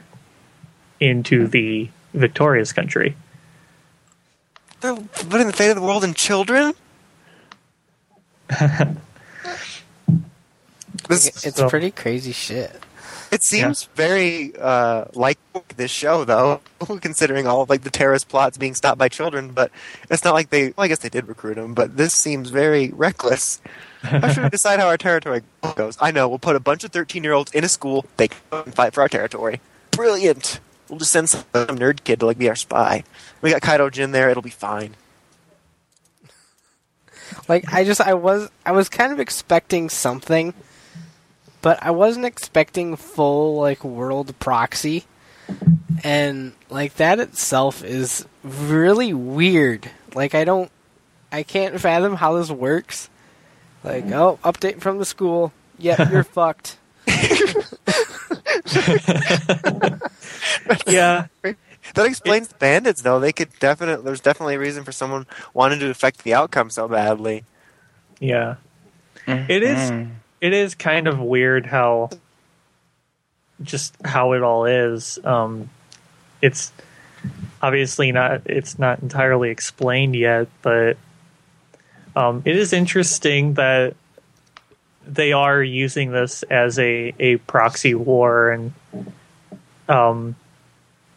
into 1.01 1.47
the 1.47 1.89
victorious 2.15 2.73
country. 2.73 3.17
They're 4.81 4.97
putting 4.97 5.47
the 5.47 5.53
fate 5.53 5.71
of 5.71 5.77
the 5.77 5.83
world 5.83 6.05
in 6.05 6.15
children. 6.15 6.73
this 11.09 11.45
It's 11.45 11.57
So- 11.57 11.69
pretty 11.69 11.91
crazy 11.91 12.33
shit. 12.33 12.83
it 13.31 13.43
seems 13.43 13.85
very 13.95 14.53
uh, 14.59 15.07
like 15.15 15.39
this 15.77 15.91
show, 15.91 16.25
though, 16.25 16.61
considering 17.01 17.47
all 17.47 17.63
of, 17.63 17.71
like 17.71 17.83
the 17.83 17.91
terrorist 17.91 18.29
plots 18.29 18.57
being 18.57 18.75
stopped 18.75 18.99
by 18.99 19.09
children. 19.09 19.51
But 19.53 19.71
it's 20.11 20.25
not 20.25 20.35
like 20.35 20.51
they. 20.51 20.69
Well, 20.77 20.85
I 20.85 20.89
guess 20.89 21.01
they 21.01 21.09
did 21.09 21.27
recruit 21.29 21.55
them, 21.55 21.75
but 21.75 21.97
this 21.97 22.15
seems 22.15 22.51
very 22.51 22.91
reckless. 22.91 23.61
How 24.03 24.33
should 24.33 24.45
we 24.45 24.51
decide 24.51 24.79
how 24.79 24.87
our 24.87 24.99
territory 24.99 25.43
goes? 25.75 25.97
I 26.01 26.11
know 26.11 26.29
we'll 26.29 26.39
put 26.39 26.57
a 26.57 26.61
bunch 26.61 26.85
of 26.85 26.93
thirteen-year-olds 26.93 27.53
in 27.53 27.65
a 27.65 27.69
school. 27.69 28.07
They 28.17 28.29
can 28.29 28.73
fight 28.73 28.95
for 28.95 29.01
our 29.01 29.09
territory. 29.09 29.61
Brilliant. 29.91 30.61
We'll 30.89 30.99
just 31.01 31.11
send 31.11 31.29
some 31.31 31.45
nerd 31.53 32.05
kid 32.05 32.21
to 32.21 32.27
like 32.27 32.39
be 32.39 32.49
our 32.49 32.55
spy. 32.55 33.03
We 33.43 33.51
got 33.51 33.63
Kaido 33.63 33.91
Jin 33.91 34.13
there. 34.13 34.31
It'll 34.31 34.43
be 34.43 34.51
fine. 34.51 34.95
Like 37.49 37.73
I 37.73 37.85
just 37.85 38.01
I 38.01 38.15
was 38.15 38.51
I 38.65 38.73
was 38.73 38.89
kind 38.89 39.13
of 39.13 39.19
expecting 39.19 39.89
something, 39.89 40.55
but 41.63 41.83
I 41.83 41.91
wasn't 41.91 42.27
expecting 42.27 42.95
full 42.95 43.57
like 43.57 43.83
world 43.83 44.39
proxy, 44.39 45.05
and 46.05 46.53
like 46.71 46.95
that 46.97 47.19
itself 47.19 47.83
is 47.83 48.27
really 48.45 49.13
weird. 49.13 49.91
Like 50.15 50.35
I 50.35 50.45
don't, 50.45 50.71
I 51.33 51.43
can't 51.43 51.81
fathom 51.81 52.15
how 52.15 52.39
this 52.39 52.51
works. 52.51 53.11
Like 53.87 54.07
oh, 54.07 54.39
update 54.43 54.81
from 54.81 54.99
the 54.99 55.05
school. 55.05 55.53
Yep, 55.79 56.11
you're 56.11 56.25
fucked. 56.25 56.77
Yeah, 60.87 61.27
That 61.43 62.07
explains 62.07 62.49
the 62.49 62.55
bandits, 62.57 63.03
though. 63.03 63.21
They 63.21 63.33
could 63.33 63.51
definitely. 63.61 64.05
There's 64.05 64.21
definitely 64.21 64.57
a 64.57 64.59
reason 64.59 64.85
for 64.85 64.93
someone 64.93 65.27
wanting 65.55 65.79
to 65.81 65.91
affect 65.91 66.25
the 66.25 66.35
outcome 66.35 66.71
so 66.71 66.89
badly. 66.89 67.45
yeah. 68.21 68.57
It 69.27 69.63
is. 69.63 70.09
It 70.41 70.53
is 70.53 70.75
kind 70.77 71.09
of 71.09 71.19
weird 71.21 71.67
how 71.67 72.11
just 73.63 73.95
how 74.05 74.33
it 74.35 74.43
all 74.43 74.65
is. 74.67 75.19
Um, 75.25 75.69
it's 76.41 76.73
obviously 77.61 78.13
not. 78.13 78.43
It's 78.47 78.79
not 78.79 79.01
entirely 79.01 79.51
explained 79.51 80.15
yet, 80.15 80.47
but 80.63 80.97
um, 82.17 82.43
it 82.45 82.57
is 82.57 82.73
interesting 82.73 83.55
that 83.55 83.95
they 85.07 85.33
are 85.33 85.63
using 85.63 86.11
this 86.11 86.43
as 86.45 86.79
a 86.79 87.15
a 87.21 87.37
proxy 87.37 87.95
war 87.95 88.51
and 88.51 88.73
um, 89.89 90.35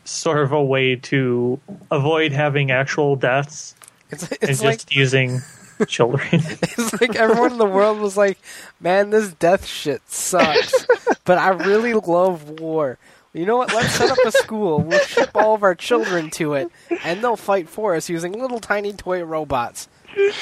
sort 0.04 0.40
of 0.40 0.52
a 0.52 0.64
way 0.64 0.96
to 0.96 1.60
avoid 1.90 2.32
having 2.32 2.70
actual 2.70 3.16
deaths 3.16 3.74
It's, 4.12 4.30
and 4.30 4.40
just 4.42 4.64
like 4.64 4.96
using 4.96 5.42
children. 5.88 6.28
it's 6.32 7.02
like 7.02 7.16
everyone 7.16 7.54
in 7.54 7.58
the 7.58 7.66
world 7.66 8.00
was 8.00 8.18
like, 8.18 8.38
"Man, 8.80 9.10
this 9.10 9.32
death 9.34 9.66
shit 9.66 10.02
sucks," 10.08 10.86
but 11.24 11.38
I 11.38 11.50
really 11.50 11.94
love 11.94 12.60
war. 12.60 12.98
You 13.34 13.46
know 13.46 13.58
what? 13.58 13.74
Let's 13.74 13.94
set 13.94 14.10
up 14.10 14.18
a 14.26 14.32
school. 14.32 14.82
We'll 14.82 15.00
ship 15.00 15.30
all 15.36 15.54
of 15.54 15.64
our 15.64 15.76
children 15.76 16.32
to 16.32 16.56
it, 16.56 16.70
and 17.04 17.24
they'll 17.24 17.38
fight 17.38 17.70
for 17.70 17.96
us 17.96 18.10
using 18.10 18.34
little 18.34 18.60
tiny 18.60 18.92
toy 18.92 19.24
robots. 19.24 19.88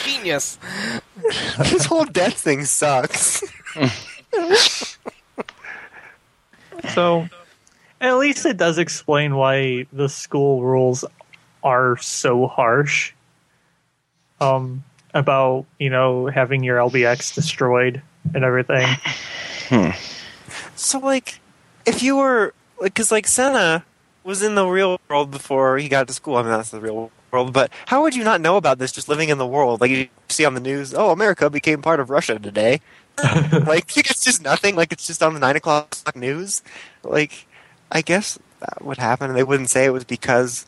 Genius. 0.03 0.57
this 1.57 1.85
whole 1.85 2.05
death 2.05 2.39
thing 2.39 2.65
sucks. 2.65 3.43
So, 6.93 7.27
at 7.99 8.17
least 8.17 8.45
it 8.45 8.55
does 8.55 8.77
explain 8.77 9.35
why 9.35 9.87
the 9.91 10.07
school 10.07 10.61
rules 10.61 11.03
are 11.63 11.97
so 11.97 12.47
harsh. 12.47 13.13
Um, 14.39 14.83
about 15.13 15.65
you 15.79 15.89
know 15.89 16.27
having 16.27 16.63
your 16.63 16.77
LBX 16.77 17.33
destroyed 17.33 18.01
and 18.33 18.43
everything. 18.43 18.87
So, 20.75 20.99
like, 20.99 21.39
if 21.87 22.03
you 22.03 22.15
were 22.17 22.53
like, 22.79 22.93
because 22.93 23.11
like 23.11 23.25
Senna 23.25 23.83
was 24.23 24.43
in 24.43 24.53
the 24.53 24.67
real 24.67 25.01
world 25.09 25.31
before 25.31 25.79
he 25.79 25.89
got 25.89 26.07
to 26.07 26.13
school. 26.13 26.37
I 26.37 26.43
mean, 26.43 26.51
that's 26.51 26.69
the 26.69 26.79
real 26.79 27.11
world. 27.31 27.53
But 27.53 27.71
how 27.87 28.01
would 28.01 28.15
you 28.15 28.23
not 28.23 28.41
know 28.41 28.57
about 28.57 28.79
this 28.79 28.91
just 28.91 29.09
living 29.09 29.29
in 29.29 29.37
the 29.37 29.47
world? 29.47 29.81
Like, 29.81 29.91
you 29.91 30.07
see 30.29 30.45
on 30.45 30.53
the 30.53 30.59
news, 30.59 30.93
oh, 30.93 31.11
America 31.11 31.49
became 31.49 31.81
part 31.81 31.99
of 31.99 32.09
Russia 32.09 32.39
today. 32.39 32.81
like, 33.65 33.95
it's 33.97 34.23
just 34.23 34.43
nothing. 34.43 34.75
Like, 34.75 34.91
it's 34.91 35.07
just 35.07 35.23
on 35.23 35.33
the 35.33 35.39
nine 35.39 35.55
o'clock 35.55 35.95
news. 36.15 36.61
Like, 37.03 37.47
I 37.91 38.01
guess 38.01 38.39
that 38.59 38.83
would 38.83 38.97
happen. 38.97 39.33
They 39.33 39.43
wouldn't 39.43 39.69
say 39.69 39.85
it 39.85 39.93
was 39.93 40.03
because 40.03 40.65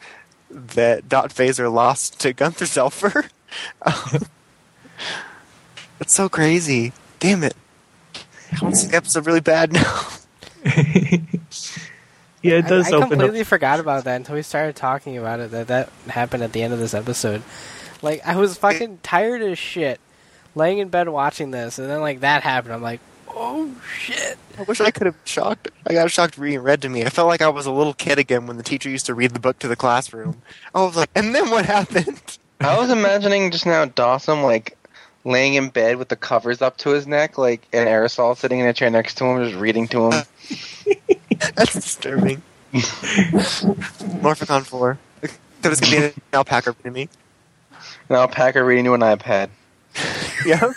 that 0.49 1.07
Dot 1.07 1.29
Phaser 1.29 1.71
lost 1.71 2.19
to 2.21 2.33
Gunther 2.33 2.65
Zelfer. 2.65 3.29
That's 5.99 6.13
so 6.13 6.29
crazy. 6.29 6.93
Damn 7.19 7.43
it. 7.43 7.55
I 8.51 8.63
want 8.63 8.75
to 8.75 8.81
see 8.81 8.87
the 8.87 8.97
episode 8.97 9.27
really 9.27 9.41
bad 9.41 9.73
now. 9.73 10.07
Yeah, 12.41 12.55
it 12.57 12.67
does 12.67 12.87
I, 12.87 12.91
I 12.91 12.97
open 12.97 13.09
completely 13.09 13.41
up. 13.41 13.47
forgot 13.47 13.79
about 13.79 14.05
that 14.05 14.15
until 14.15 14.35
we 14.35 14.41
started 14.41 14.75
talking 14.75 15.17
about 15.17 15.39
it. 15.39 15.51
That 15.51 15.67
that 15.67 15.89
happened 16.07 16.43
at 16.43 16.53
the 16.53 16.61
end 16.61 16.73
of 16.73 16.79
this 16.79 16.93
episode. 16.93 17.43
Like 18.01 18.25
I 18.25 18.35
was 18.35 18.57
fucking 18.57 18.99
tired 19.03 19.41
as 19.41 19.57
shit, 19.59 19.99
laying 20.55 20.77
in 20.77 20.89
bed 20.89 21.09
watching 21.09 21.51
this, 21.51 21.79
and 21.79 21.89
then 21.89 22.01
like 22.01 22.21
that 22.21 22.43
happened. 22.43 22.73
I'm 22.73 22.81
like, 22.81 23.01
oh 23.27 23.73
shit. 23.93 24.37
I 24.57 24.63
wish 24.63 24.79
I 24.81 24.91
could 24.91 25.05
have 25.05 25.15
shocked. 25.25 25.69
I 25.87 25.93
got 25.93 26.11
shocked 26.11 26.37
reading 26.37 26.61
read 26.61 26.81
to 26.83 26.89
me. 26.89 27.03
I 27.03 27.09
felt 27.09 27.27
like 27.27 27.41
I 27.41 27.49
was 27.49 27.65
a 27.65 27.71
little 27.71 27.93
kid 27.93 28.19
again 28.19 28.47
when 28.47 28.57
the 28.57 28.63
teacher 28.63 28.89
used 28.89 29.05
to 29.07 29.13
read 29.13 29.31
the 29.31 29.39
book 29.39 29.59
to 29.59 29.67
the 29.67 29.75
classroom. 29.75 30.41
I 30.73 30.81
was 30.83 30.95
like, 30.95 31.09
and 31.15 31.33
then 31.35 31.49
what 31.49 31.65
happened? 31.65 32.21
I 32.61 32.77
was 32.77 32.89
imagining 32.89 33.51
just 33.51 33.65
now 33.65 33.85
Dawson 33.85 34.41
like 34.43 34.77
laying 35.25 35.53
in 35.53 35.69
bed 35.69 35.97
with 35.97 36.09
the 36.09 36.15
covers 36.15 36.61
up 36.61 36.77
to 36.77 36.89
his 36.89 37.07
neck, 37.07 37.37
like 37.37 37.67
an 37.73 37.87
aerosol 37.87 38.35
sitting 38.35 38.59
in 38.59 38.65
a 38.65 38.73
chair 38.73 38.89
next 38.89 39.15
to 39.15 39.25
him, 39.25 39.43
just 39.43 39.59
reading 39.59 39.87
to 39.89 40.11
him. 40.11 40.23
That's 41.55 41.73
disturbing. 41.73 42.41
Morphicon 44.21 44.65
4. 44.65 44.97
Could 45.21 45.31
this 45.61 45.81
be 45.81 45.97
an 45.97 46.13
alpaca 46.33 46.73
to 46.83 46.91
me? 46.91 47.09
An 48.09 48.15
alpaca 48.15 48.63
reading 48.63 48.85
to 48.85 48.93
an 48.93 49.01
iPad. 49.01 49.49
Yeah, 50.45 50.71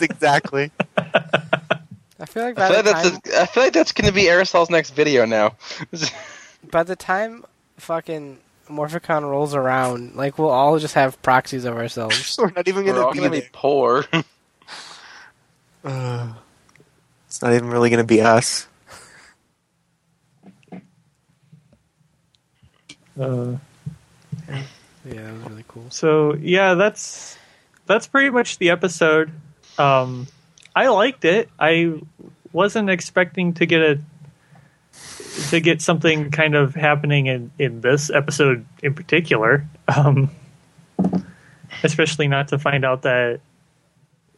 exactly. 0.00 0.70
I 0.96 2.24
feel 2.24 2.44
like 2.44 2.54
by 2.54 2.66
I 2.66 2.72
feel 2.72 2.82
the 2.82 2.90
like 2.92 3.02
time 3.02 3.20
that's, 3.22 3.36
a, 3.36 3.42
I 3.42 3.46
feel 3.46 3.62
like 3.64 3.72
that's 3.74 3.92
going 3.92 4.06
to 4.06 4.12
be 4.12 4.22
Aerosol's 4.22 4.70
next 4.70 4.92
video 4.92 5.26
now. 5.26 5.54
by 6.70 6.82
the 6.82 6.96
time 6.96 7.44
fucking 7.76 8.38
Morphicon 8.70 9.22
rolls 9.22 9.54
around, 9.54 10.16
like 10.16 10.38
we'll 10.38 10.48
all 10.48 10.78
just 10.78 10.94
have 10.94 11.20
proxies 11.20 11.66
of 11.66 11.76
ourselves. 11.76 12.36
We're 12.38 12.52
not 12.52 12.68
even 12.68 12.86
We're 12.86 13.02
all 13.02 13.12
going 13.12 13.16
to 13.16 13.20
going 13.20 13.32
be 13.32 13.40
to 13.40 13.46
be 13.46 13.50
poor. 13.52 14.04
Uh, 15.84 16.32
it's 17.26 17.42
not 17.42 17.52
even 17.52 17.68
really 17.68 17.90
going 17.90 18.02
to 18.02 18.06
be 18.06 18.22
us. 18.22 18.66
Uh, 23.18 23.56
Yeah, 24.48 25.22
that 25.22 25.32
was 25.34 25.50
really 25.50 25.64
cool. 25.68 25.86
so 25.90 26.34
yeah, 26.34 26.74
that's 26.74 27.36
that's 27.86 28.06
pretty 28.06 28.30
much 28.30 28.58
the 28.58 28.70
episode. 28.70 29.30
Um, 29.78 30.26
I 30.74 30.88
liked 30.88 31.24
it. 31.24 31.48
I 31.58 32.00
wasn't 32.52 32.90
expecting 32.90 33.54
to 33.54 33.66
get 33.66 33.80
a 33.80 33.98
to 35.50 35.60
get 35.60 35.80
something 35.82 36.30
kind 36.30 36.54
of 36.54 36.74
happening 36.74 37.26
in 37.26 37.50
in 37.58 37.80
this 37.82 38.10
episode 38.10 38.64
in 38.82 38.94
particular. 38.94 39.64
Um, 39.94 40.30
especially 41.84 42.26
not 42.26 42.48
to 42.48 42.58
find 42.58 42.84
out 42.84 43.02
that 43.02 43.40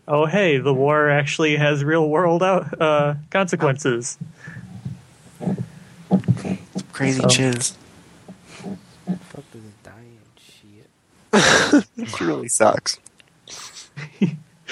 oh 0.06 0.26
hey, 0.26 0.58
the 0.58 0.74
war 0.74 1.08
actually 1.08 1.56
has 1.56 1.82
real 1.82 2.08
world 2.08 2.42
out 2.42 2.80
uh, 2.80 3.14
consequences. 3.30 4.18
Crazy 6.92 7.20
So- 7.22 7.28
chiz. 7.28 7.76
Fuck 9.16 9.44
with 9.52 9.52
the 9.52 9.60
dying 9.82 10.18
shit. 10.38 11.86
It 11.96 12.20
really 12.20 12.48
sucks. 12.48 12.98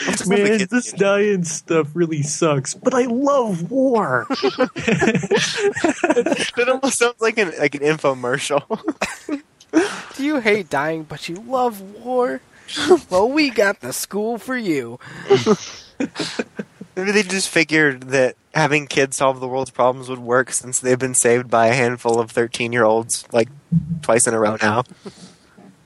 Let's 0.05 0.18
just 0.18 0.26
let 0.26 0.36
the 0.36 0.58
Man, 0.58 0.66
this 0.70 0.92
dying 0.92 1.44
stuff 1.44 1.89
really 1.94 2.23
sucks, 2.23 2.74
but 2.74 2.92
I 2.94 3.05
love 3.05 3.70
war. 3.70 4.26
It 6.58 6.68
almost 6.68 6.98
sounds 6.98 7.20
like 7.20 7.39
an 7.39 7.52
like 7.58 7.74
an 7.74 7.82
infomercial. 7.82 8.62
Do 10.16 10.24
you 10.24 10.40
hate 10.40 10.70
dying, 10.70 11.05
but 11.05 11.28
you 11.28 11.36
love 11.36 11.81
war? 12.05 12.40
well, 13.10 13.28
we 13.28 13.50
got 13.50 13.81
the 13.81 13.92
school 13.92 14.39
for 14.39 14.56
you. 14.56 14.98
Maybe 16.97 17.12
they 17.12 17.23
just 17.23 17.50
figured 17.50 18.05
that 18.05 18.36
having 18.55 18.86
kids 18.86 19.18
solve 19.18 19.39
the 19.39 19.47
world's 19.47 19.70
problems 19.70 20.08
would 20.08 20.18
work 20.18 20.50
since 20.50 20.81
they've 20.81 20.99
been 20.99 21.15
saved 21.15 21.50
by 21.50 21.66
a 21.66 21.75
handful 21.75 22.18
of 22.18 22.31
13 22.31 22.73
year 22.73 22.84
olds 22.84 23.26
like 23.33 23.49
twice 24.00 24.26
in 24.26 24.33
a 24.33 24.41
row 24.41 24.57
oh, 24.62 24.84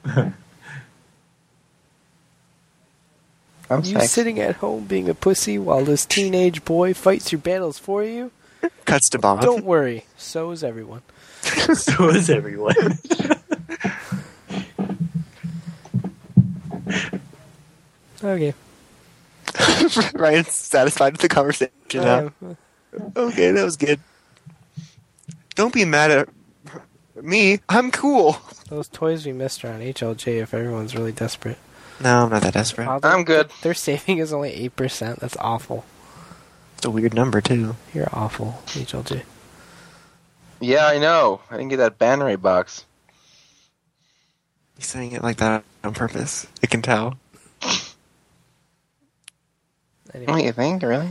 now. 0.07 0.33
I'm 3.69 3.85
You 3.85 3.99
thanks. 3.99 4.11
sitting 4.13 4.39
at 4.41 4.57
home 4.57 4.85
being 4.85 5.09
a 5.09 5.15
pussy 5.15 5.59
while 5.59 5.85
this 5.85 6.07
teenage 6.07 6.65
boy 6.65 6.95
fights 6.95 7.33
your 7.33 7.41
battles 7.41 7.79
for 7.79 8.05
you? 8.05 8.31
Cuts 8.85 9.09
to 9.11 9.19
Bob. 9.19 9.41
Don't 9.43 9.65
worry, 9.65 10.05
so 10.17 10.51
is 10.53 10.63
everyone. 10.63 11.03
so 11.43 12.09
is 12.09 12.31
everyone. 12.31 12.75
Okay. 18.23 18.55
Ryan's 20.15 20.53
satisfied 20.53 21.13
with 21.13 21.21
the 21.23 21.29
conversation 21.29 21.71
now. 21.95 22.33
Um, 22.43 22.57
Okay, 23.17 23.53
that 23.53 23.63
was 23.65 23.77
good. 23.77 24.01
Don't 25.55 25.73
be 25.73 25.85
mad 25.85 26.11
at 26.11 26.29
me. 27.23 27.61
I'm 27.69 27.91
cool. 27.93 28.37
those 28.69 28.89
toys 28.89 29.25
we 29.25 29.33
missed 29.33 29.65
are 29.65 29.73
on 29.73 29.81
HLJ 29.81 30.43
if 30.43 30.53
everyone's 30.53 30.97
really 30.97 31.13
desperate. 31.13 31.59
No, 32.03 32.25
I'm 32.25 32.31
not 32.31 32.43
that 32.43 32.55
desperate. 32.55 32.87
Wow, 32.89 32.99
I'm 33.05 33.25
good. 33.25 33.51
Their 33.63 33.75
saving 33.75 34.19
is 34.19 34.33
only 34.33 34.51
8%. 34.71 35.19
That's 35.21 35.37
awful. 35.37 35.85
It's 36.77 36.87
a 36.87 36.91
weird 36.91 37.15
number, 37.15 37.41
too. 37.41 37.77
You're 37.95 38.09
awful, 38.13 38.61
HLJ. 38.69 39.23
Yeah, 40.61 40.87
I 40.87 40.99
know. 40.99 41.43
I 41.51 41.59
didn't 41.59 41.69
get 41.71 41.77
that 41.77 41.99
Bannery 41.99 42.41
box. 42.41 42.87
He's 44.77 44.87
saying 44.87 45.13
it 45.13 45.23
like 45.23 45.37
that 45.37 45.63
on 45.85 45.95
purpose. 45.95 46.47
I 46.63 46.67
can 46.67 46.83
tell. 46.83 47.19
Anyway. 50.15 50.33
What 50.33 50.39
do 50.39 50.45
you 50.45 50.53
think, 50.53 50.83
really? 50.83 51.09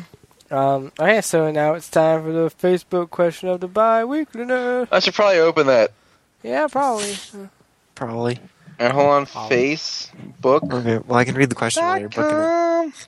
Um, 0.52 0.92
okay, 1.00 1.22
so 1.22 1.52
now 1.52 1.74
it's 1.74 1.90
time 1.90 2.24
for 2.24 2.32
the 2.32 2.50
Facebook 2.50 3.10
question 3.12 3.50
of 3.50 3.60
the 3.62 3.68
bi-weekly 3.68 4.46
nerd. 4.46 4.88
I 4.92 5.00
should 5.00 5.14
probably 5.14 5.40
open 5.40 5.68
that. 5.68 5.92
Yeah, 6.44 6.68
probably. 6.68 7.16
Probably. 7.96 8.40
And 8.80 8.94
hold 8.94 9.10
on, 9.10 9.26
Probably. 9.26 9.76
Facebook. 9.76 10.72
Okay, 10.74 10.98
well, 11.06 11.20
I 11.20 11.26
can 11.26 11.36
read 11.36 11.50
the 11.50 11.56
question 11.56 11.84
while 11.84 12.00
you're 12.00 12.10
booking 12.10 12.92
it. 12.94 13.08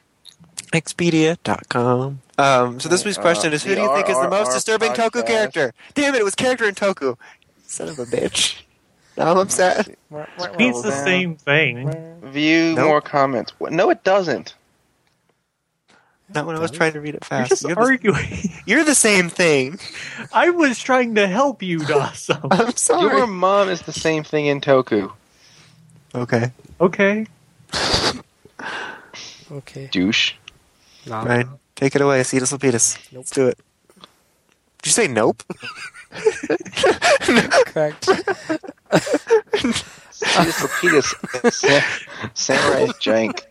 Expedia.com. 0.74 2.22
Um, 2.38 2.80
so 2.80 2.90
this 2.90 3.06
week's 3.06 3.18
Uh, 3.18 3.22
question 3.22 3.53
is 3.53 3.64
Who 3.64 3.76
do 3.76 3.82
you 3.82 3.94
think 3.95 4.10
is 4.10 4.18
the 4.20 4.30
most 4.30 4.52
disturbing 4.53 4.92
Toku 4.92 5.26
character? 5.26 5.74
Damn 5.94 6.16
it, 6.16 6.20
it 6.22 6.24
was 6.24 6.36
character 6.36 6.68
in 6.68 6.76
Toku. 6.76 7.18
Son 7.68 7.88
of 7.90 8.00
a 8.00 8.06
bitch. 8.06 8.61
Now 9.18 9.32
I'm 9.32 9.38
upset. 9.38 9.88
Means 10.58 10.82
the 10.84 10.92
same 10.92 11.36
thing. 11.36 12.20
View 12.24 12.76
Nope. 12.76 12.86
more 12.88 13.02
comments. 13.02 13.53
No, 13.60 13.90
it 13.90 14.03
doesn't. 14.03 14.56
Not 16.34 16.45
when 16.45 16.56
I 16.56 16.60
was 16.60 16.72
trying 16.72 16.93
to 16.93 17.01
read 17.01 17.16
it 17.16 17.24
You're 17.24 17.40
fast. 17.40 17.50
just 17.50 17.64
You're 17.64 17.76
the, 17.76 17.82
arguing. 17.82 18.50
you're 18.66 18.84
the 18.84 18.95
same 18.95 19.30
thing. 19.30 19.80
I 20.32 20.50
was 20.50 20.80
trying 20.80 21.16
to 21.16 21.27
help 21.27 21.61
you, 21.61 21.80
Dawson. 21.80 22.38
I'm 22.51 22.76
sorry. 22.76 23.18
Your 23.18 23.27
mom 23.27 23.69
is 23.69 23.82
the 23.82 23.92
same 23.93 24.24
thing 24.24 24.45
in 24.48 24.61
Toku. 24.61 25.11
Okay, 26.16 26.51
Okay. 26.80 27.26
Okay. 29.51 29.90
Douche. 29.92 30.34
Nah. 31.06 31.24
Ryan, 31.24 31.50
take 31.76 31.93
it 31.95 32.01
away. 32.01 32.24
Cetus 32.24 32.53
Lapidus. 32.53 32.98
Nope. 33.11 33.19
Let's 33.19 33.32
do 33.32 33.48
it. 33.48 33.58
Did 34.82 34.85
you 34.85 34.92
say 34.93 35.08
nope? 35.10 35.43
Correct. 37.66 38.08
Cetus 40.24 40.59
Lapidus. 40.61 41.51
Sa- 41.53 42.30
Samurai's 42.33 42.93
jank. 42.93 43.41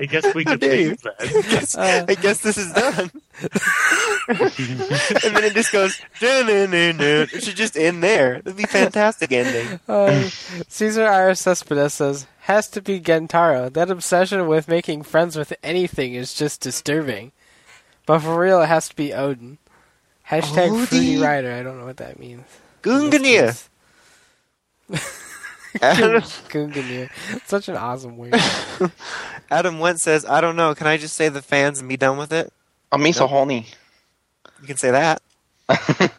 I 0.00 0.06
guess 0.06 0.34
we 0.34 0.44
could 0.44 0.60
dare 0.60 0.74
you. 0.80 0.88
leave 0.90 1.02
that. 1.02 1.76
Uh, 1.78 2.04
I 2.08 2.14
guess 2.14 2.40
this 2.40 2.56
is 2.56 2.72
done. 2.72 3.10
and 4.28 5.36
then 5.36 5.44
it 5.44 5.54
just 5.54 5.72
goes. 5.72 6.00
It 6.20 7.42
should 7.42 7.56
just 7.56 7.76
end 7.76 8.02
there. 8.02 8.36
It'd 8.36 8.56
be 8.56 8.64
fantastic 8.64 9.32
ending. 9.32 9.80
uh, 9.88 10.28
Caesar 10.68 11.06
Iris 11.06 11.40
Cespedes 11.40 11.94
says, 11.94 12.26
has 12.40 12.68
to 12.68 12.80
be 12.82 13.00
Gentaro. 13.00 13.72
That 13.72 13.90
obsession 13.90 14.46
with 14.46 14.68
making 14.68 15.02
friends 15.04 15.36
with 15.36 15.52
anything 15.62 16.14
is 16.14 16.34
just 16.34 16.60
disturbing. 16.60 17.32
But 18.06 18.20
for 18.20 18.38
real, 18.38 18.62
it 18.62 18.66
has 18.66 18.88
to 18.88 18.96
be 18.96 19.12
Odin. 19.12 19.58
Hashtag 20.28 20.86
Fruity 20.86 21.18
Rider. 21.18 21.52
I 21.52 21.62
don't 21.62 21.78
know 21.78 21.86
what 21.86 21.98
that 21.98 22.18
means. 22.18 22.44
Gunganir. 22.82 23.68
Adam, 25.82 26.22
Gunganir. 26.22 27.10
Such 27.46 27.68
an 27.68 27.76
awesome 27.76 28.16
word. 28.16 28.34
Adam 29.50 29.78
Wentz 29.78 30.02
says, 30.02 30.24
"I 30.24 30.40
don't 30.40 30.56
know. 30.56 30.74
Can 30.74 30.86
I 30.86 30.96
just 30.96 31.16
say 31.16 31.28
the 31.28 31.42
fans 31.42 31.80
and 31.80 31.88
be 31.88 31.96
done 31.96 32.18
with 32.18 32.32
it? 32.32 32.52
I'm 32.90 33.00
Misa 33.00 33.28
horny. 33.28 33.66
You 34.60 34.66
can 34.66 34.76
say 34.76 34.90
that." 34.90 35.22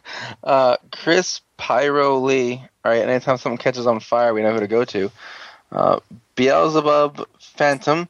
uh, 0.44 0.76
Chris 0.90 1.40
Pyro 1.56 2.18
Lee. 2.18 2.62
All 2.84 2.92
right, 2.92 3.06
anytime 3.06 3.36
something 3.36 3.58
catches 3.58 3.86
on 3.86 4.00
fire, 4.00 4.32
we 4.32 4.42
know 4.42 4.52
who 4.52 4.60
to 4.60 4.66
go 4.66 4.84
to. 4.84 5.10
Uh, 5.70 6.00
Beelzebub 6.34 7.26
Phantom. 7.38 8.08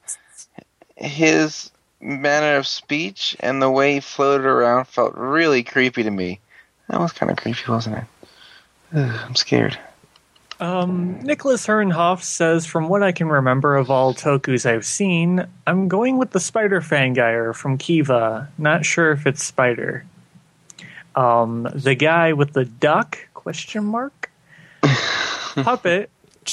His 0.95 1.71
manner 1.99 2.57
of 2.57 2.67
speech 2.67 3.35
and 3.39 3.61
the 3.61 3.69
way 3.69 3.95
he 3.95 3.99
floated 3.99 4.45
around 4.45 4.85
felt 4.85 5.15
really 5.15 5.63
creepy 5.63 6.03
to 6.03 6.11
me. 6.11 6.39
That 6.89 6.99
was 6.99 7.11
kind 7.11 7.31
of 7.31 7.37
creepy, 7.37 7.63
wasn't 7.71 7.97
it? 7.97 8.03
Ugh, 8.95 9.19
I'm 9.25 9.35
scared. 9.35 9.77
Um, 10.63 11.19
Nicholas 11.21 11.67
Herrenhoff 11.67 12.23
says, 12.23 12.65
from 12.65 12.87
what 12.87 13.03
I 13.03 13.11
can 13.11 13.27
remember 13.27 13.75
of 13.75 13.91
all 13.91 14.13
Tokus 14.13 14.65
I've 14.65 14.85
seen, 14.85 15.45
I'm 15.67 15.89
going 15.89 16.17
with 16.17 16.31
the 16.31 16.39
Spider 16.39 16.79
Fangire 16.79 17.53
from 17.53 17.77
Kiva. 17.77 18.47
Not 18.57 18.85
sure 18.85 19.11
if 19.11 19.27
it's 19.27 19.43
Spider. 19.43 20.05
Um, 21.15 21.67
the 21.75 21.95
guy 21.95 22.31
with 22.31 22.53
the 22.53 22.63
duck 22.63 23.17
question 23.33 23.83
mark 23.83 24.31
puppet. 25.55 26.09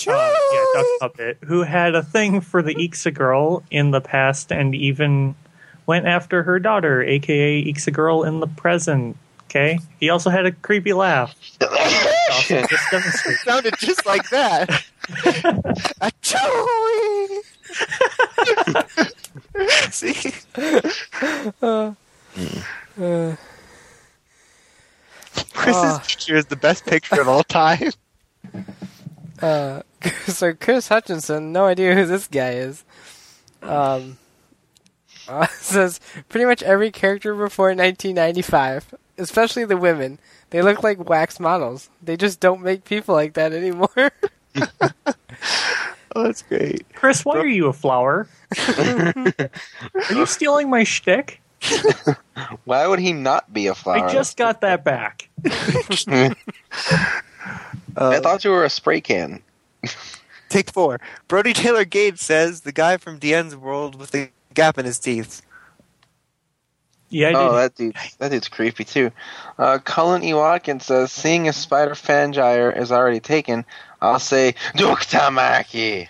Uh, 0.09 0.37
yeah, 0.53 0.65
duck 0.75 0.87
puppet 0.99 1.39
who 1.45 1.63
had 1.63 1.95
a 1.95 2.03
thing 2.03 2.41
for 2.41 2.63
the 2.63 2.75
Ixa 2.75 3.15
girl 3.15 3.63
in 3.71 3.93
the 3.93 4.01
past 4.01 4.51
and 4.51 4.75
even 4.75 5.37
went 5.87 6.07
after 6.07 6.43
her 6.43 6.59
daughter, 6.59 7.01
aka 7.05 7.65
Ixa 7.65 7.93
girl 7.93 8.25
in 8.25 8.41
the 8.41 8.49
present. 8.49 9.17
Okay, 9.45 9.79
he 10.01 10.11
also 10.11 10.31
had 10.31 10.47
a 10.47 10.53
creepy 10.53 10.95
laugh. 10.95 11.33
Also 12.59 12.67
just 12.69 12.91
demonstrate. 12.91 13.37
sounded 13.39 13.75
just 13.79 14.07
like 14.07 14.29
that. 14.31 14.69
Achoo! 16.01 17.41
See, 19.91 20.33
Uh, 23.01 23.35
Chris's 25.55 25.83
Ah. 25.83 26.03
picture 26.07 26.37
is 26.37 26.47
the 26.47 26.57
best 26.57 26.85
picture 26.87 27.21
of 27.21 27.29
all 27.29 27.45
time. 27.45 27.91
uh, 29.43 29.83
so 30.27 30.53
Chris 30.55 30.89
Hutchinson, 30.89 31.53
no 31.53 31.65
idea 31.67 31.95
who 31.95 32.05
this 32.07 32.27
guy 32.27 32.51
is. 32.53 32.85
Um, 33.63 34.19
uh, 35.29 35.47
says 35.49 36.01
pretty 36.29 36.45
much 36.47 36.63
every 36.63 36.91
character 36.91 37.35
before 37.35 37.69
1995, 37.69 38.95
especially 39.19 39.65
the 39.65 39.77
women. 39.77 40.19
They 40.51 40.63
look 40.63 40.83
like 40.83 41.09
wax 41.09 41.39
models. 41.41 41.89
They 42.03 42.17
just 42.17 42.41
don't 42.41 42.61
make 42.63 42.85
people 42.85 43.15
like 43.15 43.35
that 43.35 43.53
anymore. 43.53 44.11
Oh, 46.17 46.25
that's 46.25 46.43
great. 46.43 46.85
Chris, 46.95 47.25
why 47.25 47.39
are 47.39 47.47
you 47.47 47.69
a 47.69 47.73
flower? 47.73 48.27
are 48.69 49.15
you 50.11 50.27
stealing 50.27 50.69
my 50.69 50.83
shtick? 50.83 51.41
Why 52.65 52.87
would 52.89 52.99
he 52.99 53.13
not 53.13 53.53
be 53.53 53.69
a 53.69 53.77
flower? 53.77 54.07
I 54.09 54.13
just 54.13 54.37
got 54.37 54.61
that 54.63 54.83
back. 54.83 55.29
I 56.09 56.35
Uh, 57.97 58.21
thought 58.21 58.43
you 58.45 58.51
were 58.51 58.65
a 58.65 58.71
spray 58.71 59.01
can. 59.01 59.41
take 60.49 60.73
four. 60.73 61.01
Brody 61.29 61.53
Taylor 61.53 61.85
Gage 61.85 62.19
says 62.19 62.63
the 62.63 62.73
guy 62.73 62.97
from 62.97 63.21
DN's 63.21 63.55
world 63.55 63.95
with 63.95 64.11
the 64.11 64.31
gap 64.55 64.79
in 64.79 64.87
his 64.87 64.99
teeth. 64.99 65.43
Yeah, 67.11 67.31
I 67.31 67.33
Oh, 67.35 67.57
that 67.57 67.75
dude, 67.75 67.97
that 68.19 68.31
dude's 68.31 68.49
creepy 68.49 68.85
too. 68.85 69.11
Uh, 69.59 69.79
Cullen 69.79 70.23
E. 70.23 70.33
Watkins 70.33 70.87
says, 70.87 71.11
"Seeing 71.11 71.49
a 71.49 71.53
spider 71.53 71.93
fangire 71.93 72.75
is 72.77 72.93
already 72.93 73.21
taken. 73.21 73.65
I'll 74.01 74.21
say 74.21 74.55
Duktamaki." 74.77 76.09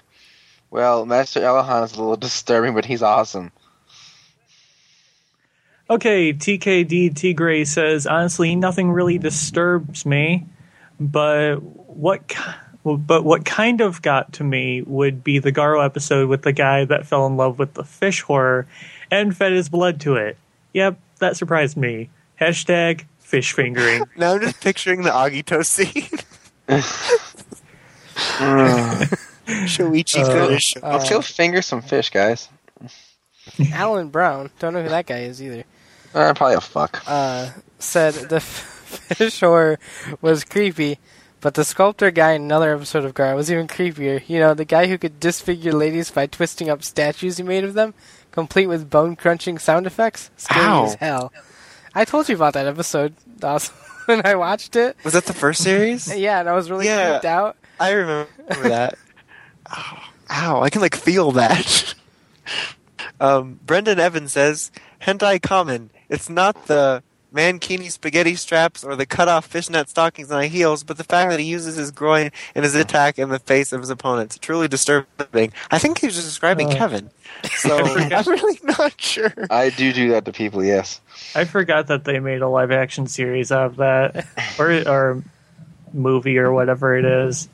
Well, 0.71 1.07
Master 1.07 1.41
Elahan 1.41 1.85
is 1.85 1.95
a 1.95 1.99
little 1.99 2.17
disturbing, 2.17 2.75
but 2.75 2.85
he's 2.85 3.03
awesome. 3.03 3.51
Okay, 5.89 6.33
TKD 6.33 7.13
Tigray 7.15 7.67
says, 7.67 8.07
honestly, 8.07 8.55
nothing 8.55 8.93
really 8.93 9.19
disturbs 9.19 10.07
me, 10.07 10.47
but 11.01 11.57
what 11.57 12.29
ki- 12.29 12.39
but 12.85 13.25
what 13.25 13.45
kind 13.45 13.81
of 13.81 14.01
got 14.01 14.35
to 14.35 14.45
me 14.45 14.83
would 14.83 15.25
be 15.25 15.41
the 15.41 15.51
Garo 15.51 15.85
episode 15.85 16.29
with 16.29 16.43
the 16.43 16.53
guy 16.53 16.85
that 16.85 17.07
fell 17.07 17.27
in 17.27 17.37
love 17.37 17.59
with 17.59 17.75
the 17.75 17.85
fish 17.85 18.23
horror 18.23 18.67
and 19.11 19.37
fed 19.37 19.53
his 19.53 19.69
blood 19.69 20.01
to 20.03 20.15
it. 20.15 20.37
Yep, 20.73 20.99
that 21.19 21.37
surprised 21.37 21.77
me. 21.77 22.11
Hashtag 22.41 23.05
fish 23.19 23.53
fingering. 23.53 24.05
Now 24.17 24.35
I'm 24.35 24.41
just 24.41 24.61
picturing 24.61 25.03
the 25.03 25.11
Agito 25.11 25.65
scene. 25.65 26.09
Shoichi 29.47 30.21
Uh, 30.23 30.47
finish. 30.47 30.77
Uh, 30.77 30.91
Let's 30.93 31.11
go 31.11 31.21
finger 31.21 31.63
some 31.63 31.83
fish, 31.83 32.11
guys. 32.11 32.49
Alan 33.73 34.09
Brown, 34.09 34.51
don't 34.59 34.75
know 34.75 34.83
who 34.83 34.89
that 34.89 35.07
guy 35.07 35.21
is 35.21 35.43
either. 35.43 35.65
Uh, 36.15 36.35
probably 36.35 36.55
a 36.57 36.61
fuck. 36.61 37.03
Uh, 37.07 37.51
said 37.79 38.15
the 38.15 38.37
f- 38.37 38.43
fish 39.17 39.41
horror 39.41 39.79
was 40.21 40.45
creepy, 40.45 40.99
but 41.41 41.55
the 41.55 41.65
sculptor 41.65 42.11
guy 42.11 42.33
in 42.33 42.43
another 42.43 42.75
episode 42.75 43.05
of 43.05 43.15
Gar 43.15 43.35
was 43.35 43.51
even 43.51 43.67
creepier. 43.67 44.23
You 44.29 44.39
know, 44.41 44.55
the 44.55 44.65
guy 44.65 44.87
who 44.87 44.99
could 44.99 45.19
disfigure 45.21 45.73
ladies 45.73 46.11
by 46.11 46.27
twisting 46.27 46.69
up 46.69 46.83
statues 46.85 47.39
he 47.39 47.43
made 47.43 47.65
of 47.65 47.75
them, 47.75 47.95
complete 48.33 48.67
with 48.67 48.89
bone 48.91 49.17
crunching 49.17 49.59
sound 49.59 49.87
effects. 49.87 50.31
Scary 50.37 50.65
Ow. 50.67 50.85
as 50.87 50.95
hell. 50.95 51.33
I 51.95 52.05
told 52.05 52.29
you 52.29 52.35
about 52.37 52.55
that 52.55 52.67
episode 52.67 53.15
Dawson, 53.39 53.75
when 54.07 54.25
I 54.27 54.35
watched 54.37 54.77
it. 54.77 54.97
Was 55.05 55.15
that 55.15 55.25
the 55.27 55.33
first 55.35 55.63
series? 55.63 56.13
Yeah, 56.17 56.41
and 56.41 56.49
I 56.49 56.53
was 56.55 56.71
really 56.71 56.87
Yeah. 56.87 57.11
creeped 57.11 57.25
out. 57.25 57.57
I 57.81 57.91
remember 57.93 58.29
that. 58.69 58.99
Ow, 59.71 60.03
ow, 60.31 60.63
I 60.63 60.71
can 60.71 60.81
like 60.83 60.95
feel 60.95 61.33
that. 61.33 61.95
um, 63.21 63.59
Brendan 63.65 63.99
Evans 63.99 64.33
says, 64.33 64.71
hentai 65.03 65.41
common. 65.43 65.91
It's 66.09 66.29
not 66.29 66.67
the 66.67 67.03
mankini 67.35 67.91
spaghetti 67.91 68.35
straps 68.35 68.83
or 68.85 68.97
the 68.97 69.07
cut 69.07 69.29
off 69.29 69.47
fishnet 69.47 69.89
stockings 69.89 70.31
on 70.31 70.43
heels, 70.45 70.83
but 70.85 70.97
the 70.97 71.05
fact 71.05 71.31
that 71.31 71.41
he 71.41 71.47
uses 71.47 71.77
his 71.77 71.91
groin 71.91 72.31
in 72.55 72.63
his 72.63 72.75
attack 72.75 73.19
in 73.19 73.29
the 73.29 73.39
face 73.39 73.73
of 73.73 73.81
his 73.81 73.91
opponents. 73.91 74.39
Truly 74.39 74.69
disturbing. 74.69 75.53
I 75.71 75.79
think 75.79 75.99
he 75.99 76.07
was 76.07 76.15
just 76.17 76.27
describing 76.29 76.71
Uh. 76.73 76.77
Kevin. 76.77 77.11
So 77.57 77.79
I'm 77.79 78.25
really 78.27 78.59
not 78.65 79.01
sure. 79.01 79.33
I 79.51 79.71
do 79.71 79.93
do 79.95 80.11
that 80.11 80.25
to 80.27 80.33
people, 80.33 80.63
yes. 80.65 81.01
I 81.35 81.45
forgot 81.45 81.87
that 81.87 82.05
they 82.05 82.19
made 82.19 82.43
a 82.43 82.49
live 82.49 82.71
action 82.71 83.07
series 83.07 83.51
out 83.53 83.67
of 83.67 83.77
that, 83.77 84.27
or 84.59 84.71
or 84.87 85.23
movie 85.95 86.37
or 86.39 86.53
whatever 86.53 86.97
it 86.99 87.05
is. 87.07 87.49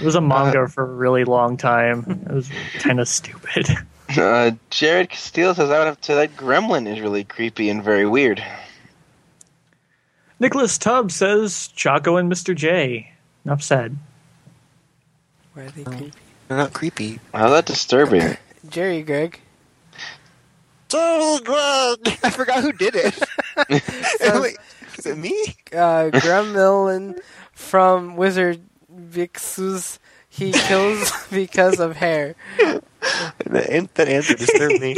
It 0.00 0.04
was 0.04 0.14
a 0.14 0.20
manga 0.20 0.68
for 0.68 0.82
a 0.82 0.86
really 0.92 1.24
long 1.24 1.56
time. 1.56 2.24
It 2.28 2.32
was 2.34 2.50
kind 2.80 3.00
of 3.00 3.08
stupid. 3.08 3.68
Uh, 4.16 4.52
Jared 4.70 5.10
Castillo 5.10 5.52
says, 5.52 5.68
I 5.70 5.76
would 5.78 5.86
have 5.86 6.00
to 6.00 6.14
that 6.14 6.34
gremlin 6.34 6.90
is 6.90 6.98
really 6.98 7.24
creepy 7.24 7.68
and 7.68 7.84
very 7.84 8.06
weird. 8.06 8.42
Nicholas 10.40 10.78
Tubbs 10.78 11.16
says 11.16 11.68
Chaco 11.68 12.16
and 12.16 12.30
Mr. 12.30 12.54
J. 12.54 13.12
Enough 13.44 13.62
said. 13.62 13.96
Why 15.54 15.62
are 15.62 15.70
they 15.70 15.84
creepy? 15.84 16.12
They're 16.48 16.58
not 16.58 16.72
creepy. 16.72 17.20
How 17.34 17.50
that 17.50 17.66
disturbing? 17.66 18.36
Jerry 18.68 19.02
Greg. 19.02 19.40
Jerry 20.88 21.38
Greg. 21.40 22.18
I 22.22 22.30
forgot 22.30 22.62
who 22.62 22.72
did 22.72 22.94
it. 22.94 23.18
Wait, 24.40 24.56
is 24.96 25.06
it 25.06 25.18
me? 25.18 25.56
uh, 25.72 26.10
Gremlin 26.12 27.18
from 27.52 28.16
Wizard 28.16 28.60
Vixus. 28.94 29.98
He 30.28 30.52
kills 30.52 31.10
because 31.30 31.80
of 31.80 31.96
hair. 31.96 32.36
The, 32.58 33.88
that 33.94 34.08
answer 34.08 34.34
disturbed 34.34 34.80
me. 34.80 34.96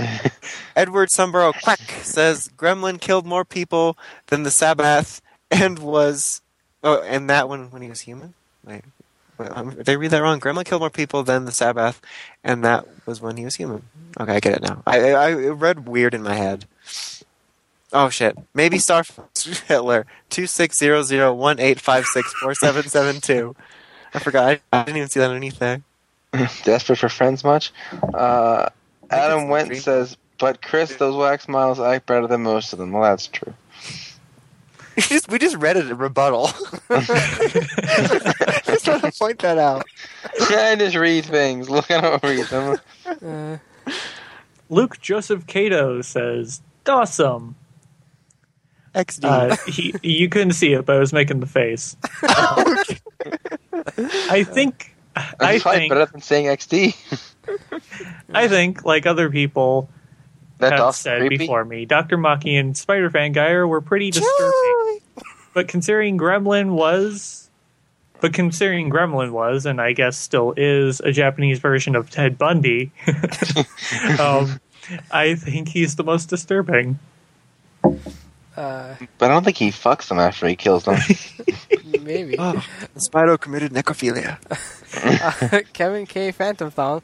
Edward 0.76 1.08
Sunborough 1.10 1.60
Quack 1.62 1.80
says 2.02 2.50
Gremlin 2.56 3.00
killed 3.00 3.26
more 3.26 3.44
people 3.44 3.96
than 4.26 4.42
the 4.42 4.50
Sabbath 4.50 5.20
and 5.50 5.78
was 5.78 6.40
oh 6.82 7.02
and 7.02 7.28
that 7.30 7.48
one 7.48 7.70
when 7.70 7.82
he 7.82 7.88
was 7.88 8.00
human. 8.00 8.34
Wait, 8.64 8.82
wait 9.38 9.50
um, 9.52 9.70
did 9.70 9.88
I 9.88 9.92
read 9.92 10.10
that 10.10 10.22
wrong? 10.22 10.40
Gremlin 10.40 10.64
killed 10.64 10.82
more 10.82 10.90
people 10.90 11.22
than 11.22 11.44
the 11.44 11.52
Sabbath, 11.52 12.00
and 12.44 12.64
that 12.64 12.86
was 13.06 13.20
when 13.20 13.36
he 13.36 13.44
was 13.44 13.56
human. 13.56 13.82
Okay, 14.18 14.36
I 14.36 14.40
get 14.40 14.54
it 14.54 14.62
now. 14.62 14.82
I 14.86 15.12
I, 15.12 15.30
I 15.30 15.32
read 15.48 15.88
weird 15.88 16.14
in 16.14 16.22
my 16.22 16.34
head. 16.34 16.66
Oh 17.92 18.10
shit! 18.10 18.36
Maybe 18.54 18.78
Star 18.78 19.04
Hitler 19.66 20.06
two 20.28 20.46
six 20.46 20.76
zero 20.76 21.02
zero 21.02 21.32
one 21.34 21.58
eight 21.58 21.80
five 21.80 22.04
six 22.06 22.32
four 22.34 22.54
seven 22.54 22.84
seven 22.88 23.20
two. 23.20 23.56
I 24.14 24.18
forgot. 24.18 24.48
I, 24.48 24.60
I 24.72 24.84
didn't 24.84 24.96
even 24.98 25.08
see 25.08 25.20
that 25.20 25.28
underneath 25.28 25.58
there. 25.58 25.82
Desperate 26.64 26.98
for 26.98 27.08
friends 27.08 27.44
much? 27.44 27.72
Uh, 28.14 28.68
Adam 29.10 29.48
Went 29.48 29.68
dream. 29.68 29.80
says, 29.80 30.16
but 30.38 30.62
Chris, 30.62 30.94
those 30.96 31.16
wax 31.16 31.48
models 31.48 31.80
act 31.80 32.06
better 32.06 32.26
than 32.26 32.42
most 32.42 32.72
of 32.72 32.78
them. 32.78 32.92
Well, 32.92 33.02
that's 33.02 33.26
true. 33.26 33.54
We 34.96 35.02
just, 35.02 35.28
we 35.30 35.38
just 35.38 35.56
read 35.58 35.76
it 35.76 35.88
a 35.92 35.94
rebuttal. 35.94 36.46
just 36.48 36.90
want 38.88 39.04
to 39.04 39.12
point 39.16 39.38
that 39.38 39.56
out. 39.56 39.84
I 40.50 40.74
just 40.76 40.96
read 40.96 41.24
things. 41.24 41.70
Look, 41.70 41.88
I 41.88 42.00
don't 42.00 42.20
read 42.24 42.46
them. 42.46 42.78
Uh, 43.06 43.58
Luke 44.68 45.00
Joseph 45.00 45.46
Cato 45.46 46.02
says 46.02 46.62
Dawsome. 46.84 47.54
XD. 48.92 49.24
Uh, 49.24 49.56
he, 49.70 49.94
you 50.02 50.28
couldn't 50.28 50.54
see 50.54 50.72
it, 50.72 50.84
but 50.84 50.96
I 50.96 50.98
was 50.98 51.12
making 51.12 51.38
the 51.38 51.46
face. 51.46 51.96
I 52.24 52.84
think. 54.42 54.96
I 55.14 55.32
That's 55.38 55.62
probably 55.62 55.78
think. 55.80 55.92
better 55.92 56.06
than 56.06 56.22
saying 56.22 56.46
XD. 56.46 57.22
I 58.32 58.48
think, 58.48 58.84
like 58.84 59.06
other 59.06 59.30
people 59.30 59.88
That's 60.58 60.80
have 60.80 60.94
said 60.94 61.20
creepy. 61.20 61.38
before 61.38 61.64
me, 61.64 61.84
Dr. 61.84 62.16
Maki 62.18 62.58
and 62.58 62.76
Spider 62.76 63.10
Fangire 63.10 63.68
were 63.68 63.80
pretty 63.80 64.10
disturbing. 64.10 65.00
But 65.54 65.68
considering 65.68 66.18
Gremlin 66.18 66.70
was, 66.72 67.50
but 68.20 68.32
considering 68.32 68.90
Gremlin 68.90 69.32
was, 69.32 69.66
and 69.66 69.80
I 69.80 69.92
guess 69.92 70.16
still 70.16 70.54
is, 70.56 71.00
a 71.00 71.10
Japanese 71.12 71.58
version 71.58 71.96
of 71.96 72.10
Ted 72.10 72.38
Bundy, 72.38 72.92
um, 74.20 74.60
I 75.10 75.34
think 75.34 75.68
he's 75.68 75.96
the 75.96 76.04
most 76.04 76.26
disturbing. 76.28 76.98
uh, 77.84 77.90
But 78.56 78.96
I 79.20 79.28
don't 79.28 79.44
think 79.44 79.56
he 79.56 79.70
fucks 79.70 80.08
them 80.08 80.18
after 80.18 80.46
he 80.48 80.56
kills 80.56 80.84
them. 80.84 80.98
maybe. 82.02 82.36
Oh, 82.38 82.62
Spyro 82.96 83.40
committed 83.40 83.72
necrophilia. 83.72 84.38
Uh, 84.90 85.60
Kevin 85.74 86.06
K. 86.06 86.32
Phantom 86.32 86.70
Thong 86.70 87.02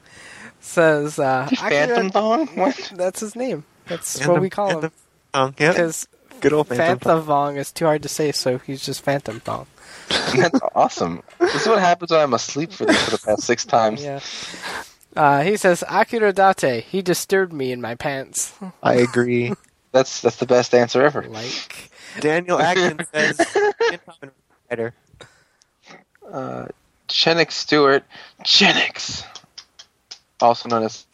says, 0.64 1.18
uh, 1.18 1.46
Phantom 1.56 2.06
Akira- 2.06 2.10
Thong? 2.10 2.46
What? 2.54 2.92
That's 2.94 3.20
his 3.20 3.36
name. 3.36 3.64
That's 3.86 4.18
Phantom- 4.18 4.32
what 4.32 4.42
we 4.42 4.50
call 4.50 4.68
him. 4.70 4.80
Phantom 4.80 4.92
Thong, 5.32 5.54
yeah. 5.58 5.72
Because 5.72 6.08
Good 6.40 6.52
old 6.52 6.68
Phantom. 6.68 6.98
Phantom 6.98 7.26
Thong 7.26 7.56
is 7.56 7.72
too 7.72 7.84
hard 7.84 8.02
to 8.02 8.08
say, 8.08 8.32
so 8.32 8.58
he's 8.58 8.84
just 8.84 9.02
Phantom 9.02 9.40
Thong. 9.40 9.66
That's 10.36 10.60
awesome. 10.74 11.22
This 11.38 11.62
is 11.62 11.66
what 11.68 11.78
happens 11.80 12.10
when 12.10 12.20
I'm 12.20 12.34
asleep 12.34 12.72
for, 12.72 12.84
this 12.86 13.02
for 13.04 13.10
the 13.12 13.18
past 13.18 13.42
six 13.42 13.64
times. 13.64 14.02
Yeah. 14.04 14.20
Uh, 15.16 15.42
he 15.42 15.56
says, 15.56 15.84
Akira 15.88 16.32
Date, 16.32 16.82
he 16.82 17.00
disturbed 17.00 17.52
me 17.52 17.70
in 17.70 17.80
my 17.80 17.94
pants. 17.94 18.52
I 18.82 18.94
agree. 18.94 19.52
That's 19.92 20.20
that's 20.20 20.38
the 20.38 20.46
best 20.46 20.74
answer 20.74 21.04
ever. 21.04 21.22
like, 21.22 21.90
Daniel 22.18 22.58
Atkins 22.60 23.08
says 23.14 23.38
Kamen 23.38 24.30
Rider. 24.68 24.92
Uh, 26.28 26.66
Chenix 27.06 27.54
Stewart, 27.54 28.02
Chenix, 28.44 29.22
also 30.40 30.68
known 30.68 30.82
as, 30.84 31.06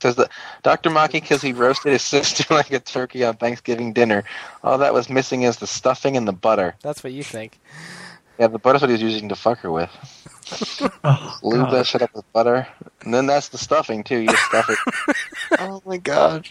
says 0.00 0.16
that 0.16 0.30
Dr. 0.62 0.90
Maki 0.90 1.12
because 1.14 1.42
he 1.42 1.52
roasted 1.52 1.92
his 1.92 2.02
sister 2.02 2.44
like 2.54 2.70
a 2.72 2.80
turkey 2.80 3.24
on 3.24 3.36
Thanksgiving 3.36 3.92
dinner. 3.92 4.24
All 4.62 4.78
that 4.78 4.94
was 4.94 5.08
missing 5.08 5.42
is 5.42 5.56
the 5.58 5.66
stuffing 5.66 6.16
and 6.16 6.26
the 6.28 6.32
butter. 6.32 6.74
that's 6.82 7.02
what 7.04 7.12
you 7.12 7.22
think. 7.22 7.58
Yeah, 8.38 8.46
the 8.48 8.58
butter's 8.58 8.80
what 8.80 8.90
he's 8.90 9.02
using 9.02 9.28
to 9.28 9.36
fuck 9.36 9.58
her 9.60 9.70
with. 9.70 9.90
Oh, 11.04 11.38
Lube 11.42 11.70
that 11.70 11.86
shit 11.86 12.02
up 12.02 12.14
with 12.14 12.30
butter, 12.32 12.66
and 13.02 13.14
then 13.14 13.26
that's 13.26 13.48
the 13.48 13.56
stuffing 13.58 14.04
too. 14.04 14.18
You 14.18 14.28
just 14.28 14.44
stuff 14.44 14.68
it. 14.68 15.16
Oh 15.60 15.80
my 15.86 15.96
god. 15.96 16.48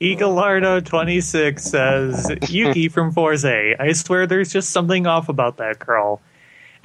Eagleardo26 0.00 1.60
says, 1.60 2.30
Yuki 2.50 2.88
from 2.88 3.12
Fourze, 3.12 3.44
I 3.44 3.92
swear 3.92 4.26
there's 4.26 4.52
just 4.52 4.70
something 4.70 5.06
off 5.06 5.28
about 5.28 5.56
that 5.56 5.78
girl. 5.78 6.20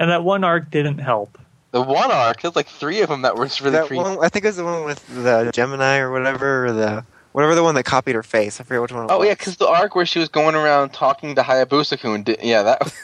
And 0.00 0.10
that 0.10 0.24
one 0.24 0.44
arc 0.44 0.70
didn't 0.70 0.98
help. 0.98 1.38
The 1.70 1.82
one 1.82 2.10
arc, 2.10 2.40
there's 2.42 2.56
like 2.56 2.66
three 2.68 3.02
of 3.02 3.08
them 3.10 3.22
that 3.22 3.36
were 3.36 3.44
just 3.44 3.60
really 3.60 3.72
that 3.72 3.86
creepy. 3.88 4.02
one, 4.02 4.18
I 4.24 4.28
think 4.30 4.44
it 4.44 4.48
was 4.48 4.56
the 4.56 4.64
one 4.64 4.84
with 4.84 5.06
the 5.08 5.50
Gemini 5.52 5.98
or 5.98 6.10
whatever, 6.10 6.66
or 6.66 6.72
the 6.72 7.04
whatever 7.32 7.54
the 7.54 7.62
one 7.62 7.74
that 7.74 7.84
copied 7.84 8.14
her 8.14 8.22
face. 8.22 8.58
I 8.60 8.64
forget 8.64 8.80
which 8.80 8.92
one. 8.92 9.04
It 9.04 9.10
Oh 9.10 9.18
was. 9.18 9.28
yeah, 9.28 9.34
because 9.34 9.56
the 9.58 9.68
arc 9.68 9.94
where 9.94 10.06
she 10.06 10.18
was 10.18 10.28
going 10.30 10.54
around 10.54 10.94
talking 10.94 11.34
to 11.34 11.42
Hayabusa-kun, 11.42 12.24
yeah, 12.42 12.62
that 12.62 12.94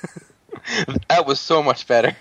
that 1.08 1.26
was 1.26 1.40
so 1.40 1.62
much 1.62 1.86
better. 1.86 2.16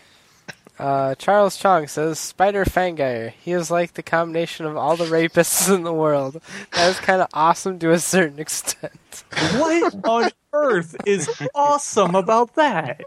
Uh, 0.79 1.13
Charles 1.15 1.55
Chong 1.55 1.87
says, 1.87 2.19
Spider 2.19 2.65
Fangire, 2.65 3.29
he 3.39 3.51
is 3.51 3.69
like 3.71 3.93
the 3.93 4.01
combination 4.03 4.65
of 4.65 4.75
all 4.75 4.97
the 4.97 5.05
rapists 5.05 5.73
in 5.73 5.83
the 5.83 5.93
world. 5.93 6.41
That 6.71 6.89
is 6.89 6.99
kind 6.99 7.21
of 7.21 7.27
awesome 7.33 7.77
to 7.79 7.91
a 7.91 7.99
certain 7.99 8.39
extent. 8.39 9.23
What 9.53 9.95
on 10.03 10.31
earth 10.51 10.95
is 11.05 11.29
awesome 11.55 12.15
about 12.15 12.55
that? 12.55 13.01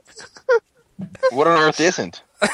What 1.32 1.48
on 1.48 1.58
earth 1.60 1.80
isn't? 1.80 2.22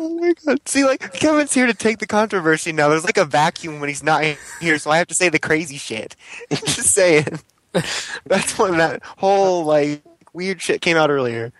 Oh 0.00 0.16
my 0.20 0.32
god. 0.46 0.60
See, 0.68 0.84
like 0.84 1.12
Kevin's 1.14 1.52
here 1.52 1.66
to 1.66 1.74
take 1.74 1.98
the 1.98 2.06
controversy 2.06 2.70
now. 2.70 2.88
There's 2.88 3.04
like 3.04 3.16
a 3.16 3.24
vacuum 3.24 3.80
when 3.80 3.88
he's 3.88 4.04
not 4.04 4.22
here, 4.60 4.78
so 4.78 4.92
I 4.92 4.98
have 4.98 5.08
to 5.08 5.14
say 5.14 5.28
the 5.28 5.40
crazy 5.40 5.76
shit. 5.76 6.14
Just 6.50 6.94
saying. 6.94 7.40
That's 7.72 8.56
when 8.56 8.78
that 8.78 9.02
whole 9.02 9.64
like 9.64 10.02
weird 10.32 10.62
shit 10.62 10.82
came 10.82 10.96
out 10.96 11.10
earlier. 11.10 11.52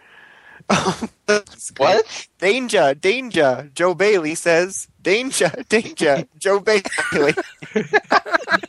What? 1.77 2.29
Danger, 2.39 2.95
danger. 2.95 3.71
Joe 3.75 3.95
Bailey 3.95 4.35
says, 4.35 4.89
danger, 5.03 5.51
danger. 5.69 6.25
Joe 6.39 6.61
Bailey. 6.61 6.83
that 7.13 8.61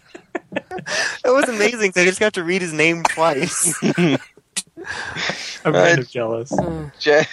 was 1.26 1.48
amazing. 1.48 1.94
I 1.96 2.06
just 2.06 2.20
got 2.20 2.34
to 2.34 2.44
read 2.44 2.62
his 2.62 2.74
name 2.74 3.04
twice. 3.04 3.74
I'm 5.66 5.74
kind 5.74 6.00
of 6.00 6.10
jealous. 6.10 6.52
Uh. 6.52 6.90
Je- 7.00 7.24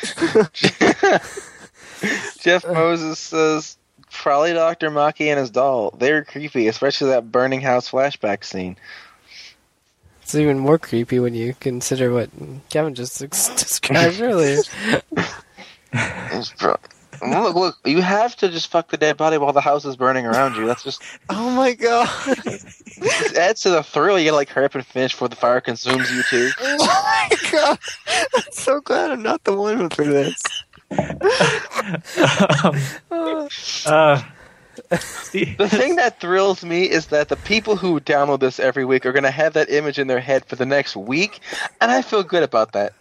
Jeff 2.41 2.65
uh. 2.65 2.73
Moses 2.73 3.19
says 3.19 3.77
probably 4.11 4.53
Dr. 4.53 4.91
Maki 4.91 5.27
and 5.27 5.39
his 5.39 5.51
doll. 5.51 5.91
They're 5.91 6.25
creepy, 6.25 6.69
especially 6.69 7.11
that 7.11 7.31
burning 7.31 7.61
house 7.61 7.91
flashback 7.91 8.45
scene. 8.45 8.77
It's 10.23 10.35
even 10.35 10.59
more 10.59 10.79
creepy 10.79 11.21
when 11.21 11.35
you 11.35 11.55
consider 11.61 12.13
what 12.13 12.31
Kevin 12.69 12.95
just 12.95 13.23
ex- 13.23 13.49
described 13.51 14.21
earlier. 14.21 14.61
It's 15.93 16.51
pro- 16.51 16.77
look, 17.23 17.55
look, 17.55 17.79
you 17.85 18.03
have 18.03 18.37
to 18.37 18.49
just 18.49 18.71
fuck 18.71 18.89
the 18.91 18.97
dead 18.97 19.17
body 19.17 19.39
while 19.39 19.53
the 19.53 19.61
house 19.61 19.85
is 19.85 19.97
burning 19.97 20.27
around 20.27 20.57
you. 20.57 20.67
That's 20.67 20.83
just 20.83 21.03
Oh 21.29 21.51
my 21.51 21.75
god. 21.75 22.09
it 22.27 23.37
adds 23.37 23.63
to 23.63 23.71
the 23.71 23.83
thrill. 23.83 24.19
You 24.19 24.27
gotta 24.27 24.37
like 24.37 24.49
hurry 24.49 24.67
up 24.67 24.75
and 24.75 24.87
finish 24.87 25.13
before 25.13 25.29
the 25.29 25.37
fire 25.37 25.61
consumes 25.61 26.11
you 26.11 26.23
too. 26.25 26.51
oh 26.61 27.27
my 27.31 27.51
god. 27.51 27.79
I'm 28.35 28.43
so 28.53 28.81
glad 28.81 29.11
I'm 29.11 29.23
not 29.23 29.45
the 29.45 29.55
one 29.55 29.89
for 29.91 30.05
this. 30.05 30.43
um, 33.11 33.49
uh, 33.87 34.23
Steve, 34.99 35.59
The 35.59 35.69
thing 35.69 35.97
that 35.97 36.21
thrills 36.21 36.65
me 36.65 36.85
is 36.85 37.07
that 37.07 37.29
the 37.29 37.37
people 37.37 37.77
who 37.77 37.99
download 38.01 38.41
this 38.41 38.61
every 38.61 38.85
week 38.85 39.05
are 39.05 39.13
gonna 39.13 39.31
have 39.31 39.55
that 39.55 39.71
image 39.71 39.99
in 39.99 40.07
their 40.07 40.21
head 40.21 40.45
for 40.45 40.57
the 40.57 40.67
next 40.67 40.97
week, 40.97 41.41
and 41.81 41.91
I 41.91 42.03
feel 42.03 42.23
good 42.23 42.43
about 42.43 42.73
that. 42.73 42.93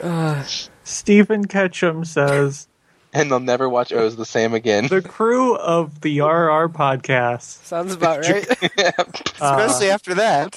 Uh, 0.00 0.44
Stephen 0.84 1.46
Ketchum 1.46 2.04
says 2.04 2.66
And 3.18 3.30
they'll 3.30 3.40
never 3.40 3.68
watch 3.68 3.92
OOO 3.92 4.10
the 4.10 4.24
same 4.24 4.54
again. 4.54 4.86
the 4.86 5.02
crew 5.02 5.56
of 5.56 6.00
the 6.00 6.20
RR 6.20 6.68
podcast. 6.68 7.64
sounds 7.64 7.94
about 7.94 8.20
right. 8.28 8.48
uh, 8.78 9.02
Especially 9.40 9.90
after 9.90 10.14
that. 10.14 10.56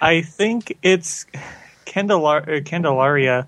I 0.00 0.22
think 0.22 0.76
it's 0.82 1.26
Candelar- 1.86 2.60
uh, 2.60 2.62
Candelaria. 2.64 3.46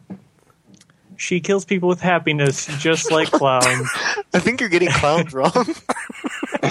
She 1.17 1.41
kills 1.41 1.65
people 1.65 1.89
with 1.89 2.01
happiness, 2.01 2.67
just 2.79 3.11
like 3.11 3.31
clowns. 3.31 3.91
I 4.33 4.39
think 4.39 4.61
you're 4.61 4.69
getting 4.69 4.89
clowns 4.91 5.35
wrong. 5.35 5.53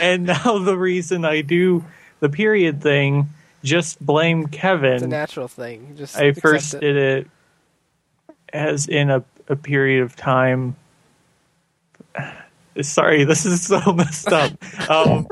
and 0.00 0.24
now 0.26 0.58
the 0.58 0.76
reason 0.78 1.24
I 1.24 1.40
do 1.40 1.84
the 2.20 2.28
period 2.28 2.82
thing, 2.82 3.30
just 3.64 4.04
blame 4.04 4.46
Kevin. 4.48 4.92
It's 4.94 5.02
a 5.04 5.08
natural 5.08 5.48
thing. 5.48 5.94
Just 5.96 6.16
I 6.18 6.32
first 6.32 6.74
it. 6.74 6.80
did 6.80 6.96
it 6.96 7.26
as 8.52 8.88
in 8.88 9.10
a, 9.10 9.24
a 9.50 9.56
period 9.56 10.02
of 10.02 10.16
time. 10.16 10.76
Sorry, 12.80 13.24
this 13.30 13.44
is 13.44 13.66
so 13.66 13.92
messed 13.92 14.28
up. 14.32 14.52
Um, 14.88 15.26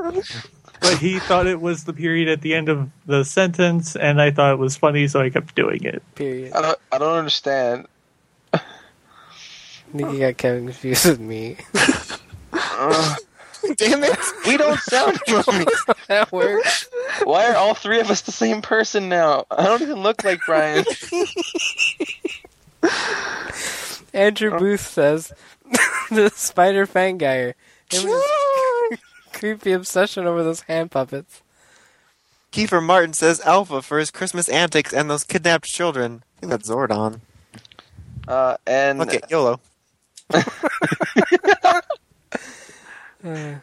but 0.81 0.97
he 0.97 1.19
thought 1.19 1.47
it 1.47 1.59
was 1.59 1.85
the 1.85 1.93
period 1.93 2.27
at 2.29 2.41
the 2.41 2.53
end 2.53 2.69
of 2.69 2.89
the 3.05 3.23
sentence, 3.23 3.95
and 3.95 4.21
I 4.21 4.31
thought 4.31 4.53
it 4.53 4.59
was 4.59 4.77
funny, 4.77 5.07
so 5.07 5.19
I 5.19 5.29
kept 5.29 5.55
doing 5.55 5.83
it. 5.83 6.03
Period. 6.15 6.53
I 6.53 6.61
don't, 6.61 6.79
I 6.91 6.97
don't 6.97 7.17
understand. 7.17 7.87
I 8.53 8.59
think 9.97 10.11
you 10.13 10.19
got 10.19 10.37
Kevin 10.37 10.65
confused 10.65 11.05
with 11.05 11.19
me. 11.19 11.57
Uh, 12.53 13.15
Damn 13.75 14.03
it. 14.03 14.17
we 14.47 14.55
don't 14.55 14.79
sound 14.79 15.19
right. 15.27 15.67
that 16.07 16.31
works. 16.31 16.87
Why 17.23 17.49
are 17.49 17.55
all 17.55 17.73
three 17.73 17.99
of 17.99 18.09
us 18.09 18.21
the 18.21 18.31
same 18.31 18.61
person 18.61 19.09
now? 19.09 19.45
I 19.51 19.65
don't 19.65 19.81
even 19.81 20.01
look 20.01 20.23
like 20.23 20.39
Brian. 20.45 20.85
Andrew 24.13 24.57
Booth 24.57 24.81
says 24.87 25.31
the 26.11 26.29
Spider 26.35 26.85
Fangire. 26.87 27.53
Him 27.91 28.09
creepy 29.33 29.71
obsession 29.71 30.25
over 30.27 30.43
those 30.43 30.61
hand 30.61 30.91
puppets. 30.91 31.41
Kiefer 32.51 32.83
Martin 32.83 33.13
says 33.13 33.39
Alpha 33.41 33.81
for 33.81 33.99
his 33.99 34.11
Christmas 34.11 34.49
antics 34.49 34.91
and 34.93 35.09
those 35.09 35.23
kidnapped 35.23 35.65
children. 35.65 36.23
I 36.37 36.39
think 36.39 36.51
that's 36.51 36.69
Zordon. 36.69 37.21
Uh, 38.27 38.57
and 38.65 39.01
Okay, 39.01 39.19
YOLO. 39.29 39.59
Uh, 43.21 43.55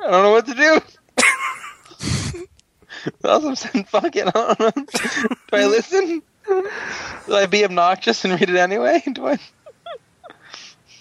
I 0.00 0.10
don't 0.10 0.22
know 0.22 0.30
what 0.30 0.46
to 0.46 0.54
do. 0.54 0.80
also, 3.24 3.48
I'm 3.48 3.56
saying, 3.56 3.84
fuck 3.84 4.16
it. 4.16 4.26
I 4.26 4.30
don't 4.30 4.58
know. 4.60 4.70
Do 4.72 5.36
I 5.52 5.66
listen? 5.66 6.22
Do 6.48 7.34
I 7.34 7.46
be 7.46 7.64
obnoxious 7.64 8.24
and 8.24 8.38
read 8.38 8.48
it 8.48 8.56
anyway? 8.56 9.02
Do 9.12 9.28
I? 9.28 9.38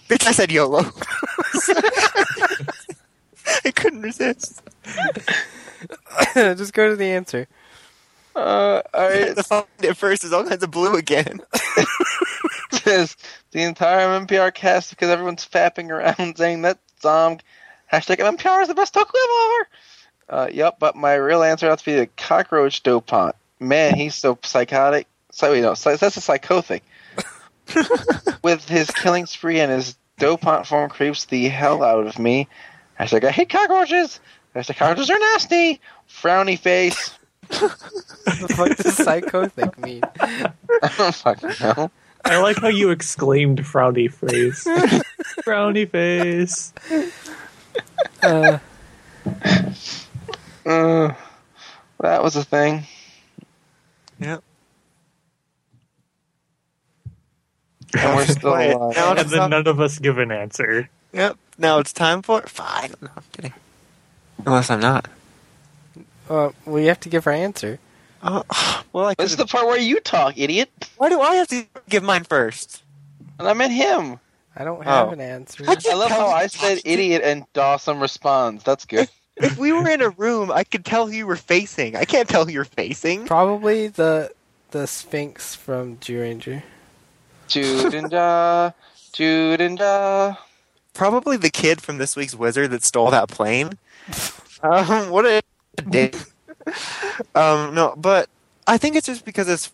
Bitch, 0.10 0.26
I 0.26 0.32
said 0.32 0.52
YOLO. 0.52 0.84
I 3.66 3.72
couldn't 3.72 4.02
resist. 4.02 4.62
just 6.34 6.74
go 6.74 6.90
to 6.90 6.96
the 6.96 7.12
answer. 7.12 7.48
Uh, 8.36 8.82
alright. 8.94 9.36
The 9.36 9.44
find 9.44 9.66
at 9.84 9.98
first 9.98 10.24
is 10.24 10.32
all 10.32 10.46
kinds 10.46 10.64
of 10.64 10.72
blue 10.72 10.96
again. 10.96 11.42
It 12.70 12.84
says 12.84 13.18
the 13.52 13.64
entire 13.64 14.20
MPR 14.20 14.54
cast 14.54 14.90
because 14.90 15.10
everyone's 15.10 15.48
fapping 15.48 15.90
around 15.90 16.38
saying 16.38 16.64
that 16.64 16.78
Zom 17.02 17.40
hashtag 17.92 18.18
MPR 18.18 18.62
is 18.62 18.68
the 18.68 18.76
best 18.76 18.94
Toku 18.94 19.06
ever. 19.06 19.68
Uh, 20.30 20.50
yep, 20.52 20.78
but 20.78 20.96
my 20.96 21.14
real 21.16 21.44
answer 21.44 21.70
has 21.70 21.80
to 21.80 21.86
be 21.86 21.96
the 21.96 22.08
cockroach 22.08 22.84
dopant. 22.84 23.34
Man, 23.60 23.96
he's 23.96 24.16
so 24.16 24.38
psychotic. 24.44 25.08
So 25.38 25.52
wait, 25.52 25.62
no, 25.62 25.76
so 25.76 25.96
that's 25.96 26.18
a 26.18 26.22
psychothic. 26.22 26.84
With 28.44 28.68
his 28.68 28.90
killing 28.90 29.28
spree 29.28 29.60
and 29.60 29.72
his 29.72 29.96
dopant 30.20 30.66
form 30.66 30.90
creeps 30.90 31.26
the 31.26 31.48
hell 31.48 31.84
out 31.84 32.08
of 32.08 32.18
me. 32.18 32.48
Hashtag 33.00 33.24
I 33.24 33.30
hate 33.30 33.50
cockroaches. 33.50 34.20
Hashtag 34.56 34.78
cockroaches 34.78 35.12
are 35.12 35.20
nasty. 35.20 35.80
Frowny 36.10 36.58
face. 36.58 37.12
What 37.50 37.78
the 38.26 38.54
fuck 38.58 38.78
does 38.78 38.98
psychothic 38.98 39.78
mean? 39.78 40.02
I 40.20 40.54
don't 40.98 41.14
fucking 41.14 41.52
know. 41.62 41.92
I 42.26 42.42
like 42.42 42.58
how 42.58 42.70
you 42.70 42.90
exclaimed 42.90 43.60
frowny 43.60 44.12
face. 44.12 44.64
frowny 45.46 45.88
face. 45.88 46.74
Uh, 48.24 48.58
Uh, 50.66 51.14
that 52.02 52.22
was 52.22 52.36
a 52.36 52.44
thing. 52.44 52.84
Yep. 54.20 54.44
And 57.98 58.16
we're 58.16 58.26
still 58.26 58.52
Quiet. 58.52 58.76
alive. 58.76 58.96
Now 58.96 59.10
And 59.12 59.20
it's 59.20 59.32
then 59.32 59.40
up- 59.40 59.50
none 59.50 59.68
of 59.68 59.80
us 59.80 60.00
give 60.00 60.18
an 60.18 60.32
answer. 60.32 60.90
Yep. 61.14 61.38
Now 61.58 61.80
it's 61.80 61.94
time 61.94 62.22
for 62.22 62.42
five. 62.44 62.96
No, 63.02 63.10
I'm 63.16 63.24
kidding. 63.32 63.54
Unless 64.46 64.70
I'm 64.70 64.80
not. 64.82 65.08
Uh, 65.98 66.02
well, 66.30 66.54
we 66.66 66.86
have 66.86 67.00
to 67.02 67.10
give 67.10 67.26
our 67.28 67.34
answer. 67.34 67.80
Oh, 68.22 68.44
well, 68.94 69.06
I 69.08 69.14
This 69.18 69.32
is 69.32 69.36
could. 69.38 69.48
the 69.48 69.52
part 69.52 69.68
where 69.68 69.78
you 69.80 70.00
talk, 70.00 70.38
idiot. 70.38 70.70
Why 70.98 71.10
do 71.10 71.22
I 71.22 71.36
have 71.36 71.48
to 71.50 71.66
give 71.90 72.04
mine 72.04 72.24
first? 72.26 72.84
And 73.40 73.48
I 73.48 73.54
meant 73.54 73.72
him. 73.74 74.20
I 74.56 74.64
don't 74.64 74.84
have 74.84 75.08
Oh. 75.10 75.12
an 75.12 75.22
answer. 75.22 75.64
I 75.68 75.78
I 75.90 75.94
love 75.94 76.10
how 76.12 76.28
I 76.28 76.48
said 76.48 76.80
idiot 76.84 77.22
and 77.24 77.46
Dawson 77.54 78.00
responds. 78.00 78.64
That's 78.64 78.86
good. 78.86 79.08
If 79.38 79.56
we 79.58 79.72
were 79.72 79.88
in 79.88 80.02
a 80.02 80.10
room, 80.10 80.52
I 80.52 80.64
could 80.64 80.84
tell 80.84 81.06
who 81.06 81.14
you 81.14 81.28
were 81.28 81.36
facing. 81.36 81.96
I 81.96 82.06
can't 82.06 82.28
tell 82.28 82.46
who 82.46 82.52
you're 82.52 82.66
facing. 82.66 83.28
Probably 83.28 83.88
the 83.88 84.32
the 84.72 84.88
Sphinx 84.88 85.54
from 85.54 85.98
Zyuranger. 85.98 86.64
And 87.56 88.12
Ja. 88.12 88.72
Probably 90.94 91.38
the 91.38 91.50
kid 91.50 91.82
from 91.82 91.98
this 91.98 92.16
week's 92.16 92.36
Wizard 92.36 92.72
that 92.72 92.84
stole 92.84 93.12
that 93.12 93.30
plane. 93.30 93.78
Um, 94.64 95.10
what 95.10 95.26
a 95.26 95.42
dick. 95.90 96.16
um, 97.36 97.76
no, 97.76 97.94
but 97.96 98.30
I 98.66 98.78
think 98.78 98.96
it's 98.96 99.08
just 99.08 99.24
because 99.24 99.48
it's 99.48 99.72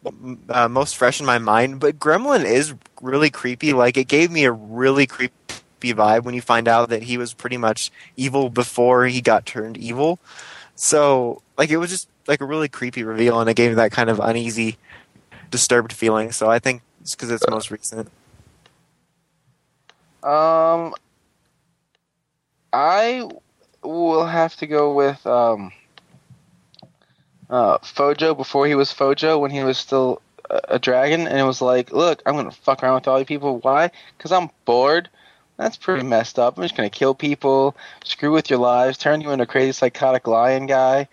uh, 0.50 0.68
most 0.68 0.98
fresh 0.98 1.20
in 1.20 1.26
my 1.26 1.40
mind. 1.40 1.80
But 1.80 2.00
Gremlin 2.00 2.46
is 2.46 2.76
really 3.02 3.30
creepy. 3.30 3.74
Like 3.74 3.98
it 3.98 4.08
gave 4.08 4.32
me 4.32 4.44
a 4.46 4.52
really 4.52 5.08
creepy 5.08 5.34
vibe 5.82 6.24
when 6.24 6.36
you 6.36 6.42
find 6.42 6.68
out 6.68 6.90
that 6.90 7.04
he 7.04 7.18
was 7.18 7.34
pretty 7.34 7.58
much 7.58 7.92
evil 8.16 8.50
before 8.50 9.06
he 9.06 9.22
got 9.22 9.46
turned 9.46 9.78
evil. 9.78 10.20
So 10.76 11.42
like 11.58 11.70
it 11.70 11.78
was 11.78 11.90
just 11.90 12.08
like 12.28 12.42
a 12.42 12.46
really 12.46 12.70
creepy 12.70 13.04
reveal, 13.04 13.40
and 13.40 13.50
it 13.50 13.56
gave 13.56 13.72
me 13.72 13.76
that 13.76 13.92
kind 13.92 14.10
of 14.10 14.20
uneasy, 14.20 14.78
disturbed 15.50 15.94
feeling. 15.94 16.32
So 16.32 16.50
I 16.50 16.60
think 16.60 16.82
it's 17.04 17.16
because 17.16 17.32
it's 17.32 17.48
most 17.50 17.70
recent. 17.70 18.08
Um, 20.24 20.96
I 22.72 23.30
will 23.84 24.26
have 24.26 24.56
to 24.58 24.68
go 24.68 24.94
with 24.94 25.26
um, 25.28 25.74
uh, 27.50 27.78
Fojo 27.80 28.36
before 28.38 28.68
he 28.68 28.76
was 28.76 28.94
Fojo 28.94 29.38
when 29.40 29.52
he 29.52 29.66
was 29.66 29.78
still 29.78 30.22
a, 30.50 30.62
a 30.70 30.80
dragon, 30.80 31.28
and 31.28 31.38
it 31.38 31.44
was 31.44 31.62
like, 31.62 31.92
look, 31.92 32.22
I'm 32.26 32.36
gonna 32.36 32.52
fuck 32.52 32.82
around 32.82 32.96
with 32.96 33.08
all 33.10 33.20
you 33.20 33.26
people. 33.26 33.60
Why? 33.60 33.92
Because 34.18 34.32
I'm 34.32 34.50
bored. 34.64 35.10
That's 35.58 35.76
pretty 35.76 36.04
messed 36.04 36.40
up. 36.40 36.58
I'm 36.58 36.64
just 36.64 36.78
gonna 36.78 36.90
kill 36.90 37.14
people, 37.14 37.76
screw 38.06 38.32
with 38.32 38.50
your 38.50 38.60
lives, 38.60 38.98
turn 38.98 39.20
you 39.20 39.32
into 39.32 39.44
a 39.44 39.48
crazy 39.48 39.74
psychotic 39.74 40.26
lion 40.26 40.68
guy. 40.68 41.10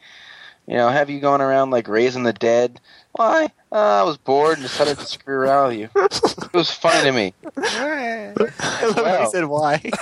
You 0.71 0.77
know, 0.77 0.89
have 0.89 1.11
you 1.11 1.19
going 1.19 1.41
around 1.41 1.71
like 1.71 1.89
raising 1.89 2.23
the 2.23 2.33
dead. 2.33 2.81
Why? 3.11 3.47
Uh, 3.73 3.75
I 3.75 4.03
was 4.05 4.17
bored 4.19 4.59
and 4.59 4.63
decided 4.63 4.99
to 5.01 5.05
screw 5.05 5.35
around 5.35 5.69
with 5.71 5.79
you. 5.81 5.89
It 5.97 6.53
was 6.55 6.71
funny 6.71 7.03
to 7.05 7.13
me. 7.13 7.35
I 7.57 8.33
love 8.39 8.95
how 8.95 9.03
Wow. 9.03 9.23
you 9.25 9.31
said 9.31 9.45
why. 9.47 9.91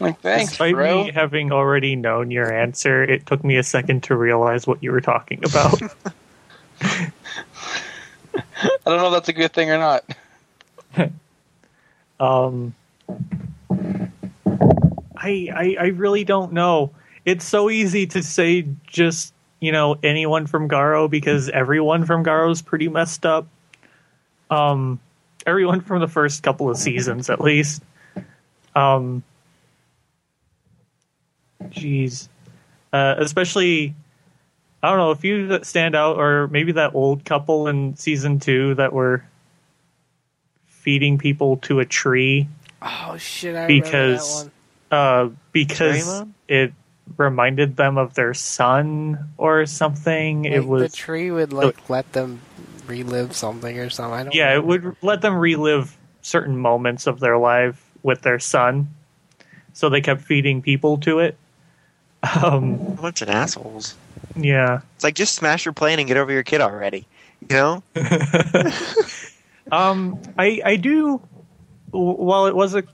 Like, 0.00 0.20
thanks, 0.20 0.50
Despite 0.52 0.74
bro. 0.74 1.04
me 1.04 1.12
having 1.12 1.52
already 1.52 1.94
known 1.96 2.30
your 2.30 2.52
answer, 2.52 3.02
it 3.04 3.26
took 3.26 3.44
me 3.44 3.56
a 3.56 3.62
second 3.62 4.02
to 4.04 4.16
realize 4.16 4.66
what 4.66 4.82
you 4.82 4.90
were 4.90 5.00
talking 5.00 5.38
about. 5.44 5.80
I 6.82 7.10
don't 8.84 8.96
know 8.98 9.06
if 9.06 9.12
that's 9.12 9.28
a 9.28 9.32
good 9.32 9.52
thing 9.52 9.70
or 9.70 9.78
not. 9.78 10.04
Um, 12.20 12.74
I, 15.16 15.48
I 15.54 15.76
I 15.80 15.86
really 15.94 16.22
don't 16.24 16.52
know. 16.52 16.92
It's 17.24 17.44
so 17.44 17.70
easy 17.70 18.06
to 18.08 18.22
say 18.22 18.66
just 18.86 19.32
you 19.60 19.72
know 19.72 19.96
anyone 20.02 20.46
from 20.46 20.68
Garo 20.68 21.08
because 21.08 21.48
everyone 21.48 22.04
from 22.04 22.24
Garo 22.24 22.50
is 22.50 22.62
pretty 22.62 22.88
messed 22.88 23.24
up. 23.24 23.46
Um, 24.50 25.00
everyone 25.46 25.80
from 25.80 26.00
the 26.00 26.08
first 26.08 26.42
couple 26.42 26.70
of 26.70 26.76
seasons, 26.76 27.30
at 27.30 27.40
least. 27.40 27.82
Um, 28.76 29.22
jeez, 31.64 32.28
uh, 32.92 33.14
especially 33.18 33.94
I 34.82 34.90
don't 34.90 34.98
know 34.98 35.10
a 35.10 35.16
few 35.16 35.46
that 35.48 35.64
stand 35.64 35.94
out, 35.94 36.18
or 36.18 36.48
maybe 36.48 36.72
that 36.72 36.94
old 36.94 37.24
couple 37.24 37.68
in 37.68 37.96
season 37.96 38.38
two 38.38 38.74
that 38.74 38.92
were 38.92 39.24
feeding 40.66 41.16
people 41.16 41.56
to 41.56 41.80
a 41.80 41.86
tree 41.86 42.48
Oh 42.84 43.16
shit! 43.16 43.56
I 43.56 43.66
Because- 43.66 44.50
uh, 44.90 45.30
because 45.52 46.06
Doraemon? 46.06 46.30
it 46.46 46.72
reminded 47.16 47.76
them 47.76 47.98
of 47.98 48.14
their 48.14 48.34
son 48.34 49.30
or 49.36 49.66
something. 49.66 50.42
one. 50.44 50.52
it 50.52 50.66
was 50.66 50.90
the 50.90 50.96
tree 50.96 51.30
would 51.30 51.52
like 51.52 51.88
let 51.90 52.12
them 52.12 52.40
relive 52.86 53.34
something 53.34 53.78
or 53.78 53.90
something. 53.90 54.14
I 54.14 54.22
don't. 54.24 54.34
yeah, 54.34 54.50
know. 54.50 54.56
it 54.56 54.64
would 54.64 54.96
let 55.02 55.20
them 55.22 55.34
relive 55.34 55.96
certain 56.22 56.56
moments 56.56 57.06
of 57.06 57.20
their 57.20 57.38
life 57.38 57.82
with 58.02 58.22
their 58.22 58.38
son. 58.38 58.88
So 59.72 59.88
they 59.88 60.00
kept 60.00 60.22
feeding 60.22 60.62
people 60.62 60.98
to 60.98 61.18
it. 61.20 61.36
Um, 62.22 62.74
A 62.98 63.02
bunch 63.02 63.22
of 63.22 63.28
assholes. 63.28 63.96
yeah. 64.36 64.80
It's 64.94 65.04
like 65.04 65.14
just 65.14 65.34
smash 65.34 65.64
your 65.64 65.74
plane 65.74 65.98
and 65.98 66.08
get 66.08 66.16
over 66.16 66.32
your 66.32 66.42
kid 66.44 66.60
already. 66.60 67.06
You 67.48 67.56
know? 67.56 67.82
Um, 69.72 70.20
I 70.38 70.60
I 70.64 70.76
do. 70.76 71.20
While 71.90 72.46
it 72.46 72.54
was 72.56 72.74
a 72.74 72.84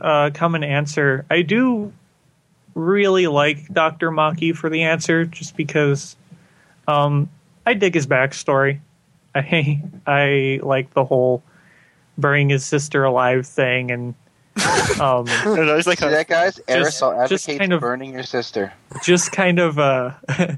uh, 0.00 0.30
common 0.34 0.64
answer, 0.64 1.24
I 1.30 1.42
do 1.42 1.92
really 2.74 3.26
like 3.26 3.72
Doctor 3.72 4.10
Maki 4.10 4.54
for 4.54 4.68
the 4.70 4.82
answer, 4.82 5.24
just 5.24 5.56
because 5.56 6.16
um, 6.88 7.28
I 7.66 7.74
dig 7.74 7.94
his 7.94 8.06
backstory. 8.06 8.80
I 9.34 9.82
I 10.06 10.60
like 10.62 10.92
the 10.94 11.04
whole 11.04 11.42
burying 12.18 12.50
his 12.50 12.64
sister 12.64 13.04
alive 13.04 13.46
thing, 13.46 13.90
and 13.90 14.14
um, 15.00 15.24
No, 15.44 15.54
no, 15.54 15.76
it's 15.76 15.86
like 15.86 15.98
See 16.00 16.08
that, 16.08 16.28
guys? 16.28 16.60
Aerosol 16.68 17.28
just 17.28 17.48
advocates 17.48 17.58
kind 17.58 17.72
of- 17.72 17.80
burning 17.80 18.12
your 18.12 18.22
sister. 18.22 18.72
just 19.02 19.32
kind 19.32 19.58
of 19.58 19.78
uh 19.78 20.12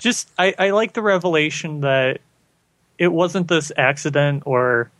just 0.00 0.30
I, 0.38 0.54
I 0.58 0.70
like 0.70 0.94
the 0.94 1.02
revelation 1.02 1.80
that 1.82 2.20
it 2.96 3.08
wasn't 3.08 3.48
this 3.48 3.70
accident 3.76 4.44
or 4.46 4.90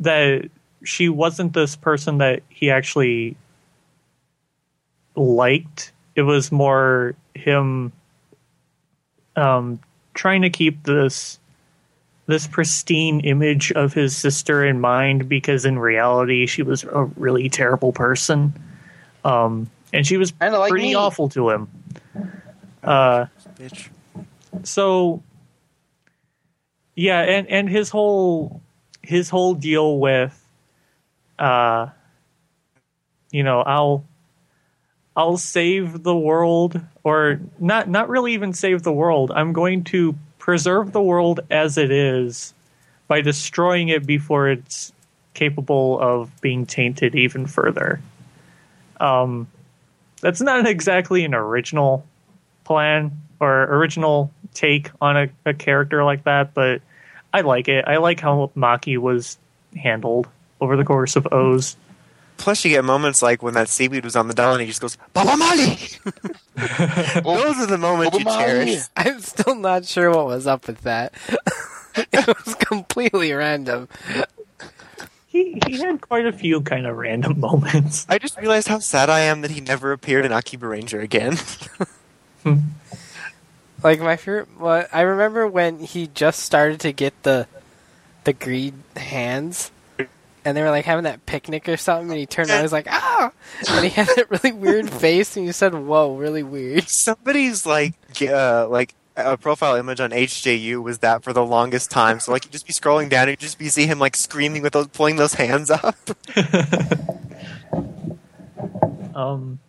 that 0.00 0.50
she 0.84 1.08
wasn't 1.08 1.54
this 1.54 1.76
person 1.76 2.18
that 2.18 2.42
he 2.48 2.70
actually 2.70 3.36
liked 5.16 5.92
it 6.16 6.22
was 6.22 6.50
more 6.50 7.14
him 7.34 7.92
um 9.36 9.78
trying 10.14 10.42
to 10.42 10.50
keep 10.50 10.82
this 10.84 11.38
this 12.26 12.46
pristine 12.46 13.20
image 13.20 13.70
of 13.72 13.92
his 13.92 14.16
sister 14.16 14.64
in 14.64 14.80
mind 14.80 15.28
because 15.28 15.64
in 15.64 15.78
reality 15.78 16.46
she 16.46 16.62
was 16.62 16.84
a 16.84 17.04
really 17.16 17.48
terrible 17.48 17.92
person 17.92 18.52
um 19.24 19.70
and 19.92 20.06
she 20.06 20.16
was 20.16 20.32
like 20.40 20.70
pretty 20.70 20.88
me. 20.88 20.94
awful 20.94 21.28
to 21.28 21.50
him 21.50 21.68
uh 22.82 23.26
bitch. 23.58 23.88
so 24.62 25.22
yeah 26.94 27.20
and 27.20 27.48
and 27.48 27.68
his 27.68 27.90
whole 27.90 28.62
his 29.02 29.28
whole 29.28 29.54
deal 29.54 29.98
with 29.98 30.40
uh 31.38 31.88
you 33.30 33.42
know 33.42 33.60
i'll 33.60 34.04
i'll 35.16 35.36
save 35.36 36.02
the 36.02 36.16
world 36.16 36.80
or 37.02 37.40
not 37.58 37.88
not 37.88 38.08
really 38.08 38.34
even 38.34 38.52
save 38.52 38.82
the 38.82 38.92
world 38.92 39.30
i'm 39.34 39.52
going 39.52 39.84
to 39.84 40.14
preserve 40.38 40.92
the 40.92 41.02
world 41.02 41.40
as 41.50 41.78
it 41.78 41.90
is 41.90 42.52
by 43.06 43.20
destroying 43.20 43.88
it 43.88 44.06
before 44.06 44.48
it's 44.48 44.92
capable 45.34 45.98
of 46.00 46.30
being 46.40 46.66
tainted 46.66 47.14
even 47.14 47.46
further 47.46 48.00
um 49.00 49.46
that's 50.20 50.40
not 50.40 50.66
exactly 50.66 51.24
an 51.24 51.34
original 51.34 52.06
plan 52.64 53.20
or 53.40 53.64
original 53.64 54.32
take 54.54 54.90
on 55.00 55.16
a, 55.16 55.28
a 55.44 55.52
character 55.52 56.02
like 56.02 56.24
that, 56.24 56.54
but 56.54 56.80
I 57.32 57.42
like 57.42 57.68
it. 57.68 57.84
I 57.86 57.98
like 57.98 58.20
how 58.20 58.50
Maki 58.56 58.96
was 58.96 59.36
handled 59.76 60.28
over 60.60 60.76
the 60.76 60.84
course 60.84 61.16
of 61.16 61.28
OOO. 61.32 61.60
Plus, 62.36 62.64
you 62.64 62.70
get 62.70 62.84
moments 62.84 63.22
like 63.22 63.42
when 63.42 63.54
that 63.54 63.68
seaweed 63.68 64.04
was 64.04 64.16
on 64.16 64.28
the 64.28 64.34
doll 64.34 64.52
and 64.52 64.60
he 64.60 64.66
just 64.66 64.80
goes, 64.80 64.98
Baba 65.12 65.36
Mali! 65.36 65.64
Those 67.22 67.58
are 67.58 67.66
the 67.66 67.78
moments 67.78 68.18
you 68.18 68.24
Baba 68.24 68.38
Mali. 68.38 68.66
cherish. 68.66 68.82
I'm 68.96 69.20
still 69.20 69.54
not 69.54 69.84
sure 69.86 70.10
what 70.10 70.26
was 70.26 70.46
up 70.46 70.66
with 70.66 70.80
that. 70.82 71.14
it 71.96 72.26
was 72.26 72.54
completely 72.56 73.32
random. 73.32 73.88
He 75.26 75.60
he 75.66 75.78
had 75.78 76.00
quite 76.00 76.26
a 76.26 76.32
few 76.32 76.60
kind 76.60 76.86
of 76.86 76.96
random 76.96 77.40
moments. 77.40 78.06
I 78.08 78.18
just 78.18 78.38
realized 78.38 78.68
how 78.68 78.78
sad 78.78 79.10
I 79.10 79.20
am 79.20 79.40
that 79.40 79.50
he 79.50 79.60
never 79.60 79.90
appeared 79.92 80.24
in 80.24 80.32
Akiba 80.32 80.66
Ranger 80.68 81.00
again. 81.00 81.36
Like 83.82 84.00
my 84.00 84.16
favorite, 84.16 84.48
well, 84.58 84.86
I 84.92 85.02
remember 85.02 85.46
when 85.46 85.80
he 85.80 86.06
just 86.06 86.40
started 86.40 86.80
to 86.80 86.92
get 86.92 87.22
the 87.22 87.46
the 88.24 88.32
greed 88.32 88.74
hands, 88.96 89.70
and 90.44 90.56
they 90.56 90.62
were 90.62 90.70
like 90.70 90.84
having 90.84 91.04
that 91.04 91.26
picnic 91.26 91.68
or 91.68 91.76
something, 91.76 92.10
and 92.10 92.18
he 92.18 92.26
turned 92.26 92.50
around, 92.50 92.58
he 92.58 92.64
was 92.64 92.72
like, 92.72 92.88
"Ah!" 92.90 93.32
and 93.70 93.84
he 93.84 93.90
had 93.90 94.08
that 94.16 94.30
really 94.30 94.52
weird 94.52 94.90
face, 95.00 95.36
and 95.36 95.46
you 95.46 95.52
said, 95.52 95.74
"Whoa, 95.74 96.16
really 96.16 96.42
weird." 96.42 96.88
Somebody's 96.88 97.66
like, 97.66 97.94
uh, 98.22 98.68
like 98.68 98.94
a 99.16 99.36
profile 99.36 99.76
image 99.76 100.00
on 100.00 100.10
HJU 100.10 100.82
was 100.82 100.98
that 100.98 101.22
for 101.22 101.32
the 101.32 101.44
longest 101.44 101.90
time. 101.90 102.20
So 102.20 102.32
like, 102.32 102.44
you 102.44 102.50
just 102.50 102.66
be 102.66 102.72
scrolling 102.72 103.08
down 103.08 103.22
and 103.22 103.30
you 103.30 103.36
just 103.36 103.58
be 103.58 103.68
see 103.68 103.86
him 103.86 103.98
like 103.98 104.16
screaming 104.16 104.62
with 104.62 104.72
those, 104.72 104.88
pulling 104.88 105.16
those 105.16 105.34
hands 105.34 105.70
up. 105.70 105.96
Um, 109.14 109.60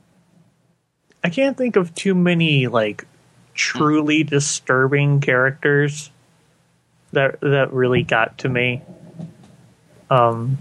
I 1.23 1.29
can't 1.29 1.55
think 1.57 1.75
of 1.75 1.93
too 1.93 2.15
many 2.15 2.67
like 2.67 3.05
truly 3.53 4.23
disturbing 4.23 5.21
characters 5.21 6.09
that 7.11 7.39
that 7.41 7.71
really 7.71 8.03
got 8.03 8.39
to 8.39 8.49
me. 8.49 8.81
Um, 10.09 10.57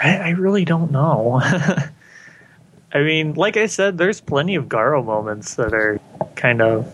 I, 0.00 0.16
I 0.16 0.28
really 0.30 0.64
don't 0.64 0.90
know. 0.90 1.40
I 2.92 3.02
mean, 3.02 3.34
like 3.34 3.56
I 3.56 3.66
said, 3.66 3.98
there's 3.98 4.20
plenty 4.20 4.54
of 4.54 4.66
Garo 4.66 5.04
moments 5.04 5.56
that 5.56 5.74
are 5.74 6.00
kind 6.34 6.62
of, 6.62 6.92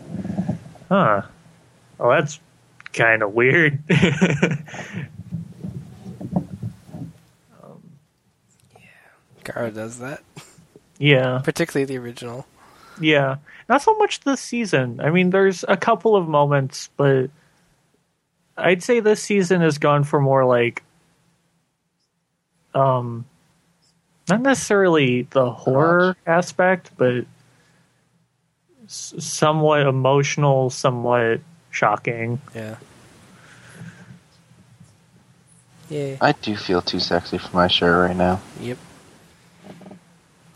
huh? 0.88 1.22
Well, 1.98 2.10
that's 2.10 2.40
kind 2.92 3.22
of 3.22 3.34
weird. 3.34 3.78
Um, 3.90 4.64
yeah, 8.76 8.88
Garo 9.44 9.72
does 9.72 9.98
that, 9.98 10.22
yeah. 10.98 11.40
particularly 11.44 11.84
the 11.84 11.98
original. 11.98 12.46
Yeah, 13.00 13.36
not 13.68 13.82
so 13.82 13.96
much 13.98 14.20
this 14.20 14.40
season. 14.40 15.00
I 15.00 15.10
mean, 15.10 15.30
there's 15.30 15.64
a 15.68 15.76
couple 15.76 16.16
of 16.16 16.28
moments, 16.28 16.90
but 16.96 17.30
I'd 18.56 18.82
say 18.82 19.00
this 19.00 19.22
season 19.22 19.60
has 19.60 19.78
gone 19.78 20.04
for 20.04 20.20
more 20.20 20.44
like, 20.44 20.82
um, 22.74 23.24
not 24.28 24.40
necessarily 24.40 25.22
the 25.30 25.50
horror 25.50 26.16
aspect, 26.26 26.90
but 26.96 27.24
s- 28.84 29.14
somewhat 29.18 29.86
emotional, 29.86 30.70
somewhat 30.70 31.40
shocking. 31.70 32.40
Yeah. 32.54 32.76
Yeah. 35.88 36.16
I 36.20 36.32
do 36.32 36.56
feel 36.56 36.80
too 36.80 37.00
sexy 37.00 37.38
for 37.38 37.54
my 37.54 37.68
shirt 37.68 38.08
right 38.08 38.16
now. 38.16 38.40
Yep. 38.60 38.78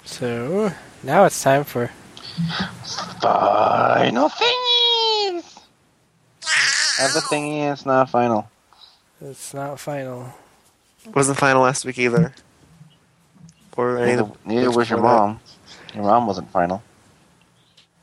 So 0.05 0.73
now 1.03 1.25
it's 1.25 1.43
time 1.43 1.65
for 1.65 1.91
Final 3.21 4.29
thingies! 4.29 5.56
Have 6.99 7.13
the 7.13 7.21
thingy, 7.21 7.71
it's 7.73 7.85
not 7.87 8.11
final. 8.11 8.49
it's 9.21 9.53
not 9.55 9.79
final. 9.81 10.33
Wasn't 11.15 11.39
final 11.39 11.63
last 11.63 11.85
week 11.85 11.99
either. 11.99 12.35
Or 13.77 13.99
any 13.99 14.13
Neither, 14.13 14.23
of 14.23 14.33
the 14.47 14.55
neither 14.55 14.71
was 14.71 14.89
your 14.91 14.99
before 14.99 15.11
that. 15.11 15.17
mom. 15.19 15.41
Your 15.95 16.05
mom 16.05 16.27
wasn't 16.27 16.51
final. 16.51 16.83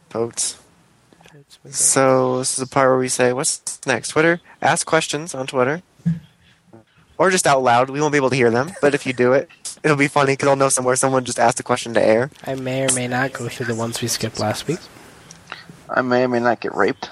Totes. 0.10 0.58
So 1.70 2.38
this 2.40 2.52
is 2.52 2.58
the 2.58 2.68
part 2.68 2.90
where 2.90 3.00
we 3.00 3.10
say, 3.10 3.34
"What's 3.34 3.80
next?" 3.88 4.10
Twitter. 4.10 4.40
Ask 4.62 4.86
questions 4.86 5.34
on 5.34 5.48
Twitter, 5.48 5.82
or 7.18 7.32
just 7.32 7.48
out 7.48 7.64
loud. 7.64 7.90
We 7.90 8.00
won't 8.02 8.12
be 8.12 8.18
able 8.18 8.30
to 8.30 8.36
hear 8.36 8.52
them, 8.52 8.72
but 8.82 8.94
if 8.94 9.06
you 9.08 9.14
do 9.14 9.34
it, 9.34 9.50
it'll 9.84 9.98
be 9.98 10.08
funny 10.08 10.34
because 10.34 10.50
I'll 10.50 10.56
know 10.56 10.70
somewhere 10.70 10.96
someone 10.96 11.24
just 11.26 11.40
asked 11.40 11.60
a 11.60 11.64
question 11.64 11.94
to 11.96 12.02
air. 12.04 12.30
I 12.46 12.54
may 12.56 12.86
or 12.88 12.94
may 12.94 13.08
not 13.08 13.34
go 13.34 13.50
through 13.50 13.66
the 13.68 13.76
ones 13.76 14.02
we 14.02 14.08
skipped 14.08 14.40
last 14.40 14.68
week. 14.68 14.80
I 15.90 16.02
may 16.02 16.24
or 16.24 16.28
may 16.28 16.40
not 16.40 16.60
get 16.60 16.76
raped. 16.76 17.10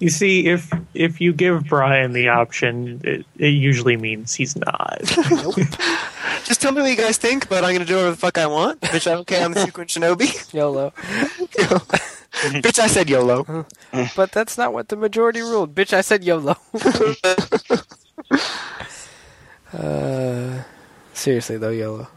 You 0.00 0.08
see, 0.08 0.46
if 0.46 0.72
if 0.94 1.20
you 1.20 1.34
give 1.34 1.64
Brian 1.64 2.12
the 2.12 2.28
option, 2.28 3.02
it, 3.04 3.26
it 3.38 3.48
usually 3.48 3.98
means 3.98 4.34
he's 4.34 4.56
not. 4.56 4.98
Just 6.44 6.62
tell 6.62 6.72
me 6.72 6.80
what 6.80 6.90
you 6.90 6.96
guys 6.96 7.18
think, 7.18 7.50
but 7.50 7.64
I'm 7.64 7.74
gonna 7.74 7.84
do 7.84 7.96
whatever 7.96 8.10
the 8.12 8.16
fuck 8.16 8.38
I 8.38 8.46
want. 8.46 8.80
Bitch, 8.80 9.06
I 9.06 9.14
don't 9.14 9.26
care. 9.26 9.44
I'm 9.44 9.52
the 9.52 9.60
sequin 9.66 9.86
Shinobi. 9.88 10.54
YOLO. 10.54 10.92
Bitch, 12.62 12.78
I 12.78 12.86
said 12.86 13.10
YOLO. 13.10 13.66
But 14.16 14.32
that's 14.32 14.56
not 14.56 14.72
what 14.72 14.88
the 14.88 14.96
majority 14.96 15.42
ruled. 15.42 15.74
Bitch, 15.74 15.92
I 15.92 16.00
said 16.00 16.24
YOLO. 16.24 16.56
uh, 19.74 20.62
seriously 21.12 21.58
though, 21.58 21.68
YOLO. 21.70 22.08